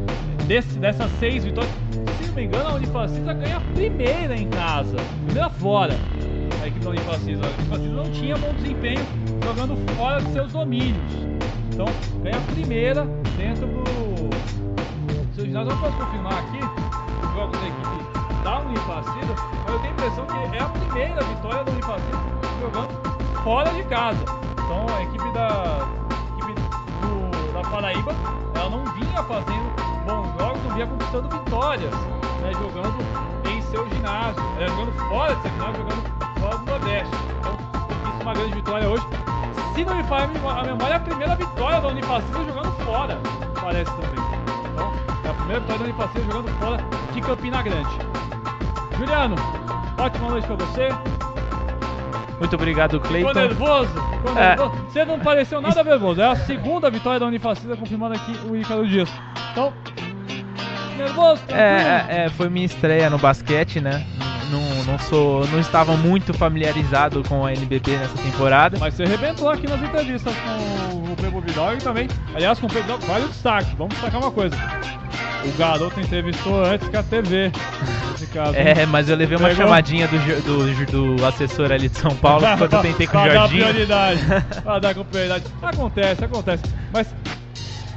desse, 0.48 0.80
dessas 0.80 1.11
seis 1.19 1.44
vitórias. 1.44 1.72
Se 2.18 2.28
não 2.28 2.34
me 2.36 2.45
engano, 2.45 2.69
a 2.69 2.74
Unifacisa 2.76 3.34
ganha 3.34 3.57
a 3.57 3.61
primeira 3.61 4.36
em 4.36 4.49
casa, 4.49 4.95
primeira 5.26 5.49
fora. 5.49 5.94
A 6.61 6.68
equipe 6.68 6.84
da 6.84 6.90
Unifacisa. 6.91 7.41
A 7.45 7.49
Unifacisa 7.49 7.94
não 7.94 8.11
tinha 8.11 8.38
bom 8.38 8.53
desempenho 8.53 9.06
jogando 9.44 9.76
fora 9.95 10.22
de 10.22 10.32
seus 10.32 10.52
domínios. 10.52 11.14
Então, 11.74 11.86
ganha 12.24 12.38
a 12.38 12.41
primeira 12.53 13.06
dentro 13.38 13.68
do 13.68 15.36
seu 15.36 15.45
ginásio. 15.45 15.72
Eu 15.72 15.78
posso 15.78 15.98
confirmar 15.98 16.34
aqui 16.34 16.60
os 17.28 17.34
jogos 17.34 17.60
da 17.60 17.68
equipe 17.68 18.44
da 18.44 18.60
Unifacisa, 18.60 19.36
mas 19.65 19.74
eu 19.74 19.80
tenho 19.80 19.94
a 19.94 19.95
impressão 19.98 20.26
que 20.26 20.56
é 20.57 20.61
a 20.61 20.69
primeira 20.69 21.24
vitória 21.24 21.64
da 21.64 21.72
Unifacisa 21.72 22.19
jogando 22.60 23.44
fora 23.44 23.69
de 23.74 23.84
casa. 23.84 24.24
Então, 24.53 24.86
a 24.95 25.03
equipe 25.03 25.32
da, 25.34 25.88
equipe 26.38 26.53
do- 27.02 27.53
da 27.53 27.61
Paraíba, 27.69 28.15
ela 28.56 28.69
não 28.69 28.84
vinha 28.94 29.24
fazendo 29.24 29.76
não 30.07 30.73
vinha 30.73 30.88
conquistando 30.88 31.29
vitórias, 31.29 31.93
né, 32.41 32.51
jogando 32.53 32.97
em 33.49 33.61
seu 33.63 33.88
ginásio, 33.89 34.41
né, 34.55 34.67
jogando 34.67 34.93
fora 35.09 35.35
de 35.35 35.49
ginásio, 35.49 35.75
jogando 35.77 36.39
fora 36.39 36.57
do 36.57 36.65
Nordeste. 36.65 37.15
Então, 37.39 37.57
é 38.19 38.23
uma 38.23 38.34
grande 38.34 38.55
vitória 38.55 38.89
hoje. 38.89 39.05
Se 39.75 39.85
não 39.85 39.95
me 39.95 40.03
falha 40.03 40.23
a 40.23 40.63
memória, 40.63 40.93
é 40.93 40.95
a 40.95 40.99
primeira 40.99 41.35
vitória 41.35 41.81
da 41.81 41.88
Unifacisa 41.89 42.43
jogando 42.45 42.71
fora, 42.85 43.19
parece 43.61 43.91
também. 43.91 44.25
Então, 44.73 44.93
é 45.23 45.29
a 45.29 45.34
primeira 45.34 45.59
vitória 45.59 45.79
da 45.79 45.84
Unifacisa 45.84 46.25
jogando 46.25 46.59
fora 46.59 46.77
de 47.13 47.21
Campina 47.21 47.61
Grande. 47.61 47.99
Juliano, 48.97 49.35
ótima 49.97 50.29
noite 50.29 50.47
pra 50.47 50.55
você. 50.55 50.89
Muito 52.39 52.55
obrigado, 52.55 52.91
Ficou 52.91 53.07
Cleiton. 53.09 53.34
nervoso? 53.34 53.89
Ficou 53.93 54.38
É. 54.38 54.55
nervoso? 54.55 54.84
Você 54.91 55.05
não 55.05 55.19
pareceu 55.19 55.59
nada 55.61 55.84
nervoso. 55.84 56.22
É 56.22 56.27
a 56.27 56.35
segunda 56.35 56.89
vitória 56.89 57.19
da 57.19 57.26
Unifacisa 57.26 57.76
confirmando 57.76 58.15
aqui 58.15 58.38
o 58.47 58.55
Ícaro 58.55 58.88
Dias. 58.88 59.09
Então, 59.51 59.73
nervoso, 60.97 61.41
tranquilo. 61.47 61.59
É, 61.59 62.05
é, 62.09 62.26
é, 62.26 62.30
foi 62.30 62.49
minha 62.49 62.65
estreia 62.65 63.09
no 63.09 63.18
basquete, 63.18 63.80
né? 63.81 64.05
Não, 64.52 64.84
não 64.86 64.99
sou, 64.99 65.45
não 65.48 65.60
estava 65.60 65.95
muito 65.98 66.34
familiarizado 66.34 67.24
com 67.28 67.45
a 67.45 67.53
NBB 67.53 67.98
nessa 67.98 68.18
temporada. 68.18 68.78
Mas 68.80 68.94
você 68.94 69.03
arrebentou 69.03 69.49
aqui 69.49 69.68
nas 69.68 69.82
entrevistas 69.82 70.34
com 70.36 71.11
o 71.11 71.15
Pedro 71.15 71.41
Vidal 71.41 71.74
e 71.74 71.78
também, 71.78 72.07
aliás, 72.34 72.60
com 72.60 72.68
o 72.68 72.69
Pedro 72.69 72.98
vale 72.99 73.26
o 73.26 73.28
destaque. 73.28 73.76
Vamos 73.78 73.94
destacar 73.95 74.22
uma 74.22 74.32
coisa. 74.32 74.56
O 75.45 75.57
garoto 75.57 75.99
entrevistou 75.99 76.64
antes 76.64 76.88
que 76.88 76.98
a 76.98 77.03
TV. 77.03 77.52
Caso. 78.34 78.56
É, 78.56 78.86
mas 78.86 79.07
eu 79.07 79.15
levei 79.15 79.38
uma 79.38 79.48
Pegou? 79.48 79.64
chamadinha 79.64 80.06
do, 80.07 80.18
do, 80.86 81.15
do 81.15 81.26
assessor 81.26 81.72
ali 81.72 81.88
de 81.88 81.98
São 81.98 82.14
Paulo 82.18 82.41
quando 82.57 82.74
eu 82.74 82.82
tentei 82.82 83.07
com 83.07 83.18
o 83.18 83.22
pra 83.22 83.28
dar 83.34 83.40
Jorginho. 83.40 83.64
prioridade. 83.64 84.19
pra 84.64 84.80
dar 84.80 84.94
com 84.95 85.03
prioridade. 85.06 85.45
Acontece, 85.61 86.26
acontece. 86.26 86.64
Mas 86.91 87.07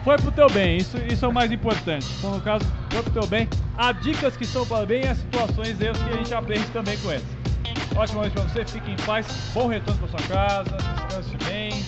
foi 0.05 0.17
pro 0.17 0.33
teu 0.33 0.49
bem, 0.51 0.77
isso, 0.79 0.97
isso 1.11 1.25
é 1.25 1.29
o 1.29 1.33
mais 1.33 1.51
importante. 1.53 2.07
Então, 2.19 2.31
no 2.33 2.41
caso, 2.41 2.65
foi 2.91 3.03
pro 3.03 3.13
teu 3.13 3.27
bem. 3.27 3.49
Há 3.77 3.93
dicas 3.93 4.37
que 4.37 4.47
são 4.47 4.67
para 4.67 4.87
bem 4.87 5.03
e 5.05 5.09
as 5.09 5.19
situações 5.19 5.81
erros 5.81 5.99
que 6.03 6.11
a 6.11 6.17
gente 6.17 6.35
aprende 6.35 6.65
também 6.67 6.97
com 6.99 7.11
eles. 7.11 7.25
Ótima 7.95 8.21
noite 8.21 8.33
pra 8.33 8.43
você, 8.45 8.65
fique 8.65 8.91
em 8.91 8.97
paz, 9.05 9.27
bom 9.53 9.67
retorno 9.67 10.01
pra 10.01 10.19
sua 10.19 10.29
casa, 10.29 10.77
descanse 11.07 11.37
bem. 11.45 11.85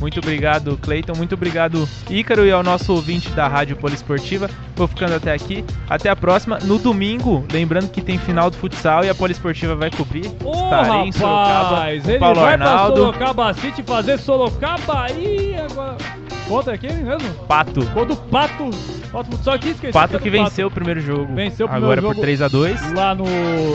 Muito 0.00 0.18
obrigado, 0.18 0.76
Cleiton. 0.78 1.12
Muito 1.14 1.36
obrigado, 1.36 1.88
Ícaro, 2.10 2.44
e 2.44 2.50
ao 2.50 2.60
nosso 2.64 2.92
ouvinte 2.92 3.30
da 3.30 3.46
Rádio 3.46 3.76
Poliesportiva. 3.76 4.50
Vou 4.74 4.88
ficando 4.88 5.14
até 5.14 5.32
aqui. 5.32 5.64
Até 5.88 6.10
a 6.10 6.16
próxima. 6.16 6.58
No 6.64 6.76
domingo, 6.76 7.46
lembrando 7.52 7.88
que 7.88 8.00
tem 8.02 8.18
final 8.18 8.50
do 8.50 8.56
futsal 8.56 9.04
e 9.04 9.08
a 9.08 9.14
Poliesportiva 9.14 9.76
vai 9.76 9.92
cobrir. 9.92 10.26
Ô, 10.42 10.50
Estarei 10.52 11.02
em 11.02 11.12
Sorocaba 11.12 11.92
ele 11.92 12.18
Paulo 12.18 12.40
vai 12.40 12.54
Arnaldo. 12.54 12.94
pra 12.94 13.04
Sorocaba 13.04 13.54
City 13.54 13.82
fazer 13.84 14.18
Sorocaba 14.18 15.12
e 15.12 15.54
agora... 15.54 16.21
Contra 16.52 16.76
quem 16.76 16.92
mesmo? 16.92 17.34
Pato. 17.48 17.84
Contra 17.86 18.12
o 18.12 18.16
Pato. 18.16 18.70
Pato 19.10 19.30
Futsal 19.30 19.54
aqui, 19.54 19.68
esqueci. 19.70 19.92
Pato 19.92 20.12
do 20.14 20.20
que 20.20 20.28
venceu 20.30 20.66
o 20.68 20.70
primeiro 20.70 21.00
jogo. 21.00 21.34
Venceu 21.34 21.66
o 21.66 21.68
primeiro 21.68 21.92
agora 21.92 22.00
jogo 22.02 22.14
por 22.14 22.20
3 22.20 22.42
a 22.42 22.48
2 22.48 22.92
Lá, 22.92 23.14
no, 23.14 23.24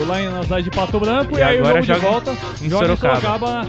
lá 0.06 0.20
em- 0.22 0.28
na 0.30 0.42
cidade 0.42 0.62
de 0.64 0.70
Pato 0.70 1.00
Branco 1.00 1.34
e, 1.36 1.38
E 1.38 1.42
aí 1.42 1.56
o 1.60 1.64
agora 1.64 1.82
jogo 1.82 2.00
de 2.00 2.06
volta 2.06 2.30
em 2.62 2.70
joga 2.70 2.86
Sorocaba. 2.96 3.66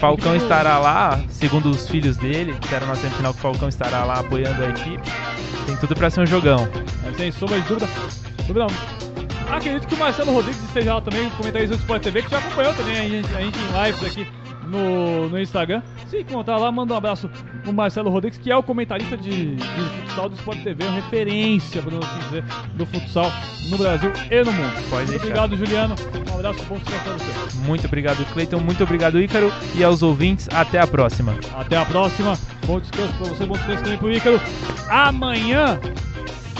Falcão 0.00 0.32
do- 0.36 0.42
estará 0.42 0.78
lá, 0.78 1.20
segundo 1.28 1.70
os 1.70 1.88
filhos 1.88 2.16
dele, 2.16 2.54
disseram 2.60 2.86
na 2.86 2.94
semifinal 2.94 3.32
que 3.32 3.38
o 3.38 3.42
Falcão 3.42 3.68
estará 3.68 4.04
lá 4.04 4.20
apoiando 4.20 4.62
a 4.62 4.68
equipe. 4.68 5.02
Tem 5.66 5.76
tudo 5.76 5.94
pra 5.94 6.10
ser 6.10 6.20
um 6.20 6.26
jogão. 6.26 6.68
Mas 7.04 7.16
sem 7.16 7.30
sombra 7.32 7.60
de 7.60 7.68
dúvida. 7.68 7.88
dúvida. 8.46 8.66
Acredito 9.50 9.86
que 9.86 9.94
o 9.94 9.98
Marcelo 9.98 10.32
Rodrigues 10.32 10.62
esteja 10.64 10.94
lá 10.94 11.00
também, 11.00 11.28
comentarista 11.30 11.76
do 11.76 11.80
Sport 11.80 12.02
TV, 12.02 12.22
que 12.22 12.30
já 12.30 12.38
acompanhou 12.38 12.72
também 12.74 12.96
a 12.98 13.02
gente, 13.08 13.34
a 13.36 13.40
gente 13.40 13.58
em 13.58 13.84
lives 13.86 14.04
aqui 14.04 14.26
no, 14.72 15.28
no 15.28 15.40
Instagram. 15.40 15.82
Se 16.08 16.20
encontrar 16.20 16.56
lá, 16.56 16.72
manda 16.72 16.94
um 16.94 16.96
abraço 16.96 17.30
pro 17.62 17.72
Marcelo 17.72 18.10
Rodrigues, 18.10 18.38
que 18.38 18.50
é 18.50 18.56
o 18.56 18.62
comentarista 18.62 19.16
de, 19.16 19.56
de 19.56 19.64
futsal 20.00 20.28
do 20.28 20.34
Sport 20.36 20.62
TV, 20.62 20.84
uma 20.84 20.94
referência, 20.94 21.82
podemos 21.82 22.06
assim 22.06 22.18
dizer, 22.20 22.44
do 22.74 22.86
futsal 22.86 23.30
no 23.68 23.78
Brasil 23.78 24.12
e 24.30 24.42
no 24.42 24.52
mundo. 24.52 24.72
Pode 24.90 25.10
Muito 25.10 25.10
deixar. 25.10 25.44
obrigado, 25.44 25.56
Juliano. 25.56 25.94
Um 26.30 26.34
abraço, 26.34 26.64
bom 26.64 26.78
descanso 26.78 27.04
pra 27.04 27.12
você. 27.12 27.58
Muito 27.66 27.86
obrigado, 27.86 28.24
Cleiton. 28.32 28.60
Muito 28.60 28.82
obrigado, 28.82 29.20
Ícaro. 29.20 29.52
E 29.74 29.84
aos 29.84 30.02
ouvintes, 30.02 30.48
até 30.52 30.80
a 30.80 30.86
próxima. 30.86 31.36
Até 31.54 31.76
a 31.76 31.84
próxima. 31.84 32.38
Bom 32.66 32.80
descanso 32.80 33.12
pra 33.14 33.26
você, 33.28 33.46
bom 33.46 33.54
descanso 33.54 33.82
também 33.82 33.98
pro 33.98 34.10
Ícaro. 34.12 34.40
Amanhã, 34.88 35.78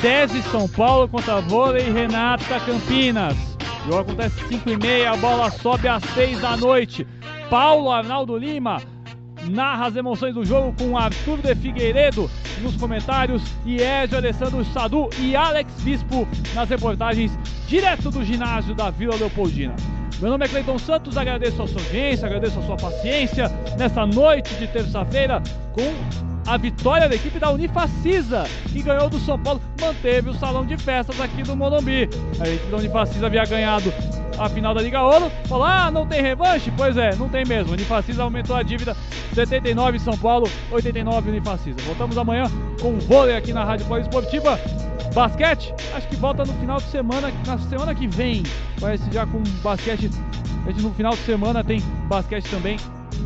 SESI 0.01 0.43
São 0.51 0.69
Paulo 0.69 1.09
contra 1.09 1.41
Vôlei 1.41 1.91
Renata 1.91 2.61
Campinas. 2.61 3.37
O 3.83 3.91
jogo 3.91 4.01
acontece 4.01 4.41
às 4.41 4.49
5 4.49 4.71
e 4.71 4.77
meia, 4.77 5.11
a 5.11 5.17
bola 5.17 5.51
sobe 5.51 5.89
às 5.89 6.03
6 6.15 6.41
da 6.41 6.57
noite. 6.57 7.07
Paulo 7.53 7.91
Arnaldo 7.91 8.35
Lima 8.35 8.81
narra 9.51 9.89
as 9.89 9.95
emoções 9.95 10.35
do 10.35 10.43
jogo 10.43 10.73
com 10.73 10.97
Arthur 10.97 11.37
de 11.37 11.55
Figueiredo 11.55 12.31
nos 12.63 12.77
comentários 12.77 13.43
e 13.67 13.77
Ezio 13.77 14.17
Alessandro 14.17 14.65
Sadu 14.65 15.11
e 15.19 15.37
Alex 15.37 15.71
Bispo 15.83 16.27
nas 16.55 16.71
reportagens 16.71 17.31
direto 17.69 18.11
do 18.11 18.25
ginásio 18.25 18.75
da 18.75 18.89
Vila 18.89 19.17
Leopoldina. 19.17 19.77
Meu 20.19 20.31
nome 20.31 20.47
é 20.47 20.49
Cleiton 20.49 20.79
Santos, 20.79 21.19
agradeço 21.19 21.63
a 21.63 21.69
sua 21.69 21.83
audiência, 21.83 22.27
agradeço 22.27 22.59
a 22.59 22.63
sua 22.63 22.77
paciência 22.79 23.51
nesta 23.77 24.07
noite 24.07 24.55
de 24.55 24.67
terça-feira 24.69 25.43
com 25.75 26.32
a 26.47 26.57
vitória 26.57 27.09
da 27.09 27.15
equipe 27.15 27.39
da 27.39 27.51
Unifacisa, 27.51 28.45
que 28.69 28.83
ganhou 28.83 29.09
do 29.09 29.19
São 29.21 29.39
Paulo, 29.39 29.61
manteve 29.81 30.31
o 30.31 30.35
salão 30.35 30.67
de 30.67 30.77
festas 30.77 31.21
aqui 31.21 31.43
do 31.43 31.57
Morumbi. 31.57 32.09
A 32.41 32.49
equipe 32.49 32.71
da 32.71 32.77
Unifacisa 32.79 33.27
havia 33.27 33.45
ganhado 33.45 33.93
a 34.39 34.49
final 34.49 34.75
da 34.75 34.81
Liga 34.81 35.03
Ouro, 35.03 35.31
falou, 35.47 35.65
ah, 35.65 35.91
não 35.91 36.07
tem 36.07 36.21
revanche? 36.21 36.73
Pois 36.77 36.97
é, 36.97 37.15
não 37.15 37.29
tem 37.29 37.45
mesmo. 37.45 37.73
Unifacisa 37.73 38.23
aumentou 38.23 38.57
a 38.57 38.63
dívida, 38.63 38.97
79 39.35 39.99
São 39.99 40.17
Paulo, 40.17 40.49
89 40.71 41.31
Unifacisa. 41.31 41.77
Voltamos 41.83 42.19
amanhã 42.19 42.45
com 42.81 42.99
vôlei 42.99 43.37
aqui 43.37 43.53
na 43.53 43.65
Rádio 43.65 43.87
Poliesportiva. 43.87 44.59
Basquete, 45.15 45.75
acho 45.95 46.09
que 46.09 46.17
volta 46.17 46.45
no 46.45 46.55
final 46.55 46.79
de 46.79 46.85
semana, 46.85 47.33
na 47.47 47.59
semana 47.59 47.95
que 47.95 48.07
vem. 48.07 48.43
Parece 48.81 49.05
já 49.13 49.27
com 49.27 49.43
basquete. 49.63 50.11
A 50.67 50.71
gente 50.71 50.83
no 50.83 50.93
final 50.95 51.13
de 51.13 51.21
semana 51.21 51.63
tem 51.63 51.81
basquete 52.09 52.49
também 52.49 52.79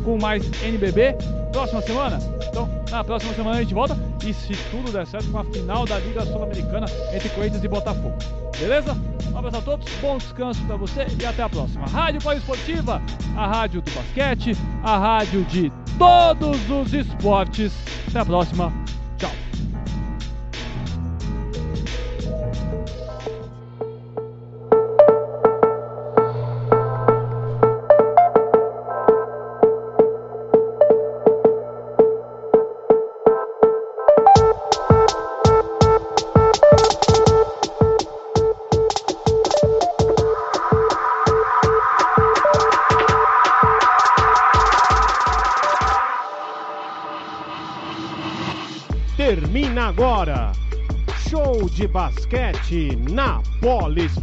com 0.03 0.17
mais 0.19 0.43
NBB. 0.63 1.15
Próxima 1.51 1.81
semana? 1.81 2.19
Então, 2.47 2.69
na 2.89 3.03
próxima 3.03 3.33
semana 3.33 3.57
a 3.57 3.61
gente 3.61 3.73
volta. 3.73 3.97
E 4.25 4.33
se 4.33 4.53
tudo 4.71 4.91
der 4.91 5.07
certo, 5.07 5.29
com 5.31 5.39
a 5.39 5.43
final 5.45 5.85
da 5.85 5.99
Liga 5.99 6.25
Sul-Americana 6.25 6.87
entre 7.13 7.29
Corinthians 7.29 7.63
e 7.63 7.67
Botafogo. 7.67 8.15
Beleza? 8.59 8.97
Um 9.31 9.37
abraço 9.37 9.57
a 9.57 9.61
todos, 9.61 9.87
bom 10.01 10.17
descanso 10.17 10.63
pra 10.65 10.75
você 10.75 11.05
e 11.21 11.25
até 11.25 11.43
a 11.43 11.49
próxima. 11.49 11.85
Rádio 11.85 12.21
Poliesportiva, 12.21 13.01
a 13.35 13.47
rádio 13.47 13.81
do 13.81 13.91
basquete, 13.91 14.57
a 14.83 14.97
rádio 14.97 15.43
de 15.45 15.71
todos 15.97 16.69
os 16.69 16.93
esportes. 16.93 17.71
Até 18.07 18.19
a 18.19 18.25
próxima. 18.25 18.73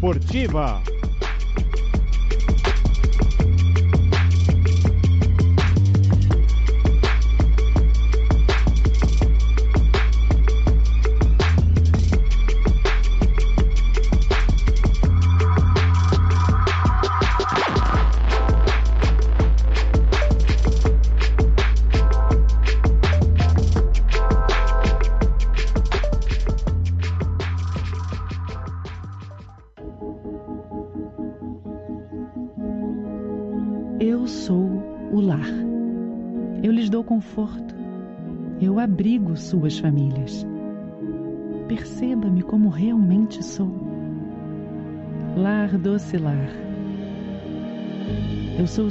Poliesportiva. 0.01 0.94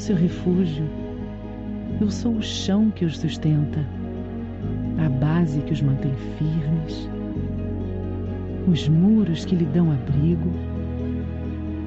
Seu 0.03 0.17
refúgio. 0.17 0.85
Eu 2.01 2.11
sou 2.11 2.33
o 2.33 2.41
chão 2.41 2.91
que 2.91 3.05
os 3.05 3.17
sustenta, 3.17 3.79
a 4.97 5.07
base 5.07 5.61
que 5.61 5.71
os 5.71 5.81
mantém 5.81 6.13
firmes, 6.37 7.09
os 8.67 8.89
muros 8.89 9.45
que 9.45 9.55
lhe 9.55 9.63
dão 9.63 9.93
abrigo, 9.93 10.51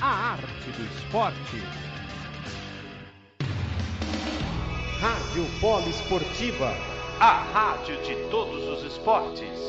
A 0.00 0.34
arte 0.34 0.70
do 0.76 0.84
esporte. 0.96 1.60
Rádio 5.04 5.44
Poliesportiva. 5.60 6.72
A 7.20 7.42
rádio 7.52 7.94
de 8.04 8.14
todos 8.30 8.66
os 8.68 8.90
esportes. 8.90 9.60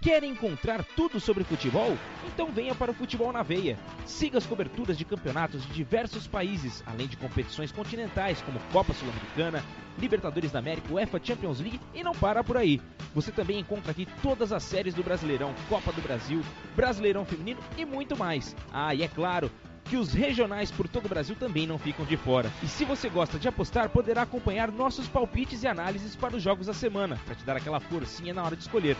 Quer 0.00 0.24
encontrar 0.24 0.82
tudo 0.96 1.20
sobre 1.20 1.44
futebol? 1.44 1.98
Então 2.26 2.50
venha 2.50 2.74
para 2.74 2.90
o 2.90 2.94
Futebol 2.94 3.30
na 3.30 3.42
Veia. 3.42 3.78
Siga 4.06 4.38
as 4.38 4.46
coberturas 4.46 4.96
de 4.96 5.04
campeonatos 5.04 5.66
de 5.66 5.74
diversos 5.74 6.26
países, 6.26 6.82
além 6.86 7.06
de 7.06 7.18
competições 7.18 7.70
continentais 7.70 8.40
como 8.40 8.58
Copa 8.72 8.94
Sul-Americana, 8.94 9.62
Libertadores 9.98 10.50
da 10.50 10.60
América, 10.60 10.94
UEFA 10.94 11.20
Champions 11.22 11.60
League 11.60 11.80
e 11.92 12.02
não 12.02 12.14
para 12.14 12.42
por 12.42 12.56
aí. 12.56 12.80
Você 13.14 13.30
também 13.30 13.58
encontra 13.58 13.90
aqui 13.90 14.08
todas 14.22 14.54
as 14.54 14.62
séries 14.62 14.94
do 14.94 15.02
Brasileirão, 15.02 15.54
Copa 15.68 15.92
do 15.92 16.00
Brasil, 16.00 16.40
Brasileirão 16.74 17.26
Feminino 17.26 17.60
e 17.76 17.84
muito 17.84 18.16
mais. 18.16 18.56
Ah, 18.72 18.94
e 18.94 19.02
é 19.02 19.08
claro, 19.08 19.50
que 19.84 19.96
os 19.96 20.12
regionais 20.12 20.70
por 20.70 20.86
todo 20.88 21.06
o 21.06 21.08
Brasil 21.08 21.34
também 21.36 21.66
não 21.66 21.78
ficam 21.78 22.04
de 22.04 22.16
fora. 22.16 22.52
E 22.62 22.68
se 22.68 22.84
você 22.84 23.08
gosta 23.08 23.38
de 23.38 23.48
apostar, 23.48 23.88
poderá 23.88 24.22
acompanhar 24.22 24.70
nossos 24.70 25.08
palpites 25.08 25.62
e 25.62 25.68
análises 25.68 26.14
para 26.16 26.36
os 26.36 26.42
jogos 26.42 26.66
da 26.66 26.74
semana, 26.74 27.18
para 27.24 27.34
te 27.34 27.44
dar 27.44 27.56
aquela 27.56 27.80
forcinha 27.80 28.34
na 28.34 28.42
hora 28.42 28.56
de 28.56 28.62
escolher. 28.62 28.96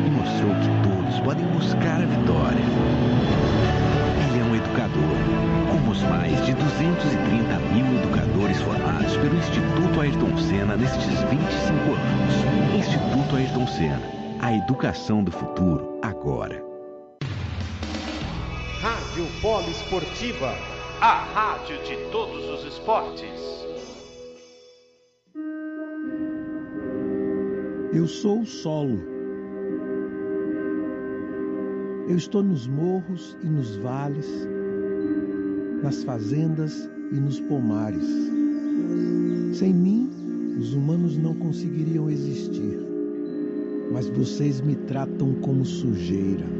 e 0.06 0.10
mostrou 0.12 0.52
que 0.56 0.88
todos 0.88 1.20
podem 1.22 1.46
buscar 1.48 2.02
a 2.02 2.06
vitória. 2.06 2.64
Ele 4.30 4.40
é 4.40 4.44
um 4.44 4.56
educador, 4.56 5.16
como 5.72 5.92
os 5.92 6.04
mais 6.04 6.46
de 6.46 6.54
230 6.54 7.60
mil 7.74 7.86
educadores 8.04 8.62
formados 8.62 9.18
pelo 9.18 9.36
Instituto 9.38 10.02
Ayrton 10.02 10.38
Senna 10.38 10.78
nestes 10.78 11.20
25 11.24 11.34
anos. 11.34 12.78
Instituto 12.78 13.36
Ayrton 13.36 13.66
Senna, 13.66 14.02
a 14.40 14.54
educação 14.54 15.24
do 15.24 15.32
futuro 15.32 16.00
agora. 16.04 16.69
Rádio 18.82 19.26
Poliesportiva. 19.42 20.54
A 21.02 21.14
rádio 21.34 21.84
de 21.84 21.98
todos 22.14 22.46
os 22.48 22.66
esportes. 22.66 23.42
Eu 27.94 28.08
sou 28.08 28.40
o 28.40 28.46
solo. 28.46 28.98
Eu 32.08 32.16
estou 32.16 32.42
nos 32.42 32.68
morros 32.68 33.36
e 33.44 33.48
nos 33.48 33.76
vales, 33.76 34.48
nas 35.84 36.02
fazendas 36.06 36.90
e 37.12 37.16
nos 37.16 37.38
pomares. 37.38 38.08
Sem 39.52 39.74
mim, 39.74 40.10
os 40.58 40.74
humanos 40.74 41.18
não 41.18 41.34
conseguiriam 41.34 42.10
existir. 42.10 42.80
Mas 43.92 44.08
vocês 44.08 44.62
me 44.62 44.76
tratam 44.76 45.34
como 45.42 45.66
sujeira. 45.66 46.59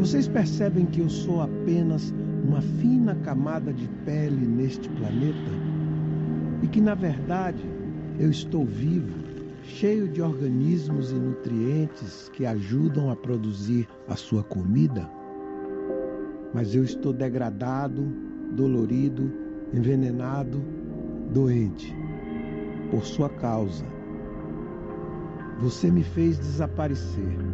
Vocês 0.00 0.26
percebem 0.26 0.86
que 0.86 1.00
eu 1.00 1.10
sou 1.10 1.42
apenas 1.42 2.14
uma 2.42 2.62
fina 2.62 3.14
camada 3.16 3.70
de 3.70 3.86
pele 4.06 4.46
neste 4.46 4.88
planeta? 4.88 5.50
E 6.62 6.66
que, 6.66 6.80
na 6.80 6.94
verdade, 6.94 7.62
eu 8.18 8.30
estou 8.30 8.64
vivo, 8.64 9.12
cheio 9.62 10.08
de 10.08 10.22
organismos 10.22 11.12
e 11.12 11.16
nutrientes 11.16 12.30
que 12.30 12.46
ajudam 12.46 13.10
a 13.10 13.14
produzir 13.14 13.86
a 14.08 14.16
sua 14.16 14.42
comida? 14.42 15.06
Mas 16.54 16.74
eu 16.74 16.82
estou 16.82 17.12
degradado, 17.12 18.10
dolorido, 18.52 19.30
envenenado, 19.74 20.64
doente, 21.30 21.94
por 22.90 23.04
sua 23.04 23.28
causa. 23.28 23.84
Você 25.58 25.90
me 25.90 26.02
fez 26.02 26.38
desaparecer 26.38 27.49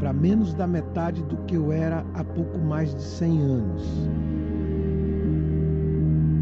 para 0.00 0.14
menos 0.14 0.54
da 0.54 0.66
metade 0.66 1.22
do 1.24 1.36
que 1.44 1.54
eu 1.54 1.70
era 1.70 2.04
há 2.14 2.24
pouco 2.24 2.58
mais 2.58 2.94
de 2.94 3.02
100 3.02 3.42
anos. 3.42 3.82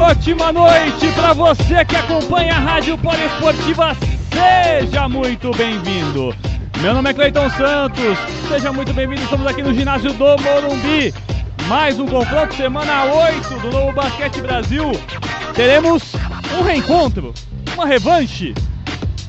Ótima 0.00 0.52
noite 0.52 1.12
para 1.14 1.32
você 1.32 1.84
que 1.84 1.96
acompanha 1.96 2.54
a 2.54 2.58
Rádio 2.58 2.96
Poliesportiva. 2.98 3.96
Seja 4.30 5.08
muito 5.08 5.50
bem-vindo. 5.52 6.53
Meu 6.84 6.92
nome 6.92 7.08
é 7.08 7.14
Cleiton 7.14 7.48
Santos. 7.48 8.18
Seja 8.46 8.70
muito 8.70 8.92
bem-vindo. 8.92 9.22
Estamos 9.22 9.46
aqui 9.46 9.62
no 9.62 9.72
ginásio 9.72 10.12
do 10.12 10.36
Morumbi. 10.36 11.14
Mais 11.66 11.98
um 11.98 12.06
confronto, 12.06 12.54
semana 12.54 13.06
8 13.06 13.58
do 13.60 13.70
Novo 13.70 13.92
Basquete 13.94 14.42
Brasil. 14.42 14.92
Teremos 15.54 16.12
um 16.58 16.62
reencontro, 16.62 17.32
uma 17.72 17.86
revanche, 17.86 18.52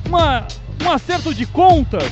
uma, 0.05 0.45
um 0.83 0.91
acerto 0.91 1.33
de 1.33 1.45
contas. 1.45 2.11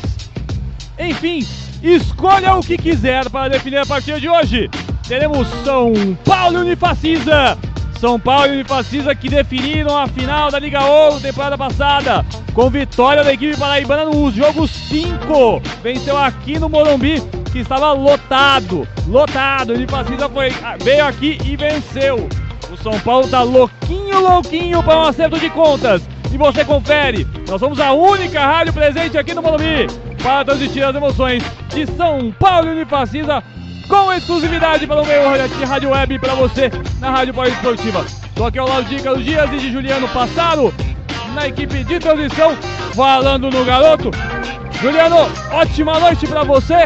Enfim, 0.97 1.45
escolha 1.83 2.55
o 2.55 2.61
que 2.61 2.77
quiser 2.77 3.29
para 3.29 3.49
definir 3.49 3.79
a 3.79 3.85
partida 3.85 4.21
de 4.21 4.29
hoje. 4.29 4.69
Teremos 5.05 5.45
São 5.65 5.91
Paulo 6.23 6.59
Unifacisa 6.59 7.57
são 8.03 8.19
Paulo 8.19 8.47
e 8.47 8.55
Unifacisa 8.55 9.15
que 9.15 9.29
definiram 9.29 9.97
a 9.97 10.05
final 10.07 10.51
da 10.51 10.59
Liga 10.59 10.83
Ouro 10.83 11.21
temporada 11.21 11.57
passada, 11.57 12.25
com 12.53 12.69
vitória 12.69 13.23
da 13.23 13.31
equipe 13.31 13.57
paraibana 13.57 14.03
no 14.03 14.29
jogo 14.29 14.67
5. 14.67 15.61
Venceu 15.81 16.17
aqui 16.17 16.59
no 16.59 16.67
Morumbi, 16.67 17.21
que 17.49 17.59
estava 17.59 17.93
lotado, 17.93 18.85
lotado. 19.07 19.71
Unifacisa 19.71 20.27
foi, 20.27 20.49
veio 20.83 21.05
aqui 21.05 21.37
e 21.45 21.55
venceu. 21.55 22.27
O 22.69 22.75
São 22.75 22.99
Paulo 22.99 23.25
tá 23.25 23.41
louquinho, 23.41 24.19
louquinho 24.19 24.83
para 24.83 24.99
um 24.99 25.03
acerto 25.03 25.39
de 25.39 25.49
contas. 25.49 26.01
E 26.29 26.37
você 26.37 26.65
confere, 26.65 27.25
nós 27.47 27.61
somos 27.61 27.79
a 27.79 27.93
única 27.93 28.45
rádio 28.45 28.73
presente 28.73 29.17
aqui 29.17 29.33
no 29.33 29.41
Morumbi 29.41 29.87
para 30.21 30.43
transmitir 30.43 30.85
as 30.85 30.93
emoções 30.93 31.41
de 31.69 31.85
São 31.95 32.33
Paulo 32.37 32.67
e 32.67 32.71
Unifacisa 32.71 33.41
com 33.93 34.11
exclusividade 34.11 34.87
para 34.87 35.03
o 35.03 35.05
meio 35.05 35.47
de 35.47 35.63
rádio 35.65 35.91
web 35.91 36.17
para 36.17 36.33
você 36.33 36.71
na 36.99 37.11
Rádio 37.11 37.31
Poliesportiva. 37.31 38.03
Estou 38.03 38.47
aqui 38.47 38.57
ao 38.57 38.67
lado 38.67 38.85
de 38.85 38.99
Carlos 38.99 39.23
Dias 39.23 39.47
e 39.53 39.57
de 39.57 39.71
Juliano 39.71 40.07
Passaro, 40.07 40.73
na 41.35 41.47
equipe 41.47 41.83
de 41.83 41.99
transição, 41.99 42.55
falando 42.95 43.51
no 43.51 43.63
garoto. 43.63 44.09
Juliano, 44.81 45.31
ótima 45.51 45.99
noite 45.99 46.25
para 46.25 46.43
você. 46.43 46.85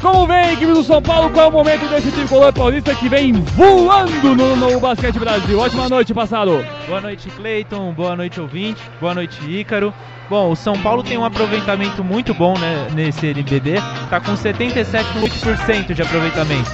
Como 0.00 0.26
vem 0.26 0.36
a 0.36 0.52
equipe 0.54 0.72
do 0.72 0.82
São 0.82 1.02
Paulo? 1.02 1.28
Qual 1.28 1.44
é 1.44 1.48
o 1.50 1.52
momento 1.52 1.86
desse 1.90 2.10
tricolor 2.10 2.50
paulista 2.50 2.94
que 2.94 3.06
vem 3.06 3.34
voando 3.34 4.34
no 4.34 4.56
novo 4.56 4.80
Basquete 4.80 5.18
Brasil. 5.18 5.58
Ótima 5.58 5.86
noite, 5.90 6.14
passado. 6.14 6.64
Boa 6.88 7.02
noite, 7.02 7.28
Cleiton. 7.28 7.92
Boa 7.92 8.16
noite, 8.16 8.40
ouvinte. 8.40 8.80
Boa 8.98 9.14
noite, 9.14 9.38
Ícaro. 9.46 9.92
Bom, 10.30 10.52
o 10.52 10.54
São 10.54 10.80
Paulo 10.80 11.02
tem 11.02 11.18
um 11.18 11.24
aproveitamento 11.24 12.04
muito 12.04 12.32
bom 12.32 12.56
né, 12.56 12.86
nesse 12.94 13.26
NBB. 13.26 13.82
Tá 14.08 14.20
com 14.20 14.32
77,8% 14.34 15.92
de 15.92 16.02
aproveitamento. 16.02 16.70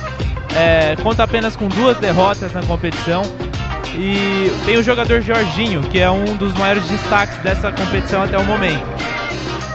É, 0.55 0.95
conta 0.97 1.23
apenas 1.23 1.57
com 1.57 1.67
duas 1.67 1.97
derrotas 1.97 2.53
na 2.53 2.63
competição. 2.63 3.23
E 3.95 4.53
tem 4.67 4.77
o 4.77 4.83
jogador 4.83 5.23
Jorginho, 5.23 5.81
que 5.85 5.99
é 5.99 6.11
um 6.11 6.37
dos 6.37 6.53
maiores 6.53 6.87
destaques 6.87 7.39
dessa 7.39 7.73
competição 7.73 8.23
até 8.23 8.37
o 8.37 8.45
momento. 8.45 8.85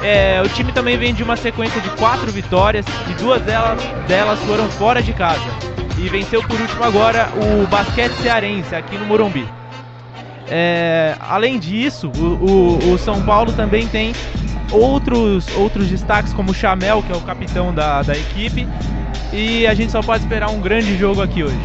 É, 0.03 0.39
o 0.45 0.49
time 0.49 0.71
também 0.71 0.95
vem 0.95 1.11
de 1.11 1.23
uma 1.23 1.35
sequência 1.35 1.81
de 1.81 1.89
quatro 1.91 2.31
vitórias 2.31 2.85
e 3.09 3.13
duas 3.15 3.41
delas, 3.41 3.81
delas 4.07 4.37
foram 4.41 4.69
fora 4.69 5.01
de 5.01 5.11
casa. 5.11 5.41
E 5.97 6.07
venceu 6.07 6.43
por 6.43 6.61
último 6.61 6.83
agora 6.83 7.29
o 7.35 7.65
basquete 7.65 8.13
cearense 8.21 8.75
aqui 8.75 8.95
no 8.95 9.07
Morumbi. 9.07 9.49
É, 10.53 11.15
além 11.22 11.57
disso, 11.57 12.11
o, 12.18 12.22
o, 12.22 12.94
o, 12.94 12.98
São 12.98 13.22
Paulo 13.22 13.53
também 13.53 13.88
tem 13.88 14.14
outros, 14.69 15.48
outros 15.56 15.88
destaques, 15.88 16.34
como 16.34 16.52
o 16.52 16.53
Chamel, 16.53 17.02
que 17.02 17.14
é 17.14 17.15
o 17.15 17.22
capitão 17.22 17.73
da, 17.73 18.02
da 18.02 18.14
equipe. 18.14 18.68
E 19.32 19.65
a 19.65 19.73
gente 19.73 19.94
só 19.94 20.02
pode 20.02 20.26
esperar 20.26 20.49
um 20.49 20.60
grande 20.60 20.98
jogo 20.98 21.22
aqui 21.22 21.41
hoje. 21.41 21.57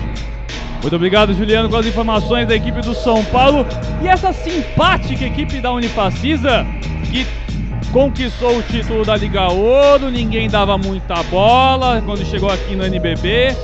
Muito 0.80 0.94
obrigado, 0.94 1.34
Juliano, 1.34 1.68
com 1.68 1.74
as 1.74 1.86
informações 1.86 2.46
da 2.46 2.54
equipe 2.54 2.80
do 2.80 2.94
São 2.94 3.24
Paulo. 3.24 3.66
E 4.00 4.06
essa 4.06 4.32
simpática 4.32 5.24
equipe 5.24 5.60
da 5.60 5.72
Unifacisa, 5.72 6.64
que 7.10 7.26
conquistou 7.92 8.58
o 8.58 8.62
título 8.62 9.04
da 9.04 9.16
Liga 9.16 9.48
Ouro, 9.48 10.10
ninguém 10.10 10.48
dava 10.48 10.76
muita 10.76 11.22
bola 11.24 12.02
quando 12.04 12.24
chegou 12.24 12.50
aqui 12.50 12.74
no 12.74 12.84
NBB. 12.84 13.56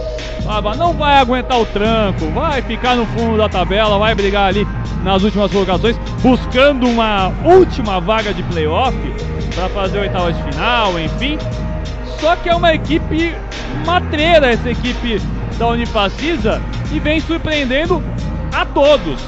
Falava, 0.43 0.75
não 0.75 0.93
vai 0.93 1.19
aguentar 1.19 1.61
o 1.61 1.67
tranco, 1.67 2.27
vai 2.31 2.63
ficar 2.63 2.97
no 2.97 3.07
fundo 3.07 3.39
da 3.39 3.49
tabela, 3.49 3.99
vai 3.99 4.15
brigar 4.15 4.49
ali 4.49 4.67
nas 5.03 5.23
últimas 5.23 5.51
colocações, 5.51 5.97
buscando 6.21 6.89
uma 6.89 7.33
última 7.45 8.01
vaga 8.01 8.33
de 8.33 8.43
playoff 8.45 8.97
para 9.55 9.69
fazer 9.69 9.99
oitava 9.99 10.33
de 10.33 10.43
final, 10.43 10.99
enfim. 10.99 11.39
Só 12.21 12.37
que 12.37 12.49
é 12.49 12.55
uma 12.55 12.75
equipe 12.75 13.35
matreira 13.85 14.53
essa 14.53 14.71
equipe 14.71 15.21
da 15.59 15.69
Unifacisa 15.69 16.61
e 16.93 16.99
vem 16.99 17.21
surpreendendo 17.21 18.03
a 18.53 18.65
todos. 18.65 19.21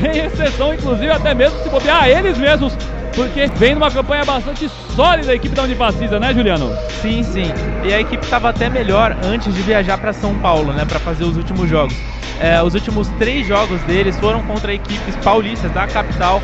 Sem 0.00 0.24
exceção, 0.24 0.74
inclusive, 0.74 1.10
até 1.10 1.34
mesmo 1.34 1.58
se 1.62 1.68
bobear 1.68 2.08
eles 2.08 2.38
mesmos 2.38 2.76
porque 3.14 3.46
vem 3.56 3.74
numa 3.74 3.90
campanha 3.90 4.24
bastante 4.24 4.68
sólida 4.94 5.32
a 5.32 5.34
equipe 5.34 5.54
da 5.54 5.62
Unifacisa, 5.62 6.18
né, 6.18 6.32
Juliano? 6.32 6.70
Sim, 7.00 7.22
sim. 7.22 7.52
E 7.84 7.92
a 7.92 8.00
equipe 8.00 8.24
estava 8.24 8.50
até 8.50 8.68
melhor 8.68 9.16
antes 9.24 9.54
de 9.54 9.62
viajar 9.62 9.98
para 9.98 10.12
São 10.12 10.38
Paulo, 10.38 10.72
né, 10.72 10.84
para 10.84 10.98
fazer 10.98 11.24
os 11.24 11.36
últimos 11.36 11.68
jogos. 11.68 11.94
É, 12.40 12.62
os 12.62 12.74
últimos 12.74 13.08
três 13.18 13.46
jogos 13.46 13.82
deles 13.82 14.18
foram 14.18 14.42
contra 14.42 14.72
equipes 14.72 15.14
paulistas 15.16 15.70
da 15.72 15.86
capital 15.86 16.40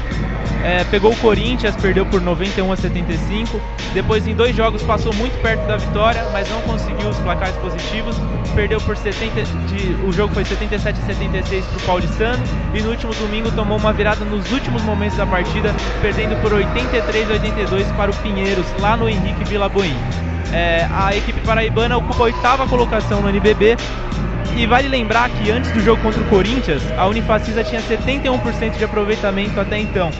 é, 0.66 0.82
pegou 0.84 1.12
o 1.12 1.16
Corinthians, 1.18 1.76
perdeu 1.76 2.04
por 2.04 2.20
91 2.20 2.72
a 2.72 2.76
75. 2.76 3.60
Depois, 3.94 4.26
em 4.26 4.34
dois 4.34 4.56
jogos, 4.56 4.82
passou 4.82 5.14
muito 5.14 5.40
perto 5.40 5.64
da 5.66 5.76
vitória, 5.76 6.26
mas 6.32 6.50
não 6.50 6.60
conseguiu 6.62 7.08
os 7.08 7.16
placares 7.18 7.54
positivos. 7.58 8.16
Perdeu 8.52 8.80
por 8.80 8.96
70. 8.96 9.44
De, 9.68 9.94
o 10.04 10.12
jogo 10.12 10.34
foi 10.34 10.44
77 10.44 10.98
a 10.98 11.06
76 11.06 11.64
para 11.64 11.78
o 11.78 11.80
Paulistano. 11.82 12.42
E 12.74 12.82
no 12.82 12.90
último 12.90 13.14
domingo 13.14 13.48
tomou 13.52 13.78
uma 13.78 13.92
virada 13.92 14.24
nos 14.24 14.50
últimos 14.50 14.82
momentos 14.82 15.16
da 15.16 15.24
partida, 15.24 15.72
perdendo 16.02 16.34
por 16.42 16.52
83 16.56 17.30
a 17.30 17.32
82 17.34 17.86
para 17.92 18.10
o 18.10 18.14
Pinheiros, 18.16 18.66
lá 18.80 18.96
no 18.96 19.08
Henrique 19.08 19.44
Vila 19.44 19.68
Boim. 19.68 19.96
É, 20.52 20.86
a 20.90 21.14
equipe 21.14 21.40
paraibana 21.40 21.96
ocupa 21.96 22.20
a 22.20 22.24
oitava 22.24 22.66
colocação 22.66 23.20
no 23.20 23.28
NBB 23.28 23.76
e 24.56 24.66
vale 24.66 24.88
lembrar 24.88 25.28
que 25.28 25.50
antes 25.50 25.70
do 25.72 25.80
jogo 25.80 26.00
contra 26.02 26.20
o 26.20 26.24
Corinthians, 26.26 26.82
a 26.96 27.06
Unifacisa 27.06 27.62
tinha 27.64 27.82
71% 27.82 28.78
de 28.78 28.84
aproveitamento 28.84 29.60
até 29.60 29.78
então 29.78 30.10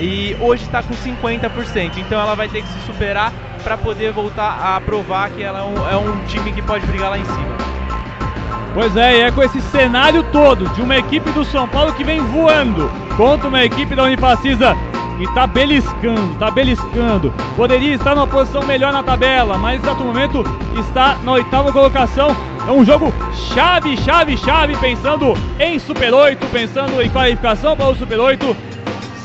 e 0.00 0.34
hoje 0.40 0.64
está 0.64 0.82
com 0.82 0.94
50%. 0.94 1.98
Então 1.98 2.20
ela 2.20 2.34
vai 2.34 2.48
ter 2.48 2.62
que 2.62 2.68
se 2.68 2.80
superar 2.86 3.32
para 3.62 3.76
poder 3.76 4.12
voltar 4.12 4.76
a 4.76 4.80
provar 4.80 5.30
que 5.30 5.42
ela 5.42 5.60
é 5.60 5.62
um, 5.62 5.88
é 5.90 5.96
um 5.96 6.24
time 6.24 6.52
que 6.52 6.62
pode 6.62 6.86
brigar 6.86 7.10
lá 7.10 7.18
em 7.18 7.24
cima. 7.24 7.56
Pois 8.74 8.96
é, 8.96 9.18
e 9.18 9.20
é 9.22 9.30
com 9.30 9.42
esse 9.42 9.60
cenário 9.62 10.22
todo 10.24 10.68
de 10.70 10.82
uma 10.82 10.96
equipe 10.96 11.30
do 11.32 11.44
São 11.44 11.66
Paulo 11.68 11.92
que 11.92 12.04
vem 12.04 12.20
voando 12.20 12.90
contra 13.16 13.48
uma 13.48 13.64
equipe 13.64 13.94
da 13.94 14.04
Unifacisa 14.04 14.76
que 15.18 15.24
está 15.24 15.46
beliscando, 15.46 16.32
está 16.32 16.50
beliscando. 16.50 17.34
Poderia 17.56 17.94
estar 17.94 18.14
numa 18.14 18.26
posição 18.26 18.62
melhor 18.62 18.92
na 18.92 19.02
tabela, 19.02 19.58
mas 19.58 19.82
exato 19.82 20.04
momento 20.04 20.44
está 20.78 21.16
na 21.22 21.32
oitava 21.32 21.72
colocação. 21.72 22.34
É 22.66 22.70
um 22.70 22.84
jogo 22.84 23.12
chave, 23.52 23.96
chave, 23.98 24.36
chave, 24.36 24.76
pensando 24.76 25.34
em 25.58 25.78
Super 25.78 26.14
8, 26.14 26.46
pensando 26.46 27.02
em 27.02 27.10
qualificação 27.10 27.76
para 27.76 27.88
o 27.88 27.94
Super 27.96 28.20
8 28.20 28.70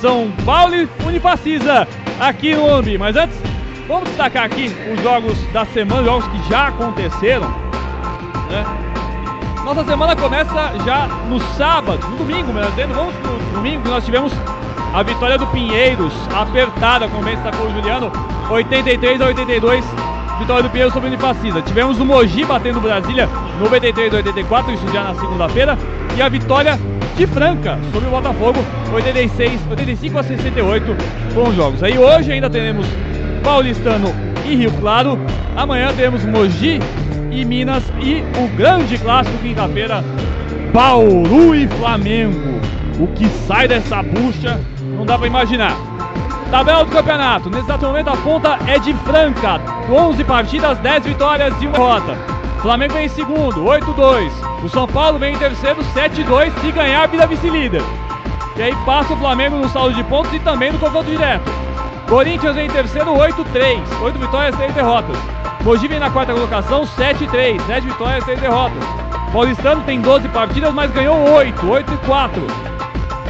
são 0.06 0.32
Paulo 0.45 0.76
e 0.76 0.88
Unifacisa 1.03 1.88
aqui 2.20 2.53
no 2.56 2.70
Ambi. 2.70 2.98
Mas 2.98 3.16
antes, 3.16 3.36
vamos 3.88 4.07
destacar 4.10 4.44
aqui 4.44 4.72
os 4.94 5.02
jogos 5.02 5.36
da 5.52 5.66
semana, 5.66 6.03
jogos 6.03 6.28
que 6.28 6.49
já 6.49 6.68
aconteceram. 6.68 7.49
Né? 8.49 8.85
Nossa 9.66 9.84
semana 9.84 10.16
começa 10.16 10.72
já 10.86 11.08
no 11.28 11.40
sábado, 11.58 12.08
no 12.08 12.18
domingo, 12.18 12.54
melhor 12.54 12.70
dizendo. 12.70 12.94
Vamos 12.94 13.16
no 13.16 13.56
domingo 13.56 13.90
nós 13.90 14.06
tivemos 14.06 14.32
a 14.94 15.02
vitória 15.02 15.40
do 15.40 15.48
Pinheiros, 15.48 16.14
apertada, 16.36 17.08
como 17.08 17.24
bem 17.24 17.34
destacou 17.34 17.66
o 17.66 17.74
Juliano, 17.74 18.12
83 18.48 19.20
a 19.20 19.26
82. 19.26 19.84
Vitória 20.38 20.62
do 20.62 20.70
Pinheiros 20.70 20.94
sobre 20.94 21.10
o 21.10 21.14
Unifacisa. 21.14 21.64
Tivemos 21.64 22.00
o 22.00 22.06
Mogi 22.06 22.46
batendo 22.46 22.80
Brasília 22.80 23.28
93 23.60 24.14
a 24.14 24.18
84, 24.18 24.72
isso 24.72 24.88
já 24.94 25.04
na 25.06 25.16
segunda-feira. 25.16 25.76
E 26.16 26.22
a 26.22 26.30
vitória 26.30 26.80
de 27.18 27.26
Franca 27.26 27.80
sobre 27.92 28.08
o 28.08 28.12
Botafogo, 28.12 28.64
86, 28.94 29.62
85 29.72 30.20
a 30.20 30.24
68 30.24 30.96
com 31.34 31.50
os 31.50 31.56
jogos. 31.56 31.82
Aí 31.82 31.98
hoje 31.98 32.32
ainda 32.32 32.52
teremos 32.52 32.86
Paulistano 33.44 34.14
e 34.46 34.56
Rio 34.56 34.72
Claro. 34.74 35.20
Amanhã 35.56 35.92
teremos 35.92 36.24
Mogi 36.24 36.80
e 37.36 37.45
Minas 37.45 37.84
e 37.99 38.24
o 38.40 38.48
grande 38.56 38.98
clássico 38.98 39.38
quinta-feira, 39.40 40.03
Bauru 40.74 41.53
e 41.53 41.68
Flamengo. 41.68 42.60
O 42.99 43.07
que 43.07 43.28
sai 43.48 43.68
dessa 43.68 44.02
bucha 44.02 44.60
não 44.98 45.06
dá 45.06 45.18
para 45.18 45.28
imaginar. 45.28 45.76
Tabela 46.49 46.86
do 46.86 46.91
campeonato, 46.91 47.49
nesse 47.49 47.66
exato 47.66 47.86
momento 47.86 48.10
a 48.10 48.18
ponta 48.18 48.57
é 48.68 48.80
de 48.80 48.94
Franca, 48.94 49.60
11 49.91 50.24
partidas, 50.24 50.78
10 50.78 51.06
vitórias 51.06 51.53
e 51.62 51.68
uma 51.68 51.74
derrota. 51.74 52.18
Flamengo 52.62 52.94
vem 52.94 53.06
em 53.06 53.10
segundo, 53.10 53.64
8-2. 53.64 54.32
O 54.64 54.70
São 54.70 54.88
Paulo 54.88 55.20
vem 55.20 55.36
em 55.36 55.38
terceiro, 55.38 55.84
7-2. 55.94 56.52
Se 56.62 56.72
ganhar, 56.72 57.07
vira 57.07 57.28
vice-líder. 57.28 57.82
E 58.56 58.62
aí 58.64 58.76
passa 58.86 59.14
o 59.14 59.18
Flamengo 59.18 59.57
no 59.57 59.70
saldo 59.70 59.94
de 59.94 60.03
pontos 60.06 60.34
e 60.34 60.40
também 60.40 60.72
no 60.72 60.80
confronto 60.80 61.10
direto. 61.12 61.44
Corinthians 62.07 62.56
vem 62.56 62.66
em 62.66 62.70
terceiro, 62.70 63.12
8-3. 63.12 63.82
8 64.02 64.18
vitórias, 64.18 64.56
3 64.56 64.74
derrotas. 64.74 65.18
Mogi 65.66 65.88
vem 65.88 66.00
na 66.00 66.12
quarta 66.12 66.32
colocação, 66.32 66.84
7-3. 66.84 67.60
7 67.66 67.88
vitórias, 67.88 68.24
3 68.24 68.40
derrotas. 68.40 68.84
Paulistano 69.34 69.82
tem 69.82 70.00
12 70.00 70.30
partidas, 70.30 70.72
mas 70.72 70.92
ganhou 70.92 71.18
8. 71.32 71.68
8 71.68 71.92
e 71.92 71.98
4. 72.06 72.48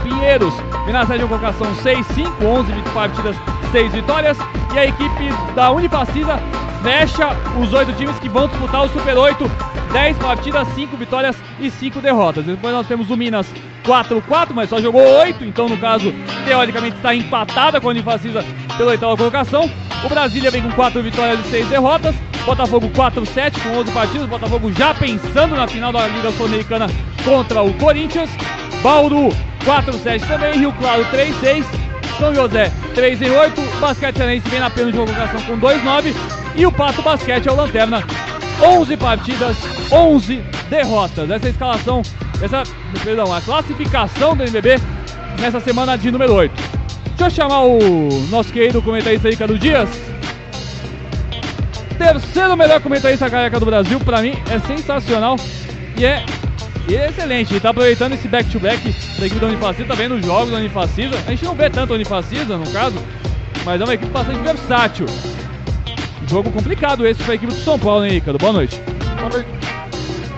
Pinheiros 0.05 0.53
na 0.91 1.05
sétima 1.05 1.27
colocação, 1.27 1.67
6-5. 1.83 2.31
11 2.41 2.71
partidas, 2.93 3.35
6 3.71 3.91
vitórias. 3.91 4.37
E 4.73 4.79
a 4.79 4.85
equipe 4.85 5.29
da 5.55 5.71
Unifacisa 5.71 6.39
fecha 6.83 7.35
os 7.59 7.73
oito 7.73 7.91
times 7.93 8.17
que 8.19 8.29
vão 8.29 8.47
disputar 8.47 8.85
o 8.85 8.89
Super 8.89 9.17
8. 9.17 9.51
10 9.91 10.17
partidas, 10.17 10.67
5 10.75 10.95
vitórias 10.97 11.35
e 11.59 11.71
5 11.71 11.99
derrotas. 12.01 12.45
Depois 12.45 12.73
nós 12.73 12.87
temos 12.87 13.09
o 13.09 13.17
Minas 13.17 13.47
4-4, 13.83 14.49
mas 14.53 14.69
só 14.69 14.79
jogou 14.81 15.01
8, 15.01 15.43
então 15.45 15.69
no 15.69 15.77
caso, 15.77 16.13
teoricamente 16.45 16.97
está 16.97 17.15
empatada 17.15 17.79
com 17.79 17.87
a 17.87 17.91
Unifacisa 17.91 18.43
pela 18.77 18.91
oitava 18.91 19.15
colocação. 19.15 19.69
O 20.03 20.09
Brasília 20.09 20.51
vem 20.51 20.61
com 20.61 20.71
4 20.71 21.01
vitórias 21.01 21.39
e 21.45 21.49
6 21.49 21.67
derrotas. 21.67 22.15
Botafogo 22.45 22.89
4-7 22.89 23.59
com 23.63 23.79
11 23.79 23.91
partidas. 23.91 24.27
Botafogo 24.27 24.71
já 24.73 24.93
pensando 24.93 25.55
na 25.55 25.67
final 25.67 25.91
da 25.91 26.07
Liga 26.07 26.31
Sul-Americana 26.33 26.87
contra 27.23 27.63
o 27.63 27.73
Corinthians. 27.75 28.29
Bauru 28.83 29.33
4-7 29.65 30.27
também. 30.27 30.59
Rio 30.59 30.71
Claro 30.73 31.05
3-6. 31.05 31.65
São 32.17 32.33
José 32.33 32.71
3 32.93 33.21
em 33.23 33.29
8, 33.29 33.61
Basquete 33.79 34.15
Cearense 34.15 34.47
vem 34.47 34.59
na 34.59 34.69
pena 34.69 34.89
de 34.89 34.97
colocação 34.97 35.41
com 35.41 35.59
2-9 35.59 36.13
e 36.55 36.65
o 36.65 36.71
Pato 36.71 37.01
Basquete 37.01 37.47
é 37.47 37.51
o 37.51 37.55
Lanterna, 37.55 38.03
11 38.61 38.95
partidas, 38.95 39.57
11 39.91 40.41
derrotas. 40.69 41.29
Essa 41.29 41.47
é 41.47 41.49
escalação, 41.49 42.01
essa, 42.41 42.63
perdão, 43.03 43.33
a 43.33 43.41
classificação 43.41 44.35
do 44.35 44.43
NBB 44.43 44.79
nessa 45.41 45.59
semana 45.59 45.97
de 45.97 46.09
número 46.09 46.33
8. 46.35 46.53
Deixa 47.17 47.25
eu 47.25 47.29
chamar 47.29 47.63
o 47.63 48.09
nosso 48.29 48.51
querido 48.51 48.81
comentarista 48.81 49.29
Ricardo 49.29 49.59
Dias. 49.59 49.89
Terceiro 51.97 52.55
melhor 52.55 52.79
comentarista 52.81 53.29
careca 53.29 53.59
do 53.59 53.65
Brasil, 53.65 53.99
pra 53.99 54.21
mim 54.21 54.33
é 54.49 54.59
sensacional 54.59 55.35
e 55.97 56.05
é 56.05 56.25
e 56.87 56.95
é 56.95 57.09
excelente, 57.09 57.51
ele 57.51 57.59
tá 57.59 57.69
aproveitando 57.69 58.13
esse 58.13 58.27
back-to-back 58.27 58.87
-back 58.87 59.19
da 59.19 59.25
equipe 59.25 59.41
da 59.41 59.47
Unifacisa, 59.47 59.87
tá 59.87 59.95
vendo 59.95 60.15
os 60.15 60.25
jogos 60.25 60.51
da 60.51 60.57
Unifacisa. 60.57 61.15
A 61.25 61.31
gente 61.31 61.43
não 61.43 61.55
vê 61.55 61.69
tanto 61.69 61.93
a 61.93 61.95
Unifacisa, 61.95 62.57
no 62.57 62.69
caso, 62.69 62.95
mas 63.65 63.81
é 63.81 63.83
uma 63.83 63.93
equipe 63.93 64.11
bastante 64.11 64.39
versátil. 64.39 65.07
Jogo 66.27 66.51
complicado 66.51 67.05
esse 67.05 67.21
para 67.23 67.33
a 67.33 67.35
equipe 67.35 67.53
do 67.53 67.59
São 67.59 67.79
Paulo, 67.79 68.05
hein, 68.05 68.13
Ricardo? 68.13 68.37
Boa 68.37 68.53
noite. 68.53 68.81
Boa 69.17 69.29
noite. 69.29 69.49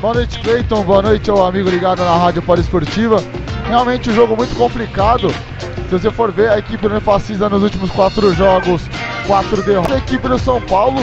Boa 0.01 0.13
noite, 0.13 0.39
Cleiton. 0.39 0.83
Boa 0.83 1.01
noite 1.01 1.29
ao 1.29 1.45
amigo 1.45 1.69
ligado 1.69 1.99
na 1.99 2.17
Rádio 2.17 2.41
Poliesportiva. 2.41 3.21
Realmente 3.67 4.09
um 4.09 4.13
jogo 4.13 4.35
muito 4.35 4.55
complicado. 4.55 5.29
Se 5.89 5.91
você 5.91 6.11
for 6.11 6.31
ver, 6.31 6.49
a 6.49 6.59
equipe 6.59 6.87
do 6.87 6.91
Unifacisa 6.91 7.49
nos 7.49 7.63
últimos 7.63 7.89
quatro 7.91 8.33
jogos, 8.33 8.81
quatro 9.25 9.61
derrotas. 9.63 9.95
A 9.95 9.97
equipe 9.97 10.27
do 10.27 10.37
São 10.37 10.61
Paulo, 10.61 11.01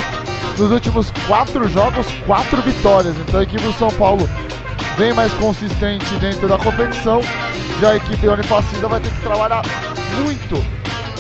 nos 0.59 0.70
últimos 0.70 1.11
quatro 1.27 1.69
jogos, 1.69 2.06
quatro 2.27 2.61
vitórias. 2.62 3.15
Então 3.27 3.40
a 3.40 3.43
equipe 3.43 3.62
do 3.62 3.73
São 3.74 3.90
Paulo 3.90 4.28
vem 4.97 5.12
mais 5.12 5.33
consistente 5.35 6.15
dentro 6.16 6.49
da 6.49 6.59
competição. 6.59 7.21
Já 7.81 7.91
a 7.91 7.97
equipe 7.97 8.27
da 8.27 8.35
Unifacisa 8.35 8.89
vai 8.89 9.01
ter 9.01 9.11
que 9.11 9.21
trabalhar 9.21 9.62
muito 10.23 10.65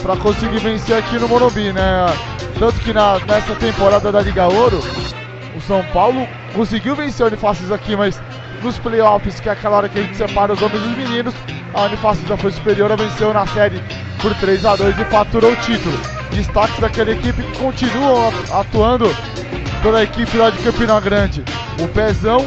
para 0.02 0.16
conseguir 0.16 0.58
vencer 0.58 0.96
aqui 0.96 1.18
no 1.18 1.28
Morumbi, 1.28 1.72
né? 1.72 2.06
Tanto 2.58 2.78
que 2.80 2.92
na, 2.92 3.18
nessa 3.20 3.54
temporada 3.56 4.12
da 4.12 4.20
Liga 4.20 4.46
Ouro, 4.46 4.80
o 5.56 5.60
São 5.62 5.82
Paulo 5.92 6.26
conseguiu 6.54 6.94
vencer 6.94 7.24
a 7.24 7.28
Unifacisa 7.28 7.74
aqui, 7.74 7.96
mas 7.96 8.20
nos 8.62 8.78
playoffs, 8.78 9.40
que 9.40 9.48
é 9.48 9.52
aquela 9.52 9.78
hora 9.78 9.88
que 9.88 9.98
a 9.98 10.02
gente 10.02 10.16
separa 10.16 10.52
os 10.52 10.62
homens 10.62 10.82
dos 10.82 10.96
meninos, 10.96 11.34
a 11.74 11.82
Unifacisa 11.82 12.36
foi 12.36 12.52
superior, 12.52 12.92
a 12.92 12.96
venceu 12.96 13.32
na 13.34 13.46
série 13.48 13.82
por 14.20 14.34
3 14.36 14.64
a 14.64 14.76
2 14.76 14.98
e 14.98 15.04
faturou 15.06 15.52
o 15.52 15.56
título. 15.56 15.98
Destaques 16.30 16.78
daquela 16.78 17.10
equipe 17.10 17.42
que 17.42 17.58
continuam 17.58 18.32
atuando 18.52 19.14
pela 19.82 20.02
equipe 20.02 20.36
lá 20.36 20.50
de 20.50 20.58
Campina 20.58 20.98
Grande. 21.00 21.44
O 21.80 21.88
Pezão 21.88 22.44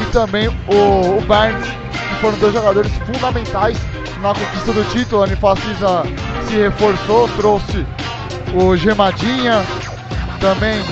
e 0.00 0.06
também 0.12 0.48
o, 0.48 1.18
o 1.18 1.20
Barnes, 1.26 1.68
que 1.68 2.14
foram 2.20 2.38
dois 2.38 2.52
jogadores 2.52 2.92
fundamentais 2.98 3.78
na 4.20 4.34
conquista 4.34 4.72
do 4.72 4.84
título. 4.90 5.22
A 5.22 5.26
Unifacisa 5.26 6.02
se 6.48 6.56
reforçou, 6.56 7.28
trouxe 7.36 7.86
o 8.54 8.76
Gemadinha, 8.76 9.64
também 10.40 10.82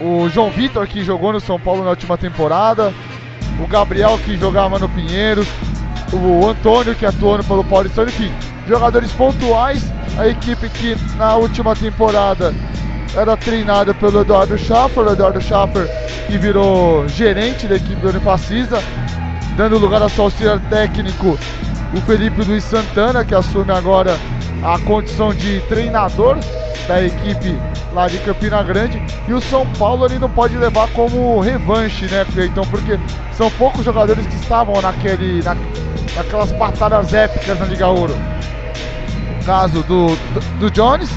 o 0.00 0.28
João 0.28 0.50
Vitor 0.50 0.86
que 0.86 1.04
jogou 1.04 1.32
no 1.32 1.40
São 1.40 1.58
Paulo 1.58 1.84
na 1.84 1.90
última 1.90 2.18
temporada, 2.18 2.92
o 3.60 3.66
Gabriel 3.66 4.18
que 4.24 4.36
jogava 4.36 4.78
no 4.78 4.88
Pinheiros, 4.88 5.46
o 6.12 6.48
Antônio 6.48 6.94
que 6.94 7.06
atuou 7.06 7.42
pelo 7.42 7.64
Paulistano, 7.64 8.08
enfim, 8.08 8.32
jogadores 8.68 9.12
pontuais, 9.12 9.84
a 10.18 10.28
equipe 10.28 10.68
que 10.68 10.96
na 11.16 11.36
última 11.36 11.74
temporada 11.74 12.54
era 13.16 13.36
treinada 13.36 13.94
pelo 13.94 14.20
Eduardo 14.20 14.58
Schaffer, 14.58 15.04
o 15.04 15.12
Eduardo 15.12 15.40
Schaffer 15.40 15.88
que 16.26 16.38
virou 16.38 17.06
gerente 17.08 17.66
da 17.66 17.76
equipe 17.76 18.00
do 18.00 18.08
Unifacisa, 18.08 18.82
dando 19.56 19.78
lugar 19.78 20.02
ao 20.02 20.08
seu 20.08 20.24
auxiliar 20.24 20.58
técnico, 20.68 21.38
o 21.94 22.00
Felipe 22.02 22.42
Luiz 22.42 22.64
Santana, 22.64 23.24
que 23.24 23.34
assume 23.34 23.70
agora 23.70 24.18
a 24.62 24.78
condição 24.80 25.32
de 25.32 25.60
treinador 25.68 26.38
da 26.88 27.02
equipe 27.02 27.56
lá 27.92 28.08
de 28.08 28.18
Campina 28.18 28.62
Grande. 28.62 29.00
E 29.28 29.32
o 29.32 29.40
São 29.40 29.66
Paulo 29.78 30.06
ele 30.06 30.18
não 30.18 30.28
pode 30.28 30.56
levar 30.56 30.88
como 30.88 31.40
revanche, 31.40 32.06
né, 32.06 32.26
Cleiton? 32.32 32.64
Porque 32.64 32.98
são 33.32 33.50
poucos 33.52 33.84
jogadores 33.84 34.26
que 34.26 34.34
estavam 34.34 34.80
naquele, 34.80 35.42
na, 35.42 35.56
naquelas 36.16 36.50
batalhas 36.52 37.12
épicas 37.14 37.58
na 37.60 37.66
Liga 37.66 37.86
Ouro. 37.86 38.14
Caso 39.46 39.82
do, 39.82 40.08
do, 40.08 40.58
do 40.58 40.70
Jones, 40.70 41.10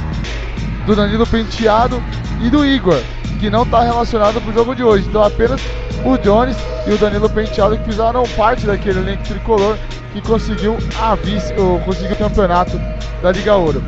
do 0.88 0.95
Danilo 0.95 1.27
Penteado 1.27 2.01
e 2.41 2.49
do 2.49 2.65
Igor, 2.65 2.99
que 3.39 3.49
não 3.49 3.64
está 3.64 3.84
relacionado 3.84 4.41
para 4.41 4.49
o 4.49 4.53
jogo 4.53 4.73
de 4.73 4.84
hoje. 4.84 5.05
Então 5.07 5.22
apenas 5.22 5.61
o 6.03 6.18
Jones 6.18 6.55
e 6.88 6.93
o 6.93 6.97
Danilo 6.97 7.30
Penteado 7.30 7.77
que 7.77 7.84
fizeram 7.84 8.23
parte 8.38 8.65
daquele 8.65 8.99
elenco 8.99 9.23
tricolor 9.23 9.77
que 10.14 10.22
conseguiu 10.22 10.77
a 10.99 11.14
vice, 11.15 11.53
ou 11.57 11.80
conseguiu 11.81 12.14
o 12.14 12.15
campeonato 12.15 12.80
da 13.22 13.31
Liga 13.34 13.55
Ouro. 13.55 13.84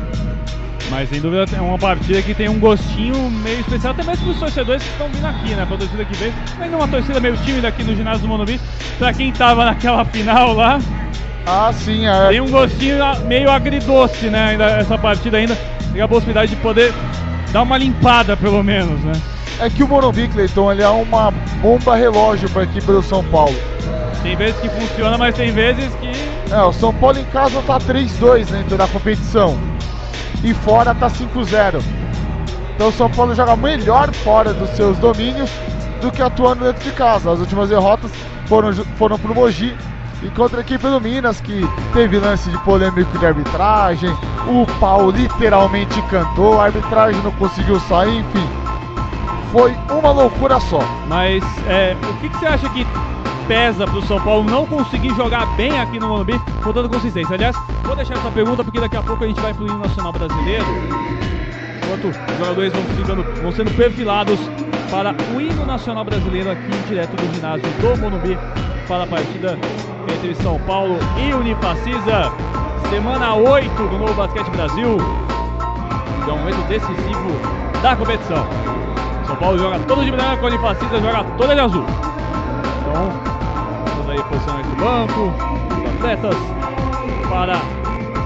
Mas 0.90 1.08
sem 1.08 1.20
dúvida 1.20 1.46
é 1.56 1.60
uma 1.60 1.78
partida 1.78 2.20
que 2.20 2.34
tem 2.34 2.48
um 2.48 2.58
gostinho 2.58 3.30
meio 3.30 3.60
especial, 3.60 3.92
até 3.92 4.02
mesmo 4.02 4.24
para 4.24 4.32
os 4.32 4.38
torcedores 4.40 4.82
que 4.82 4.90
estão 4.90 5.08
vindo 5.08 5.24
aqui, 5.24 5.54
né? 5.54 5.64
Para 5.64 5.76
a 5.76 5.78
torcida 5.78 6.04
que 6.04 6.16
veio. 6.16 6.34
Ainda 6.60 6.76
uma 6.76 6.88
torcida 6.88 7.20
meio 7.20 7.36
tímida 7.38 7.68
aqui 7.68 7.82
no 7.84 7.94
ginásio 7.94 8.22
do 8.22 8.28
Monumbi. 8.28 8.60
Para 8.98 9.14
quem 9.14 9.30
estava 9.30 9.64
naquela 9.64 10.04
final 10.04 10.52
lá. 10.52 10.80
Ah, 11.46 11.72
sim, 11.72 12.06
é. 12.06 12.28
Tem 12.28 12.40
um 12.40 12.50
gostinho 12.50 12.98
meio 13.26 13.50
agridoce, 13.50 14.26
né? 14.26 14.50
Ainda, 14.50 14.64
essa 14.64 14.98
partida 14.98 15.38
ainda. 15.38 15.56
Tem 15.92 16.00
a 16.00 16.08
possibilidade 16.08 16.54
de 16.54 16.60
poder 16.60 16.92
dar 17.52 17.62
uma 17.62 17.76
limpada, 17.76 18.36
pelo 18.36 18.62
menos, 18.62 19.00
né? 19.00 19.12
É 19.58 19.68
que 19.68 19.82
o 19.82 19.88
Morumbi, 19.88 20.28
Cleiton, 20.28 20.72
ele 20.72 20.82
é 20.82 20.88
uma 20.88 21.30
bomba 21.60 21.94
relógio 21.94 22.48
para 22.50 22.62
a 22.62 22.64
equipe 22.64 22.86
do 22.86 23.02
São 23.02 23.22
Paulo. 23.24 23.54
Tem 24.22 24.36
vezes 24.36 24.60
que 24.60 24.68
funciona, 24.68 25.18
mas 25.18 25.34
tem 25.34 25.50
vezes 25.50 25.92
que. 25.96 26.10
É, 26.52 26.62
o 26.62 26.72
São 26.72 26.92
Paulo 26.92 27.18
em 27.18 27.24
casa 27.26 27.62
tá 27.62 27.78
3-2 27.78 28.46
dentro 28.46 28.76
da 28.76 28.88
competição 28.88 29.56
e 30.42 30.52
fora 30.52 30.92
está 30.92 31.08
5-0. 31.08 31.82
Então 32.74 32.88
o 32.88 32.92
São 32.92 33.10
Paulo 33.10 33.34
joga 33.34 33.54
melhor 33.56 34.12
fora 34.14 34.52
dos 34.52 34.70
seus 34.70 34.98
domínios 34.98 35.50
do 36.00 36.10
que 36.10 36.22
atuando 36.22 36.64
dentro 36.64 36.82
de 36.82 36.92
casa. 36.92 37.30
As 37.30 37.38
últimas 37.38 37.68
derrotas 37.68 38.10
foram, 38.46 38.72
foram 38.72 39.18
pro 39.18 39.34
Mogi 39.34 39.76
e 40.22 40.28
contra 40.30 40.58
a 40.58 40.60
equipe 40.60 40.82
do 40.82 41.00
Minas, 41.00 41.40
que 41.40 41.62
teve 41.92 42.18
lance 42.18 42.50
de 42.50 42.58
polêmico 42.58 43.18
de 43.18 43.26
arbitragem, 43.26 44.10
o 44.46 44.66
pau 44.78 45.10
literalmente 45.10 46.00
cantou, 46.02 46.60
a 46.60 46.64
arbitragem 46.64 47.20
não 47.22 47.32
conseguiu 47.32 47.80
sair, 47.80 48.18
enfim. 48.18 48.48
Foi 49.50 49.74
uma 49.90 50.12
loucura 50.12 50.60
só. 50.60 50.80
Mas 51.08 51.42
é, 51.66 51.96
o 52.02 52.14
que, 52.20 52.28
que 52.28 52.38
você 52.38 52.46
acha 52.46 52.68
que 52.68 52.86
pesa 53.48 53.84
para 53.84 53.98
o 53.98 54.06
São 54.06 54.20
Paulo 54.20 54.48
não 54.48 54.64
conseguir 54.64 55.12
jogar 55.16 55.44
bem 55.56 55.76
aqui 55.80 55.98
no 55.98 56.06
Morumbi 56.06 56.38
com 56.62 56.72
toda 56.72 56.88
consistência. 56.88 57.34
Aliás, 57.34 57.56
vou 57.82 57.96
deixar 57.96 58.14
essa 58.14 58.30
pergunta 58.30 58.62
porque 58.62 58.78
daqui 58.78 58.96
a 58.96 59.02
pouco 59.02 59.24
a 59.24 59.26
gente 59.26 59.40
vai 59.40 59.50
incluir 59.50 59.70
no 59.70 59.78
Nacional 59.78 60.12
Brasileiro. 60.12 60.64
Enquanto 61.90 62.08
os 62.08 62.38
jogadores 62.38 62.72
vão, 62.72 62.82
ficando, 62.84 63.24
vão 63.42 63.50
sendo 63.50 63.76
perfilados 63.76 64.38
para 64.92 65.12
o 65.34 65.40
hino 65.40 65.66
nacional 65.66 66.04
brasileiro 66.04 66.48
aqui 66.48 66.70
direto 66.86 67.16
do 67.16 67.34
ginásio 67.34 67.68
do 67.68 68.00
Morumbi 68.00 68.38
para 68.86 69.02
a 69.02 69.06
partida 69.08 69.58
entre 70.08 70.36
São 70.36 70.60
Paulo 70.60 71.00
e 71.18 71.34
Unifacisa. 71.34 72.32
Semana 72.88 73.34
8 73.34 73.68
do 73.74 73.98
Novo 73.98 74.14
Basquete 74.14 74.48
Brasil. 74.50 74.98
É 76.28 76.32
um 76.32 76.38
momento 76.38 76.64
decisivo 76.68 77.82
da 77.82 77.96
competição. 77.96 78.46
São 79.26 79.34
Paulo 79.34 79.58
joga 79.58 79.80
todo 79.80 80.04
de 80.04 80.12
branco, 80.12 80.46
Unifacisa 80.46 81.00
joga 81.00 81.24
todo 81.36 81.52
de 81.52 81.60
azul. 81.60 81.84
Então, 82.82 84.10
aí 84.10 84.22
posicionamento 84.22 84.68
do 84.68 84.76
banco, 84.76 85.32
os 85.76 85.94
atletas 85.96 86.36
para 87.28 87.79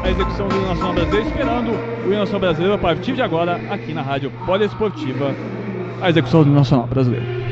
a 0.04 0.10
execução 0.10 0.46
do 0.48 0.60
nacional 0.60 0.92
brasileiro, 0.92 1.28
esperando 1.28 1.70
o 2.06 2.10
nacional 2.10 2.40
brasileiro 2.40 2.74
a 2.74 2.78
partir 2.78 3.14
de 3.14 3.22
agora 3.22 3.58
aqui 3.70 3.94
na 3.94 4.02
Rádio 4.02 4.30
Poliesportiva, 4.44 5.34
a 6.02 6.10
execução 6.10 6.44
do 6.44 6.50
nacional 6.50 6.86
brasileiro. 6.86 7.43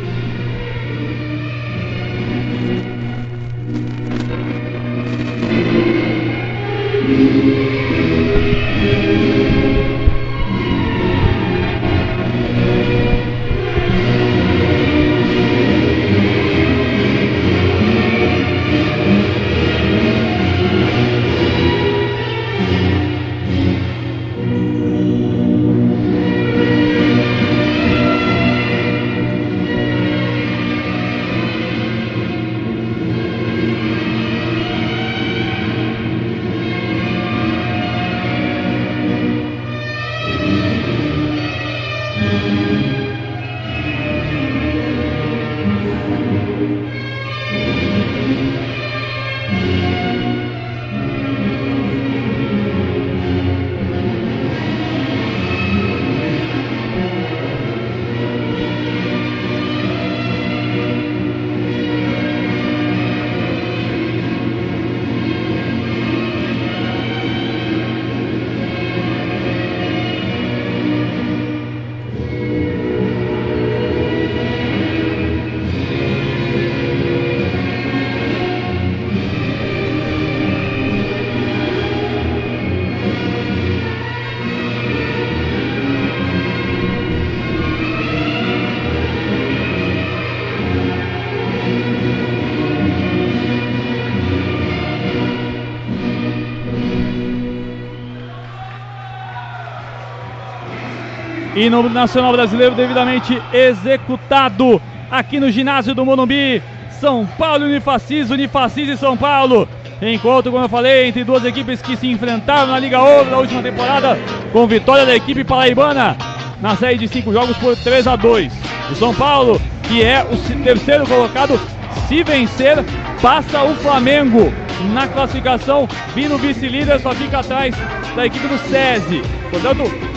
E 101.55 101.69
no 101.69 101.89
Nacional 101.89 102.33
Brasileiro 102.33 102.75
devidamente 102.75 103.41
executado 103.53 104.81
aqui 105.11 105.39
no 105.39 105.51
ginásio 105.51 105.95
do 105.95 106.05
Morumbi. 106.05 106.63
São 107.01 107.27
Paulo 107.27 107.65
Unifacis, 107.65 108.31
Unifacis 108.31 108.89
e 108.89 108.97
São 108.97 109.17
Paulo. 109.17 109.69
Encontro, 110.01 110.51
como 110.51 110.65
eu 110.65 110.69
falei, 110.69 111.07
entre 111.07 111.25
duas 111.25 111.45
equipes 111.45 111.83
que 111.83 111.97
se 111.97 112.09
enfrentaram 112.09 112.69
na 112.69 112.79
Liga 112.79 113.01
Ouro 113.01 113.31
na 113.31 113.39
última 113.39 113.63
temporada, 113.63 114.19
com 114.53 114.67
vitória 114.67 115.07
da 115.07 115.15
equipe 115.15 115.45
paraibana 115.45 116.17
na 116.61 116.77
série 116.77 116.99
de 116.99 117.09
cinco 117.09 117.33
jogos 117.33 117.57
por 117.59 117.77
3 117.77 118.07
a 118.07 118.17
2. 118.17 118.53
O 118.91 118.95
São 118.95 119.15
Paulo, 119.15 119.61
que 119.85 120.03
é 120.03 120.25
o 120.25 120.63
terceiro 120.63 121.07
colocado, 121.07 121.61
se 122.09 122.23
vencer, 122.23 122.85
passa 123.21 123.63
o 123.63 123.75
Flamengo 123.77 124.53
na 124.93 125.07
classificação, 125.07 125.89
vindo 126.15 126.39
vice-líder, 126.39 127.01
só 127.01 127.13
fica 127.13 127.41
atrás 127.41 127.75
da 128.17 128.27
equipe 128.27 128.47
do 128.47 128.59
SESI. 128.59 129.23
Portanto, 129.51 130.12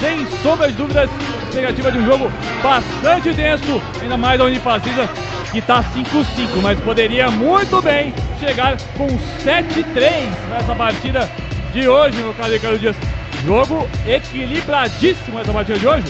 sem 0.00 0.26
sombra 0.42 0.68
de 0.68 0.74
dúvidas, 0.74 1.10
expectativa 1.48 1.92
de 1.92 1.98
um 1.98 2.06
jogo 2.06 2.30
bastante 2.62 3.32
denso, 3.32 3.80
ainda 4.00 4.16
mais 4.16 4.40
a 4.40 4.44
Unifacisa 4.44 5.08
que 5.50 5.58
está 5.58 5.82
5-5, 5.82 6.60
mas 6.62 6.78
poderia 6.80 7.30
muito 7.30 7.80
bem 7.80 8.12
chegar 8.40 8.76
com 8.96 9.06
7-3 9.44 10.28
nessa 10.50 10.74
partida 10.74 11.30
de 11.72 11.88
hoje, 11.88 12.18
meu 12.18 12.34
caro 12.34 12.52
Ricardo 12.52 12.78
Dias. 12.78 12.96
Jogo 13.44 13.86
equilibradíssimo 14.06 15.38
essa 15.38 15.52
partida 15.52 15.78
de 15.78 15.86
hoje. 15.86 16.04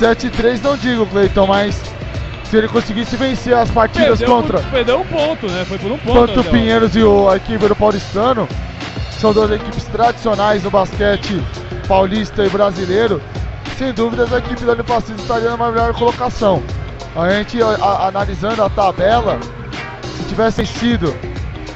7-3 0.00 0.60
não 0.62 0.76
digo, 0.76 1.06
Cleiton, 1.06 1.46
mas 1.46 1.80
se 2.44 2.56
ele 2.56 2.68
conseguisse 2.68 3.16
vencer 3.16 3.54
as 3.54 3.70
partidas 3.70 4.18
perdeu 4.18 4.36
contra. 4.36 4.58
Por, 4.58 4.70
perdeu 4.70 5.00
um 5.00 5.06
ponto, 5.06 5.48
né? 5.48 5.64
Foi 5.64 5.78
por 5.78 5.92
um 5.92 5.98
ponto. 5.98 6.26
Tanto 6.26 6.40
o 6.40 6.44
Pinheiros 6.44 6.96
e 6.96 7.02
o, 7.02 7.28
a 7.28 7.36
equipe 7.36 7.66
do 7.66 7.76
Paulistano 7.76 8.48
são 9.18 9.32
duas 9.32 9.52
equipes 9.52 9.84
tradicionais 9.84 10.62
no 10.64 10.70
basquete 10.70 11.40
paulista 11.86 12.44
e 12.44 12.48
brasileiro. 12.48 13.20
Sem 13.78 13.92
dúvidas, 13.92 14.32
a 14.32 14.38
equipe 14.38 14.64
da 14.64 14.72
Unifacisa 14.72 15.20
estaria 15.20 15.50
numa 15.50 15.70
melhor 15.70 15.94
colocação. 15.94 16.62
A 17.16 17.28
gente 17.30 17.62
a, 17.62 17.68
a, 17.68 18.08
analisando 18.08 18.62
a 18.62 18.70
tabela, 18.70 19.38
se 20.16 20.24
tivessem 20.24 20.64
sido 20.64 21.14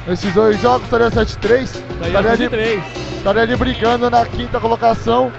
esses 0.07 0.33
dois 0.33 0.59
jogos, 0.61 0.83
estaria 0.83 1.11
7-3. 1.11 1.61
Estaria, 2.05 2.31
ali, 2.31 2.83
estaria 3.17 3.41
ali 3.41 3.55
brigando 3.55 4.09
na 4.09 4.25
quinta 4.25 4.59
colocação 4.59 5.31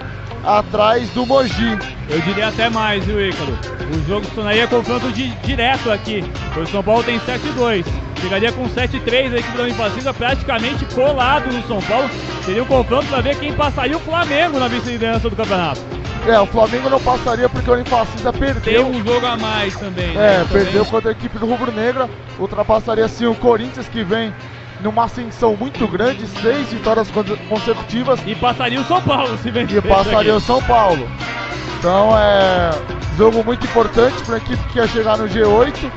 atrás 0.43 1.09
do 1.09 1.25
Mogi. 1.25 1.77
Eu 2.09 2.19
diria 2.21 2.47
até 2.47 2.69
mais, 2.69 3.05
viu, 3.05 3.23
Ícaro? 3.23 3.53
O 3.93 4.07
jogo 4.07 4.25
se 4.25 4.31
tornaria 4.31 4.67
confronto 4.67 5.11
de, 5.11 5.29
direto 5.43 5.91
aqui. 5.91 6.23
O 6.59 6.65
São 6.65 6.83
Paulo 6.83 7.03
tem 7.03 7.19
7-2. 7.19 7.85
Chegaria 8.19 8.51
com 8.51 8.67
7-3 8.67 9.33
a 9.33 9.37
equipe 9.37 9.57
da 9.57 9.63
Unifacisa 9.63 10.13
praticamente 10.13 10.85
colado 10.85 11.53
no 11.53 11.61
São 11.67 11.79
Paulo. 11.83 12.09
Seria 12.43 12.63
o 12.63 12.65
um 12.65 12.67
confronto 12.67 13.05
para 13.05 13.21
ver 13.21 13.37
quem 13.37 13.53
passaria 13.53 13.95
o 13.95 13.99
Flamengo 13.99 14.59
na 14.59 14.67
vice-liderança 14.67 15.29
do 15.29 15.35
campeonato. 15.35 15.81
É, 16.27 16.39
o 16.39 16.47
Flamengo 16.47 16.89
não 16.89 16.99
passaria 16.99 17.47
porque 17.47 17.69
o 17.69 17.73
Unifacisa 17.73 18.33
perdeu. 18.33 18.61
Tem 18.61 18.79
um 18.83 19.05
jogo 19.05 19.25
a 19.25 19.37
mais 19.37 19.75
também. 19.77 20.09
É, 20.11 20.39
né? 20.39 20.47
perdeu 20.51 20.85
contra 20.85 21.09
a 21.09 21.11
equipe 21.11 21.37
do 21.37 21.45
Rubro 21.45 21.71
Negra. 21.71 22.09
Ultrapassaria 22.39 23.07
sim 23.07 23.27
o 23.27 23.35
Corinthians 23.35 23.87
que 23.87 24.03
vem 24.03 24.33
numa 24.81 25.05
ascensão 25.05 25.55
muito 25.55 25.87
grande, 25.87 26.25
seis 26.41 26.71
vitórias 26.71 27.09
consecutivas. 27.47 28.19
E 28.25 28.35
passaria 28.35 28.79
o 28.79 28.85
São 28.85 29.01
Paulo 29.01 29.37
se 29.37 29.51
vencer. 29.51 29.77
E 29.77 29.81
passaria 29.81 30.35
o 30.35 30.39
São 30.39 30.61
Paulo. 30.61 31.09
Então 31.77 32.17
é 32.17 32.71
jogo 33.17 33.43
muito 33.43 33.65
importante 33.65 34.21
para 34.23 34.35
a 34.35 34.37
equipe 34.37 34.63
que 34.69 34.77
ia 34.77 34.87
chegar 34.87 35.17
no 35.17 35.25
G8, 35.27 35.91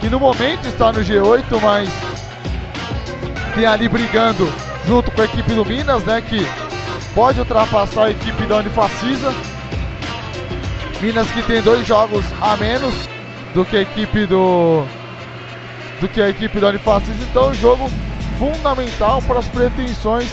que 0.00 0.08
no 0.08 0.18
momento 0.18 0.66
está 0.66 0.92
no 0.92 1.00
G8, 1.00 1.44
mas 1.62 1.88
tem 3.54 3.64
ali 3.64 3.88
brigando 3.88 4.52
junto 4.86 5.10
com 5.10 5.22
a 5.22 5.24
equipe 5.24 5.52
do 5.54 5.64
Minas, 5.64 6.04
né, 6.04 6.20
que 6.20 6.46
pode 7.14 7.38
ultrapassar 7.38 8.06
a 8.06 8.10
equipe 8.10 8.44
da 8.44 8.56
Unifacisa. 8.56 9.32
Minas 11.00 11.30
que 11.30 11.42
tem 11.42 11.62
dois 11.62 11.86
jogos 11.86 12.24
a 12.40 12.56
menos 12.56 12.94
do 13.54 13.64
que 13.64 13.76
a 13.76 13.82
equipe 13.82 14.26
do 14.26 14.84
do 16.00 16.08
que 16.08 16.20
a 16.20 16.28
equipe 16.28 16.60
da 16.60 16.68
Unifacisa, 16.68 17.16
então 17.30 17.54
jogo 17.54 17.90
fundamental 18.38 19.22
para 19.22 19.38
as 19.38 19.48
pretensões 19.48 20.30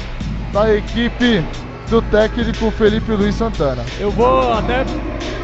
da 0.52 0.74
equipe 0.76 1.44
do 1.90 2.02
técnico 2.02 2.72
Felipe 2.72 3.12
Luiz 3.12 3.36
Santana. 3.36 3.84
Eu 4.00 4.12
vou 4.12 4.54
até 4.54 4.86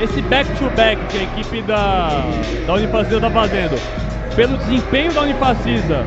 esse 0.02 0.22
back-to-back 0.24 1.02
-back 1.02 1.08
que 1.08 1.18
a 1.18 1.24
equipe 1.24 1.62
da, 1.64 2.24
da 2.66 2.74
Unifacisa 2.74 3.18
está 3.18 3.30
fazendo, 3.30 3.80
pelo 4.36 4.58
desempenho 4.58 5.14
da 5.14 5.22
Unifacisa, 5.22 6.06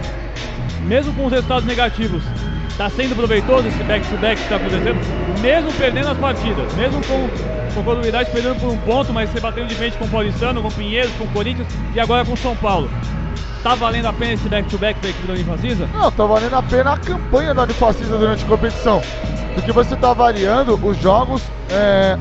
mesmo 0.83 1.13
com 1.15 1.27
os 1.27 1.33
resultados 1.33 1.65
negativos, 1.65 2.23
está 2.69 2.89
sendo 2.91 3.15
proveitoso 3.15 3.69
esse 3.69 3.83
back-to-back 3.85 4.37
que 4.37 4.43
está 4.43 4.57
acontecendo, 4.57 5.41
mesmo 5.41 5.73
perdendo 5.75 6.09
as 6.09 6.19
partidas, 6.19 6.75
mesmo 6.75 7.01
com, 7.05 7.29
com 7.75 7.83
continuidade 7.85 8.31
perdendo 8.31 8.59
por 8.59 8.71
um 8.71 8.79
ponto, 8.79 9.13
mas 9.13 9.31
você 9.31 9.41
batendo 9.41 9.69
de 9.69 9.75
frente 9.75 9.97
com 9.97 10.05
o 10.05 10.09
Paulistano, 10.09 10.63
com 10.63 10.69
o 10.69 10.73
Pinheiros, 10.73 11.13
com 11.13 11.25
o 11.25 11.29
Corinthians 11.29 11.69
e 11.95 12.01
agora 12.01 12.25
com 12.25 12.33
o 12.33 12.37
São 12.37 12.57
Paulo. 12.57 12.91
Tá 13.63 13.75
valendo 13.77 14.07
a 14.07 14.13
pena 14.13 14.33
esse 14.33 14.49
back-to-back 14.49 15.01
da 15.01 15.09
equipe 15.11 15.27
da 15.27 15.35
Unifacisa? 15.35 15.89
Não, 15.93 16.11
tá 16.11 16.27
valendo 16.27 16.55
a 16.55 16.63
pena 16.63 16.93
a 16.95 16.97
campanha 16.97 17.55
da 17.55 17.63
Unifacisa 17.63 18.19
durante 18.19 18.45
a 18.45 18.49
competição. 18.49 19.01
Porque 19.55 19.71
você 19.71 19.95
tá 19.97 20.13
variando 20.13 20.75
os 20.85 20.97
jogos 20.99 21.43
é, 21.71 22.19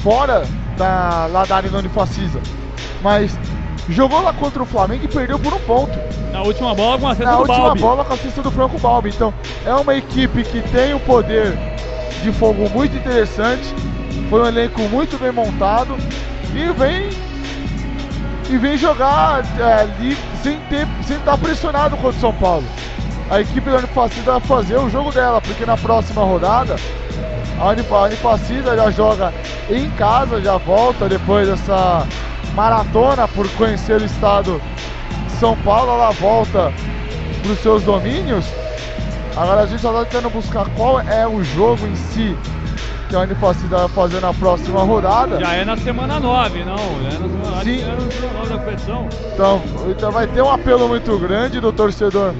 fora 0.00 0.44
da, 0.76 1.26
lá 1.26 1.44
da 1.44 1.56
área 1.56 1.70
da 1.70 1.78
Unifacisa. 1.78 2.40
Mas 3.02 3.36
jogou 3.88 4.22
lá 4.22 4.32
contra 4.32 4.62
o 4.62 4.66
Flamengo 4.66 5.04
e 5.04 5.08
perdeu 5.08 5.38
por 5.40 5.52
um 5.52 5.58
ponto. 5.60 5.98
Na 6.30 6.42
última 6.42 6.72
bola 6.72 6.98
com 6.98 7.08
a 7.08 7.14
cesta 7.16 7.24
Na 7.30 7.36
do 7.36 7.40
última 7.40 7.58
Balbi. 7.58 7.80
bola 7.80 8.04
com 8.04 8.12
a 8.14 8.16
cesta 8.16 8.40
do 8.42 8.50
Franco 8.52 8.78
Balbi. 8.78 9.08
Então, 9.08 9.34
é 9.66 9.74
uma 9.74 9.96
equipe 9.96 10.44
que 10.44 10.60
tem 10.70 10.94
um 10.94 11.00
poder 11.00 11.58
de 12.22 12.30
fogo 12.32 12.70
muito 12.70 12.96
interessante. 12.96 13.74
Foi 14.28 14.40
um 14.42 14.46
elenco 14.46 14.80
muito 14.82 15.18
bem 15.18 15.32
montado. 15.32 15.96
E 16.54 16.72
vem 16.78 17.10
e 18.48 18.56
vem 18.56 18.76
jogar 18.76 19.44
é, 19.58 19.82
ali 19.82 20.16
sem 20.42 20.58
ter, 20.68 20.86
sem 21.02 21.16
estar 21.16 21.36
pressionado 21.38 21.96
contra 21.96 22.16
o 22.16 22.20
São 22.20 22.32
Paulo. 22.34 22.64
A 23.30 23.40
equipe 23.40 23.70
da 23.70 23.78
Unifacisa 23.78 24.32
vai 24.32 24.40
fazer 24.40 24.76
o 24.78 24.90
jogo 24.90 25.12
dela, 25.12 25.40
porque 25.40 25.64
na 25.64 25.76
próxima 25.76 26.24
rodada 26.24 26.76
a 27.60 27.68
Unifacisa 27.68 28.74
já 28.74 28.90
joga 28.90 29.32
em 29.68 29.88
casa, 29.90 30.40
já 30.40 30.56
volta 30.56 31.08
depois 31.08 31.48
dessa 31.48 32.06
maratona 32.54 33.28
por 33.28 33.48
conhecer 33.50 34.00
o 34.00 34.04
estado 34.04 34.60
de 35.26 35.32
São 35.36 35.56
Paulo, 35.58 35.92
ela 35.92 36.10
volta 36.12 36.72
para 37.42 37.52
os 37.52 37.58
seus 37.60 37.82
domínios. 37.82 38.46
Agora 39.36 39.60
a 39.60 39.66
gente 39.66 39.80
só 39.80 39.90
está 39.90 40.04
tentando 40.04 40.30
buscar 40.30 40.68
qual 40.70 41.00
é 41.00 41.26
o 41.26 41.44
jogo 41.44 41.86
em 41.86 41.94
si 41.94 42.36
que 43.10 43.16
a 43.16 43.20
Unifacisa 43.20 43.76
vai 43.76 43.88
fazer 43.88 44.20
na 44.20 44.32
próxima 44.32 44.80
rodada. 44.84 45.40
Já 45.40 45.52
é 45.54 45.64
na 45.64 45.76
semana 45.76 46.20
9, 46.20 46.64
não? 46.64 46.76
Já 46.76 46.82
é 47.08 47.18
na 47.18 47.28
semana, 47.28 47.64
Sim. 47.64 47.82
É 47.82 47.86
na 47.86 48.10
semana 48.10 48.38
9 48.38 48.48
da 48.48 48.58
competição. 48.58 49.08
Então, 49.34 49.62
então 49.90 50.12
vai 50.12 50.26
ter 50.28 50.42
um 50.42 50.50
apelo 50.50 50.88
muito 50.88 51.18
grande 51.18 51.58
do 51.60 51.72
torcedor 51.72 52.32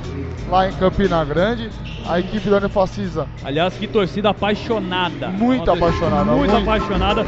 lá 0.49 0.69
em 0.69 0.73
Campina 0.73 1.25
Grande. 1.25 1.71
A 2.09 2.19
equipe 2.21 2.49
da 2.49 2.57
Unifacisa. 2.59 3.27
Aliás, 3.45 3.75
que 3.75 3.87
torcida 3.87 4.31
apaixonada. 4.31 5.29
Muito 5.29 5.71
apaixonada, 5.71 6.25
Muito, 6.33 6.53
muito. 6.53 6.69
apaixonada. 6.71 7.27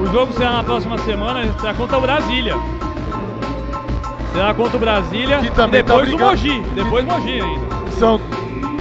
O 0.00 0.06
jogo 0.06 0.32
será 0.34 0.52
na 0.54 0.64
próxima 0.64 0.98
semana, 0.98 1.40
será 1.60 1.74
contra 1.74 1.98
o 1.98 2.00
Brasília. 2.00 2.54
Será 4.32 4.52
contra 4.52 4.76
o 4.76 4.80
Brasília 4.80 5.38
Que 5.38 5.46
e 5.46 5.50
também 5.50 5.82
tá 5.84 5.94
depois 5.94 6.08
o 6.12 6.16
brigando- 6.16 6.30
Mogi. 6.32 6.62
Depois 6.74 7.04
Mogi 7.04 7.40
ainda. 7.40 7.66
São 7.98 8.20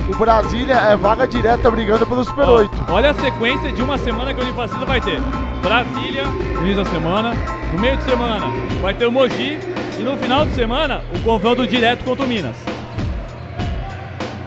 o 0.09 0.15
Brasília 0.15 0.75
é 0.75 0.97
vaga 0.97 1.25
direta 1.25 1.71
brigando 1.71 2.05
pelo 2.05 2.23
Super 2.23 2.47
8. 2.47 2.85
Olha 2.89 3.11
a 3.11 3.13
sequência 3.13 3.71
de 3.71 3.81
uma 3.81 3.97
semana 3.97 4.33
que 4.33 4.41
a 4.41 4.43
Unifacisa 4.43 4.85
vai 4.85 4.99
ter. 4.99 5.21
Brasília, 5.61 6.25
no 6.25 6.61
início 6.61 6.83
da 6.83 6.89
semana. 6.89 7.33
No 7.71 7.79
meio 7.79 7.97
de 7.97 8.03
semana 8.03 8.45
vai 8.81 8.93
ter 8.93 9.05
o 9.05 9.11
Mogi. 9.11 9.59
E 9.97 10.03
no 10.03 10.17
final 10.17 10.45
de 10.45 10.53
semana, 10.55 11.01
o 11.15 11.19
confronto 11.19 11.65
direto 11.65 12.03
contra 12.03 12.25
o 12.25 12.27
Minas. 12.27 12.55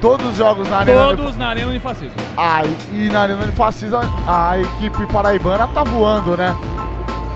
Todos 0.01 0.27
os 0.27 0.37
jogos 0.37 0.69
na 0.69 0.79
Arena 0.79 1.17
Todos 1.17 1.37
na 1.37 1.49
Arena 1.49 1.69
Unifacisa. 1.69 2.13
Ah, 2.37 2.63
e 2.93 3.09
na 3.09 3.23
Arena 3.23 3.43
Unifacisa 3.43 4.01
a 4.27 4.59
equipe 4.59 5.07
paraibana 5.07 5.67
tá 5.69 5.83
voando, 5.85 6.37
né? 6.37 6.55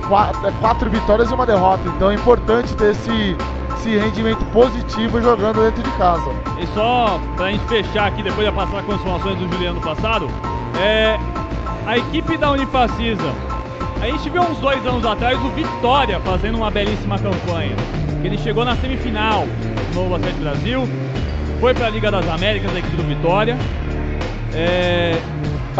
Quatro, 0.06 0.52
quatro 0.60 0.90
vitórias 0.90 1.30
e 1.30 1.34
uma 1.34 1.46
derrota. 1.46 1.82
Então 1.96 2.10
é 2.10 2.14
importante 2.14 2.74
ter 2.76 2.90
esse, 2.90 3.36
esse 3.80 3.96
rendimento 3.96 4.44
positivo 4.46 5.20
jogando 5.22 5.62
dentro 5.62 5.82
de 5.82 5.90
casa. 5.96 6.30
E 6.60 6.66
só 6.74 7.18
pra 7.36 7.50
gente 7.50 7.64
fechar 7.66 8.08
aqui, 8.08 8.22
depois 8.22 8.46
de 8.46 8.52
passar 8.52 8.78
as 8.78 8.84
informações 8.84 9.38
do 9.38 9.48
Juliano 9.50 9.80
passado, 9.80 10.28
é, 10.78 11.18
a 11.86 11.96
equipe 11.96 12.36
da 12.36 12.52
Unifacisa, 12.52 13.34
a 14.00 14.06
gente 14.06 14.28
viu 14.28 14.42
uns 14.42 14.58
dois 14.58 14.84
anos 14.86 15.04
atrás 15.04 15.38
o 15.42 15.48
Vitória 15.50 16.20
fazendo 16.20 16.56
uma 16.56 16.70
belíssima 16.70 17.18
campanha. 17.18 17.74
Ele 18.22 18.36
chegou 18.38 18.64
na 18.64 18.76
semifinal 18.76 19.46
do 19.46 19.94
Novo 19.94 20.10
Basquete 20.10 20.36
Brasil, 20.36 20.88
foi 21.58 21.74
pra 21.74 21.88
Liga 21.88 22.10
das 22.10 22.28
Américas, 22.28 22.74
a 22.74 22.78
equipe 22.78 22.96
do 22.96 23.02
Vitória. 23.02 23.56
É, 24.52 25.18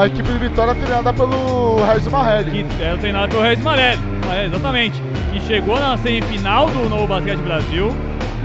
A 0.00 0.06
equipe 0.06 0.32
de 0.32 0.38
Vitória 0.38 0.70
é 0.70 0.74
treinada 0.74 1.12
pelo 1.12 1.84
Regis 1.84 2.08
Marelli. 2.08 2.64
que 2.64 2.82
era 2.82 2.96
treinada 2.96 3.28
pelo 3.28 3.42
Reis 3.42 3.60
Marelli, 3.60 4.00
é, 4.32 4.46
exatamente. 4.46 5.02
Que 5.30 5.40
chegou 5.40 5.78
na 5.78 5.98
semifinal 5.98 6.70
do 6.70 6.88
Novo 6.88 7.06
Basquete 7.06 7.40
Brasil, 7.40 7.94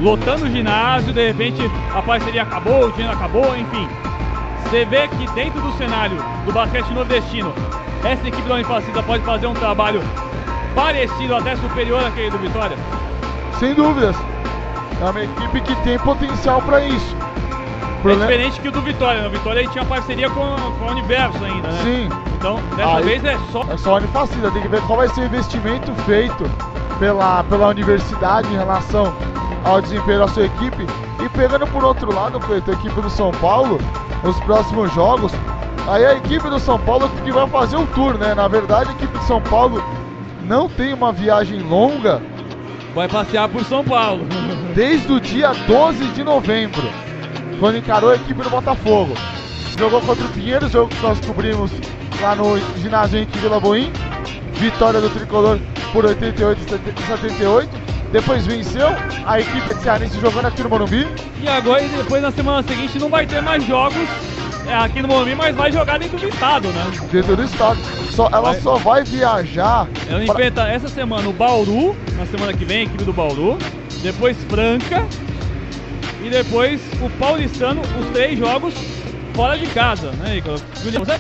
lotando 0.02 0.44
o 0.44 0.49
ginásio, 0.49 1.14
de 1.14 1.27
repente 1.27 1.61
a 1.95 2.02
parceria 2.02 2.41
acabou, 2.41 2.88
o 2.88 2.91
dinheiro 2.91 3.14
acabou, 3.14 3.56
enfim. 3.56 3.88
Você 4.64 4.84
vê 4.84 5.07
que 5.07 5.32
dentro 5.32 5.61
do 5.61 5.72
cenário 5.77 6.18
do 6.44 6.52
basquete 6.52 6.90
nordestino, 6.90 7.53
essa 8.03 8.27
equipe 8.27 8.49
da 8.49 8.56
Unifacisa 8.56 9.02
pode 9.02 9.23
fazer 9.23 9.48
um 9.48 9.53
trabalho 9.53 10.02
parecido, 10.76 11.38
até 11.38 11.56
superior 11.56 12.06
àquele 12.06 12.32
do 12.32 12.38
Vitória? 12.38 12.76
Sem 13.60 13.73
dúvidas. 13.73 14.18
É 14.99 15.10
uma 15.10 15.23
equipe 15.23 15.61
que 15.61 15.76
tem 15.84 15.98
potencial 15.99 16.61
para 16.64 16.84
isso. 16.84 17.15
É 18.03 18.15
diferente 18.15 18.59
que 18.61 18.67
o 18.67 18.72
do 18.72 18.81
Vitória, 18.81 19.22
né? 19.22 19.27
O 19.27 19.31
Vitória 19.31 19.59
ele 19.61 19.69
tinha 19.69 19.85
parceria 19.85 20.30
com, 20.30 20.55
com 20.80 20.85
o 20.85 20.91
Universo 20.91 21.43
ainda, 21.43 21.67
né? 21.67 21.80
Sim. 21.84 22.09
Então, 22.38 22.59
dessa 22.76 22.97
Aí- 22.97 23.03
vez 23.03 23.23
é 23.23 23.38
só. 23.51 23.63
É 23.69 23.77
só 23.77 23.93
a 23.93 23.97
Unifacisa, 23.97 24.51
tem 24.51 24.61
que 24.61 24.67
ver 24.67 24.81
qual 24.81 24.97
vai 24.99 25.07
ser 25.09 25.22
o 25.22 25.26
investimento 25.26 25.91
feito 26.05 26.43
pela, 26.99 27.43
pela 27.45 27.67
universidade 27.69 28.47
em 28.49 28.57
relação 28.57 29.13
ao 29.63 29.81
desempenho 29.81 30.19
da 30.19 30.27
sua 30.27 30.45
equipe. 30.45 30.85
E 31.23 31.30
pegando 31.30 31.65
por 31.67 31.84
outro 31.84 32.13
lado, 32.13 32.39
Cleiton, 32.39 32.72
a 32.72 32.73
equipe 32.76 33.01
do 33.01 33.09
São 33.09 33.31
Paulo, 33.31 33.80
nos 34.23 34.39
próximos 34.41 34.93
jogos, 34.93 35.31
aí 35.88 36.05
a 36.05 36.13
equipe 36.13 36.47
do 36.49 36.59
São 36.59 36.80
Paulo 36.80 37.09
que 37.23 37.31
vai 37.31 37.47
fazer 37.47 37.77
o 37.77 37.88
tour, 37.88 38.17
né? 38.17 38.35
Na 38.35 38.47
verdade, 38.47 38.89
a 38.89 38.93
equipe 38.93 39.17
do 39.17 39.23
São 39.23 39.41
Paulo 39.41 39.84
não 40.43 40.69
tem 40.69 40.93
uma 40.93 41.11
viagem 41.11 41.61
longa. 41.61 42.22
Vai 42.93 43.07
passear 43.07 43.49
por 43.49 43.63
São 43.65 43.84
Paulo. 43.84 44.26
Desde 44.76 45.11
o 45.11 45.19
dia 45.19 45.51
12 45.67 46.05
de 46.09 46.23
novembro, 46.23 46.84
quando 47.66 47.80
encarou 47.80 48.12
a 48.12 48.16
equipe 48.16 48.44
do 48.44 48.50
Botafogo. 48.52 49.16
Jogou 49.76 50.00
contra 50.02 50.24
o 50.24 50.30
Pinheiros, 50.30 50.72
jogo 50.72 50.88
que 50.90 51.02
nós 51.02 51.20
cobrimos 51.26 51.72
lá 52.22 52.36
no 52.36 52.60
ginásio 52.80 53.18
em 53.18 53.26
Vila 53.26 53.60
Boim. 53.60 53.92
Vitória 54.54 55.02
do 55.02 55.10
Tricolor 55.10 55.60
por 55.92 56.06
88 56.06 56.62
e 56.62 57.08
78. 57.08 57.70
Depois 58.12 58.46
venceu 58.46 58.90
a 59.26 59.40
equipe 59.40 59.74
cearense 59.82 60.20
jogando 60.22 60.46
aqui 60.46 60.62
no 60.62 60.70
Morumbi. 60.70 61.08
E 61.42 61.48
agora, 61.48 61.82
e 61.82 61.88
depois 61.88 62.22
na 62.22 62.32
semana 62.32 62.62
seguinte, 62.62 63.00
não 63.00 63.10
vai 63.10 63.26
ter 63.26 63.42
mais 63.42 63.66
jogos 63.66 64.08
é, 64.68 64.76
aqui 64.76 65.02
no 65.02 65.08
Morumbi, 65.08 65.34
mas 65.34 65.56
vai 65.56 65.72
jogar 65.72 65.98
dentro 65.98 66.20
do 66.20 66.28
estado, 66.28 66.68
né? 66.68 66.86
Dentro 67.12 67.36
do 67.36 67.44
estado. 67.44 67.80
Só, 68.12 68.28
ela 68.28 68.52
Vai. 68.52 68.62
só 68.62 68.76
vai 68.76 69.04
viajar. 69.04 69.90
Ela 70.08 70.24
pra- 70.24 70.24
enfrenta 70.24 70.68
essa 70.68 70.88
semana 70.88 71.28
o 71.28 71.34
Bauru, 71.34 71.98
na 72.16 72.28
semana 72.28 72.54
que 72.54 72.64
vem, 72.64 72.82
a 72.82 72.84
equipe 72.84 73.04
do 73.04 73.12
Bauru. 73.12 73.58
Depois 74.04 74.38
Franca. 74.44 75.04
E 76.26 76.30
depois 76.30 76.81
o 76.99 77.07
Paulistano, 77.07 77.81
os 77.99 78.10
três 78.11 78.39
jogos 78.39 78.73
fora 79.35 79.57
de 79.60 79.68
casa, 79.68 80.11
né, 80.14 80.34
Nicolas? 80.35 80.64
Você? 80.84 81.19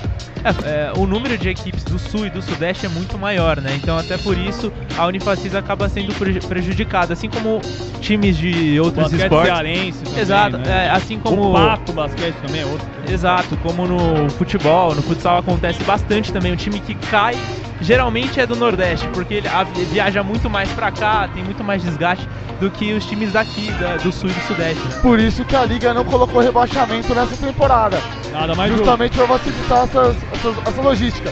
É, 0.63 0.91
o 0.97 1.05
número 1.05 1.37
de 1.37 1.49
equipes 1.49 1.83
do 1.83 1.97
Sul 1.99 2.25
e 2.25 2.29
do 2.29 2.41
Sudeste 2.41 2.85
é 2.87 2.89
muito 2.89 3.17
maior, 3.17 3.61
né? 3.61 3.75
Então 3.75 3.97
até 3.97 4.17
por 4.17 4.35
isso 4.37 4.71
a 4.97 5.05
Unifacisa 5.05 5.59
acaba 5.59 5.87
sendo 5.89 6.13
pre- 6.15 6.39
prejudicada, 6.39 7.13
assim 7.13 7.29
como 7.29 7.61
times 7.99 8.35
de 8.37 8.79
outros 8.79 9.03
basquete 9.11 9.21
esportes. 9.23 9.47
cearense 9.53 10.03
também, 10.05 10.19
Exato, 10.21 10.57
né? 10.57 10.85
é, 10.85 10.89
assim 10.89 11.19
como 11.19 11.49
O 11.49 11.53
Pato 11.53 11.93
basquete 11.93 12.35
também 12.41 12.61
é 12.61 12.65
outro. 12.65 12.87
Exato, 13.09 13.55
como 13.57 13.85
no 13.87 14.29
futebol, 14.31 14.95
no 14.95 15.01
futsal 15.01 15.37
acontece 15.37 15.83
bastante 15.83 16.31
também. 16.33 16.51
O 16.51 16.57
time 16.57 16.79
que 16.79 16.95
cai 16.95 17.35
geralmente 17.81 18.39
é 18.39 18.47
do 18.47 18.55
Nordeste, 18.55 19.07
porque 19.13 19.35
ele 19.35 19.47
viaja 19.91 20.23
muito 20.23 20.49
mais 20.49 20.69
pra 20.71 20.91
cá, 20.91 21.27
tem 21.33 21.43
muito 21.43 21.63
mais 21.63 21.83
desgaste 21.83 22.27
do 22.59 22.71
que 22.71 22.93
os 22.93 23.05
times 23.05 23.31
daqui, 23.33 23.69
da- 23.73 23.97
do 23.97 24.11
Sul 24.11 24.29
e 24.29 24.33
do 24.33 24.41
Sudeste. 24.47 24.81
Né? 24.87 24.99
Por 25.01 25.19
isso 25.19 25.43
que 25.45 25.55
a 25.55 25.65
Liga 25.65 25.93
não 25.93 26.05
colocou 26.05 26.41
rebaixamento 26.41 27.13
nessa 27.13 27.35
temporada. 27.35 27.99
Nada 28.31 28.55
mais 28.55 28.71
Justamente 28.71 29.15
para 29.17 29.27
facilitar 29.27 29.83
essas- 29.83 30.15
essas- 30.33 30.67
essa 30.67 30.81
logística. 30.81 31.31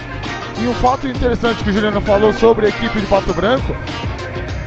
E 0.62 0.68
um 0.68 0.74
fato 0.76 1.08
interessante 1.08 1.64
que 1.64 1.70
o 1.70 1.74
Juliano 1.74 2.02
falou 2.02 2.32
sobre 2.34 2.68
a 2.68 2.70
equipe 2.70 3.00
de 3.02 3.08
Pato 3.08 3.34
Branco 3.34 3.76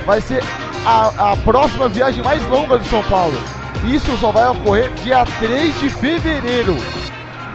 vai 0.05 0.21
ser 0.21 0.43
a, 0.85 1.33
a 1.33 1.37
próxima 1.37 1.89
viagem 1.89 2.23
mais 2.25 2.43
longa 2.49 2.79
do 2.79 2.85
São 2.87 3.03
Paulo. 3.05 3.37
Isso 3.87 4.17
só 4.19 4.33
vai 4.33 4.49
ocorrer 4.49 4.93
dia 5.03 5.25
3 5.39 5.81
de 5.81 5.91
fevereiro. 5.91 6.77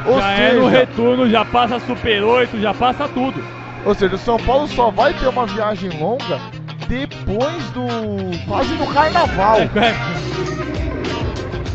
Ou 0.06 0.20
já 0.20 0.36
seja, 0.36 0.44
é 0.44 0.53
no 0.53 0.68
retorno, 0.68 1.30
já 1.30 1.45
passa 1.45 1.80
Super 1.80 2.24
8, 2.24 2.60
já 2.60 2.74
passa 2.74 3.08
tudo. 3.08 3.44
ou 3.86 3.94
seja, 3.94 4.16
o 4.16 4.18
São 4.18 4.38
Paulo 4.38 4.68
só 4.68 4.90
vai 4.90 5.14
ter 5.14 5.28
uma 5.28 5.45
viagem 5.45 5.90
longa 5.99 6.40
depois 6.88 7.64
do. 7.72 7.86
quase 8.48 8.74
do 8.76 8.88
carnaval. 8.94 9.58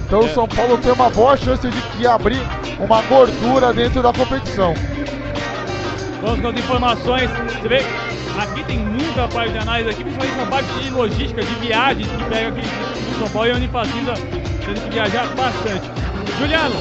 Então 0.06 0.20
o 0.20 0.28
São 0.28 0.46
Paulo 0.46 0.78
tem 0.78 0.92
uma 0.92 1.10
boa 1.10 1.36
chance 1.36 1.68
de 1.68 1.82
que 1.82 2.06
abrir 2.06 2.40
uma 2.78 3.02
gordura 3.02 3.72
dentro 3.72 4.02
da 4.02 4.12
competição. 4.12 4.72
Vamos 6.22 6.40
com 6.40 6.48
as 6.48 6.56
informações. 6.56 7.30
Você 7.30 7.68
vê, 7.68 7.84
aqui 8.38 8.64
tem 8.64 8.78
muita 8.78 9.28
parte 9.28 9.52
de 9.52 9.58
análise 9.58 9.90
aqui, 9.90 10.04
principalmente 10.04 10.36
na 10.36 10.46
parte 10.46 10.68
de 10.74 10.90
logística, 10.90 11.42
de 11.42 11.54
viagens 11.54 12.08
que 12.08 12.24
pega 12.24 12.48
aqui 12.48 12.60
no 12.60 13.18
São 13.18 13.28
Paulo 13.28 13.48
e 13.48 13.52
a 13.52 13.56
Unifacisa 13.56 14.14
tendo 14.64 14.80
que 14.82 14.90
viajar 14.90 15.26
bastante. 15.34 15.90
Juliano, 16.38 16.74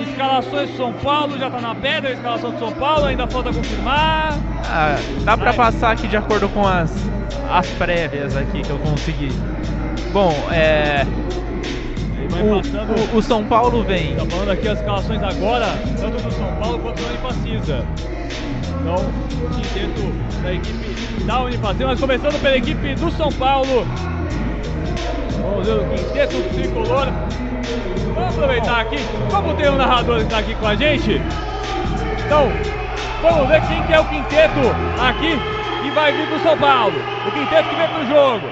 escalações 0.00 0.70
de 0.70 0.76
São 0.76 0.92
Paulo, 0.92 1.38
já 1.38 1.50
tá 1.50 1.60
na 1.60 1.74
pedra 1.74 2.10
a 2.10 2.12
escalação 2.12 2.52
de 2.52 2.58
São 2.58 2.72
Paulo, 2.72 3.04
ainda 3.06 3.26
falta 3.26 3.52
confirmar. 3.52 4.38
Ah, 4.66 4.96
dá 5.24 5.36
pra 5.36 5.52
passar 5.52 5.92
aqui 5.92 6.08
de 6.08 6.16
acordo 6.16 6.48
com 6.48 6.66
as, 6.66 6.90
as 7.50 7.66
prévias 7.70 8.36
aqui 8.36 8.62
que 8.62 8.70
eu 8.70 8.78
consegui. 8.78 9.30
Bom, 10.12 10.32
é. 10.50 11.06
O, 12.16 13.14
o- 13.16 13.18
o 13.18 13.22
São 13.22 13.44
Paulo 13.44 13.82
vem. 13.84 14.14
Tá 14.16 14.24
falando 14.26 14.50
aqui 14.50 14.68
as 14.68 14.78
escalações 14.78 15.22
agora, 15.22 15.66
tanto 15.98 16.22
do 16.22 16.30
São 16.32 16.52
Paulo 16.54 16.78
quanto 16.78 17.02
da 17.02 17.08
Unifacisa. 17.08 17.86
Então, 18.80 18.94
o 19.40 19.48
quinteto 19.50 20.14
da 20.42 20.52
equipe 20.52 21.24
da 21.24 21.42
Unifacisa, 21.42 21.86
mas 21.86 22.00
começando 22.00 22.40
pela 22.40 22.56
equipe 22.56 22.94
do 22.94 23.10
São 23.10 23.30
Paulo. 23.32 23.86
Vamos 25.40 25.66
ver 25.66 25.74
o 25.78 25.84
quinteto 25.88 26.42
tricolor. 26.54 27.08
Vamos 28.14 28.34
aproveitar 28.34 28.80
aqui, 28.80 28.96
como 29.30 29.54
tem 29.54 29.70
um 29.70 29.76
narrador 29.76 30.18
que 30.18 30.24
está 30.24 30.38
aqui 30.38 30.54
com 30.54 30.66
a 30.66 30.76
gente. 30.76 31.20
Então, 32.24 32.52
vamos 33.20 33.48
ver 33.48 33.60
quem 33.66 33.82
que 33.82 33.92
é 33.92 34.00
o 34.00 34.04
quinteto 34.04 34.60
aqui 35.00 35.40
que 35.82 35.90
vai 35.90 36.12
vir 36.12 36.26
do 36.28 36.38
São 36.38 36.56
Paulo. 36.56 36.94
O 37.26 37.30
quinteto 37.32 37.68
que 37.68 37.76
vem 37.76 37.88
pro 37.88 38.06
jogo. 38.06 38.48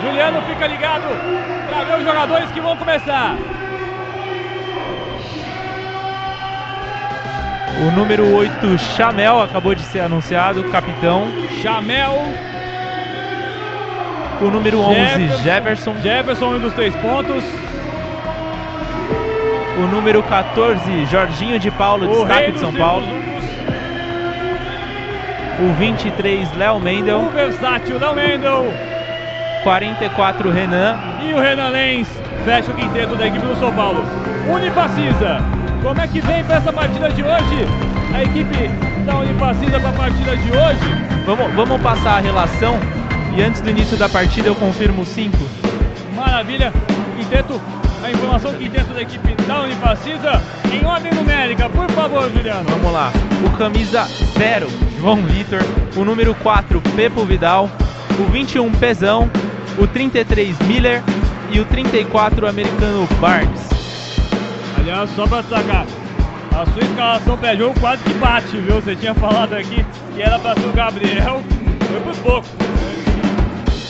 Juliano 0.00 0.42
fica 0.42 0.66
ligado 0.66 1.06
para 1.66 1.84
ver 1.84 1.98
os 1.98 2.04
jogadores 2.04 2.50
que 2.50 2.60
vão 2.60 2.76
começar. 2.76 3.36
O 7.78 7.90
número 7.90 8.34
8, 8.34 8.78
Chamel, 8.78 9.40
acabou 9.42 9.74
de 9.74 9.82
ser 9.82 10.00
anunciado, 10.00 10.64
capitão. 10.70 11.28
Chamel. 11.62 12.14
O 14.40 14.50
número 14.50 14.80
11, 14.80 15.42
Jefferson. 15.42 15.94
Jefferson, 16.02 16.54
um 16.54 16.58
dos 16.58 16.72
três 16.74 16.94
pontos. 16.96 17.44
O 19.78 19.86
número 19.86 20.22
14, 20.22 21.04
Jorginho 21.06 21.58
de 21.58 21.70
Paulo, 21.70 22.10
O 22.10 22.24
destaque 22.24 22.52
de 22.52 22.60
São 22.60 22.72
Paulo. 22.72 23.06
O 25.58 25.72
23, 25.74 26.54
Léo 26.56 26.80
Mendel. 26.80 27.20
O 27.20 27.30
versátil 27.30 27.98
Léo 27.98 28.14
Mendel. 28.14 28.72
44, 29.66 30.48
Renan. 30.48 30.96
E 31.28 31.34
o 31.34 31.40
Renan 31.40 31.70
Lenz 31.70 32.06
fecha 32.44 32.70
o 32.70 32.74
quinteto 32.74 33.16
da 33.16 33.26
equipe 33.26 33.44
do 33.44 33.58
São 33.58 33.72
Paulo. 33.74 34.04
Unifacisa, 34.48 35.40
como 35.82 36.00
é 36.00 36.06
que 36.06 36.20
vem 36.20 36.44
para 36.44 36.58
essa 36.58 36.72
partida 36.72 37.08
de 37.08 37.20
hoje? 37.20 37.66
A 38.14 38.22
equipe 38.22 38.68
da 39.04 39.16
Unifacisa 39.16 39.80
para 39.80 39.88
a 39.88 39.92
partida 39.92 40.36
de 40.36 40.52
hoje. 40.52 41.24
Vamos, 41.26 41.52
vamos 41.54 41.82
passar 41.82 42.18
a 42.18 42.20
relação 42.20 42.78
e 43.36 43.42
antes 43.42 43.60
do 43.60 43.68
início 43.68 43.96
da 43.96 44.08
partida 44.08 44.46
eu 44.46 44.54
confirmo 44.54 45.02
os 45.02 45.08
5. 45.08 45.36
Maravilha. 46.14 46.72
Quinteto, 47.16 47.60
a 48.04 48.10
informação 48.12 48.54
quinteto 48.54 48.94
da 48.94 49.02
equipe 49.02 49.34
da 49.48 49.62
Unifacisa 49.62 50.40
em 50.72 50.86
ordem 50.86 51.12
numérica, 51.12 51.68
por 51.68 51.90
favor, 51.90 52.30
Juliano. 52.30 52.70
Vamos 52.70 52.92
lá. 52.92 53.10
O 53.44 53.50
camisa 53.58 54.04
0, 54.38 54.68
João 55.00 55.16
Vitor. 55.24 55.58
O 55.96 56.04
número 56.04 56.36
4, 56.36 56.80
Pepo 56.94 57.24
Vidal. 57.24 57.68
O 58.20 58.30
21, 58.30 58.70
Pezão. 58.70 59.28
O 59.78 59.86
33, 59.86 60.58
Miller. 60.66 61.02
E 61.50 61.60
o 61.60 61.64
34, 61.64 62.48
americano 62.48 63.06
Barnes. 63.20 63.60
Aliás, 64.78 65.08
só 65.14 65.26
pra 65.26 65.40
destacar, 65.42 65.86
a 66.52 66.66
sua 66.66 66.82
escalação 66.82 67.36
pré-jogo 67.38 67.78
quase 67.78 68.02
que 68.02 68.14
bate, 68.14 68.56
viu? 68.56 68.76
Você 68.76 68.96
tinha 68.96 69.14
falado 69.14 69.52
aqui 69.52 69.84
que 70.14 70.22
era 70.22 70.38
pra 70.38 70.54
ser 70.54 70.66
o 70.66 70.72
Gabriel, 70.72 71.42
foi 71.80 72.00
por 72.00 72.16
pouco. 72.22 72.48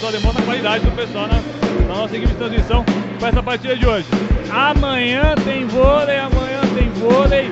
Só 0.00 0.10
demonstra 0.10 0.42
a 0.42 0.44
qualidade 0.44 0.84
do 0.84 0.90
pessoal 0.92 1.28
na, 1.28 1.40
na 1.88 2.00
nossa 2.00 2.16
equipe 2.16 2.32
de 2.32 2.38
transmissão 2.38 2.84
para 3.18 3.28
essa 3.28 3.42
partida 3.42 3.76
de 3.76 3.86
hoje. 3.86 4.06
Amanhã 4.50 5.34
tem 5.44 5.66
vôlei, 5.66 6.18
amanhã 6.18 6.60
tem 6.74 6.90
vôlei 6.90 7.50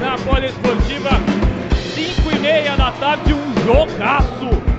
na 0.00 0.18
Poliesportiva, 0.18 1.10
5 1.94 2.32
e 2.32 2.38
meia 2.40 2.76
da 2.76 2.90
tarde, 2.92 3.32
um 3.32 3.54
jogaço. 3.64 4.73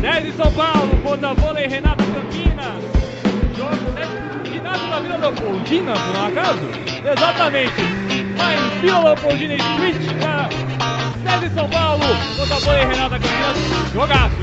10 0.00 0.24
de 0.24 0.32
São 0.32 0.52
Paulo 0.52 0.96
contra 1.02 1.34
vôlei 1.34 1.66
Renata 1.66 2.04
Campinas. 2.04 2.82
Jogo 3.56 3.92
10 3.92 4.52
ginásio 4.52 4.90
da 4.90 5.00
Vila 5.00 5.16
Leopoldina, 5.16 5.92
por 5.92 6.16
um 6.16 6.26
acaso? 6.26 6.70
Exatamente. 7.16 7.80
Em 8.10 8.80
Vila 8.80 9.04
Leopoldina 9.04 9.54
Street, 9.54 10.18
para 10.20 10.48
10 11.38 11.40
de 11.40 11.54
São 11.54 11.68
Paulo 11.68 12.04
contra 12.36 12.56
vôlei 12.60 12.84
Renata 12.86 13.18
Campinas. 13.18 13.92
Jogaço? 13.92 14.36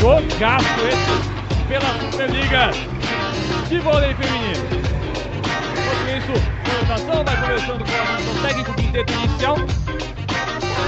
Jogaço 0.00 0.66
esse 0.88 1.36
pela 1.68 2.00
Superliga 2.00 2.70
de 3.68 3.78
vôlei 3.80 4.14
feminino. 4.14 4.66
Enquanto 5.76 6.08
isso, 6.16 6.32
orientação, 6.70 7.24
vai 7.24 7.40
conversando 7.40 7.84
com 7.84 7.92
a 7.92 8.06
comissão 8.06 8.42
técnica, 8.42 8.70
o 8.70 8.74
quinteto 8.74 9.12
inicial. 9.12 9.85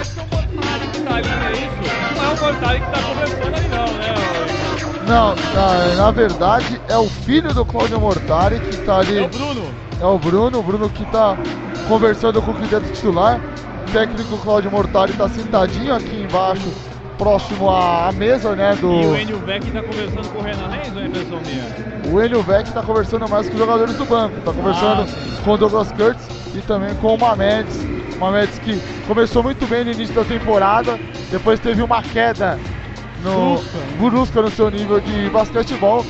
Que 0.05 0.19
é 0.21 0.23
o 0.23 0.27
Mortari 0.31 0.89
que 0.89 1.01
tá 1.01 1.15
ali, 1.17 1.37
não 1.37 1.47
é 1.47 1.53
isso? 1.53 1.95
Não 2.15 2.25
é 2.25 2.29
o 2.29 2.39
Mortari 2.39 2.81
que 2.83 2.91
tá 2.91 3.03
conversando 3.03 3.55
ali 3.57 3.69
não, 3.69 3.95
né? 3.95 4.15
Não, 5.07 5.35
na, 5.55 5.95
na 5.95 6.11
verdade 6.11 6.81
é 6.89 6.97
o 6.99 7.09
filho 7.09 7.53
do 7.55 7.65
Claudio 7.65 8.01
Mortari 8.01 8.61
que 8.61 8.77
tá 8.79 8.99
ali. 8.99 9.19
É 9.19 9.23
o 9.23 9.29
Bruno. 9.29 9.75
É 10.01 10.05
o 10.07 10.19
Bruno, 10.19 10.59
o 10.59 10.63
Bruno 10.63 10.91
que 10.91 11.05
tá 11.07 11.37
conversando 11.87 12.43
com 12.43 12.51
o 12.51 12.55
quinteto 12.55 12.91
titular. 12.93 13.41
O 13.87 13.91
técnico 13.91 14.37
Claudio 14.39 14.71
Mortari 14.71 15.13
tá 15.15 15.29
sentadinho 15.29 15.95
aqui 15.95 16.23
embaixo, 16.23 16.75
próximo 17.17 17.71
à, 17.71 18.13
mesa, 18.13 18.55
né? 18.55 18.77
Do. 18.77 18.93
E 18.93 19.07
o 19.07 19.17
Enio 19.17 19.39
Beck 19.39 19.71
tá 19.71 19.83
conversando 19.83 20.29
com 20.29 20.39
o 20.39 20.43
Renan 20.43 20.69
Lenz, 20.69 20.95
ou 20.95 21.03
é 21.03 21.07
impressão 21.07 21.41
minha? 21.41 22.13
O 22.13 22.23
Enio 22.23 22.43
Vec 22.43 22.71
tá 22.73 22.83
conversando 22.83 23.29
mais 23.29 23.47
com 23.49 23.55
os 23.55 23.59
jogadores 23.59 23.95
do 23.97 24.05
banco, 24.05 24.41
tá 24.41 24.53
conversando 24.53 25.03
Ah, 25.03 25.43
com 25.43 25.51
o 25.53 25.59
Douglas 25.59 25.91
Kurtz 25.93 26.27
e 26.55 26.61
também 26.63 26.95
com 26.97 27.15
o 27.15 27.19
Mamedes. 27.19 27.98
Mamedes 28.19 28.59
que 28.59 28.81
começou 29.07 29.43
muito 29.43 29.67
bem 29.67 29.85
no 29.85 29.93
início 29.93 30.15
da 30.15 30.25
temporada, 30.25 30.99
depois 31.31 31.61
teve 31.61 31.83
uma 31.83 32.03
queda 32.03 32.59
no, 33.23 33.63
Brusca. 33.97 34.43
no 34.43 34.51
seu 34.51 34.71
nível 34.71 35.01
de 35.01 35.31
basquetebol 35.31 36.05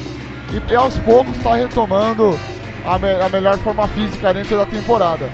e 0.70 0.74
aos 0.74 0.96
poucos 0.98 1.36
está 1.36 1.54
retomando 1.54 2.38
a, 2.86 2.98
me- 2.98 3.20
a 3.20 3.28
melhor 3.28 3.58
forma 3.58 3.86
física 3.88 4.32
dentro 4.32 4.56
da 4.56 4.64
temporada. 4.64 5.30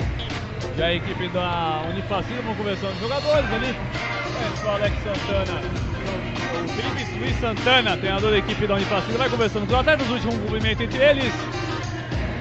E 0.76 0.82
a 0.82 0.92
equipe 0.94 1.28
da 1.28 1.82
Unifacina 1.88 2.42
vão 2.42 2.54
conversando 2.56 2.92
os 2.94 3.00
jogadores 3.00 3.52
ali. 3.52 3.70
É, 3.70 4.66
o 4.66 4.70
Alex 4.70 4.96
Santana, 5.04 5.60
o, 6.60 6.64
o 6.64 6.68
Felipe 6.68 7.18
Luiz 7.20 7.38
Santana, 7.38 7.96
treinador 7.96 8.32
da 8.32 8.38
equipe 8.38 8.66
da 8.66 8.74
Unifacina, 8.74 9.18
vai 9.18 9.30
conversando 9.30 9.66
com 9.68 9.72
os 9.72 9.78
atletas, 9.78 10.08
último 10.10 10.32
cumprimento 10.40 10.82
entre 10.82 10.98
eles. 10.98 11.32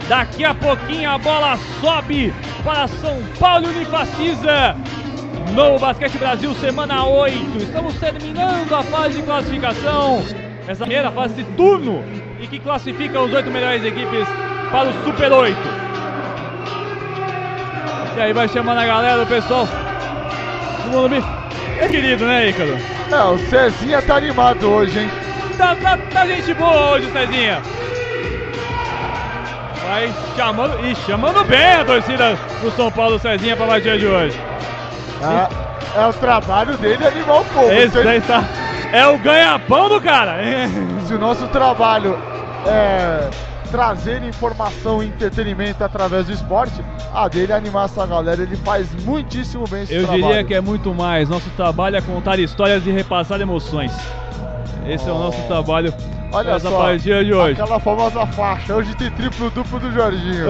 Daqui 0.07 0.43
a 0.43 0.53
pouquinho 0.53 1.09
a 1.09 1.17
bola 1.17 1.57
sobe 1.79 2.33
para 2.63 2.87
São 2.87 3.21
Paulo 3.39 3.65
e 3.67 3.75
Unifacisa. 3.77 4.75
No 5.53 5.77
Basquete 5.79 6.17
Brasil, 6.17 6.53
semana 6.55 7.05
8. 7.05 7.57
Estamos 7.57 7.95
terminando 7.99 8.73
a 8.73 8.83
fase 8.83 9.15
de 9.15 9.23
classificação. 9.23 10.23
Essa 10.67 10.85
primeira 10.85 11.11
fase 11.11 11.35
de 11.35 11.43
turno 11.55 12.03
e 12.39 12.47
que 12.47 12.59
classifica 12.59 13.21
os 13.21 13.33
oito 13.33 13.49
melhores 13.49 13.83
equipes 13.83 14.27
para 14.71 14.89
o 14.89 15.03
Super 15.03 15.31
8. 15.31 15.57
E 18.17 18.21
aí 18.21 18.33
vai 18.33 18.47
chamando 18.47 18.77
a 18.79 18.85
galera, 18.85 19.23
o 19.23 19.27
pessoal 19.27 19.67
do 20.83 20.91
Morumbi. 20.91 21.23
É 21.79 21.87
querido, 21.87 22.25
né, 22.25 22.49
Ícaro? 22.49 22.77
É, 23.11 23.23
o 23.23 23.37
Cezinha 23.49 24.01
tá 24.01 24.17
animado 24.17 24.69
hoje, 24.69 24.99
hein? 24.99 25.09
Tá, 25.57 25.75
tá, 25.75 25.97
tá 25.97 26.25
gente 26.27 26.53
boa 26.53 26.91
hoje, 26.91 27.11
Cezinha. 27.11 27.61
Vai 29.93 30.11
chamando, 30.35 30.79
e 30.83 30.95
chamando 30.95 31.43
bem 31.43 31.73
a 31.73 31.85
torcida 31.85 32.35
do 32.63 32.71
São 32.71 32.91
Paulo, 32.91 33.19
Cezinha, 33.19 33.55
pra 33.55 33.67
partida 33.67 33.95
de 33.95 34.07
hoje. 34.07 34.35
É, 35.21 35.99
é 36.01 36.07
o 36.07 36.13
trabalho 36.13 36.75
dele 36.79 37.05
animar 37.05 37.41
o 37.41 37.45
povo. 37.45 37.71
Esse 37.71 37.91
Se- 37.99 38.03
daí 38.03 38.19
tá, 38.21 38.43
é 38.91 39.05
o 39.05 39.19
ganha-pão 39.19 39.89
do 39.89 40.01
cara. 40.01 40.37
Se 41.05 41.13
o 41.13 41.19
nosso 41.19 41.47
trabalho 41.49 42.17
é 42.65 43.29
trazer 43.69 44.23
informação 44.23 45.03
e 45.03 45.07
entretenimento 45.09 45.83
através 45.83 46.25
do 46.25 46.31
esporte, 46.33 46.83
a 47.13 47.27
dele 47.27 47.51
é 47.51 47.55
animar 47.55 47.85
essa 47.85 48.03
galera, 48.07 48.41
ele 48.41 48.55
faz 48.55 48.87
muitíssimo 49.05 49.65
bem 49.67 49.83
esse 49.83 49.93
Eu 49.93 50.01
trabalho. 50.07 50.23
diria 50.23 50.43
que 50.43 50.55
é 50.55 50.61
muito 50.61 50.91
mais. 50.91 51.29
Nosso 51.29 51.51
trabalho 51.51 51.97
é 51.97 52.01
contar 52.01 52.39
histórias 52.39 52.83
e 52.87 52.89
repassar 52.89 53.39
emoções. 53.39 53.91
Esse 54.87 55.07
é 55.07 55.11
o 55.11 55.17
nosso 55.17 55.41
trabalho 55.47 55.93
Olha 56.31 56.53
nessa 56.53 56.69
só, 56.69 56.77
partida 56.77 57.23
de 57.23 57.33
hoje. 57.33 57.61
aquela 57.61 57.79
famosa 57.79 58.25
faixa, 58.27 58.75
hoje 58.75 58.95
tem 58.95 59.09
triplo 59.11 59.49
duplo 59.49 59.79
do 59.79 59.91
Jorginho. 59.91 60.47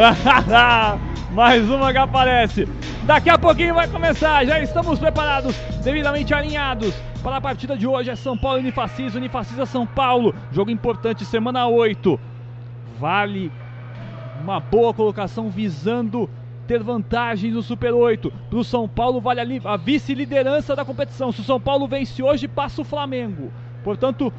Mais 1.31 1.69
uma 1.69 1.91
que 1.91 1.97
aparece. 1.97 2.67
Daqui 3.03 3.29
a 3.29 3.37
pouquinho 3.37 3.75
vai 3.75 3.87
começar. 3.87 4.45
Já 4.45 4.59
estamos 4.59 4.99
preparados, 4.99 5.55
devidamente 5.83 6.33
alinhados. 6.33 6.93
Para 7.21 7.37
a 7.37 7.41
partida 7.41 7.77
de 7.77 7.87
hoje 7.87 8.09
é 8.09 8.15
São 8.15 8.37
Paulo 8.37 8.57
e 8.57 8.61
Unifacisa, 8.61 9.17
Unifacisa 9.17 9.65
São 9.65 9.85
Paulo. 9.85 10.33
Jogo 10.51 10.71
importante, 10.71 11.25
semana 11.25 11.67
8. 11.67 12.19
Vale 12.99 13.51
uma 14.41 14.59
boa 14.59 14.93
colocação 14.93 15.49
visando 15.49 16.29
ter 16.67 16.81
vantagem 16.81 17.51
no 17.51 17.61
Super 17.61 17.93
8. 17.93 18.31
Para 18.49 18.59
o 18.59 18.63
São 18.63 18.87
Paulo 18.87 19.19
vale 19.19 19.41
a, 19.41 19.73
a 19.73 19.77
vice-liderança 19.77 20.75
da 20.75 20.85
competição. 20.85 21.31
Se 21.31 21.41
o 21.41 21.43
São 21.43 21.59
Paulo 21.59 21.87
vence 21.87 22.21
hoje, 22.21 22.47
passa 22.47 22.81
o 22.81 22.85
Flamengo. 22.85 23.51
Portanto, 23.83 24.31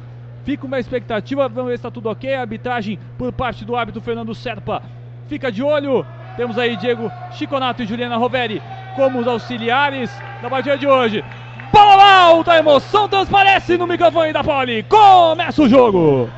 fica 0.43 0.65
uma 0.65 0.79
expectativa. 0.79 1.47
Vamos 1.47 1.69
ver 1.69 1.77
se 1.77 1.79
está 1.79 1.91
tudo 1.91 2.09
ok. 2.09 2.33
A 2.33 2.41
arbitragem 2.41 2.99
por 3.17 3.31
parte 3.31 3.63
do 3.63 3.75
árbitro 3.75 4.01
Fernando 4.01 4.33
Serpa. 4.33 4.81
Fica 5.27 5.51
de 5.51 5.63
olho. 5.63 6.05
Temos 6.35 6.57
aí 6.57 6.75
Diego 6.75 7.11
Chiconato 7.31 7.81
e 7.81 7.85
Juliana 7.85 8.17
Roveri 8.17 8.61
como 8.95 9.19
os 9.19 9.27
auxiliares 9.27 10.09
da 10.41 10.49
partida 10.49 10.77
de 10.77 10.87
hoje. 10.87 11.23
Bola 11.71 12.19
alta, 12.21 12.53
a 12.53 12.57
emoção 12.57 13.07
transparece 13.07 13.77
no 13.77 13.85
microfone 13.85 14.31
da 14.31 14.43
Poli. 14.43 14.83
Começa 14.83 15.61
o 15.61 15.69
jogo. 15.69 16.29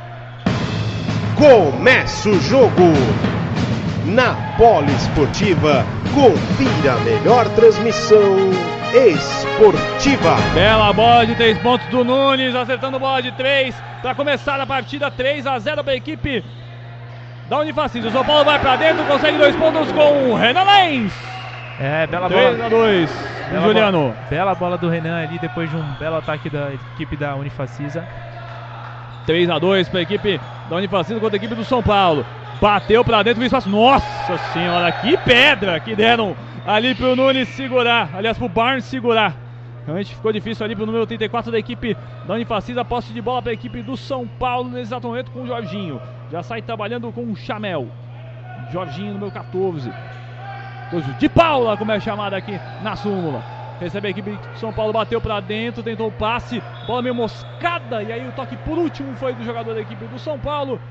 Começa 1.36 2.30
o 2.30 2.40
jogo! 2.42 2.94
Na 4.06 4.34
Poliesportiva, 4.58 5.86
confira 6.16 6.94
a 6.94 7.00
melhor 7.02 7.48
transmissão 7.50 8.77
esportiva. 8.94 10.36
Bela 10.54 10.92
bola 10.94 11.26
de 11.26 11.36
três 11.36 11.58
pontos 11.60 11.86
do 11.88 12.04
Nunes, 12.04 12.56
acertando 12.56 13.00
bola 13.00 13.22
de 13.22 13.32
três 13.34 13.76
para 14.02 14.16
começar 14.16 14.60
a 14.60 14.66
partida 14.66 15.10
3 15.12 15.46
a 15.48 15.60
0 15.60 15.84
para 15.84 15.94
a 15.94 15.96
equipe 15.96 16.44
da 17.50 17.60
Unifacisa. 17.60 18.08
O 18.08 18.12
São 18.12 18.24
Paulo 18.26 18.46
vai 18.46 18.60
para 18.60 18.76
dentro, 18.76 19.04
consegue 19.06 19.38
dois 19.38 19.56
pontos 19.56 19.92
com 19.92 20.30
o 20.32 20.36
Renan 20.36 20.64
Lenz. 20.64 21.14
É, 21.80 22.08
bela 22.08 22.28
3 22.30 22.56
bola. 22.58 22.66
a 22.66 22.70
2. 22.70 23.12
Bela 23.52 23.66
Juliano. 23.68 24.00
bola- 24.00 24.16
bela 24.30 24.56
bola 24.56 24.78
do 24.78 24.90
Renan 24.90 25.22
ali 25.24 25.38
depois 25.40 25.70
de 25.70 25.76
um 25.76 25.84
belo 26.00 26.18
ataque 26.18 26.50
da 26.50 26.70
equipe 26.94 27.16
da 27.16 27.36
Unifacisa. 27.36 28.04
3 29.26 29.50
a 29.50 29.60
2 29.60 29.90
para 29.90 30.00
a 30.00 30.04
equipe 30.04 30.40
da 30.70 30.76
Unifacisa 30.78 31.20
contra 31.20 31.36
a 31.36 31.40
equipe 31.40 31.56
do 31.56 31.64
São 31.64 31.84
Paulo. 31.84 32.26
Bateu 32.62 33.04
para 33.06 33.22
dentro 33.24 33.40
do 33.42 33.46
espaço. 33.46 33.70
Nossa 33.70 34.38
senhora, 34.54 34.92
que 34.92 35.16
pedra 35.18 35.80
que 35.80 35.96
deram 35.96 36.36
ali 36.68 36.94
pro 36.94 37.15
Nunes 37.15 37.48
segurar. 37.49 38.10
Aliás, 38.14 38.38
pro 38.38 38.49
Barnes 38.49 38.84
segurar. 38.85 39.35
Realmente 39.85 40.14
ficou 40.14 40.34
difícil 40.34 40.65
ali 40.65 40.76
pro 40.76 40.85
número 40.85 41.07
34 41.07 41.49
da 41.49 41.57
equipe 41.57 41.95
da 42.27 42.34
Unifacisa. 42.34 42.84
Posse 42.84 43.14
de 43.14 43.22
bola 43.22 43.41
para 43.41 43.52
a 43.52 43.53
equipe 43.53 43.81
do 43.81 43.95
São 43.95 44.27
Paulo 44.27 44.69
nesse 44.69 44.81
exato 44.81 45.07
momento 45.07 45.31
com 45.31 45.44
o 45.44 45.48
Jorginho. 45.48 46.02
Já 46.30 46.44
sai 46.44 46.61
trabalhando 46.61 47.10
com 47.14 47.23
o 47.23 47.35
Chamel. 47.35 47.88
Jorginho 48.69 49.14
número 49.14 49.31
14. 49.31 49.89
De 51.18 51.30
Paula, 51.30 51.77
como 51.77 51.91
é 51.91 51.99
chamada 52.02 52.35
aqui 52.35 52.60
na 52.81 52.98
súmula. 52.98 53.41
Recebe 53.80 54.07
a 54.07 54.11
equipe 54.11 54.31
de 54.31 54.60
São 54.60 54.73
Paulo, 54.73 54.91
bateu 54.91 55.22
pra 55.22 55.39
dentro, 55.39 55.84
tentou 55.84 56.07
o 56.07 56.11
passe, 56.11 56.61
bola 56.85 57.02
meio 57.02 57.15
moscada. 57.15 58.03
E 58.03 58.11
aí 58.11 58.27
o 58.27 58.31
toque 58.31 58.57
por 58.57 58.77
último 58.77 59.15
foi 59.15 59.34
do 59.34 59.44
jogador 59.44 59.73
da 59.73 59.81
equipe 59.81 60.06
do 60.06 60.19
São 60.19 60.38
Paulo. 60.38 60.81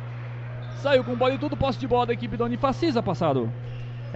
Saiu 0.77 1.03
com 1.03 1.15
bola 1.15 1.35
e 1.35 1.39
tudo, 1.39 1.57
posse 1.57 1.79
de 1.79 1.87
bola 1.87 2.07
da 2.07 2.13
equipe 2.13 2.37
da 2.37 2.45
Unifacisa, 2.45 3.03
passado. 3.03 3.51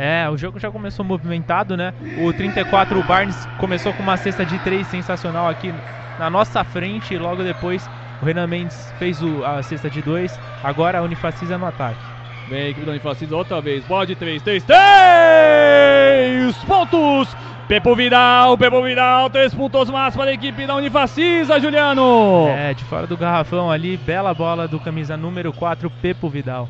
É, 0.02 0.27
o 0.31 0.36
jogo 0.39 0.59
já 0.59 0.70
começou 0.70 1.05
movimentado, 1.05 1.77
né? 1.77 1.93
O 2.16 2.32
34, 2.32 2.98
o 2.98 3.02
Barnes, 3.02 3.47
começou 3.59 3.93
com 3.93 4.02
uma 4.02 4.16
cesta 4.16 4.47
de 4.47 4.59
três 4.59 4.86
sensacional 4.86 5.47
aqui 5.47 5.74
na 6.18 6.31
nossa 6.31 6.64
frente. 6.64 7.12
E 7.12 7.18
logo 7.18 7.43
depois, 7.43 7.86
o 8.22 8.24
Renan 8.24 8.47
Mendes 8.47 8.94
fez 8.98 9.22
o- 9.22 9.44
a 9.44 9.62
cesta 9.62 9.90
de 9.90 10.01
dois. 10.01 10.40
Agora 10.64 11.01
a 11.01 11.02
Unifacisa 11.02 11.59
no 11.59 11.66
ataque. 11.66 12.01
Vem 12.48 12.62
a 12.62 12.68
equipe 12.70 12.86
da 12.86 12.93
Unifacisa 12.93 13.36
outra 13.36 13.60
vez, 13.60 13.85
bola 13.85 14.06
de 14.06 14.16
3, 14.16 14.40
3, 14.43 14.64
3 14.64 16.56
pontos! 16.64 17.36
Pepo 17.68 17.94
Vidal, 17.94 18.56
Pepo 18.56 18.82
Vidal, 18.82 19.28
3 19.28 19.55
pontos 19.55 19.90
mais 19.90 20.16
para 20.16 20.31
a 20.31 20.35
equipe 20.35 20.66
da 20.66 20.77
Unifacisa, 20.77 21.60
Juliano! 21.60 22.48
É, 22.48 22.72
de 22.72 22.85
fora 22.85 23.06
do 23.06 23.18
garrafão 23.18 23.70
ali, 23.70 23.98
bela 23.98 24.32
bola 24.32 24.66
do 24.66 24.81
camisa 24.81 25.14
número 25.16 25.52
4, 25.52 25.90
Pepo 26.02 26.28
Vidal. 26.31 26.68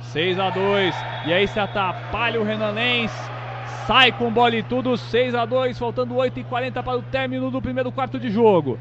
6 0.00 0.38
a 0.38 0.50
2 0.50 0.94
E 1.26 1.32
aí 1.32 1.46
se 1.46 1.58
atrapalha 1.58 2.40
o 2.40 2.44
Renan. 2.44 2.74
Sai 3.86 4.12
com 4.12 4.30
bola 4.30 4.56
e 4.56 4.62
tudo. 4.62 4.96
6 4.96 5.34
a 5.34 5.44
2 5.44 5.78
faltando 5.78 6.16
8 6.16 6.40
e 6.40 6.44
40 6.44 6.82
para 6.82 6.98
o 6.98 7.02
término 7.02 7.50
do 7.50 7.60
primeiro 7.60 7.92
quarto 7.92 8.18
de 8.18 8.30
jogo. 8.30 8.78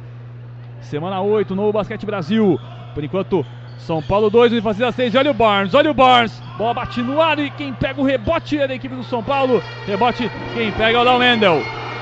Semana 0.82 1.22
8, 1.22 1.56
novo 1.56 1.74
Basquete 1.74 2.06
Brasil. 2.06 2.60
Por 2.94 3.04
enquanto, 3.04 3.46
São 3.78 4.02
Paulo 4.02 4.30
2, 4.30 4.54
Unifacisa 4.54 4.91
6. 4.91 5.16
Olha 5.16 5.32
o 5.32 5.34
Barnes, 5.34 5.74
olha 5.74 5.91
o 5.91 5.94
Barnes. 5.94 6.41
Bola 6.58 6.74
bate 6.74 7.02
no 7.02 7.22
ar 7.22 7.40
e 7.40 7.50
quem 7.50 7.74
pega 7.74 8.00
o 8.02 8.06
rebote 8.06 8.58
é 8.58 8.68
da 8.68 8.76
equipe 8.76 8.96
do 8.96 9.04
São 9.04 9.24
Paulo. 9.24 9.62
Rebote, 9.86 10.30
quem 10.54 10.72
pega 10.72 10.98
é 10.98 11.02
o 11.02 11.04
Léo 11.04 11.20
Mendel. 11.20 11.62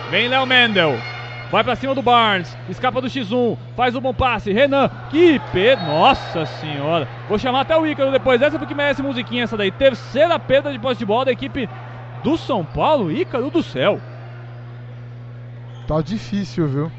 Vem 0.10 0.28
Léo 0.28 0.46
Mendel. 0.46 0.98
Vai 1.50 1.64
pra 1.64 1.76
cima 1.78 1.96
do 1.96 2.02
Barnes, 2.02 2.58
escapa 2.68 3.00
do 3.00 3.08
X1, 3.08 3.58
faz 3.76 3.96
o 3.96 4.02
bom 4.02 4.14
passe. 4.14 4.52
Renan, 4.52 4.90
que 5.10 5.40
perda, 5.54 5.82
nossa 5.84 6.46
senhora. 6.46 7.08
Vou 7.30 7.40
chamar 7.40 7.62
até 7.62 7.78
o 7.78 7.88
Ícaro 7.88 8.12
depois 8.12 8.38
dessa 8.40 8.60
porque 8.60 8.74
merece 8.74 9.02
musiquinha 9.02 9.46
essa 9.46 9.56
daí. 9.56 9.72
Terceira 9.72 10.38
perda 10.38 10.72
de 10.74 10.78
posse 10.80 11.00
de 11.00 11.06
bola 11.06 11.26
da 11.26 11.32
equipe 11.32 11.70
do 12.22 12.38
São 12.38 12.66
Paulo, 12.66 13.10
Ícaro 13.10 13.50
do 13.50 13.64
céu. 13.64 13.98
Tá 15.88 16.02
difícil, 16.02 16.68
viu? 16.68 16.92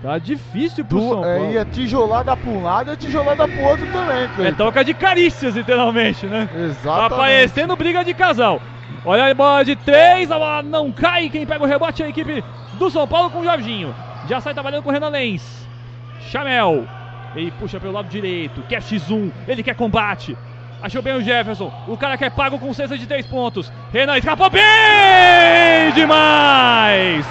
Tá 0.00 0.16
difícil 0.18 0.84
pro 0.84 0.98
Du- 0.98 1.08
São 1.08 1.24
é, 1.24 1.36
Paulo. 1.38 1.52
e 1.52 1.56
é 1.56 1.64
tijolada 1.64 2.36
pra 2.36 2.50
um 2.50 2.62
lado 2.62 2.90
e 2.90 2.92
é 2.92 2.96
tijolada 2.96 3.48
pro 3.48 3.60
outro 3.64 3.86
também, 3.92 4.24
É 4.24 4.28
Cleiton. 4.28 4.56
troca 4.56 4.84
de 4.84 4.94
carícias, 4.94 5.56
literalmente, 5.56 6.26
né? 6.26 6.48
Tá 6.52 6.58
Exatamente. 6.60 7.16
parecendo 7.18 7.76
briga 7.76 8.04
de 8.04 8.14
casal. 8.14 8.60
Olha 9.04 9.28
a 9.28 9.34
bola 9.34 9.64
de 9.64 9.74
três, 9.74 10.30
a 10.30 10.38
bola 10.38 10.62
não 10.62 10.92
cai. 10.92 11.28
Quem 11.28 11.44
pega 11.44 11.64
o 11.64 11.66
rebote 11.66 12.02
é 12.02 12.06
a 12.06 12.08
equipe 12.08 12.44
do 12.82 12.90
São 12.90 13.06
Paulo 13.06 13.30
com 13.30 13.40
o 13.40 13.44
Jorginho. 13.44 13.94
Já 14.28 14.40
sai 14.40 14.54
trabalhando 14.54 14.82
com 14.82 14.90
o 14.90 14.92
Renan 14.92 15.08
Lenz. 15.08 15.66
Chamel. 16.30 16.86
Ele 17.34 17.50
puxa 17.52 17.80
pelo 17.80 17.92
lado 17.92 18.08
direito. 18.08 18.62
Quer 18.68 18.82
X1. 18.82 19.30
Ele 19.48 19.62
quer 19.62 19.74
combate. 19.74 20.36
Achou 20.82 21.00
bem 21.00 21.14
o 21.14 21.22
Jefferson. 21.22 21.72
O 21.86 21.96
cara 21.96 22.18
quer 22.18 22.30
pago 22.30 22.58
com 22.58 22.72
cesta 22.74 22.98
de 22.98 23.06
três 23.06 23.24
pontos. 23.26 23.72
Renan 23.92 24.18
escapou 24.18 24.50
bem 24.50 25.92
demais. 25.94 27.24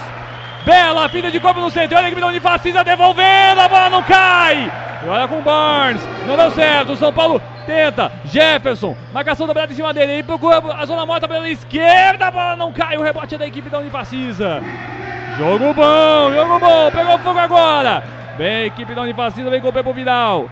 Bela 0.65 1.09
pinta 1.09 1.29
de 1.29 1.39
corpo 1.39 1.59
no 1.59 1.69
centro. 1.69 1.97
Olha 1.97 2.05
a 2.05 2.07
equipe 2.07 2.21
da 2.21 2.27
Unifacisa 2.27 2.83
devolvendo. 2.83 3.59
A 3.59 3.67
bola 3.67 3.89
não 3.89 4.03
cai. 4.03 4.71
E 5.03 5.07
olha 5.07 5.27
com 5.27 5.39
o 5.39 5.41
Barnes. 5.41 6.01
Não 6.25 6.37
deu 6.37 6.51
certo. 6.51 6.93
O 6.93 6.97
São 6.97 7.11
Paulo 7.11 7.41
tenta. 7.65 8.11
Jefferson. 8.25 8.95
Marcação 9.13 9.47
dobrada 9.47 9.73
em 9.73 9.75
cima 9.75 9.93
dele. 9.93 10.13
Ele 10.13 10.23
procura 10.23 10.61
a 10.75 10.85
zona 10.85 11.05
morta 11.05 11.27
pela 11.27 11.49
esquerda. 11.49 12.27
A 12.27 12.31
bola 12.31 12.55
não 12.55 12.71
cai. 12.71 12.97
O 12.97 13.03
rebote 13.03 13.35
é 13.35 13.37
da 13.37 13.47
equipe 13.47 13.69
da 13.69 13.79
Unifacisa. 13.79 14.61
Jogo 15.37 15.73
bom. 15.73 16.33
Jogo 16.33 16.59
bom. 16.59 16.91
Pegou 16.91 17.17
fogo 17.19 17.39
agora. 17.39 18.03
Vem 18.37 18.55
a 18.55 18.65
equipe 18.65 18.93
da 18.93 19.01
Unifacisa. 19.01 19.49
Vem 19.49 19.61
com 19.61 19.69
o 19.69 19.73
Pepo 19.73 19.93
Vidal. 19.93 20.49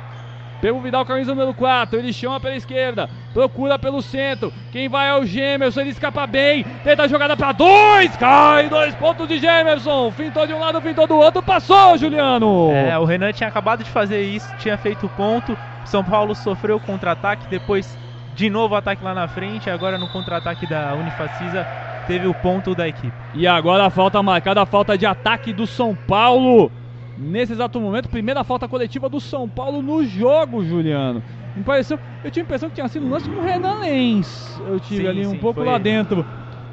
Pelo 0.62 0.82
Vidal, 0.82 1.06
camisa 1.06 1.34
número 1.34 1.54
4. 1.54 1.98
Ele 1.98 2.12
chama 2.12 2.40
pela 2.40 2.56
esquerda. 2.56 3.10
Procura 3.34 3.80
pelo 3.80 4.02
centro. 4.02 4.52
Quem 4.72 4.90
vai 4.90 5.10
é 5.10 5.16
o 5.16 5.26
Gemerson. 5.26 5.82
Ele 5.82 5.92
escapa 5.92 6.28
bem. 6.28 6.66
Tenta 6.84 7.04
a 7.04 7.08
jogada 7.08 7.38
para 7.38 7.54
dois. 7.54 8.16
Cai. 8.18 8.68
Dois 8.68 8.94
pontos 8.96 9.28
de 9.28 9.40
Gemerson. 9.40 10.12
Fintou 10.12 10.46
de 10.46 10.54
um 10.54 10.60
lado, 10.60 10.82
fintou 10.82 11.08
do 11.08 11.16
outro. 11.16 11.42
Passou, 11.42 11.98
Juliano. 11.98 12.72
É, 12.74 12.98
o 12.98 13.06
Renan 13.06 13.32
tinha 13.32 13.48
acabado 13.48 13.84
de 13.84 13.90
fazer 13.90 14.22
isso. 14.22 14.54
Tinha 14.58 14.78
feito 14.78 15.08
ponto. 15.10 15.58
São 15.86 16.04
Paulo 16.04 16.36
sofreu 16.36 16.80
contra-ataque. 16.80 17.48
Depois, 17.48 17.98
de 18.36 18.50
novo, 18.50 18.76
ataque 18.76 19.04
lá 19.04 19.14
na 19.14 19.28
frente. 19.30 19.70
Agora, 19.70 19.98
no 19.98 20.10
contra-ataque 20.10 20.68
da 20.68 20.94
Unifacisa, 20.94 21.66
teve 22.10 22.26
o 22.27 22.34
ponto 22.34 22.73
da 22.73 22.88
equipe. 22.88 23.14
E 23.36 23.45
agora 23.45 23.86
a 23.86 23.90
falta 23.91 24.22
marcada. 24.23 24.61
A 24.61 24.65
falta 24.65 24.98
de 24.98 25.06
ataque 25.06 25.53
do 25.53 25.68
São 25.68 25.95
Paulo. 25.95 26.72
Nesse 27.18 27.53
exato 27.53 27.80
momento, 27.80 28.10
primeira 28.10 28.44
falta 28.44 28.68
coletiva 28.68 29.07
do 29.07 29.19
São 29.19 29.48
Paulo 29.48 29.81
no 29.81 30.03
jogo, 30.03 30.64
Juliano. 30.64 31.22
Me 31.56 31.64
pareceu, 31.64 31.99
eu 32.23 32.31
tinha 32.31 32.44
a 32.44 32.45
impressão 32.45 32.69
que 32.69 32.76
tinha 32.76 32.88
sido 32.88 33.06
um 33.06 33.10
lance 33.10 33.30
com 33.30 33.40
o 33.41 33.44
Renan 33.44 33.80
Lenz. 33.80 34.60
Eu 34.68 34.80
tive 34.80 35.03
Sim, 35.03 35.07
ali 35.07 35.27
um 35.27 35.31
sim, 35.31 35.38
pouco 35.38 35.61
lá 35.61 35.76
ele. 35.76 35.84
dentro. 35.84 36.26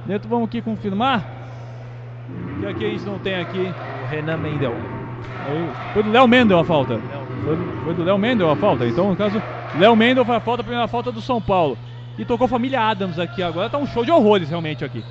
Dentro, 0.06 0.28
vamos 0.28 0.46
aqui 0.46 0.62
confirmar. 0.62 1.24
Que 2.60 2.66
aqui 2.66 2.84
a 2.86 2.88
gente 2.90 3.04
não 3.04 3.18
tem 3.18 3.34
aqui. 3.36 3.74
O 4.04 4.10
Renan 4.10 4.36
Mendel. 4.38 4.74
Foi 5.92 6.02
do 6.02 6.10
Léo 6.10 6.26
Mendel 6.28 6.58
a 6.60 6.64
falta. 6.64 6.98
Foi, 7.44 7.56
do- 7.56 7.80
foi 7.84 7.94
do 7.94 8.04
Léo 8.04 8.18
Mendel 8.18 8.50
a 8.50 8.56
falta. 8.56 8.86
Então, 8.86 9.10
no 9.10 9.16
caso, 9.16 9.42
Léo 9.78 9.94
Mendel 9.96 10.24
foi 10.24 10.36
a 10.36 10.40
falta, 10.40 10.62
a 10.62 10.64
primeira 10.64 10.88
falta 10.88 11.12
do 11.12 11.20
São 11.20 11.40
Paulo. 11.42 11.76
E 12.18 12.24
tocou 12.24 12.48
família 12.48 12.80
Adams 12.80 13.18
aqui 13.18 13.42
agora. 13.42 13.68
Tá 13.68 13.78
um 13.78 13.86
show 13.86 14.04
de 14.04 14.10
horrores 14.10 14.48
realmente 14.48 14.84
aqui. 14.84 15.04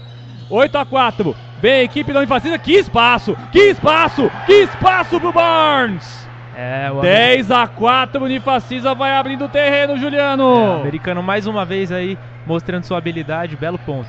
8 0.50 0.78
a 0.78 0.86
4 0.86 1.36
Vem 1.62 1.72
a 1.74 1.84
equipe 1.84 2.12
da 2.14 2.20
Unifacisa. 2.20 2.60
Que 2.60 2.74
espaço! 2.74 3.36
Que 3.52 3.70
espaço! 3.70 4.30
Que 4.46 4.54
espaço 4.64 5.20
pro 5.20 5.32
Barnes! 5.32 6.26
É, 6.56 6.90
o 6.92 7.02
10 7.02 7.52
a 7.52 7.68
4 7.68 8.24
Unifacisa 8.24 8.94
vai 8.94 9.12
abrindo 9.14 9.46
o 9.46 9.50
terreno, 9.50 9.98
Juliano. 9.98 10.80
americano 10.82 11.22
mais 11.24 11.48
uma 11.48 11.66
vez 11.66 11.92
aí 11.92 12.18
mostrando 12.46 12.84
sua 12.84 12.98
habilidade, 12.98 13.56
belo 13.58 13.78
ponto. 13.80 14.08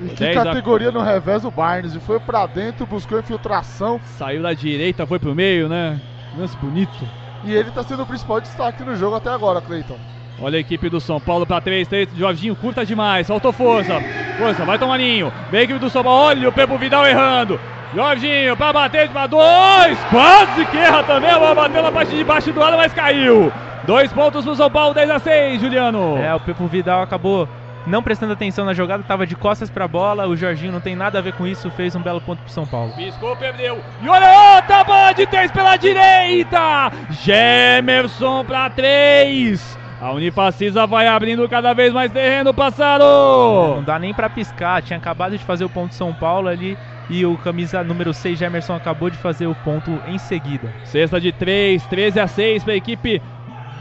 E 0.00 0.08
que 0.10 0.14
10 0.16 0.36
a- 0.36 0.44
categoria 0.44 0.92
no 0.92 1.00
revés 1.00 1.44
o 1.44 1.50
Barnes. 1.50 1.94
E 1.94 2.00
foi 2.00 2.20
pra 2.20 2.46
dentro, 2.46 2.86
buscou 2.86 3.18
infiltração. 3.18 4.00
Saiu 4.16 4.42
da 4.42 4.52
direita, 4.52 5.06
foi 5.06 5.18
pro 5.18 5.34
meio, 5.34 5.68
né? 5.68 6.00
Lance 6.36 6.56
bonito. 6.58 7.08
E 7.44 7.52
ele 7.52 7.70
tá 7.70 7.82
sendo 7.82 8.02
o 8.02 8.06
principal 8.06 8.40
destaque 8.40 8.84
no 8.84 8.94
jogo 8.94 9.16
até 9.16 9.30
agora, 9.30 9.60
Cleiton. 9.60 9.98
Olha 10.40 10.56
a 10.56 10.60
equipe 10.60 10.88
do 10.88 11.00
São 11.00 11.20
Paulo 11.20 11.44
pra 11.44 11.60
3, 11.60 11.88
3, 11.88 12.08
Jorginho 12.16 12.54
curta 12.54 12.86
demais, 12.86 13.26
faltou 13.26 13.52
força. 13.52 14.00
Força, 14.38 14.64
vai 14.64 14.78
tomar 14.78 14.98
ninho. 14.98 15.32
Vem 15.50 15.60
a 15.60 15.64
equipe 15.64 15.80
do 15.80 15.90
São 15.90 16.04
Paulo, 16.04 16.26
olha 16.26 16.48
o 16.48 16.52
Pepo 16.52 16.78
Vidal 16.78 17.06
errando. 17.06 17.58
Jorginho 17.94 18.56
pra 18.56 18.72
bater, 18.72 19.08
pra 19.08 19.26
dois, 19.26 19.98
quase 20.10 20.64
que 20.66 20.76
erra 20.76 21.02
também, 21.02 21.30
a 21.30 21.38
bola 21.38 21.54
bateu 21.54 21.82
na 21.82 21.90
parte 21.90 22.14
de 22.14 22.22
baixo 22.22 22.52
do 22.52 22.60
lado, 22.60 22.76
mas 22.76 22.92
caiu. 22.92 23.50
Dois 23.84 24.12
pontos 24.12 24.44
pro 24.44 24.54
São 24.54 24.70
Paulo, 24.70 24.94
10 24.94 25.10
a 25.10 25.18
6, 25.18 25.60
Juliano. 25.60 26.18
É, 26.18 26.34
o 26.34 26.40
Pepo 26.40 26.66
Vidal 26.66 27.02
acabou 27.02 27.48
não 27.86 28.02
prestando 28.02 28.34
atenção 28.34 28.64
na 28.64 28.74
jogada, 28.74 29.02
tava 29.02 29.26
de 29.26 29.34
costas 29.34 29.70
pra 29.70 29.88
bola. 29.88 30.28
O 30.28 30.36
Jorginho 30.36 30.70
não 30.70 30.80
tem 30.80 30.94
nada 30.94 31.18
a 31.18 31.22
ver 31.22 31.32
com 31.32 31.46
isso, 31.46 31.70
fez 31.70 31.96
um 31.96 32.02
belo 32.02 32.20
ponto 32.20 32.42
pro 32.42 32.52
São 32.52 32.66
Paulo. 32.66 32.92
Piscou, 32.94 33.34
perdeu. 33.36 33.78
E 34.02 34.08
olha 34.08 34.56
outra 34.56 34.84
bola 34.84 35.12
de 35.12 35.26
três 35.26 35.50
pela 35.50 35.76
direita. 35.76 36.92
Gemerson 37.10 38.44
pra 38.44 38.68
três. 38.68 39.78
A 40.00 40.12
Unifacisa 40.12 40.86
vai 40.86 41.08
abrindo 41.08 41.48
cada 41.48 41.72
vez 41.74 41.92
mais 41.92 42.12
terreno, 42.12 42.54
passaram. 42.54 43.76
Não 43.76 43.82
dá 43.82 43.98
nem 43.98 44.14
pra 44.14 44.30
piscar, 44.30 44.80
tinha 44.80 44.96
acabado 44.96 45.36
de 45.36 45.44
fazer 45.44 45.64
o 45.64 45.68
ponto 45.68 45.92
São 45.92 46.14
Paulo 46.14 46.48
ali 46.48 46.78
e 47.10 47.26
o 47.26 47.36
camisa 47.38 47.82
número 47.82 48.14
6 48.14 48.38
Gemerson 48.38 48.74
acabou 48.74 49.10
de 49.10 49.16
fazer 49.16 49.48
o 49.48 49.56
ponto 49.56 49.90
em 50.06 50.16
seguida. 50.18 50.72
Cesta 50.84 51.20
de 51.20 51.32
3, 51.32 51.84
13 51.86 52.20
a 52.20 52.28
6 52.28 52.62
para 52.62 52.74
a 52.74 52.76
equipe 52.76 53.20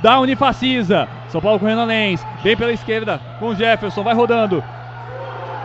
da 0.01 0.19
Unifacisa. 0.19 1.07
São 1.29 1.39
Paulo 1.39 1.59
com 1.59 1.65
o 1.65 1.69
Renan 1.69 1.85
Lenz. 1.85 2.25
Vem 2.43 2.57
pela 2.57 2.71
esquerda 2.71 3.21
com 3.39 3.49
o 3.49 3.55
Jefferson, 3.55 4.01
vai 4.01 4.15
rodando. 4.15 4.63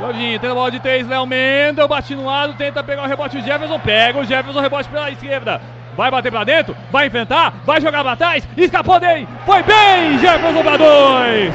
Jorginho, 0.00 0.38
tenta 0.38 0.52
a 0.52 0.54
bola 0.54 0.70
de 0.70 0.80
3, 0.80 1.08
Léo 1.08 1.26
Mendel, 1.26 1.88
bate 1.88 2.14
no 2.14 2.26
lado, 2.26 2.54
tenta 2.54 2.82
pegar 2.82 3.04
o 3.04 3.08
rebote 3.08 3.38
o 3.38 3.42
Jefferson, 3.42 3.78
pega 3.78 4.18
o 4.18 4.24
Jefferson, 4.24 4.60
rebote 4.60 4.88
pela 4.88 5.10
esquerda. 5.10 5.60
Vai 5.96 6.10
bater 6.10 6.32
pra 6.32 6.44
dentro, 6.44 6.74
vai 6.90 7.06
enfrentar, 7.06 7.52
vai 7.66 7.80
jogar 7.80 8.02
pra 8.02 8.16
trás, 8.16 8.48
escapou 8.56 8.98
dele, 8.98 9.28
foi 9.44 9.62
bem, 9.62 10.18
Jefferson 10.18 10.62
pra 10.62 10.76
dois. 10.76 11.54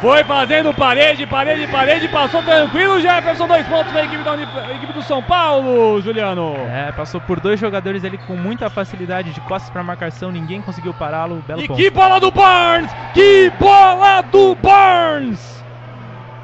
Foi 0.00 0.22
fazendo 0.22 0.72
parede, 0.72 1.26
parede, 1.26 1.66
parede, 1.66 2.06
passou 2.08 2.40
tranquilo, 2.42 3.00
Jefferson, 3.00 3.48
dois 3.48 3.66
pontos 3.66 3.92
da 3.92 4.04
equipe, 4.04 4.22
da 4.22 4.36
equipe 4.74 4.92
do 4.92 5.02
São 5.02 5.20
Paulo, 5.20 6.00
Juliano. 6.00 6.54
É, 6.72 6.92
passou 6.92 7.20
por 7.20 7.40
dois 7.40 7.58
jogadores 7.58 8.04
ali 8.04 8.16
com 8.18 8.36
muita 8.36 8.70
facilidade 8.70 9.32
de 9.32 9.40
costas 9.40 9.70
pra 9.70 9.82
marcação, 9.82 10.30
ninguém 10.30 10.62
conseguiu 10.62 10.94
pará-lo. 10.94 11.42
Belo 11.48 11.62
E 11.62 11.66
ponto. 11.66 11.76
que 11.76 11.90
bola 11.90 12.20
do 12.20 12.30
Barnes! 12.30 12.90
Que 13.12 13.50
bola 13.58 14.22
do 14.22 14.54
Barnes! 14.54 15.64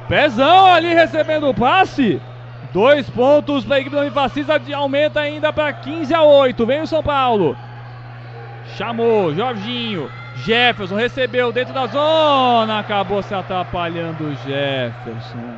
Pezão 0.09 0.67
ali 0.73 0.93
recebendo 0.93 1.47
o 1.49 1.53
passe. 1.53 2.21
Dois 2.75 3.09
pontos 3.09 3.63
para 3.63 3.77
a 3.77 3.79
equipe 3.79 3.95
da 3.95 4.01
Unifacisa, 4.01 4.61
aumenta 4.73 5.21
ainda 5.21 5.53
para 5.53 5.71
15 5.71 6.13
a 6.13 6.23
8. 6.23 6.65
Vem 6.65 6.81
o 6.81 6.87
São 6.87 7.01
Paulo. 7.01 7.55
Chamou, 8.75 9.33
Jorginho. 9.33 10.11
Jefferson 10.43 10.95
recebeu 10.95 11.53
dentro 11.53 11.73
da 11.73 11.87
zona. 11.87 12.79
Acabou 12.79 13.23
se 13.23 13.33
atrapalhando 13.33 14.25
o 14.25 14.35
Jefferson. 14.35 15.57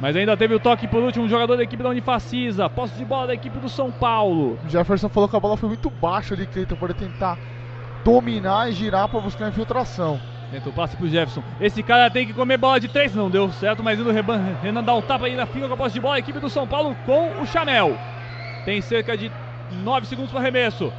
Mas 0.00 0.16
ainda 0.16 0.34
teve 0.38 0.54
o 0.54 0.58
toque 0.58 0.88
por 0.88 1.02
último, 1.02 1.28
jogador 1.28 1.54
da 1.54 1.62
equipe 1.62 1.82
da 1.82 1.90
Unifacisa. 1.90 2.66
Posse 2.70 2.94
de 2.94 3.04
bola 3.04 3.26
da 3.26 3.34
equipe 3.34 3.58
do 3.58 3.68
São 3.68 3.92
Paulo. 3.92 4.58
Jefferson 4.70 5.10
falou 5.10 5.28
que 5.28 5.36
a 5.36 5.40
bola 5.40 5.58
foi 5.58 5.68
muito 5.68 5.90
baixa 5.90 6.32
ali, 6.32 6.46
Cleiton, 6.46 6.76
para 6.76 6.94
tentar 6.94 7.36
dominar 8.02 8.70
e 8.70 8.72
girar 8.72 9.06
para 9.06 9.20
buscar 9.20 9.44
a 9.44 9.48
infiltração. 9.48 10.18
Tenta 10.50 10.68
o 10.68 10.72
passe 10.72 10.96
pro 10.96 11.08
Jefferson. 11.08 11.42
Esse 11.60 11.82
cara 11.82 12.10
tem 12.10 12.26
que 12.26 12.32
comer 12.32 12.56
bola 12.56 12.78
de 12.78 12.88
três. 12.88 13.14
Não 13.14 13.28
deu 13.28 13.50
certo, 13.52 13.82
mas 13.82 14.00
o 14.00 14.10
Renan 14.62 14.82
dá 14.82 14.94
um 14.94 15.02
tapa 15.02 15.26
aí 15.26 15.34
na 15.34 15.46
fica 15.46 15.66
com 15.66 15.74
a 15.74 15.76
posse 15.76 15.94
de 15.94 16.00
bola. 16.00 16.16
A 16.16 16.18
equipe 16.18 16.38
do 16.38 16.48
São 16.48 16.66
Paulo 16.66 16.96
com 17.04 17.40
o 17.40 17.46
Chamel. 17.46 17.96
Tem 18.64 18.80
cerca 18.80 19.16
de 19.16 19.30
9 19.82 20.06
segundos 20.06 20.30
para 20.30 20.40
arremesso. 20.40 20.92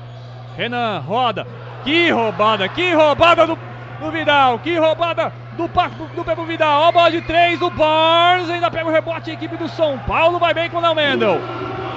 Renan 0.57 0.99
roda. 0.99 1.48
Que 1.84 2.10
roubada, 2.10 2.68
que 2.68 2.94
roubada 2.94 3.48
do, 3.48 3.57
do 3.99 4.11
Vidal. 4.11 4.60
Que 4.60 4.78
roubada 4.78 5.32
do, 5.56 5.69
do, 6.15 6.26
Pepo 6.26 6.45
Vidal. 6.45 6.82
Ó, 6.82 6.91
bola 6.91 7.11
de 7.11 7.22
três. 7.22 7.61
O 7.61 7.69
Barnes 7.69 8.49
ainda 8.49 8.69
pega 8.69 8.90
o 8.90 8.91
rebote. 8.91 9.32
A 9.32 9.34
equipe 9.34 9.56
do 9.56 9.69
São 9.69 9.98
Paulo 9.99 10.40
vai 10.40 10.53
bem 10.53 10.69
com 10.69 10.78
o 10.78 10.82
Léo 10.82 10.95
Mendel. 10.95 11.40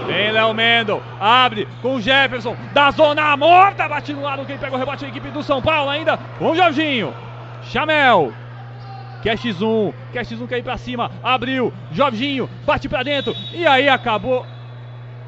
Vem 0.07 0.33
Léo 0.33 0.53
Mendel, 0.53 1.03
abre 1.21 1.69
com 1.81 1.95
o 1.95 2.01
Jefferson, 2.01 2.57
da 2.73 2.91
zona 2.91 3.37
morta, 3.37 3.87
bate 3.87 4.13
no 4.13 4.23
lado, 4.23 4.45
quem 4.45 4.59
pega 4.59 4.75
o 4.75 4.79
rebote 4.79 5.05
é 5.05 5.07
a 5.07 5.11
equipe 5.11 5.29
do 5.29 5.41
São 5.41 5.63
Paulo 5.63 5.89
ainda, 5.89 6.19
com 6.37 6.51
o 6.51 6.57
Jorginho, 6.57 7.15
Chamel, 7.63 8.33
quer 9.23 9.37
X1, 9.37 9.95
quer 10.13 10.25
X1 10.25 10.49
quer 10.49 10.59
ir 10.59 10.63
pra 10.63 10.77
cima, 10.77 11.11
abriu, 11.23 11.73
Jorginho, 11.93 12.49
bate 12.65 12.89
pra 12.89 13.03
dentro, 13.03 13.35
e 13.53 13.67
aí 13.67 13.89
acabou 13.89 14.47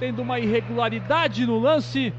tendo 0.00 0.22
uma 0.22 0.38
irregularidade 0.40 1.46
no 1.46 1.58
lance, 1.58 2.12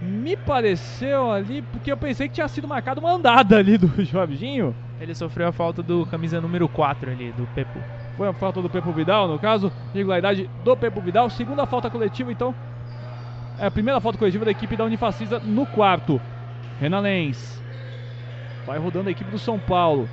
me 0.00 0.36
pareceu 0.36 1.30
ali, 1.30 1.62
porque 1.62 1.90
eu 1.90 1.96
pensei 1.96 2.28
que 2.28 2.34
tinha 2.34 2.48
sido 2.48 2.66
marcada 2.68 3.00
uma 3.00 3.12
andada 3.12 3.56
ali 3.56 3.76
do 3.78 3.88
Jorginho, 4.04 4.74
Ele 5.00 5.14
sofreu 5.14 5.48
a 5.48 5.52
falta 5.52 5.82
do 5.82 6.04
camisa 6.06 6.40
número 6.40 6.68
4 6.68 7.10
ali, 7.10 7.32
do 7.32 7.46
Pepo. 7.54 7.78
Foi 8.16 8.26
a 8.26 8.32
falta 8.32 8.60
do 8.60 8.68
Pepo 8.68 8.92
Vidal, 8.92 9.28
no 9.28 9.38
caso, 9.38 9.72
irregularidade 9.94 10.50
do 10.64 10.76
Pepo 10.76 11.00
Vidal, 11.00 11.30
segunda 11.30 11.66
falta 11.66 11.88
coletiva, 11.88 12.32
então. 12.32 12.54
É 13.56 13.66
a 13.66 13.70
primeira 13.70 14.00
falta 14.00 14.18
coletiva 14.18 14.44
da 14.44 14.50
equipe 14.50 14.76
da 14.76 14.84
Unifacisa 14.84 15.40
no 15.40 15.66
quarto. 15.66 16.20
Renan 16.80 17.00
Lenz. 17.00 17.57
Vai 18.68 18.78
rodando 18.78 19.08
a 19.08 19.12
equipe 19.12 19.30
do 19.30 19.38
São 19.38 19.58
Paulo. 19.58 20.06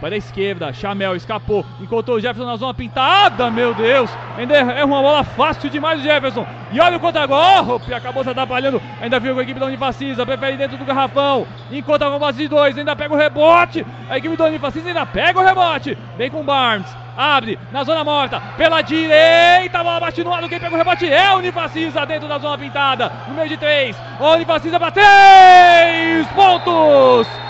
Para 0.00 0.14
a 0.14 0.16
esquerda, 0.16 0.72
Chamel 0.72 1.14
escapou, 1.14 1.66
encontrou 1.78 2.16
o 2.16 2.20
Jefferson 2.20 2.46
na 2.46 2.56
zona 2.56 2.72
pintada, 2.72 3.50
meu 3.50 3.74
Deus! 3.74 4.08
Ainda 4.38 4.54
é 4.54 4.82
uma 4.82 5.02
bola 5.02 5.24
fácil 5.24 5.68
demais 5.68 6.00
o 6.00 6.02
Jefferson. 6.02 6.46
E 6.72 6.80
olha 6.80 6.96
o 6.96 7.00
contra-golpe, 7.00 7.92
acabou 7.92 8.24
se 8.24 8.30
atrapalhando. 8.30 8.80
Ainda 9.02 9.20
viu 9.20 9.34
com 9.34 9.40
a 9.40 9.42
equipe 9.42 9.60
da 9.60 9.66
Unifacisa, 9.66 10.24
prefere 10.24 10.56
dentro 10.56 10.78
do 10.78 10.86
garrafão. 10.86 11.46
Encontra 11.70 12.06
a 12.06 12.18
base 12.18 12.38
de 12.38 12.48
dois, 12.48 12.78
ainda 12.78 12.96
pega 12.96 13.12
o 13.12 13.18
rebote. 13.18 13.84
A 14.08 14.16
equipe 14.16 14.36
da 14.38 14.46
Unifacisa 14.46 14.88
ainda 14.88 15.04
pega 15.04 15.38
o 15.38 15.44
rebote. 15.44 15.98
Vem 16.16 16.30
com 16.30 16.40
o 16.40 16.44
Barnes, 16.44 16.88
abre 17.14 17.58
na 17.70 17.84
zona 17.84 18.04
morta, 18.04 18.40
pela 18.56 18.80
direita, 18.80 19.84
bola 19.84 20.00
bate 20.00 20.24
no 20.24 20.32
ar, 20.32 20.48
quem 20.48 20.58
pega 20.58 20.74
o 20.74 20.78
rebote 20.78 21.12
é 21.12 21.34
o 21.34 21.38
Unifacisa 21.38 22.06
dentro 22.06 22.26
da 22.26 22.38
zona 22.38 22.56
pintada, 22.56 23.12
no 23.28 23.34
meio 23.34 23.50
de 23.50 23.58
três, 23.58 23.94
o 24.18 24.32
Unifacisa 24.32 24.80
para 24.80 24.92
três 24.92 26.26
pontos! 26.28 27.47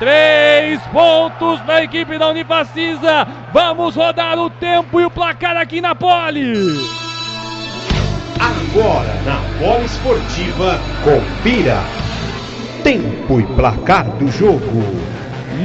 Três 0.00 0.80
pontos 0.86 1.62
na 1.66 1.82
equipe 1.82 2.16
da 2.16 2.30
Unifacisa. 2.30 3.28
Vamos 3.52 3.94
rodar 3.94 4.38
o 4.38 4.48
tempo 4.48 4.98
e 4.98 5.04
o 5.04 5.10
placar 5.10 5.58
aqui 5.58 5.78
na 5.78 5.94
Pole. 5.94 6.54
Agora 8.40 9.14
na 9.26 9.36
Pole 9.58 9.84
Esportiva, 9.84 10.80
confira 11.04 11.82
tempo 12.82 13.40
e 13.40 13.46
placar 13.54 14.06
do 14.12 14.32
jogo. 14.32 14.82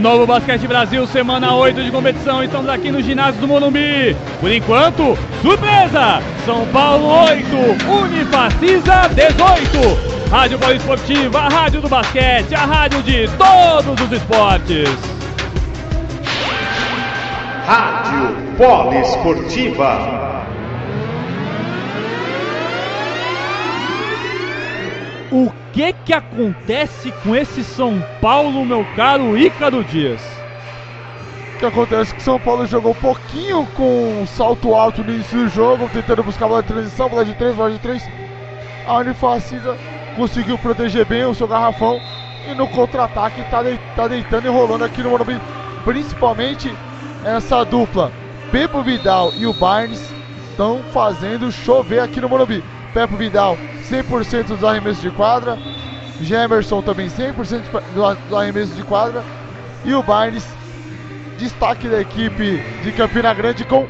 Novo 0.02 0.28
Basquete 0.28 0.68
Brasil, 0.68 1.08
semana 1.08 1.56
8 1.56 1.82
de 1.82 1.90
competição. 1.90 2.44
Estamos 2.44 2.68
aqui 2.68 2.92
no 2.92 3.02
ginásio 3.02 3.40
do 3.40 3.48
Morumbi. 3.48 4.18
Por 4.42 4.52
enquanto, 4.52 5.18
surpresa! 5.42 6.22
São 6.46 6.68
Paulo 6.74 7.08
8, 7.08 7.46
Unifacisa 7.90 9.08
18. 9.16 10.15
Rádio 10.30 10.60
Poliesportiva, 10.60 11.40
a 11.40 11.48
rádio 11.48 11.82
do 11.82 11.88
basquete, 11.88 12.56
a 12.56 12.66
rádio 12.66 13.02
de 13.04 13.28
todos 13.38 14.02
os 14.02 14.12
esportes. 14.12 14.90
Rádio 17.66 18.36
Poliesportiva. 18.58 20.46
O 25.32 25.52
que 25.72 25.94
que 25.94 26.14
acontece 26.14 27.12
com 27.24 27.36
esse 27.36 27.64
São 27.64 28.04
Paulo, 28.20 28.66
meu 28.66 28.86
caro 28.96 29.38
Ícaro 29.38 29.84
Dias? 29.84 30.22
O 31.56 31.60
que 31.60 31.66
acontece 31.66 32.14
é 32.14 32.16
que 32.16 32.24
São 32.24 32.40
Paulo 32.40 32.66
jogou 32.66 32.92
um 32.92 32.96
pouquinho 32.96 33.66
com 33.76 34.22
um 34.22 34.28
salto 34.28 34.74
alto 34.74 35.04
no 35.04 35.14
início 35.14 35.40
do 35.40 35.50
jogo, 35.50 35.90
tentando 35.94 36.24
buscar 36.24 36.48
bola 36.48 36.62
de 36.62 36.68
transição, 36.68 37.10
bola 37.10 37.24
de 37.24 37.34
3, 37.36 37.56
bola 37.56 37.72
de 37.72 37.80
3. 37.80 38.04
A 38.88 38.98
Unifacisa 38.98 39.78
conseguiu 40.16 40.58
proteger 40.58 41.06
bem 41.06 41.26
o 41.26 41.36
seu 41.36 41.48
garrafão 41.48 42.00
e 42.50 42.54
no 42.56 42.68
contra-ataque 42.68 43.42
está 43.42 43.64
de, 43.64 43.78
tá 43.96 44.08
deitando 44.08 44.46
e 44.46 44.50
rolando 44.50 44.84
aqui 44.84 45.02
no 45.04 45.10
Morumbi. 45.10 45.40
Principalmente 45.84 46.74
essa 47.24 47.64
dupla, 47.64 48.12
Pepo 48.52 48.82
Vidal 48.82 49.32
e 49.36 49.46
o 49.46 49.54
Barnes 49.54 50.02
estão 50.50 50.82
fazendo 50.94 51.52
chover 51.52 52.00
aqui 52.00 52.22
no 52.22 52.30
Morumbi. 52.30 52.64
Pepo 52.94 53.18
Vidal 53.18 53.58
100% 53.90 54.46
dos 54.46 54.64
arremessos 54.64 55.02
de 55.02 55.12
quadra, 55.12 55.58
Gemerson 56.22 56.82
também 56.82 57.08
100% 57.08 57.64
dos 57.94 58.34
arremessos 58.34 58.76
de 58.76 58.84
quadra 58.84 59.24
e 59.84 59.94
o 59.94 60.02
Barnes 60.02 60.48
destaque 61.38 61.88
da 61.88 62.00
equipe 62.00 62.62
de 62.84 62.92
Campina 62.94 63.34
Grande 63.34 63.66
com 63.66 63.86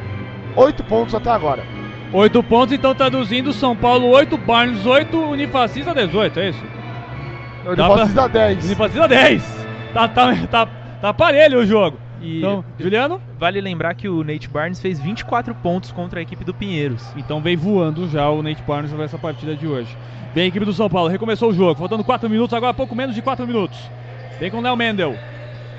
8 0.56 0.82
pontos 0.84 1.14
até 1.14 1.30
agora. 1.30 1.75
8 2.16 2.42
pontos, 2.44 2.72
então 2.72 2.94
traduzindo, 2.94 3.52
São 3.52 3.76
Paulo 3.76 4.08
8, 4.08 4.38
Barnes 4.38 4.86
8, 4.86 5.18
Unifacisa 5.18 5.94
18, 5.94 6.40
é 6.40 6.48
isso? 6.48 6.64
Unifacisa 7.66 8.28
10. 8.28 8.64
Unifacisa 8.64 9.08
10. 9.08 9.66
Tá, 9.92 10.08
tá, 10.08 10.34
tá, 10.50 10.66
tá 11.02 11.12
parelho 11.12 11.58
o 11.58 11.66
jogo. 11.66 11.98
E 12.22 12.38
Então, 12.38 12.64
Juliano? 12.78 13.20
Vale 13.38 13.60
lembrar 13.60 13.94
que 13.94 14.08
o 14.08 14.24
Nate 14.24 14.48
Barnes 14.48 14.80
fez 14.80 14.98
24 14.98 15.54
pontos 15.56 15.92
contra 15.92 16.18
a 16.18 16.22
equipe 16.22 16.42
do 16.42 16.54
Pinheiros. 16.54 17.04
Então 17.18 17.42
vem 17.42 17.54
voando 17.54 18.08
já 18.08 18.30
o 18.30 18.42
Nate 18.42 18.62
Barnes 18.62 18.90
para 18.90 19.04
essa 19.04 19.18
partida 19.18 19.54
de 19.54 19.66
hoje. 19.66 19.94
Vem 20.34 20.44
a 20.44 20.46
equipe 20.46 20.64
do 20.64 20.72
São 20.72 20.88
Paulo, 20.88 21.10
recomeçou 21.10 21.50
o 21.50 21.54
jogo, 21.54 21.78
faltando 21.78 22.02
4 22.02 22.30
minutos, 22.30 22.54
agora 22.54 22.72
pouco 22.72 22.94
menos 22.94 23.14
de 23.14 23.20
4 23.20 23.46
minutos. 23.46 23.78
Vem 24.40 24.50
com 24.50 24.56
o 24.56 24.62
Léo 24.62 24.76
Mendel. 24.76 25.14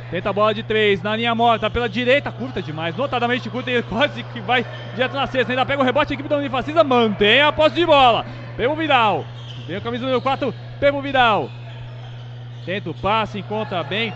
Tenta 0.10 0.30
a 0.30 0.34
bola 0.34 0.54
de 0.54 0.64
3 0.64 1.02
na 1.02 1.16
linha 1.16 1.36
morta, 1.36 1.70
pela 1.70 1.90
direita, 1.90 2.32
curta 2.32 2.62
demais, 2.62 2.96
notadamente 2.96 3.50
curta 3.50 3.70
e 3.70 3.84
quase 3.84 4.24
que 4.24 4.40
vai 4.40 4.66
direto 4.94 5.14
na 5.14 5.28
cesta. 5.28 5.52
Ainda 5.52 5.66
pega 5.66 5.82
o 5.82 5.86
rebote, 5.86 6.14
a 6.14 6.16
equipe 6.16 6.30
da 6.30 6.38
Unifacisa 6.38 6.84
mantém 6.84 7.42
a 7.42 7.52
posse 7.52 7.76
de 7.76 7.86
bola. 7.86 8.26
Pego 8.56 8.76
Vidal. 8.76 9.26
Vem 9.68 9.76
a 9.76 9.82
camisa 9.82 10.04
número 10.04 10.22
4, 10.22 10.54
Pego 10.80 11.02
Vidal. 11.02 11.50
Tenta 12.66 12.90
o 12.90 12.94
passe, 12.94 13.40
encontra 13.40 13.84
bem. 13.84 14.14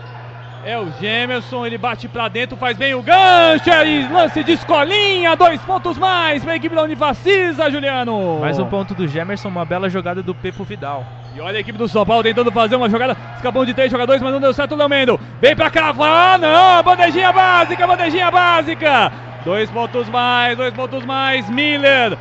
É 0.64 0.78
o 0.78 0.92
Gemerson, 1.00 1.66
ele 1.66 1.76
bate 1.76 2.06
pra 2.06 2.28
dentro, 2.28 2.56
faz 2.56 2.76
bem 2.76 2.94
o 2.94 3.02
gancho, 3.02 3.68
lance 4.12 4.44
de 4.44 4.52
escolinha, 4.52 5.34
dois 5.34 5.60
pontos 5.62 5.98
mais 5.98 6.44
pra 6.44 6.54
equipe 6.54 6.74
da 6.74 6.82
Unifacisa, 6.82 7.68
Juliano. 7.68 8.38
Mais 8.38 8.60
um 8.60 8.66
ponto 8.66 8.94
do 8.94 9.08
Gemerson, 9.08 9.48
uma 9.48 9.64
bela 9.64 9.90
jogada 9.90 10.22
do 10.22 10.32
Pepo 10.32 10.62
Vidal. 10.62 11.04
E 11.34 11.40
olha 11.40 11.56
a 11.56 11.60
equipe 11.60 11.78
do 11.78 11.88
São 11.88 12.04
Paulo 12.04 12.22
tentando 12.22 12.52
fazer 12.52 12.76
uma 12.76 12.90
jogada, 12.90 13.16
escapou 13.34 13.64
de 13.64 13.72
três 13.72 13.90
jogadores, 13.90 14.20
mas 14.20 14.32
não 14.32 14.40
deu 14.40 14.52
certo 14.52 14.72
o 14.72 14.76
Leomendo. 14.76 15.18
Vem 15.40 15.56
pra 15.56 15.70
cravar, 15.70 16.38
não, 16.38 16.82
bandejinha 16.82 17.32
básica, 17.32 17.86
bandejinha 17.86 18.30
básica. 18.30 19.10
Dois 19.42 19.70
pontos 19.70 20.10
mais, 20.10 20.56
dois 20.58 20.74
pontos 20.74 21.04
mais, 21.06 21.48
Miller. 21.48 22.18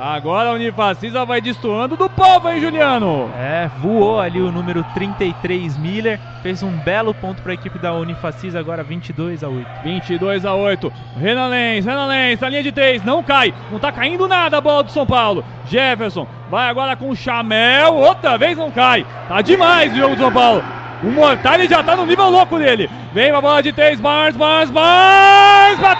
Agora 0.00 0.50
a 0.50 0.52
Unifacisa 0.52 1.24
vai 1.24 1.40
destoando 1.40 1.96
do 1.96 2.08
povo, 2.08 2.48
hein, 2.48 2.60
Juliano? 2.60 3.28
É, 3.36 3.68
voou 3.80 4.20
ali 4.20 4.40
o 4.40 4.52
número 4.52 4.84
33 4.94 5.76
Miller, 5.76 6.20
fez 6.40 6.62
um 6.62 6.70
belo 6.70 7.12
ponto 7.12 7.42
para 7.42 7.50
a 7.50 7.54
equipe 7.54 7.80
da 7.80 7.92
Unifacisa, 7.94 8.60
agora 8.60 8.84
22 8.84 9.42
a 9.42 9.48
8. 9.48 9.66
22 9.82 10.46
a 10.46 10.54
8. 10.54 10.92
Renan 11.16 11.48
Lenz, 11.48 11.84
Renan 11.84 12.06
Lenz, 12.06 12.38
na 12.38 12.48
linha 12.48 12.62
de 12.62 12.70
3, 12.70 13.02
não 13.04 13.24
cai, 13.24 13.52
não 13.72 13.80
tá 13.80 13.90
caindo 13.90 14.28
nada 14.28 14.58
a 14.58 14.60
bola 14.60 14.84
do 14.84 14.92
São 14.92 15.04
Paulo. 15.04 15.44
Jefferson 15.66 16.28
vai 16.48 16.68
agora 16.68 16.94
com 16.94 17.10
o 17.10 17.16
Chamel, 17.16 17.96
outra 17.96 18.38
vez 18.38 18.56
não 18.56 18.70
cai. 18.70 19.04
Tá 19.26 19.42
demais 19.42 19.92
o 19.92 19.96
jogo 19.96 20.14
do 20.14 20.22
São 20.22 20.32
Paulo. 20.32 20.62
O 21.02 21.08
Mortari 21.08 21.66
já 21.66 21.82
tá 21.82 21.96
no 21.96 22.06
nível 22.06 22.30
louco 22.30 22.56
dele. 22.56 22.88
Vem 23.12 23.32
a 23.32 23.40
bola 23.40 23.60
de 23.60 23.72
3, 23.72 24.00
Barnes, 24.00 24.36
Barnes, 24.36 24.70
Barnes, 24.70 25.80
pra 25.80 25.96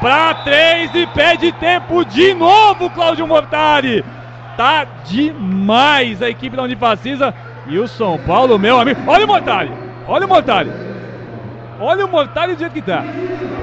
Pra 0.00 0.34
3 0.34 0.94
e 0.94 1.06
pede 1.08 1.52
tempo 1.52 2.04
de 2.04 2.34
novo, 2.34 2.90
Cláudio 2.90 3.26
Mortari. 3.26 4.04
Tá 4.56 4.86
demais 5.04 6.22
a 6.22 6.28
equipe 6.30 6.56
da 6.56 6.62
Unifacisa 6.62 7.34
e 7.66 7.78
o 7.78 7.88
São 7.88 8.18
Paulo, 8.18 8.58
meu 8.58 8.78
amigo. 8.78 9.00
Olha 9.06 9.24
o 9.24 9.28
Mortari, 9.28 9.72
olha 10.06 10.26
o 10.26 10.28
Mortari. 10.28 10.70
Olha 11.80 12.06
o 12.06 12.08
Mortari 12.08 12.54
do 12.54 12.58
jeito 12.60 12.72
que 12.72 12.82
tá. 12.82 13.02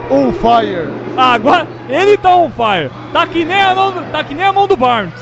On 0.10 0.34
fire. 0.34 0.90
Agora, 1.16 1.66
ele 1.88 2.18
tá 2.18 2.36
on 2.36 2.50
fire. 2.52 2.92
Tá 3.14 3.26
que 3.26 3.46
nem 3.46 3.62
a 3.62 3.74
mão, 3.74 3.92
do- 3.92 4.12
tá 4.12 4.24
que 4.24 4.34
nem 4.36 4.46
a 4.46 4.52
mão 4.52 4.68
do 4.68 4.76
Barnes. 4.76 5.14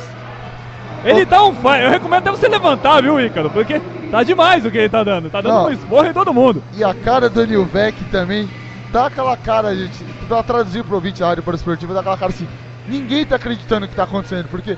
Ele 1.05 1.23
tá 1.25 1.43
on 1.43 1.53
fire. 1.53 1.83
Eu 1.83 1.91
recomendo 1.91 2.19
até 2.27 2.31
você 2.31 2.47
levantar, 2.47 3.01
viu, 3.03 3.19
Ícaro? 3.21 3.49
Porque 3.51 3.79
tá 4.09 4.23
demais 4.23 4.65
o 4.65 4.71
que 4.71 4.77
ele 4.79 4.89
tá 4.89 5.03
dando. 5.03 5.29
Tá 5.29 5.39
dando 5.39 5.53
Não. 5.53 5.65
um 5.67 5.71
esporro 5.71 6.07
em 6.07 6.13
todo 6.13 6.33
mundo. 6.33 6.63
E 6.75 6.83
a 6.83 6.93
cara 6.95 7.29
do 7.29 7.45
Nilvec 7.45 8.03
também 8.05 8.49
dá 8.91 9.07
aquela 9.07 9.35
cara, 9.37 9.75
gente. 9.75 10.03
Pra 10.27 10.43
traduzir 10.43 10.83
pro 10.83 10.95
ouvinte 10.95 11.19
da 11.19 11.27
Rádio 11.27 11.43
para 11.43 11.55
Esportiva, 11.55 11.93
dá 11.93 12.01
aquela 12.01 12.17
cara 12.17 12.31
assim. 12.31 12.47
Ninguém 12.87 13.25
tá 13.25 13.35
acreditando 13.35 13.81
no 13.81 13.87
que 13.87 13.95
tá 13.95 14.03
acontecendo, 14.03 14.47
porque 14.49 14.77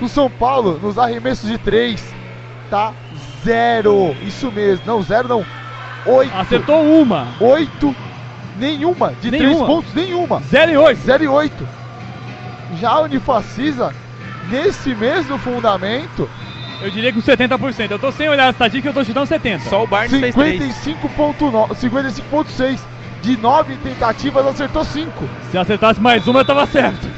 o 0.00 0.08
São 0.08 0.28
Paulo, 0.30 0.78
nos 0.82 0.98
arremessos 0.98 1.48
de 1.48 1.58
três, 1.58 2.02
tá 2.70 2.92
zero. 3.44 4.14
Isso 4.22 4.50
mesmo. 4.50 4.84
Não, 4.86 5.02
zero 5.02 5.28
não. 5.28 5.44
Oito. 6.06 6.36
Acertou 6.36 6.82
uma. 6.82 7.28
Oito. 7.40 7.94
Nenhuma. 8.58 9.12
De 9.20 9.28
três 9.30 9.44
Nenhuma. 9.44 9.66
pontos, 9.66 9.94
nenhuma. 9.94 10.40
Zero 10.42 10.72
e 10.72 10.76
oito. 10.76 11.00
Zero 11.02 11.24
e 11.24 11.28
oito. 11.28 11.68
Já 12.80 12.90
a 12.90 13.00
Unifacisa, 13.00 13.94
nesse 14.50 14.94
mesmo 14.94 15.38
fundamento, 15.38 16.28
Eu 16.82 16.90
diria 16.90 17.10
que 17.12 17.18
uns 17.18 17.24
70%. 17.24 17.90
Eu 17.90 17.98
tô 17.98 18.12
sem 18.12 18.28
olhar 18.28 18.48
a 18.48 18.50
estatística, 18.50 18.88
eu 18.88 18.92
tô 18.94 19.02
chutando 19.04 19.26
70%. 19.26 19.60
Só 19.60 19.82
o 19.82 19.86
Barnes 19.86 20.10
fez 20.20 20.34
3. 20.34 20.74
55.9, 20.74 21.68
55.6 21.74 22.78
de 23.22 23.36
9 23.36 23.76
tentativas 23.76 24.46
acertou 24.46 24.84
5. 24.84 25.28
Se 25.50 25.58
acertasse 25.58 26.00
mais 26.00 26.26
uma, 26.26 26.40
eu 26.40 26.44
tava 26.44 26.66
certo. 26.66 27.08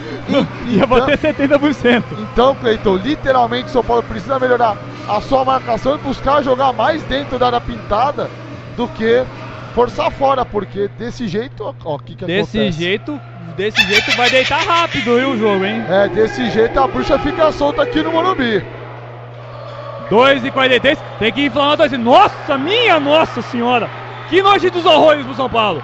Ia 0.68 0.86
bater 0.86 1.18
70%. 1.18 2.02
Então, 2.18 2.54
Cleiton, 2.54 2.96
literalmente 2.96 3.66
o 3.66 3.70
São 3.70 3.82
Paulo 3.84 4.02
precisa 4.02 4.38
melhorar 4.38 4.76
a 5.08 5.20
sua 5.20 5.44
marcação 5.44 5.94
e 5.94 5.98
buscar 5.98 6.42
jogar 6.42 6.72
mais 6.72 7.02
dentro 7.04 7.38
da 7.38 7.46
área 7.46 7.60
pintada 7.60 8.30
do 8.76 8.86
que 8.88 9.24
forçar 9.74 10.10
fora, 10.12 10.44
porque 10.44 10.88
desse 10.98 11.26
jeito, 11.28 11.74
ó, 11.84 11.94
o 11.94 11.98
que 11.98 12.14
que 12.14 12.24
Desse 12.24 12.58
acontece? 12.58 12.78
jeito, 12.78 13.20
desse 13.56 13.80
jeito 13.86 14.16
vai 14.16 14.28
deitar 14.28 14.60
rápido 14.60 15.16
viu, 15.16 15.30
o 15.30 15.38
jogo, 15.38 15.64
hein? 15.64 15.84
É, 15.88 16.08
desse 16.08 16.50
jeito 16.50 16.78
a 16.78 16.86
bruxa 16.86 17.18
fica 17.18 17.50
solta 17.52 17.82
aqui 17.82 18.02
no 18.02 18.12
Morumbi. 18.12 18.64
2 20.10 20.44
e 20.44 20.50
43, 20.50 20.98
tem 21.18 21.32
que 21.32 21.46
inflamar 21.46 21.76
dois. 21.76 21.92
Nossa, 21.92 22.56
minha 22.56 22.98
nossa 22.98 23.42
senhora! 23.42 23.88
Que 24.28 24.42
noite 24.42 24.70
dos 24.70 24.84
horrores 24.84 25.24
pro 25.24 25.34
São 25.34 25.48
Paulo! 25.48 25.82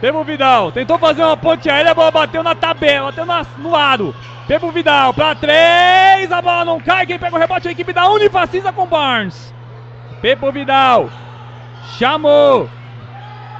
Teve 0.00 0.16
o 0.18 0.24
Vidal, 0.24 0.72
tentou 0.72 0.98
fazer 0.98 1.22
uma 1.22 1.36
ponte 1.36 1.70
aérea, 1.70 1.92
a 1.92 1.94
bola 1.94 2.10
bateu 2.10 2.42
na 2.42 2.56
tabela, 2.56 3.06
bateu 3.06 3.24
na- 3.24 3.46
no 3.58 3.76
aro. 3.76 4.12
Teve 4.48 4.66
o 4.66 4.72
Vidal 4.72 5.14
pra 5.14 5.32
3, 5.36 6.32
a 6.32 6.42
bola 6.42 6.64
não 6.64 6.80
cai, 6.80 7.06
quem 7.06 7.20
pega 7.20 7.36
o 7.36 7.38
rebote 7.38 7.68
é 7.68 7.70
a 7.70 7.72
equipe 7.72 7.92
da 7.92 8.08
Unifacisa 8.08 8.72
com 8.72 8.84
Barnes. 8.84 9.54
Pepo 10.20 10.50
Vidal, 10.50 11.08
chamou, 11.98 12.68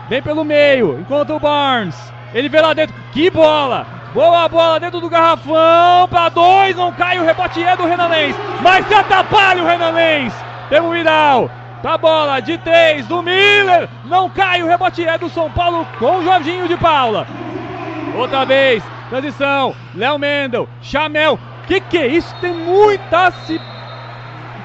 vem 0.09 0.21
pelo 0.21 0.45
meio, 0.45 0.99
encontra 0.99 1.37
o 1.37 1.39
Barnes. 1.41 2.13
Ele 2.35 2.49
vê 2.49 2.61
lá 2.61 2.73
dentro, 2.75 2.95
que 3.13 3.31
bola! 3.31 3.87
Boa 4.13 4.47
bola 4.49 4.81
dentro 4.81 5.01
do 5.01 5.09
garrafão, 5.09 6.09
pra 6.11 6.29
dois, 6.29 6.75
não 6.77 6.93
cai, 6.93 7.19
o 7.21 7.25
rebote 7.25 7.63
é 7.63 7.77
do 7.77 7.87
Renan 7.87 8.09
Lenz, 8.09 8.37
mas 8.61 8.85
se 8.87 8.95
atrapalha 8.95 9.63
o 9.63 9.67
Renan 9.67 9.91
Lenz. 9.93 10.35
O 10.85 10.91
Vidal, 10.91 11.49
Tá 11.83 11.99
bola 11.99 12.39
de 12.39 12.57
três 12.59 13.07
do 13.09 13.21
Miller. 13.23 13.89
Não 14.05 14.31
cai, 14.31 14.63
o 14.63 14.69
rebote 14.69 15.05
é 15.05 15.19
do 15.19 15.29
São 15.29 15.51
Paulo 15.51 15.85
com 15.99 16.19
o 16.19 16.23
Jorginho 16.23 16.69
de 16.69 16.77
Paula. 16.77 17.27
Outra 18.17 18.45
vez, 18.45 18.85
transição. 19.11 19.75
Léo 19.93 20.17
Mendel, 20.17 20.69
Chamel. 20.81 21.39
Que 21.67 21.81
que 21.81 21.99
é 21.99 22.07
isso? 22.07 22.33
Tem 22.41 22.53
muita 22.55 23.33
se 23.33 23.61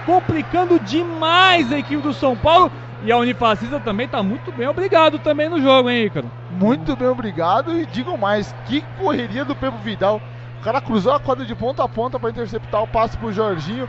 complicando 0.06 0.80
demais 0.80 1.74
a 1.74 1.80
equipe 1.80 2.04
do 2.04 2.14
São 2.14 2.38
Paulo. 2.38 2.72
E 3.04 3.12
a 3.12 3.18
Unifacisa 3.18 3.80
também 3.80 4.08
tá 4.08 4.22
muito 4.22 4.52
bem 4.52 4.68
obrigado 4.68 5.18
também 5.18 5.50
no 5.50 5.62
jogo, 5.62 5.90
hein, 5.90 6.06
Ícaro? 6.06 6.30
Muito 6.52 6.96
bem 6.96 7.08
obrigado 7.08 7.78
e 7.78 7.86
digo 7.88 8.16
mais, 8.18 8.54
que 8.66 8.82
correria 9.00 9.44
do 9.44 9.56
Pepo 9.56 9.78
Vidal. 9.80 10.22
O 10.60 10.64
cara 10.64 10.82
cruzou 10.82 11.14
a 11.14 11.20
quadra 11.20 11.46
de 11.46 11.56
ponta 11.56 11.84
a 11.84 11.88
ponta 11.88 12.20
para 12.20 12.30
interceptar 12.30 12.82
o 12.84 12.88
passe 12.88 13.18
pro 13.18 13.32
Jorginho. 13.32 13.88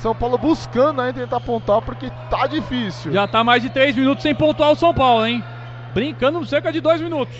São 0.00 0.14
Paulo 0.14 0.38
buscando 0.38 1.00
aí 1.00 1.12
tentar 1.12 1.40
pontuar 1.40 1.82
porque 1.82 2.10
tá 2.30 2.46
difícil. 2.46 3.12
Já 3.12 3.26
tá 3.26 3.44
mais 3.44 3.62
de 3.62 3.68
3 3.68 3.94
minutos 3.94 4.22
sem 4.22 4.34
pontuar 4.34 4.72
o 4.72 4.76
São 4.76 4.94
Paulo, 4.94 5.26
hein? 5.26 5.44
Brincando 5.92 6.44
cerca 6.46 6.72
de 6.72 6.80
2 6.80 7.02
minutos. 7.02 7.36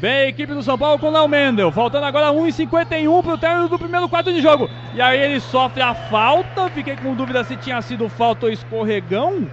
Vem 0.00 0.12
a 0.12 0.28
equipe 0.28 0.52
do 0.52 0.62
São 0.62 0.76
Paulo 0.76 0.98
com 0.98 1.06
o 1.06 1.10
Léo 1.10 1.26
Mendel. 1.26 1.72
Faltando 1.72 2.04
agora 2.04 2.30
1,51 2.30 3.22
pro 3.22 3.38
término 3.38 3.68
do 3.68 3.78
primeiro 3.78 4.06
quarto 4.06 4.30
de 4.30 4.42
jogo. 4.42 4.68
E 4.92 5.00
aí 5.00 5.18
ele 5.18 5.40
sofre 5.40 5.82
a 5.82 5.94
falta. 5.94 6.68
Fiquei 6.68 6.94
com 6.94 7.14
dúvida 7.14 7.42
se 7.42 7.56
tinha 7.56 7.80
sido 7.80 8.06
falta 8.10 8.44
ou 8.44 8.52
escorregão. 8.52 9.48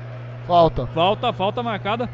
Falta. 0.46 0.86
Falta, 0.88 1.32
falta 1.32 1.64
marcada. 1.64 2.10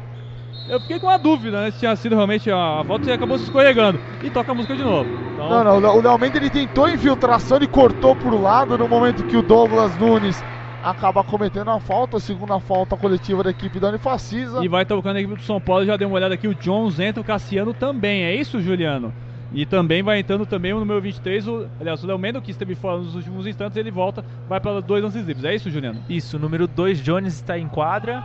Eu 0.68 0.80
fiquei 0.80 0.98
com 0.98 1.08
a 1.08 1.16
dúvida, 1.16 1.62
né? 1.62 1.70
Se 1.70 1.78
tinha 1.78 1.96
sido 1.96 2.14
realmente 2.14 2.50
a 2.50 2.82
falta 2.86 3.08
e 3.08 3.12
acabou 3.12 3.38
se 3.38 3.44
escorregando. 3.44 3.98
E 4.22 4.30
toca 4.30 4.52
a 4.52 4.54
música 4.54 4.76
de 4.76 4.82
novo. 4.82 5.08
Então... 5.32 5.48
Não, 5.64 5.80
não, 5.80 5.96
o 5.96 6.02
Léo 6.02 6.18
Mendes 6.18 6.40
ele 6.40 6.50
tentou 6.50 6.88
infiltração 6.88 7.58
e 7.62 7.66
cortou 7.66 8.14
pro 8.16 8.40
lado 8.40 8.76
no 8.76 8.88
momento 8.88 9.24
que 9.24 9.36
o 9.36 9.42
Douglas 9.42 9.96
Nunes 9.96 10.42
acaba 10.82 11.24
cometendo 11.24 11.70
a 11.70 11.80
falta, 11.80 12.16
a 12.16 12.20
segunda 12.20 12.58
falta 12.60 12.96
coletiva 12.96 13.42
da 13.42 13.50
equipe 13.50 13.80
da 13.80 13.88
Unifacisa. 13.88 14.62
E 14.62 14.68
vai 14.68 14.84
tocando 14.84 15.16
a 15.16 15.20
equipe 15.20 15.36
do 15.36 15.42
São 15.42 15.60
Paulo, 15.60 15.84
já 15.84 15.96
deu 15.96 16.08
uma 16.08 16.16
olhada 16.16 16.34
aqui, 16.34 16.46
o 16.46 16.54
Jones 16.54 17.00
entra, 17.00 17.20
o 17.20 17.24
Cassiano 17.24 17.74
também, 17.74 18.24
é 18.24 18.34
isso, 18.34 18.60
Juliano? 18.60 19.12
E 19.52 19.64
também 19.64 20.02
vai 20.02 20.18
entrando 20.18 20.44
também 20.44 20.74
o 20.74 20.78
número 20.78 21.00
23, 21.00 21.48
o, 21.48 21.66
aliás, 21.80 22.04
o 22.04 22.06
Léo 22.06 22.18
Mendo, 22.18 22.42
que 22.42 22.50
esteve 22.50 22.74
fora 22.74 22.98
nos 22.98 23.14
últimos 23.14 23.46
instantes, 23.46 23.76
ele 23.76 23.90
volta, 23.90 24.24
vai 24.48 24.60
para 24.60 24.80
dois 24.80 25.02
lances 25.02 25.26
livres. 25.26 25.44
É 25.44 25.54
isso, 25.54 25.70
Juliano? 25.70 26.00
Isso, 26.08 26.36
o 26.36 26.40
número 26.40 26.66
2, 26.66 27.02
Jones 27.02 27.34
está 27.34 27.58
em 27.58 27.66
quadra. 27.66 28.22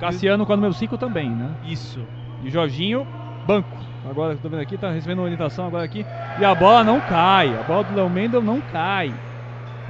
Cassiano 0.00 0.46
com 0.46 0.52
a 0.52 0.56
número 0.56 0.72
5 0.72 0.96
também, 0.96 1.30
né? 1.30 1.50
Isso. 1.64 2.00
E 2.42 2.50
Jorginho, 2.50 3.06
banco. 3.46 3.68
Agora, 4.08 4.34
tô 4.36 4.48
vendo 4.48 4.62
aqui, 4.62 4.78
tá 4.78 4.90
recebendo 4.90 5.20
orientação 5.20 5.66
agora 5.66 5.84
aqui. 5.84 6.06
E 6.38 6.44
a 6.44 6.54
bola 6.54 6.82
não 6.82 7.00
cai. 7.00 7.54
A 7.54 7.62
bola 7.62 7.84
do 7.84 7.94
Léo 7.94 8.08
Mendel 8.08 8.42
não 8.42 8.60
cai. 8.60 9.12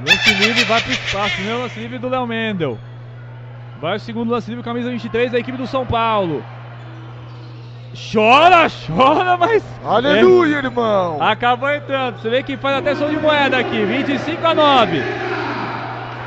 Lance 0.05 0.35
livre 0.35 0.65
vai 0.65 0.81
pro 0.81 0.91
espaço. 0.91 1.35
Primeiro 1.37 1.61
lance 1.61 1.78
livre 1.78 1.99
do 1.99 2.09
Léo 2.09 2.27
Mendel. 2.27 2.77
Vai 3.81 3.97
o 3.97 4.01
segundo 4.01 4.31
lance 4.31 4.51
livre, 4.51 4.65
camisa 4.65 4.91
23 4.91 5.31
da 5.31 5.39
equipe 5.39 5.57
do 5.57 5.66
São 5.66 5.87
Paulo. 5.87 6.45
Chora, 8.12 8.66
chora, 8.87 9.37
mas. 9.37 9.65
Aleluia, 9.85 10.57
é, 10.57 10.59
irmão! 10.59 11.20
Acabou 11.20 11.70
entrando. 11.70 12.20
Você 12.20 12.28
vê 12.28 12.43
que 12.43 12.57
faz 12.57 12.78
até 12.78 12.95
som 12.95 13.09
de 13.09 13.16
moeda 13.16 13.59
aqui. 13.59 13.85
25 13.85 14.47
a 14.47 14.55
9. 14.55 15.03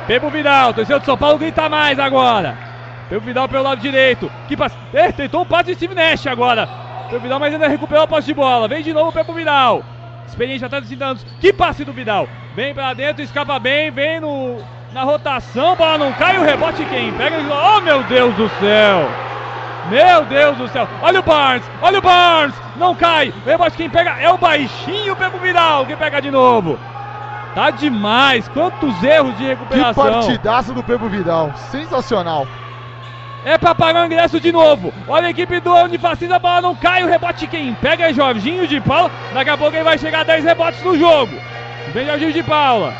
Pepo 0.07 0.29
Vidal, 0.29 0.73
torcedor 0.73 0.99
do 0.99 1.05
São 1.05 1.17
Paulo 1.17 1.37
grita 1.37 1.69
mais 1.69 1.99
agora. 1.99 2.72
Pepo 3.09 3.25
Vidal 3.25 3.47
pelo 3.47 3.63
lado 3.63 3.81
direito. 3.81 4.31
Que 4.47 4.55
passe. 4.55 4.75
Eh, 4.93 5.11
tentou 5.11 5.41
um 5.41 5.45
passe 5.45 5.65
de 5.65 5.75
Steve 5.75 5.95
Nash 5.95 6.27
agora. 6.27 6.67
Pepo 7.09 7.21
Vidal, 7.21 7.39
mas 7.39 7.53
ainda 7.53 7.67
recuperou 7.67 8.03
a 8.03 8.07
posse 8.07 8.27
de 8.27 8.33
bola. 8.33 8.67
Vem 8.67 8.83
de 8.83 8.93
novo 8.93 9.09
o 9.09 9.13
Pepo 9.13 9.33
Vidal. 9.33 9.83
Experiência 10.27 10.67
até 10.67 10.79
dos 10.79 10.89
30 10.89 11.05
anos. 11.05 11.25
Que 11.39 11.53
passe 11.53 11.85
do 11.85 11.93
Vidal. 11.93 12.27
Vem 12.55 12.73
pra 12.73 12.93
dentro, 12.93 13.23
escapa 13.23 13.57
bem, 13.59 13.89
vem 13.89 14.19
no, 14.19 14.57
na 14.93 15.03
rotação, 15.03 15.75
bola 15.75 15.97
não 15.97 16.13
cai, 16.13 16.37
o 16.37 16.43
rebote 16.43 16.85
quem 16.85 17.11
pega. 17.13 17.37
Oh 17.51 17.81
meu 17.81 18.03
Deus 18.03 18.33
do 18.35 18.47
céu! 18.59 19.09
Meu 19.89 20.23
Deus 20.25 20.55
do 20.57 20.67
céu! 20.69 20.87
Olha 21.01 21.19
o 21.19 21.23
Barnes! 21.23 21.69
Olha 21.81 21.97
o 21.97 22.01
Barnes! 22.01 22.55
Não 22.77 22.95
cai! 22.95 23.33
O 23.43 23.49
rebote 23.49 23.75
quem 23.75 23.89
pega 23.89 24.11
é 24.19 24.29
o 24.29 24.37
baixinho 24.37 25.15
Pepo 25.15 25.39
Vidal, 25.39 25.85
que 25.85 25.95
pega 25.95 26.21
de 26.21 26.29
novo. 26.29 26.79
Tá 27.55 27.71
demais! 27.71 28.47
Quantos 28.49 29.03
erros 29.03 29.35
de 29.37 29.45
recuperação! 29.45 29.93
Que 29.93 30.11
partidaça 30.11 30.73
do 30.73 30.83
Pepo 30.83 31.09
Vidal! 31.09 31.51
Sensacional! 31.71 32.47
É 33.45 33.57
pra 33.57 33.75
pagar 33.75 34.03
o 34.03 34.05
ingresso 34.05 34.39
de 34.39 34.51
novo. 34.51 34.93
Olha 35.07 35.27
a 35.27 35.31
equipe 35.31 35.59
do 35.59 35.73
Unifacisa, 35.75 36.37
a 36.37 36.39
bola 36.39 36.61
não 36.61 36.75
cai, 36.75 37.03
o 37.03 37.09
rebote 37.09 37.45
quem 37.47 37.73
pega 37.75 38.09
é 38.09 38.13
Jorginho 38.13 38.65
de 38.65 38.79
Paula. 38.79 39.11
Daqui 39.33 39.49
a 39.49 39.57
pouco 39.57 39.75
ele 39.75 39.83
vai 39.83 39.97
chegar 39.97 40.21
a 40.21 40.23
10 40.23 40.45
rebotes 40.45 40.81
no 40.83 40.97
jogo. 40.97 41.33
Vem 41.93 42.05
Jorginho 42.05 42.31
de 42.31 42.43
Paula. 42.43 42.93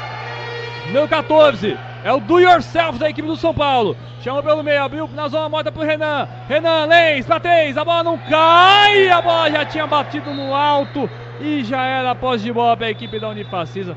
Número 0.88 1.08
14. 1.08 1.78
É 2.04 2.12
o 2.12 2.20
do 2.20 2.40
yourself 2.40 3.00
da 3.00 3.10
equipe 3.10 3.28
do 3.28 3.38
São 3.38 3.54
Paulo. 3.54 3.96
Chama 4.22 4.44
pelo 4.44 4.62
meio, 4.62 4.84
abriu 4.84 5.10
na 5.14 5.30
zona 5.30 5.48
morta 5.48 5.72
pro 5.72 5.84
Renan. 5.84 6.28
Renan, 6.50 6.86
Leis, 6.86 7.26
três. 7.42 7.78
A 7.78 7.86
bola 7.86 8.04
não 8.04 8.18
cai. 8.18 9.10
A 9.10 9.22
bola 9.22 9.50
já 9.50 9.66
tinha 9.66 9.88
batido 9.88 10.34
no 10.34 10.54
alto. 10.54 11.10
E 11.40 11.64
já 11.64 11.82
era 11.82 12.12
a 12.12 12.16
posse 12.16 12.44
de 12.44 12.52
bola 12.52 12.76
para 12.76 12.88
a 12.88 12.92
equipe 12.92 13.20
da 13.20 13.30
Unifacisa. 13.30 13.96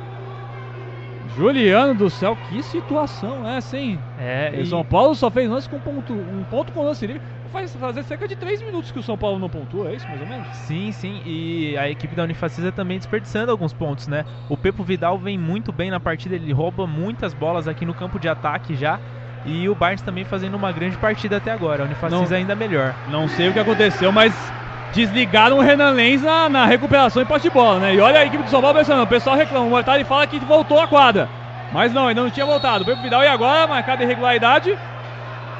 Juliano 1.37 1.95
do 1.95 2.09
céu, 2.09 2.35
que 2.49 2.63
situação 2.63 3.47
essa, 3.47 3.77
hein? 3.77 3.99
É, 4.19 4.59
e... 4.59 4.67
São 4.67 4.83
Paulo 4.83 5.15
só 5.15 5.31
fez 5.31 5.51
lance 5.51 5.69
com 5.69 5.79
ponto, 5.79 6.13
um 6.15 6.45
ponto 6.51 6.73
com 6.73 6.83
lance 6.83 7.07
livre. 7.07 7.21
Faz 7.53 7.75
fazer 7.77 8.03
cerca 8.05 8.27
de 8.27 8.35
3 8.37 8.63
minutos 8.65 8.91
que 8.91 8.99
o 8.99 9.03
São 9.03 9.17
Paulo 9.17 9.39
não 9.39 9.49
pontua, 9.49 9.91
é 9.91 9.95
isso 9.95 10.07
mais 10.09 10.21
ou 10.21 10.27
menos? 10.27 10.47
Sim, 10.67 10.91
sim. 10.93 11.21
E 11.27 11.77
a 11.77 11.89
equipe 11.91 12.15
da 12.15 12.25
Unifacisa 12.25 12.73
também 12.73 12.99
desperdiçando 12.99 13.51
alguns 13.53 13.73
pontos, 13.73 14.09
né? 14.09 14.25
O 14.49 14.57
Pepo 14.57 14.83
Vidal 14.83 15.19
vem 15.19 15.39
muito 15.39 15.73
bem 15.73 15.91
na 15.91 16.01
partida, 16.01 16.35
ele 16.35 16.53
rouba 16.53 16.87
muitas 16.87 17.35
bolas 17.35 17.69
aqui 17.69 17.85
no 17.85 17.95
campo 17.95 18.19
de 18.19 18.29
ataque 18.29 18.75
já. 18.75 18.99
E 19.45 19.69
o 19.69 19.75
Barnes 19.75 20.03
também 20.03 20.25
fazendo 20.25 20.57
uma 20.57 20.73
grande 20.73 20.97
partida 20.97 21.37
até 21.37 21.53
agora. 21.53 21.85
A 21.85 21.87
Unifacisa 21.87 22.31
não, 22.31 22.37
ainda 22.37 22.57
melhor. 22.57 22.95
Não 23.11 23.29
sei 23.29 23.49
o 23.49 23.53
que 23.53 23.61
aconteceu, 23.61 24.11
mas 24.11 24.35
desligaram 24.97 25.59
o 25.59 25.61
Renan 25.61 25.91
Lenz 25.91 26.23
na, 26.23 26.49
na 26.49 26.65
recuperação 26.65 27.23
em 27.23 27.27
poste 27.27 27.49
de 27.49 27.55
bola, 27.55 27.79
né? 27.79 27.95
E 27.95 28.01
olha 28.01 28.21
a 28.21 28.25
equipe 28.25 28.43
do 28.43 28.49
São 28.49 28.63
Paulo 28.63 28.79
pensando, 28.79 29.03
o 29.03 29.07
pessoal 29.07 29.37
reclama, 29.37 29.67
o 29.67 29.71
Mortari 29.71 30.05
fala 30.05 30.27
que 30.27 30.39
voltou 30.39 30.81
à 30.81 30.89
quadra. 30.89 31.29
Mas 31.71 31.93
não, 31.93 32.07
ainda 32.07 32.23
não 32.23 32.31
tinha 32.31 32.47
voltado. 32.47 32.83
O 32.83 32.87
Pepo 32.87 33.03
Vidal 33.03 33.23
e 33.23 33.29
agora, 33.29 33.67
marcada 33.67 34.03
irregularidade. 34.03 34.77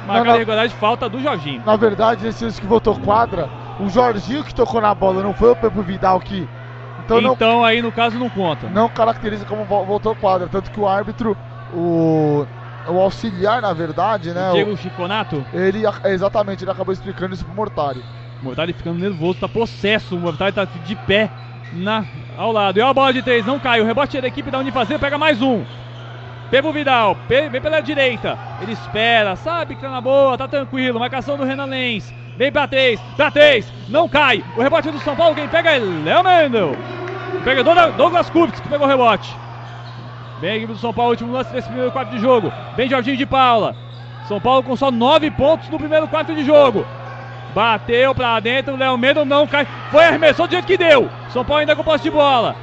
Marcada 0.07 0.37
irregularidade, 0.37 0.73
falta 0.75 1.07
do 1.07 1.21
Jorginho. 1.21 1.61
Na 1.63 1.75
verdade, 1.75 2.25
nesse 2.25 2.43
lance 2.43 2.59
que 2.59 2.65
voltou 2.65 2.99
quadra, 2.99 3.47
o 3.79 3.87
Jorginho 3.87 4.43
que 4.43 4.55
tocou 4.55 4.81
na 4.81 4.95
bola, 4.95 5.21
não 5.21 5.33
foi 5.35 5.51
o 5.51 5.55
Pepo 5.55 5.83
Vidal 5.83 6.19
que. 6.19 6.49
Então, 7.05 7.19
então 7.19 7.37
não, 7.39 7.63
aí 7.63 7.79
no 7.81 7.91
caso 7.91 8.17
não 8.17 8.29
conta. 8.29 8.67
Não 8.67 8.89
caracteriza 8.89 9.45
como 9.45 9.63
voltou 9.65 10.15
quadra. 10.15 10.47
Tanto 10.47 10.71
que 10.71 10.79
o 10.79 10.87
árbitro, 10.87 11.37
o, 11.73 12.45
o 12.87 12.99
auxiliar, 12.99 13.61
na 13.61 13.71
verdade, 13.71 14.33
né? 14.33 14.49
O 14.49 14.53
Diego 14.53 14.71
o, 14.71 14.77
Chiconato? 14.77 15.45
Ele, 15.53 15.83
exatamente, 16.05 16.63
ele 16.63 16.71
acabou 16.71 16.91
explicando 16.91 17.35
isso 17.35 17.45
pro 17.45 17.53
Mortari. 17.53 18.03
O 18.41 18.45
Mortari 18.45 18.73
ficando 18.73 18.99
nervoso, 18.99 19.39
tá 19.39 19.47
possesso. 19.47 20.15
O 20.15 20.19
Mortari 20.19 20.51
tá 20.51 20.65
de 20.65 20.95
pé 20.95 21.29
na, 21.73 22.05
ao 22.37 22.51
lado. 22.51 22.77
E 22.77 22.81
a 22.81 22.93
bola 22.93 23.13
de 23.13 23.21
três, 23.21 23.45
não 23.45 23.59
cai. 23.59 23.81
O 23.81 23.85
rebote 23.85 24.17
é 24.17 24.21
da 24.21 24.27
equipe 24.27 24.51
da 24.51 24.59
Unifazer, 24.59 24.99
pega 24.99 25.17
mais 25.17 25.41
um. 25.41 25.63
Pega 26.49 26.67
o 26.67 26.71
Vidal, 26.71 27.17
vem 27.27 27.61
pela 27.61 27.81
direita. 27.81 28.37
Ele 28.61 28.71
espera, 28.71 29.35
sabe 29.35 29.75
que 29.75 29.81
tá 29.81 29.89
na 29.89 29.99
boa, 29.99 30.37
tá 30.37 30.47
tranquilo. 30.47 30.99
Marcação 30.99 31.35
do 31.35 31.43
Renan 31.43 31.65
Lenz. 31.65 32.13
Vem 32.37 32.51
pra 32.51 32.67
três, 32.67 33.01
pra 33.17 33.31
três, 33.31 33.71
não 33.89 34.07
cai. 34.07 34.43
O 34.55 34.61
rebote 34.61 34.89
do 34.91 34.99
São 34.99 35.15
Paulo, 35.15 35.35
quem 35.35 35.47
pega 35.47 35.71
é 35.71 35.79
Léo 35.79 36.23
Mendel. 36.23 36.77
Pega 37.43 37.63
Douglas 37.63 38.29
Kubitz, 38.29 38.59
que 38.59 38.69
pegou 38.69 38.85
o 38.85 38.89
rebote. 38.89 39.35
Vem 40.39 40.51
a 40.51 40.55
equipe 40.57 40.73
do 40.73 40.79
São 40.79 40.93
Paulo, 40.93 41.11
último 41.11 41.33
lance 41.33 41.51
desse 41.51 41.67
primeiro 41.67 41.91
quarto 41.91 42.11
de 42.11 42.19
jogo. 42.19 42.53
Vem 42.75 42.87
Jorginho 42.87 43.17
de 43.17 43.25
Paula. 43.25 43.75
São 44.27 44.39
Paulo 44.39 44.63
com 44.63 44.75
só 44.75 44.91
nove 44.91 45.31
pontos 45.31 45.67
no 45.69 45.79
primeiro 45.79 46.07
quarto 46.07 46.33
de 46.35 46.45
jogo. 46.45 46.85
Bateu 47.57 48.13
pra 48.13 48.39
dentro, 48.39 48.77
Léo 48.77 48.95
Mendel 48.99 49.25
não 49.25 49.47
cai. 49.47 49.65
Foi, 49.89 50.05
arremessou 50.05 50.45
do 50.45 50.51
jeito 50.51 50.67
que 50.67 50.77
deu. 50.77 51.09
São 51.33 51.43
Paulo 51.43 51.61
ainda 51.61 51.75
com 51.75 51.83
posse 51.83 52.03
de 52.03 52.11
bola. 52.11 52.55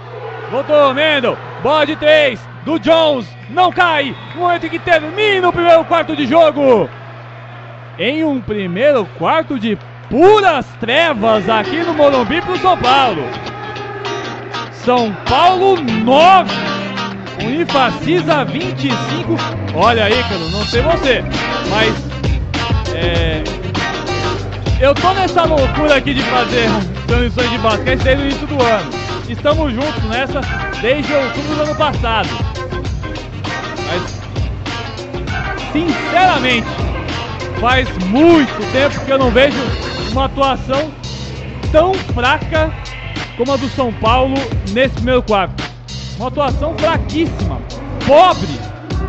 Voltou, 0.53 0.95
Mendel. 0.95 1.37
Bola 1.65 1.85
de 1.85 1.97
três 1.97 2.41
do 2.65 2.79
Jones. 2.79 3.27
Não 3.51 3.73
cai. 3.73 4.15
Momento 4.37 4.71
que 4.71 4.79
termina 4.79 5.49
o 5.49 5.53
primeiro 5.53 5.85
quarto 5.85 6.15
de 6.15 6.29
jogo. 6.29 6.89
Em 7.99 8.23
um 8.23 8.41
primeiro 8.41 9.05
quarto 9.19 9.59
de 9.59 9.77
puras 10.09 10.65
trevas 10.79 11.49
aqui 11.49 11.79
no 11.79 11.93
Morumbi 11.93 12.41
pro 12.41 12.57
São 12.59 12.79
Paulo. 12.79 13.25
São 14.71 15.13
Paulo 15.29 15.75
9. 15.75 16.55
Unifacisa 17.45 18.45
25. 18.45 19.35
Olha 19.75 20.05
aí, 20.05 20.23
cara, 20.23 20.49
não 20.53 20.65
sei 20.65 20.83
você, 20.83 21.25
mas 21.69 22.15
é, 22.95 23.43
eu 24.85 24.95
tô 24.95 25.15
nessa 25.15 25.45
loucura 25.45 25.97
aqui 25.97 26.13
de 26.13 26.23
fazer 26.25 26.69
transmissões 27.07 27.51
de 27.51 27.59
basquete 27.59 28.01
desde 28.03 28.23
o 28.23 28.27
início 28.27 28.47
do 28.47 28.63
ano. 28.63 28.91
Estamos 29.27 29.73
juntos 29.73 30.05
nessa 30.11 30.41
desde 30.83 31.11
outubro 31.15 31.55
do 31.57 31.63
ano 31.63 31.75
passado. 31.75 32.29
Mas, 33.87 34.21
sinceramente, 35.73 36.67
faz 37.59 37.89
muito 38.09 38.73
tempo 38.73 39.03
que 39.07 39.11
eu 39.11 39.19
não 39.19 39.31
vejo 39.31 39.57
uma 40.13 40.27
atuação 40.27 40.93
tão 41.73 41.95
fraca 41.95 42.71
como 43.39 43.53
a 43.53 43.57
do 43.57 43.71
São 43.71 43.91
Paulo 43.91 44.35
nesse 44.71 44.97
primeiro 44.97 45.23
quarto. 45.23 45.65
Uma 46.19 46.29
atuação 46.29 46.77
fraquíssima, 46.77 47.59
pobre, 48.07 48.61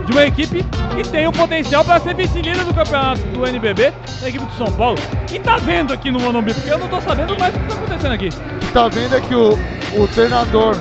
de 0.06 0.12
uma 0.12 0.26
equipe 0.26 0.64
que 0.96 1.10
tem 1.10 1.28
o 1.28 1.32
potencial 1.32 1.84
para 1.84 2.00
ser 2.00 2.16
vice-líder 2.16 2.64
do 2.64 2.74
campeonato 2.74 3.22
do 3.22 3.46
NBB, 3.46 3.94
a 4.24 4.30
equipe 4.30 4.46
do 4.46 4.54
São 4.54 4.72
Paulo. 4.74 4.98
E 5.32 5.40
tá 5.40 5.58
vendo 5.58 5.92
aqui 5.94 6.12
no 6.12 6.20
Monumbi, 6.20 6.54
porque 6.54 6.72
eu 6.72 6.78
não 6.78 6.88
tô 6.88 7.02
sabendo 7.02 7.38
mais 7.38 7.56
o 7.56 7.60
que 7.60 7.68
tá 7.68 7.74
acontecendo 7.76 8.12
aqui. 8.14 8.30
Tá 8.72 8.88
vendo 8.88 9.16
é 9.16 9.22
que 9.22 9.36
o, 9.36 9.54
o 9.98 10.08
treinador, 10.10 10.76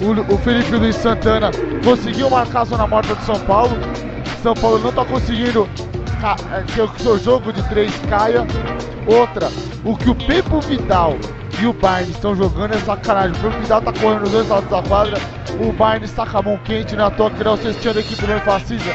o, 0.00 0.34
o 0.34 0.38
Felipe 0.38 0.76
Luiz 0.76 0.96
Santana, 0.96 1.50
conseguiu 1.84 2.28
marcar 2.28 2.62
a 2.62 2.64
zona 2.64 2.86
morta 2.86 3.14
do 3.14 3.24
São 3.24 3.38
Paulo. 3.40 3.76
São 4.42 4.54
Paulo 4.54 4.78
não 4.80 4.92
tá 4.92 5.04
conseguindo 5.04 5.68
é, 6.52 6.62
que 6.62 6.80
o 6.80 6.88
seu 6.98 7.18
jogo 7.18 7.52
de 7.52 7.62
três 7.68 7.92
caia. 8.08 8.46
Outra, 9.06 9.50
o 9.84 9.96
que 9.96 10.08
o 10.08 10.14
Pepo 10.14 10.60
Vidal 10.60 11.18
o 11.66 11.72
Barnes 11.72 12.10
estão 12.10 12.34
jogando 12.34 12.74
é 12.74 12.78
sacanagem. 12.78 13.36
O 13.44 13.50
Vidal 13.50 13.80
tá 13.80 13.92
correndo 13.92 14.20
nos 14.20 14.30
dois 14.30 14.48
lados 14.48 14.68
da 14.70 14.82
quadra. 14.82 15.18
O 15.60 15.72
Barnes 15.72 16.12
tá 16.12 16.26
com 16.26 16.38
a 16.38 16.42
mão 16.42 16.58
quente 16.64 16.96
na 16.96 17.10
toa, 17.10 17.30
que 17.30 17.44
não 17.44 17.56
cestinha 17.56 17.94
da 17.94 18.00
equipe 18.00 18.26
do 18.26 18.40
Fascisa 18.40 18.92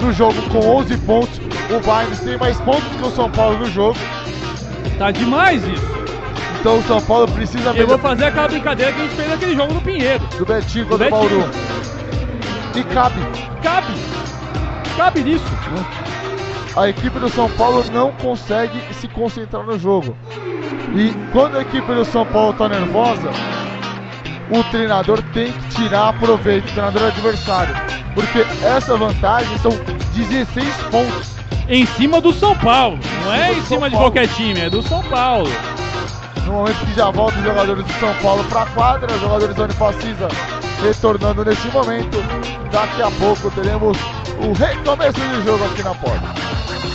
no 0.00 0.12
jogo 0.12 0.40
com 0.50 0.58
11 0.58 0.96
pontos. 0.98 1.40
O 1.70 1.86
Barnes 1.86 2.20
tem 2.20 2.36
mais 2.36 2.60
pontos 2.60 2.84
que 2.84 3.04
o 3.04 3.10
São 3.10 3.30
Paulo 3.30 3.58
no 3.58 3.66
jogo. 3.66 3.98
Tá 4.98 5.10
demais 5.10 5.62
isso. 5.64 5.92
Então 6.60 6.78
o 6.78 6.82
São 6.82 7.00
Paulo 7.00 7.26
precisa 7.28 7.70
Eu 7.70 7.86
vou 7.86 7.98
fazer 7.98 8.26
aquela 8.26 8.48
brincadeira 8.48 8.92
que 8.92 9.00
a 9.00 9.04
gente 9.04 9.16
fez 9.16 9.28
naquele 9.28 9.56
jogo 9.56 9.74
do 9.74 9.80
Pinheiro. 9.80 10.24
do 10.38 10.44
Betinho 10.44 10.84
Do 10.84 10.90
contra 10.90 11.06
o. 11.06 11.10
Bauru. 11.10 11.50
E 12.74 12.84
cabe. 12.84 13.20
Cabe. 13.62 13.92
Cabe 14.96 15.20
nisso. 15.22 15.44
A 16.76 16.88
equipe 16.88 17.18
do 17.18 17.28
São 17.28 17.50
Paulo 17.50 17.84
não 17.92 18.12
consegue 18.12 18.80
se 18.94 19.08
concentrar 19.08 19.64
no 19.64 19.78
jogo. 19.78 20.16
E 20.94 21.14
quando 21.32 21.56
a 21.56 21.62
equipe 21.62 21.94
do 21.94 22.04
São 22.04 22.26
Paulo 22.26 22.50
está 22.50 22.68
nervosa, 22.68 23.30
o 24.50 24.62
treinador 24.64 25.22
tem 25.32 25.52
que 25.52 25.68
tirar 25.70 26.12
proveito, 26.18 26.68
o 26.68 26.72
treinador 26.72 27.04
adversário. 27.04 27.74
Porque 28.14 28.40
essa 28.62 28.96
vantagem 28.96 29.56
são 29.58 29.72
16 30.14 30.68
pontos. 30.90 31.32
Em 31.68 31.86
cima 31.86 32.20
do 32.20 32.32
São 32.32 32.54
Paulo. 32.56 32.98
Não 33.24 33.32
é 33.32 33.52
Em 33.52 33.54
cima 33.54 33.56
em 33.56 33.60
do 33.60 33.66
cima 33.66 33.80
São 33.80 33.88
de 33.88 33.96
qualquer 33.96 34.28
time, 34.28 34.60
é 34.60 34.68
do 34.68 34.82
São 34.82 35.02
Paulo. 35.04 35.50
No 36.44 36.52
momento 36.52 36.84
que 36.84 36.94
já 36.94 37.10
voltam 37.10 37.38
os 37.38 37.44
jogadores 37.44 37.84
do 37.84 37.92
São 37.94 38.14
Paulo 38.16 38.44
para 38.44 38.62
a 38.62 38.66
quadra, 38.66 39.14
os 39.14 39.20
jogadores 39.20 39.54
da 39.54 39.64
Unifacisa 39.64 40.28
retornando 40.82 41.44
nesse 41.44 41.68
momento. 41.68 42.18
Daqui 42.70 43.02
a 43.02 43.10
pouco 43.12 43.50
teremos 43.52 43.96
o 44.38 44.52
recomeço 44.52 45.20
do 45.20 45.44
jogo 45.44 45.64
aqui 45.64 45.82
na 45.82 45.94
porta. 45.94 46.34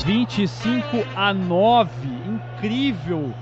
25 0.06 1.06
a 1.16 1.34
9. 1.34 1.90
Incrível. 2.28 3.34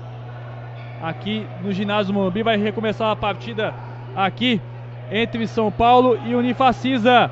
Aqui 1.06 1.46
no 1.62 1.70
ginásio 1.70 2.12
Morumbi 2.12 2.42
vai 2.42 2.56
recomeçar 2.56 3.12
a 3.12 3.14
partida 3.14 3.72
aqui 4.16 4.60
entre 5.08 5.46
São 5.46 5.70
Paulo 5.70 6.18
e 6.26 6.34
Unifacisa 6.34 7.30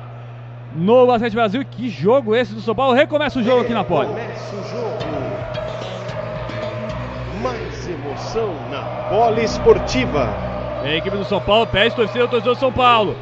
no 0.73 1.05
Basquete 1.05 1.33
Brasil. 1.33 1.65
Que 1.65 1.89
jogo 1.89 2.33
esse 2.33 2.53
do 2.53 2.61
São 2.61 2.73
Paulo? 2.73 2.93
Recomeça 2.93 3.37
o 3.37 3.43
jogo 3.43 3.63
aqui 3.63 3.73
na 3.73 3.83
porta. 3.83 4.13
Começa 4.13 4.55
o 4.55 4.63
jogo. 4.69 4.97
Mais 7.43 7.89
emoção 7.89 8.55
na 8.71 9.09
bola 9.09 9.41
esportiva. 9.41 10.29
Vem 10.81 10.93
a 10.93 10.95
equipe 10.95 11.17
do 11.17 11.25
São 11.25 11.41
Paulo, 11.41 11.67
pede 11.67 11.93
torcida, 11.97 12.29
torcedor 12.29 12.53
do 12.53 12.59
São 12.61 12.71
Paulo. 12.71 13.13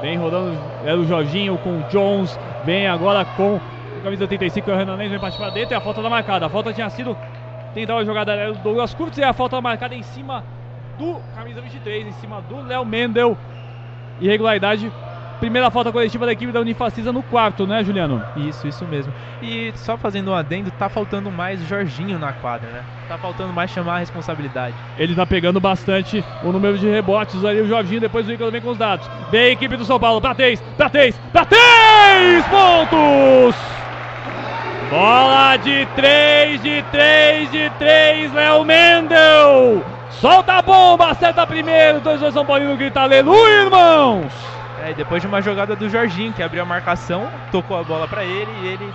Vem 0.00 0.16
rodando, 0.16 0.58
é 0.82 0.94
o 0.94 1.04
Jorginho 1.04 1.58
com 1.58 1.80
o 1.80 1.82
Jones. 1.90 2.40
Vem 2.64 2.88
agora 2.88 3.22
com 3.36 3.56
o 3.56 3.60
camisa 4.02 4.26
35, 4.26 4.70
é 4.70 4.72
o 4.72 4.76
Renan 4.78 4.94
Lenz, 4.94 5.10
vem 5.10 5.20
partir 5.20 5.36
pra 5.36 5.50
dentro 5.50 5.74
e 5.74 5.76
a 5.76 5.80
falta 5.82 6.00
tá 6.00 6.08
marcada. 6.08 6.46
A 6.46 6.48
falta 6.48 6.72
tinha 6.72 6.88
sido. 6.88 7.14
Tentar 7.76 7.98
a 7.98 8.04
jogada 8.06 8.54
do 8.54 8.58
Douglas 8.60 8.94
Curtis 8.94 9.18
e 9.18 9.22
a 9.22 9.34
falta 9.34 9.60
marcada 9.60 9.94
em 9.94 10.02
cima 10.02 10.42
do 10.98 11.20
camisa 11.36 11.60
23, 11.60 12.06
em 12.06 12.12
cima 12.12 12.40
do 12.40 12.62
Léo 12.62 12.86
Mendel. 12.86 13.36
Irregularidade. 14.18 14.90
Primeira 15.38 15.70
falta 15.70 15.92
coletiva 15.92 16.24
da 16.24 16.32
equipe 16.32 16.50
da 16.50 16.60
Unifacisa 16.60 17.12
no 17.12 17.22
quarto, 17.22 17.66
né, 17.66 17.84
Juliano? 17.84 18.24
Isso, 18.34 18.66
isso 18.66 18.86
mesmo. 18.86 19.12
E 19.42 19.74
só 19.74 19.98
fazendo 19.98 20.30
um 20.30 20.34
adendo, 20.34 20.70
tá 20.70 20.88
faltando 20.88 21.30
mais 21.30 21.60
Jorginho 21.68 22.18
na 22.18 22.32
quadra, 22.32 22.70
né? 22.70 22.82
Tá 23.08 23.18
faltando 23.18 23.52
mais 23.52 23.70
chamar 23.70 23.96
a 23.96 23.98
responsabilidade. 23.98 24.74
Ele 24.96 25.14
tá 25.14 25.26
pegando 25.26 25.60
bastante 25.60 26.24
o 26.42 26.50
número 26.50 26.78
de 26.78 26.88
rebotes 26.88 27.44
ali, 27.44 27.60
o 27.60 27.68
Jorginho, 27.68 28.00
depois 28.00 28.26
o 28.26 28.32
Ícaro 28.32 28.50
vem 28.50 28.62
com 28.62 28.70
os 28.70 28.78
dados. 28.78 29.06
Vem 29.30 29.42
a 29.42 29.50
equipe 29.50 29.76
do 29.76 29.84
São 29.84 30.00
Paulo, 30.00 30.18
pra 30.18 30.34
três, 30.34 30.62
pra 30.78 30.88
três, 30.88 31.14
pra 31.30 31.44
três 31.44 32.42
pontos! 32.46 33.85
Bola 34.90 35.56
de 35.56 35.84
três, 35.96 36.62
de 36.62 36.82
três, 36.92 37.50
de 37.50 37.68
três, 37.70 38.32
Léo 38.32 38.64
Mendel! 38.64 39.84
Solta 40.10 40.54
a 40.54 40.62
bomba, 40.62 41.10
acerta 41.10 41.44
primeiro, 41.44 42.00
dois 42.00 42.20
dois 42.20 42.32
São 42.32 42.46
Paulino 42.46 42.76
grita 42.76 43.00
aleluia, 43.00 43.62
irmãos! 43.62 44.32
É, 44.84 44.92
depois 44.92 45.20
de 45.20 45.26
uma 45.26 45.42
jogada 45.42 45.74
do 45.74 45.90
Jorginho, 45.90 46.32
que 46.32 46.42
abriu 46.42 46.62
a 46.62 46.64
marcação, 46.64 47.28
tocou 47.50 47.78
a 47.78 47.82
bola 47.82 48.06
pra 48.06 48.22
ele 48.24 48.50
e 48.62 48.66
ele 48.68 48.94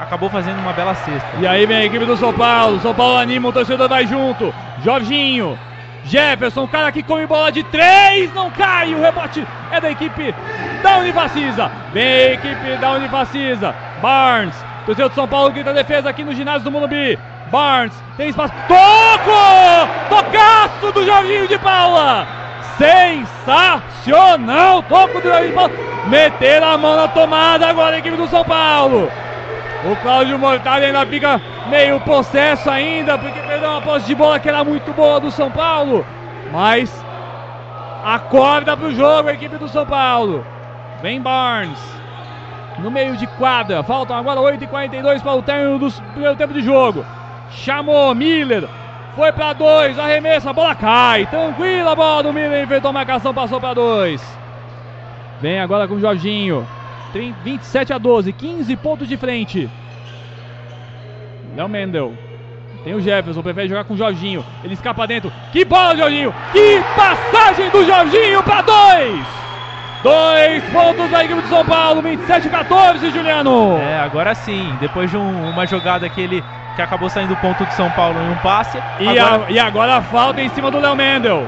acabou 0.00 0.28
fazendo 0.28 0.58
uma 0.58 0.72
bela 0.72 0.94
cesta. 0.96 1.28
E 1.38 1.46
aí 1.46 1.64
vem 1.64 1.76
a 1.76 1.84
equipe 1.84 2.04
do 2.04 2.16
São 2.16 2.32
Paulo. 2.32 2.80
São 2.80 2.92
Paulo 2.92 3.16
anima, 3.16 3.48
o 3.48 3.52
torcedor 3.52 3.88
vai 3.88 4.08
junto. 4.08 4.52
Jorginho, 4.82 5.56
Jefferson, 6.04 6.66
cara 6.66 6.90
que 6.90 7.04
come 7.04 7.26
bola 7.26 7.52
de 7.52 7.62
três, 7.64 8.34
não 8.34 8.50
cai. 8.50 8.92
O 8.92 9.00
rebote 9.00 9.46
é 9.70 9.80
da 9.80 9.90
equipe 9.90 10.34
da 10.82 10.98
Unifacisa. 10.98 11.70
Vem 11.92 12.04
a 12.04 12.32
equipe 12.32 12.76
da 12.80 12.92
Unifacisa. 12.92 13.74
Barnes, 14.02 14.56
torcedor 14.84 15.10
do 15.10 15.14
São 15.14 15.28
Paulo 15.28 15.50
grita 15.50 15.70
a 15.70 15.74
defesa 15.74 16.10
aqui 16.10 16.24
no 16.24 16.34
ginásio 16.34 16.62
do 16.62 16.70
Morumbi. 16.70 17.18
Barnes, 17.50 17.94
tem 18.16 18.28
espaço. 18.28 18.54
Toco! 18.68 19.88
Tocaço 20.08 20.92
do 20.92 21.04
Jorginho 21.04 21.48
de 21.48 21.58
Paula! 21.58 22.26
Sensacional! 22.78 24.82
Toco 24.82 25.20
do 25.20 25.28
Jorginho 25.28 25.50
de 25.50 25.54
Paula. 25.54 25.72
Meteram 26.08 26.68
a 26.68 26.78
mão 26.78 26.96
na 26.96 27.08
tomada 27.08 27.66
agora 27.66 27.96
a 27.96 27.98
equipe 27.98 28.16
do 28.16 28.28
São 28.28 28.44
Paulo. 28.44 29.10
O 29.84 29.96
Cláudio 29.96 30.38
Mortari 30.38 30.86
ainda 30.86 31.04
fica 31.06 31.40
meio 31.68 32.00
possesso 32.00 32.70
ainda, 32.70 33.18
porque 33.18 33.38
perdeu 33.40 33.70
uma 33.70 33.82
posse 33.82 34.06
de 34.06 34.14
bola 34.14 34.38
que 34.38 34.48
era 34.48 34.64
muito 34.64 34.92
boa 34.92 35.20
do 35.20 35.30
São 35.30 35.50
Paulo. 35.50 36.06
Mas 36.50 37.04
acorda 38.02 38.76
pro 38.76 38.94
jogo 38.94 39.28
a 39.28 39.34
equipe 39.34 39.58
do 39.58 39.68
São 39.68 39.86
Paulo. 39.86 40.44
Vem 41.02 41.20
Barnes. 41.20 41.78
No 42.78 42.90
meio 42.90 43.16
de 43.16 43.26
quadra. 43.26 43.82
Faltam 43.82 44.16
agora 44.16 44.40
8h42 44.40 45.22
para 45.22 45.34
o 45.34 45.42
término 45.42 45.78
do 45.78 45.92
primeiro 45.92 46.36
tempo 46.36 46.52
de 46.52 46.60
jogo. 46.60 47.04
Chamou 47.50 48.14
Miller. 48.14 48.68
Foi 49.14 49.30
para 49.32 49.52
dois. 49.52 49.98
Arremessa, 49.98 50.50
a 50.50 50.52
bola 50.52 50.74
cai. 50.74 51.26
Tranquila 51.26 51.92
a 51.92 51.96
bola 51.96 52.22
do 52.24 52.32
Miller. 52.32 52.64
Enfrentou 52.64 52.90
a 52.90 52.92
marcação, 52.92 53.32
passou 53.32 53.60
para 53.60 53.74
dois. 53.74 54.22
Vem 55.40 55.60
agora 55.60 55.86
com 55.86 55.94
o 55.94 56.00
Jorginho. 56.00 56.66
30 57.12 57.38
27 57.44 57.92
a 57.92 57.98
12, 57.98 58.32
15 58.32 58.76
pontos 58.76 59.06
de 59.06 59.16
frente. 59.16 59.70
Léo 61.56 61.68
Mendel. 61.68 62.12
Tem 62.82 62.92
o 62.92 63.00
Jefferson, 63.00 63.40
prefere 63.40 63.68
jogar 63.68 63.84
com 63.84 63.94
o 63.94 63.96
Jorginho. 63.96 64.44
Ele 64.62 64.74
escapa 64.74 65.06
dentro. 65.06 65.32
Que 65.52 65.64
bola, 65.64 65.96
Jorginho! 65.96 66.34
Que 66.52 66.80
passagem 66.94 67.70
do 67.70 67.84
Jorginho 67.86 68.42
para 68.42 68.60
dois! 68.60 69.26
Dois 70.04 70.62
pontos 70.64 71.10
da 71.10 71.24
equipe 71.24 71.40
do 71.40 71.48
São 71.48 71.64
Paulo, 71.64 72.02
27 72.02 72.48
a 72.48 72.50
14, 72.50 73.10
Juliano! 73.10 73.78
É, 73.78 73.98
agora 74.00 74.34
sim, 74.34 74.76
depois 74.78 75.10
de 75.10 75.16
um- 75.16 75.48
uma 75.48 75.66
jogada 75.66 76.06
que 76.10 76.20
ele 76.20 76.44
que 76.76 76.82
acabou 76.82 77.08
saindo 77.08 77.34
ponto 77.36 77.64
de 77.64 77.72
São 77.72 77.90
Paulo 77.90 78.20
em 78.20 78.30
um 78.30 78.36
passe. 78.36 78.76
E, 79.00 79.08
agora, 79.18 79.46
a- 79.46 79.50
e 79.50 79.58
agora 79.58 79.94
a 79.96 80.02
falta 80.02 80.42
em 80.42 80.48
cima 80.50 80.70
do 80.70 80.78
Léo 80.78 80.94
Mendel. 80.94 81.46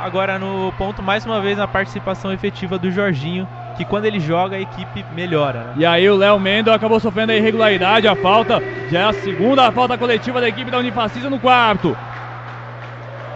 agora 0.00 0.38
no 0.38 0.72
ponto, 0.78 1.02
mais 1.02 1.26
uma 1.26 1.42
vez, 1.42 1.58
a 1.58 1.68
participação 1.68 2.32
efetiva 2.32 2.78
do 2.78 2.90
Jorginho, 2.90 3.46
que 3.76 3.84
quando 3.84 4.06
ele 4.06 4.18
joga 4.18 4.56
a 4.56 4.60
equipe 4.60 5.04
melhora. 5.14 5.58
Né? 5.58 5.72
E 5.78 5.84
aí 5.84 6.08
o 6.08 6.16
Léo 6.16 6.40
Mendel 6.40 6.72
acabou 6.72 6.98
sofrendo 7.00 7.32
a 7.32 7.36
irregularidade, 7.36 8.08
a 8.08 8.16
falta. 8.16 8.62
Já 8.90 9.00
é 9.00 9.04
a 9.04 9.12
segunda 9.12 9.70
falta 9.72 9.98
coletiva 9.98 10.40
da 10.40 10.48
equipe 10.48 10.70
da 10.70 10.78
Unifacisa 10.78 11.28
no 11.28 11.38
quarto. 11.38 11.94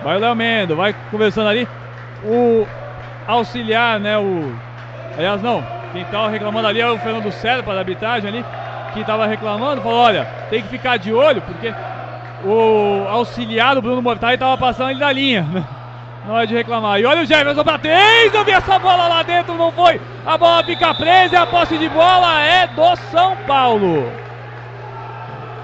Vai 0.02 0.16
o 0.16 0.20
Léo 0.20 0.34
Mendel, 0.36 0.76
vai 0.76 0.94
conversando 1.10 1.48
ali. 1.48 1.68
O 2.24 2.64
auxiliar, 3.26 4.00
né? 4.00 4.18
O. 4.18 4.54
Aliás, 5.16 5.42
não. 5.42 5.64
Quem 5.92 6.04
tava 6.06 6.28
reclamando 6.30 6.68
ali 6.68 6.80
é 6.80 6.90
o 6.90 6.98
Fernando 6.98 7.30
Serpa 7.32 7.72
da 7.72 7.80
arbitragem 7.80 8.28
ali. 8.28 8.44
Que 8.92 9.04
tava 9.04 9.26
reclamando, 9.26 9.82
falou: 9.82 9.98
olha, 9.98 10.26
tem 10.50 10.62
que 10.62 10.68
ficar 10.68 10.96
de 10.98 11.12
olho, 11.12 11.40
porque 11.42 11.72
o 12.44 13.06
auxiliar 13.08 13.74
do 13.74 13.82
Bruno 13.82 14.02
Mortari 14.02 14.36
tava 14.36 14.56
passando 14.58 14.90
ele 14.90 15.00
da 15.00 15.12
linha. 15.12 15.42
né? 15.52 15.64
Na 16.26 16.34
hora 16.34 16.46
de 16.46 16.54
reclamar. 16.54 17.00
E 17.00 17.04
olha 17.04 17.22
o 17.22 17.26
Jefferson 17.26 17.64
pra 17.64 17.78
três. 17.78 18.32
Eu 18.32 18.44
vi 18.44 18.52
essa 18.52 18.78
bola 18.78 19.08
lá 19.08 19.22
dentro, 19.22 19.54
não 19.54 19.72
foi. 19.72 20.00
A 20.24 20.38
bola 20.38 20.62
fica 20.62 20.94
presa 20.94 21.34
e 21.34 21.36
a 21.36 21.46
posse 21.46 21.76
de 21.76 21.88
bola 21.88 22.40
é 22.40 22.66
do 22.68 22.96
São 23.10 23.36
Paulo. 23.46 24.10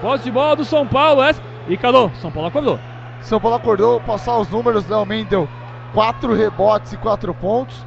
Posse 0.01 0.25
de 0.25 0.31
bola 0.31 0.57
do 0.57 0.65
São 0.65 0.85
Paulo. 0.85 1.23
Essa. 1.23 1.41
E 1.67 1.77
calou. 1.77 2.11
São 2.15 2.29
Paulo 2.29 2.49
acordou. 2.49 2.79
São 3.21 3.39
Paulo 3.39 3.57
acordou, 3.57 3.99
passar 4.01 4.37
os 4.37 4.49
números, 4.49 4.87
Léo 4.87 5.05
Mendel, 5.05 5.47
4 5.93 6.33
rebotes 6.33 6.93
e 6.93 6.97
4 6.97 7.33
pontos. 7.33 7.85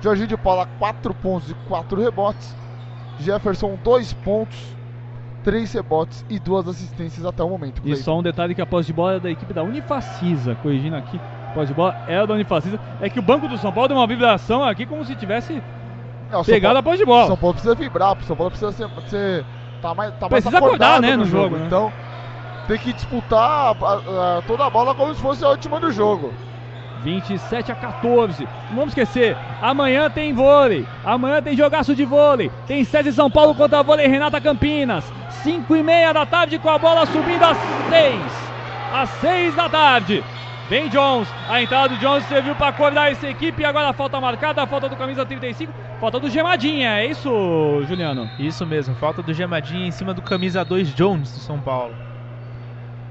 Jorginho 0.00 0.28
de 0.28 0.36
Paula, 0.36 0.66
4 0.78 1.14
pontos 1.14 1.50
e 1.50 1.54
4 1.68 2.00
rebotes. 2.00 2.54
Jefferson, 3.18 3.78
2 3.82 4.12
pontos, 4.12 4.58
3 5.42 5.72
rebotes 5.72 6.24
e 6.28 6.38
2 6.38 6.68
assistências 6.68 7.24
até 7.24 7.42
o 7.42 7.48
momento. 7.48 7.80
E 7.84 7.96
só 7.96 8.18
um 8.18 8.22
detalhe 8.22 8.54
que 8.54 8.60
a 8.60 8.66
posse 8.66 8.88
de 8.88 8.92
bola 8.92 9.14
é 9.14 9.20
da 9.20 9.30
equipe 9.30 9.52
da 9.54 9.62
Unifacisa. 9.62 10.54
Corrigindo 10.56 10.96
aqui. 10.96 11.18
A 11.50 11.54
posse 11.54 11.68
de 11.68 11.74
bola 11.74 11.96
é 12.06 12.26
da 12.26 12.34
Unifacisa. 12.34 12.78
É 13.00 13.08
que 13.08 13.18
o 13.18 13.22
banco 13.22 13.48
do 13.48 13.56
São 13.56 13.72
Paulo 13.72 13.88
deu 13.88 13.96
uma 13.96 14.06
vibração 14.06 14.62
aqui 14.62 14.84
como 14.84 15.04
se 15.04 15.16
tivesse 15.16 15.62
Não, 16.30 16.40
o 16.40 16.44
São 16.44 16.54
Pegada 16.54 16.74
Paulo- 16.74 16.84
pode 16.84 16.98
de 16.98 17.04
bola. 17.06 17.26
São 17.26 17.36
Paulo 17.36 17.54
precisa 17.54 17.74
vibrar, 17.74 18.12
o 18.18 18.22
São 18.24 18.36
Paulo 18.36 18.50
precisa 18.50 18.72
ser. 18.72 18.88
ser 19.08 19.44
tá 19.80 19.94
mais, 19.94 20.12
tá 20.18 20.28
Precisa 20.28 20.50
mais 20.50 20.64
acordar, 20.64 21.00
né, 21.00 21.16
no 21.16 21.24
jogo, 21.24 21.56
né? 21.56 21.66
Então 21.66 21.90
tem 22.66 22.78
que 22.78 22.92
disputar 22.92 23.40
a- 23.40 24.38
a- 24.38 24.42
toda 24.46 24.66
a 24.66 24.70
bola 24.70 24.94
como 24.94 25.14
se 25.14 25.20
fosse 25.22 25.42
a 25.44 25.48
última 25.48 25.80
do 25.80 25.90
jogo. 25.90 26.32
27 27.06 27.70
a 27.70 27.74
14. 27.76 28.42
Não 28.68 28.76
vamos 28.78 28.88
esquecer, 28.88 29.36
amanhã 29.62 30.10
tem 30.10 30.32
vôlei. 30.32 30.84
Amanhã 31.04 31.40
tem 31.40 31.56
jogaço 31.56 31.94
de 31.94 32.04
vôlei. 32.04 32.50
Tem 32.66 32.82
César 32.82 33.12
São 33.12 33.30
Paulo 33.30 33.54
contra 33.54 33.78
a 33.78 33.82
vôlei 33.82 34.08
Renata 34.08 34.40
Campinas. 34.40 35.04
5 35.44 35.76
e 35.76 35.82
meia 35.84 36.12
da 36.12 36.26
tarde 36.26 36.58
com 36.58 36.68
a 36.68 36.76
bola 36.78 37.06
subindo 37.06 37.44
às 37.44 37.56
6. 37.88 38.20
Às 38.92 39.10
6 39.20 39.54
da 39.54 39.68
tarde. 39.68 40.24
Vem 40.68 40.88
Jones. 40.88 41.28
A 41.48 41.62
entrada 41.62 41.90
do 41.90 41.96
Jones 42.00 42.24
serviu 42.24 42.56
para 42.56 42.68
acordar 42.68 43.12
essa 43.12 43.28
equipe. 43.28 43.62
E 43.62 43.64
agora 43.64 43.90
a 43.90 43.92
falta 43.92 44.20
marcada, 44.20 44.64
a 44.64 44.66
falta 44.66 44.88
do 44.88 44.96
camisa 44.96 45.24
35. 45.24 45.72
Falta 46.00 46.18
do 46.18 46.28
Gemadinha. 46.28 46.98
É 46.98 47.06
isso, 47.06 47.30
Juliano? 47.86 48.28
Isso 48.36 48.66
mesmo, 48.66 48.96
falta 48.96 49.22
do 49.22 49.32
Gemadinha 49.32 49.86
em 49.86 49.92
cima 49.92 50.12
do 50.12 50.20
camisa 50.22 50.64
2 50.64 50.92
Jones 50.92 51.30
do 51.30 51.38
São 51.38 51.60
Paulo. 51.60 51.94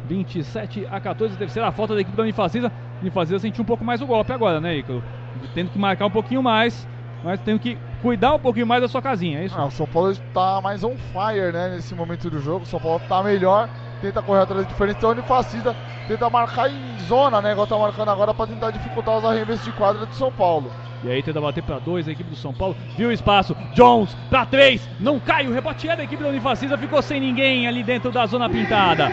27 0.06 0.86
a 0.92 1.00
14, 1.00 1.36
terceira 1.36 1.72
falta 1.72 1.96
da 1.96 2.02
equipe 2.02 2.16
da 2.16 2.24
Unifacisa. 2.24 2.72
Unifacisa 3.02 3.40
sentiu 3.40 3.64
um 3.64 3.66
pouco 3.66 3.84
mais 3.84 4.02
o 4.02 4.06
golpe 4.06 4.32
agora, 4.32 4.60
né, 4.60 4.78
Icaro? 4.78 5.04
Tendo 5.54 5.70
que 5.70 5.78
marcar 5.78 6.06
um 6.06 6.12
pouquinho 6.12 6.42
mais, 6.42 6.88
mas 7.24 7.40
tendo 7.42 7.60
que 7.60 7.78
cuidar 8.02 8.34
um 8.34 8.40
pouquinho 8.40 8.68
mais 8.68 8.82
da 8.82 8.88
sua 8.88 9.02
casinha, 9.02 9.40
é 9.40 9.46
isso? 9.46 9.56
Ah, 9.58 9.66
o 9.66 9.72
São 9.72 9.88
Paulo 9.88 10.12
está 10.12 10.62
mais 10.62 10.84
on 10.84 10.96
fire, 10.96 11.52
né, 11.52 11.70
nesse 11.70 11.94
momento 11.94 12.30
do 12.30 12.40
jogo. 12.40 12.64
O 12.64 12.68
São 12.68 12.80
Paulo 12.80 13.02
está 13.02 13.22
melhor, 13.22 13.70
tenta 14.02 14.22
correr 14.22 14.42
atrás 14.42 14.64
da 14.64 14.70
diferença. 14.70 15.06
A 15.06 15.10
Unifacisa 15.10 15.76
tenta 16.08 16.30
marcar 16.30 16.70
em 16.70 17.00
zona, 17.08 17.42
né, 17.42 17.52
igual 17.52 17.68
tá 17.68 17.78
marcando 17.78 18.10
agora, 18.10 18.34
para 18.34 18.48
tentar 18.48 18.72
dificultar 18.72 19.18
os 19.18 19.26
arremessos 19.26 19.66
de 19.66 19.72
quadra 19.72 20.06
do 20.06 20.14
São 20.14 20.32
Paulo. 20.32 20.72
E 21.04 21.12
aí 21.12 21.22
tenta 21.22 21.40
bater 21.40 21.62
para 21.62 21.78
dois 21.78 22.08
a 22.08 22.12
equipe 22.12 22.30
do 22.30 22.36
São 22.36 22.54
Paulo. 22.54 22.76
Viu 22.98 23.10
o 23.10 23.12
espaço. 23.12 23.56
Jones 23.74 24.16
para 24.30 24.46
três. 24.46 24.90
Não 25.00 25.20
cai. 25.20 25.46
O 25.46 25.54
rebote 25.54 25.88
é 25.88 25.96
da 25.96 26.04
equipe 26.04 26.24
da 26.24 26.30
Unifacisa. 26.30 26.78
Ficou 26.78 27.00
sem 27.02 27.20
ninguém 27.20 27.68
ali 27.68 27.84
dentro 27.84 28.12
da 28.12 28.26
zona 28.26 28.50
pintada. 28.50 29.12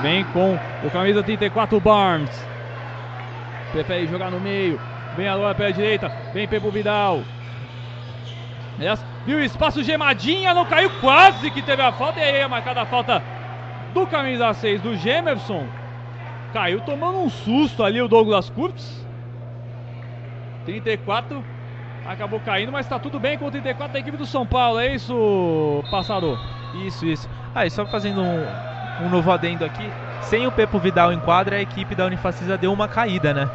Vem 0.00 0.24
com 0.24 0.58
o 0.82 0.90
camisa 0.90 1.22
34 1.22 1.78
Barnes. 1.78 2.55
Prefere 3.72 4.06
jogar 4.06 4.30
no 4.30 4.40
meio. 4.40 4.80
Vem 5.16 5.28
agora 5.28 5.54
pela 5.54 5.72
direita. 5.72 6.10
Vem 6.32 6.46
Pepo 6.46 6.70
Vidal. 6.70 7.22
Viu 9.24 9.38
o 9.38 9.42
espaço 9.42 9.82
gemadinha. 9.82 10.54
Não 10.54 10.64
caiu. 10.64 10.90
Quase 11.00 11.50
que 11.50 11.62
teve 11.62 11.82
a 11.82 11.92
falta. 11.92 12.20
E 12.20 12.22
aí 12.22 12.36
é 12.36 12.48
marcada 12.48 12.82
a 12.82 12.86
falta 12.86 13.22
do 13.92 14.06
camisa 14.06 14.52
6 14.52 14.80
do 14.82 14.96
Gemerson. 14.96 15.66
Caiu 16.52 16.80
tomando 16.80 17.18
um 17.18 17.30
susto 17.30 17.82
ali 17.82 18.00
o 18.00 18.08
Douglas 18.08 18.50
Kurtz. 18.50 19.04
34 20.64 21.44
acabou 22.06 22.40
caindo, 22.40 22.72
mas 22.72 22.86
tá 22.86 22.98
tudo 22.98 23.18
bem 23.18 23.38
com 23.38 23.46
o 23.46 23.50
34 23.50 23.92
da 23.92 23.98
equipe 23.98 24.16
do 24.16 24.26
São 24.26 24.46
Paulo, 24.46 24.78
é 24.78 24.94
isso, 24.94 25.82
passador? 25.90 26.38
Isso, 26.84 27.06
isso. 27.06 27.28
Ah, 27.54 27.66
e 27.66 27.70
só 27.70 27.86
fazendo 27.86 28.22
um, 28.22 28.46
um 29.04 29.08
novo 29.08 29.30
adendo 29.30 29.64
aqui. 29.64 29.90
Sem 30.22 30.46
o 30.46 30.52
Pepo 30.52 30.78
Vidal 30.78 31.12
em 31.12 31.20
quadra, 31.20 31.56
a 31.56 31.60
equipe 31.60 31.94
da 31.94 32.06
Unifacisa 32.06 32.58
deu 32.58 32.72
uma 32.72 32.88
caída, 32.88 33.32
né? 33.32 33.48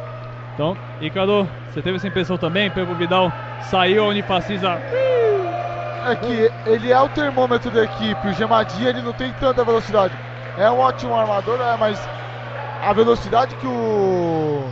Então, 0.54 0.76
Icaro, 1.00 1.48
você 1.70 1.80
teve 1.80 1.96
essa 1.96 2.08
impressão 2.08 2.36
também? 2.36 2.70
Pepo 2.70 2.94
Vidal 2.94 3.32
saiu, 3.70 4.04
a 4.04 4.08
Unifacisa. 4.08 4.80
É 6.04 6.16
que 6.16 6.50
ele 6.66 6.90
é 6.90 7.00
o 7.00 7.08
termômetro 7.08 7.70
da 7.70 7.84
equipe. 7.84 8.28
O 8.28 8.32
Gemadinha 8.32 8.90
ele 8.90 9.02
não 9.02 9.12
tem 9.12 9.32
tanta 9.34 9.64
velocidade. 9.64 10.14
É 10.56 10.70
um 10.70 10.78
ótimo 10.78 11.14
armador, 11.14 11.60
é, 11.60 11.76
mas 11.76 11.98
a 12.82 12.92
velocidade 12.92 13.54
que 13.56 13.66
o 13.66 14.64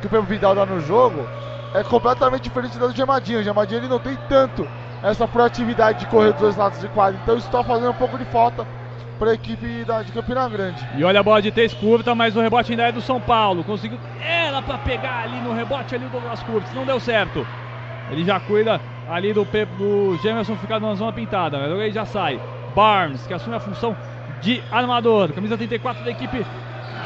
que 0.00 0.06
o 0.06 0.10
Pedro 0.10 0.26
Vidal 0.26 0.54
dá 0.54 0.66
no 0.66 0.80
jogo 0.80 1.28
é 1.74 1.84
completamente 1.84 2.42
diferente 2.42 2.78
da 2.78 2.86
do 2.86 2.94
Gemadinha. 2.94 3.38
O 3.38 3.42
Gemadinha 3.42 3.78
ele 3.78 3.88
não 3.88 4.00
tem 4.00 4.18
tanto 4.28 4.66
essa 5.02 5.28
proatividade 5.28 6.00
de 6.00 6.06
correr 6.06 6.32
dos 6.32 6.40
dois 6.40 6.56
lados 6.56 6.80
de 6.80 6.88
quadra. 6.88 7.20
Então 7.22 7.36
isso 7.36 7.46
está 7.46 7.62
fazendo 7.62 7.90
um 7.90 7.94
pouco 7.94 8.18
de 8.18 8.24
falta 8.26 8.66
para 9.22 9.30
a 9.30 9.34
equipe 9.34 9.84
da, 9.84 10.02
de 10.02 10.10
Campina 10.10 10.48
Grande. 10.48 10.84
E 10.96 11.04
olha 11.04 11.20
a 11.20 11.22
bola 11.22 11.40
de 11.40 11.52
três 11.52 11.72
curta, 11.72 12.12
mas 12.12 12.34
o 12.34 12.40
rebote 12.40 12.72
ainda 12.72 12.88
é 12.88 12.90
do 12.90 13.00
São 13.00 13.20
Paulo. 13.20 13.62
Conseguiu 13.62 13.96
ela 14.20 14.60
para 14.60 14.78
pegar 14.78 15.22
ali 15.22 15.40
no 15.42 15.52
rebote 15.52 15.94
ali 15.94 16.06
do 16.06 16.10
Douglas 16.10 16.42
Curtis, 16.42 16.74
não 16.74 16.84
deu 16.84 16.98
certo. 16.98 17.46
Ele 18.10 18.24
já 18.24 18.40
cuida 18.40 18.80
ali 19.08 19.32
do, 19.32 19.44
do 19.44 20.18
Gemerson 20.20 20.56
ficar 20.56 20.80
na 20.80 20.92
zona 20.94 21.12
pintada, 21.12 21.56
mas 21.76 21.94
já 21.94 22.04
sai. 22.04 22.40
Barnes, 22.74 23.24
que 23.24 23.32
assume 23.32 23.54
a 23.54 23.60
função 23.60 23.96
de 24.40 24.60
armador, 24.72 25.32
camisa 25.32 25.56
34 25.56 26.04
da 26.04 26.10
equipe 26.10 26.44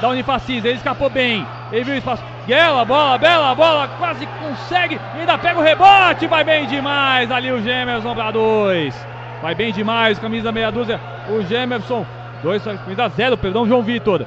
da 0.00 0.08
Unifacisa, 0.08 0.68
ele 0.68 0.78
escapou 0.78 1.10
bem, 1.10 1.46
ele 1.70 1.84
viu 1.84 1.94
o 1.94 1.98
espaço, 1.98 2.24
bela 2.46 2.84
bola, 2.84 3.18
bela 3.18 3.54
bola, 3.54 3.88
quase 3.98 4.26
consegue, 4.26 4.98
ainda 5.18 5.36
pega 5.36 5.58
o 5.58 5.62
rebote, 5.62 6.26
vai 6.26 6.44
bem 6.44 6.66
demais 6.66 7.30
ali 7.30 7.50
o 7.50 7.60
Gemerson 7.62 8.14
para 8.14 8.30
dois, 8.30 8.94
vai 9.42 9.54
bem 9.54 9.72
demais, 9.72 10.18
camisa 10.18 10.52
meia 10.52 10.70
dúzia, 10.70 11.00
o 11.28 11.42
Gemerson, 11.42 12.04
dois, 12.42 12.62
camisa 12.62 13.08
zero, 13.08 13.36
perdão, 13.36 13.66
João 13.66 13.82
Vitor, 13.82 14.24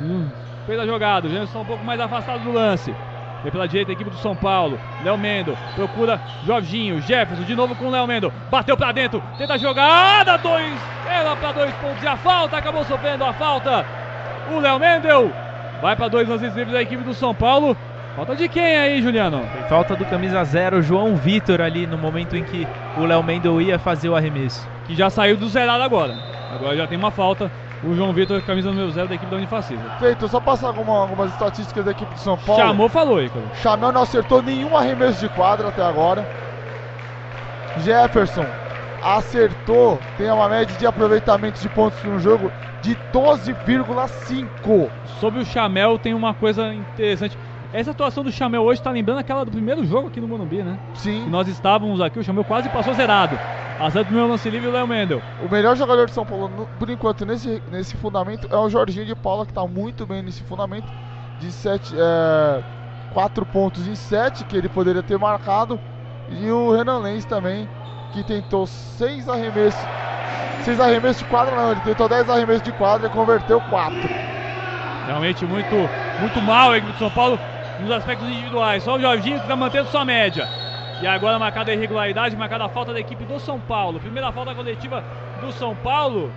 Hum, 0.00 0.28
fez 0.66 0.78
a 0.80 0.86
jogada, 0.86 1.26
o 1.26 1.30
Gemerson 1.30 1.60
um 1.60 1.64
pouco 1.64 1.84
mais 1.84 2.00
afastado 2.00 2.42
do 2.42 2.52
lance, 2.52 2.94
Vem 3.42 3.50
pela 3.50 3.66
direita 3.66 3.90
a 3.90 3.94
equipe 3.94 4.08
do 4.08 4.16
São 4.18 4.36
Paulo. 4.36 4.78
Léo 5.02 5.18
Mendo 5.18 5.58
procura 5.74 6.20
Jorginho. 6.46 7.00
Jefferson 7.02 7.42
de 7.42 7.56
novo 7.56 7.74
com 7.74 7.86
o 7.86 7.90
Léo 7.90 8.06
Mendo. 8.06 8.32
Bateu 8.48 8.76
pra 8.76 8.92
dentro. 8.92 9.20
Tenta 9.36 9.54
a 9.54 9.58
jogada. 9.58 10.38
Dois. 10.38 10.72
Ela 11.10 11.34
pra 11.34 11.50
dois 11.50 11.74
pontos. 11.74 12.02
E 12.02 12.06
a 12.06 12.16
falta. 12.16 12.56
Acabou 12.56 12.84
sofrendo 12.84 13.24
a 13.24 13.32
falta. 13.32 13.84
O 14.52 14.60
Léo 14.60 14.78
Mendel. 14.78 15.32
Vai 15.80 15.96
pra 15.96 16.06
dois 16.06 16.28
lances 16.28 16.54
livres 16.54 16.72
da 16.72 16.82
equipe 16.82 17.02
do 17.02 17.12
São 17.12 17.34
Paulo. 17.34 17.76
Falta 18.14 18.36
de 18.36 18.46
quem 18.48 18.62
aí, 18.76 19.00
Juliano? 19.00 19.48
Tem 19.52 19.62
falta 19.62 19.96
do 19.96 20.04
camisa 20.04 20.44
0, 20.44 20.82
João 20.82 21.16
Vitor, 21.16 21.62
ali 21.62 21.86
no 21.86 21.96
momento 21.96 22.36
em 22.36 22.44
que 22.44 22.68
o 22.94 23.06
Léo 23.06 23.22
Mendel 23.22 23.58
ia 23.60 23.78
fazer 23.78 24.10
o 24.10 24.14
arremesso. 24.14 24.68
Que 24.86 24.94
já 24.94 25.08
saiu 25.08 25.36
do 25.36 25.48
zerado 25.48 25.82
agora. 25.82 26.14
Agora 26.54 26.76
já 26.76 26.86
tem 26.86 26.98
uma 26.98 27.10
falta. 27.10 27.50
O 27.82 27.94
João 27.94 28.12
Vitor, 28.12 28.40
camisa 28.42 28.68
número 28.70 28.90
zero 28.90 29.08
da 29.08 29.14
equipe 29.14 29.30
da 29.30 29.38
Unifacisa. 29.38 29.82
Feito, 29.98 30.28
só 30.28 30.38
passar 30.40 30.68
alguma- 30.68 31.00
algumas 31.00 31.30
estatísticas 31.30 31.84
da 31.86 31.90
equipe 31.90 32.12
de 32.14 32.20
São 32.20 32.36
Paulo. 32.36 32.62
Chamou, 32.62 32.88
falou, 32.90 33.20
Ícaro. 33.22 33.46
Chamel 33.62 33.90
não 33.90 34.02
acertou 34.02 34.42
nenhum 34.42 34.76
arremesso 34.76 35.18
de 35.18 35.28
quadra 35.30 35.68
até 35.68 35.82
agora. 35.82 36.24
Jefferson 37.78 38.44
acertou, 39.02 39.98
tem 40.18 40.30
uma 40.30 40.48
média 40.48 40.76
de 40.76 40.86
aproveitamento 40.86 41.60
de 41.60 41.68
pontos 41.70 42.02
no 42.04 42.18
jogo 42.20 42.52
de 42.82 42.94
12,5. 43.12 44.90
Sobre 45.18 45.40
o 45.40 45.44
Chamel 45.44 45.98
tem 45.98 46.14
uma 46.14 46.34
coisa 46.34 46.72
interessante. 46.74 47.36
Essa 47.72 47.92
atuação 47.92 48.22
do 48.22 48.30
Chamel 48.30 48.62
hoje 48.62 48.80
está 48.80 48.90
lembrando 48.90 49.18
aquela 49.18 49.44
do 49.44 49.50
primeiro 49.50 49.84
jogo 49.86 50.08
aqui 50.08 50.20
no 50.20 50.28
Morumbi, 50.28 50.62
né? 50.62 50.78
Sim. 50.94 51.24
Que 51.24 51.30
nós 51.30 51.48
estávamos 51.48 52.00
aqui, 52.02 52.18
o 52.18 52.22
Chamel 52.24 52.44
quase 52.44 52.68
passou 52.68 52.92
zerado. 52.92 53.38
Azar 53.80 54.04
do 54.04 54.12
meu 54.12 54.26
lance 54.28 54.48
livre 54.50 54.68
o 54.68 54.72
Léo 54.72 54.86
Mendel. 54.86 55.22
O 55.42 55.48
melhor 55.50 55.74
jogador 55.74 56.06
de 56.06 56.12
São 56.12 56.24
Paulo, 56.26 56.48
no- 56.48 56.66
por 56.78 56.90
enquanto, 56.90 57.24
nesse, 57.24 57.62
nesse 57.70 57.96
fundamento 57.96 58.46
é 58.50 58.56
o 58.56 58.68
Jorginho 58.68 59.06
de 59.06 59.14
Paula, 59.14 59.46
que 59.46 59.52
está 59.52 59.66
muito 59.66 60.04
bem 60.06 60.22
nesse 60.22 60.42
fundamento. 60.42 60.86
De 61.40 61.50
7, 61.50 61.94
é, 61.96 62.62
4 63.14 63.44
pontos 63.46 63.88
em 63.88 63.94
7, 63.94 64.44
que 64.44 64.56
ele 64.56 64.68
poderia 64.68 65.02
ter 65.02 65.18
marcado. 65.18 65.80
E 66.30 66.50
o 66.50 66.76
Renan 66.76 66.98
Lenz 66.98 67.24
também, 67.24 67.66
que 68.12 68.22
tentou 68.22 68.66
6 68.66 69.28
arremessos. 69.28 69.82
6 70.60 70.78
arremessos 70.78 71.18
de 71.22 71.24
quadra, 71.24 71.56
não, 71.56 71.72
ele 71.72 71.80
tentou 71.80 72.06
10 72.08 72.28
arremessos 72.28 72.62
de 72.62 72.72
quadra 72.72 73.06
e 73.08 73.10
converteu 73.10 73.60
4. 73.62 73.98
Realmente 75.06 75.44
muito, 75.46 75.74
muito 76.20 76.40
mal 76.42 76.70
a 76.70 76.78
equipe 76.78 76.92
do 76.92 76.98
São 76.98 77.10
Paulo 77.10 77.38
nos 77.82 77.90
aspectos 77.90 78.28
individuais. 78.28 78.82
Só 78.82 78.96
o 78.96 79.00
Jorginho 79.00 79.36
que 79.36 79.42
está 79.42 79.56
mantendo 79.56 79.88
sua 79.88 80.04
média. 80.04 80.48
E 81.02 81.06
agora 81.06 81.38
marcada 81.38 81.70
a 81.70 81.74
irregularidade, 81.74 82.36
marcada 82.36 82.64
a 82.64 82.68
falta 82.68 82.92
da 82.92 83.00
equipe 83.00 83.24
do 83.24 83.38
São 83.40 83.58
Paulo. 83.58 83.98
Primeira 83.98 84.30
falta 84.30 84.54
coletiva 84.54 85.02
do 85.40 85.50
São 85.52 85.74
Paulo. 85.74 86.32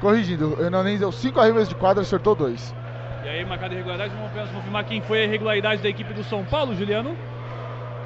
Corrigindo, 0.00 0.56
o 0.58 0.82
Lenz 0.82 1.00
deu 1.00 1.12
5 1.12 1.38
arremessos 1.38 1.68
de 1.68 1.74
quadra 1.74 2.02
acertou 2.02 2.34
2. 2.34 2.74
E 3.24 3.28
aí 3.28 3.44
marcada 3.44 3.72
a 3.72 3.74
irregularidade, 3.74 4.12
vamos 4.14 4.30
apenas 4.30 4.50
confirmar 4.50 4.84
quem 4.84 5.00
foi 5.02 5.20
a 5.20 5.24
irregularidade 5.24 5.82
da 5.82 5.88
equipe 5.88 6.12
do 6.12 6.24
São 6.24 6.44
Paulo, 6.44 6.74
Juliano. 6.74 7.14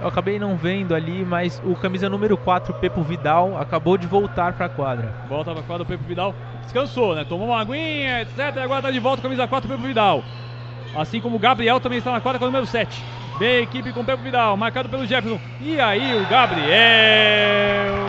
Eu 0.01 0.09
acabei 0.09 0.39
não 0.39 0.57
vendo 0.57 0.95
ali, 0.95 1.25
mas 1.25 1.63
o 1.65 1.75
camisa 1.77 2.11
número 2.11 2.37
4, 2.37 2.75
Pepo 2.75 3.03
Vidal, 3.03 3.57
acabou 3.57 3.97
de 3.97 4.07
voltar 4.07 4.53
pra 4.53 4.69
quadra. 4.69 5.15
Volta 5.29 5.53
para 5.53 5.61
a 5.61 5.65
quadra 5.65 5.85
o 5.85 5.87
Pepo 5.87 6.05
Vidal. 6.05 6.35
Descansou, 6.63 7.15
né? 7.15 7.25
Tomou 7.25 7.49
uma 7.49 7.61
aguinha, 7.61 8.23
etc. 8.23 8.59
Agora 8.63 8.83
tá 8.83 8.91
de 8.91 8.99
volta, 8.99 9.23
camisa 9.23 9.47
4, 9.47 9.69
Pepo 9.69 9.83
Vidal. 9.83 10.23
Assim 10.97 11.21
como 11.21 11.37
o 11.37 11.41
Gabriel 11.41 11.81
também 11.81 11.99
está 11.99 12.13
na 12.13 12.21
quadra 12.21 12.39
com 12.39 12.45
o 12.45 12.49
número 12.49 12.67
7. 12.67 13.03
Vem 13.39 13.57
a 13.57 13.61
equipe 13.63 13.93
com 13.93 14.01
o 14.01 14.05
Pepo 14.05 14.23
Vidal, 14.23 14.57
marcado 14.57 14.89
pelo 14.89 15.05
Jefferson. 15.07 15.41
E 15.61 15.81
aí 15.81 16.17
o 16.17 16.25
Gabriel. 16.29 16.65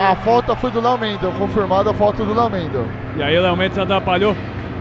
A 0.00 0.14
falta 0.24 0.54
foi 0.54 0.70
do 0.70 0.80
Léo 0.80 0.96
Mendel, 0.96 1.32
confirmada 1.32 1.90
a 1.90 1.94
falta 1.94 2.24
do 2.24 2.32
Léo 2.32 2.48
Mendel. 2.48 2.86
E 3.16 3.22
aí 3.22 3.36
o 3.36 3.42
Léo 3.42 3.56
Mendes 3.56 3.76
atrapalhou. 3.76 4.36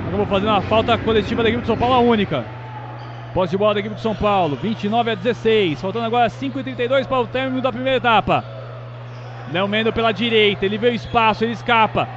Acabou 0.08 0.28
fazendo 0.28 0.52
a 0.52 0.62
falta 0.62 0.96
coletiva 1.00 1.42
da 1.42 1.50
equipe 1.50 1.64
do 1.64 1.68
São 1.68 1.78
Paulo, 1.78 1.96
a 1.96 2.00
única. 2.00 2.46
Posse 3.34 3.52
de 3.52 3.58
bola 3.58 3.74
da 3.74 3.80
equipe 3.80 3.96
do 3.96 4.02
São 4.02 4.14
Paulo, 4.14 4.56
29 4.56 5.12
a 5.12 5.16
16. 5.16 5.82
Faltando 5.82 6.06
agora 6.06 6.28
5h32 6.28 7.08
para 7.08 7.20
o 7.22 7.28
término 7.28 7.60
da 7.60 7.72
primeira 7.72 7.98
etapa. 7.98 8.46
Léo 9.52 9.68
Mendel 9.68 9.94
pela 9.94 10.12
direita, 10.12 10.64
ele 10.64 10.78
vê 10.78 10.90
o 10.90 10.94
espaço, 10.94 11.44
ele 11.44 11.54
escapa. 11.54 12.08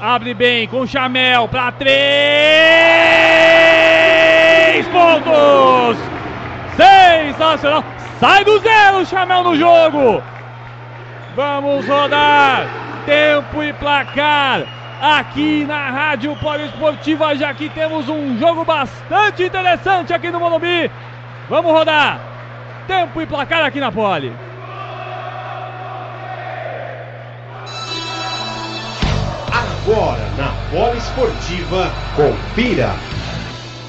Abre 0.00 0.32
bem 0.32 0.66
com 0.66 0.80
o 0.80 0.86
Chamel 0.86 1.46
para 1.48 1.72
três 1.72 3.55
pontos! 4.86 5.96
Sensacional! 6.76 7.84
Sai 8.20 8.44
do 8.44 8.58
zero 8.58 8.98
o 8.98 9.06
Chamel 9.06 9.44
no 9.44 9.56
jogo! 9.56 10.22
Vamos 11.36 11.86
rodar. 11.86 12.66
Tempo 13.04 13.62
e 13.62 13.72
placar 13.74 14.64
aqui 15.00 15.64
na 15.66 15.90
Rádio 15.90 16.34
Poliesportiva, 16.36 17.36
já 17.36 17.52
que 17.54 17.68
temos 17.68 18.08
um 18.08 18.38
jogo 18.38 18.64
bastante 18.64 19.44
interessante 19.44 20.12
aqui 20.12 20.30
no 20.30 20.40
Morumbi. 20.40 20.90
Vamos 21.48 21.70
rodar. 21.70 22.18
Tempo 22.86 23.20
e 23.20 23.26
placar 23.26 23.64
aqui 23.64 23.78
na 23.78 23.92
Poli. 23.92 24.32
Agora 29.52 30.26
na 30.36 30.52
Poliesportiva, 30.70 31.92
confira 32.16 32.94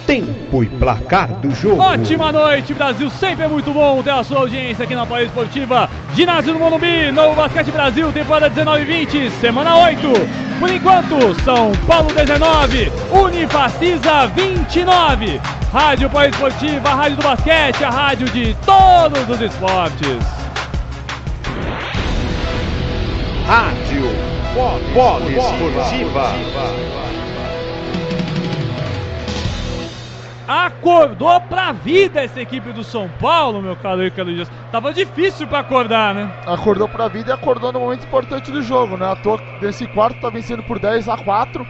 tempo 0.07 0.63
e 0.63 0.67
placar 0.67 1.27
do 1.33 1.53
jogo. 1.53 1.81
Ótima 1.81 2.31
noite, 2.31 2.73
Brasil. 2.73 3.09
Sempre 3.09 3.45
é 3.45 3.47
muito 3.47 3.71
bom 3.71 4.01
ter 4.01 4.11
a 4.11 4.23
sua 4.23 4.39
audiência 4.39 4.85
aqui 4.85 4.95
na 4.95 5.05
Poli 5.05 5.25
Esportiva. 5.25 5.89
Ginásio 6.15 6.53
do 6.53 6.59
Morumbi, 6.59 7.11
Novo 7.11 7.35
Basquete 7.35 7.69
Brasil, 7.69 8.11
temporada 8.13 8.49
19-20, 8.49 9.29
semana 9.41 9.75
8. 9.75 10.07
Por 10.59 10.69
enquanto, 10.69 11.35
São 11.43 11.73
Paulo 11.85 12.11
19, 12.13 12.91
Unifacisa 13.11 14.27
29. 14.27 15.41
Rádio 15.73 16.09
Poli 16.09 16.29
Esportiva, 16.29 16.89
a 16.89 16.95
rádio 16.95 17.17
do 17.17 17.23
basquete, 17.23 17.83
a 17.83 17.89
rádio 17.89 18.29
de 18.29 18.55
todos 18.65 19.29
os 19.29 19.41
esportes. 19.41 20.17
Rádio 23.45 24.37
Poliesportiva. 24.93 27.06
Acordou 30.47 31.41
pra 31.41 31.73
vida 31.73 32.21
essa 32.21 32.39
equipe 32.39 32.71
do 32.71 32.81
São 32.81 33.09
Paulo, 33.19 33.61
meu 33.61 33.75
caro 33.75 34.01
Ricardo 34.01 34.33
Dias. 34.33 34.49
Tava 34.71 34.93
difícil 34.93 35.45
pra 35.45 35.59
acordar, 35.59 36.15
né? 36.15 36.31
Acordou 36.45 36.87
pra 36.87 37.09
vida 37.09 37.31
e 37.31 37.33
acordou 37.33 37.73
no 37.73 37.81
momento 37.81 38.05
importante 38.05 38.49
do 38.49 38.61
jogo, 38.61 38.95
né? 38.95 39.11
A 39.11 39.15
toa 39.15 39.37
desse 39.59 39.85
quarto 39.87 40.21
tá 40.21 40.29
vencendo 40.29 40.63
por 40.63 40.79
10 40.79 41.09
a 41.09 41.17
4. 41.17 41.67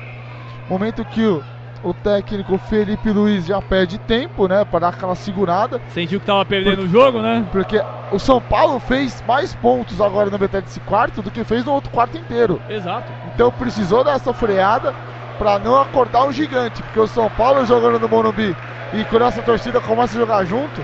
Momento 0.70 1.04
que 1.06 1.26
o, 1.26 1.44
o 1.84 1.92
técnico 1.92 2.60
Felipe 2.60 3.10
Luiz 3.10 3.48
já 3.48 3.60
perde 3.60 3.98
tempo, 3.98 4.48
né? 4.48 4.64
Pra 4.64 4.78
dar 4.80 4.90
aquela 4.90 5.16
segurada. 5.16 5.82
Sentiu 5.90 6.20
que 6.20 6.28
tava 6.28 6.46
perdendo 6.46 6.84
o 6.84 6.88
jogo, 6.88 7.20
né? 7.20 7.44
Porque 7.52 7.82
o 8.12 8.20
São 8.20 8.40
Paulo 8.40 8.80
fez 8.80 9.24
mais 9.28 9.56
pontos 9.56 10.00
agora 10.00 10.30
na 10.30 10.38
metade 10.38 10.68
desse 10.68 10.82
quarto 10.82 11.24
do 11.24 11.32
que 11.32 11.44
fez 11.44 11.66
no 11.66 11.74
outro 11.74 11.90
quarto 11.90 12.16
inteiro. 12.16 12.62
Exato. 12.70 13.12
Então 13.34 13.50
precisou 13.50 14.04
dessa 14.04 14.32
freada 14.36 14.94
para 15.40 15.58
não 15.60 15.80
acordar 15.80 16.28
o 16.28 16.32
gigante, 16.32 16.82
porque 16.84 17.00
o 17.00 17.08
São 17.08 17.30
Paulo 17.30 17.66
jogando 17.66 18.00
no 18.00 18.10
Morumbi 18.10 18.56
e 18.94 19.04
quando 19.06 19.26
essa 19.26 19.42
torcida 19.42 19.82
começa 19.82 20.18
a 20.18 20.22
jogar 20.22 20.46
junto, 20.46 20.82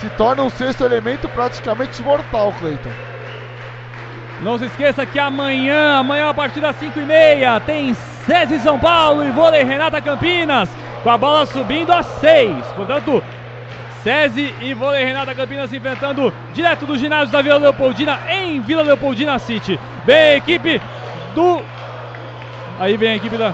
se 0.00 0.08
torna 0.10 0.42
um 0.42 0.50
sexto 0.50 0.84
elemento 0.84 1.28
praticamente 1.28 2.02
mortal, 2.02 2.52
Cleiton. 2.58 2.90
Não 4.40 4.58
se 4.58 4.66
esqueça 4.66 5.04
que 5.04 5.18
amanhã, 5.18 5.98
amanhã 5.98 6.30
a 6.30 6.34
partir 6.34 6.60
das 6.60 6.76
5 6.76 6.98
e 7.00 7.02
meia, 7.02 7.58
tem 7.60 7.94
SESI 8.26 8.60
São 8.60 8.78
Paulo 8.78 9.24
e 9.24 9.30
vôlei 9.30 9.64
Renata 9.64 10.00
Campinas, 10.00 10.68
com 11.02 11.10
a 11.10 11.18
bola 11.18 11.46
subindo 11.46 11.92
a 11.92 12.02
6. 12.02 12.66
Portanto, 12.76 13.22
SESI 14.04 14.54
e 14.60 14.74
vôlei 14.74 15.04
Renata 15.04 15.34
Campinas 15.34 15.70
se 15.70 15.76
enfrentando 15.76 16.32
direto 16.54 16.86
do 16.86 16.96
ginásio 16.96 17.32
da 17.32 17.42
Vila 17.42 17.58
Leopoldina 17.58 18.20
em 18.28 18.60
Vila 18.60 18.82
Leopoldina 18.82 19.38
City. 19.40 19.78
Bem, 20.04 20.36
equipe 20.36 20.80
do 21.34 21.60
Aí 22.78 22.96
vem 22.96 23.10
a 23.10 23.16
equipe 23.16 23.36
da, 23.36 23.52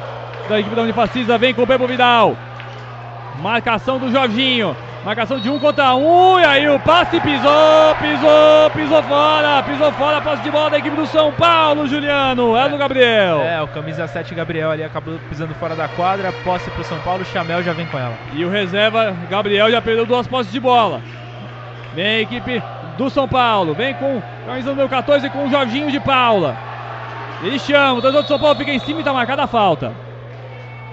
da 0.49 0.61
equipe 0.61 0.77
da 0.77 0.83
Unifacisa, 0.83 1.39
vem 1.39 1.55
com 1.55 1.63
o 1.63 1.67
Bebo 1.67 1.87
Vidal. 1.87 2.37
Marcação 3.41 3.99
do 3.99 4.11
Jorginho. 4.11 4.77
Marcação 5.05 5.39
de 5.39 5.51
um 5.51 5.59
contra 5.59 5.95
um. 5.95 6.41
E 6.41 6.45
aí 6.45 6.69
o 6.69 6.81
passe 6.81 7.21
pisou, 7.21 7.95
pisou, 8.01 8.71
pisou 8.75 9.03
fora. 9.03 9.63
Pisou 9.63 9.93
fora, 9.93 10.21
passe 10.23 10.43
de 10.43 10.51
bola 10.51 10.71
da 10.71 10.79
equipe 10.79 10.97
do 10.97 11.07
São 11.07 11.31
Paulo, 11.33 11.87
Juliano. 11.87 12.57
É 12.57 12.69
do 12.71 12.79
Gabriel. 12.79 13.41
É, 13.43 13.61
o 13.63 13.69
camisa 13.69 14.07
7 14.07 14.35
Gabriel 14.35 14.71
ali 14.71 14.83
acabou 14.83 15.19
pisando 15.29 15.55
fora 15.55 15.77
da 15.77 15.89
quadra. 15.89 16.33
Posse 16.43 16.71
pro 16.71 16.85
São 16.85 16.99
Paulo, 17.01 17.25
Chamel 17.27 17.63
já 17.63 17.75
vem 17.75 17.87
com 17.87 17.99
ela. 17.99 18.15
E 18.33 18.45
o 18.45 18.49
reserva, 18.49 19.15
Gabriel, 19.29 19.71
já 19.71 19.83
perdeu 19.83 20.07
duas 20.07 20.27
posses 20.27 20.51
de 20.51 20.59
bola. 20.59 21.03
Vem 21.95 22.07
a 22.07 22.21
equipe 22.21 22.63
do 22.97 23.11
São 23.11 23.29
Paulo. 23.29 23.75
Vem 23.75 23.93
com 23.95 24.23
camisa 24.47 24.71
número 24.71 24.89
14 24.89 25.29
com 25.29 25.45
o 25.47 25.51
Jorginho 25.51 25.91
de 25.91 26.01
Paula. 26.01 26.57
Ele 27.43 27.59
chama, 27.59 27.99
o 27.99 28.01
torcedor 28.01 28.23
do 28.23 28.29
São 28.29 28.39
Paulo 28.39 28.57
fica 28.57 28.73
em 28.73 28.79
cima 28.79 29.01
e 29.01 29.05
tá 29.05 29.13
marcada 29.13 29.45
a 29.45 29.47
falta. 29.47 29.93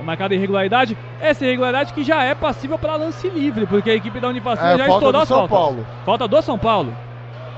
Marcada 0.03 0.33
irregularidade. 0.35 0.97
Essa 1.19 1.45
irregularidade 1.45 1.93
que 1.93 2.03
já 2.03 2.23
é 2.23 2.33
passível 2.35 2.77
para 2.77 2.95
lance 2.95 3.30
livre, 3.30 3.65
porque 3.65 3.89
a 3.91 3.95
equipe 3.95 4.19
da 4.19 4.27
Unifacina 4.27 4.73
É, 4.73 4.77
já 4.77 4.85
falta 4.85 4.93
estourou 4.93 5.11
do 5.11 5.17
as 5.19 5.27
São 5.27 5.38
faltas. 5.47 5.57
Paulo. 5.57 5.88
Falta 6.05 6.27
do 6.27 6.41
São 6.41 6.57
Paulo. 6.57 6.93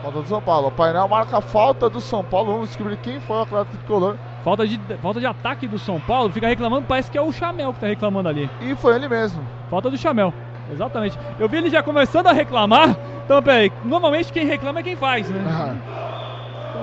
Falta 0.01 0.21
do 0.21 0.27
São 0.27 0.41
Paulo. 0.41 0.67
O 0.67 0.71
painel 0.71 1.07
marca 1.07 1.37
a 1.37 1.41
falta 1.41 1.89
do 1.89 2.01
São 2.01 2.23
Paulo. 2.23 2.51
Vamos 2.53 2.67
descobrir 2.69 2.97
quem 2.97 3.19
foi 3.21 3.37
o 3.37 3.41
atleta 3.41 3.67
tricolor. 3.71 4.15
Falta 4.43 4.67
de, 4.67 4.79
falta 5.01 5.19
de 5.19 5.25
ataque 5.25 5.67
do 5.67 5.79
São 5.79 5.99
Paulo. 5.99 6.29
Fica 6.31 6.47
reclamando, 6.47 6.85
parece 6.85 7.09
que 7.09 7.17
é 7.17 7.21
o 7.21 7.31
Chamel 7.31 7.73
que 7.73 7.79
tá 7.79 7.87
reclamando 7.87 8.27
ali. 8.27 8.49
E 8.61 8.75
foi 8.75 8.95
ele 8.95 9.07
mesmo. 9.07 9.41
Falta 9.69 9.89
do 9.89 9.97
Chamel. 9.97 10.33
Exatamente. 10.71 11.17
Eu 11.39 11.47
vi 11.47 11.57
ele 11.57 11.69
já 11.69 11.81
começando 11.81 12.27
a 12.27 12.33
reclamar. 12.33 12.95
Então, 13.23 13.41
peraí, 13.41 13.71
normalmente 13.85 14.33
quem 14.33 14.45
reclama 14.45 14.81
é 14.81 14.83
quem 14.83 14.95
faz, 14.95 15.29
né? 15.29 15.77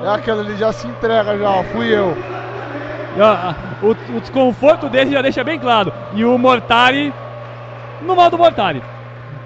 É 0.02 0.08
aquele 0.08 0.40
ele 0.40 0.56
já 0.56 0.72
se 0.72 0.86
entrega 0.88 1.36
já, 1.36 1.50
ó, 1.50 1.62
fui 1.64 1.94
eu. 1.94 2.16
O, 3.82 4.16
o 4.16 4.20
desconforto 4.20 4.88
dele 4.88 5.12
já 5.12 5.22
deixa 5.22 5.42
bem 5.42 5.58
claro. 5.58 5.92
E 6.14 6.24
o 6.24 6.38
Mortari, 6.38 7.12
no 8.02 8.14
modo 8.14 8.38
Mortari. 8.38 8.82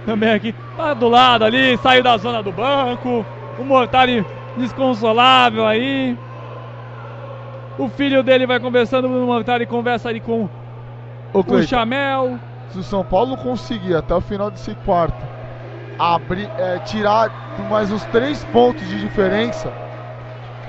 Também 0.05 0.31
aqui, 0.31 0.55
tá 0.77 0.93
do 0.93 1.09
lado 1.09 1.45
ali, 1.45 1.79
saiu 1.79 2.03
da 2.03 2.17
zona 2.17 2.43
do 2.43 2.53
banco. 2.53 3.25
O 3.59 3.65
Mortari 3.65 4.25
desconsolável 4.57 5.67
aí. 5.67 6.17
O 7.79 7.89
filho 7.89 8.23
dele 8.23 8.47
vai 8.47 8.61
conversando 8.61 9.09
o 9.09 9.27
Mortari, 9.27 9.67
conversa 9.67 10.09
ali 10.09 10.21
com 10.21 10.49
Ô, 11.33 11.41
o 11.41 11.45
Cleiton, 11.45 11.67
Chamel. 11.67 12.39
Se 12.69 12.79
o 12.79 12.83
São 12.83 13.05
Paulo 13.05 13.37
conseguir 13.37 13.95
até 13.97 14.15
o 14.15 14.21
final 14.21 14.51
desse 14.51 14.75
quarto 14.85 15.35
abrir, 15.99 16.49
é, 16.59 16.79
tirar 16.81 17.31
mais 17.71 17.91
uns 17.91 18.05
três 18.07 18.45
pontos 18.47 18.87
de 18.89 19.01
diferença, 19.01 19.73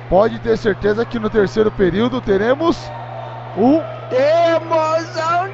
pode 0.08 0.40
ter 0.40 0.58
certeza 0.58 1.06
que 1.06 1.20
no 1.20 1.30
terceiro 1.30 1.72
período 1.72 2.22
teremos 2.22 2.92
um 3.56 3.84
Emoção 4.12 5.52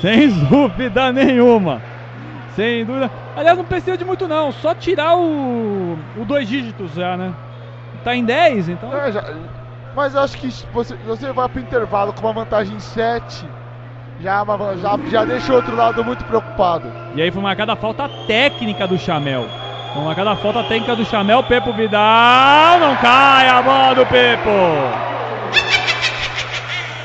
Sem 0.00 0.28
dúvida 0.48 1.12
nenhuma. 1.12 1.82
Sem 2.54 2.84
dúvida. 2.84 3.10
Aliás, 3.34 3.56
não 3.58 3.64
precisa 3.64 3.96
de 3.96 4.04
muito 4.04 4.26
não. 4.28 4.52
Só 4.52 4.74
tirar 4.74 5.16
o, 5.16 5.98
o 6.14 6.24
dois 6.24 6.48
dígitos 6.48 6.92
já, 6.92 7.16
né? 7.16 7.34
Tá 8.02 8.14
em 8.14 8.24
10, 8.24 8.68
então. 8.68 8.92
É, 8.94 9.12
já- 9.12 9.24
mas 9.94 10.14
acho 10.14 10.36
que 10.36 10.50
se 10.50 10.66
você, 10.72 10.96
você 10.96 11.32
vai 11.32 11.48
pro 11.48 11.60
intervalo 11.60 12.12
com 12.12 12.20
uma 12.26 12.32
vantagem 12.32 12.78
7, 12.78 13.46
já, 14.18 14.40
é 14.42 14.76
já, 14.76 14.98
já 15.04 15.24
deixa 15.24 15.52
o 15.52 15.56
outro 15.56 15.76
lado 15.76 16.04
muito 16.04 16.24
preocupado. 16.24 16.92
E 17.12 17.20
aí 17.20 17.30
foi 17.30 17.42
marcada 17.42 17.72
a 17.72 17.76
falta 17.76 18.08
técnica 18.26 18.86
do 18.86 18.98
Chamel. 18.98 19.59
Marcada 19.96 20.30
a 20.30 20.36
falta 20.36 20.62
técnica 20.64 20.94
do 20.94 21.04
Chamel. 21.04 21.42
Pepo 21.42 21.72
Vidal. 21.72 22.78
Não 22.78 22.96
cai 22.96 23.48
a 23.48 23.60
bola 23.60 23.94
do 23.94 24.06
Pepo. 24.06 24.50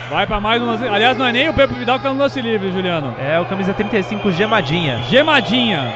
Vai 0.09 0.27
pra 0.27 0.39
mais 0.39 0.61
um 0.61 0.67
lance. 0.67 0.87
Aliás, 0.87 1.17
não 1.17 1.25
é 1.25 1.31
nem 1.31 1.49
o 1.49 1.53
Pepo 1.53 1.73
Vidal 1.73 1.97
que 1.97 2.03
tá 2.03 2.13
no 2.13 2.19
lance 2.19 2.39
livre, 2.39 2.71
Juliano. 2.71 3.15
É 3.19 3.39
o 3.39 3.45
camisa 3.45 3.73
35, 3.73 4.31
Gemadinha. 4.31 4.99
Gemadinha. 5.09 5.93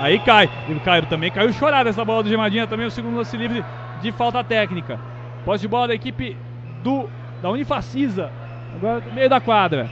Aí 0.00 0.18
cai. 0.18 0.50
E 0.68 0.74
caiu 0.80 1.06
também 1.06 1.30
caiu 1.30 1.52
chorada 1.52 1.88
essa 1.88 2.04
bola 2.04 2.22
do 2.22 2.28
Gemadinha 2.28 2.66
também, 2.66 2.86
o 2.86 2.90
segundo 2.90 3.16
lance 3.16 3.36
livre 3.36 3.64
de 4.02 4.12
falta 4.12 4.44
técnica. 4.44 5.00
Posse 5.44 5.62
de 5.62 5.68
bola 5.68 5.88
da 5.88 5.94
equipe 5.94 6.36
do 6.82 7.08
da 7.40 7.50
Unifacisa. 7.50 8.30
Agora 8.76 9.00
no 9.00 9.12
meio 9.12 9.30
da 9.30 9.40
quadra. 9.40 9.88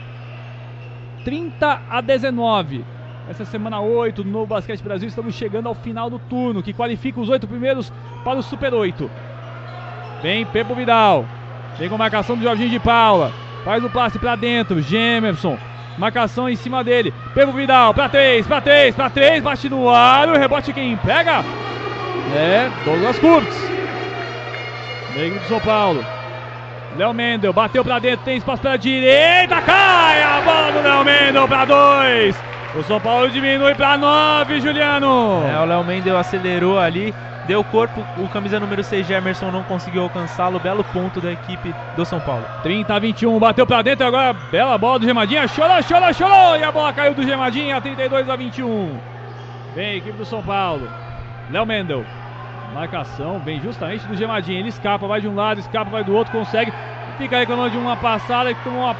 30 1.25 1.81
a 1.89 2.01
19. 2.01 2.85
Essa 3.31 3.45
semana 3.45 3.79
8 3.79 4.25
no 4.25 4.45
Basquete 4.45 4.83
Brasil 4.83 5.07
estamos 5.07 5.33
chegando 5.35 5.69
ao 5.69 5.73
final 5.73 6.09
do 6.09 6.19
turno, 6.19 6.61
que 6.61 6.73
qualifica 6.73 7.17
os 7.17 7.29
oito 7.29 7.47
primeiros 7.47 7.89
para 8.25 8.37
o 8.37 8.43
Super 8.43 8.73
8. 8.73 9.09
Vem 10.21 10.45
Pepo 10.45 10.75
Vidal. 10.75 11.25
Vem 11.79 11.87
com 11.87 11.97
marcação 11.97 12.35
do 12.35 12.43
Jorginho 12.43 12.69
de 12.69 12.77
Paula. 12.77 13.31
Faz 13.63 13.81
o 13.85 13.89
passe 13.89 14.19
pra 14.19 14.35
dentro. 14.35 14.81
Gemerson. 14.81 15.57
Marcação 15.97 16.49
em 16.49 16.57
cima 16.57 16.83
dele. 16.83 17.13
Pepo 17.33 17.53
Vidal. 17.53 17.93
Pra 17.93 18.09
três, 18.09 18.45
pra 18.45 18.59
três, 18.59 18.93
pra 18.93 19.09
três. 19.09 19.41
Bate 19.41 19.69
no 19.69 19.89
ar. 19.89 20.27
O 20.27 20.37
rebote 20.37 20.73
quem 20.73 20.97
pega 20.97 21.41
é 22.35 22.69
Douglas 22.83 23.17
Kurtz. 23.17 23.55
Meio 25.15 25.39
do 25.39 25.47
São 25.47 25.61
Paulo. 25.61 26.05
Léo 26.97 27.13
Mendel 27.13 27.53
bateu 27.53 27.81
pra 27.81 27.97
dentro. 27.97 28.25
Tem 28.25 28.35
espaço 28.35 28.61
pra 28.61 28.75
direita. 28.75 29.61
Cai 29.61 30.21
a 30.21 30.41
bola 30.41 30.71
do 30.73 30.81
Léo 30.81 31.05
Mendel 31.05 31.47
pra 31.47 31.63
dois. 31.63 32.50
O 32.75 32.83
São 32.83 33.01
Paulo 33.01 33.29
diminui 33.29 33.75
pra 33.75 33.97
nove, 33.97 34.61
Juliano. 34.61 35.43
É, 35.45 35.59
o 35.59 35.65
Léo 35.65 35.83
Mendel 35.83 36.17
acelerou 36.17 36.79
ali, 36.79 37.13
deu 37.45 37.63
corpo, 37.65 38.01
o 38.17 38.29
camisa 38.29 38.59
número 38.59 38.81
6 38.81 39.05
Gemerson 39.05 39.51
não 39.51 39.63
conseguiu 39.63 40.03
alcançá-lo, 40.03 40.59
belo 40.59 40.83
ponto 40.83 41.19
da 41.19 41.31
equipe 41.31 41.75
do 41.97 42.05
São 42.05 42.21
Paulo. 42.21 42.45
30 42.63 42.93
a 42.93 42.99
21, 42.99 43.37
bateu 43.39 43.67
pra 43.67 43.81
dentro 43.81 44.07
agora, 44.07 44.33
bela 44.33 44.77
bola 44.77 44.99
do 44.99 45.05
Gemadinha, 45.05 45.47
chorou, 45.49 45.81
chorou, 45.83 46.13
chorou, 46.13 46.55
e 46.57 46.63
a 46.63 46.71
bola 46.71 46.93
caiu 46.93 47.13
do 47.13 47.23
Gemadinha, 47.23 47.81
32 47.81 48.29
a 48.29 48.35
21. 48.37 48.97
Vem 49.75 49.85
a 49.85 49.95
equipe 49.95 50.17
do 50.17 50.25
São 50.25 50.41
Paulo, 50.41 50.89
Léo 51.49 51.65
Mendel, 51.65 52.05
Marcação 52.73 53.39
vem 53.39 53.59
justamente 53.59 54.07
do 54.07 54.15
Gemadinho. 54.15 54.59
Ele 54.59 54.69
escapa, 54.69 55.07
vai 55.07 55.21
de 55.21 55.27
um 55.27 55.35
lado, 55.35 55.59
escapa, 55.59 55.91
vai 55.91 56.03
do 56.03 56.15
outro, 56.15 56.31
consegue. 56.31 56.73
Fica 57.17 57.37
reclamando 57.37 57.71
de 57.71 57.77
uma 57.77 57.97
passada 57.97 58.53
que 58.53 58.63
tomou 58.63 58.83
uma 58.83 58.95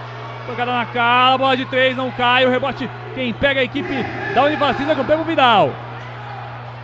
tocada 0.46 0.72
na 0.72 0.86
cara. 0.86 1.38
Bola 1.38 1.56
de 1.56 1.66
três, 1.66 1.96
não 1.96 2.12
cai. 2.12 2.46
O 2.46 2.50
rebote, 2.50 2.90
quem 3.12 3.34
pega 3.34 3.62
a 3.62 3.64
equipe 3.64 3.94
da 4.34 4.44
Unifacisa 4.44 4.96
com 4.96 5.02
o 5.02 5.06
Pepo 5.06 5.24
Vidal. 5.24 5.74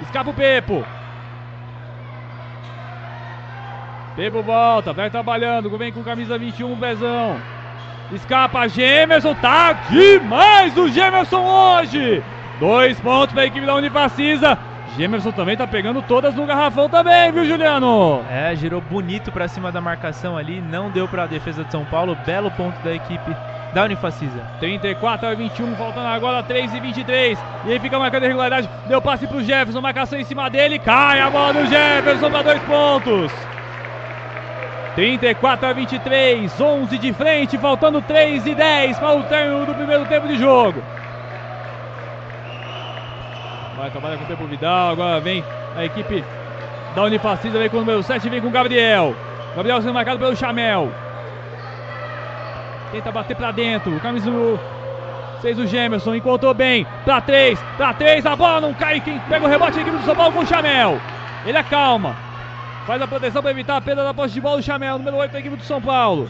Escapa 0.02 0.30
o 0.30 0.34
Pepo. 0.34 0.86
Pepo 4.16 4.42
volta, 4.42 4.94
vai 4.94 5.10
trabalhando. 5.10 5.76
Vem 5.78 5.92
com 5.92 6.04
camisa 6.04 6.38
21, 6.38 6.76
Bezão. 6.76 7.38
Escapa 8.12 8.68
Gemerson, 8.68 9.36
tá 9.36 9.74
demais 9.90 10.76
o 10.78 10.88
Gemerson 10.88 11.44
hoje. 11.44 12.24
Dois 12.60 13.00
pontos 13.00 13.34
para 13.34 13.44
a 13.44 13.46
equipe 13.46 13.66
da 13.66 13.76
Unifacisa. 13.76 14.58
Gemerson 14.96 15.32
também 15.32 15.56
tá 15.56 15.68
pegando 15.68 16.02
todas 16.02 16.34
no 16.34 16.46
garrafão 16.46 16.90
também, 16.90 17.32
viu, 17.32 17.46
Juliano? 17.46 18.24
É, 18.32 18.56
girou 18.56 18.82
bonito 18.82 19.32
para 19.32 19.48
cima 19.48 19.72
da 19.72 19.80
marcação 19.80 20.36
ali, 20.36 20.60
não 20.60 20.90
deu 20.90 21.08
para 21.08 21.24
a 21.24 21.28
defesa 21.28 21.64
de 21.64 21.72
São 21.72 21.86
Paulo. 21.86 22.18
Belo 22.26 22.50
ponto 22.50 22.82
da 22.84 22.96
equipe 22.96 23.36
da 23.78 23.84
Unifacisa. 23.84 24.42
34 24.60 25.30
a 25.30 25.36
21, 25.36 25.76
faltando 25.76 26.08
agora 26.08 26.42
3 26.42 26.74
e 26.74 26.80
23. 26.80 27.38
E 27.66 27.74
aí 27.74 27.80
fica 27.80 28.00
marcando 28.00 28.24
a 28.24 28.26
irregularidade. 28.26 28.68
Deu 28.88 29.00
passe 29.00 29.28
pro 29.28 29.44
Jefferson, 29.44 29.82
marcação 29.82 30.20
em 30.20 30.24
cima 30.24 30.50
dele. 30.50 30.80
Cai 30.80 31.20
a 31.20 31.30
bola 31.30 31.54
do 31.54 31.66
Jefferson 31.68 32.32
para 32.32 32.42
dois 32.42 32.62
pontos. 32.64 33.32
34 34.96 35.68
a 35.68 35.74
23, 35.74 36.60
11 36.60 36.98
de 36.98 37.14
frente, 37.14 37.56
faltando 37.60 38.02
3 38.02 38.48
e 38.48 38.56
10 38.56 38.98
para 38.98 39.16
o 39.16 39.24
término 39.26 39.68
do 39.68 39.76
primeiro 39.76 40.06
tempo 40.06 40.28
de 40.28 40.40
jogo. 40.40 40.82
Vai 43.78 43.92
trabalhar 43.92 44.18
com 44.18 44.24
o 44.24 44.28
tempo 44.28 44.48
Vidal, 44.48 44.94
agora 44.94 45.20
vem 45.20 45.44
a 45.76 45.86
equipe 45.86 46.24
da 46.96 47.04
Unifacisa, 47.04 47.60
vem 47.60 47.70
com 47.70 47.78
o 47.78 47.82
número 47.82 48.02
7, 48.02 48.28
vem 48.28 48.42
com 48.42 48.48
o 48.48 48.52
Gabriel. 48.52 49.16
Gabriel 49.56 49.80
sendo 49.84 49.94
marcado 49.94 50.18
pelo 50.18 50.36
Chamel. 50.36 50.92
Tenta 52.92 53.12
bater 53.12 53.36
para 53.36 53.52
dentro, 53.52 54.00
camisa 54.00 54.32
do 54.32 54.60
6 55.42 55.60
o 55.60 55.68
Gemerson, 55.68 56.16
encontrou 56.16 56.54
bem, 56.54 56.86
para 57.06 57.22
3, 57.22 57.60
para 57.78 57.94
3, 57.94 58.26
a 58.26 58.36
bola 58.36 58.62
não 58.62 58.74
cai, 58.74 59.00
quem 59.00 59.20
pega 59.20 59.46
o 59.46 59.50
rebote 59.50 59.78
é 59.78 59.80
a 59.80 59.82
equipe 59.82 59.98
do 59.98 60.06
São 60.06 60.16
Paulo 60.16 60.34
com 60.34 60.40
o 60.40 60.46
Chamel. 60.46 61.00
Ele 61.46 61.58
acalma, 61.58 62.16
faz 62.86 63.02
a 63.02 63.08
proteção 63.08 63.42
para 63.42 63.52
evitar 63.52 63.78
a 63.78 63.82
perda 63.82 64.04
da 64.04 64.14
posse 64.14 64.34
de 64.34 64.42
bola 64.42 64.58
do 64.58 64.64
Chamel, 64.64 64.98
número 64.98 65.18
8 65.18 65.32
da 65.32 65.40
equipe 65.40 65.56
do 65.56 65.64
São 65.64 65.82
Paulo. 65.82 66.30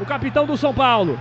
O 0.00 0.06
capitão 0.06 0.46
do 0.46 0.56
São 0.56 0.72
Paulo. 0.72 1.18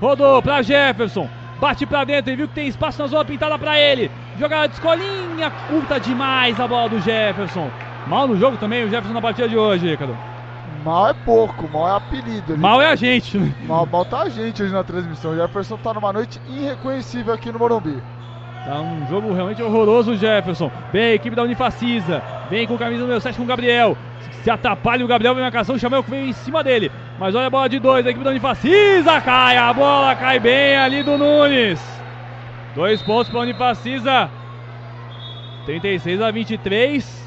Rodou 0.00 0.40
para 0.42 0.62
Jefferson, 0.62 1.28
bate 1.60 1.84
para 1.86 2.04
dentro 2.04 2.32
e 2.32 2.36
viu 2.36 2.48
que 2.48 2.54
tem 2.54 2.68
espaço 2.68 3.00
na 3.00 3.08
zona 3.08 3.24
pintada 3.24 3.58
para 3.58 3.78
ele. 3.78 4.10
Jogada 4.38 4.68
de 4.68 4.74
escolinha, 4.74 5.50
curta 5.68 6.00
demais 6.00 6.58
a 6.58 6.66
bola 6.66 6.88
do 6.88 7.00
Jefferson. 7.00 7.70
Mal 8.06 8.26
no 8.28 8.36
jogo 8.38 8.56
também 8.56 8.84
o 8.84 8.88
Jefferson 8.88 9.14
na 9.14 9.22
partida 9.22 9.48
de 9.48 9.56
hoje, 9.56 9.88
Ricardo. 9.88 10.16
Mal 10.84 11.08
é 11.08 11.14
pouco, 11.24 11.66
mal 11.72 11.88
é 11.88 11.96
apelido. 11.96 12.52
ali. 12.52 12.60
Mal 12.60 12.82
é 12.82 12.88
a 12.88 12.94
gente. 12.94 13.38
né? 13.38 13.54
Mal, 13.66 13.86
mal 13.86 14.04
tá 14.04 14.22
a 14.22 14.28
gente 14.28 14.62
hoje 14.62 14.72
na 14.72 14.84
transmissão. 14.84 15.30
O 15.32 15.34
Jefferson 15.34 15.78
tá 15.78 15.94
numa 15.94 16.12
noite 16.12 16.38
irreconhecível 16.46 17.32
aqui 17.32 17.50
no 17.50 17.58
Morumbi. 17.58 18.02
Tá 18.66 18.80
um 18.80 19.06
jogo 19.08 19.32
realmente 19.32 19.62
horroroso 19.62 20.14
Jefferson. 20.14 20.70
Vem 20.92 21.04
a 21.04 21.14
equipe 21.14 21.34
da 21.34 21.42
Unifacisa. 21.42 22.22
Vem 22.50 22.66
com 22.66 22.76
camisa 22.76 23.00
número 23.00 23.20
7 23.20 23.36
com 23.36 23.44
o 23.44 23.46
Gabriel. 23.46 23.96
Se 24.42 24.50
atrapalha 24.50 25.02
o 25.02 25.08
Gabriel, 25.08 25.34
vem 25.34 25.42
a 25.42 25.46
marcação, 25.46 25.74
o 25.74 25.78
Chamel 25.78 26.02
que 26.04 26.10
veio 26.10 26.26
em 26.26 26.32
cima 26.34 26.62
dele. 26.62 26.92
Mas 27.18 27.34
olha 27.34 27.46
a 27.46 27.50
bola 27.50 27.66
de 27.66 27.78
dois, 27.78 28.06
a 28.06 28.10
equipe 28.10 28.24
da 28.24 28.30
Unifacisa 28.30 29.20
cai. 29.22 29.56
A 29.56 29.72
bola 29.72 30.14
cai 30.14 30.38
bem 30.38 30.76
ali 30.76 31.02
do 31.02 31.16
Nunes. 31.16 31.80
Dois 32.74 33.00
pontos 33.00 33.30
para 33.30 33.40
a 33.40 33.42
Unifacisa. 33.42 34.30
36 35.64 36.20
a 36.20 36.30
23. 36.30 37.24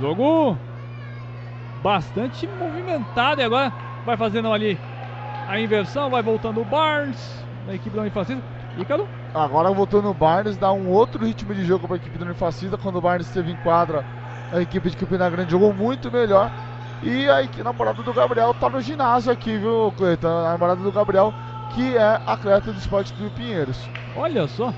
Jogo 0.00 0.58
bastante 1.84 2.48
movimentado. 2.58 3.42
E 3.42 3.44
agora 3.44 3.70
vai 4.06 4.16
fazendo 4.16 4.50
ali 4.50 4.80
a 5.46 5.60
inversão. 5.60 6.08
Vai 6.08 6.22
voltando 6.22 6.62
o 6.62 6.64
Barnes. 6.64 7.44
Na 7.66 7.74
equipe 7.74 7.94
da 7.94 8.02
Unifacisa. 8.02 8.42
Ícaro. 8.78 9.06
Agora 9.34 9.70
voltando 9.70 10.08
o 10.08 10.14
Barnes, 10.14 10.56
dá 10.56 10.72
um 10.72 10.88
outro 10.88 11.24
ritmo 11.24 11.54
de 11.54 11.64
jogo 11.64 11.86
para 11.86 11.96
a 11.96 11.98
equipe 11.98 12.18
do 12.18 12.24
Unifacisa. 12.24 12.78
Quando 12.78 12.96
o 12.96 13.00
Barnes 13.00 13.26
esteve 13.26 13.52
em 13.52 13.56
quadra, 13.56 14.04
a 14.52 14.60
equipe 14.60 14.90
de 14.90 14.96
Campina 14.96 15.28
Grande 15.28 15.52
jogou 15.52 15.72
muito 15.72 16.10
melhor. 16.10 16.50
E 17.02 17.28
a 17.28 17.42
namorada 17.62 18.02
do 18.02 18.12
Gabriel 18.12 18.54
tá 18.54 18.68
no 18.68 18.80
ginásio 18.80 19.30
aqui, 19.30 19.58
viu, 19.58 19.92
Cleiton? 19.96 20.26
A 20.26 20.52
namorada 20.52 20.82
do 20.82 20.90
Gabriel, 20.90 21.34
que 21.74 21.96
é 21.96 22.20
atleta 22.26 22.72
do 22.72 22.78
esporte 22.78 23.12
do 23.14 23.30
Pinheiros. 23.30 23.78
Olha 24.16 24.46
só. 24.48 24.72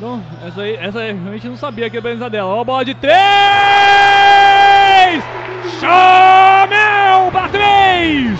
Não, 0.00 0.22
essa 0.46 0.62
aí, 0.62 0.76
essa 0.76 0.98
aí 1.00 1.12
realmente 1.12 1.48
não 1.48 1.56
sabia 1.56 1.90
que 1.90 1.98
a 1.98 2.02
presença 2.02 2.30
dela. 2.30 2.48
Ó, 2.48 2.60
a 2.60 2.64
bola 2.64 2.84
de 2.84 2.94
três! 2.94 4.25
Chamel 5.80 7.30
para 7.32 7.48
três! 7.48 8.38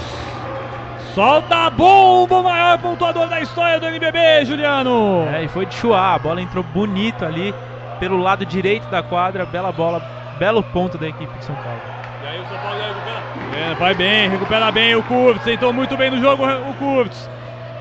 Solta 1.15 1.67
a 1.67 1.70
bomba, 1.70 2.36
o 2.36 2.43
maior 2.43 2.78
pontuador 2.78 3.28
da 3.28 3.41
história 3.41 3.81
do 3.81 3.86
NBB, 3.86 4.44
Juliano! 4.44 5.26
É, 5.33 5.44
e 5.44 5.49
foi 5.49 5.67
de 5.67 5.75
chuar, 5.75 6.15
a 6.15 6.18
bola 6.18 6.41
entrou 6.41 6.62
bonito 6.62 7.25
ali 7.25 7.55
pelo 7.99 8.18
lado 8.18 8.44
direito 8.44 8.86
da 8.89 9.02
quadra, 9.02 9.47
bela 9.47 9.73
bola, 9.73 10.01
belo 10.39 10.62
ponto 10.62 10.99
da 10.99 11.09
equipe 11.09 11.39
de 11.39 11.44
São 11.44 11.55
Paulo. 11.57 11.81
E 12.23 12.26
aí 12.26 12.41
o 12.41 12.47
São 12.49 12.59
Paulo 12.59 12.78
recupera. 12.81 13.70
É, 13.70 13.75
vai 13.75 13.94
bem, 13.94 14.28
recupera 14.28 14.73
bem 14.73 14.94
o 14.94 15.02
Curtis. 15.02 15.47
Entrou 15.47 15.73
muito 15.73 15.97
bem 15.97 16.10
no 16.10 16.20
jogo 16.20 16.44
o 16.44 16.75
Curtis. 16.75 17.28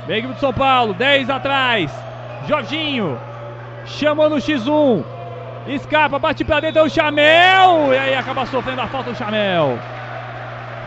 Vem 0.08 0.16
a 0.16 0.20
equipe 0.20 0.34
do 0.34 0.40
São 0.40 0.54
Paulo, 0.54 0.94
10 0.94 1.30
atrás. 1.30 1.92
Jorginho. 2.48 3.20
Chamou 3.86 4.30
no 4.30 4.38
X1. 4.38 5.15
Escapa, 5.68 6.19
bate 6.19 6.44
pra 6.44 6.60
dentro, 6.60 6.80
é 6.80 6.84
o 6.84 6.90
Chamel. 6.90 7.94
E 7.94 7.98
aí 7.98 8.16
acaba 8.16 8.45
sofrendo 8.45 8.82
a 8.82 8.88
falta 8.88 9.11
do 9.11 9.18
Chamel. 9.18 9.80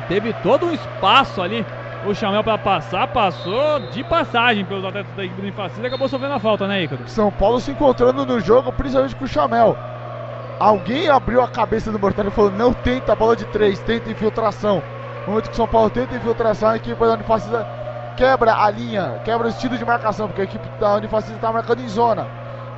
Teve 0.08 0.32
todo 0.34 0.66
um 0.66 0.72
espaço 0.72 1.42
ali. 1.42 1.66
O 2.06 2.14
Chamel 2.14 2.44
pra 2.44 2.56
passar, 2.56 3.08
passou 3.08 3.80
de 3.90 4.04
passagem 4.04 4.64
pelos 4.64 4.84
atletas 4.84 5.12
da 5.16 5.24
equipe 5.24 5.40
do 5.40 5.48
Infacisa 5.48 5.82
e 5.82 5.86
acabou 5.86 6.08
sofrendo 6.08 6.34
a 6.34 6.38
falta, 6.38 6.66
né, 6.68 6.84
Ícaro? 6.84 7.08
São 7.08 7.28
Paulo 7.30 7.58
se 7.58 7.72
encontrando 7.72 8.24
no 8.24 8.38
jogo, 8.38 8.72
principalmente 8.72 9.16
com 9.16 9.24
o 9.24 9.28
Chamel. 9.28 9.76
Alguém 10.60 11.08
abriu 11.08 11.42
a 11.42 11.48
cabeça 11.48 11.90
do 11.90 11.98
Mortari 11.98 12.28
e 12.28 12.30
falou: 12.30 12.52
não 12.52 12.72
tenta 12.72 13.12
a 13.12 13.16
bola 13.16 13.34
de 13.34 13.44
três, 13.46 13.80
tenta 13.80 14.10
infiltração. 14.10 14.80
No 15.22 15.32
momento 15.32 15.48
que 15.48 15.54
o 15.54 15.56
São 15.56 15.66
Paulo 15.66 15.90
tenta 15.90 16.14
infiltração, 16.14 16.70
a 16.70 16.76
equipe 16.76 16.98
da 16.98 17.14
Unifacisa 17.14 17.66
quebra 18.16 18.54
a 18.54 18.70
linha, 18.70 19.20
quebra 19.24 19.48
o 19.48 19.50
estilo 19.50 19.76
de 19.76 19.84
marcação, 19.84 20.28
porque 20.28 20.40
a 20.40 20.44
equipe 20.44 20.68
da 20.80 20.94
Unifacisa 20.94 21.34
está 21.34 21.52
marcando 21.52 21.80
em 21.80 21.88
zona. 21.88 22.26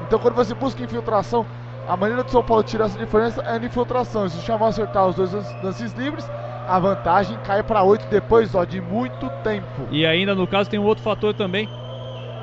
Então 0.02 0.18
quando 0.18 0.34
você 0.34 0.54
busca 0.54 0.82
infiltração, 0.82 1.46
a 1.90 1.96
maneira 1.96 2.22
do 2.22 2.30
São 2.30 2.42
Paulo 2.42 2.62
tirar 2.62 2.84
essa 2.86 2.98
diferença 2.98 3.42
é 3.42 3.58
na 3.58 3.66
infiltração. 3.66 4.28
Se 4.28 4.38
o 4.38 4.40
Chamel 4.42 4.68
acertar 4.68 5.08
os 5.08 5.16
dois 5.16 5.32
lan- 5.32 5.42
lances 5.62 5.92
livres, 5.94 6.24
a 6.68 6.78
vantagem 6.78 7.36
cai 7.44 7.62
para 7.64 7.82
8 7.82 8.06
depois 8.08 8.54
ó, 8.54 8.64
de 8.64 8.80
muito 8.80 9.28
tempo. 9.42 9.88
E 9.90 10.06
ainda 10.06 10.34
no 10.34 10.46
caso 10.46 10.70
tem 10.70 10.78
um 10.78 10.84
outro 10.84 11.02
fator 11.02 11.34
também. 11.34 11.68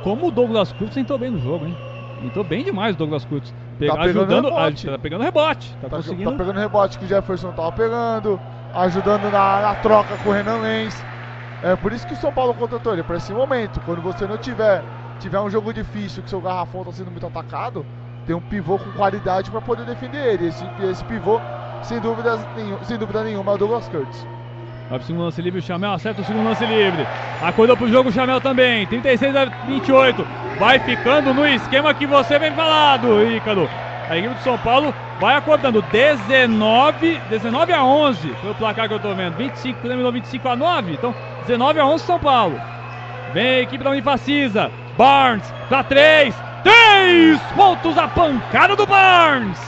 Como 0.03 0.27
o 0.27 0.31
Douglas 0.31 0.73
Curtis 0.73 0.97
entrou 0.97 1.17
bem 1.17 1.31
no 1.31 1.39
jogo, 1.39 1.65
hein? 1.65 1.75
Entrou 2.23 2.43
bem 2.43 2.63
demais 2.63 2.95
o 2.95 2.97
Douglas 2.97 3.23
Curtis. 3.23 3.51
Tá 3.51 3.95
pegando 3.95 3.99
ajudando, 4.01 4.45
rebote. 4.49 4.87
a- 4.87 4.91
tá 4.91 4.97
pegando 4.99 5.23
rebote. 5.23 5.71
Tá, 5.81 5.87
Tá, 5.89 5.95
conseguindo. 5.95 6.31
tá 6.31 6.37
pegando 6.37 6.59
rebote 6.59 6.97
que 6.99 7.05
o 7.05 7.07
Jefferson 7.07 7.51
tava 7.51 7.71
pegando, 7.71 8.39
ajudando 8.73 9.31
na, 9.31 9.61
na 9.61 9.75
troca 9.75 10.17
com 10.17 10.29
o 10.29 10.33
Renan 10.33 10.57
Lenz. 10.57 11.05
É 11.63 11.75
por 11.75 11.93
isso 11.93 12.05
que 12.05 12.13
o 12.13 12.17
São 12.17 12.31
Paulo 12.33 12.53
contratou 12.53 12.91
ele, 12.93 13.03
para 13.03 13.15
esse 13.17 13.31
momento. 13.33 13.79
Quando 13.85 14.01
você 14.01 14.27
não 14.27 14.37
tiver, 14.37 14.83
tiver 15.19 15.39
um 15.39 15.49
jogo 15.49 15.73
difícil, 15.73 16.21
que 16.21 16.29
seu 16.29 16.41
garrafão 16.41 16.83
tá 16.83 16.91
sendo 16.91 17.11
muito 17.11 17.25
atacado, 17.25 17.85
tem 18.27 18.35
um 18.35 18.41
pivô 18.41 18.77
com 18.77 18.91
qualidade 18.91 19.49
para 19.49 19.61
poder 19.61 19.85
defender 19.85 20.33
ele. 20.33 20.47
Esse, 20.47 20.63
esse 20.83 21.03
pivô, 21.05 21.39
sem, 21.81 21.99
dúvidas, 21.99 22.45
nenhum, 22.55 22.77
sem 22.83 22.97
dúvida 22.97 23.23
nenhuma, 23.23 23.53
é 23.53 23.55
o 23.55 23.57
Douglas 23.57 23.87
Curtis. 23.87 24.27
Vai 24.89 24.99
pro 24.99 25.07
segundo 25.07 25.23
lance 25.23 25.41
livre, 25.41 25.59
o 25.59 25.63
Chamel 25.63 25.91
acerta 25.91 26.21
o 26.21 26.25
segundo 26.25 26.45
lance 26.45 26.65
livre. 26.65 27.07
Acordou 27.41 27.75
pro 27.75 27.89
jogo 27.89 28.09
o 28.09 28.11
Chamel 28.11 28.39
também. 28.39 28.85
36 28.87 29.35
a 29.35 29.45
28. 29.45 30.27
Vai 30.59 30.79
ficando 30.79 31.33
no 31.33 31.47
esquema 31.47 31.93
que 31.93 32.05
você 32.05 32.37
vem 32.37 32.51
falado, 32.51 33.23
Ícaro. 33.31 33.69
A 34.09 34.17
equipe 34.17 34.33
do 34.35 34.41
São 34.41 34.57
Paulo 34.59 34.93
vai 35.19 35.35
acordando 35.35 35.81
19, 35.81 37.19
19 37.29 37.73
a 37.73 37.83
11. 37.83 38.29
Foi 38.41 38.51
o 38.51 38.55
placar 38.55 38.87
que 38.87 38.93
eu 38.93 38.99
tô 38.99 39.13
vendo. 39.13 39.35
25, 39.35 39.81
terminou 39.81 40.11
25 40.11 40.47
a 40.47 40.55
9. 40.55 40.93
Então, 40.93 41.13
19 41.45 41.79
a 41.79 41.85
11 41.85 42.03
São 42.05 42.19
Paulo. 42.19 42.59
Vem 43.33 43.45
a 43.45 43.61
equipe 43.61 43.83
da 43.83 43.89
Unifacisa. 43.89 44.71
Barnes 44.97 45.53
pra 45.67 45.83
3. 45.83 46.46
3 46.63 47.41
pontos 47.55 47.97
a 47.97 48.07
pancada 48.07 48.75
do 48.75 48.85
Barnes. 48.85 49.59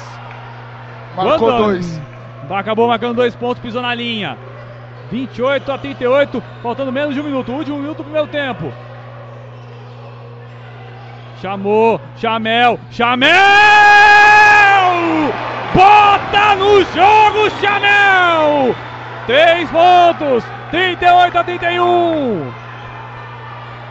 Marcou 1.16 1.38
Quando- 1.40 1.64
dois. 1.66 2.01
Acabou 2.50 2.88
marcando 2.88 3.16
dois 3.16 3.35
pontos, 3.35 3.61
pisou 3.61 3.82
na 3.82 3.93
linha. 3.93 4.38
28 5.11 5.72
a 5.72 5.77
38, 5.77 6.42
faltando 6.64 6.92
menos 6.92 7.14
de 7.14 7.22
um 7.22 7.24
minuto. 7.24 7.51
Último 7.51 7.77
minuto 7.77 7.98
do 7.98 8.03
primeiro 8.03 8.27
tempo. 8.27 8.72
Chamou, 11.42 12.01
Chamel, 12.18 12.80
Chamel! 12.92 13.30
Bota 15.74 16.56
no 16.56 16.84
jogo, 16.85 17.50
Chamel! 17.61 18.76
Três 19.26 19.69
pontos, 19.69 20.43
38 20.72 21.38
a 21.38 21.43
31. 21.43 22.51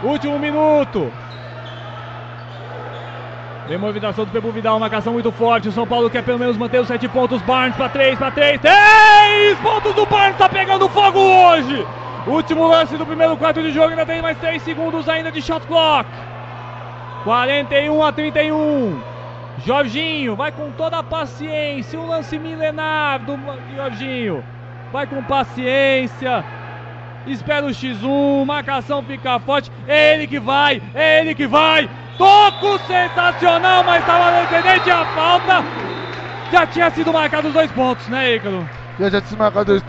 Último 0.03 0.39
minuto. 0.39 1.13
Tem 3.69 3.77
movimentação 3.77 4.25
do 4.25 4.31
Pebu 4.31 4.51
Vidal, 4.51 4.81
marcação 4.81 5.13
muito 5.13 5.31
forte. 5.31 5.69
O 5.69 5.73
São 5.73 5.87
Paulo 5.87 6.09
quer 6.09 6.23
pelo 6.23 6.39
menos 6.39 6.57
manter 6.57 6.81
os 6.81 6.89
sete 6.89 7.07
pontos. 7.07 7.43
Barnes 7.43 7.77
para 7.77 7.91
três, 7.91 8.19
para 8.19 8.31
três. 8.31 8.59
Três 8.63 9.59
pontos 9.59 9.95
do 9.95 10.07
Barnes, 10.07 10.39
tá 10.39 10.49
pegando 10.49 10.89
fogo 10.89 11.19
hoje. 11.19 11.87
Último 12.27 12.67
lance 12.67 12.97
do 12.97 13.05
primeiro 13.05 13.37
quarto 13.37 13.61
de 13.61 13.71
jogo, 13.71 13.91
ainda 13.91 14.07
tem 14.07 14.23
mais 14.23 14.39
três 14.39 14.63
segundos 14.63 15.07
ainda 15.07 15.31
de 15.31 15.43
shot 15.43 15.67
clock. 15.67 16.09
41 17.25 18.03
a 18.03 18.11
31. 18.11 19.03
Jorginho 19.67 20.35
vai 20.35 20.51
com 20.51 20.71
toda 20.71 21.01
a 21.01 21.03
paciência. 21.03 22.01
Um 22.01 22.07
lance 22.07 22.39
milenar 22.39 23.19
do 23.19 23.39
Jorginho. 23.77 24.43
Vai 24.91 25.07
com 25.07 25.23
paciência. 25.23 26.43
Espera 27.27 27.67
o 27.67 27.69
X1. 27.69 28.47
Marcação 28.47 29.03
fica 29.03 29.39
forte. 29.41 29.71
É 29.87 30.15
ele 30.15 30.27
que 30.27 30.41
vai. 30.41 30.81
É 30.95 31.21
ele 31.21 31.35
que 31.35 31.47
vai. 31.47 31.87
Toco 32.19 32.79
sensacional, 32.87 33.85
mas 33.85 34.01
estava 34.01 34.33
no 34.33 34.43
intendente 34.43 34.91
a 34.91 35.05
falta. 35.15 35.65
Já 36.53 36.67
tinha 36.67 36.91
sido 36.91 37.13
marcado 37.13 37.49
os 37.49 37.55
dois 37.55 37.71
pontos, 37.71 38.09
né, 38.09 38.35
Ícaro? 38.35 38.69
Já 38.99 39.09
tinha 39.09 39.21
sido 39.23 39.39
marcado 39.39 39.67
dois 39.67 39.83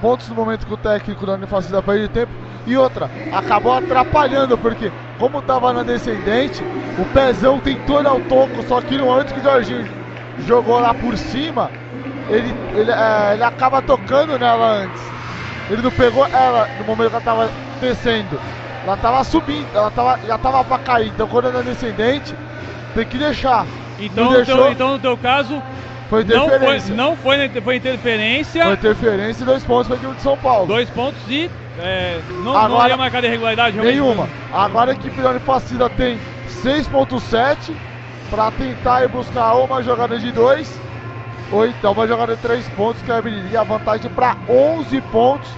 pontos 0.00 0.28
no 0.28 0.34
momento 0.34 0.66
que 0.66 0.72
o 0.72 0.76
técnico 0.78 1.26
da 1.26 1.34
Unifacida 1.34 1.82
perde 1.82 2.08
tempo. 2.08 2.32
E 2.66 2.76
outra, 2.76 3.10
acabou 3.30 3.74
atrapalhando, 3.74 4.56
porque 4.56 4.90
como 5.18 5.40
estava 5.40 5.72
na 5.74 5.82
descendente, 5.82 6.62
o 6.96 7.04
pezão 7.04 7.60
tentou 7.60 8.02
dar 8.02 8.14
o 8.14 8.20
toco, 8.20 8.62
só 8.62 8.80
que 8.80 8.96
no 8.96 9.04
momento 9.04 9.34
que 9.34 9.40
o 9.40 9.42
Jorginho 9.42 9.86
jogou 10.46 10.80
lá 10.80 10.94
por 10.94 11.18
cima, 11.18 11.70
ele, 12.30 12.54
ele, 12.74 12.90
é, 12.90 13.34
ele 13.34 13.44
acaba 13.44 13.82
tocando 13.82 14.38
nela 14.38 14.84
antes. 14.84 15.02
Ele 15.70 15.82
não 15.82 15.90
pegou 15.90 16.26
ela 16.26 16.66
no 16.78 16.84
momento 16.84 17.10
que 17.10 17.16
ela 17.16 17.18
estava 17.18 17.50
descendo. 17.80 18.40
Ela 18.84 18.94
estava 18.94 19.24
subindo, 19.24 19.66
ela 19.74 19.90
tava, 19.90 20.18
já 20.26 20.36
estava 20.36 20.64
para 20.64 20.78
cair. 20.78 21.08
Então 21.08 21.26
quando 21.26 21.48
ela 21.48 21.60
é 21.60 21.62
descendente, 21.62 22.34
tem 22.94 23.06
que 23.06 23.18
deixar. 23.18 23.66
Então, 23.98 24.30
no 24.30 24.44
teu, 24.44 24.70
então 24.70 24.92
no 24.92 24.98
teu 24.98 25.16
caso, 25.16 25.62
foi 26.10 26.22
interferência. 26.22 26.94
Não 26.94 27.16
foi, 27.16 27.36
não 27.38 27.48
foi, 27.48 27.62
foi 27.62 27.76
interferência. 27.76 28.64
Foi 28.64 28.74
interferência 28.74 29.42
e 29.42 29.46
dois 29.46 29.64
pontos 29.64 29.88
foi 29.88 29.98
time 29.98 30.14
de 30.14 30.22
São 30.22 30.36
Paulo. 30.36 30.66
Dois 30.66 30.90
pontos 30.90 31.20
e 31.28 31.50
é, 31.78 32.20
não, 32.42 32.56
Agora, 32.56 32.68
não 32.68 32.88
ia 32.88 32.96
marcar 32.96 33.24
irregularidade 33.24 33.76
Nenhuma. 33.76 34.28
Agora 34.52 34.92
a 34.92 34.94
equipe 34.94 35.20
da 35.20 35.30
Unifacida 35.30 35.90
tem 35.90 36.18
6.7 36.62 37.74
para 38.30 38.50
tentar 38.52 39.02
ir 39.04 39.08
buscar 39.08 39.54
uma 39.54 39.82
jogada 39.82 40.18
de 40.18 40.30
dois 40.30 40.80
ou 41.50 41.66
então 41.66 41.92
uma 41.92 42.06
jogada 42.06 42.36
de 42.36 42.42
três 42.42 42.68
pontos 42.70 43.02
que 43.02 43.10
abriria 43.10 43.60
a 43.60 43.64
vantagem 43.64 44.10
para 44.10 44.36
11 44.48 45.00
pontos 45.02 45.48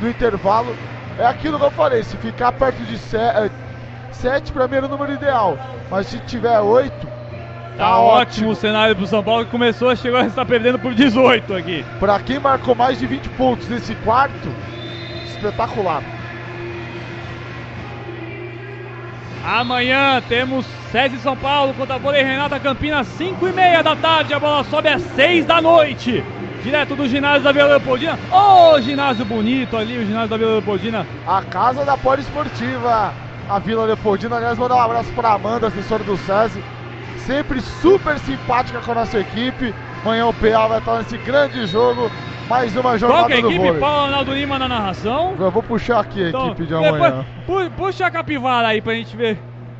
no 0.00 0.08
intervalo. 0.08 0.74
É 1.18 1.26
aquilo 1.26 1.58
que 1.58 1.64
eu 1.64 1.70
falei, 1.70 2.02
se 2.02 2.16
ficar 2.18 2.52
perto 2.52 2.82
de 2.84 2.98
7, 2.98 3.50
7 4.12 4.52
para 4.52 4.68
mim 4.68 4.76
era 4.76 4.86
o 4.86 4.88
número 4.88 5.12
ideal, 5.12 5.58
mas 5.90 6.06
se 6.06 6.18
tiver 6.20 6.60
8, 6.60 7.06
Tá, 7.76 7.84
tá 7.84 7.98
ótimo. 7.98 8.50
o 8.50 8.54
cenário 8.54 8.96
pro 8.96 9.06
São 9.06 9.22
Paulo 9.22 9.44
que 9.44 9.50
começou, 9.50 9.94
chegou 9.96 10.18
a 10.18 10.24
estar 10.26 10.46
perdendo 10.46 10.78
por 10.78 10.94
18 10.94 11.54
aqui. 11.54 11.84
Para 12.00 12.18
quem 12.20 12.38
marcou 12.38 12.74
mais 12.74 12.98
de 12.98 13.06
20 13.06 13.28
pontos 13.30 13.68
nesse 13.68 13.94
quarto, 13.96 14.48
espetacular. 15.26 16.02
Amanhã 19.44 20.22
temos 20.28 20.66
SESI 20.90 21.18
São 21.18 21.36
Paulo 21.36 21.72
contra 21.74 21.96
a 21.96 21.98
Vôlei 21.98 22.22
Renata 22.22 22.58
Campinas, 22.58 23.06
5 23.08 23.46
e 23.46 23.52
meia 23.52 23.82
da 23.82 23.94
tarde. 23.94 24.34
A 24.34 24.40
bola 24.40 24.64
sobe 24.64 24.88
às 24.88 25.02
6 25.02 25.44
da 25.44 25.60
noite. 25.60 26.24
Direto 26.62 26.96
do 26.96 27.06
ginásio 27.06 27.42
da 27.42 27.52
Vila 27.52 27.68
Leopoldina. 27.68 28.18
Ô, 28.30 28.72
oh, 28.74 28.80
ginásio 28.80 29.24
bonito 29.24 29.76
ali, 29.76 29.98
o 29.98 30.06
ginásio 30.06 30.28
da 30.28 30.36
Vila 30.36 30.52
Leopoldina. 30.52 31.06
A 31.26 31.42
casa 31.42 31.84
da 31.84 31.96
Poliesportiva. 31.96 33.12
A 33.48 33.58
Vila 33.60 33.84
Leopoldina, 33.84 34.36
aliás, 34.36 34.58
mandar 34.58 34.76
um 34.76 34.80
abraço 34.80 35.12
para 35.12 35.32
Amanda, 35.32 35.68
assessora 35.68 36.02
do 36.02 36.16
SESI. 36.16 36.62
Sempre 37.18 37.60
super 37.60 38.18
simpática 38.18 38.80
com 38.80 38.92
a 38.92 38.94
nossa 38.96 39.20
equipe. 39.20 39.72
Amanhã 40.02 40.26
o 40.26 40.34
PA 40.34 40.66
vai 40.66 40.78
estar 40.78 40.98
nesse 40.98 41.18
grande 41.18 41.66
jogo 41.66 42.10
mais 42.48 42.76
uma 42.76 42.96
jornada 42.96 43.22
Qual 43.22 43.26
que 43.26 43.32
é 43.32 43.36
a 43.36 43.40
equipe? 43.40 43.58
Vôlei. 43.58 43.80
Paulo 43.80 44.04
Arnaldo 44.04 44.32
Lima 44.32 44.58
na 44.58 44.68
narração. 44.68 45.34
Eu 45.38 45.50
vou 45.50 45.62
puxar 45.62 46.00
aqui 46.00 46.24
a 46.24 46.28
então, 46.28 46.46
equipe 46.48 46.66
de 46.66 46.74
amanhã. 46.74 47.24
Depois, 47.40 47.68
puxa 47.70 48.06
a 48.06 48.10
capivara 48.10 48.68
aí 48.68 48.80
pra 48.80 48.94
gente 48.94 49.16
ver 49.16 49.38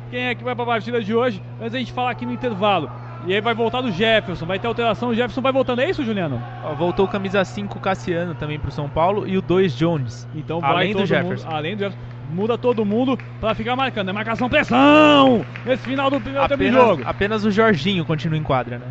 quem 0.09 0.27
é 0.27 0.35
que 0.35 0.43
vai 0.43 0.55
pra 0.55 0.65
partida 0.65 1.01
de 1.01 1.15
hoje. 1.15 1.41
Antes 1.59 1.75
a 1.75 1.77
gente 1.79 1.93
falar 1.93 2.11
aqui 2.11 2.25
no 2.25 2.33
intervalo. 2.33 2.91
E 3.25 3.33
aí 3.33 3.41
vai 3.41 3.53
voltar 3.53 3.81
do 3.81 3.91
Jefferson, 3.91 4.45
vai 4.45 4.59
ter 4.59 4.67
alteração, 4.67 5.09
o 5.09 5.15
Jefferson 5.15 5.41
vai 5.41 5.51
voltando, 5.51 5.81
é 5.81 5.89
isso, 5.89 6.03
Juliano? 6.03 6.41
Voltou 6.77 7.05
o 7.05 7.09
camisa 7.09 7.43
5 7.43 7.79
Cassiano 7.79 8.35
também 8.35 8.59
pro 8.59 8.71
São 8.71 8.87
Paulo 8.87 9.27
e 9.27 9.37
o 9.37 9.41
2 9.41 9.75
Jones. 9.75 10.27
Então 10.35 10.59
além 10.63 10.93
do 10.93 11.05
Jefferson. 11.05 11.45
Mundo, 11.45 11.55
além 11.55 11.75
do 11.75 11.79
Jefferson. 11.79 12.07
Muda 12.29 12.57
todo 12.57 12.83
mundo 12.83 13.17
para 13.39 13.55
ficar 13.55 13.75
marcando. 13.75 14.09
É 14.09 14.13
marcação, 14.13 14.49
pressão! 14.49 15.45
Nesse 15.65 15.83
final 15.83 16.09
do 16.09 16.19
primeiro 16.19 16.43
apenas, 16.43 16.59
tempo 16.59 16.77
de 16.77 16.87
jogo. 16.87 17.03
Apenas 17.05 17.45
o 17.45 17.51
Jorginho 17.51 18.03
continua 18.03 18.37
em 18.37 18.43
quadra, 18.43 18.79
né? 18.79 18.85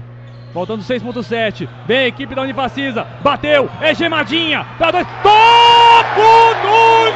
Faltando 0.55 0.83
6.7. 0.83 1.69
Vem 1.87 1.99
a 1.99 2.07
equipe 2.07 2.35
da 2.35 2.41
Unifacisa. 2.41 3.07
Bateu. 3.23 3.69
É 3.79 3.95
gemadinha. 3.95 4.65
Pra 4.79 4.91
dois. 4.91 5.07
Toco 5.23 6.55
do 6.63 7.13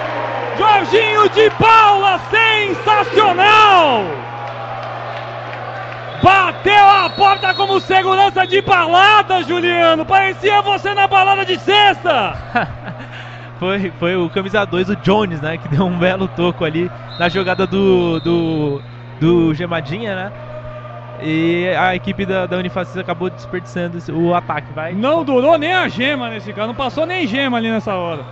Jorginho 0.58 1.26
de 1.30 1.48
Paula. 1.58 2.20
Sensacional. 2.30 4.05
Bateu 6.23 6.84
a 6.84 7.08
porta 7.10 7.55
como 7.55 7.81
segurança 7.81 8.47
de 8.47 8.60
balada, 8.60 9.42
Juliano. 9.42 10.05
Parecia 10.05 10.60
você 10.60 10.92
na 10.92 11.07
balada 11.07 11.44
de 11.47 11.58
sexta. 11.58 12.36
foi, 13.58 13.90
foi 13.99 14.16
o 14.16 14.28
camisa 14.28 14.65
2, 14.66 14.90
o 14.90 14.97
Jones, 14.97 15.40
né? 15.40 15.57
Que 15.57 15.68
deu 15.68 15.86
um 15.86 15.99
belo 15.99 16.28
toco 16.28 16.65
ali 16.65 16.90
na 17.18 17.28
jogada 17.28 17.66
do, 17.66 18.20
do, 18.20 18.82
do 19.18 19.55
Gemadinha, 19.55 20.15
né? 20.15 20.32
E 21.23 21.68
a 21.78 21.94
equipe 21.94 22.24
da, 22.26 22.47
da 22.47 22.57
Unifacis 22.57 22.97
acabou 22.97 23.31
desperdiçando 23.31 23.99
o 24.12 24.34
ataque, 24.34 24.73
vai. 24.74 24.92
Não 24.92 25.24
durou 25.24 25.57
nem 25.58 25.73
a 25.73 25.89
gema 25.89 26.28
nesse 26.28 26.52
caso, 26.52 26.68
não 26.68 26.74
passou 26.74 27.07
nem 27.07 27.26
gema 27.26 27.58
ali 27.58 27.70
nessa 27.70 27.94
hora. 27.94 28.24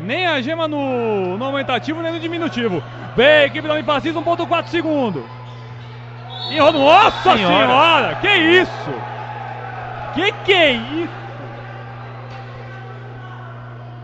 Nem 0.00 0.26
a 0.26 0.40
gema 0.40 0.68
no, 0.68 1.38
no 1.38 1.44
aumentativo, 1.44 2.02
nem 2.02 2.12
no 2.12 2.20
diminutivo. 2.20 2.82
Bem, 3.16 3.44
equipe 3.46 3.66
da 3.66 3.74
Unifacis 3.74 4.14
1.4 4.14 4.66
segundo. 4.66 5.24
E 6.50 6.58
nossa 6.58 7.36
senhora. 7.36 7.66
senhora, 7.66 8.14
que 8.16 8.28
isso? 8.28 9.02
Que 10.14 10.32
que 10.32 10.52
é 10.52 10.72
isso? 10.72 11.26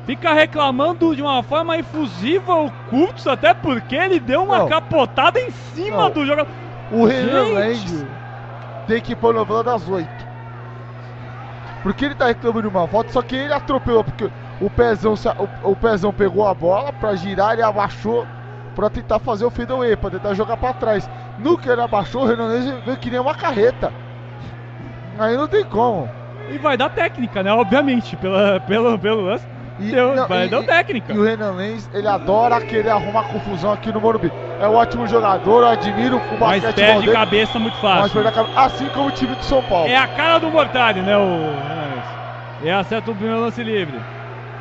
Fica 0.05 0.33
reclamando 0.33 1.15
de 1.15 1.23
uma 1.23 1.43
forma 1.43 1.77
efusiva 1.78 2.55
o 2.57 2.70
Cultos, 2.91 3.27
até 3.27 3.55
porque 3.55 3.94
ele 3.94 4.19
deu 4.19 4.43
uma 4.43 4.59
não. 4.59 4.69
capotada 4.69 5.39
em 5.39 5.51
cima 5.51 5.97
não. 6.02 6.11
do 6.11 6.27
jogador. 6.27 6.51
O 6.91 7.05
Renan 7.05 7.55
Land 7.55 8.07
tem 8.86 9.01
que 9.01 9.15
pôr 9.15 9.33
novela 9.33 9.62
das 9.62 9.89
oito. 9.89 10.33
Porque 11.83 12.05
ele 12.05 12.15
tá 12.15 12.27
reclamando 12.27 12.62
de 12.62 12.69
uma 12.69 12.86
volta, 12.86 13.12
só 13.12 13.23
que 13.23 13.35
ele 13.35 13.52
atropelou, 13.52 14.05
porque 14.05 14.31
o 14.61 14.69
pezão, 14.69 15.15
o, 15.65 15.70
o 15.70 15.77
pezão 15.77 16.12
pegou 16.12 16.47
a 16.47 16.55
bola 16.55 16.93
pra 16.93 17.15
girar, 17.15 17.52
ele 17.52 17.62
abaixou 17.62 18.27
pra 18.75 18.91
tentar 18.91 19.19
fazer 19.19 19.44
o 19.44 19.51
fadeaway, 19.51 19.97
pra 19.97 20.11
tentar 20.11 20.35
jogar 20.35 20.57
pra 20.57 20.73
trás. 20.73 21.09
No 21.39 21.57
que 21.59 21.69
ele 21.69 21.81
abaixou, 21.81 22.23
o 22.23 22.27
Renan 22.27 22.49
Land 22.49 22.83
veio 22.85 22.97
que 22.99 23.11
nem 23.11 23.20
uma 23.20 23.35
carreta. 23.35 23.93
Aí 25.19 25.36
não 25.36 25.49
tem 25.49 25.65
como. 25.65 26.09
E 26.51 26.59
vai 26.59 26.77
dar 26.77 26.91
técnica, 26.91 27.43
né? 27.43 27.52
Obviamente, 27.52 28.17
pela, 28.17 28.61
pelo, 28.61 28.99
pelo 28.99 29.23
lance. 29.23 29.47
E, 29.78 29.91
deu, 29.91 30.15
não, 30.15 30.28
vai 30.28 30.47
e, 30.47 30.49
dar 30.49 30.62
técnica. 30.62 31.12
E 31.12 31.19
o 31.19 31.25
Renan 31.25 31.52
Lenz, 31.52 31.89
ele 31.94 32.07
adora 32.07 32.61
querer 32.61 32.91
arrumar 32.91 33.25
confusão 33.25 33.73
aqui 33.73 33.93
no 33.93 34.01
Morumbi. 34.01 34.31
É 34.61 34.69
um 34.69 34.75
ótimo 34.75 35.07
jogador, 35.07 35.62
eu 35.62 35.69
admiro 35.69 36.17
o 36.17 36.39
basquete 36.39 36.65
Mas 36.65 36.75
perde 36.75 37.01
dele, 37.01 37.12
cabeça 37.12 37.59
muito 37.59 37.77
fácil. 37.78 38.23
Cabeça, 38.23 38.47
assim 38.55 38.86
como 38.89 39.09
o 39.09 39.11
time 39.11 39.35
de 39.35 39.44
São 39.44 39.62
Paulo. 39.62 39.89
É 39.89 39.97
a 39.97 40.07
cara 40.07 40.39
do 40.39 40.51
Mortari, 40.51 41.01
né, 41.01 41.17
o 41.17 42.65
E 42.65 42.70
acerta 42.70 43.11
o 43.11 43.15
primeiro 43.15 43.41
lance 43.41 43.62
livre. 43.62 43.99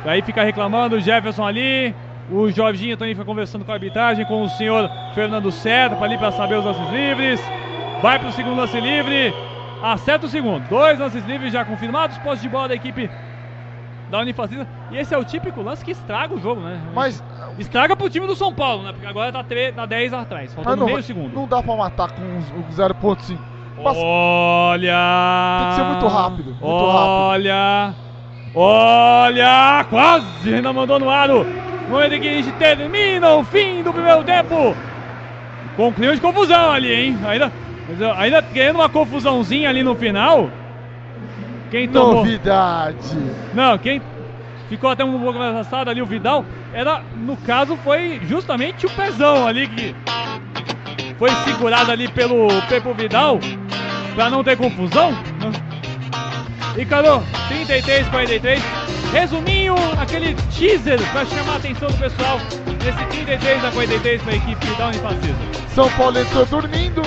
Aí 0.04 0.22
fica 0.22 0.42
reclamando 0.42 0.96
o 0.96 1.00
Jefferson 1.00 1.46
ali. 1.46 1.94
O 2.30 2.50
Jorginho 2.50 2.96
também 2.96 3.14
foi 3.14 3.24
conversando 3.24 3.64
com 3.64 3.72
a 3.72 3.74
arbitragem, 3.74 4.24
com 4.24 4.42
o 4.42 4.48
senhor 4.50 4.90
Fernando 5.14 5.50
Serra, 5.50 5.96
para 5.96 6.06
ali 6.06 6.16
para 6.16 6.32
saber 6.32 6.56
os 6.56 6.64
lances 6.64 6.88
livres. 6.90 7.40
Vai 8.00 8.18
para 8.18 8.28
o 8.28 8.32
segundo 8.32 8.56
lance 8.56 8.80
livre. 8.80 9.34
Acerta 9.82 10.26
o 10.26 10.28
segundo. 10.28 10.66
Dois 10.68 10.98
lances 10.98 11.24
livres 11.26 11.52
já 11.52 11.64
confirmados. 11.64 12.16
Posse 12.18 12.42
de 12.42 12.48
bola 12.48 12.68
da 12.68 12.74
equipe 12.74 13.10
da 14.10 14.20
Unifacisa. 14.20 14.66
E 14.90 14.98
esse 14.98 15.14
é 15.14 15.18
o 15.18 15.24
típico 15.24 15.62
lance 15.62 15.84
que 15.84 15.90
estraga 15.90 16.34
o 16.34 16.40
jogo, 16.40 16.60
né? 16.60 16.80
Mas. 16.94 17.22
Estraga 17.58 17.96
pro 17.96 18.08
time 18.08 18.26
do 18.26 18.36
São 18.36 18.52
Paulo, 18.52 18.82
né? 18.82 18.92
Porque 18.92 19.06
agora 19.06 19.30
tá, 19.32 19.44
3, 19.44 19.74
tá 19.74 19.84
10 19.84 20.12
atrás, 20.14 20.54
faltando 20.54 20.76
não, 20.76 20.86
meio 20.86 21.02
segundo. 21.02 21.34
Não 21.34 21.46
dá 21.46 21.62
pra 21.62 21.76
matar 21.76 22.10
com 22.12 22.22
0.5. 22.72 23.38
Olha! 23.84 25.58
Tem 25.58 25.68
que 25.68 25.74
ser 25.74 25.84
muito 25.84 26.06
rápido. 26.06 26.50
Muito 26.50 26.64
olha! 26.64 27.86
Rápido. 27.86 28.12
Olha! 28.54 29.86
Quase 29.90 30.54
ainda 30.54 30.72
mandou 30.72 30.98
no 30.98 31.10
aro. 31.10 31.46
Momento 31.88 32.14
em 32.14 32.20
que 32.20 32.28
a 32.28 32.32
gente 32.32 32.52
termina 32.52 33.34
o 33.34 33.44
fim 33.44 33.82
do 33.82 33.92
primeiro 33.92 34.22
tempo. 34.24 34.74
Com 35.76 35.88
um 35.88 35.92
clima 35.92 36.14
de 36.14 36.20
confusão 36.20 36.70
ali, 36.70 36.92
hein? 36.92 37.18
Ainda, 37.26 37.52
ainda 38.16 38.40
ganhando 38.40 38.76
uma 38.76 38.88
confusãozinha 38.88 39.68
ali 39.68 39.82
no 39.82 39.94
final. 39.94 40.50
Quem 41.70 41.88
tomou... 41.88 42.16
Novidade! 42.16 43.16
Não, 43.54 43.78
quem 43.78 44.02
ficou 44.68 44.90
até 44.90 45.04
um 45.04 45.18
pouco 45.18 45.38
mais 45.38 45.56
assado 45.56 45.90
ali, 45.90 46.02
o 46.02 46.06
Vidal, 46.06 46.44
era, 46.72 47.02
no 47.16 47.36
caso, 47.36 47.76
foi 47.78 48.20
justamente 48.26 48.86
o 48.86 48.90
pezão 48.90 49.46
ali 49.46 49.66
que 49.68 49.94
foi 51.18 51.30
segurado 51.44 51.90
ali 51.90 52.08
pelo 52.08 52.48
Pepo 52.68 52.92
Vidal. 52.94 53.38
pra 54.14 54.28
não 54.28 54.44
ter 54.44 54.56
confusão. 54.56 55.12
Ícaro, 56.76 57.22
33, 57.48 58.08
43. 58.08 58.91
Resuminho, 59.12 59.74
aquele 60.00 60.34
teaser 60.56 60.98
pra 61.10 61.26
chamar 61.26 61.52
a 61.52 61.56
atenção 61.56 61.88
do 61.90 61.98
pessoal 61.98 62.38
nesse 62.82 63.04
33 63.10 63.64
a 63.64 63.70
43 63.70 64.22
pra 64.22 64.34
equipe 64.34 64.66
da 64.78 64.86
Unifacisa. 64.86 65.36
São 65.74 65.90
Paulo 65.90 66.18
entrou 66.18 66.46
dormindo, 66.46 67.02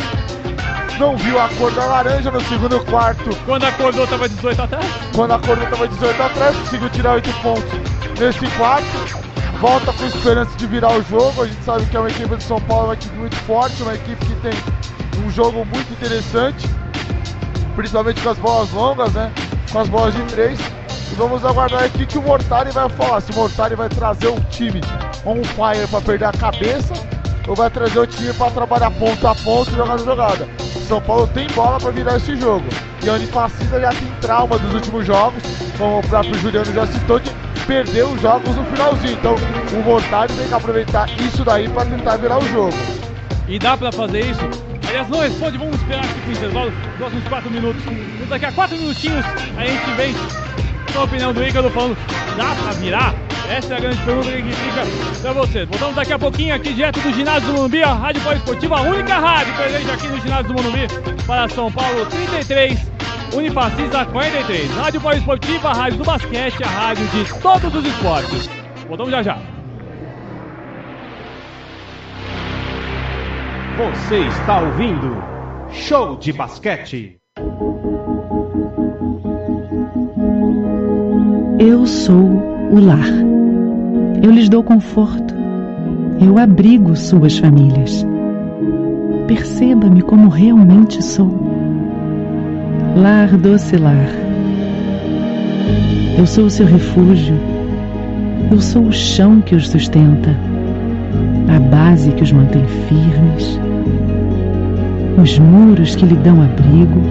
não 0.99 1.17
viu 1.17 1.39
a 1.39 1.49
cor 1.49 1.71
da 1.71 1.83
laranja 1.85 2.29
no 2.29 2.39
segundo 2.41 2.79
quarto. 2.85 3.35
Quando 3.45 3.65
acordou 3.65 4.05
tava 4.05 4.29
18 4.29 4.61
atrás? 4.61 4.85
Quando 5.15 5.31
acordou 5.31 5.67
tava 5.67 5.87
18 5.87 6.21
atrás, 6.21 6.55
conseguiu 6.57 6.89
tirar 6.91 7.15
8 7.15 7.33
pontos 7.41 7.71
nesse 8.19 8.47
quarto. 8.55 9.25
Volta 9.59 9.91
com 9.91 10.05
esperança 10.05 10.55
de 10.57 10.67
virar 10.67 10.91
o 10.91 11.03
jogo. 11.03 11.41
A 11.41 11.47
gente 11.47 11.63
sabe 11.63 11.85
que 11.87 11.97
é 11.97 11.99
uma 11.99 12.09
equipe 12.09 12.35
de 12.35 12.43
São 12.43 12.61
Paulo, 12.61 12.85
uma 12.89 12.93
equipe 12.93 13.15
muito 13.15 13.35
forte, 13.37 13.81
uma 13.81 13.95
equipe 13.95 14.23
que 14.23 14.35
tem 14.35 14.53
um 15.25 15.31
jogo 15.31 15.65
muito 15.65 15.91
interessante, 15.91 16.69
principalmente 17.75 18.21
com 18.21 18.29
as 18.29 18.37
bolas 18.37 18.71
longas, 18.71 19.11
né? 19.13 19.31
Com 19.71 19.79
as 19.79 19.89
bolas 19.89 20.13
de 20.13 20.21
três. 20.25 20.59
Vamos 21.17 21.45
aguardar 21.45 21.85
aqui 21.85 22.03
o 22.03 22.07
que 22.07 22.17
o 22.17 22.21
Mortari 22.21 22.71
vai 22.71 22.89
falar. 22.89 23.21
Se 23.21 23.31
o 23.31 23.35
Mortari 23.35 23.73
vai 23.73 23.87
trazer 23.87 24.27
um 24.27 24.39
time 24.49 24.81
on 25.25 25.41
fire 25.43 25.87
para 25.89 26.01
perder 26.01 26.25
a 26.25 26.31
cabeça 26.33 26.93
ou 27.47 27.55
vai 27.55 27.69
trazer 27.69 27.99
o 27.99 28.05
time 28.05 28.33
para 28.33 28.51
trabalhar 28.51 28.91
ponto 28.91 29.25
a 29.25 29.33
ponto 29.33 29.71
e 29.71 29.75
jogada 29.75 30.01
a 30.01 30.05
jogada. 30.05 30.49
São 30.87 31.01
Paulo 31.01 31.25
tem 31.27 31.47
bola 31.55 31.79
para 31.79 31.91
virar 31.91 32.17
esse 32.17 32.35
jogo. 32.35 32.65
E 33.01 33.09
a 33.09 33.13
Unifacisa 33.13 33.79
já 33.79 33.89
tem 33.89 34.07
trauma 34.19 34.57
dos 34.59 34.73
últimos 34.73 35.05
jogos, 35.05 35.41
como 35.77 35.99
o 35.99 36.01
próprio 36.07 36.35
Juliano 36.35 36.73
já 36.73 36.85
citou, 36.85 37.19
de 37.19 37.31
perder 37.65 38.03
os 38.03 38.21
jogos 38.21 38.53
no 38.53 38.65
finalzinho. 38.65 39.13
Então 39.13 39.35
o 39.71 39.83
Mortari 39.83 40.33
tem 40.33 40.47
que 40.47 40.53
aproveitar 40.53 41.09
isso 41.21 41.45
daí 41.45 41.69
para 41.69 41.85
tentar 41.85 42.17
virar 42.17 42.39
o 42.39 42.47
jogo. 42.49 42.75
E 43.47 43.57
dá 43.57 43.77
para 43.77 43.91
fazer 43.91 44.25
isso? 44.25 44.41
Aliás, 44.89 45.09
não 45.09 45.19
responde, 45.19 45.57
vamos 45.57 45.75
esperar 45.75 46.03
aqui 46.03 46.19
pro 46.19 46.31
intervalo, 46.31 46.73
próximos 46.97 47.27
4 47.27 47.51
minutos. 47.51 47.83
Daqui 48.29 48.45
a 48.45 48.51
4 48.51 48.77
minutinhos 48.77 49.25
a 49.57 49.65
gente 49.65 49.91
vem 49.95 50.13
com 50.95 51.01
a 51.01 51.03
opinião 51.03 51.33
do 51.33 51.43
Ícaro 51.43 51.69
falando, 51.69 51.97
dá 52.37 52.55
pra 52.55 52.71
virar? 52.73 53.13
Essa 53.49 53.73
é 53.73 53.77
a 53.77 53.79
grande 53.79 54.01
pergunta 54.03 54.31
que 54.31 54.51
fica 54.53 55.21
pra 55.21 55.33
vocês. 55.33 55.67
Voltamos 55.67 55.95
daqui 55.95 56.13
a 56.13 56.19
pouquinho 56.19 56.55
aqui 56.55 56.73
direto 56.73 56.99
do 57.01 57.13
ginásio 57.13 57.47
do 57.49 57.53
Morumbi, 57.53 57.83
a 57.83 57.93
Rádio 57.93 58.21
Pós 58.21 58.37
Esportiva, 58.37 58.77
a 58.77 58.81
única 58.81 59.19
rádio 59.19 59.53
presente 59.55 59.91
aqui 59.91 60.07
no 60.07 60.21
ginásio 60.21 60.47
do 60.47 60.53
Morumbi 60.53 60.87
para 61.27 61.49
São 61.49 61.71
Paulo 61.71 62.05
33, 62.05 62.79
Unifacisa 63.33 64.05
43. 64.05 64.71
Rádio 64.71 65.01
Pós 65.01 65.17
Esportiva, 65.17 65.69
a 65.69 65.73
rádio 65.73 65.97
do 65.97 66.05
basquete, 66.05 66.63
a 66.63 66.67
rádio 66.67 67.05
de 67.07 67.39
todos 67.41 67.75
os 67.75 67.85
esportes. 67.85 68.49
Voltamos 68.87 69.11
já 69.11 69.21
já. 69.21 69.37
Você 73.77 74.19
está 74.19 74.61
ouvindo 74.61 75.21
Show 75.71 76.15
de 76.17 76.31
Basquete. 76.31 77.17
Eu 81.57 81.85
sou 81.85 82.69
o 82.69 82.79
lar. 82.79 83.07
Eu 84.21 84.29
lhes 84.29 84.49
dou 84.49 84.61
conforto. 84.61 85.33
Eu 86.19 86.37
abrigo 86.37 86.95
suas 86.97 87.37
famílias. 87.37 88.05
Perceba-me 89.25 90.01
como 90.01 90.27
realmente 90.27 91.01
sou. 91.01 91.31
Lar 92.97 93.37
doce 93.37 93.77
lar. 93.77 94.09
Eu 96.17 96.25
sou 96.25 96.45
o 96.45 96.49
seu 96.49 96.65
refúgio. 96.65 97.35
Eu 98.51 98.59
sou 98.59 98.83
o 98.83 98.91
chão 98.91 99.39
que 99.39 99.55
os 99.55 99.69
sustenta, 99.69 100.35
a 101.47 101.59
base 101.59 102.11
que 102.11 102.23
os 102.23 102.31
mantém 102.31 102.63
firmes, 102.87 103.59
os 105.21 105.39
muros 105.39 105.95
que 105.95 106.05
lhe 106.05 106.15
dão 106.15 106.41
abrigo, 106.41 107.01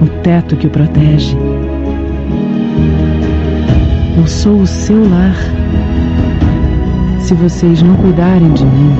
o 0.00 0.22
teto 0.22 0.56
que 0.56 0.66
o 0.66 0.70
protege. 0.70 1.36
Eu 4.16 4.26
sou 4.26 4.60
o 4.60 4.66
seu 4.66 5.08
lar. 5.08 5.36
Se 7.20 7.34
vocês 7.34 7.82
não 7.82 7.94
cuidarem 7.96 8.52
de 8.52 8.64
mim, 8.64 8.96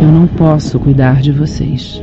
eu 0.00 0.06
não 0.06 0.26
posso 0.26 0.78
cuidar 0.78 1.20
de 1.20 1.32
vocês. 1.32 2.02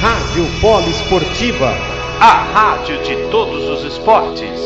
Rádio 0.00 0.46
Poliesportiva, 0.60 1.89
a 2.20 2.42
rádio 2.42 3.02
de 3.02 3.16
todos 3.30 3.66
os 3.66 3.82
esportes. 3.94 4.60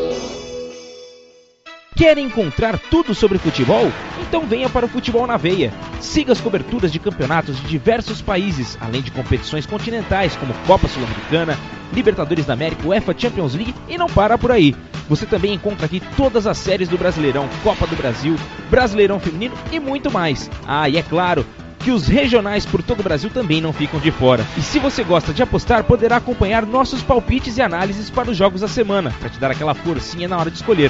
Quer 1.95 2.18
encontrar 2.18 2.77
tudo 2.77 3.16
sobre 3.16 3.38
futebol? 3.38 3.90
Então 4.27 4.45
venha 4.45 4.69
para 4.69 4.85
o 4.85 4.90
Futebol 4.90 5.26
na 5.26 5.38
Veia. 5.38 5.72
Siga 6.02 6.34
as 6.34 6.42
coberturas 6.42 6.92
de 6.92 7.00
campeonatos 7.00 7.56
de 7.61 7.66
diversos 7.66 8.22
países, 8.22 8.77
além 8.82 9.02
de 9.02 9.11
competições 9.11 9.66
continentais 9.66 10.35
como 10.35 10.53
Copa 10.68 10.90
Sul-Americana, 10.90 11.58
Libertadores 11.94 12.45
da 12.45 12.52
América, 12.52 12.85
UEFA 12.85 13.16
Champions 13.18 13.56
League 13.56 13.74
e 13.88 13.98
não 13.98 14.08
para 14.08 14.38
por 14.38 14.52
aí. 14.52 14.76
Você 15.08 15.25
também 15.25 15.53
encontra 15.53 15.85
aqui 15.85 16.01
todas 16.17 16.48
as 16.48 16.58
séries 16.58 16.90
do 16.90 16.98
Brasileirão, 16.98 17.48
Copa 17.64 17.85
do 17.85 17.95
Brasil, 17.95 18.35
Brasileirão 18.69 19.19
Feminino 19.19 19.56
e 19.72 19.80
muito 19.80 20.11
mais. 20.11 20.50
Ah, 20.67 20.90
e 20.90 20.98
é 20.98 21.03
claro, 21.03 21.45
que 21.85 21.92
os 21.92 22.08
regionais 22.08 22.66
por 22.66 22.82
todo 22.82 23.01
o 23.01 23.03
Brasil 23.03 23.30
também 23.30 23.61
não 23.61 23.72
ficam 23.72 24.00
de 24.00 24.09
fora. 24.09 24.43
E 24.58 24.61
se 24.61 24.80
você 24.80 25.03
gosta 25.03 25.32
de 25.32 25.43
apostar, 25.43 25.84
poderá 25.84 26.17
acompanhar 26.17 26.66
nossos 26.66 27.03
palpites 27.03 27.58
e 27.58 27.61
análises 27.61 28.09
para 28.09 28.32
os 28.32 28.38
jogos 28.38 28.61
da 28.61 28.67
semana, 28.67 29.14
para 29.19 29.30
te 29.30 29.40
dar 29.40 29.51
aquela 29.51 29.75
forcinha 29.75 30.27
na 30.27 30.35
hora 30.35 30.50
de 30.50 30.58
escolher. 30.58 30.90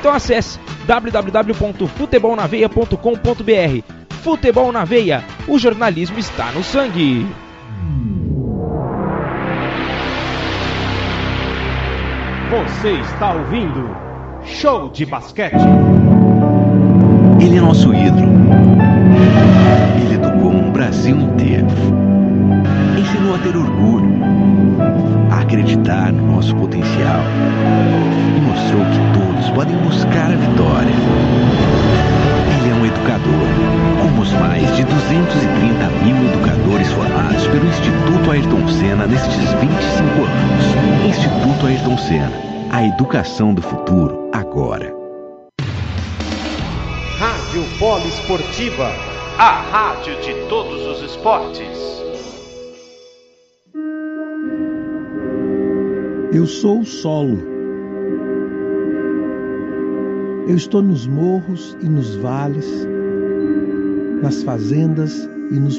Então 0.00 0.12
acesse 0.12 0.58
www.futebolnaveia.com.br. 0.84 3.84
Futebol 4.24 4.72
na 4.72 4.84
Veia, 4.84 5.24
o 5.46 5.60
jornalismo 5.60 6.18
está 6.18 6.50
no 6.50 6.64
sangue. 6.64 7.24
Você 12.52 12.90
está 13.00 13.32
ouvindo 13.32 13.96
Show 14.44 14.90
de 14.90 15.06
Basquete. 15.06 15.56
Ele 17.40 17.56
é 17.56 17.60
nosso 17.62 17.94
ídolo. 17.94 18.28
Ele 19.98 20.14
educou 20.16 20.50
um 20.50 20.70
Brasil 20.70 21.16
inteiro. 21.16 21.66
Ensinou 22.98 23.36
a 23.36 23.38
ter 23.38 23.56
orgulho, 23.56 24.18
a 25.30 25.40
acreditar 25.40 26.12
no 26.12 26.32
nosso 26.32 26.54
potencial 26.56 27.22
e 28.36 28.40
mostrou 28.42 28.84
que 28.84 29.18
todos 29.18 29.48
podem 29.52 29.76
buscar 29.78 30.30
a 30.30 30.36
vitória. 30.36 30.92
Ele 32.60 32.70
é 32.70 32.74
um 32.74 32.84
educador, 32.84 33.81
como 34.22 34.24
os 34.24 34.32
mais 34.34 34.76
de 34.76 34.84
230 34.84 35.90
mil 36.04 36.16
educadores 36.28 36.88
formados 36.92 37.46
pelo 37.48 37.66
Instituto 37.66 38.30
Ayrton 38.30 38.68
Senna 38.68 39.06
nestes 39.06 39.52
25 39.54 39.68
anos. 40.24 41.08
Instituto 41.08 41.66
Ayrton 41.66 41.98
Senna, 41.98 42.32
a 42.70 42.84
educação 42.84 43.52
do 43.52 43.60
futuro 43.60 44.30
agora. 44.32 44.94
Rádio 47.18 47.64
Poliesportiva, 47.78 48.92
a 49.38 49.50
rádio 49.70 50.20
de 50.20 50.34
todos 50.48 50.86
os 50.86 51.02
esportes. 51.10 51.78
Eu 56.32 56.46
sou 56.46 56.80
o 56.80 56.84
solo. 56.84 57.38
Eu 60.48 60.56
estou 60.56 60.82
nos 60.82 61.06
morros 61.06 61.76
e 61.82 61.88
nos 61.88 62.16
vales, 62.16 62.86
nas 64.22 64.42
fazendas 64.44 65.28
e 65.50 65.58
nos 65.58 65.70